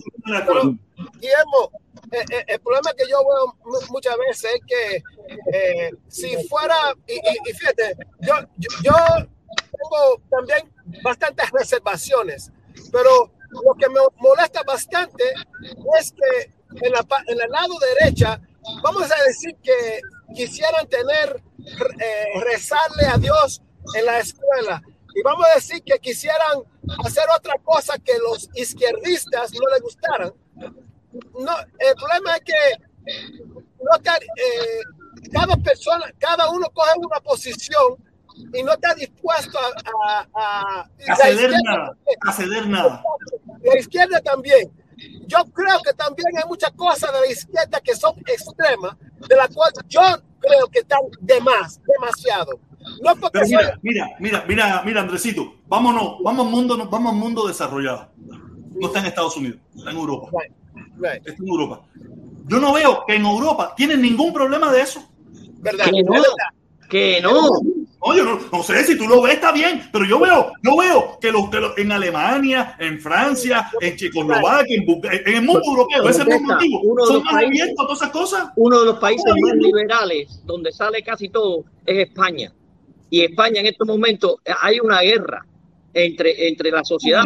Guillermo, 1.21 1.71
eh, 2.11 2.23
eh, 2.31 2.43
el 2.47 2.59
problema 2.59 2.91
que 2.97 3.05
yo 3.09 3.17
veo 3.19 3.55
mu- 3.65 3.87
muchas 3.93 4.15
veces 4.17 4.51
es 4.55 4.61
que 4.67 5.03
eh, 5.53 5.91
si 6.07 6.35
fuera, 6.47 6.75
y, 7.07 7.13
y- 7.13 7.49
y 7.49 7.53
fíjate, 7.53 7.97
yo, 8.21 8.33
yo, 8.57 8.69
yo 8.83 8.93
tengo 9.71 10.21
también 10.29 10.73
bastantes 11.03 11.49
reservaciones, 11.51 12.51
pero 12.91 13.31
lo 13.49 13.73
que 13.79 13.89
me 13.89 13.99
molesta 14.17 14.63
bastante 14.63 15.23
es 15.99 16.11
que 16.11 16.51
en, 16.85 16.91
la, 16.91 17.05
en 17.27 17.41
el 17.41 17.49
lado 17.49 17.73
derecha, 17.99 18.41
vamos 18.83 19.09
a 19.11 19.23
decir 19.23 19.55
que 19.63 20.01
quisieran 20.35 20.87
tener, 20.87 21.41
eh, 21.99 22.39
rezarle 22.41 23.05
a 23.07 23.17
Dios 23.17 23.61
en 23.95 24.05
la 24.05 24.19
escuela. 24.19 24.81
Y 25.15 25.21
vamos 25.23 25.47
a 25.51 25.55
decir 25.55 25.81
que 25.83 25.97
quisieran 25.99 26.61
hacer 27.03 27.23
otra 27.35 27.55
cosa 27.63 27.97
que 27.97 28.17
los 28.19 28.49
izquierdistas 28.53 29.51
no 29.53 29.67
les 29.73 29.81
gustaran. 29.81 30.33
No, 31.39 31.51
el 31.79 31.95
problema 31.95 32.35
es 32.35 32.41
que 32.41 32.53
no 33.83 33.95
está, 33.97 34.15
eh, 34.17 34.81
cada 35.31 35.55
persona, 35.57 36.05
cada 36.19 36.49
uno 36.49 36.67
coge 36.73 36.91
una 36.97 37.19
posición 37.21 37.95
y 38.53 38.63
no 38.63 38.71
está 38.73 38.93
dispuesto 38.95 39.57
a, 39.59 40.27
a, 40.33 40.81
a- 40.81 41.15
ceder 41.15 41.51
nada, 41.63 41.91
a 42.27 42.31
ceder 42.33 42.67
nada. 42.67 43.03
La 43.63 43.79
izquierda 43.79 44.19
también. 44.21 44.71
Yo 45.27 45.43
creo 45.53 45.79
que 45.83 45.93
también 45.93 46.27
hay 46.37 46.43
muchas 46.47 46.71
cosas 46.71 47.11
de 47.13 47.19
la 47.19 47.27
izquierda 47.31 47.79
que 47.81 47.95
son 47.95 48.15
extremas, 48.25 48.95
de 49.27 49.35
las 49.35 49.49
cuales 49.53 49.77
yo 49.87 50.01
creo 50.39 50.67
que 50.71 50.79
están 50.79 50.99
de 51.19 51.39
más, 51.41 51.79
demasiado. 51.85 52.59
No 53.03 53.15
porque 53.15 53.39
Pero 53.39 53.45
mira, 53.47 53.79
mira, 53.81 54.15
mira, 54.19 54.45
mira, 54.47 54.81
mira, 54.83 55.01
Andresito, 55.01 55.55
vámonos, 55.67 56.17
vamos 56.23 56.45
al 56.45 56.51
mundo, 56.51 56.77
vamos 56.89 57.11
al 57.13 57.19
mundo 57.19 57.47
desarrollado. 57.47 58.09
No 58.17 58.87
está 58.87 58.99
en 58.99 59.05
Estados 59.07 59.35
Unidos, 59.37 59.59
está 59.75 59.91
en 59.91 59.97
Europa. 59.97 60.29
Right, 60.99 61.27
Está 61.27 61.41
en 61.43 61.47
Europa. 61.47 61.81
Yo 62.47 62.59
no 62.59 62.73
veo 62.73 63.03
que 63.07 63.15
en 63.15 63.25
Europa 63.25 63.73
tienen 63.75 64.01
ningún 64.01 64.31
problema 64.33 64.71
de 64.71 64.81
eso. 64.81 65.01
¿verdad? 65.59 65.85
Que 65.85 66.03
no. 66.03 66.13
Es 66.13 66.21
verdad. 66.21 66.89
Que 66.89 67.19
no. 67.21 67.49
Oye, 67.99 68.23
no, 68.23 68.39
no 68.53 68.63
sé 68.63 68.83
si 68.85 68.97
tú 68.97 69.05
lo 69.07 69.21
ves, 69.23 69.33
está 69.33 69.51
bien, 69.51 69.89
pero 69.91 70.05
yo 70.05 70.19
veo, 70.19 70.51
yo 70.63 70.77
veo 70.77 71.17
que, 71.19 71.31
los, 71.31 71.49
que 71.49 71.59
los- 71.59 71.77
en 71.77 71.91
Alemania, 71.91 72.75
en 72.79 72.99
Francia, 73.01 73.69
en 73.81 73.97
Checoslovaquia, 73.97 74.77
en, 74.77 74.83
en 75.27 75.35
el 75.35 75.41
mundo 75.41 75.61
europeo, 75.67 76.07
ese 76.07 76.23
mismo 76.23 76.53
motivo, 76.53 76.79
Uno 76.83 77.01
de 77.01 77.07
son 77.07 77.15
los 77.15 77.23
más 77.25 77.33
países- 77.33 77.61
abiertos 77.63 77.83
a 77.83 77.87
todas 77.87 78.01
esas 78.01 78.11
cosas. 78.11 78.49
Uno 78.55 78.79
de 78.79 78.85
los 78.85 78.99
países 78.99 79.33
más 79.41 79.55
liberales 79.55 80.41
donde 80.45 80.71
sale 80.71 81.01
casi 81.03 81.27
todo 81.29 81.65
es 81.85 82.07
España. 82.07 82.53
Y 83.09 83.21
España 83.21 83.59
en 83.61 83.65
estos 83.65 83.87
momentos 83.87 84.35
hay 84.61 84.79
una 84.79 85.01
guerra 85.01 85.45
entre, 85.93 86.47
entre 86.47 86.71
la 86.71 86.83
sociedad. 86.85 87.23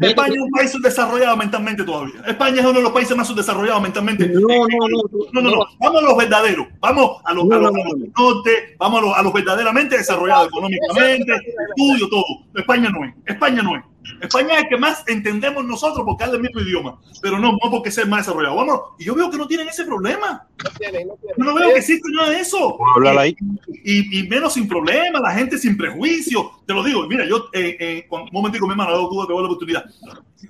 España 0.00 0.34
es 0.34 0.40
un 0.40 0.50
país 0.50 0.70
subdesarrollado 0.70 1.36
mentalmente 1.36 1.84
todavía. 1.84 2.20
España 2.26 2.60
es 2.60 2.66
uno 2.66 2.78
de 2.78 2.82
los 2.82 2.92
países 2.92 3.16
más 3.16 3.28
subdesarrollados 3.28 3.82
mentalmente. 3.82 4.28
No, 4.28 4.40
no, 4.40 4.88
no. 4.88 5.02
No, 5.32 5.40
no, 5.40 5.50
no. 5.50 5.66
Vamos 5.80 6.02
a 6.02 6.06
los 6.06 6.16
verdaderos. 6.16 6.66
Vamos 6.80 7.20
a 7.24 7.34
los, 7.34 7.50
a 7.50 7.56
los, 7.56 7.74
a 7.74 7.78
norte. 8.18 8.76
Vamos 8.78 8.98
a 8.98 9.06
los, 9.06 9.18
a 9.18 9.22
los 9.22 9.32
verdaderamente 9.32 9.96
desarrollados 9.98 10.48
económicamente, 10.48 11.32
estudio, 11.34 12.08
todo. 12.08 12.24
España 12.54 12.90
no 12.90 13.04
es. 13.04 13.14
España 13.26 13.62
no 13.62 13.76
es. 13.76 13.82
España 14.20 14.54
es 14.56 14.62
el 14.64 14.68
que 14.68 14.76
más 14.76 15.04
entendemos 15.06 15.64
nosotros 15.64 16.02
porque 16.06 16.24
habla 16.24 16.36
el 16.36 16.42
mismo 16.42 16.60
idioma. 16.60 16.98
Pero 17.20 17.38
no, 17.38 17.52
no 17.52 17.70
porque 17.70 17.90
sea 17.90 18.06
más 18.06 18.26
desarrollado. 18.26 18.56
Vamos. 18.56 18.80
Y 18.98 19.04
yo 19.04 19.14
veo 19.14 19.30
que 19.30 19.36
no 19.38 19.46
tienen 19.46 19.68
ese 19.68 19.84
problema. 19.84 20.46
No 20.64 20.70
tienen, 20.78 21.08
no 21.08 21.14
tienen. 21.16 21.36
Yo 21.38 21.44
no 21.44 21.54
veo 21.54 21.68
que 21.70 21.78
existe 21.78 22.08
nada 22.14 22.30
de 22.30 22.40
eso. 22.40 22.78
hablar 22.94 23.18
ahí? 23.18 23.36
Y, 23.84 24.20
y 24.20 24.28
menos 24.28 24.54
sin 24.54 24.66
problema, 24.68 25.20
la 25.20 25.32
gente 25.32 25.58
sin 25.58 25.76
prejuicio. 25.76 26.50
Te 26.66 26.72
lo 26.74 26.82
digo, 26.82 27.06
mira, 27.06 27.24
yo, 27.26 27.48
eh, 27.52 27.76
eh, 27.78 28.06
con- 28.08 28.22
un 28.22 28.28
momentico, 28.32 28.66
mi 28.66 28.72
hermano, 28.72 29.08
tuve 29.08 29.26
que 29.26 29.32
ver 29.32 29.42
la 29.42 29.46
oportunidad. 29.48 29.84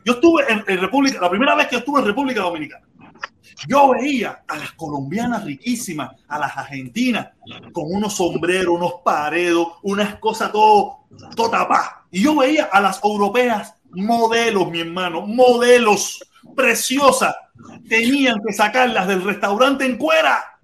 Yo 0.05 0.12
estuve 0.15 0.45
en, 0.49 0.65
en 0.66 0.81
República, 0.81 1.20
la 1.20 1.31
primera 1.31 1.55
vez 1.55 1.69
que 1.69 1.77
estuve 1.77 2.01
en 2.01 2.07
República 2.07 2.41
Dominicana, 2.43 2.85
yo 3.66 3.91
veía 3.91 4.43
a 4.47 4.57
las 4.57 4.73
colombianas 4.73 5.45
riquísimas, 5.45 6.11
a 6.28 6.39
las 6.39 6.57
argentinas, 6.57 7.28
con 7.73 7.85
unos 7.87 8.15
sombreros, 8.15 8.74
unos 8.74 8.95
paredos, 9.05 9.69
unas 9.83 10.16
cosas 10.16 10.53
todo, 10.53 11.07
todo 11.35 11.51
tapadas. 11.51 11.91
Y 12.11 12.23
yo 12.23 12.37
veía 12.37 12.65
a 12.70 12.81
las 12.81 13.03
europeas 13.03 13.74
modelos, 13.93 14.70
mi 14.70 14.81
hermano, 14.81 15.23
modelos 15.23 16.23
preciosas. 16.55 17.35
Tenían 17.89 18.41
que 18.47 18.53
sacarlas 18.53 19.09
del 19.09 19.23
restaurante 19.23 19.87
en 19.87 19.97
cuera. 19.97 20.59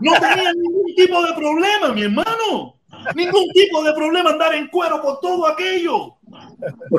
No 0.00 0.12
tenían 0.12 0.54
ningún 0.60 0.94
tipo 0.94 1.22
de 1.22 1.32
problema, 1.32 1.92
mi 1.92 2.02
hermano. 2.02 2.76
Ningún 3.14 3.48
tipo 3.52 3.82
de 3.82 3.92
problema 3.92 4.30
andar 4.30 4.54
en 4.54 4.68
cuero 4.68 5.00
por 5.00 5.20
todo 5.20 5.46
aquello. 5.46 6.15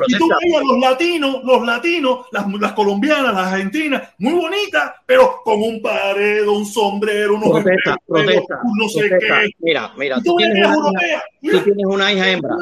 Y 0.08 0.16
tú 0.18 0.28
veías 0.40 0.62
los 0.64 0.78
latinos, 0.78 1.36
los 1.44 1.66
latinos, 1.66 2.26
las, 2.32 2.46
las 2.60 2.72
colombianas, 2.72 3.34
las 3.34 3.52
argentinas, 3.52 4.08
muy 4.18 4.34
bonitas, 4.34 4.92
pero 5.06 5.40
con 5.44 5.60
un 5.62 5.82
paredo, 5.82 6.52
un 6.52 6.64
sombrero, 6.66 7.34
unos 7.36 7.50
Protesta, 7.62 7.96
protesta, 8.06 8.58
un 8.64 8.78
no 8.78 8.88
sé 8.88 9.00
protesta. 9.08 9.40
qué. 9.42 9.50
Mira, 9.58 9.92
mira, 9.96 10.16
Y 10.18 10.22
tú 10.22 10.30
tú 10.32 10.36
tienes 10.36 10.56
una 10.56 10.66
hija, 10.68 10.74
europeas. 10.74 11.22
tú 11.22 11.46
Mira, 11.48 11.64
tienes 11.64 11.86
una 11.86 12.12
hija 12.12 12.30
hembra. 12.30 12.54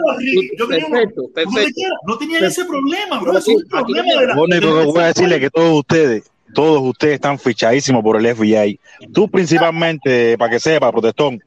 Yo 0.58 0.68
tenía 0.68 0.86
una- 0.86 0.96
Perfecto, 0.98 1.22
no 1.22 1.28
perfecto. 1.34 1.60
tenía, 1.74 1.88
no 2.06 2.18
tenían 2.18 2.40
Perfecto. 2.40 2.62
ese 2.62 2.68
problema, 2.70 3.20
bro. 3.20 3.38
Es 3.38 3.48
un 3.48 3.62
problema 3.68 4.20
de 4.20 4.26
la. 4.26 4.40
Único 4.40 4.78
que 4.80 4.84
voy 4.86 5.00
a 5.02 5.06
decirle 5.06 5.40
que 5.40 5.50
todos 5.50 5.78
ustedes, 5.78 6.30
todos 6.54 6.80
ustedes 6.82 7.14
están 7.14 7.38
fichadísimos 7.38 8.02
por 8.02 8.16
el 8.16 8.26
FBI. 8.34 8.78
Tú 9.12 9.28
principalmente, 9.28 10.38
para 10.38 10.50
que 10.52 10.60
sepa, 10.60 10.90
protestón, 10.92 11.42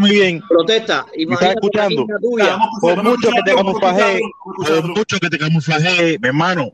Muy 0.00 0.10
bien, 0.10 0.40
Protesta. 0.48 0.98
estás 1.00 1.18
Imagínate 1.18 1.54
escuchando? 1.54 2.06
tuya. 2.20 2.58
por 2.80 3.02
mucho 3.02 3.30
que 3.30 3.42
te 3.42 3.54
camuflaje, 3.54 4.20
por 4.44 4.88
mucho 4.88 5.18
que 5.18 5.28
te 5.28 5.38
camuflaje, 5.38 6.18
mi 6.20 6.28
hermano, 6.28 6.72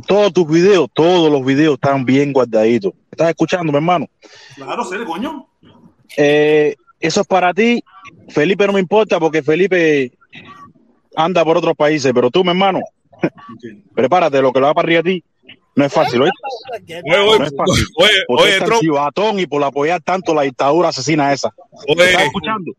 todos 0.00 0.32
tus 0.32 0.48
videos, 0.48 0.88
todos 0.92 1.30
los 1.30 1.44
videos 1.44 1.74
están 1.74 2.04
bien 2.04 2.32
guardaditos. 2.32 2.92
¿Estás 3.10 3.28
escuchando, 3.28 3.70
mi 3.72 3.76
hermano? 3.76 4.06
Claro, 4.56 4.84
sé, 4.84 5.04
coño. 5.04 5.46
Eh, 6.16 6.76
eso 6.98 7.20
es 7.20 7.26
para 7.26 7.52
ti. 7.52 7.82
Felipe 8.28 8.66
no 8.66 8.72
me 8.72 8.80
importa 8.80 9.20
porque 9.20 9.42
Felipe 9.42 10.12
anda 11.14 11.44
por 11.44 11.58
otros 11.58 11.74
países, 11.76 12.10
pero 12.14 12.30
tú, 12.30 12.42
mi 12.42 12.50
hermano, 12.50 12.80
prepárate, 13.94 14.40
lo 14.40 14.52
que 14.52 14.60
lo 14.60 14.66
va 14.66 14.74
para 14.74 14.86
arriba 14.86 15.00
a 15.00 15.04
ti. 15.04 15.24
No 15.74 15.84
es 15.86 15.92
fácil, 15.92 16.20
¿oíste? 16.22 16.36
Oye, 16.86 17.02
No 17.04 17.24
oye, 17.30 17.44
es 17.44 17.54
fácil. 17.56 17.86
oye, 17.96 18.10
oye, 18.28 18.60
Trump, 18.60 18.80
chivatón 18.80 19.38
y 19.38 19.46
por 19.46 19.62
apoyar 19.64 20.00
tanto 20.02 20.34
la 20.34 20.42
dictadura 20.42 20.88
asesina 20.90 21.32
esa. 21.32 21.52
oye, 21.88 22.04
¿Estás 22.10 22.24
escuchando? 22.24 22.72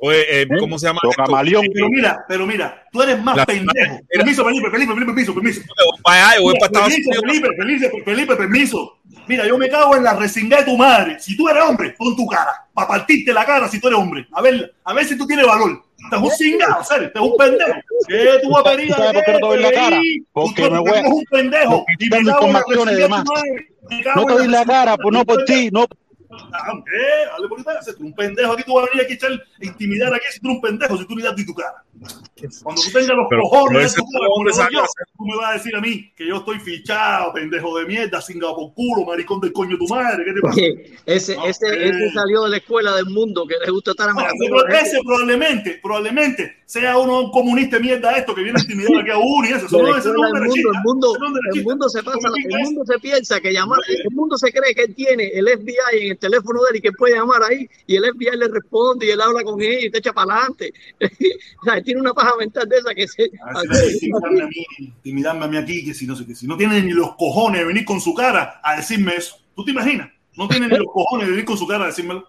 oye, 0.00 0.42
eh, 0.42 0.48
¿cómo 0.58 0.78
se 0.78 0.86
llama? 0.86 1.00
Camaleón. 1.16 1.66
Pero 1.72 1.88
mira, 1.88 2.24
pero 2.28 2.46
mira, 2.46 2.84
tú 2.92 3.02
eres 3.02 3.22
más 3.22 3.36
La- 3.36 3.46
pendejo. 3.46 4.00
Permiso, 4.08 4.44
Felipe, 4.44 4.70
Felipe, 4.70 4.92
Felipe, 4.94 5.06
permiso, 5.06 5.34
permiso. 5.34 5.60
Para 6.02 6.30
allá, 6.30 6.40
voy 6.40 6.54
para 6.54 6.66
Estados 6.66 6.88
Permiso, 6.88 7.10
Unidos. 7.10 7.24
Felipe, 7.26 7.48
Felipe, 7.56 8.02
Felipe, 8.04 8.36
permiso. 8.36 8.97
Mira, 9.28 9.46
yo 9.46 9.58
me 9.58 9.68
cago 9.68 9.94
en 9.96 10.04
la 10.04 10.14
resinga 10.14 10.58
de 10.58 10.64
tu 10.64 10.76
madre. 10.76 11.18
Si 11.20 11.36
tú 11.36 11.48
eres 11.48 11.62
hombre, 11.62 11.94
pon 11.98 12.16
tu 12.16 12.26
cara. 12.26 12.52
Para 12.72 12.88
partirte 12.88 13.32
la 13.32 13.44
cara 13.44 13.68
si 13.68 13.78
tú 13.80 13.88
eres 13.88 13.98
hombre. 14.00 14.26
A 14.32 14.40
ver, 14.42 14.74
a 14.84 14.94
ver 14.94 15.04
si 15.04 15.16
tú 15.18 15.26
tienes 15.26 15.46
valor. 15.46 15.82
Estás 16.02 16.22
un 16.22 16.30
cingado, 16.30 16.82
¿sabes? 16.84 17.08
Estás 17.08 17.22
un 17.22 17.36
pendejo. 17.36 17.72
¿Qué 18.08 18.28
tú 18.42 18.50
vas 18.50 18.60
a 18.66 18.70
pedir? 18.76 18.92
¿Sabes 18.94 19.12
por 19.12 19.24
qué 19.24 19.32
no 19.32 19.38
te 19.38 19.46
doy 19.46 19.62
la 19.62 19.72
cara? 19.72 20.00
Porque 20.32 20.62
Tú- 20.62 20.70
me 20.70 20.78
voy 20.78 20.98
a- 20.98 21.08
un 21.08 21.24
pendejo. 21.30 21.84
Y 21.98 22.08
me 22.08 22.24
cago 22.24 22.46
en 22.46 22.52
la 22.52 22.62
resinga 22.68 22.92
de 22.92 23.08
tu 23.24 23.32
madre. 23.32 23.68
No 24.16 24.24
te 24.26 24.32
doy 24.34 24.48
la 24.48 24.64
cara, 24.64 24.96
pues 24.96 25.12
no 25.12 25.24
por 25.24 25.44
ti, 25.44 25.68
no. 25.72 25.86
Ah, 26.30 26.72
¿Qué? 26.84 27.26
Dale 27.32 27.48
por 27.48 27.58
ahí, 27.58 27.76
tú 27.96 28.04
un 28.04 28.14
pendejo 28.14 28.52
aquí, 28.52 28.62
tú 28.64 28.74
vas 28.74 28.84
a 28.84 28.90
venir 28.90 29.02
aquí 29.04 29.12
a 29.12 29.16
echar, 29.16 29.32
a 29.32 29.64
intimidar 29.64 30.14
aquí 30.14 30.24
si 30.30 30.40
tú 30.40 30.48
eres 30.48 30.56
un 30.56 30.60
pendejo, 30.62 30.96
si 30.98 31.06
tú 31.06 31.16
ni 31.16 31.22
das 31.22 31.34
ni 31.36 31.44
tu 31.44 31.54
cara. 31.54 31.82
Cuando 32.62 32.80
tú 32.82 32.90
tengas 32.92 33.16
los 33.16 33.26
Pero- 33.28 33.42
cojones 33.42 33.94
pero 33.94 34.68
yo, 34.72 34.84
tú 35.16 35.24
me 35.24 35.36
vas 35.36 35.50
a 35.50 35.52
decir 35.54 35.74
a 35.74 35.80
mí 35.80 36.12
que 36.16 36.26
yo 36.26 36.36
estoy 36.36 36.60
fichado, 36.60 37.32
pendejo 37.32 37.78
de 37.78 37.86
mierda, 37.86 38.20
cingado 38.22 38.54
por 38.54 38.74
culo, 38.74 39.04
maricón 39.04 39.40
del 39.40 39.52
coño 39.52 39.72
de 39.72 39.78
tu 39.78 39.88
madre, 39.88 40.24
¿qué 40.24 40.32
te 40.32 40.40
pasa? 40.40 40.60
Ese, 41.06 41.36
No, 41.36 41.46
ese, 41.46 41.66
eh. 41.68 41.88
ese 41.88 42.12
salió 42.12 42.44
de 42.44 42.50
la 42.50 42.56
escuela 42.58 42.94
del 42.94 43.06
mundo 43.06 43.46
que 43.46 43.54
le 43.64 43.70
gusta 43.72 43.90
estar 43.92 44.06
No, 44.06 44.12
amenazando. 44.12 44.44
ese, 44.68 44.76
gente. 44.76 44.88
ese 44.88 44.98
probablemente, 45.04 45.80
probablemente 45.82 46.56
sea 46.68 46.98
uno 46.98 47.20
un 47.22 47.30
comunista 47.30 47.76
de 47.76 47.82
mierda 47.82 48.12
esto 48.12 48.34
que 48.34 48.42
viene 48.42 48.58
a 48.58 48.62
intimidar 48.62 49.00
aquí 49.00 49.10
a 49.10 49.16
uno 49.16 49.48
y 49.48 49.52
eso. 49.52 49.66
No 49.78 49.90
la 49.90 49.98
ese 49.98 50.08
no 50.10 50.14
mundo, 50.18 50.36
el 50.38 50.80
mundo, 50.84 51.16
no 51.18 51.26
el 51.54 51.64
mundo 51.64 51.88
se 51.88 52.02
pasa, 52.02 52.18
¿Cómo 52.28 52.34
el 52.36 52.62
mundo 52.64 52.84
se 52.84 52.98
piensa 52.98 53.40
que 53.40 53.52
llamar, 53.52 53.78
el 53.88 54.10
mundo 54.14 54.36
se 54.36 54.52
cree 54.52 54.74
que 54.74 54.82
él 54.82 54.94
tiene 54.94 55.28
el 55.28 55.48
FBI 55.48 56.02
en 56.02 56.10
el 56.12 56.18
teléfono 56.18 56.60
de 56.64 56.70
él 56.72 56.76
y 56.76 56.80
que 56.82 56.92
puede 56.92 57.14
llamar 57.16 57.42
ahí 57.42 57.66
y 57.86 57.96
el 57.96 58.04
FBI 58.04 58.36
le 58.36 58.48
responde 58.48 59.06
y 59.06 59.10
él 59.10 59.20
habla 59.20 59.42
con 59.44 59.60
él 59.62 59.84
y 59.84 59.90
te 59.90 59.98
echa 59.98 60.12
para 60.12 60.34
adelante. 60.34 60.72
o 61.00 61.64
sea, 61.64 61.78
él 61.78 61.84
tiene 61.88 62.02
una 62.02 62.12
paja 62.12 62.32
mental 62.38 62.68
de 62.68 62.76
esa 62.76 62.94
que 62.94 63.08
se, 63.08 63.30
A 63.42 63.62
ver 63.62 63.90
si 63.92 64.10
viene 64.10 64.14
a 64.18 64.26
intimidarme 64.28 64.42
a 64.42 64.46
mí, 64.46 64.66
intimidarme 64.78 65.44
a 65.44 65.48
mí 65.48 65.56
aquí, 65.56 65.84
que 65.86 65.94
si 65.94 66.06
no 66.06 66.14
sé 66.14 66.26
qué, 66.26 66.34
si 66.34 66.46
no 66.46 66.56
tiene 66.58 66.82
ni 66.82 66.90
los 66.92 67.16
cojones 67.16 67.60
de 67.62 67.66
venir 67.66 67.84
con 67.86 67.98
su 68.00 68.12
cara 68.14 68.60
a 68.62 68.76
decirme 68.76 69.14
eso. 69.16 69.36
¿Tú 69.56 69.64
te 69.64 69.70
imaginas? 69.70 70.10
No 70.36 70.46
tiene 70.48 70.68
ni 70.68 70.76
los 70.76 70.86
cojones 70.92 71.26
de 71.26 71.30
venir 71.32 71.46
con 71.46 71.56
su 71.56 71.66
cara 71.66 71.84
a 71.84 71.86
decírmelo. 71.86 72.28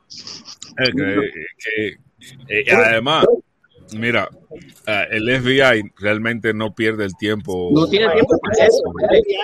Eh, 0.77 0.91
que- 0.95 1.97
que- 2.47 2.61
eh, 2.61 2.71
además, 2.73 3.25
mira, 3.93 4.29
eh, 4.87 5.05
el 5.11 5.29
FBI 5.29 5.91
realmente 5.99 6.53
no 6.53 6.73
pierde 6.73 7.03
el 7.05 7.15
tiempo. 7.17 7.69
no 7.73 7.87
tiene 7.87 8.09
tiempo 8.13 8.39
para 8.39 8.65
eso. 8.65 8.81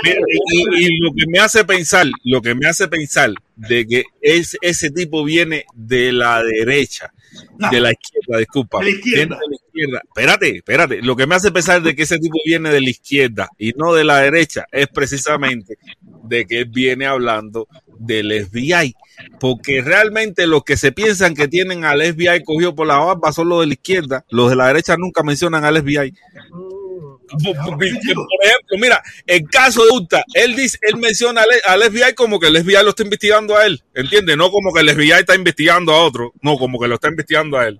Mira, 0.04 0.20
y, 0.54 0.86
y 0.86 0.98
lo 1.00 1.12
que 1.14 1.28
me 1.28 1.40
hace 1.40 1.66
pensar, 1.66 2.08
lo 2.24 2.42
que 2.42 2.56
me 2.56 2.68
hace 2.68 2.88
pensar 2.88 3.34
de 3.56 3.86
que 3.86 4.04
es, 4.22 4.58
ese 4.62 4.90
tipo 4.92 5.24
viene 5.26 5.66
de 5.76 6.12
la 6.14 6.42
derecha, 6.44 7.12
No. 7.58 7.70
de 7.70 7.80
la 7.80 7.92
izquierda, 7.92 8.40
disculpa. 8.40 8.80
De 8.80 8.86
la 8.86 8.90
izquierda. 8.92 9.20
Viene 9.20 9.36
de 9.36 9.50
la 9.50 9.56
izquierda. 9.56 10.02
Espérate, 10.06 10.58
espérate. 10.58 11.02
Lo 11.02 11.16
que 11.16 11.28
me 11.28 11.36
hace 11.36 11.52
pensar 11.52 11.82
de 11.82 11.96
que 11.96 12.04
ese 12.04 12.20
tipo 12.20 12.38
viene 12.46 12.70
de 12.70 12.82
la 12.82 12.90
izquierda 12.90 13.50
y 13.58 13.72
no 13.76 13.94
de 13.94 14.04
la 14.04 14.20
derecha 14.20 14.66
es 14.72 14.88
precisamente 14.88 15.78
de 16.24 16.46
que 16.46 16.64
viene 16.66 17.06
hablando 17.06 17.68
del 18.00 18.46
FBI. 18.46 18.96
Porque 19.40 19.82
realmente 19.82 20.48
los 20.48 20.64
que 20.64 20.78
se 20.78 20.92
piensan 20.92 21.34
que 21.34 21.48
tienen 21.48 21.86
al 21.86 22.02
FBI 22.02 22.44
cogido 22.44 22.76
por 22.76 22.88
la 22.88 22.98
barba 22.98 23.32
son 23.32 23.50
los 23.50 23.62
de 23.62 23.68
la 23.68 23.74
izquierda. 23.74 24.26
Los 24.30 24.50
de 24.50 24.56
la 24.56 24.68
derecha 24.68 24.98
nunca 24.98 25.24
mencionan 25.24 25.64
al 25.64 25.82
FBI. 25.82 26.14
Por, 27.28 27.84
ejemplo, 27.84 28.78
mira, 28.80 29.02
el 29.26 29.44
caso 29.50 29.84
de 29.86 29.92
Uta, 29.92 30.24
él 30.34 30.56
dice, 30.56 30.78
él 30.82 30.98
menciona 30.98 31.44
al, 31.68 31.82
FBI 31.84 32.14
como 32.16 32.40
que 32.40 32.48
el 32.48 32.58
FBI 32.64 32.84
lo 32.84 32.90
está 32.90 33.04
investigando 33.04 33.58
a 33.58 33.66
él, 33.66 33.84
¿entiendes? 33.94 34.38
No 34.38 34.52
como 34.52 34.74
que 34.74 34.82
el 34.82 34.90
FBI 34.90 35.12
está 35.12 35.36
investigando 35.36 35.92
a 35.94 36.02
otro, 36.04 36.34
no, 36.42 36.58
como 36.58 36.80
que 36.80 36.88
lo 36.88 36.96
está 36.96 37.10
investigando 37.10 37.58
a 37.58 37.68
él. 37.68 37.80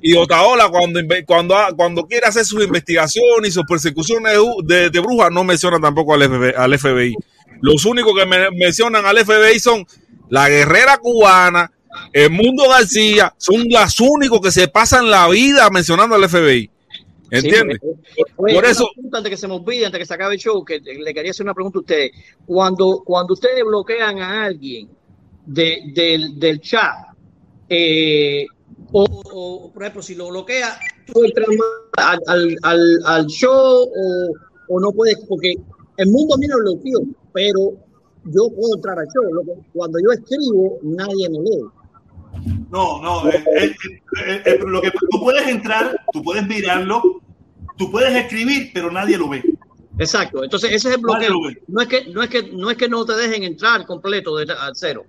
Y 0.00 0.14
Otaola, 0.14 0.68
cuando, 0.68 1.00
cuando, 1.26 1.56
cuando 1.76 2.06
quiere 2.06 2.26
hacer 2.26 2.44
sus 2.44 2.62
investigaciones 2.62 3.48
y 3.48 3.52
sus 3.52 3.64
persecuciones 3.68 4.32
de, 4.32 4.38
u- 4.38 4.62
de, 4.64 4.90
de 4.90 5.00
brujas, 5.00 5.30
no 5.32 5.42
menciona 5.42 5.80
tampoco 5.80 6.14
al 6.14 6.22
FBI, 6.22 6.52
al 6.56 6.78
FBI. 6.78 7.14
Los 7.60 7.84
únicos 7.84 8.14
que 8.16 8.24
me- 8.26 8.50
mencionan 8.52 9.04
al 9.06 9.18
FBI 9.18 9.58
son 9.58 9.84
la 10.30 10.48
guerrera 10.48 10.98
cubana, 10.98 11.72
el 12.12 12.30
Mundo 12.30 12.68
García, 12.68 13.34
son 13.38 13.64
los 13.68 13.98
únicos 13.98 14.40
que 14.40 14.52
se 14.52 14.68
pasan 14.68 15.10
la 15.10 15.26
vida 15.28 15.68
mencionando 15.70 16.14
al 16.14 16.28
FBI. 16.28 16.70
¿Entiendes? 17.30 17.78
Sí, 17.82 18.22
oye, 18.36 18.54
Por 18.54 18.64
eso- 18.64 18.88
antes 19.12 19.30
que 19.30 19.36
se 19.36 19.48
me 19.48 19.54
olvide, 19.54 19.86
antes 19.86 19.98
que 20.00 20.06
se 20.06 20.14
acabe 20.14 20.34
el 20.34 20.40
show, 20.40 20.64
que 20.64 20.80
le 20.80 21.12
quería 21.14 21.30
hacer 21.30 21.44
una 21.44 21.54
pregunta 21.54 21.78
a 21.78 21.80
ustedes. 21.82 22.12
Cuando, 22.46 23.02
cuando 23.04 23.34
ustedes 23.34 23.62
bloquean 23.64 24.18
a 24.18 24.44
alguien 24.46 24.88
de, 25.46 25.78
del, 25.94 26.38
del 26.38 26.60
chat, 26.60 26.94
eh, 27.68 28.46
o, 28.92 29.04
o, 29.32 29.72
por 29.72 29.82
ejemplo, 29.82 30.02
si 30.02 30.14
lo 30.14 30.28
bloquea, 30.28 30.78
tú 31.12 31.24
entras 31.24 31.48
más 31.48 31.68
al, 32.06 32.18
al, 32.26 32.56
al, 32.62 32.98
al 33.04 33.26
show 33.26 33.52
o, 33.84 34.32
o 34.68 34.80
no 34.80 34.92
puedes, 34.92 35.18
porque 35.28 35.54
el 35.98 36.08
mundo 36.10 36.34
a 36.34 36.38
mí 36.38 36.46
lo 36.46 36.56
bloqueó, 36.58 37.00
pero 37.32 37.72
yo 38.24 38.48
puedo 38.54 38.74
entrar 38.76 38.98
al 38.98 39.06
show. 39.08 39.64
Cuando 39.74 39.98
yo 40.02 40.12
escribo, 40.12 40.78
nadie 40.82 41.28
me 41.28 41.38
lee. 41.40 41.64
No, 42.70 43.00
no. 43.00 43.28
eh, 43.30 43.44
eh, 43.56 44.42
eh, 44.44 44.58
lo 44.66 44.80
que 44.80 44.90
tú 44.90 45.20
puedes 45.20 45.46
entrar, 45.46 45.98
tú 46.12 46.22
puedes 46.22 46.46
mirarlo, 46.46 47.20
tú 47.76 47.90
puedes 47.90 48.14
escribir, 48.14 48.70
pero 48.74 48.90
nadie 48.90 49.16
lo 49.16 49.28
ve. 49.28 49.42
Exacto. 49.98 50.44
Entonces, 50.44 50.72
ese 50.72 50.88
es 50.90 50.94
el 50.96 51.00
bloqueo. 51.00 51.34
No 51.66 51.80
es 51.80 51.88
que, 51.88 52.06
no 52.06 52.22
es 52.22 52.30
que, 52.30 52.42
no 52.52 52.70
es 52.70 52.76
que 52.76 52.88
no 52.88 53.04
te 53.04 53.14
dejen 53.14 53.42
entrar 53.42 53.84
completo 53.86 54.36
de, 54.36 54.52
al 54.52 54.74
cero. 54.74 55.04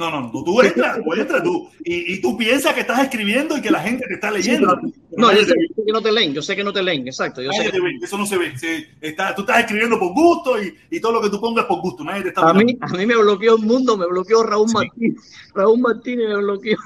No, 0.00 0.10
no, 0.10 0.20
no. 0.22 0.30
Tú, 0.32 0.42
tú 0.42 0.62
entras, 0.62 0.98
tú 1.04 1.12
entras, 1.12 1.42
tú. 1.42 1.68
Y, 1.84 2.14
y 2.14 2.20
tú 2.22 2.34
piensas 2.38 2.72
que 2.72 2.80
estás 2.80 3.00
escribiendo 3.00 3.54
y 3.56 3.60
que 3.60 3.70
la 3.70 3.80
gente 3.80 4.06
te 4.08 4.14
está 4.14 4.30
leyendo. 4.30 4.80
No, 5.16 5.30
yo 5.30 5.44
sé, 5.44 5.52
yo 5.68 5.74
sé 5.76 5.82
que 5.84 5.92
no 5.92 6.00
te 6.00 6.10
leen, 6.10 6.32
yo 6.32 6.40
sé 6.40 6.56
que 6.56 6.64
no 6.64 6.72
te 6.72 6.82
leen, 6.82 7.06
exacto. 7.06 7.42
Yo 7.42 7.52
sé 7.52 7.64
que- 7.66 7.72
te 7.72 7.80
ve, 7.80 7.90
eso 8.02 8.16
no 8.16 8.24
se 8.24 8.38
ve. 8.38 8.56
Se- 8.58 8.88
está, 9.00 9.34
tú 9.34 9.42
estás 9.42 9.58
escribiendo 9.60 9.98
por 9.98 10.14
gusto 10.14 10.62
y, 10.62 10.74
y 10.90 11.00
todo 11.00 11.12
lo 11.12 11.20
que 11.20 11.28
tú 11.28 11.38
pongas 11.38 11.66
por 11.66 11.80
gusto. 11.82 12.02
Nadie 12.02 12.22
te 12.22 12.28
está 12.30 12.48
a, 12.48 12.54
mí, 12.54 12.78
a 12.80 12.86
mí 12.88 13.04
me 13.04 13.16
bloqueó 13.16 13.56
el 13.56 13.62
mundo, 13.62 13.96
me 13.98 14.06
bloqueó 14.06 14.42
Raúl 14.42 14.70
Martínez. 14.72 15.20
Raúl 15.54 15.80
Martínez 15.80 16.28
me 16.28 16.36
bloqueó. 16.36 16.78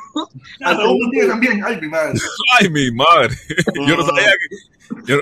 Ah, 0.65 0.75
Raúl 0.75 0.99
Martínez 1.03 1.29
también. 1.29 1.63
Ay, 1.65 1.79
mi 1.81 1.89
madre. 1.89 2.19
Ay, 2.59 2.69
mi 2.71 2.91
madre. 2.91 3.37
Yo 3.87 3.97
no 3.97 4.05
sabía 4.07 4.33
que, 4.33 5.07
yo, 5.07 5.17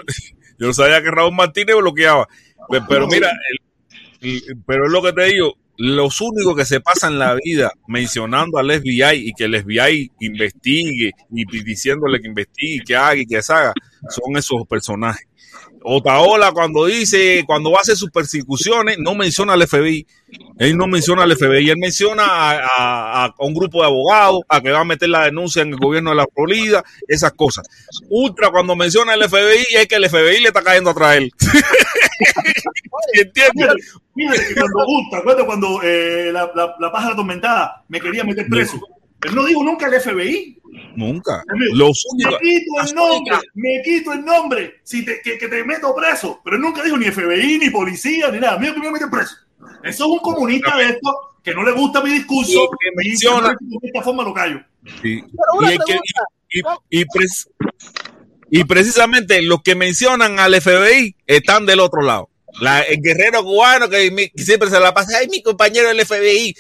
yo 0.59 0.67
no 0.69 0.73
sabía 0.73 1.03
que 1.03 1.11
Raúl 1.11 1.35
Martínez 1.35 1.77
bloqueaba. 1.77 2.27
Pe- 2.71 2.81
Pero 2.89 3.07
mira, 3.07 3.31
el- 4.21 4.31
el- 4.49 4.57
pero 4.67 4.87
es 4.87 4.93
lo 4.93 5.03
que 5.03 5.13
te 5.13 5.25
digo, 5.27 5.55
los 5.79 6.21
únicos 6.21 6.57
que 6.57 6.65
se 6.65 6.81
pasan 6.81 7.19
la 7.19 7.35
vida 7.35 7.73
mencionando 7.87 8.59
al 8.59 8.71
FBI 8.71 9.29
y 9.29 9.33
que 9.33 9.45
el 9.45 9.63
FBI 9.63 10.13
investigue 10.21 11.13
y 11.31 11.63
diciéndole 11.65 12.21
que 12.21 12.29
investigue, 12.29 12.83
que 12.85 12.97
haga 12.97 13.17
y 13.17 13.27
que 13.27 13.37
deshaga, 13.37 13.73
son 14.09 14.37
esos 14.37 14.67
personajes. 14.69 15.27
Otaola 15.85 16.53
cuando 16.53 16.87
dice, 16.87 17.43
cuando 17.47 17.79
hacer 17.79 17.97
sus 17.97 18.11
persecuciones, 18.11 18.99
no 18.99 19.15
menciona 19.15 19.53
al 19.55 19.67
FBI. 19.67 20.07
Él 20.59 20.77
no 20.77 20.87
menciona 20.87 21.25
al 21.25 21.37
FBI, 21.37 21.71
él 21.71 21.77
menciona 21.79 22.25
a, 22.25 22.67
a- 22.79 23.25
a 23.27 23.35
un 23.39 23.55
grupo 23.55 23.81
de 23.81 23.87
abogados, 23.87 24.41
a 24.49 24.61
que 24.61 24.71
va 24.71 24.81
a 24.81 24.85
meter 24.85 25.09
la 25.09 25.25
denuncia 25.25 25.63
en 25.63 25.69
el 25.71 25.77
gobierno 25.77 26.11
de 26.11 26.17
la 26.17 26.27
Florida, 26.35 26.83
esas 27.09 27.33
cosas. 27.33 27.67
Ultra 28.09 28.51
cuando 28.51 28.75
menciona 28.77 29.13
al 29.13 29.23
FBI 29.29 29.67
es 29.77 29.87
que 29.89 29.97
el 29.97 30.09
FBI 30.09 30.41
le 30.41 30.49
está 30.49 30.63
cayendo 30.63 30.91
atrás 30.91 31.17
él. 31.17 31.33
¿Entiendes? 33.15 33.93
Que 34.15 34.55
cuando, 34.55 34.79
uh, 34.87 35.11
¿te 35.11 35.17
acuerdas 35.17 35.45
cuando 35.47 35.83
eh, 35.83 36.31
la, 36.33 36.51
la, 36.55 36.75
la 36.79 36.93
pájara 36.93 37.13
atormentada 37.15 37.83
me 37.89 38.01
quería 38.01 38.25
meter 38.25 38.47
preso? 38.49 38.79
Él 39.25 39.35
no 39.35 39.45
dijo 39.45 39.63
nunca 39.63 39.87
el 39.87 40.01
FBI. 40.01 40.59
Nunca. 40.97 41.43
Los 41.75 42.05
Me 42.23 42.39
quito 42.39 42.81
el 42.89 42.95
nombre, 42.95 43.37
me 43.55 43.83
quito 43.85 44.13
el 44.13 44.25
nombre, 44.25 44.81
si 44.83 45.05
te, 45.05 45.21
que, 45.23 45.39
que 45.39 45.49
te 45.49 45.65
meto 45.65 45.95
preso. 45.95 46.41
Pero 46.45 46.57
él 46.57 46.63
nunca 46.63 46.83
dijo 46.83 46.97
ni 46.97 47.07
FBI, 47.11 47.59
ni 47.59 47.71
policía, 47.71 48.31
ni 48.31 48.41
nada. 48.41 48.59
Mío 48.59 48.75
que 48.75 48.81
me 48.81 48.91
meter 48.91 49.09
preso. 49.11 49.35
Eso 49.85 50.05
es 50.05 50.11
un 50.11 50.19
comunista 50.19 50.77
de 50.77 50.85
esto 50.91 51.11
que 51.43 51.55
no 51.55 51.63
le 51.65 51.73
gusta 51.73 52.03
mi 52.03 52.11
discurso. 52.13 52.69
Que 52.81 52.89
y 53.05 53.09
menciona- 53.09 53.57
de 53.61 53.87
esta 53.89 54.03
forma 54.03 54.23
lo 54.25 54.33
callo. 54.35 54.61
Sí. 55.03 55.23
Y, 55.61 55.65
el 55.65 55.79
que- 55.79 55.85
pregunta. 55.85 56.81
y- 56.91 57.01
y 57.01 57.05
pres- 57.05 57.49
y 58.51 58.65
precisamente 58.65 59.41
los 59.43 59.63
que 59.63 59.75
mencionan 59.75 60.39
al 60.39 60.55
FBI 60.61 61.17
están 61.27 61.65
del 61.67 61.81
otro 61.81 62.03
lado. 62.03 62.29
La- 62.61 62.83
el 62.83 63.01
guerrero 63.01 63.43
cubano 63.45 63.89
que, 63.89 64.11
mi- 64.11 64.29
que 64.29 64.43
siempre 64.43 64.69
se 64.69 64.79
la 64.79 64.93
pasa, 64.93 65.19
ay, 65.19 65.29
mi 65.29 65.43
compañero 65.43 65.89
del 65.89 66.01
FBI. 66.05 66.55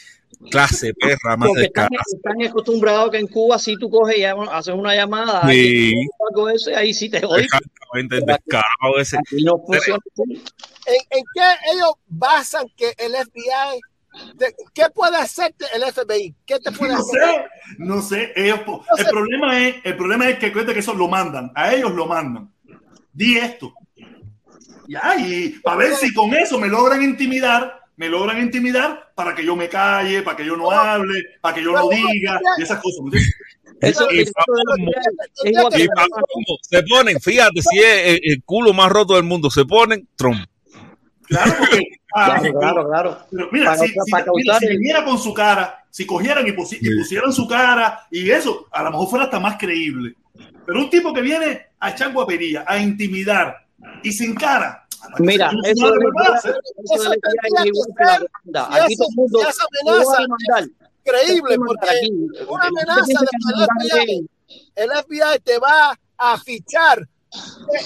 Clase 0.51 0.93
perra, 0.95 1.37
más 1.37 1.51
están, 1.57 1.89
están 2.15 2.43
acostumbrados 2.43 3.11
que 3.11 3.19
en 3.19 3.27
Cuba 3.29 3.59
si 3.59 3.77
tú 3.77 3.89
coges 3.89 4.19
y 4.19 4.25
haces 4.25 4.75
una 4.75 4.95
llamada, 4.95 5.49
Sí. 5.49 5.93
algo 6.31 6.49
ahí 6.77 6.93
sí 6.93 7.09
te 7.09 7.21
jodiste. 7.21 7.57
Exactamente, 7.57 8.17
el 8.17 8.25
descarado 8.25 8.99
ese. 9.01 9.17
Aquí 9.19 9.45
no 9.45 9.59
funciona 9.59 9.99
así. 10.15 10.33
¿En, 10.87 11.19
en 11.19 11.25
qué 11.35 11.73
ellos 11.75 11.93
basan 12.09 12.67
que 12.77 12.93
el 12.99 13.13
FBI, 13.13 13.81
de- 14.35 14.55
qué 14.75 14.85
puede 14.95 15.17
hacer 15.17 15.55
el 15.75 15.83
FBI? 15.85 16.35
¿Qué 16.45 16.59
te 16.59 16.73
puede 16.73 16.93
No 16.95 16.99
hacer? 16.99 17.21
sé, 17.23 17.45
no 17.79 18.03
sé. 18.03 18.33
Ellos, 18.35 18.61
el, 18.99 19.07
problema 19.07 19.59
es, 19.61 19.77
el 19.85 19.97
problema 19.97 20.29
es 20.29 20.39
que 20.39 20.53
cuenta 20.53 20.73
que 20.75 20.81
eso 20.81 20.95
lo 20.95 21.09
mandan, 21.09 21.53
a 21.55 21.73
ellos 21.73 21.93
lo 21.93 22.07
mandan. 22.07 22.53
Di 23.13 23.39
esto. 23.39 23.73
Ya, 24.89 25.15
y 25.19 25.51
para 25.63 25.77
ver 25.77 25.95
si 25.95 26.13
con 26.13 26.35
eso 26.35 26.59
me 26.59 26.67
logran 26.69 27.03
intimidar, 27.03 27.82
me 27.97 28.09
logran 28.09 28.41
intimidar 28.41 29.13
para 29.15 29.35
que 29.35 29.45
yo 29.45 29.55
me 29.55 29.69
calle, 29.69 30.23
para 30.23 30.37
que 30.37 30.45
yo 30.47 30.57
no 30.57 30.71
hable, 30.71 31.23
para 31.41 31.55
que 31.55 31.63
yo 31.63 31.73
no 31.73 31.89
diga, 31.89 32.41
y 32.59 32.63
esas 32.63 32.81
cosas. 32.81 33.01
Eso, 33.81 34.09
Y 34.13 34.21
eso 34.21 34.33
es 35.69 35.75
que 35.75 35.83
Y 35.85 35.87
¿cómo? 35.89 36.59
se 36.63 36.83
ponen, 36.85 37.21
fíjate, 37.21 37.63
si 37.63 37.79
es 37.79 38.07
el, 38.07 38.21
el 38.23 38.43
culo 38.45 38.73
más 38.73 38.91
roto 38.91 39.15
del 39.15 39.25
mundo, 39.25 39.51
se 39.51 39.65
ponen 39.65 40.09
Trump. 40.17 40.45
Claro, 41.27 41.53
porque, 41.59 41.81
ah, 42.15 42.39
Claro, 42.41 42.59
claro, 42.59 42.89
claro. 42.89 43.19
Pero 43.31 43.49
mira, 43.53 43.67
Para- 43.67 43.79
si, 43.81 43.89
si- 43.89 43.95
mira, 44.35 44.59
viniera 44.61 45.05
con 45.05 45.19
su 45.19 45.35
cara, 45.35 45.85
si 45.91 46.07
cogieran 46.07 46.47
y, 46.47 46.51
pusi- 46.53 46.79
y 46.81 46.97
pusieran 46.99 47.33
su 47.33 47.47
cara 47.49 48.07
y 48.11 48.31
eso, 48.31 48.67
a 48.71 48.83
lo 48.85 48.91
mejor 48.91 49.09
fuera 49.11 49.25
hasta 49.27 49.41
más 49.41 49.57
creíble. 49.59 50.15
Pero 50.65 50.79
un 50.79 50.89
tipo 50.91 51.13
que 51.13 51.21
viene 51.21 51.67
a 51.81 51.91
echar 51.91 52.13
guapería, 52.13 52.65
a 52.67 52.79
intimidar 52.79 53.67
y 54.03 54.13
sin 54.13 54.35
cara. 54.35 54.82
Mira, 55.19 55.51
eso 55.65 55.87
de 55.93 55.99
es 56.45 57.67
igual 57.67 57.89
que 57.97 58.11
la 58.51 58.67
Aquí 58.85 58.97
todo 58.97 59.09
el 59.09 59.17
mundo 59.17 59.41
amenaza 59.41 60.19
a 60.19 60.23
demandar. 60.23 60.77
Creíble, 61.05 61.57
Lo 61.57 61.63
va 61.63 61.65
a 61.65 61.67
porque 61.67 61.89
aquí. 61.91 62.11
una 62.49 62.67
Usted 62.67 62.69
amenaza 62.69 63.21
de 63.21 63.27
que 63.27 63.47
el 63.53 63.91
FBI, 63.91 64.31
el 64.77 64.91
FBI 64.91 65.39
te 65.43 65.59
va 65.59 65.99
a 66.19 66.39
fichar. 66.39 67.09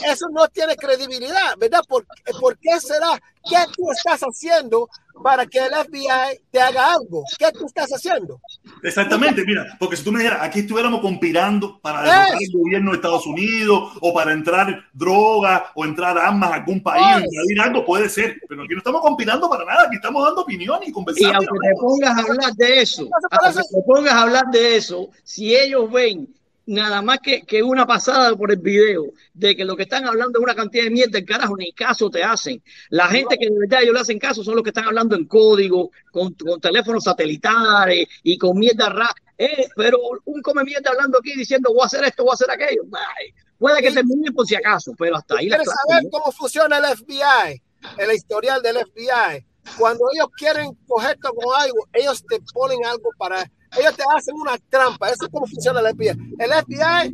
Eso 0.06 0.28
no 0.30 0.48
tiene 0.48 0.76
credibilidad, 0.76 1.56
¿verdad? 1.58 1.80
¿Por, 1.88 2.06
por 2.40 2.58
qué 2.58 2.80
será? 2.80 3.20
¿Qué 3.48 3.56
tú 3.76 3.92
estás 3.92 4.20
haciendo 4.22 4.88
para 5.22 5.46
que 5.46 5.58
el 5.60 5.70
FBI 5.72 6.40
te 6.50 6.60
haga 6.60 6.94
algo? 6.94 7.22
¿Qué 7.38 7.52
tú 7.52 7.66
estás 7.66 7.88
haciendo? 7.92 8.40
Exactamente, 8.82 9.44
mira, 9.46 9.76
porque 9.78 9.96
si 9.96 10.02
tú 10.02 10.10
me 10.10 10.18
dijeras, 10.18 10.40
aquí 10.42 10.60
estuviéramos 10.60 11.00
conspirando 11.00 11.78
para 11.80 12.02
derrotar 12.02 12.38
el 12.42 12.52
gobierno 12.52 12.90
de 12.90 12.96
Estados 12.96 13.24
Unidos 13.26 13.92
o 14.00 14.12
para 14.12 14.32
entrar 14.32 14.84
droga 14.92 15.70
o 15.76 15.84
entrar 15.84 16.18
armas 16.18 16.50
a 16.50 16.54
algún 16.56 16.82
país, 16.82 17.24
invadir 17.32 17.60
algo, 17.60 17.84
puede 17.84 18.08
ser, 18.08 18.36
pero 18.48 18.64
aquí 18.64 18.72
no 18.72 18.78
estamos 18.78 19.00
conspirando 19.00 19.48
para 19.48 19.64
nada, 19.64 19.84
aquí 19.86 19.94
estamos 19.96 20.24
dando 20.24 20.42
opinión 20.42 20.80
y 20.82 20.88
Y 20.88 20.92
conversando. 20.92 21.36
aunque 21.38 21.68
te 21.68 21.74
pongas 21.80 22.18
a 22.18 22.20
hablar 22.22 22.52
de 22.54 22.80
eso, 22.80 23.08
aunque 23.30 23.60
te 23.62 23.82
pongas 23.86 24.12
a 24.14 24.22
hablar 24.22 24.44
de 24.50 24.76
eso, 24.76 25.08
si 25.22 25.54
ellos 25.54 25.90
ven 25.92 26.34
nada 26.66 27.00
más 27.00 27.20
que, 27.20 27.42
que 27.42 27.62
una 27.62 27.86
pasada 27.86 28.36
por 28.36 28.50
el 28.50 28.58
video 28.58 29.12
de 29.32 29.56
que 29.56 29.64
lo 29.64 29.76
que 29.76 29.84
están 29.84 30.04
hablando 30.06 30.38
es 30.38 30.42
una 30.42 30.54
cantidad 30.54 30.84
de 30.84 30.90
mierda, 30.90 31.18
el 31.18 31.24
carajo 31.24 31.56
ni 31.56 31.72
caso 31.72 32.10
te 32.10 32.22
hacen. 32.22 32.62
La 32.90 33.06
gente 33.08 33.38
que 33.38 33.48
de 33.48 33.58
verdad 33.58 33.82
ellos 33.82 33.94
le 33.94 34.00
hacen 34.00 34.18
caso 34.18 34.42
son 34.42 34.56
los 34.56 34.64
que 34.64 34.70
están 34.70 34.84
hablando 34.84 35.16
en 35.16 35.26
código, 35.26 35.90
con, 36.10 36.34
con 36.34 36.60
teléfonos 36.60 37.04
satelitares 37.04 38.08
y 38.22 38.36
con 38.36 38.58
mierda 38.58 38.88
rara. 38.88 39.14
Eh, 39.38 39.68
pero 39.76 39.98
un 40.24 40.40
come 40.40 40.64
mierda 40.64 40.90
hablando 40.90 41.18
aquí 41.18 41.34
diciendo 41.36 41.70
voy 41.72 41.82
a 41.82 41.86
hacer 41.86 42.04
esto, 42.04 42.24
voy 42.24 42.32
a 42.32 42.34
hacer 42.34 42.50
aquello. 42.50 42.82
Ay, 42.92 43.32
puede 43.58 43.80
que 43.82 43.92
termine 43.92 44.32
por 44.32 44.46
si 44.46 44.54
acaso, 44.54 44.92
pero 44.98 45.16
hasta 45.16 45.36
ahí 45.36 45.48
¿Quieres 45.48 45.68
saber 45.86 46.04
¿no? 46.04 46.10
cómo 46.10 46.32
funciona 46.32 46.78
el 46.78 46.96
FBI? 46.96 47.62
El 47.98 48.12
historial 48.12 48.62
del 48.62 48.78
FBI. 48.78 49.46
Cuando 49.78 50.04
ellos 50.14 50.28
quieren 50.36 50.76
cogerte 50.86 51.28
con 51.28 51.54
algo, 51.60 51.86
ellos 51.92 52.24
te 52.26 52.40
ponen 52.52 52.84
algo 52.84 53.10
para... 53.18 53.50
Ellos 53.78 53.96
te 53.96 54.04
hacen 54.16 54.34
una 54.34 54.56
trampa. 54.68 55.10
Eso 55.10 55.26
es 55.26 55.30
cómo 55.30 55.46
funciona 55.46 55.80
el 55.80 55.94
FBI. 55.94 56.08
El 56.38 56.52
FBI 56.52 57.10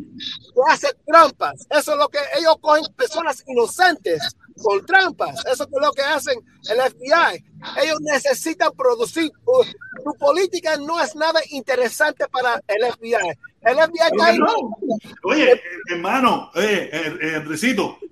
te 0.55 0.73
hace 0.73 0.89
trampas. 1.07 1.66
Eso 1.70 1.93
es 1.93 1.99
lo 1.99 2.09
que 2.09 2.19
ellos 2.39 2.57
cogen 2.61 2.85
personas 2.95 3.43
inocentes 3.47 4.37
con 4.62 4.85
trampas. 4.87 5.45
Eso 5.47 5.65
es 5.65 5.70
lo 5.70 5.93
que 5.93 6.03
hacen 6.03 6.39
el 6.70 6.81
FBI. 6.81 7.45
Ellos 7.83 8.01
necesitan 8.01 8.73
producir. 8.73 9.31
Uh, 9.45 9.65
Tu 10.05 10.15
política 10.19 10.77
no 10.77 11.01
es 11.01 11.15
nada 11.15 11.41
interesante 11.51 12.27
para 12.29 12.61
el 12.66 12.93
FBI. 12.93 13.39
El 13.64 13.76
FBI 13.78 14.18
cae- 14.18 14.32
que 14.32 14.39
no. 14.39 14.76
Oye, 15.24 15.60
hermano, 15.90 16.51
eh, 16.55 16.90
eh, 16.93 17.43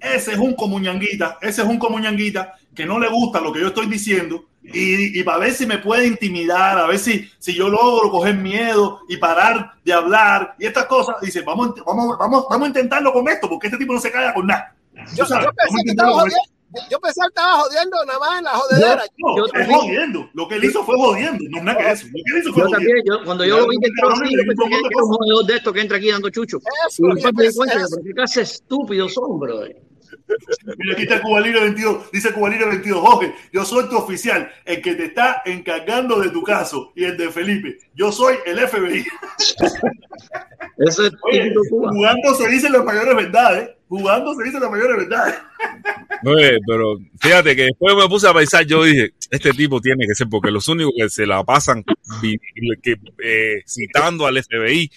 ese 0.00 0.32
es 0.32 0.38
un 0.38 0.54
comuñanguita, 0.54 1.38
ese 1.40 1.62
es 1.62 1.68
un 1.68 1.78
comuñanguita 1.78 2.54
que 2.74 2.86
no 2.86 2.98
le 2.98 3.08
gusta 3.08 3.40
lo 3.40 3.52
que 3.52 3.60
yo 3.60 3.68
estoy 3.68 3.86
diciendo 3.86 4.44
y, 4.62 5.18
y 5.18 5.22
para 5.24 5.38
ver 5.38 5.52
si 5.52 5.66
me 5.66 5.78
puede 5.78 6.06
intimidar, 6.06 6.78
a 6.78 6.86
ver 6.86 6.98
si, 6.98 7.28
si 7.38 7.54
yo 7.54 7.68
logro 7.68 8.10
coger 8.10 8.36
miedo 8.36 9.00
y 9.08 9.16
parar 9.16 9.72
de 9.84 9.92
hablar 9.92 10.54
y 10.58 10.66
estas 10.66 10.86
cosas, 10.86 11.16
dice, 11.20 11.42
vamos, 11.42 11.74
vamos, 11.84 12.16
vamos, 12.18 12.44
vamos 12.48 12.64
a 12.66 12.68
intentarlo 12.68 13.12
con 13.12 13.28
esto, 13.28 13.48
porque 13.48 13.66
este 13.66 13.78
tipo 13.78 13.92
no 13.92 14.00
se 14.00 14.12
calla 14.12 14.32
con 14.32 14.46
nada. 14.46 14.74
Yo, 15.16 15.24
sabes, 15.26 15.46
yo 15.46 15.52
pensé 15.52 15.84
que 15.84 15.90
estaba 15.90 16.12
jodiendo. 16.12 16.36
Yo 16.90 17.00
pensaba 17.00 17.26
que 17.28 17.30
estaba 17.30 17.58
jodiendo 17.62 18.04
nada 18.06 18.18
más 18.18 18.38
en 18.38 18.44
la 18.44 18.50
jodedera. 18.52 19.04
No, 19.18 19.36
Yo 19.36 19.46
también. 19.48 19.78
jodiendo. 19.80 20.30
Lo 20.34 20.48
que 20.48 20.54
él 20.56 20.64
hizo 20.64 20.84
fue 20.84 20.96
jodiendo, 20.96 21.44
no 21.50 21.58
es 21.58 21.64
nada 21.64 21.78
que 21.78 21.90
eso. 21.90 22.06
Lo 22.06 22.12
que 22.12 22.32
él 22.32 22.38
hizo 22.42 22.52
fue 22.52 22.62
Yo 22.62 22.68
jodiendo. 22.68 22.72
también, 22.76 23.04
yo, 23.06 23.24
cuando 23.24 23.44
yo 23.44 23.58
lo 23.60 23.68
vi 23.68 23.76
que 23.78 23.86
entró 23.88 24.10
así, 24.10 24.24
yo 24.30 24.42
pensé 24.46 24.68
que 24.68 24.76
era 24.76 25.04
un 25.04 25.10
jodedor 25.14 25.46
de 25.46 25.56
estos 25.56 25.72
que 25.72 25.80
entra 25.80 25.96
aquí 25.96 26.10
dando 26.10 26.30
chucho. 26.30 26.58
Eso, 26.86 27.02
Y 27.06 27.46
eso, 27.46 27.96
qué 28.04 28.10
clase 28.12 28.42
estúpidos 28.42 29.14
son, 29.14 29.38
brother. 29.40 29.76
Mira, 30.76 30.92
aquí 30.92 31.02
está 31.02 31.20
Cuba 31.20 31.40
Libre 31.40 31.60
22. 31.60 32.10
Dice 32.12 32.32
Cuba 32.32 32.50
Libre 32.50 32.66
22. 32.66 33.00
Jorge, 33.00 33.34
yo 33.52 33.64
soy 33.64 33.88
tu 33.88 33.96
oficial, 33.96 34.50
el 34.64 34.82
que 34.82 34.94
te 34.94 35.06
está 35.06 35.42
encargando 35.44 36.20
de 36.20 36.30
tu 36.30 36.42
caso 36.42 36.92
y 36.94 37.04
el 37.04 37.16
de 37.16 37.30
Felipe. 37.30 37.78
Yo 37.94 38.12
soy 38.12 38.36
el 38.46 38.58
FBI. 38.58 39.04
Eso 40.78 41.06
es 41.06 41.12
Oye, 41.22 41.52
jugando 41.68 42.34
se 42.34 42.48
dicen 42.48 42.72
las 42.72 42.84
mayores 42.84 43.14
verdades. 43.14 43.70
Jugando 43.88 44.34
se 44.34 44.44
dicen 44.44 44.60
las 44.60 44.70
mayores 44.70 44.96
verdades. 44.96 45.34
Oye, 46.24 46.58
pero 46.66 46.98
fíjate 47.20 47.56
que 47.56 47.64
después 47.64 47.96
me 47.96 48.08
puse 48.08 48.28
a 48.28 48.34
pensar, 48.34 48.64
yo 48.64 48.84
dije, 48.84 49.12
este 49.30 49.52
tipo 49.52 49.80
tiene 49.80 50.06
que 50.06 50.14
ser, 50.14 50.28
porque 50.28 50.50
los 50.50 50.68
únicos 50.68 50.92
que 50.96 51.08
se 51.08 51.26
la 51.26 51.42
pasan 51.44 51.84
que, 52.22 52.96
eh, 53.24 53.62
citando 53.66 54.26
al 54.26 54.42
FBI, 54.42 54.90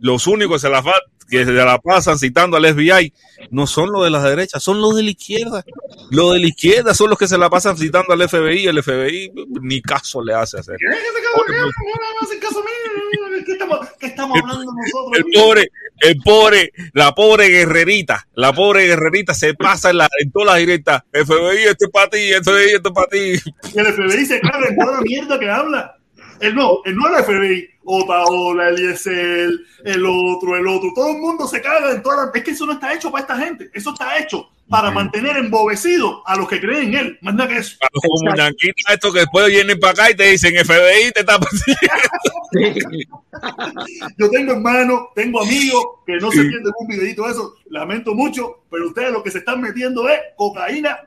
los 0.00 0.26
únicos 0.26 0.56
que 0.56 0.66
se 0.66 0.70
la, 0.70 0.82
que 1.30 1.44
se 1.44 1.52
la 1.52 1.78
pasan 1.78 2.18
citando 2.18 2.56
al 2.56 2.66
FBI, 2.66 3.12
no 3.50 3.66
son 3.66 3.90
los 3.92 4.04
de 4.04 4.10
la 4.10 4.22
derecha, 4.22 4.60
son 4.60 4.80
los 4.80 4.96
de 4.96 5.04
la 5.04 5.10
izquierda. 5.10 5.64
Los 6.10 6.34
de 6.34 6.40
la 6.40 6.46
izquierda 6.46 6.94
son 6.94 7.10
los 7.10 7.18
que 7.18 7.28
se 7.28 7.38
la 7.38 7.48
pasan 7.48 7.76
citando 7.76 8.12
al 8.12 8.28
FBI, 8.28 8.66
el 8.66 8.82
FBI 8.82 9.32
ni 9.62 9.80
caso 9.80 10.22
le 10.22 10.34
hace 10.34 10.58
hacer. 10.58 10.76
El 15.12 15.24
pobre, 15.32 15.68
el 16.00 16.16
pobre, 16.18 16.72
la 16.92 17.14
pobre 17.14 17.48
guerrerita, 17.48 18.26
la 18.34 18.52
pobre 18.52 18.86
guerrerita 18.86 19.34
se 19.34 19.54
pasa 19.54 19.90
en, 19.90 19.98
la, 19.98 20.08
en 20.18 20.32
todas 20.32 20.48
las 20.48 20.58
directas. 20.58 21.02
FBI, 21.12 21.64
esto 21.64 21.86
es 21.86 21.90
para 21.92 22.10
ti, 22.10 22.18
FBI, 22.42 22.74
esto 22.74 22.88
es 22.88 22.94
para 22.94 23.08
ti. 23.08 23.52
Y 23.74 23.78
el 23.78 23.86
FBI 23.86 24.26
se 24.26 24.40
caga 24.40 24.68
en 24.68 24.76
toda 24.76 24.92
la 24.96 25.00
mierda 25.02 25.38
que 25.38 25.48
habla. 25.48 25.99
El 26.40 26.54
no, 26.54 26.80
el 26.84 26.96
no 26.96 27.08
el 27.08 27.24
FBI. 27.24 27.70
Otaola, 27.82 28.68
Eliezer, 28.68 29.50
el 29.84 30.06
otro, 30.06 30.56
el 30.56 30.66
otro. 30.66 30.92
Todo 30.94 31.12
el 31.12 31.18
mundo 31.18 31.48
se 31.48 31.60
caga 31.60 31.92
en 31.92 32.02
toda 32.02 32.26
la... 32.26 32.30
Es 32.32 32.44
que 32.44 32.52
eso 32.52 32.66
no 32.66 32.72
está 32.72 32.94
hecho 32.94 33.10
para 33.10 33.22
esta 33.22 33.36
gente. 33.36 33.70
Eso 33.74 33.90
está 33.90 34.16
hecho 34.18 34.48
para 34.70 34.90
mantener 34.92 35.36
embobecido 35.36 36.22
a 36.24 36.36
los 36.36 36.48
que 36.48 36.60
creen 36.60 36.94
en 36.94 36.96
él. 37.00 37.18
Más 37.22 37.34
nada 37.34 37.48
que 37.48 37.56
eso. 37.58 37.76
A 37.80 37.88
los 37.92 38.02
comunanquitas 38.02 38.94
estos 38.94 39.12
que 39.12 39.18
después 39.20 39.48
vienen 39.48 39.80
para 39.80 39.92
acá 39.92 40.10
y 40.12 40.14
te 40.14 40.30
dicen 40.30 40.54
FBI, 40.64 41.10
te 41.12 41.20
está. 41.20 41.40
Yo 44.16 44.30
tengo 44.30 44.52
hermanos, 44.52 45.08
tengo 45.16 45.42
amigos 45.42 45.84
que 46.06 46.18
no 46.18 46.30
se 46.30 46.44
pierden 46.44 46.72
un 46.78 46.86
videito 46.86 47.24
de 47.24 47.32
eso. 47.32 47.54
Lamento 47.66 48.14
mucho, 48.14 48.62
pero 48.70 48.86
ustedes 48.86 49.10
lo 49.10 49.24
que 49.24 49.32
se 49.32 49.38
están 49.38 49.60
metiendo 49.60 50.08
es 50.08 50.20
cocaína, 50.36 51.00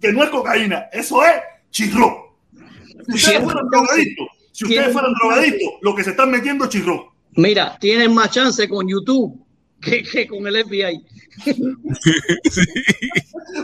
que 0.00 0.10
no 0.12 0.24
es 0.24 0.30
cocaína, 0.30 0.86
eso 0.90 1.22
es 1.22 1.34
chirro. 1.70 2.34
Si 3.08 3.14
ustedes 3.14 3.40
chance. 3.40 3.54
drogadictos, 3.70 4.26
si 4.56 4.64
ustedes 4.64 4.68
Tienen 4.68 4.92
fueran 4.92 5.12
drogadictos, 5.12 5.68
lo 5.82 5.94
que 5.94 6.02
se 6.04 6.10
están 6.10 6.30
metiendo 6.30 6.64
es 6.64 6.70
chirro. 6.70 7.12
Mira, 7.32 7.76
tienen 7.78 8.14
más 8.14 8.30
chance 8.30 8.66
con 8.68 8.88
YouTube 8.88 9.38
que, 9.80 10.02
que 10.02 10.26
con 10.26 10.46
el 10.46 10.64
FBI. 10.64 11.04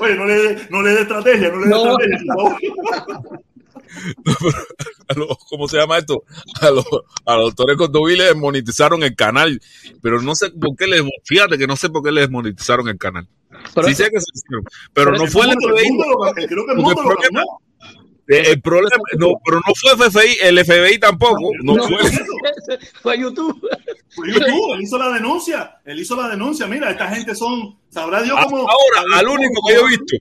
Oye, 0.01 0.14
no 0.16 0.24
le 0.27 0.35
dé 0.35 0.66
no 0.69 0.82
le 0.82 0.90
dé 0.90 1.01
estrategia, 1.01 1.48
no 1.51 1.59
le 1.60 1.64
dé 1.66 1.70
No. 1.70 1.98
estrategia. 1.98 2.35
A 5.09 5.14
los- 5.14 5.36
¿Cómo 5.51 5.69
se 5.69 5.77
llama 5.78 5.98
esto? 5.98 6.24
A 6.60 6.70
los, 6.70 6.85
a 7.27 7.36
los 7.36 7.55
doctores 7.55 7.77
les 8.16 8.36
monetizaron 8.36 9.02
el 9.02 9.14
canal, 9.14 9.60
pero 10.02 10.20
no 10.23 10.35
sé 10.35 10.51
por 10.51 10.74
qué 10.77 10.86
les, 10.86 11.02
fíjate 11.24 11.59
que 11.59 11.66
no 11.66 11.77
sé 11.77 11.90
por 11.90 12.02
qué 12.02 12.10
les 12.12 12.31
monetizaron 12.31 12.89
el 12.89 12.97
canal. 12.98 13.27
Pero 13.74 13.89
Sí 13.89 13.94
sé 13.94 14.05
que 14.10 14.20
se 14.20 14.27
hicieron, 14.35 14.64
pero 14.94 15.10
pero 15.12 15.16
no 15.19 15.24
el 15.24 15.31
fue 15.31 15.44
el 15.47 15.51
El 15.52 15.56
mundo 15.90 16.05
lo- 16.09 16.32
creo 16.35 16.66
que 16.66 16.73
el 16.73 16.78
mundo 16.78 17.02
el 17.02 17.09
lo 17.09 17.44
El 18.28 18.60
problema, 18.62 19.02
no, 19.18 19.32
pero 19.44 19.60
no 19.66 19.74
fue 19.74 20.10
FBI, 20.10 20.36
el 20.42 20.64
FBI 20.64 20.98
tampoco. 20.98 21.50
No, 21.62 21.74
No, 21.74 21.84
fue. 21.88 22.00
eso. 22.02 22.22
fue 23.02 23.18
YouTube. 23.18 23.60
Fue 24.14 24.28
YouTube, 24.32 24.74
él 24.74 24.82
hizo 24.82 24.98
la 24.98 25.08
denuncia, 25.10 25.76
él 25.84 25.98
hizo 26.00 26.14
la 26.16 26.28
denuncia. 26.28 26.66
Mira, 26.66 26.90
esta 26.90 27.08
gente 27.08 27.34
son, 27.34 27.76
sabrá 27.90 28.22
Dios 28.22 28.36
Hasta 28.38 28.50
cómo. 28.50 28.62
ahora, 28.62 29.18
al 29.18 29.28
único 29.28 29.60
que 29.66 29.74
yo 29.74 29.86
he 29.86 29.88
visto, 29.88 30.16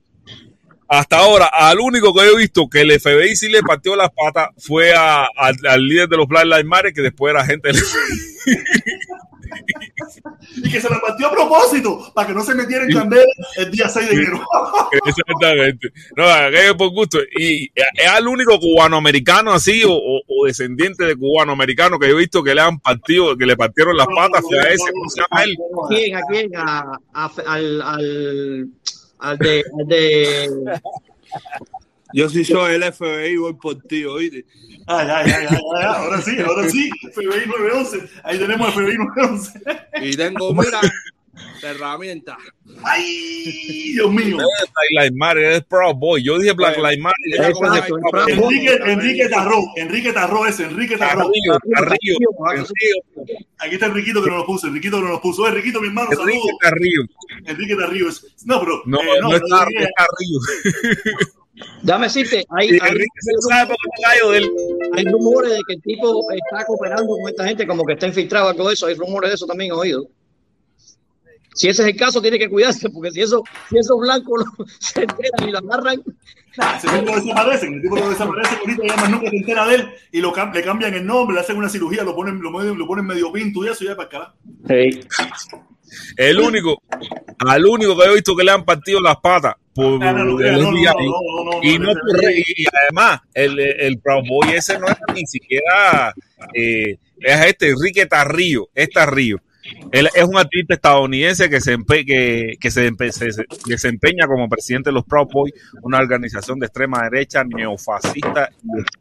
hasta 0.88 1.18
ahora, 1.20 1.46
al 1.54 1.80
único 1.80 2.14
que 2.14 2.26
yo 2.26 2.32
he 2.34 2.38
visto 2.38 2.68
que 2.70 2.82
el 2.82 3.00
FBI 3.00 3.36
sí 3.36 3.50
le 3.50 3.62
partió 3.62 3.96
las 3.96 4.10
patas 4.12 4.50
fue 4.58 4.94
a- 4.94 5.28
al- 5.38 5.66
al 5.68 5.86
líder 5.88 6.08
de 6.10 6.18
los 6.18 6.28
Black 6.28 6.46
Lives 6.46 6.66
Matter, 6.66 6.94
que 6.94 7.02
después 7.02 7.32
era 7.34 7.46
gente 7.46 7.68
del 7.70 7.78
FBI. 7.78 8.56
y 10.58 10.72
que 10.72 10.82
se 10.82 10.90
la 10.90 11.00
partió 11.00 11.28
a 11.28 11.32
propósito 11.32 12.12
para 12.14 12.28
que 12.28 12.34
no 12.34 12.44
se 12.44 12.56
metiera 12.56 12.84
en 12.86 12.92
candela 12.94 13.26
el 13.58 13.72
día 13.72 13.88
6 13.90 14.10
de 14.10 14.16
enero. 14.16 14.42
Exactamente. 15.06 15.90
No, 16.16 16.26
aquello 16.28 16.78
por 16.78 16.90
gusto. 16.92 17.20
Y 17.38 17.66
es 17.66 18.18
el 18.18 18.28
único 18.28 18.60
cubano-americano 18.60 19.52
así 19.54 19.84
o, 19.88 20.22
descendiente 20.46 21.06
de 21.06 21.16
cubano-americano 21.16 22.00
que 22.00 22.08
yo 22.10 22.16
he 22.16 22.20
visto 22.20 22.44
que 22.44 22.56
le 22.56 22.62
han 22.62 22.80
partido, 22.80 23.38
que 23.38 23.46
le 23.46 23.56
partieron 23.56 23.96
las 23.96 24.08
patas 24.08 24.44
a 24.46 24.68
ese. 24.70 24.84
¿A 25.30 25.44
quién? 25.90 26.16
¿A 26.16 26.22
quién? 26.30 26.56
A, 26.56 27.00
a- 27.14 27.32
al, 27.48 27.82
al, 27.82 28.70
al 29.20 29.38
de, 29.38 29.64
al 29.80 29.88
de 29.88 30.80
Yo 32.14 32.30
si 32.30 32.44
soy 32.44 32.74
el 32.76 32.84
FBI 32.92 33.38
voy 33.38 33.54
por 33.54 33.82
ti, 33.84 34.04
oíste. 34.06 34.46
Ay, 34.98 35.08
ay, 35.10 35.32
ay, 35.32 35.48
ay, 35.50 35.84
ahora 35.86 36.22
sí, 36.22 36.38
ahora 36.40 36.70
sí. 36.70 36.90
FBI 37.14 37.46
911. 37.48 38.10
Ahí 38.24 38.38
tenemos 38.40 38.74
FBI 38.74 38.98
911. 38.98 39.60
Y 40.02 40.16
tengo, 40.18 40.54
mira, 40.54 40.80
herramientas. 41.64 42.38
Ay, 42.84 43.92
Dios 43.94 44.12
mío. 44.12 44.38
Black 44.38 44.70
Lives 44.92 45.14
Matter, 45.16 45.44
es 45.44 45.64
Proud 45.66 45.96
Boy. 45.96 46.24
Yo 46.24 46.38
dije 46.40 46.54
Black 46.54 46.78
Lives 46.78 47.00
Matter. 47.00 47.16
ya. 47.32 47.48
Enrique, 48.28 48.80
Enrique 48.86 49.30
Tarró, 49.30 49.64
Enrique 49.76 50.14
Tarró 50.14 50.46
ese, 50.46 50.64
Enrique 50.66 50.98
Tarró. 50.98 51.30
Carrillo, 51.32 51.60
Carrillo, 51.74 52.18
Aquí 53.60 53.76
está 53.76 53.86
Enriquito 53.88 54.24
que 54.24 54.30
nos 54.30 54.40
lo 54.40 54.46
puso, 54.46 54.68
Enriquito 54.68 54.98
que 54.98 55.04
nos 55.04 55.12
lo 55.12 55.22
puso. 55.22 55.48
Enriquito, 55.48 55.80
mi 55.82 55.88
hermano, 55.88 56.10
Enrique 56.12 56.40
saludos. 56.40 56.52
Enrique 57.46 57.76
Tarrillo. 57.76 58.10
es- 58.10 58.26
No, 58.46 58.60
pero. 58.60 58.82
No, 58.86 59.00
eh, 59.02 59.20
no, 59.22 59.34
es 59.36 59.42
pero 59.42 59.56
Dame 61.84 62.06
decirte, 62.06 62.46
hay, 62.50 62.70
Y 62.70 62.80
hay, 62.82 62.94
él. 64.36 64.52
hay 64.94 65.04
rumores 65.06 65.52
de 65.52 65.60
que 65.68 65.74
el 65.74 65.82
tipo 65.82 66.26
está 66.32 66.66
cooperando 66.66 67.08
con 67.08 67.30
esta 67.30 67.46
gente, 67.46 67.68
como 67.68 67.84
que 67.84 67.94
está 67.94 68.08
infiltrado 68.08 68.50
algo 68.50 68.68
de 68.68 68.74
eso. 68.74 68.86
Hay 68.88 68.96
rumores 68.96 69.32
de 69.32 69.36
eso 69.36 69.46
también 69.46 69.72
he 69.72 69.74
oído. 69.74 70.08
Si 71.54 71.68
ese 71.68 71.82
es 71.82 71.90
el 71.90 71.96
caso, 71.98 72.22
tiene 72.22 72.40
que 72.40 72.50
cuidarse, 72.50 72.90
porque 72.90 73.12
si 73.12 73.22
eso, 73.22 73.44
si 73.70 73.78
esos 73.78 74.00
blancos 74.00 74.46
no 74.58 74.66
se 74.80 75.02
enteran 75.02 75.50
y 75.50 75.52
lo 75.52 75.58
agarran, 75.58 76.02
Ese 76.78 76.88
tipo 77.00 77.14
desaparecen, 77.14 77.74
el 77.74 77.82
tipo 77.82 77.96
lo 77.98 78.10
desaparece, 78.10 78.56
ahorita 78.56 78.84
ya 78.88 78.96
más 78.96 79.10
nunca 79.10 79.30
se 79.30 79.36
entera 79.36 79.68
de 79.68 79.76
él 79.76 79.90
y 80.14 80.22
lo, 80.22 80.34
le 80.54 80.64
cambian 80.64 80.94
el 80.94 81.06
nombre, 81.06 81.34
le 81.36 81.42
hacen 81.42 81.58
una 81.58 81.68
cirugía, 81.68 82.04
lo 82.04 82.16
ponen, 82.16 82.42
lo, 82.42 82.52
ponen- 82.52 82.78
lo 82.78 82.88
ponen 82.88 83.06
medio 83.06 83.30
pinto 83.34 83.66
y 83.66 83.68
eso 83.68 83.84
ya 83.84 83.98
para 83.98 84.08
acá. 84.08 84.34
El 86.16 86.40
único, 86.40 86.82
al 87.40 87.66
único 87.66 87.98
que 87.98 88.06
he 88.06 88.14
visto 88.14 88.34
que 88.34 88.46
le 88.46 88.52
han 88.52 88.64
partido 88.64 89.02
las 89.02 89.18
patas 89.18 89.56
por 89.74 90.00
no, 90.00 90.38
y 91.64 91.80
no, 91.80 91.94
por- 91.94 92.24
y 92.32 92.66
además 92.84 93.22
el, 93.34 93.60
el 93.60 94.00
Proud 94.00 94.24
Boy 94.28 94.50
ese 94.56 94.78
no 94.80 94.88
es 94.88 94.96
ni 95.14 95.26
siquiera 95.26 96.14
eh, 96.54 96.98
es 97.20 97.46
este 97.46 97.70
Enrique 97.70 98.06
Tarrillo 98.06 98.70
es 98.76 98.90
Tarrillo. 98.90 99.38
Él 99.92 100.10
es 100.14 100.24
un 100.24 100.38
artista 100.38 100.74
estadounidense 100.74 101.50
que 101.50 101.62
se, 101.62 101.78
empe- 101.78 102.04
que, 102.06 102.56
que 102.60 102.72
se, 102.72 102.92
empe- 102.92 103.12
se- 103.12 103.32
se 103.32 103.46
desempeña 103.66 104.26
como 104.28 104.50
presidente 104.50 104.90
de 104.90 104.94
los 104.96 105.06
Proud 105.06 105.28
Boys, 105.32 105.54
una 105.84 106.00
organización 106.00 106.60
de 106.60 106.66
extrema 106.66 107.04
derecha 107.10 107.44
neofascista 107.44 108.50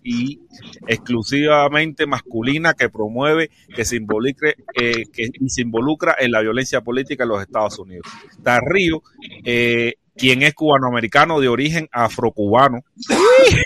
y, 0.04 0.32
y 0.34 0.40
exclusivamente 0.86 2.06
masculina 2.06 2.74
que 2.74 2.88
promueve 2.88 3.50
que 3.74 3.84
se 3.84 3.96
involucre 3.96 4.54
eh, 4.80 5.04
que, 5.12 5.30
y 5.40 5.48
se 5.48 5.62
involucra 5.62 6.14
en 6.18 6.30
la 6.30 6.40
violencia 6.42 6.82
política 6.82 7.24
en 7.24 7.30
los 7.30 7.42
Estados 7.42 7.78
Unidos. 7.78 8.06
Tarrillo, 8.44 9.02
eh, 9.44 9.94
quien 10.20 10.42
es 10.42 10.54
cubanoamericano 10.54 11.40
de 11.40 11.48
origen 11.48 11.88
afrocubano, 11.92 12.80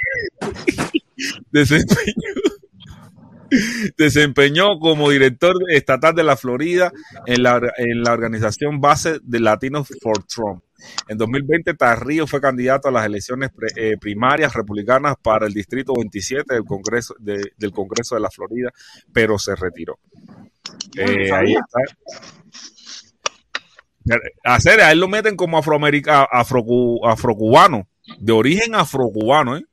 desempeñó, 1.50 2.12
desempeñó 3.96 4.78
como 4.80 5.10
director 5.10 5.54
estatal 5.70 6.14
de 6.14 6.24
la 6.24 6.36
Florida 6.36 6.92
en 7.26 7.42
la, 7.42 7.60
en 7.76 8.02
la 8.02 8.12
organización 8.12 8.80
base 8.80 9.18
de 9.22 9.40
Latinos 9.40 9.88
for 10.00 10.24
Trump. 10.24 10.62
En 11.08 11.16
2020, 11.16 11.74
Tarrillo 11.74 12.26
fue 12.26 12.40
candidato 12.42 12.88
a 12.88 12.92
las 12.92 13.06
elecciones 13.06 13.50
pre- 13.50 13.68
eh, 13.76 13.96
primarias 13.98 14.52
republicanas 14.52 15.14
para 15.22 15.46
el 15.46 15.54
Distrito 15.54 15.94
27 15.96 16.54
del 16.54 16.64
Congreso 16.64 17.14
de, 17.18 17.52
del 17.56 17.72
Congreso 17.72 18.16
de 18.16 18.20
la 18.20 18.30
Florida, 18.30 18.70
pero 19.12 19.38
se 19.38 19.54
retiró. 19.56 19.98
Eh, 20.96 21.32
ahí 21.32 21.54
está. 21.54 21.80
Hacer, 24.44 24.80
a 24.80 24.92
él 24.92 25.00
lo 25.00 25.08
meten 25.08 25.36
como 25.36 25.58
afroamericano, 25.58 26.26
afrocu- 26.32 27.00
afrocubano, 27.10 27.88
de 28.18 28.32
origen 28.32 28.74
afrocubano, 28.74 29.56
¿eh? 29.56 29.64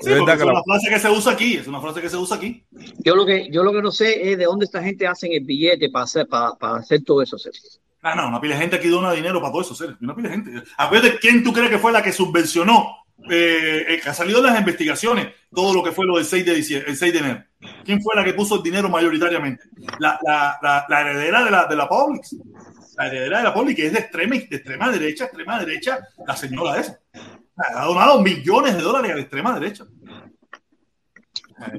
Sí, 0.00 0.10
Es 0.10 0.18
porque 0.18 0.20
verdad 0.20 0.34
es 0.34 0.38
que 0.40 0.46
la- 0.46 0.52
una 0.52 0.62
frase 0.64 0.88
que 0.90 0.98
se 0.98 1.10
usa 1.10 1.32
aquí, 1.32 1.56
es 1.58 1.66
una 1.68 1.80
frase 1.80 2.00
que 2.00 2.10
se 2.10 2.16
usa 2.16 2.36
aquí. 2.36 2.64
yo 3.04 3.14
lo 3.14 3.24
que, 3.24 3.48
yo 3.52 3.62
lo 3.62 3.72
que 3.72 3.82
no 3.82 3.90
sé 3.92 4.32
es 4.32 4.38
de 4.38 4.44
dónde 4.44 4.64
esta 4.64 4.82
gente 4.82 5.06
hacen 5.06 5.32
el 5.32 5.44
billete 5.44 5.90
para 5.90 6.04
hacer, 6.04 6.26
para, 6.26 6.52
para 6.54 6.76
hacer 6.78 7.02
todo 7.04 7.22
eso. 7.22 7.38
Sergio. 7.38 7.62
Ah, 8.02 8.14
no, 8.14 8.28
una 8.28 8.40
pila 8.40 8.54
de 8.54 8.60
gente 8.62 8.76
aquí 8.76 8.88
dona 8.88 9.12
dinero 9.12 9.40
para 9.40 9.52
todo 9.52 9.62
eso, 9.62 9.74
serio. 9.74 9.96
Una 10.00 10.14
pila 10.14 10.28
de 10.28 10.34
gente. 10.36 10.50
Acuérdate, 10.76 11.18
¿quién 11.20 11.42
tú 11.42 11.52
crees 11.52 11.70
que 11.70 11.78
fue 11.78 11.92
la 11.92 12.02
que 12.02 12.12
subvencionó? 12.12 12.86
Eh, 13.30 13.84
eh, 13.88 14.00
que 14.02 14.10
ha 14.10 14.14
salido 14.14 14.38
en 14.40 14.44
las 14.44 14.58
investigaciones 14.58 15.28
todo 15.52 15.72
lo 15.72 15.82
que 15.82 15.90
fue 15.90 16.04
lo 16.04 16.16
del 16.16 16.26
6 16.26 16.44
de, 16.44 16.54
diciembre, 16.54 16.90
el 16.90 16.96
6 16.96 17.12
de 17.14 17.18
enero. 17.18 17.44
¿Quién 17.84 18.02
fue 18.02 18.14
la 18.14 18.22
que 18.22 18.34
puso 18.34 18.56
el 18.56 18.62
dinero 18.62 18.88
mayoritariamente? 18.90 19.64
La, 19.98 20.18
la, 20.22 20.58
la, 20.62 20.84
la 20.88 21.00
heredera 21.00 21.42
de 21.44 21.50
la, 21.50 21.66
de 21.66 21.76
la 21.76 21.88
Publix. 21.88 22.36
La 22.96 23.06
heredera 23.08 23.38
de 23.38 23.44
la 23.44 23.54
Publix, 23.54 23.76
que 23.76 23.86
es 23.86 23.92
de 23.92 23.98
extrema, 24.00 24.36
de 24.36 24.56
extrema 24.56 24.90
derecha, 24.90 25.24
extrema 25.24 25.58
derecha, 25.58 25.98
la 26.26 26.36
señora 26.36 26.80
esa. 26.80 26.98
Ha 27.56 27.84
donado 27.84 28.20
millones 28.22 28.74
de 28.76 28.82
dólares 28.82 29.12
a 29.12 29.14
la 29.16 29.20
extrema 29.20 29.58
derecha. 29.58 29.84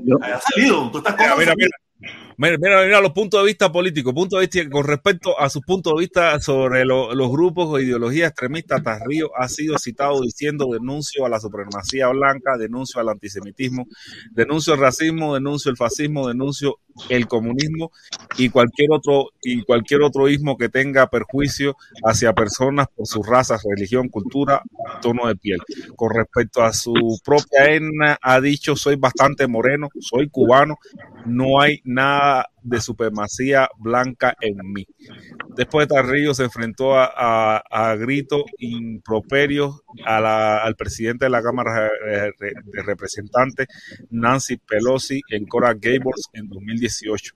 Yo- 0.04 0.18
Ha 0.22 0.40
salido. 0.42 0.90
Todas 0.92 1.06
estas 1.14 1.16
cosas 1.16 1.38
mira, 1.40 1.54
mira. 1.56 1.70
Mira, 2.40 2.56
mira, 2.60 2.84
mira 2.86 3.02
los 3.02 3.14
puntos 3.14 3.42
de 3.42 3.48
vista 3.48 3.72
políticos, 3.72 4.14
puntos 4.14 4.40
de 4.40 4.46
vista 4.46 4.70
con 4.70 4.86
respecto 4.86 5.40
a 5.40 5.50
sus 5.50 5.64
puntos 5.64 5.94
de 5.96 6.02
vista 6.02 6.40
sobre 6.40 6.86
lo- 6.86 7.16
los 7.16 7.32
grupos 7.32 7.68
o 7.68 7.80
ideologías 7.80 8.30
extremistas. 8.30 8.84
Tarrío 8.84 9.32
ha 9.36 9.48
sido 9.48 9.76
citado 9.80 10.22
diciendo 10.22 10.68
denuncio 10.72 11.26
a 11.26 11.30
la 11.30 11.40
supremacía 11.40 12.10
blanca, 12.10 12.56
denuncio 12.58 13.02
al 13.02 13.10
antisemitismo, 13.10 13.88
denuncio 14.32 14.76
el 14.76 14.80
racismo, 14.80 15.34
denuncio 15.34 15.72
el 15.72 15.78
fascismo, 15.78 16.28
denuncio 16.28 16.76
el 17.10 17.28
comunismo 17.28 17.92
y 18.38 18.50
cualquier 18.50 18.90
otro 18.92 19.30
y 19.42 19.64
cualquier 19.64 20.02
otro 20.04 20.30
ismo 20.30 20.58
que 20.58 20.70
tenga 20.70 21.08
perjuicio 21.10 21.76
hacia 22.04 22.34
personas 22.34 22.88
por 22.96 23.08
su 23.08 23.24
raza, 23.24 23.58
religión, 23.64 24.10
cultura, 24.10 24.62
tono 25.02 25.28
de 25.28 25.36
piel. 25.36 25.60
Con 25.96 26.12
respecto 26.14 26.62
a 26.64 26.72
su 26.74 26.94
propia 27.24 27.66
etnia, 27.66 28.18
ha 28.22 28.40
dicho 28.42 28.76
soy 28.76 28.96
bastante 28.96 29.48
moreno, 29.48 29.90
soy 30.00 30.30
cubano, 30.30 30.76
no 31.28 31.62
hay 31.62 31.82
nada 31.84 32.50
de 32.64 32.82
supremacía 32.82 33.70
blanca 33.78 34.36
en 34.42 34.58
mí. 34.74 34.86
Después 35.56 35.88
Tarrillo 35.88 36.34
se 36.34 36.44
enfrentó 36.46 36.96
a, 36.98 37.06
a- 37.16 37.64
a 37.70 37.96
gritos 37.96 38.44
improperios 38.60 39.82
al 40.06 40.76
presidente 40.76 41.26
de 41.26 41.30
la 41.30 41.42
Cámara 41.42 41.90
de, 42.06 42.54
de 42.64 42.84
Representantes, 42.84 43.68
Nancy 44.10 44.58
Pelosi, 44.58 45.22
en 45.30 45.46
Coral 45.46 45.78
Gables 45.80 46.30
en 46.34 46.50
2018. 46.50 47.34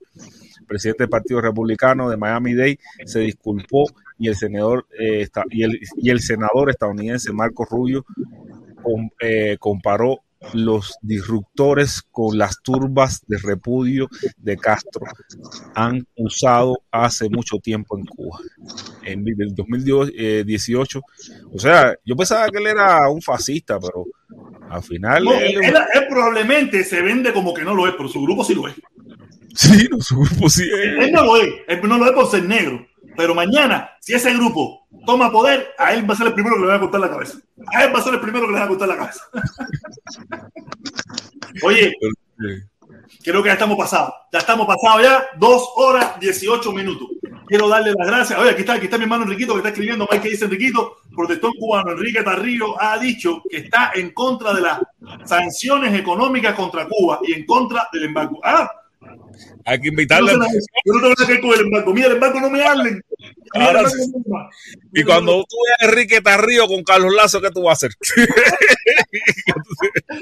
El 0.59 0.65
presidente 0.65 1.03
del 1.03 1.09
Partido 1.09 1.41
Republicano 1.41 2.09
de 2.09 2.17
Miami-Dade 2.17 2.79
se 3.05 3.19
disculpó 3.19 3.85
y 4.19 4.27
el 4.27 4.35
senador 4.35 4.87
eh, 4.99 5.27
y, 5.49 5.63
el, 5.63 5.79
y 5.97 6.09
el 6.11 6.19
senador 6.19 6.69
estadounidense 6.69 7.33
Marco 7.33 7.65
Rubio 7.65 8.05
eh, 9.19 9.57
comparó 9.59 10.19
los 10.53 10.95
disruptores 11.01 12.01
con 12.11 12.37
las 12.37 12.61
turbas 12.61 13.21
de 13.27 13.37
repudio 13.37 14.07
de 14.37 14.57
Castro 14.57 15.05
han 15.75 16.05
usado 16.15 16.81
hace 16.91 17.29
mucho 17.29 17.57
tiempo 17.57 17.97
en 17.97 18.05
Cuba. 18.05 18.39
En 19.03 19.23
el 19.27 19.53
2018, 19.55 21.01
o 21.53 21.59
sea, 21.59 21.95
yo 22.05 22.15
pensaba 22.15 22.47
que 22.49 22.57
él 22.57 22.67
era 22.67 23.09
un 23.09 23.21
fascista, 23.21 23.79
pero 23.79 24.05
al 24.69 24.83
final 24.83 25.23
No, 25.25 25.33
él- 25.33 25.57
él, 25.63 25.75
él 25.93 26.07
probablemente 26.09 26.83
se 26.83 27.01
vende 27.01 27.33
como 27.33 27.53
que 27.53 27.63
no 27.63 27.73
lo 27.73 27.87
es, 27.87 27.93
pero 27.95 28.09
su 28.09 28.21
grupo 28.21 28.43
sí 28.43 28.55
lo 28.55 28.67
es. 28.67 28.75
sí, 29.53 29.87
no, 29.91 30.01
su 30.01 30.17
grupo 30.19 30.49
sí 30.49 30.63
es. 30.63 31.05
Él 31.05 31.11
no 31.11 31.23
lo 31.23 31.37
es, 31.37 31.49
él 31.67 31.79
no 31.83 31.97
lo 31.97 32.05
es 32.05 32.11
por 32.13 32.29
ser 32.31 32.43
negro. 32.43 32.85
Pero 33.15 33.35
mañana, 33.35 33.91
si 33.99 34.13
ese 34.13 34.33
grupo 34.33 34.87
toma 35.05 35.31
poder, 35.31 35.73
a 35.77 35.93
él 35.93 36.09
va 36.09 36.13
a 36.13 36.17
ser 36.17 36.27
el 36.27 36.33
primero 36.33 36.55
que 36.55 36.61
le 36.61 36.67
va 36.67 36.75
a 36.75 36.79
cortar 36.79 37.01
la 37.01 37.09
cabeza. 37.09 37.37
A 37.73 37.83
él 37.83 37.93
va 37.93 37.99
a 37.99 38.03
ser 38.03 38.13
el 38.13 38.19
primero 38.19 38.47
que 38.47 38.53
le 38.53 38.59
va 38.59 38.65
a 38.65 38.67
cortar 38.67 38.87
la 38.87 38.97
cabeza. 38.97 39.23
Oye, 41.63 41.93
creo 43.23 43.43
que 43.43 43.49
ya 43.49 43.53
estamos 43.53 43.77
pasados. 43.77 44.13
Ya 44.31 44.39
estamos 44.39 44.67
pasados 44.67 45.01
ya, 45.01 45.25
dos 45.37 45.69
horas 45.75 46.19
18 46.19 46.71
minutos. 46.71 47.09
Quiero 47.47 47.67
darle 47.67 47.93
las 47.97 48.07
gracias. 48.07 48.39
Oye, 48.39 48.51
aquí 48.51 48.61
está, 48.61 48.73
aquí 48.73 48.85
está 48.85 48.97
mi 48.97 49.03
hermano 49.03 49.23
Enriquito 49.23 49.53
que 49.53 49.57
está 49.57 49.69
escribiendo. 49.69 50.07
Mike, 50.09 50.23
que 50.23 50.29
dice 50.29 50.45
Enriquito, 50.45 50.97
protestón 51.13 51.51
cubano. 51.59 51.91
Enrique 51.91 52.23
Tarrillo 52.23 52.81
ha 52.81 52.97
dicho 52.97 53.43
que 53.49 53.57
está 53.57 53.91
en 53.93 54.11
contra 54.11 54.53
de 54.53 54.61
las 54.61 54.79
sanciones 55.25 55.93
económicas 55.99 56.55
contra 56.55 56.87
Cuba 56.87 57.19
y 57.23 57.33
en 57.33 57.45
contra 57.45 57.89
del 57.91 58.05
embargo. 58.05 58.39
Ah, 58.41 58.69
Hay 59.65 59.79
que 59.81 59.87
invitarle. 59.89 60.37
no, 60.37 60.45
yo 60.85 60.93
no 60.93 61.01
tengo 61.15 61.27
que 61.27 61.41
con 61.41 61.53
el 61.53 61.61
embargo. 61.61 61.93
Mira, 61.93 62.07
el 62.07 62.13
embargo 62.13 62.39
no 62.41 62.49
me 62.49 62.63
hablen. 62.63 63.03
Ahora 63.53 63.81
no. 63.83 63.89
Y 64.93 65.03
cuando 65.03 65.43
tú 65.49 65.55
veas 65.67 65.81
a 65.81 65.85
Enrique 65.91 66.21
Tarrío 66.21 66.67
con 66.67 66.83
Carlos 66.83 67.13
Lazo, 67.13 67.41
¿qué 67.41 67.49
tú 67.51 67.63
vas 67.63 67.83
a 67.83 67.87
hacer? 67.87 67.91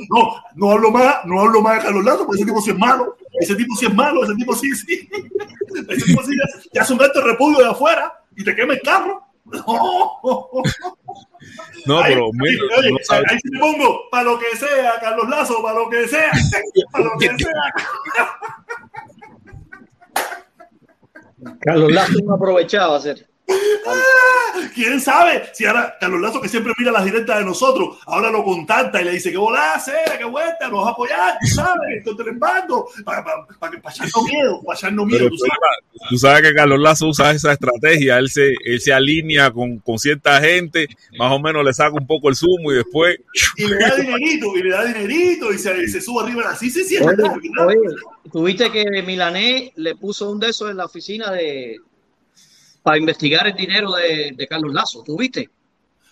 No, 0.09 0.35
no 0.55 0.71
hablo 0.71 0.91
más, 0.91 1.25
no 1.25 1.41
hablo 1.41 1.61
más 1.61 1.77
de 1.77 1.83
Carlos 1.83 2.03
Lazo, 2.05 2.25
porque 2.25 2.41
ese 2.41 2.45
tipo 2.49 2.61
sí 2.61 2.71
es 2.71 2.77
malo. 2.77 3.17
Ese 3.39 3.55
tipo 3.55 3.75
sí 3.75 3.85
es 3.85 3.93
malo, 3.93 4.23
ese 4.23 4.35
tipo 4.35 4.55
sí, 4.55 4.73
sí. 4.75 5.09
Ese 5.89 6.05
tipo 6.05 6.23
sí 6.23 6.31
ya, 6.35 6.61
te 6.71 6.79
hace 6.79 6.93
un 6.93 6.99
de 6.99 7.09
repudio 7.21 7.59
de 7.59 7.67
afuera 7.69 8.11
y 8.35 8.43
te 8.43 8.55
quema 8.55 8.73
el 8.73 8.81
carro. 8.81 9.23
No, 11.85 11.99
Ahí- 11.99 12.13
pero 12.13 12.25
ahí- 12.25 12.31
mira, 12.33 12.63
oye, 12.77 12.91
no 12.91 12.97
ahí 13.27 13.37
te 13.39 13.59
pongo, 13.59 14.09
para 14.11 14.23
lo 14.23 14.39
que 14.39 14.55
sea, 14.57 14.93
Carlos 14.99 15.29
Lazo, 15.29 15.61
para 15.63 15.79
lo 15.79 15.89
que 15.89 16.07
sea, 16.07 16.31
para 16.91 17.05
lo 17.05 17.11
que 17.19 17.27
sea. 17.37 17.51
Carlos 21.61 21.91
Lazo 21.91 22.19
no 22.23 22.33
aprovechaba 22.35 22.97
hacer. 22.97 23.28
¿Quién 24.73 24.99
sabe? 24.99 25.43
Si 25.53 25.65
ahora 25.65 25.95
Carlos 25.99 26.21
Lazo, 26.21 26.41
que 26.41 26.49
siempre 26.49 26.73
mira 26.77 26.91
las 26.91 27.05
directas 27.05 27.39
de 27.39 27.45
nosotros, 27.45 27.97
ahora 28.05 28.31
lo 28.31 28.43
contacta 28.43 29.01
y 29.01 29.05
le 29.05 29.11
dice, 29.11 29.31
¿qué 29.31 29.37
volá 29.37 29.73
hacer? 29.73 30.17
¿Qué 30.17 30.25
vuelta? 30.25 30.69
¿Nos 30.69 30.79
vas 30.79 30.87
a 30.87 30.91
apoyar? 30.91 31.37
¿Tú 31.41 31.47
sabes? 31.47 32.05
El 32.05 32.27
embargo. 32.27 32.89
Para 33.03 33.23
pa, 33.23 33.47
pa, 33.59 33.71
pa 33.81 33.91
echarnos 33.91 34.23
miedo, 34.23 34.61
para 34.65 34.77
echarnos 34.77 35.05
miedo. 35.05 35.29
¿tú 35.29 35.37
sabes? 35.37 36.09
tú 36.09 36.17
sabes 36.17 36.41
que 36.41 36.53
Carlos 36.53 36.79
Lazo 36.79 37.07
usa 37.07 37.31
esa 37.31 37.53
estrategia, 37.53 38.17
él 38.17 38.29
se, 38.29 38.55
él 38.63 38.79
se 38.79 38.93
alinea 38.93 39.51
con, 39.51 39.79
con 39.79 39.97
cierta 39.97 40.39
gente, 40.41 40.87
más 41.17 41.31
o 41.31 41.39
menos 41.39 41.63
le 41.63 41.73
saca 41.73 41.93
un 41.93 42.07
poco 42.07 42.29
el 42.29 42.35
zumo 42.35 42.71
y 42.71 42.75
después 42.75 43.17
Y 43.57 43.67
le 43.67 43.77
da 43.77 43.95
dinerito, 43.95 44.55
y 44.55 44.63
le 44.63 44.69
da 44.69 44.85
dinerito, 44.85 45.53
y 45.53 45.57
se, 45.57 45.83
y 45.83 45.87
se 45.87 46.01
sube 46.01 46.23
arriba. 46.23 46.43
Así 46.49 46.69
sí, 46.69 46.83
sí, 46.83 46.95
es 46.95 47.01
Oye, 47.01 47.23
oye, 47.59 47.77
tuviste 48.31 48.71
que 48.71 48.85
Milané 49.03 49.71
le 49.75 49.95
puso 49.95 50.29
un 50.31 50.39
de 50.39 50.49
esos 50.49 50.69
en 50.71 50.77
la 50.77 50.85
oficina 50.85 51.31
de 51.31 51.77
para 52.83 52.97
investigar 52.97 53.47
el 53.47 53.53
dinero 53.55 53.91
de, 53.93 54.31
de 54.35 54.47
Carlos 54.47 54.73
Lazo. 54.73 55.03
¿Tuviste? 55.03 55.49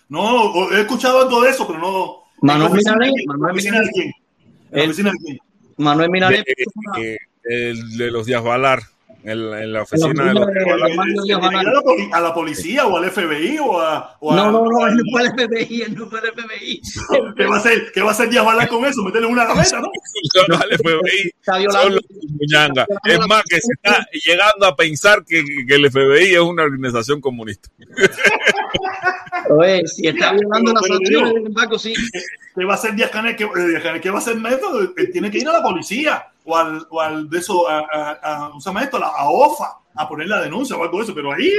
No, 0.08 0.20
o- 0.52 0.72
he 0.72 0.80
escuchado 0.82 1.20
algo 1.22 1.42
de 1.42 1.50
eso, 1.50 1.66
pero 1.66 1.78
no. 1.78 2.22
Manuel 2.40 2.66
¿En 2.66 3.38
la 3.40 3.50
oficina 3.52 3.80
Milanés, 3.80 3.86
de 3.86 3.92
quién? 3.92 4.12
¿En 4.70 4.78
la 4.78 4.84
Manuel 4.84 5.12
quién? 5.24 5.38
Manuel 5.76 6.10
Milané 6.10 6.36
de, 6.38 6.54
de- 7.00 7.18
el- 7.70 7.96
de 7.96 8.10
los 8.10 8.26
Díaz 8.26 8.42
Valar, 8.42 8.82
en, 9.30 9.50
la- 9.50 9.62
en 9.62 9.72
la 9.72 9.82
oficina 9.82 10.24
de 10.24 10.34
los 10.34 10.46
de- 10.46 10.52
Díaz 10.54 10.66
Valar. 10.66 10.90
de 10.90 10.96
Manuel 10.96 11.16
¿Se 11.16 11.22
Díaz 11.24 11.40
tiene 11.40 11.54
que 11.54 11.60
ir 11.60 11.66
Valar. 11.66 11.66
a 11.68 11.72
la 11.74 11.82
poli- 11.82 12.10
a 12.12 12.20
la 12.20 12.34
policía 12.34 12.86
o 12.86 12.96
al 12.96 13.10
FBI 13.10 13.58
o 13.60 13.80
a. 13.80 14.16
o 14.20 14.32
a- 14.32 14.36
No, 14.36 14.50
no, 14.52 14.64
no, 14.64 14.86
él 14.86 14.94
no 14.96 15.02
fue 15.12 15.22
el 15.22 15.28
FBI, 15.48 15.82
él 15.82 15.94
no 15.96 16.06
fue 16.06 16.20
el 16.20 16.32
FBI. 16.32 16.80
¿Qué 17.36 17.44
va 17.46 17.56
a 17.56 17.58
hacer? 17.58 17.92
¿Qué 17.92 18.00
va 18.02 18.08
a 18.08 18.12
hacer 18.12 18.28
Díaz 18.30 18.44
Balán 18.44 18.66
con 18.68 18.84
eso? 18.84 19.02
Meterle 19.02 19.26
una 19.28 19.44
gaveta, 19.44 19.80
¿no? 19.80 19.88
Al 20.56 20.78
FBI 20.78 21.32
son 21.70 21.94
los 21.94 22.02
muñanga. 22.38 22.86
Es 23.04 23.18
más, 23.26 23.42
que 23.48 23.60
se 23.60 23.72
está 23.72 24.06
llegando 24.26 24.66
a 24.66 24.76
pensar 24.76 25.24
que, 25.26 25.42
que 25.66 25.74
el 25.74 25.90
FBI 25.90 26.34
es 26.34 26.40
una 26.40 26.62
organización 26.64 27.20
comunista. 27.20 27.68
Oye, 29.50 29.86
si 29.86 30.06
está 30.06 30.32
violando 30.32 30.72
las 30.72 30.82
pero 30.82 30.94
sanciones 30.96 31.34
del 31.34 31.46
embargo, 31.46 31.78
sí. 31.78 31.94
¿Qué 32.54 32.64
va 32.64 32.72
a 32.74 32.76
hacer 32.76 32.94
Díaz 32.94 33.10
Canel? 33.10 33.36
¿Qué, 33.36 33.44
eh, 33.44 33.66
Díaz 33.68 33.82
Canel, 33.82 34.00
¿qué 34.00 34.10
va 34.10 34.16
a 34.16 34.18
hacer 34.18 34.36
Neto? 34.36 34.80
Él 34.96 35.10
tiene 35.12 35.30
que 35.30 35.38
ir 35.38 35.48
a 35.48 35.52
la 35.52 35.62
policía 35.62 36.26
o 36.48 36.56
al, 36.56 36.86
o 36.90 37.00
al 37.00 37.28
de 37.28 37.38
eso, 37.38 37.68
a, 37.68 37.78
a, 37.78 38.46
a, 38.46 38.48
¿cómo 38.48 38.60
se 38.60 38.70
llama 38.70 38.82
esto? 38.82 38.96
A 38.96 39.28
OFA 39.30 39.78
a 39.98 40.08
poner 40.08 40.28
la 40.28 40.40
denuncia 40.40 40.76
o 40.76 40.82
algo 40.82 40.98
de 40.98 41.04
eso. 41.04 41.14
Pero 41.14 41.32
ahí 41.32 41.50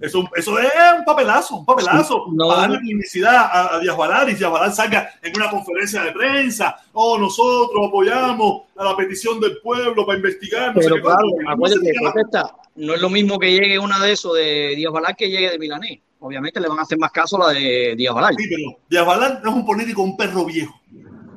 eso, 0.00 0.28
eso 0.34 0.58
es 0.58 0.68
un 0.98 1.04
papelazo, 1.04 1.56
un 1.56 1.64
papelazo. 1.64 2.26
No. 2.32 2.48
Para 2.48 2.62
darle 2.62 2.78
publicidad 2.80 3.36
a, 3.36 3.76
a 3.76 3.78
Díaz 3.78 3.96
Balán 3.96 4.28
y 4.28 4.34
Díaz 4.34 4.50
Balán 4.50 4.74
salga 4.74 5.10
en 5.22 5.34
una 5.36 5.48
conferencia 5.48 6.02
de 6.02 6.12
prensa. 6.12 6.76
Oh, 6.92 7.16
nosotros 7.18 7.88
apoyamos 7.88 8.62
a 8.76 8.84
la 8.84 8.96
petición 8.96 9.40
del 9.40 9.58
pueblo 9.58 10.04
para 10.04 10.18
investigar. 10.18 10.74
No 10.74 10.80
Pero 10.80 11.00
claro, 11.00 11.28
acuérdate, 11.48 11.92
No 12.02 12.12
protesta. 12.12 12.54
No 12.74 12.94
es 12.94 13.00
lo 13.00 13.10
mismo 13.10 13.38
que 13.38 13.52
llegue 13.52 13.78
una 13.78 13.98
de 14.00 14.12
esos 14.12 14.34
de 14.34 14.74
Díaz 14.76 14.92
Balán 14.92 15.14
que 15.16 15.30
llegue 15.30 15.50
de 15.50 15.58
Milanés. 15.58 16.00
Obviamente 16.20 16.60
le 16.60 16.68
van 16.68 16.80
a 16.80 16.82
hacer 16.82 16.98
más 16.98 17.12
caso 17.12 17.40
a 17.40 17.52
la 17.52 17.58
de 17.58 17.94
Díaz 17.96 18.14
Balán. 18.14 18.34
Sí, 18.36 18.44
pero 18.48 18.78
Díaz 18.90 19.06
Balán 19.06 19.40
no 19.44 19.50
es 19.50 19.56
un 19.56 19.64
político, 19.64 20.02
un 20.02 20.16
perro 20.16 20.44
viejo. 20.44 20.74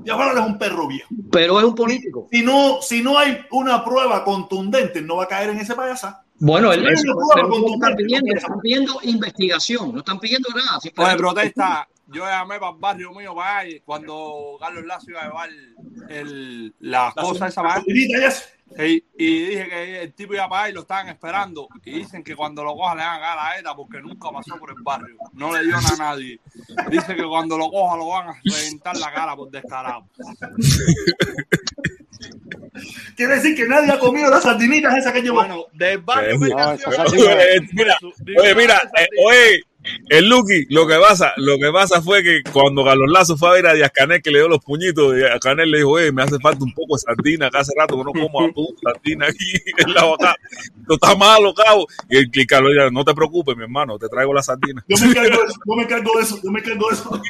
Díaz 0.03 0.17
Balán 0.17 0.37
es 0.37 0.45
un 0.45 0.57
perro 0.57 0.87
viejo. 0.87 1.09
Pero 1.31 1.59
es 1.59 1.65
un 1.65 1.75
político. 1.75 2.27
Si 2.31 2.41
no, 2.43 2.81
si 2.81 3.01
no 3.01 3.17
hay 3.17 3.39
una 3.51 3.83
prueba 3.83 4.23
contundente, 4.23 5.01
no 5.01 5.17
va 5.17 5.23
a 5.25 5.27
caer 5.27 5.49
en 5.51 5.59
ese 5.59 5.75
payasa. 5.75 6.23
Bueno, 6.39 6.73
él, 6.73 6.87
eso, 6.87 7.03
no, 7.05 7.73
están 7.75 7.95
pidiendo, 7.95 8.33
están 8.33 8.59
pidiendo 8.61 8.99
investigación, 9.03 9.93
no 9.93 9.99
están 9.99 10.19
pidiendo 10.19 10.49
nada. 10.49 10.79
Oye, 10.97 11.15
protesta. 11.15 11.87
Yo 12.07 12.25
llamé 12.25 12.59
para 12.59 12.73
el 12.73 12.77
barrio 12.79 13.11
mío 13.13 13.33
para 13.35 13.63
cuando 13.85 14.57
Carlos 14.59 14.85
Lazo 14.85 15.11
iba 15.11 15.21
a 15.21 15.25
llevar 15.27 15.49
el, 16.09 16.73
las 16.79 17.13
cosas 17.13 17.51
esas 17.51 17.63
para 17.63 17.75
allá, 17.75 17.83
Facilita 17.83 18.27
y 18.77 19.45
dije 19.45 19.67
que 19.67 20.01
el 20.03 20.13
tipo 20.13 20.33
iba 20.33 20.47
para 20.47 20.69
y 20.69 20.73
lo 20.73 20.81
estaban 20.81 21.09
esperando. 21.09 21.67
Y 21.83 21.91
dicen 21.99 22.23
que 22.23 22.35
cuando 22.35 22.63
lo 22.63 22.75
coja 22.75 22.95
le 22.95 23.03
van 23.03 23.17
a 23.17 23.19
dar 23.19 23.39
a 23.39 23.59
ETA 23.59 23.75
porque 23.75 24.01
nunca 24.01 24.29
pasó 24.31 24.57
por 24.57 24.69
el 24.69 24.81
barrio. 24.81 25.17
No 25.33 25.55
le 25.55 25.63
dio 25.63 25.75
a 25.77 25.97
nadie. 25.97 26.39
Dice 26.89 27.15
que 27.15 27.23
cuando 27.23 27.57
lo 27.57 27.69
coja 27.69 27.97
lo 27.97 28.07
van 28.07 28.29
a 28.29 28.33
reventar 28.43 28.97
la 28.97 29.13
cara 29.13 29.35
por 29.35 29.51
descarado. 29.51 30.07
Quiere 33.15 33.35
decir 33.35 33.55
que 33.55 33.67
nadie 33.67 33.91
ha 33.91 33.99
comido 33.99 34.29
las 34.29 34.43
sardinitas 34.43 34.95
esas 34.95 35.13
que 35.13 35.21
llevó. 35.21 35.37
Bueno, 35.37 35.65
del 35.73 35.99
barrio 35.99 36.37
no, 36.39 36.47
mira, 37.73 37.97
oye, 38.39 38.55
mira, 38.55 38.81
eh, 38.97 39.07
oye, 39.25 39.61
el 40.09 40.29
Lucky, 40.29 40.65
lo 40.69 40.87
que 40.87 40.95
pasa, 40.97 41.33
lo 41.37 41.57
que 41.57 41.71
pasa 41.71 42.01
fue 42.01 42.23
que 42.23 42.41
cuando 42.51 42.83
Carlos 42.83 43.09
Lazo 43.11 43.37
fue 43.37 43.49
a 43.49 43.51
ver 43.53 43.67
a 43.67 43.73
Díaz 43.73 43.91
Canel 43.93 44.21
que 44.21 44.29
le 44.29 44.39
dio 44.39 44.47
los 44.47 44.63
puñitos, 44.63 45.15
Díaz 45.15 45.39
Canel 45.39 45.71
le 45.71 45.79
dijo, 45.79 45.91
oye, 45.91 46.11
me 46.11 46.23
hace 46.23 46.37
falta 46.39 46.63
un 46.63 46.73
poco 46.73 46.95
de 46.95 46.99
sardina, 46.99 47.49
que 47.49 47.57
hace 47.57 47.71
rato 47.77 47.97
que 47.97 48.03
no 48.03 48.11
como 48.11 48.43
atún, 48.43 48.67
sardina 48.83 49.27
aquí 49.27 49.53
en 49.77 49.93
la 49.93 50.03
boca. 50.03 50.35
Esto 50.81 50.93
está 50.93 51.15
malo, 51.15 51.53
cabo. 51.53 51.87
Y 52.09 52.17
el 52.17 52.29
y 52.31 52.45
Carlos 52.45 52.71
dijo, 52.73 52.91
no 52.91 53.03
te 53.03 53.13
preocupes, 53.13 53.55
mi 53.55 53.63
hermano, 53.63 53.97
te 53.97 54.07
traigo 54.07 54.33
la 54.33 54.43
sardina. 54.43 54.83
Yo 54.87 54.97
me 54.97 55.11
encargo 55.11 55.37
de 55.37 55.45
eso, 55.45 55.59
yo 55.65 55.75
me 55.75 55.83
encargo 55.83 56.11
de 56.17 56.23
eso, 56.23 56.39
yo 56.43 56.51
me 56.51 56.59
encargo 56.59 56.89
de 56.89 56.95
eso. 56.95 57.21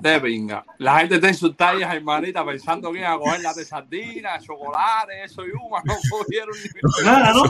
De 0.00 0.20
pinga. 0.20 0.64
La 0.78 1.00
gente 1.00 1.16
está 1.16 1.28
en 1.28 1.34
sus 1.34 1.56
tallas, 1.56 1.92
hermanita, 1.94 2.44
pensando 2.44 2.92
que 2.92 3.00
iban 3.00 3.12
a 3.12 3.18
coger 3.18 3.40
las 3.40 3.56
de 3.56 3.64
sardinas, 3.64 4.44
chocolate, 4.44 5.24
eso 5.24 5.46
y 5.46 5.50
uma. 5.50 5.82
No 5.90 5.96
cogieron 6.08 6.54
ni. 6.56 7.04
Nada, 7.04 7.32
¿no? 7.32 7.42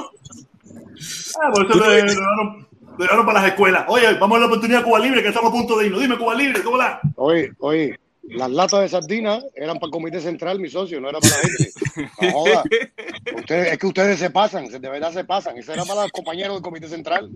Ah, 1.43 1.51
por 1.53 1.67
eso 1.67 1.79
lo 1.79 1.91
llevaron, 1.91 2.69
llevaron 3.05 3.27
para 3.27 3.41
las 3.41 3.51
escuelas. 3.51 3.85
Oye, 3.89 4.15
vamos 4.15 4.37
a 4.37 4.41
la 4.41 4.47
oportunidad 4.47 4.81
a 4.81 4.85
Cuba 4.85 4.99
Libre, 4.99 5.23
que 5.23 5.29
estamos 5.29 5.51
a 5.51 5.53
punto 5.55 5.79
de 5.79 5.87
irnos. 5.87 6.01
Dime, 6.01 6.19
Cuba 6.19 6.35
Libre, 6.35 6.63
¿cómo 6.63 6.77
la? 6.77 7.01
Oye, 7.17 7.53
oye, 7.59 7.99
las 8.23 8.51
latas 8.51 8.81
de 8.81 8.89
sardinas 8.89 9.45
eran 9.57 9.77
para 9.79 9.87
el 9.87 9.93
comité 9.93 10.21
central, 10.21 10.61
mi 10.61 10.69
socio, 10.71 11.01
no 11.01 11.09
era 11.09 11.19
para 11.19 11.35
la 11.37 11.41
gente. 11.49 11.73
No 12.23 12.31
joda. 12.33 12.63
Ustedes, 13.37 13.73
es 13.73 13.79
que 13.79 13.87
ustedes 13.87 14.19
se 14.19 14.31
pasan, 14.31 14.69
de 14.69 14.79
verdad 14.89 15.13
se 15.13 15.25
pasan. 15.25 15.57
Eso 15.57 15.73
era 15.73 15.85
para 15.85 16.03
los 16.03 16.13
compañeros 16.13 16.55
del 16.55 16.63
comité 16.63 16.89
central. 16.89 17.31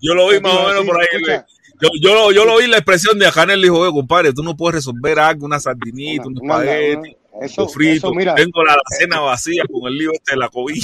Yo 0.00 0.14
lo 0.14 0.28
vi 0.28 0.40
más 0.40 0.52
o 0.54 0.68
menos 0.68 0.84
por 0.84 1.00
ahí. 1.00 1.06
Escucha, 1.12 1.46
Yo, 1.80 1.88
yo, 2.00 2.14
lo, 2.14 2.32
yo 2.32 2.44
lo 2.44 2.58
vi 2.58 2.66
la 2.66 2.78
expresión 2.78 3.18
de 3.18 3.26
le 3.48 3.56
dijo, 3.62 3.78
oye, 3.78 3.92
compadre, 3.92 4.32
tú 4.32 4.42
no 4.42 4.56
puedes 4.56 4.76
resolver 4.76 5.18
algo, 5.18 5.46
una 5.46 5.58
sardinita, 5.60 6.26
un 6.26 6.38
una- 6.40 6.56
una- 6.56 6.64
espagueti, 6.64 7.16
eso, 7.40 7.68
frito. 7.68 8.08
eso, 8.08 8.14
mira, 8.14 8.34
Tengo 8.34 8.62
la 8.64 8.76
cena 8.98 9.20
vacía 9.20 9.64
con 9.70 9.90
el 9.90 9.98
lío 9.98 10.12
este 10.12 10.32
de 10.32 10.38
la 10.38 10.48
COVID. 10.48 10.82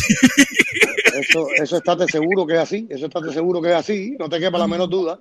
eso, 1.15 1.49
eso 1.55 1.77
estate 1.77 2.07
seguro 2.07 2.47
que 2.47 2.55
es 2.55 2.61
así, 2.61 2.87
eso 2.91 3.07
estate 3.07 3.33
seguro 3.33 3.61
que 3.61 3.69
es 3.69 3.75
así, 3.75 4.17
no 4.19 4.29
te 4.29 4.41
quepa 4.41 4.59
la 4.59 4.67
menor 4.67 4.89
duda. 4.89 5.21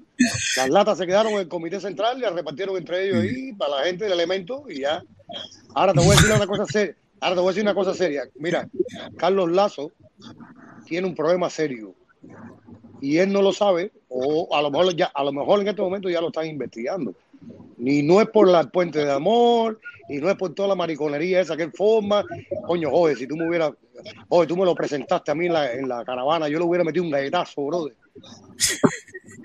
Las 0.55 0.69
latas 0.69 0.97
se 0.97 1.05
quedaron 1.05 1.33
en 1.33 1.39
el 1.39 1.47
comité 1.47 1.79
central 1.79 2.17
y 2.17 2.21
las 2.21 2.33
repartieron 2.33 2.77
entre 2.77 3.05
ellos 3.05 3.23
ahí 3.23 3.53
para 3.53 3.77
la 3.77 3.83
gente 3.83 4.05
del 4.05 4.13
elemento 4.13 4.65
y 4.69 4.81
ya. 4.81 5.03
Ahora 5.75 5.93
te 5.93 5.99
voy 5.99 6.09
a 6.09 6.11
decir 6.11 6.31
una 6.31 6.47
cosa 6.47 6.65
seria. 6.65 6.95
Ahora 7.19 7.35
te 7.35 7.41
voy 7.41 7.47
a 7.47 7.51
decir 7.51 7.63
una 7.63 7.73
cosa 7.73 7.93
seria. 7.93 8.23
Mira, 8.35 8.69
Carlos 9.17 9.51
Lazo 9.51 9.91
tiene 10.85 11.07
un 11.07 11.15
problema 11.15 11.49
serio 11.49 11.93
y 13.01 13.17
él 13.17 13.31
no 13.31 13.41
lo 13.41 13.53
sabe 13.53 13.91
o 14.07 14.55
a 14.55 14.61
lo 14.61 14.71
mejor 14.71 14.95
ya 14.95 15.11
a 15.13 15.23
lo 15.23 15.31
mejor 15.31 15.61
en 15.61 15.67
este 15.67 15.81
momento 15.81 16.09
ya 16.09 16.21
lo 16.21 16.27
están 16.27 16.47
investigando. 16.47 17.13
Ni 17.77 18.01
no 18.01 18.21
es 18.21 18.29
por 18.29 18.47
la 18.47 18.63
puente 18.63 19.05
de 19.05 19.11
amor, 19.11 19.79
y 20.09 20.17
no 20.17 20.29
es 20.29 20.35
por 20.35 20.53
toda 20.53 20.69
la 20.69 20.75
mariconería 20.75 21.41
esa 21.41 21.57
que 21.57 21.63
él 21.63 21.71
forma. 21.71 22.23
Coño, 22.65 22.89
joder, 22.89 23.17
si 23.17 23.27
tú 23.27 23.35
me 23.35 23.47
hubieras, 23.47 23.71
joder, 24.29 24.47
tú 24.47 24.57
me 24.57 24.65
lo 24.65 24.75
presentaste 24.75 25.31
a 25.31 25.35
mí 25.35 25.47
en 25.47 25.53
la, 25.53 25.71
en 25.73 25.87
la 25.87 26.05
caravana, 26.05 26.47
yo 26.47 26.59
le 26.59 26.65
hubiera 26.65 26.83
metido 26.83 27.03
un 27.05 27.11
galletazo, 27.11 27.65
brother. 27.65 27.95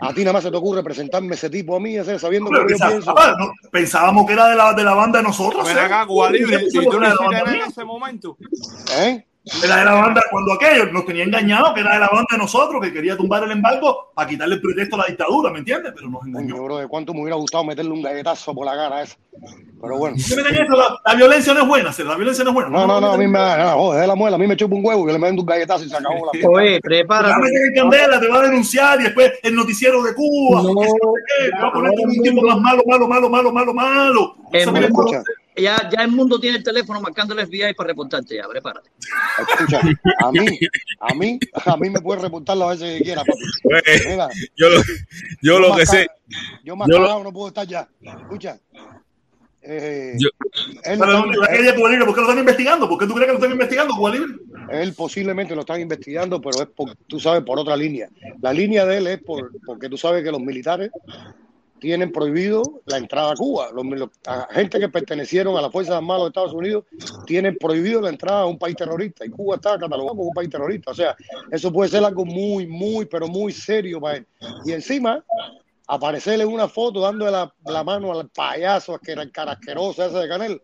A 0.01 0.13
ti 0.13 0.21
nada 0.23 0.33
más 0.33 0.43
se 0.43 0.51
te 0.51 0.57
ocurre 0.57 0.83
presentarme 0.83 1.35
ese 1.35 1.49
tipo 1.49 1.77
a 1.77 1.81
mí, 1.81 1.97
ese, 1.97 2.19
sabiendo 2.19 2.51
Pero 2.51 2.63
lo 2.63 2.69
que 2.69 2.79
yo 2.79 2.89
pienso. 2.89 3.15
ah, 3.17 3.37
no, 3.39 3.53
pensábamos 3.71 4.27
que 4.27 4.33
era 4.33 4.49
de 4.49 4.57
la, 4.57 4.75
de 4.75 4.83
la 4.83 4.95
banda 4.95 5.19
de 5.21 5.25
nosotros. 5.25 5.65
Ven 5.65 5.77
¿eh? 5.77 5.81
acá, 5.81 6.07
Cuba 6.07 6.31
Libre. 6.31 6.57
Eso 6.57 6.83
Y 6.83 6.87
tú 6.87 6.99
banda 6.99 7.45
en 7.47 7.61
ese 7.71 7.85
momento. 7.85 8.37
¿Eh? 8.99 9.25
Era 9.45 9.77
de 9.79 9.85
la 9.85 9.95
banda 9.95 10.23
cuando 10.31 10.53
aquello 10.53 10.87
nos 10.93 11.05
tenía 11.05 11.25
engañado 11.25 11.75
que 11.75 11.81
era 11.81 11.95
de 11.95 12.01
la 12.01 12.09
banda 12.09 12.29
de 12.31 12.39
nosotros 12.39 12.81
que 12.81 12.93
quería 12.93 13.17
tumbar 13.17 13.43
el 13.43 13.51
embargo 13.51 14.13
para 14.15 14.29
quitarle 14.29 14.55
el 14.55 14.61
pretexto 14.61 14.95
a 14.95 15.01
la 15.01 15.07
dictadura, 15.07 15.51
¿me 15.51 15.59
entiendes? 15.59 15.93
Pero 15.97 16.09
nos 16.11 16.25
engañó. 16.25 16.55
Coño, 16.55 16.65
brother, 16.65 16.89
cuánto 16.89 17.13
me 17.13 17.23
hubiera 17.23 17.35
gustado 17.37 17.65
meterle 17.65 17.91
un 17.91 18.03
galletazo 18.03 18.55
por 18.55 18.67
la 18.67 18.77
cara 18.77 18.99
a 18.99 19.03
esa. 19.03 19.17
Pero 19.81 19.99
bueno. 19.99 20.17
¿Qué 20.17 20.37
me 20.37 20.43
eso? 20.43 20.77
La, 20.77 20.97
la 21.05 21.15
violencia 21.17 21.55
no 21.55 21.63
es 21.63 21.67
buena, 21.67 21.93
¿sí? 21.93 22.05
la 22.05 22.15
violencia 22.15 22.45
no 22.45 22.51
es 22.51 22.55
buena. 22.55 22.71
No, 22.71 22.87
no, 22.87 23.01
no, 23.01 23.13
a 23.15 23.19
mí 23.19 23.27
me 23.27 23.39
da, 23.41 23.73
no, 23.73 23.79
joder, 23.79 24.03
de 24.03 24.07
la 24.07 24.15
muela, 24.15 24.37
a 24.37 24.39
mí 24.39 24.47
me 24.47 24.57
chupa 24.57 24.77
un 24.77 24.87
huevo 24.87 25.09
y 25.09 25.13
le 25.13 25.19
meto 25.19 25.41
un 25.41 25.47
galletazo 25.47 25.85
y 25.85 25.89
se 25.89 25.97
acabó 25.97 26.31
la 26.33 26.49
Oye, 26.49 26.81
prepárate. 26.81 27.49
en 27.49 27.75
candela, 27.75 28.21
te 28.21 28.29
va 28.29 28.39
a 28.39 28.43
denunciar 28.43 29.01
y 29.01 29.05
después 29.05 29.33
el 29.43 29.57
noticiero 29.57 30.05
de 30.05 30.15
Cuba. 30.15 30.63
No, 30.63 30.69
que 30.81 30.87
si 30.87 30.93
no 31.03 31.13
sé 31.15 31.23
qué, 31.27 31.51
te 31.51 31.63
va 31.63 31.69
a 31.69 31.73
poner 31.73 31.93
como 31.95 32.13
un 32.13 32.23
ya, 35.57 35.89
ya 35.91 36.03
el 36.05 36.11
mundo 36.11 36.39
tiene 36.41 36.59
el 36.59 36.65
teléfono 36.65 37.01
marcando 37.01 37.35
el 37.39 37.47
FBI 37.47 37.75
para 37.75 37.89
reportarte 37.89 38.37
ya, 38.37 38.49
prepárate. 38.49 38.91
escucha, 39.49 39.81
a 40.25 40.33
mí, 40.33 40.47
a 41.01 41.15
mí, 41.15 41.39
a 41.67 41.77
mí 41.77 41.91
me 41.91 42.01
puede 42.01 42.23
reportar 42.23 42.57
las 42.57 42.79
veces 42.81 42.99
que 42.99 43.05
quiera, 43.05 43.23
papi. 43.25 44.09
Mira, 44.09 44.29
yo 44.57 44.69
lo, 44.71 44.83
yo 45.43 45.59
lo 45.61 45.77
que 45.77 45.87
sé, 45.87 46.07
Yo 46.65 46.77
más 46.77 46.89
yo 46.91 46.99
lo- 46.99 47.23
no 47.25 47.33
puedo 47.33 47.49
estar 47.49 47.67
ya. 47.67 47.89
Escucha. 48.01 48.59
Eh, 49.65 50.15
Yo- 50.19 50.29
él, 50.85 50.99
Pero, 50.99 51.25
él-. 51.25 51.75
¿Por 51.77 51.91
qué 52.15 52.21
lo 52.21 52.23
están 52.23 52.39
investigando? 52.39 52.89
¿Por 52.89 52.99
qué 52.99 53.07
tú 53.07 53.15
crees 53.15 53.27
que 53.29 53.33
lo 53.33 53.39
están 53.39 53.53
investigando, 53.53 53.95
Cuba 53.95 54.11
Libre? 54.11 54.35
Él 54.73 54.93
posiblemente 54.95 55.55
lo 55.55 55.61
están 55.61 55.81
investigando, 55.81 56.41
pero 56.41 56.63
es 56.63 56.69
por, 56.69 56.97
tú 57.07 57.21
sabes, 57.21 57.45
por 57.45 57.59
otra 57.61 57.77
línea. 57.77 58.09
La 58.41 58.53
línea 58.53 58.85
de 58.85 58.97
él 58.99 59.07
es 59.07 59.23
por, 59.23 59.53
porque 59.65 59.89
tú 59.89 59.97
sabes 59.97 60.25
que 60.25 60.33
los 60.33 60.41
militares 60.41 60.91
tienen 61.83 62.13
prohibido 62.13 62.63
la 62.87 62.97
entrada 62.97 63.33
a 63.33 63.37
Cuba. 63.37 63.71
Los, 63.75 63.85
los- 63.85 64.09
a 64.25 64.47
gente 64.53 64.79
que 64.79 64.89
pertenecieron 64.89 65.57
a 65.57 65.61
las 65.61 65.73
Fuerzas 65.73 65.97
Armadas 65.97 66.23
de 66.23 66.29
Estados 66.29 66.53
Unidos 66.55 66.85
tienen 67.27 67.57
prohibido 67.59 68.01
la 68.01 68.09
entrada 68.09 68.43
a 68.43 68.47
un 68.47 68.57
país 68.57 68.77
terrorista 68.77 69.27
y 69.27 69.31
Cuba 69.31 69.57
está 69.57 69.71
catalogado 69.73 70.11
como 70.17 70.29
un 70.29 70.33
país 70.33 70.49
terrorista. 70.49 70.93
O 70.93 70.95
sea, 70.95 71.17
eso 71.51 71.73
puede 71.73 71.91
ser 71.91 72.05
algo 72.05 72.25
muy, 72.25 72.69
muy, 72.69 73.05
pero 73.07 73.27
muy 73.27 73.53
serio 73.53 74.01
para 74.01 74.19
él. 74.19 74.27
Y 74.65 74.71
encima, 74.71 75.25
aparecerle 75.89 76.47
una 76.47 76.69
foto 76.69 77.01
dándole 77.01 77.33
la, 77.33 77.53
la 77.67 77.83
mano 77.83 78.13
al 78.13 78.29
payaso, 78.29 78.97
que 79.01 79.11
era 79.11 79.23
el 79.23 79.33
carasqueroso 79.33 80.05
ese 80.05 80.19
de 80.19 80.29
Canel. 80.29 80.63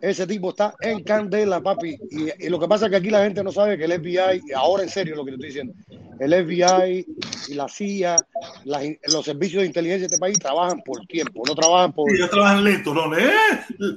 Ese 0.00 0.26
tipo 0.26 0.50
está 0.50 0.74
en 0.80 1.02
candela, 1.04 1.60
papi. 1.60 1.96
Y, 2.10 2.46
y 2.46 2.48
lo 2.48 2.58
que 2.58 2.66
pasa 2.68 2.86
es 2.86 2.90
que 2.90 2.96
aquí 2.96 3.10
la 3.10 3.22
gente 3.24 3.42
no 3.44 3.52
sabe 3.52 3.76
que 3.76 3.84
el 3.84 3.92
FBI, 4.00 4.52
ahora 4.56 4.82
en 4.82 4.88
serio 4.88 5.14
lo 5.16 5.24
que 5.24 5.32
te 5.32 5.34
estoy 5.36 5.48
diciendo, 5.48 5.74
el 6.18 6.32
FBI 6.46 7.06
y 7.48 7.54
la 7.54 7.68
CIA, 7.68 8.16
las 8.64 8.82
los 9.08 9.24
servicios 9.24 9.60
de 9.62 9.66
inteligencia 9.66 10.06
de 10.08 10.14
este 10.14 10.18
país 10.18 10.38
trabajan 10.38 10.80
por 10.84 11.00
tiempo, 11.06 11.42
no 11.46 11.54
trabajan 11.54 11.92
por... 11.92 12.10
Ellos 12.14 12.30
trabajan 12.30 12.62
lento, 12.64 12.94
¿no? 12.94 13.16
¿Eh? 13.18 13.30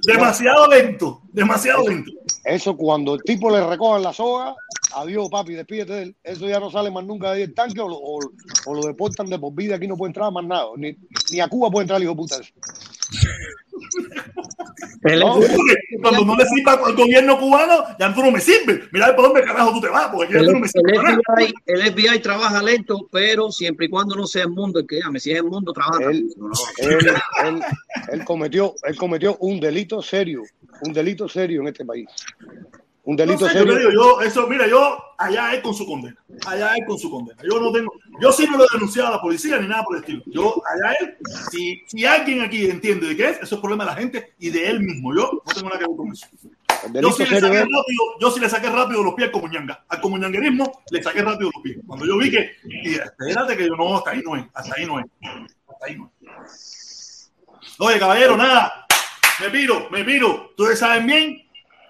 Demasiado 0.06 0.68
lento, 0.68 1.22
demasiado 1.32 1.88
lento. 1.88 2.12
Eso 2.46 2.76
cuando 2.76 3.16
el 3.16 3.24
tipo 3.24 3.50
le 3.50 3.66
recojan 3.66 4.04
la 4.04 4.12
soga, 4.14 4.56
adiós, 4.96 5.30
papi, 5.30 5.54
despídete 5.54 5.94
de 5.94 6.04
él. 6.04 6.16
Eso 6.24 6.48
ya 6.48 6.60
no 6.60 6.70
sale 6.70 6.92
más 6.92 7.06
nunca 7.06 7.32
de 7.32 7.38
ahí 7.38 7.42
el 7.44 7.54
tanque 7.54 7.80
o 7.82 7.88
lo, 7.88 7.96
o- 7.98 8.32
o 8.66 8.74
lo 8.74 8.82
deportan 8.88 9.30
de 9.30 9.40
por 9.40 9.54
vida. 9.54 9.76
Aquí 9.76 9.88
no 9.88 9.96
puede 9.98 10.10
entrar 10.10 10.32
más 10.32 10.44
nada. 10.46 10.66
Ni, 10.78 10.96
ni 11.32 11.40
a 11.40 11.48
Cuba 11.48 11.70
puede 11.72 11.84
entrar 11.84 11.98
el 11.98 12.04
hijo 12.04 12.12
de 12.14 12.18
puta 12.18 12.36
ese. 12.38 12.54
El 15.04 15.20
No, 15.20 15.36
Porque 15.36 15.76
cuando 16.02 16.26
no 16.26 16.36
le 16.36 16.46
sirva 16.46 16.74
al 16.74 16.96
gobierno 16.96 17.40
cubano, 17.40 17.84
ya 18.00 18.14
tú 18.14 18.22
no 18.24 18.32
me 18.32 18.40
sirves. 18.40 18.82
Mira 18.92 19.16
por 19.16 19.26
dónde 19.26 19.44
carajo 19.44 19.72
tú 19.74 19.82
te 19.82 19.90
vas, 19.90 20.08
porque 20.14 20.34
ya 20.34 20.40
El, 20.40 20.46
tú 20.48 20.52
no 20.54 20.60
me 20.60 20.68
sirves. 20.68 20.98
el. 21.00 21.16
FBI, 21.16 21.54
el 21.66 21.94
FBI 21.94 22.20
trabaja 22.22 22.62
lento, 22.64 23.08
pero 23.12 23.52
siempre 23.52 23.88
y 23.88 23.90
cuando 23.90 24.16
no 24.16 24.26
sea 24.28 24.44
el 24.44 24.50
mundo 24.50 24.80
el 24.80 24.88
que 24.88 25.00
llame. 25.02 25.20
Si 25.20 25.32
es 25.32 25.38
el 25.38 25.44
mundo, 25.46 25.74
trabaja 25.74 26.10
Él- 26.10 26.28
rápido, 26.36 26.48
¿no? 26.48 26.54
él, 26.78 27.08
él, 27.46 27.62
él 28.12 28.26
cometió, 28.26 28.74
él 28.84 28.96
cometió 28.98 29.38
un 29.38 29.60
delito 29.60 30.02
serio, 30.02 30.44
un 30.82 30.94
delito 30.94 31.28
serio 31.28 31.62
en 31.62 31.68
este 31.68 31.86
país. 31.86 32.08
Un 33.06 33.18
delito 33.18 33.46
No 33.46 33.52
sé, 33.52 33.60
yo, 33.60 33.74
serio. 33.74 34.22
eso, 34.22 34.48
mira, 34.48 34.66
yo, 34.66 34.98
allá 35.18 35.54
es 35.54 35.62
con 35.62 35.74
su 35.74 35.86
condena. 35.86 36.16
Allá 36.46 36.76
es 36.78 36.88
con 36.88 36.98
su 36.98 37.12
condena. 37.12 37.42
Yo 37.44 37.60
no 37.60 37.72
tengo, 37.72 37.94
yo 38.22 38.32
sí 38.32 38.48
no 38.50 38.58
lo 38.58 38.64
he 38.64 38.68
denunciado 38.74 39.10
a 39.10 39.12
la 39.12 39.22
policía 39.22 39.58
ni 39.58 39.68
nada 39.68 39.84
por 39.84 39.98
el 39.98 40.04
estilo. 40.04 40.24
Yo, 40.28 40.62
allá 40.66 40.96
él, 41.02 41.18
si, 41.52 41.84
si 41.86 42.06
alguien 42.06 42.42
aquí 42.42 42.66
entiende 42.66 43.08
de 43.08 43.18
qué 43.18 43.30
es, 43.30 43.42
eso 43.42 43.56
es 43.56 43.62
problema 43.62 43.84
de 43.84 43.92
la 43.92 43.98
gente 43.98 44.34
y 44.40 44.50
de 44.50 44.70
él 44.70 44.80
mismo. 44.80 45.14
Yo 45.14 45.42
no 45.46 45.54
tengo 45.54 45.68
nada 45.68 45.80
que 45.80 45.88
ver 45.88 45.98
con 45.98 46.12
eso. 46.14 46.28
Yo 46.94 47.12
sí, 47.12 47.26
le 47.26 47.40
serio 47.40 47.50
rápido, 47.50 48.20
yo 48.20 48.32
sí 48.32 48.40
le 48.40 48.50
saqué 48.50 48.70
rápido 48.70 49.04
los 49.04 49.14
pies 49.16 49.30
como 49.32 49.48
ñanga. 49.48 49.84
Al 49.88 50.02
comuñanguerismo 50.02 50.84
le 50.90 51.04
saqué 51.04 51.22
rápido 51.22 51.50
los 51.54 51.62
pies. 51.62 51.78
Cuando 51.86 52.06
yo 52.06 52.18
vi 52.18 52.32
que, 52.32 52.52
y 52.64 52.96
espérate 52.96 53.58
que 53.58 53.68
yo 53.68 53.76
no, 53.76 53.98
hasta 53.98 54.12
ahí 54.12 54.22
no 54.24 54.36
es, 54.36 54.46
hasta 54.54 54.76
ahí 54.78 54.86
no 54.86 55.00
es, 55.00 55.06
hasta 55.68 55.86
ahí 55.86 55.98
no 55.98 56.12
es. 56.22 57.32
Oye, 57.80 58.00
caballero, 58.00 58.38
nada, 58.38 58.86
me 59.42 59.50
piro, 59.50 59.90
me 59.92 60.04
piro. 60.04 60.52
Ustedes 60.58 60.80
saben 60.80 61.08
bien, 61.08 61.43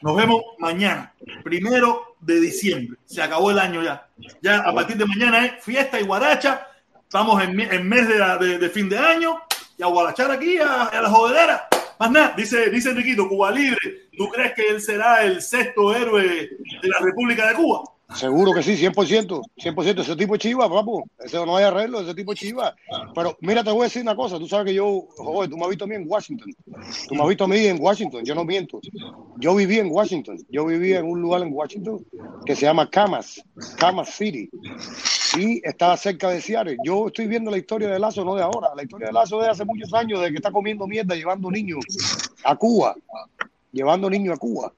nos 0.03 0.15
vemos 0.15 0.41
mañana, 0.59 1.13
primero 1.43 2.15
de 2.19 2.39
diciembre. 2.39 2.97
Se 3.05 3.21
acabó 3.21 3.51
el 3.51 3.59
año 3.59 3.81
ya. 3.81 4.07
Ya 4.41 4.59
a 4.59 4.73
partir 4.73 4.97
de 4.97 5.05
mañana 5.05 5.45
es 5.45 5.63
fiesta 5.63 5.99
y 5.99 6.03
guaracha. 6.03 6.67
Estamos 7.03 7.41
en, 7.43 7.59
en 7.59 7.87
mes 7.87 8.07
de, 8.07 8.17
la- 8.19 8.37
de- 8.37 8.57
de 8.57 8.69
fin 8.69 8.89
de 8.89 8.97
año 8.97 9.39
y 9.77 9.83
a 9.83 9.87
guarachar 9.87 10.29
aquí 10.31 10.57
a, 10.57 10.83
a 10.83 11.01
la 11.01 11.09
jodedera. 11.09 11.67
Más 11.99 12.11
nada, 12.11 12.33
dice, 12.35 12.69
dice 12.69 12.89
Enriquito, 12.89 13.27
Cuba 13.29 13.51
Libre. 13.51 14.07
¿Tú 14.17 14.27
crees 14.29 14.53
que 14.53 14.67
él 14.67 14.81
será 14.81 15.23
el 15.23 15.41
sexto 15.41 15.95
héroe 15.95 16.21
de 16.23 16.87
la 16.89 16.99
República 16.99 17.47
de 17.47 17.55
Cuba? 17.55 17.81
Seguro 18.15 18.53
que 18.53 18.63
sí, 18.63 18.75
100%. 18.75 19.41
100%. 19.57 20.01
Ese 20.01 20.15
tipo 20.15 20.35
es 20.35 20.41
chiva, 20.41 20.69
papu. 20.69 21.03
Ese 21.19 21.37
no 21.45 21.55
hay 21.57 21.65
arreglo, 21.65 22.01
ese 22.01 22.13
tipo 22.13 22.33
es 22.33 22.39
chiva. 22.39 22.75
Pero 23.13 23.37
mira, 23.41 23.63
te 23.63 23.71
voy 23.71 23.81
a 23.81 23.83
decir 23.85 24.01
una 24.01 24.15
cosa. 24.15 24.37
Tú 24.39 24.47
sabes 24.47 24.67
que 24.67 24.73
yo, 24.73 25.07
joder, 25.17 25.49
tú 25.49 25.57
me 25.57 25.63
has 25.63 25.69
visto 25.69 25.85
a 25.85 25.87
mí 25.87 25.95
en 25.95 26.05
Washington. 26.07 26.53
Tú 27.07 27.15
me 27.15 27.21
has 27.21 27.29
visto 27.29 27.43
a 27.43 27.47
mí 27.47 27.57
en 27.65 27.81
Washington. 27.81 28.23
Yo 28.23 28.35
no 28.35 28.45
miento. 28.45 28.79
Yo 29.37 29.55
viví 29.55 29.79
en 29.79 29.91
Washington. 29.91 30.37
Yo 30.49 30.65
viví 30.65 30.93
en 30.93 31.05
un 31.05 31.21
lugar 31.21 31.41
en 31.41 31.53
Washington 31.53 32.05
que 32.45 32.55
se 32.55 32.65
llama 32.65 32.89
Camas, 32.89 33.43
Camas 33.77 34.09
City. 34.09 34.49
Y 35.37 35.67
estaba 35.67 35.97
cerca 35.97 36.29
de 36.29 36.41
Seattle. 36.41 36.77
Yo 36.83 37.07
estoy 37.07 37.27
viendo 37.27 37.49
la 37.49 37.57
historia 37.57 37.89
de 37.89 37.99
Lazo, 37.99 38.23
no 38.23 38.35
de 38.35 38.43
ahora. 38.43 38.69
La 38.75 38.83
historia 38.83 39.07
de 39.07 39.13
Lazo 39.13 39.39
de 39.41 39.49
hace 39.49 39.65
muchos 39.65 39.93
años, 39.93 40.21
de 40.21 40.29
que 40.29 40.37
está 40.37 40.51
comiendo 40.51 40.85
mierda, 40.85 41.15
llevando 41.15 41.49
niños 41.49 41.83
a 42.43 42.55
Cuba. 42.55 42.95
Llevando 43.73 44.07
niños 44.07 44.35
a 44.35 44.37
Cuba. 44.37 44.71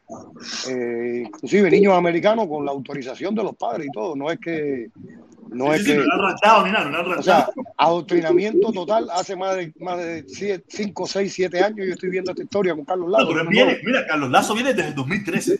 Eh, 0.69 1.24
inclusive 1.27 1.69
niños 1.69 1.93
americanos 1.93 2.48
con 2.48 2.65
la 2.65 2.72
autorización 2.72 3.35
de 3.35 3.43
los 3.43 3.53
padres 3.56 3.88
y 3.88 3.91
todo. 3.91 4.15
No 4.15 4.32
es 4.32 4.40
que. 4.40 4.90
No 5.49 5.65
Sí, 5.65 5.80
es 5.80 5.85
sí, 5.85 5.91
que. 5.91 5.98
no 5.98 6.03
han 6.27 6.72
nada, 6.72 6.90
no 7.03 7.19
O 7.19 7.22
sea, 7.22 7.49
adoctrinamiento 7.77 8.72
total. 8.72 9.09
Hace 9.11 9.35
más 9.35 9.57
de 9.57 9.74
más 9.82 9.98
de 9.98 10.24
5, 10.67 11.07
6, 11.07 11.33
7 11.33 11.59
años 11.61 11.88
yo 11.88 11.93
estoy 11.93 12.09
viendo 12.09 12.32
esta 12.32 12.43
historia 12.43 12.74
con 12.74 12.85
Carlos 12.85 13.11
Lazo. 13.11 13.27
pero 13.33 13.49
viene, 13.49 13.80
mira, 13.83 14.07
Carlos 14.07 14.32
Lazo 14.32 14.53
viene 14.53 14.74
desde 14.74 14.90
el 14.90 14.95
2013. 14.95 15.59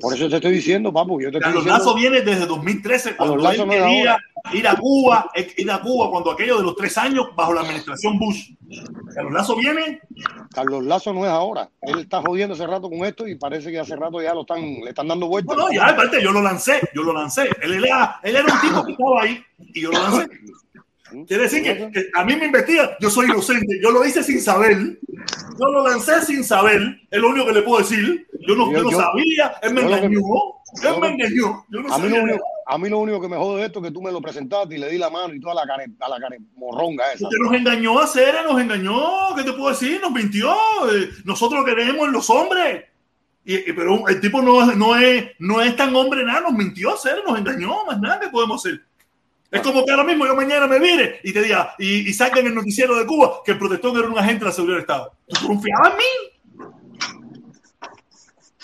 Por 0.00 0.14
eso 0.14 0.28
te 0.28 0.36
estoy 0.36 0.52
diciendo, 0.52 0.92
papu. 0.92 1.20
Yo 1.20 1.30
te 1.30 1.38
estoy 1.38 1.40
Carlos 1.40 1.64
diciendo. 1.64 1.84
Lazo 1.84 1.96
viene 1.96 2.20
desde 2.20 2.46
2013 2.46 3.16
cuando 3.16 3.36
Lazo 3.38 3.62
él 3.62 3.68
no 3.68 3.72
quería. 3.74 4.18
Ir 4.52 4.68
a 4.68 4.76
Cuba, 4.76 5.30
ir 5.56 5.70
a 5.70 5.80
Cuba 5.80 6.10
cuando 6.10 6.30
aquello 6.32 6.58
de 6.58 6.64
los 6.64 6.76
tres 6.76 6.96
años 6.98 7.28
bajo 7.34 7.54
la 7.54 7.62
administración 7.62 8.18
Bush. 8.18 8.50
Carlos 9.14 9.32
Lazo 9.32 9.56
viene, 9.56 10.00
Carlos 10.52 10.84
Lazo 10.84 11.12
no 11.12 11.24
es 11.24 11.30
ahora. 11.30 11.70
Él 11.80 12.00
está 12.00 12.20
jodiendo 12.20 12.54
hace 12.54 12.66
rato 12.66 12.88
con 12.90 13.04
esto 13.04 13.26
y 13.26 13.36
parece 13.36 13.70
que 13.70 13.78
hace 13.78 13.96
rato 13.96 14.20
ya 14.20 14.34
lo 14.34 14.42
están, 14.42 14.60
le 14.62 14.88
están 14.90 15.08
dando 15.08 15.28
vueltas. 15.28 15.56
no, 15.56 15.64
no, 15.68 15.72
ya, 15.72 15.86
aparte, 15.86 16.22
yo 16.22 16.32
lo 16.32 16.42
lancé, 16.42 16.80
yo 16.94 17.02
lo 17.02 17.12
lancé. 17.12 17.48
Él 17.62 17.84
era, 17.84 18.20
él 18.22 18.36
era 18.36 18.44
un 18.52 18.60
tipo 18.60 18.84
que 18.84 18.92
estaba 18.92 19.22
ahí 19.22 19.42
y 19.58 19.80
yo 19.82 19.90
lo 19.92 20.02
lancé. 20.02 20.28
Quiere 21.28 21.44
decir 21.44 21.62
que, 21.62 21.90
que 21.92 22.06
a 22.14 22.24
mí 22.24 22.34
me 22.34 22.46
investigan, 22.46 22.90
yo 23.00 23.08
soy 23.08 23.26
inocente, 23.26 23.78
yo 23.80 23.92
lo 23.92 24.04
hice 24.04 24.22
sin 24.24 24.40
saber, 24.40 24.76
yo 25.58 25.66
lo 25.66 25.86
lancé 25.88 26.20
sin 26.22 26.42
saber, 26.42 26.82
es 27.08 27.20
lo 27.20 27.28
único 27.28 27.46
que 27.46 27.52
le 27.52 27.62
puedo 27.62 27.78
decir. 27.78 28.26
Yo 28.46 28.56
no, 28.56 28.70
yo, 28.72 28.82
no 28.82 28.90
Yo- 28.90 28.90
yo- 28.90 28.98
sabía, 29.00 29.54
él 29.62 29.74
me 29.74 29.82
yo 29.82 29.88
lo 29.88 29.94
que- 29.94 30.04
engañó, 30.06 30.20
él 30.82 31.00
me 31.00 31.08
engañó, 31.08 31.64
yo 31.68 31.80
no 31.80 31.82
mí, 31.84 31.88
sabía. 31.90 32.38
A 32.66 32.78
mí 32.78 32.88
lo 32.88 32.98
único 32.98 33.20
que 33.20 33.28
me 33.28 33.36
jode 33.36 33.60
de 33.60 33.66
esto 33.66 33.78
es 33.80 33.86
que 33.86 33.90
tú 33.90 34.00
me 34.02 34.10
lo 34.12 34.20
presentaste 34.20 34.74
y 34.74 34.78
le 34.78 34.88
di 34.90 34.98
la 34.98 35.10
mano 35.10 35.34
y 35.34 35.40
toda 35.40 35.54
la 35.54 35.66
cara, 35.66 35.84
a 36.00 36.08
la 36.08 36.18
cara 36.18 36.36
morronga 36.56 37.04
esa. 37.12 37.24
Usted 37.24 37.36
nos 37.42 37.54
engañó 37.54 37.98
a 37.98 38.06
Cera, 38.06 38.42
nos 38.42 38.60
engañó, 38.60 39.34
¿qué 39.36 39.42
te 39.44 39.52
puedo 39.52 39.70
decir? 39.70 40.00
Nos 40.00 40.10
mintió. 40.12 40.52
eh, 40.90 41.10
Nosotros 41.24 41.60
lo 41.60 41.66
queremos 41.66 42.06
en 42.06 42.12
los 42.12 42.28
hombres. 42.30 42.84
Y, 43.44 43.56
y- 43.56 43.72
pero 43.74 44.08
el 44.08 44.20
tipo 44.20 44.40
no, 44.40 44.64
no, 44.74 44.96
es, 44.96 45.26
no 45.38 45.60
es 45.60 45.76
tan 45.76 45.94
hombre 45.94 46.24
nada, 46.24 46.40
nos 46.40 46.52
mintió 46.52 46.96
Cera, 46.96 47.18
nos 47.26 47.38
engañó, 47.38 47.84
más 47.86 48.00
nada 48.00 48.18
que 48.20 48.28
podemos 48.28 48.64
hacer. 48.64 48.82
Es 49.50 49.60
como 49.60 49.84
que 49.84 49.90
ahora 49.92 50.02
mismo 50.04 50.26
yo 50.26 50.34
mañana 50.34 50.66
me 50.66 50.80
vire 50.80 51.20
y 51.22 51.32
te 51.32 51.42
diga, 51.42 51.74
y, 51.78 52.08
y 52.08 52.12
salga 52.12 52.40
en 52.40 52.48
el 52.48 52.54
noticiero 52.56 52.96
de 52.96 53.06
Cuba 53.06 53.40
que 53.44 53.52
el 53.52 53.58
protector 53.58 53.96
era 53.96 54.08
un 54.08 54.18
agente 54.18 54.40
de 54.40 54.46
la 54.46 54.52
seguridad 54.52 54.76
del 54.78 54.82
Estado. 54.82 55.12
¿Tú 55.28 55.46
confiabas 55.46 55.90
en 55.92 55.96
mí? 55.98 56.04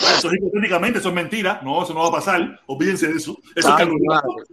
Eso 0.00 0.28
es 0.30 0.34
hipotéticamente, 0.38 0.98
eso 0.98 1.08
es 1.10 1.14
mentira. 1.14 1.60
No, 1.62 1.82
eso 1.82 1.92
no 1.92 2.00
va 2.00 2.08
a 2.08 2.12
pasar. 2.12 2.60
Olvídense 2.66 3.08
de 3.08 3.14
eso. 3.16 3.36
Eso 3.54 3.68
es 3.68 3.74
Ay, 3.76 3.88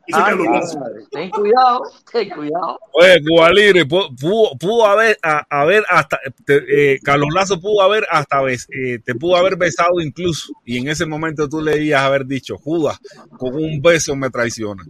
es 0.07 0.15
Carlos. 0.17 0.77
Ten 1.11 1.29
cuidado, 1.29 1.81
ten 2.11 2.29
cuidado. 2.29 2.79
Oye, 2.93 3.21
Cuba 3.27 3.49
Libre, 3.51 3.85
pu- 3.87 4.13
pudo, 4.19 4.57
pudo 4.57 4.85
haber, 4.85 5.17
a- 5.23 5.45
haber 5.49 5.83
hasta, 5.89 6.19
te- 6.45 6.93
eh, 6.95 6.99
Carlos 7.01 7.29
Lazo 7.33 7.59
pudo 7.61 7.81
haber 7.81 8.05
hasta, 8.11 8.41
eh, 8.49 8.99
te 9.03 9.15
pudo 9.15 9.37
haber 9.37 9.55
besado 9.55 10.01
incluso, 10.01 10.51
y 10.65 10.77
en 10.79 10.89
ese 10.89 11.05
momento 11.05 11.47
tú 11.47 11.61
le 11.61 11.71
debías 11.73 12.01
haber 12.01 12.25
dicho, 12.25 12.57
Judas, 12.57 12.99
con 13.37 13.55
un 13.55 13.81
beso 13.81 14.15
me 14.15 14.29
traiciona. 14.29 14.83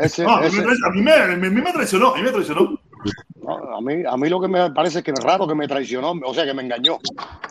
Ese- 0.00 0.24
No, 0.24 0.36
a 0.36 0.40
mí, 0.40 0.46
ese- 0.46 0.56
me, 0.58 0.62
traicionó, 0.64 0.86
a, 0.86 0.90
mí 0.92 1.02
me, 1.02 1.12
a 1.12 1.36
mí 1.50 1.60
me 1.62 1.72
traicionó, 1.72 2.14
a 2.14 2.16
mí 2.16 2.22
me 2.22 2.30
traicionó. 2.32 2.80
No, 3.42 3.76
a, 3.76 3.80
mí, 3.80 4.02
a 4.08 4.16
mí 4.16 4.28
lo 4.28 4.40
que 4.40 4.48
me 4.48 4.70
parece 4.70 4.98
es 4.98 5.04
que 5.04 5.10
es 5.10 5.20
raro 5.20 5.46
que 5.46 5.54
me 5.54 5.66
traicionó, 5.66 6.12
o 6.24 6.34
sea, 6.34 6.44
que 6.44 6.54
me 6.54 6.62
engañó. 6.62 6.98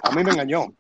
A 0.04 0.12
mí 0.12 0.24
me 0.24 0.32
engañó. 0.32 0.74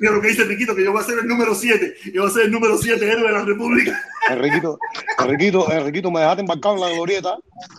Mira 0.00 0.12
lo 0.12 0.20
que 0.20 0.28
dice 0.28 0.44
Riquito, 0.44 0.74
que 0.74 0.84
yo 0.84 0.92
voy 0.92 1.00
a 1.00 1.04
ser 1.04 1.18
el 1.18 1.26
número 1.26 1.54
7. 1.54 1.94
Yo 2.12 2.22
voy 2.22 2.30
a 2.30 2.34
ser 2.34 2.44
el 2.44 2.52
número 2.52 2.76
7 2.78 3.04
héroe 3.04 3.26
de 3.26 3.32
la 3.32 3.44
República. 3.44 4.00
Enriquito, 4.30 4.78
Enriquito, 5.18 5.72
Enriquito, 5.72 6.10
me 6.10 6.20
dejaste 6.20 6.42
embarcado 6.42 6.74
en 6.76 6.80
la 6.82 6.90
glorieta. 6.90 7.38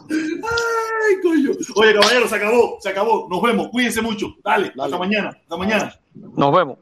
Ay, 0.09 1.21
coño. 1.21 1.51
Oye, 1.75 1.93
caballero, 1.93 2.27
se 2.27 2.35
acabó, 2.35 2.77
se 2.81 2.89
acabó. 2.89 3.27
Nos 3.29 3.41
vemos, 3.41 3.69
cuídense 3.69 4.01
mucho. 4.01 4.35
Dale, 4.43 4.71
Dale. 4.75 4.83
hasta 4.83 4.97
mañana, 4.97 5.29
hasta 5.29 5.57
mañana. 5.57 5.93
Nos 6.13 6.55
vemos. 6.55 6.77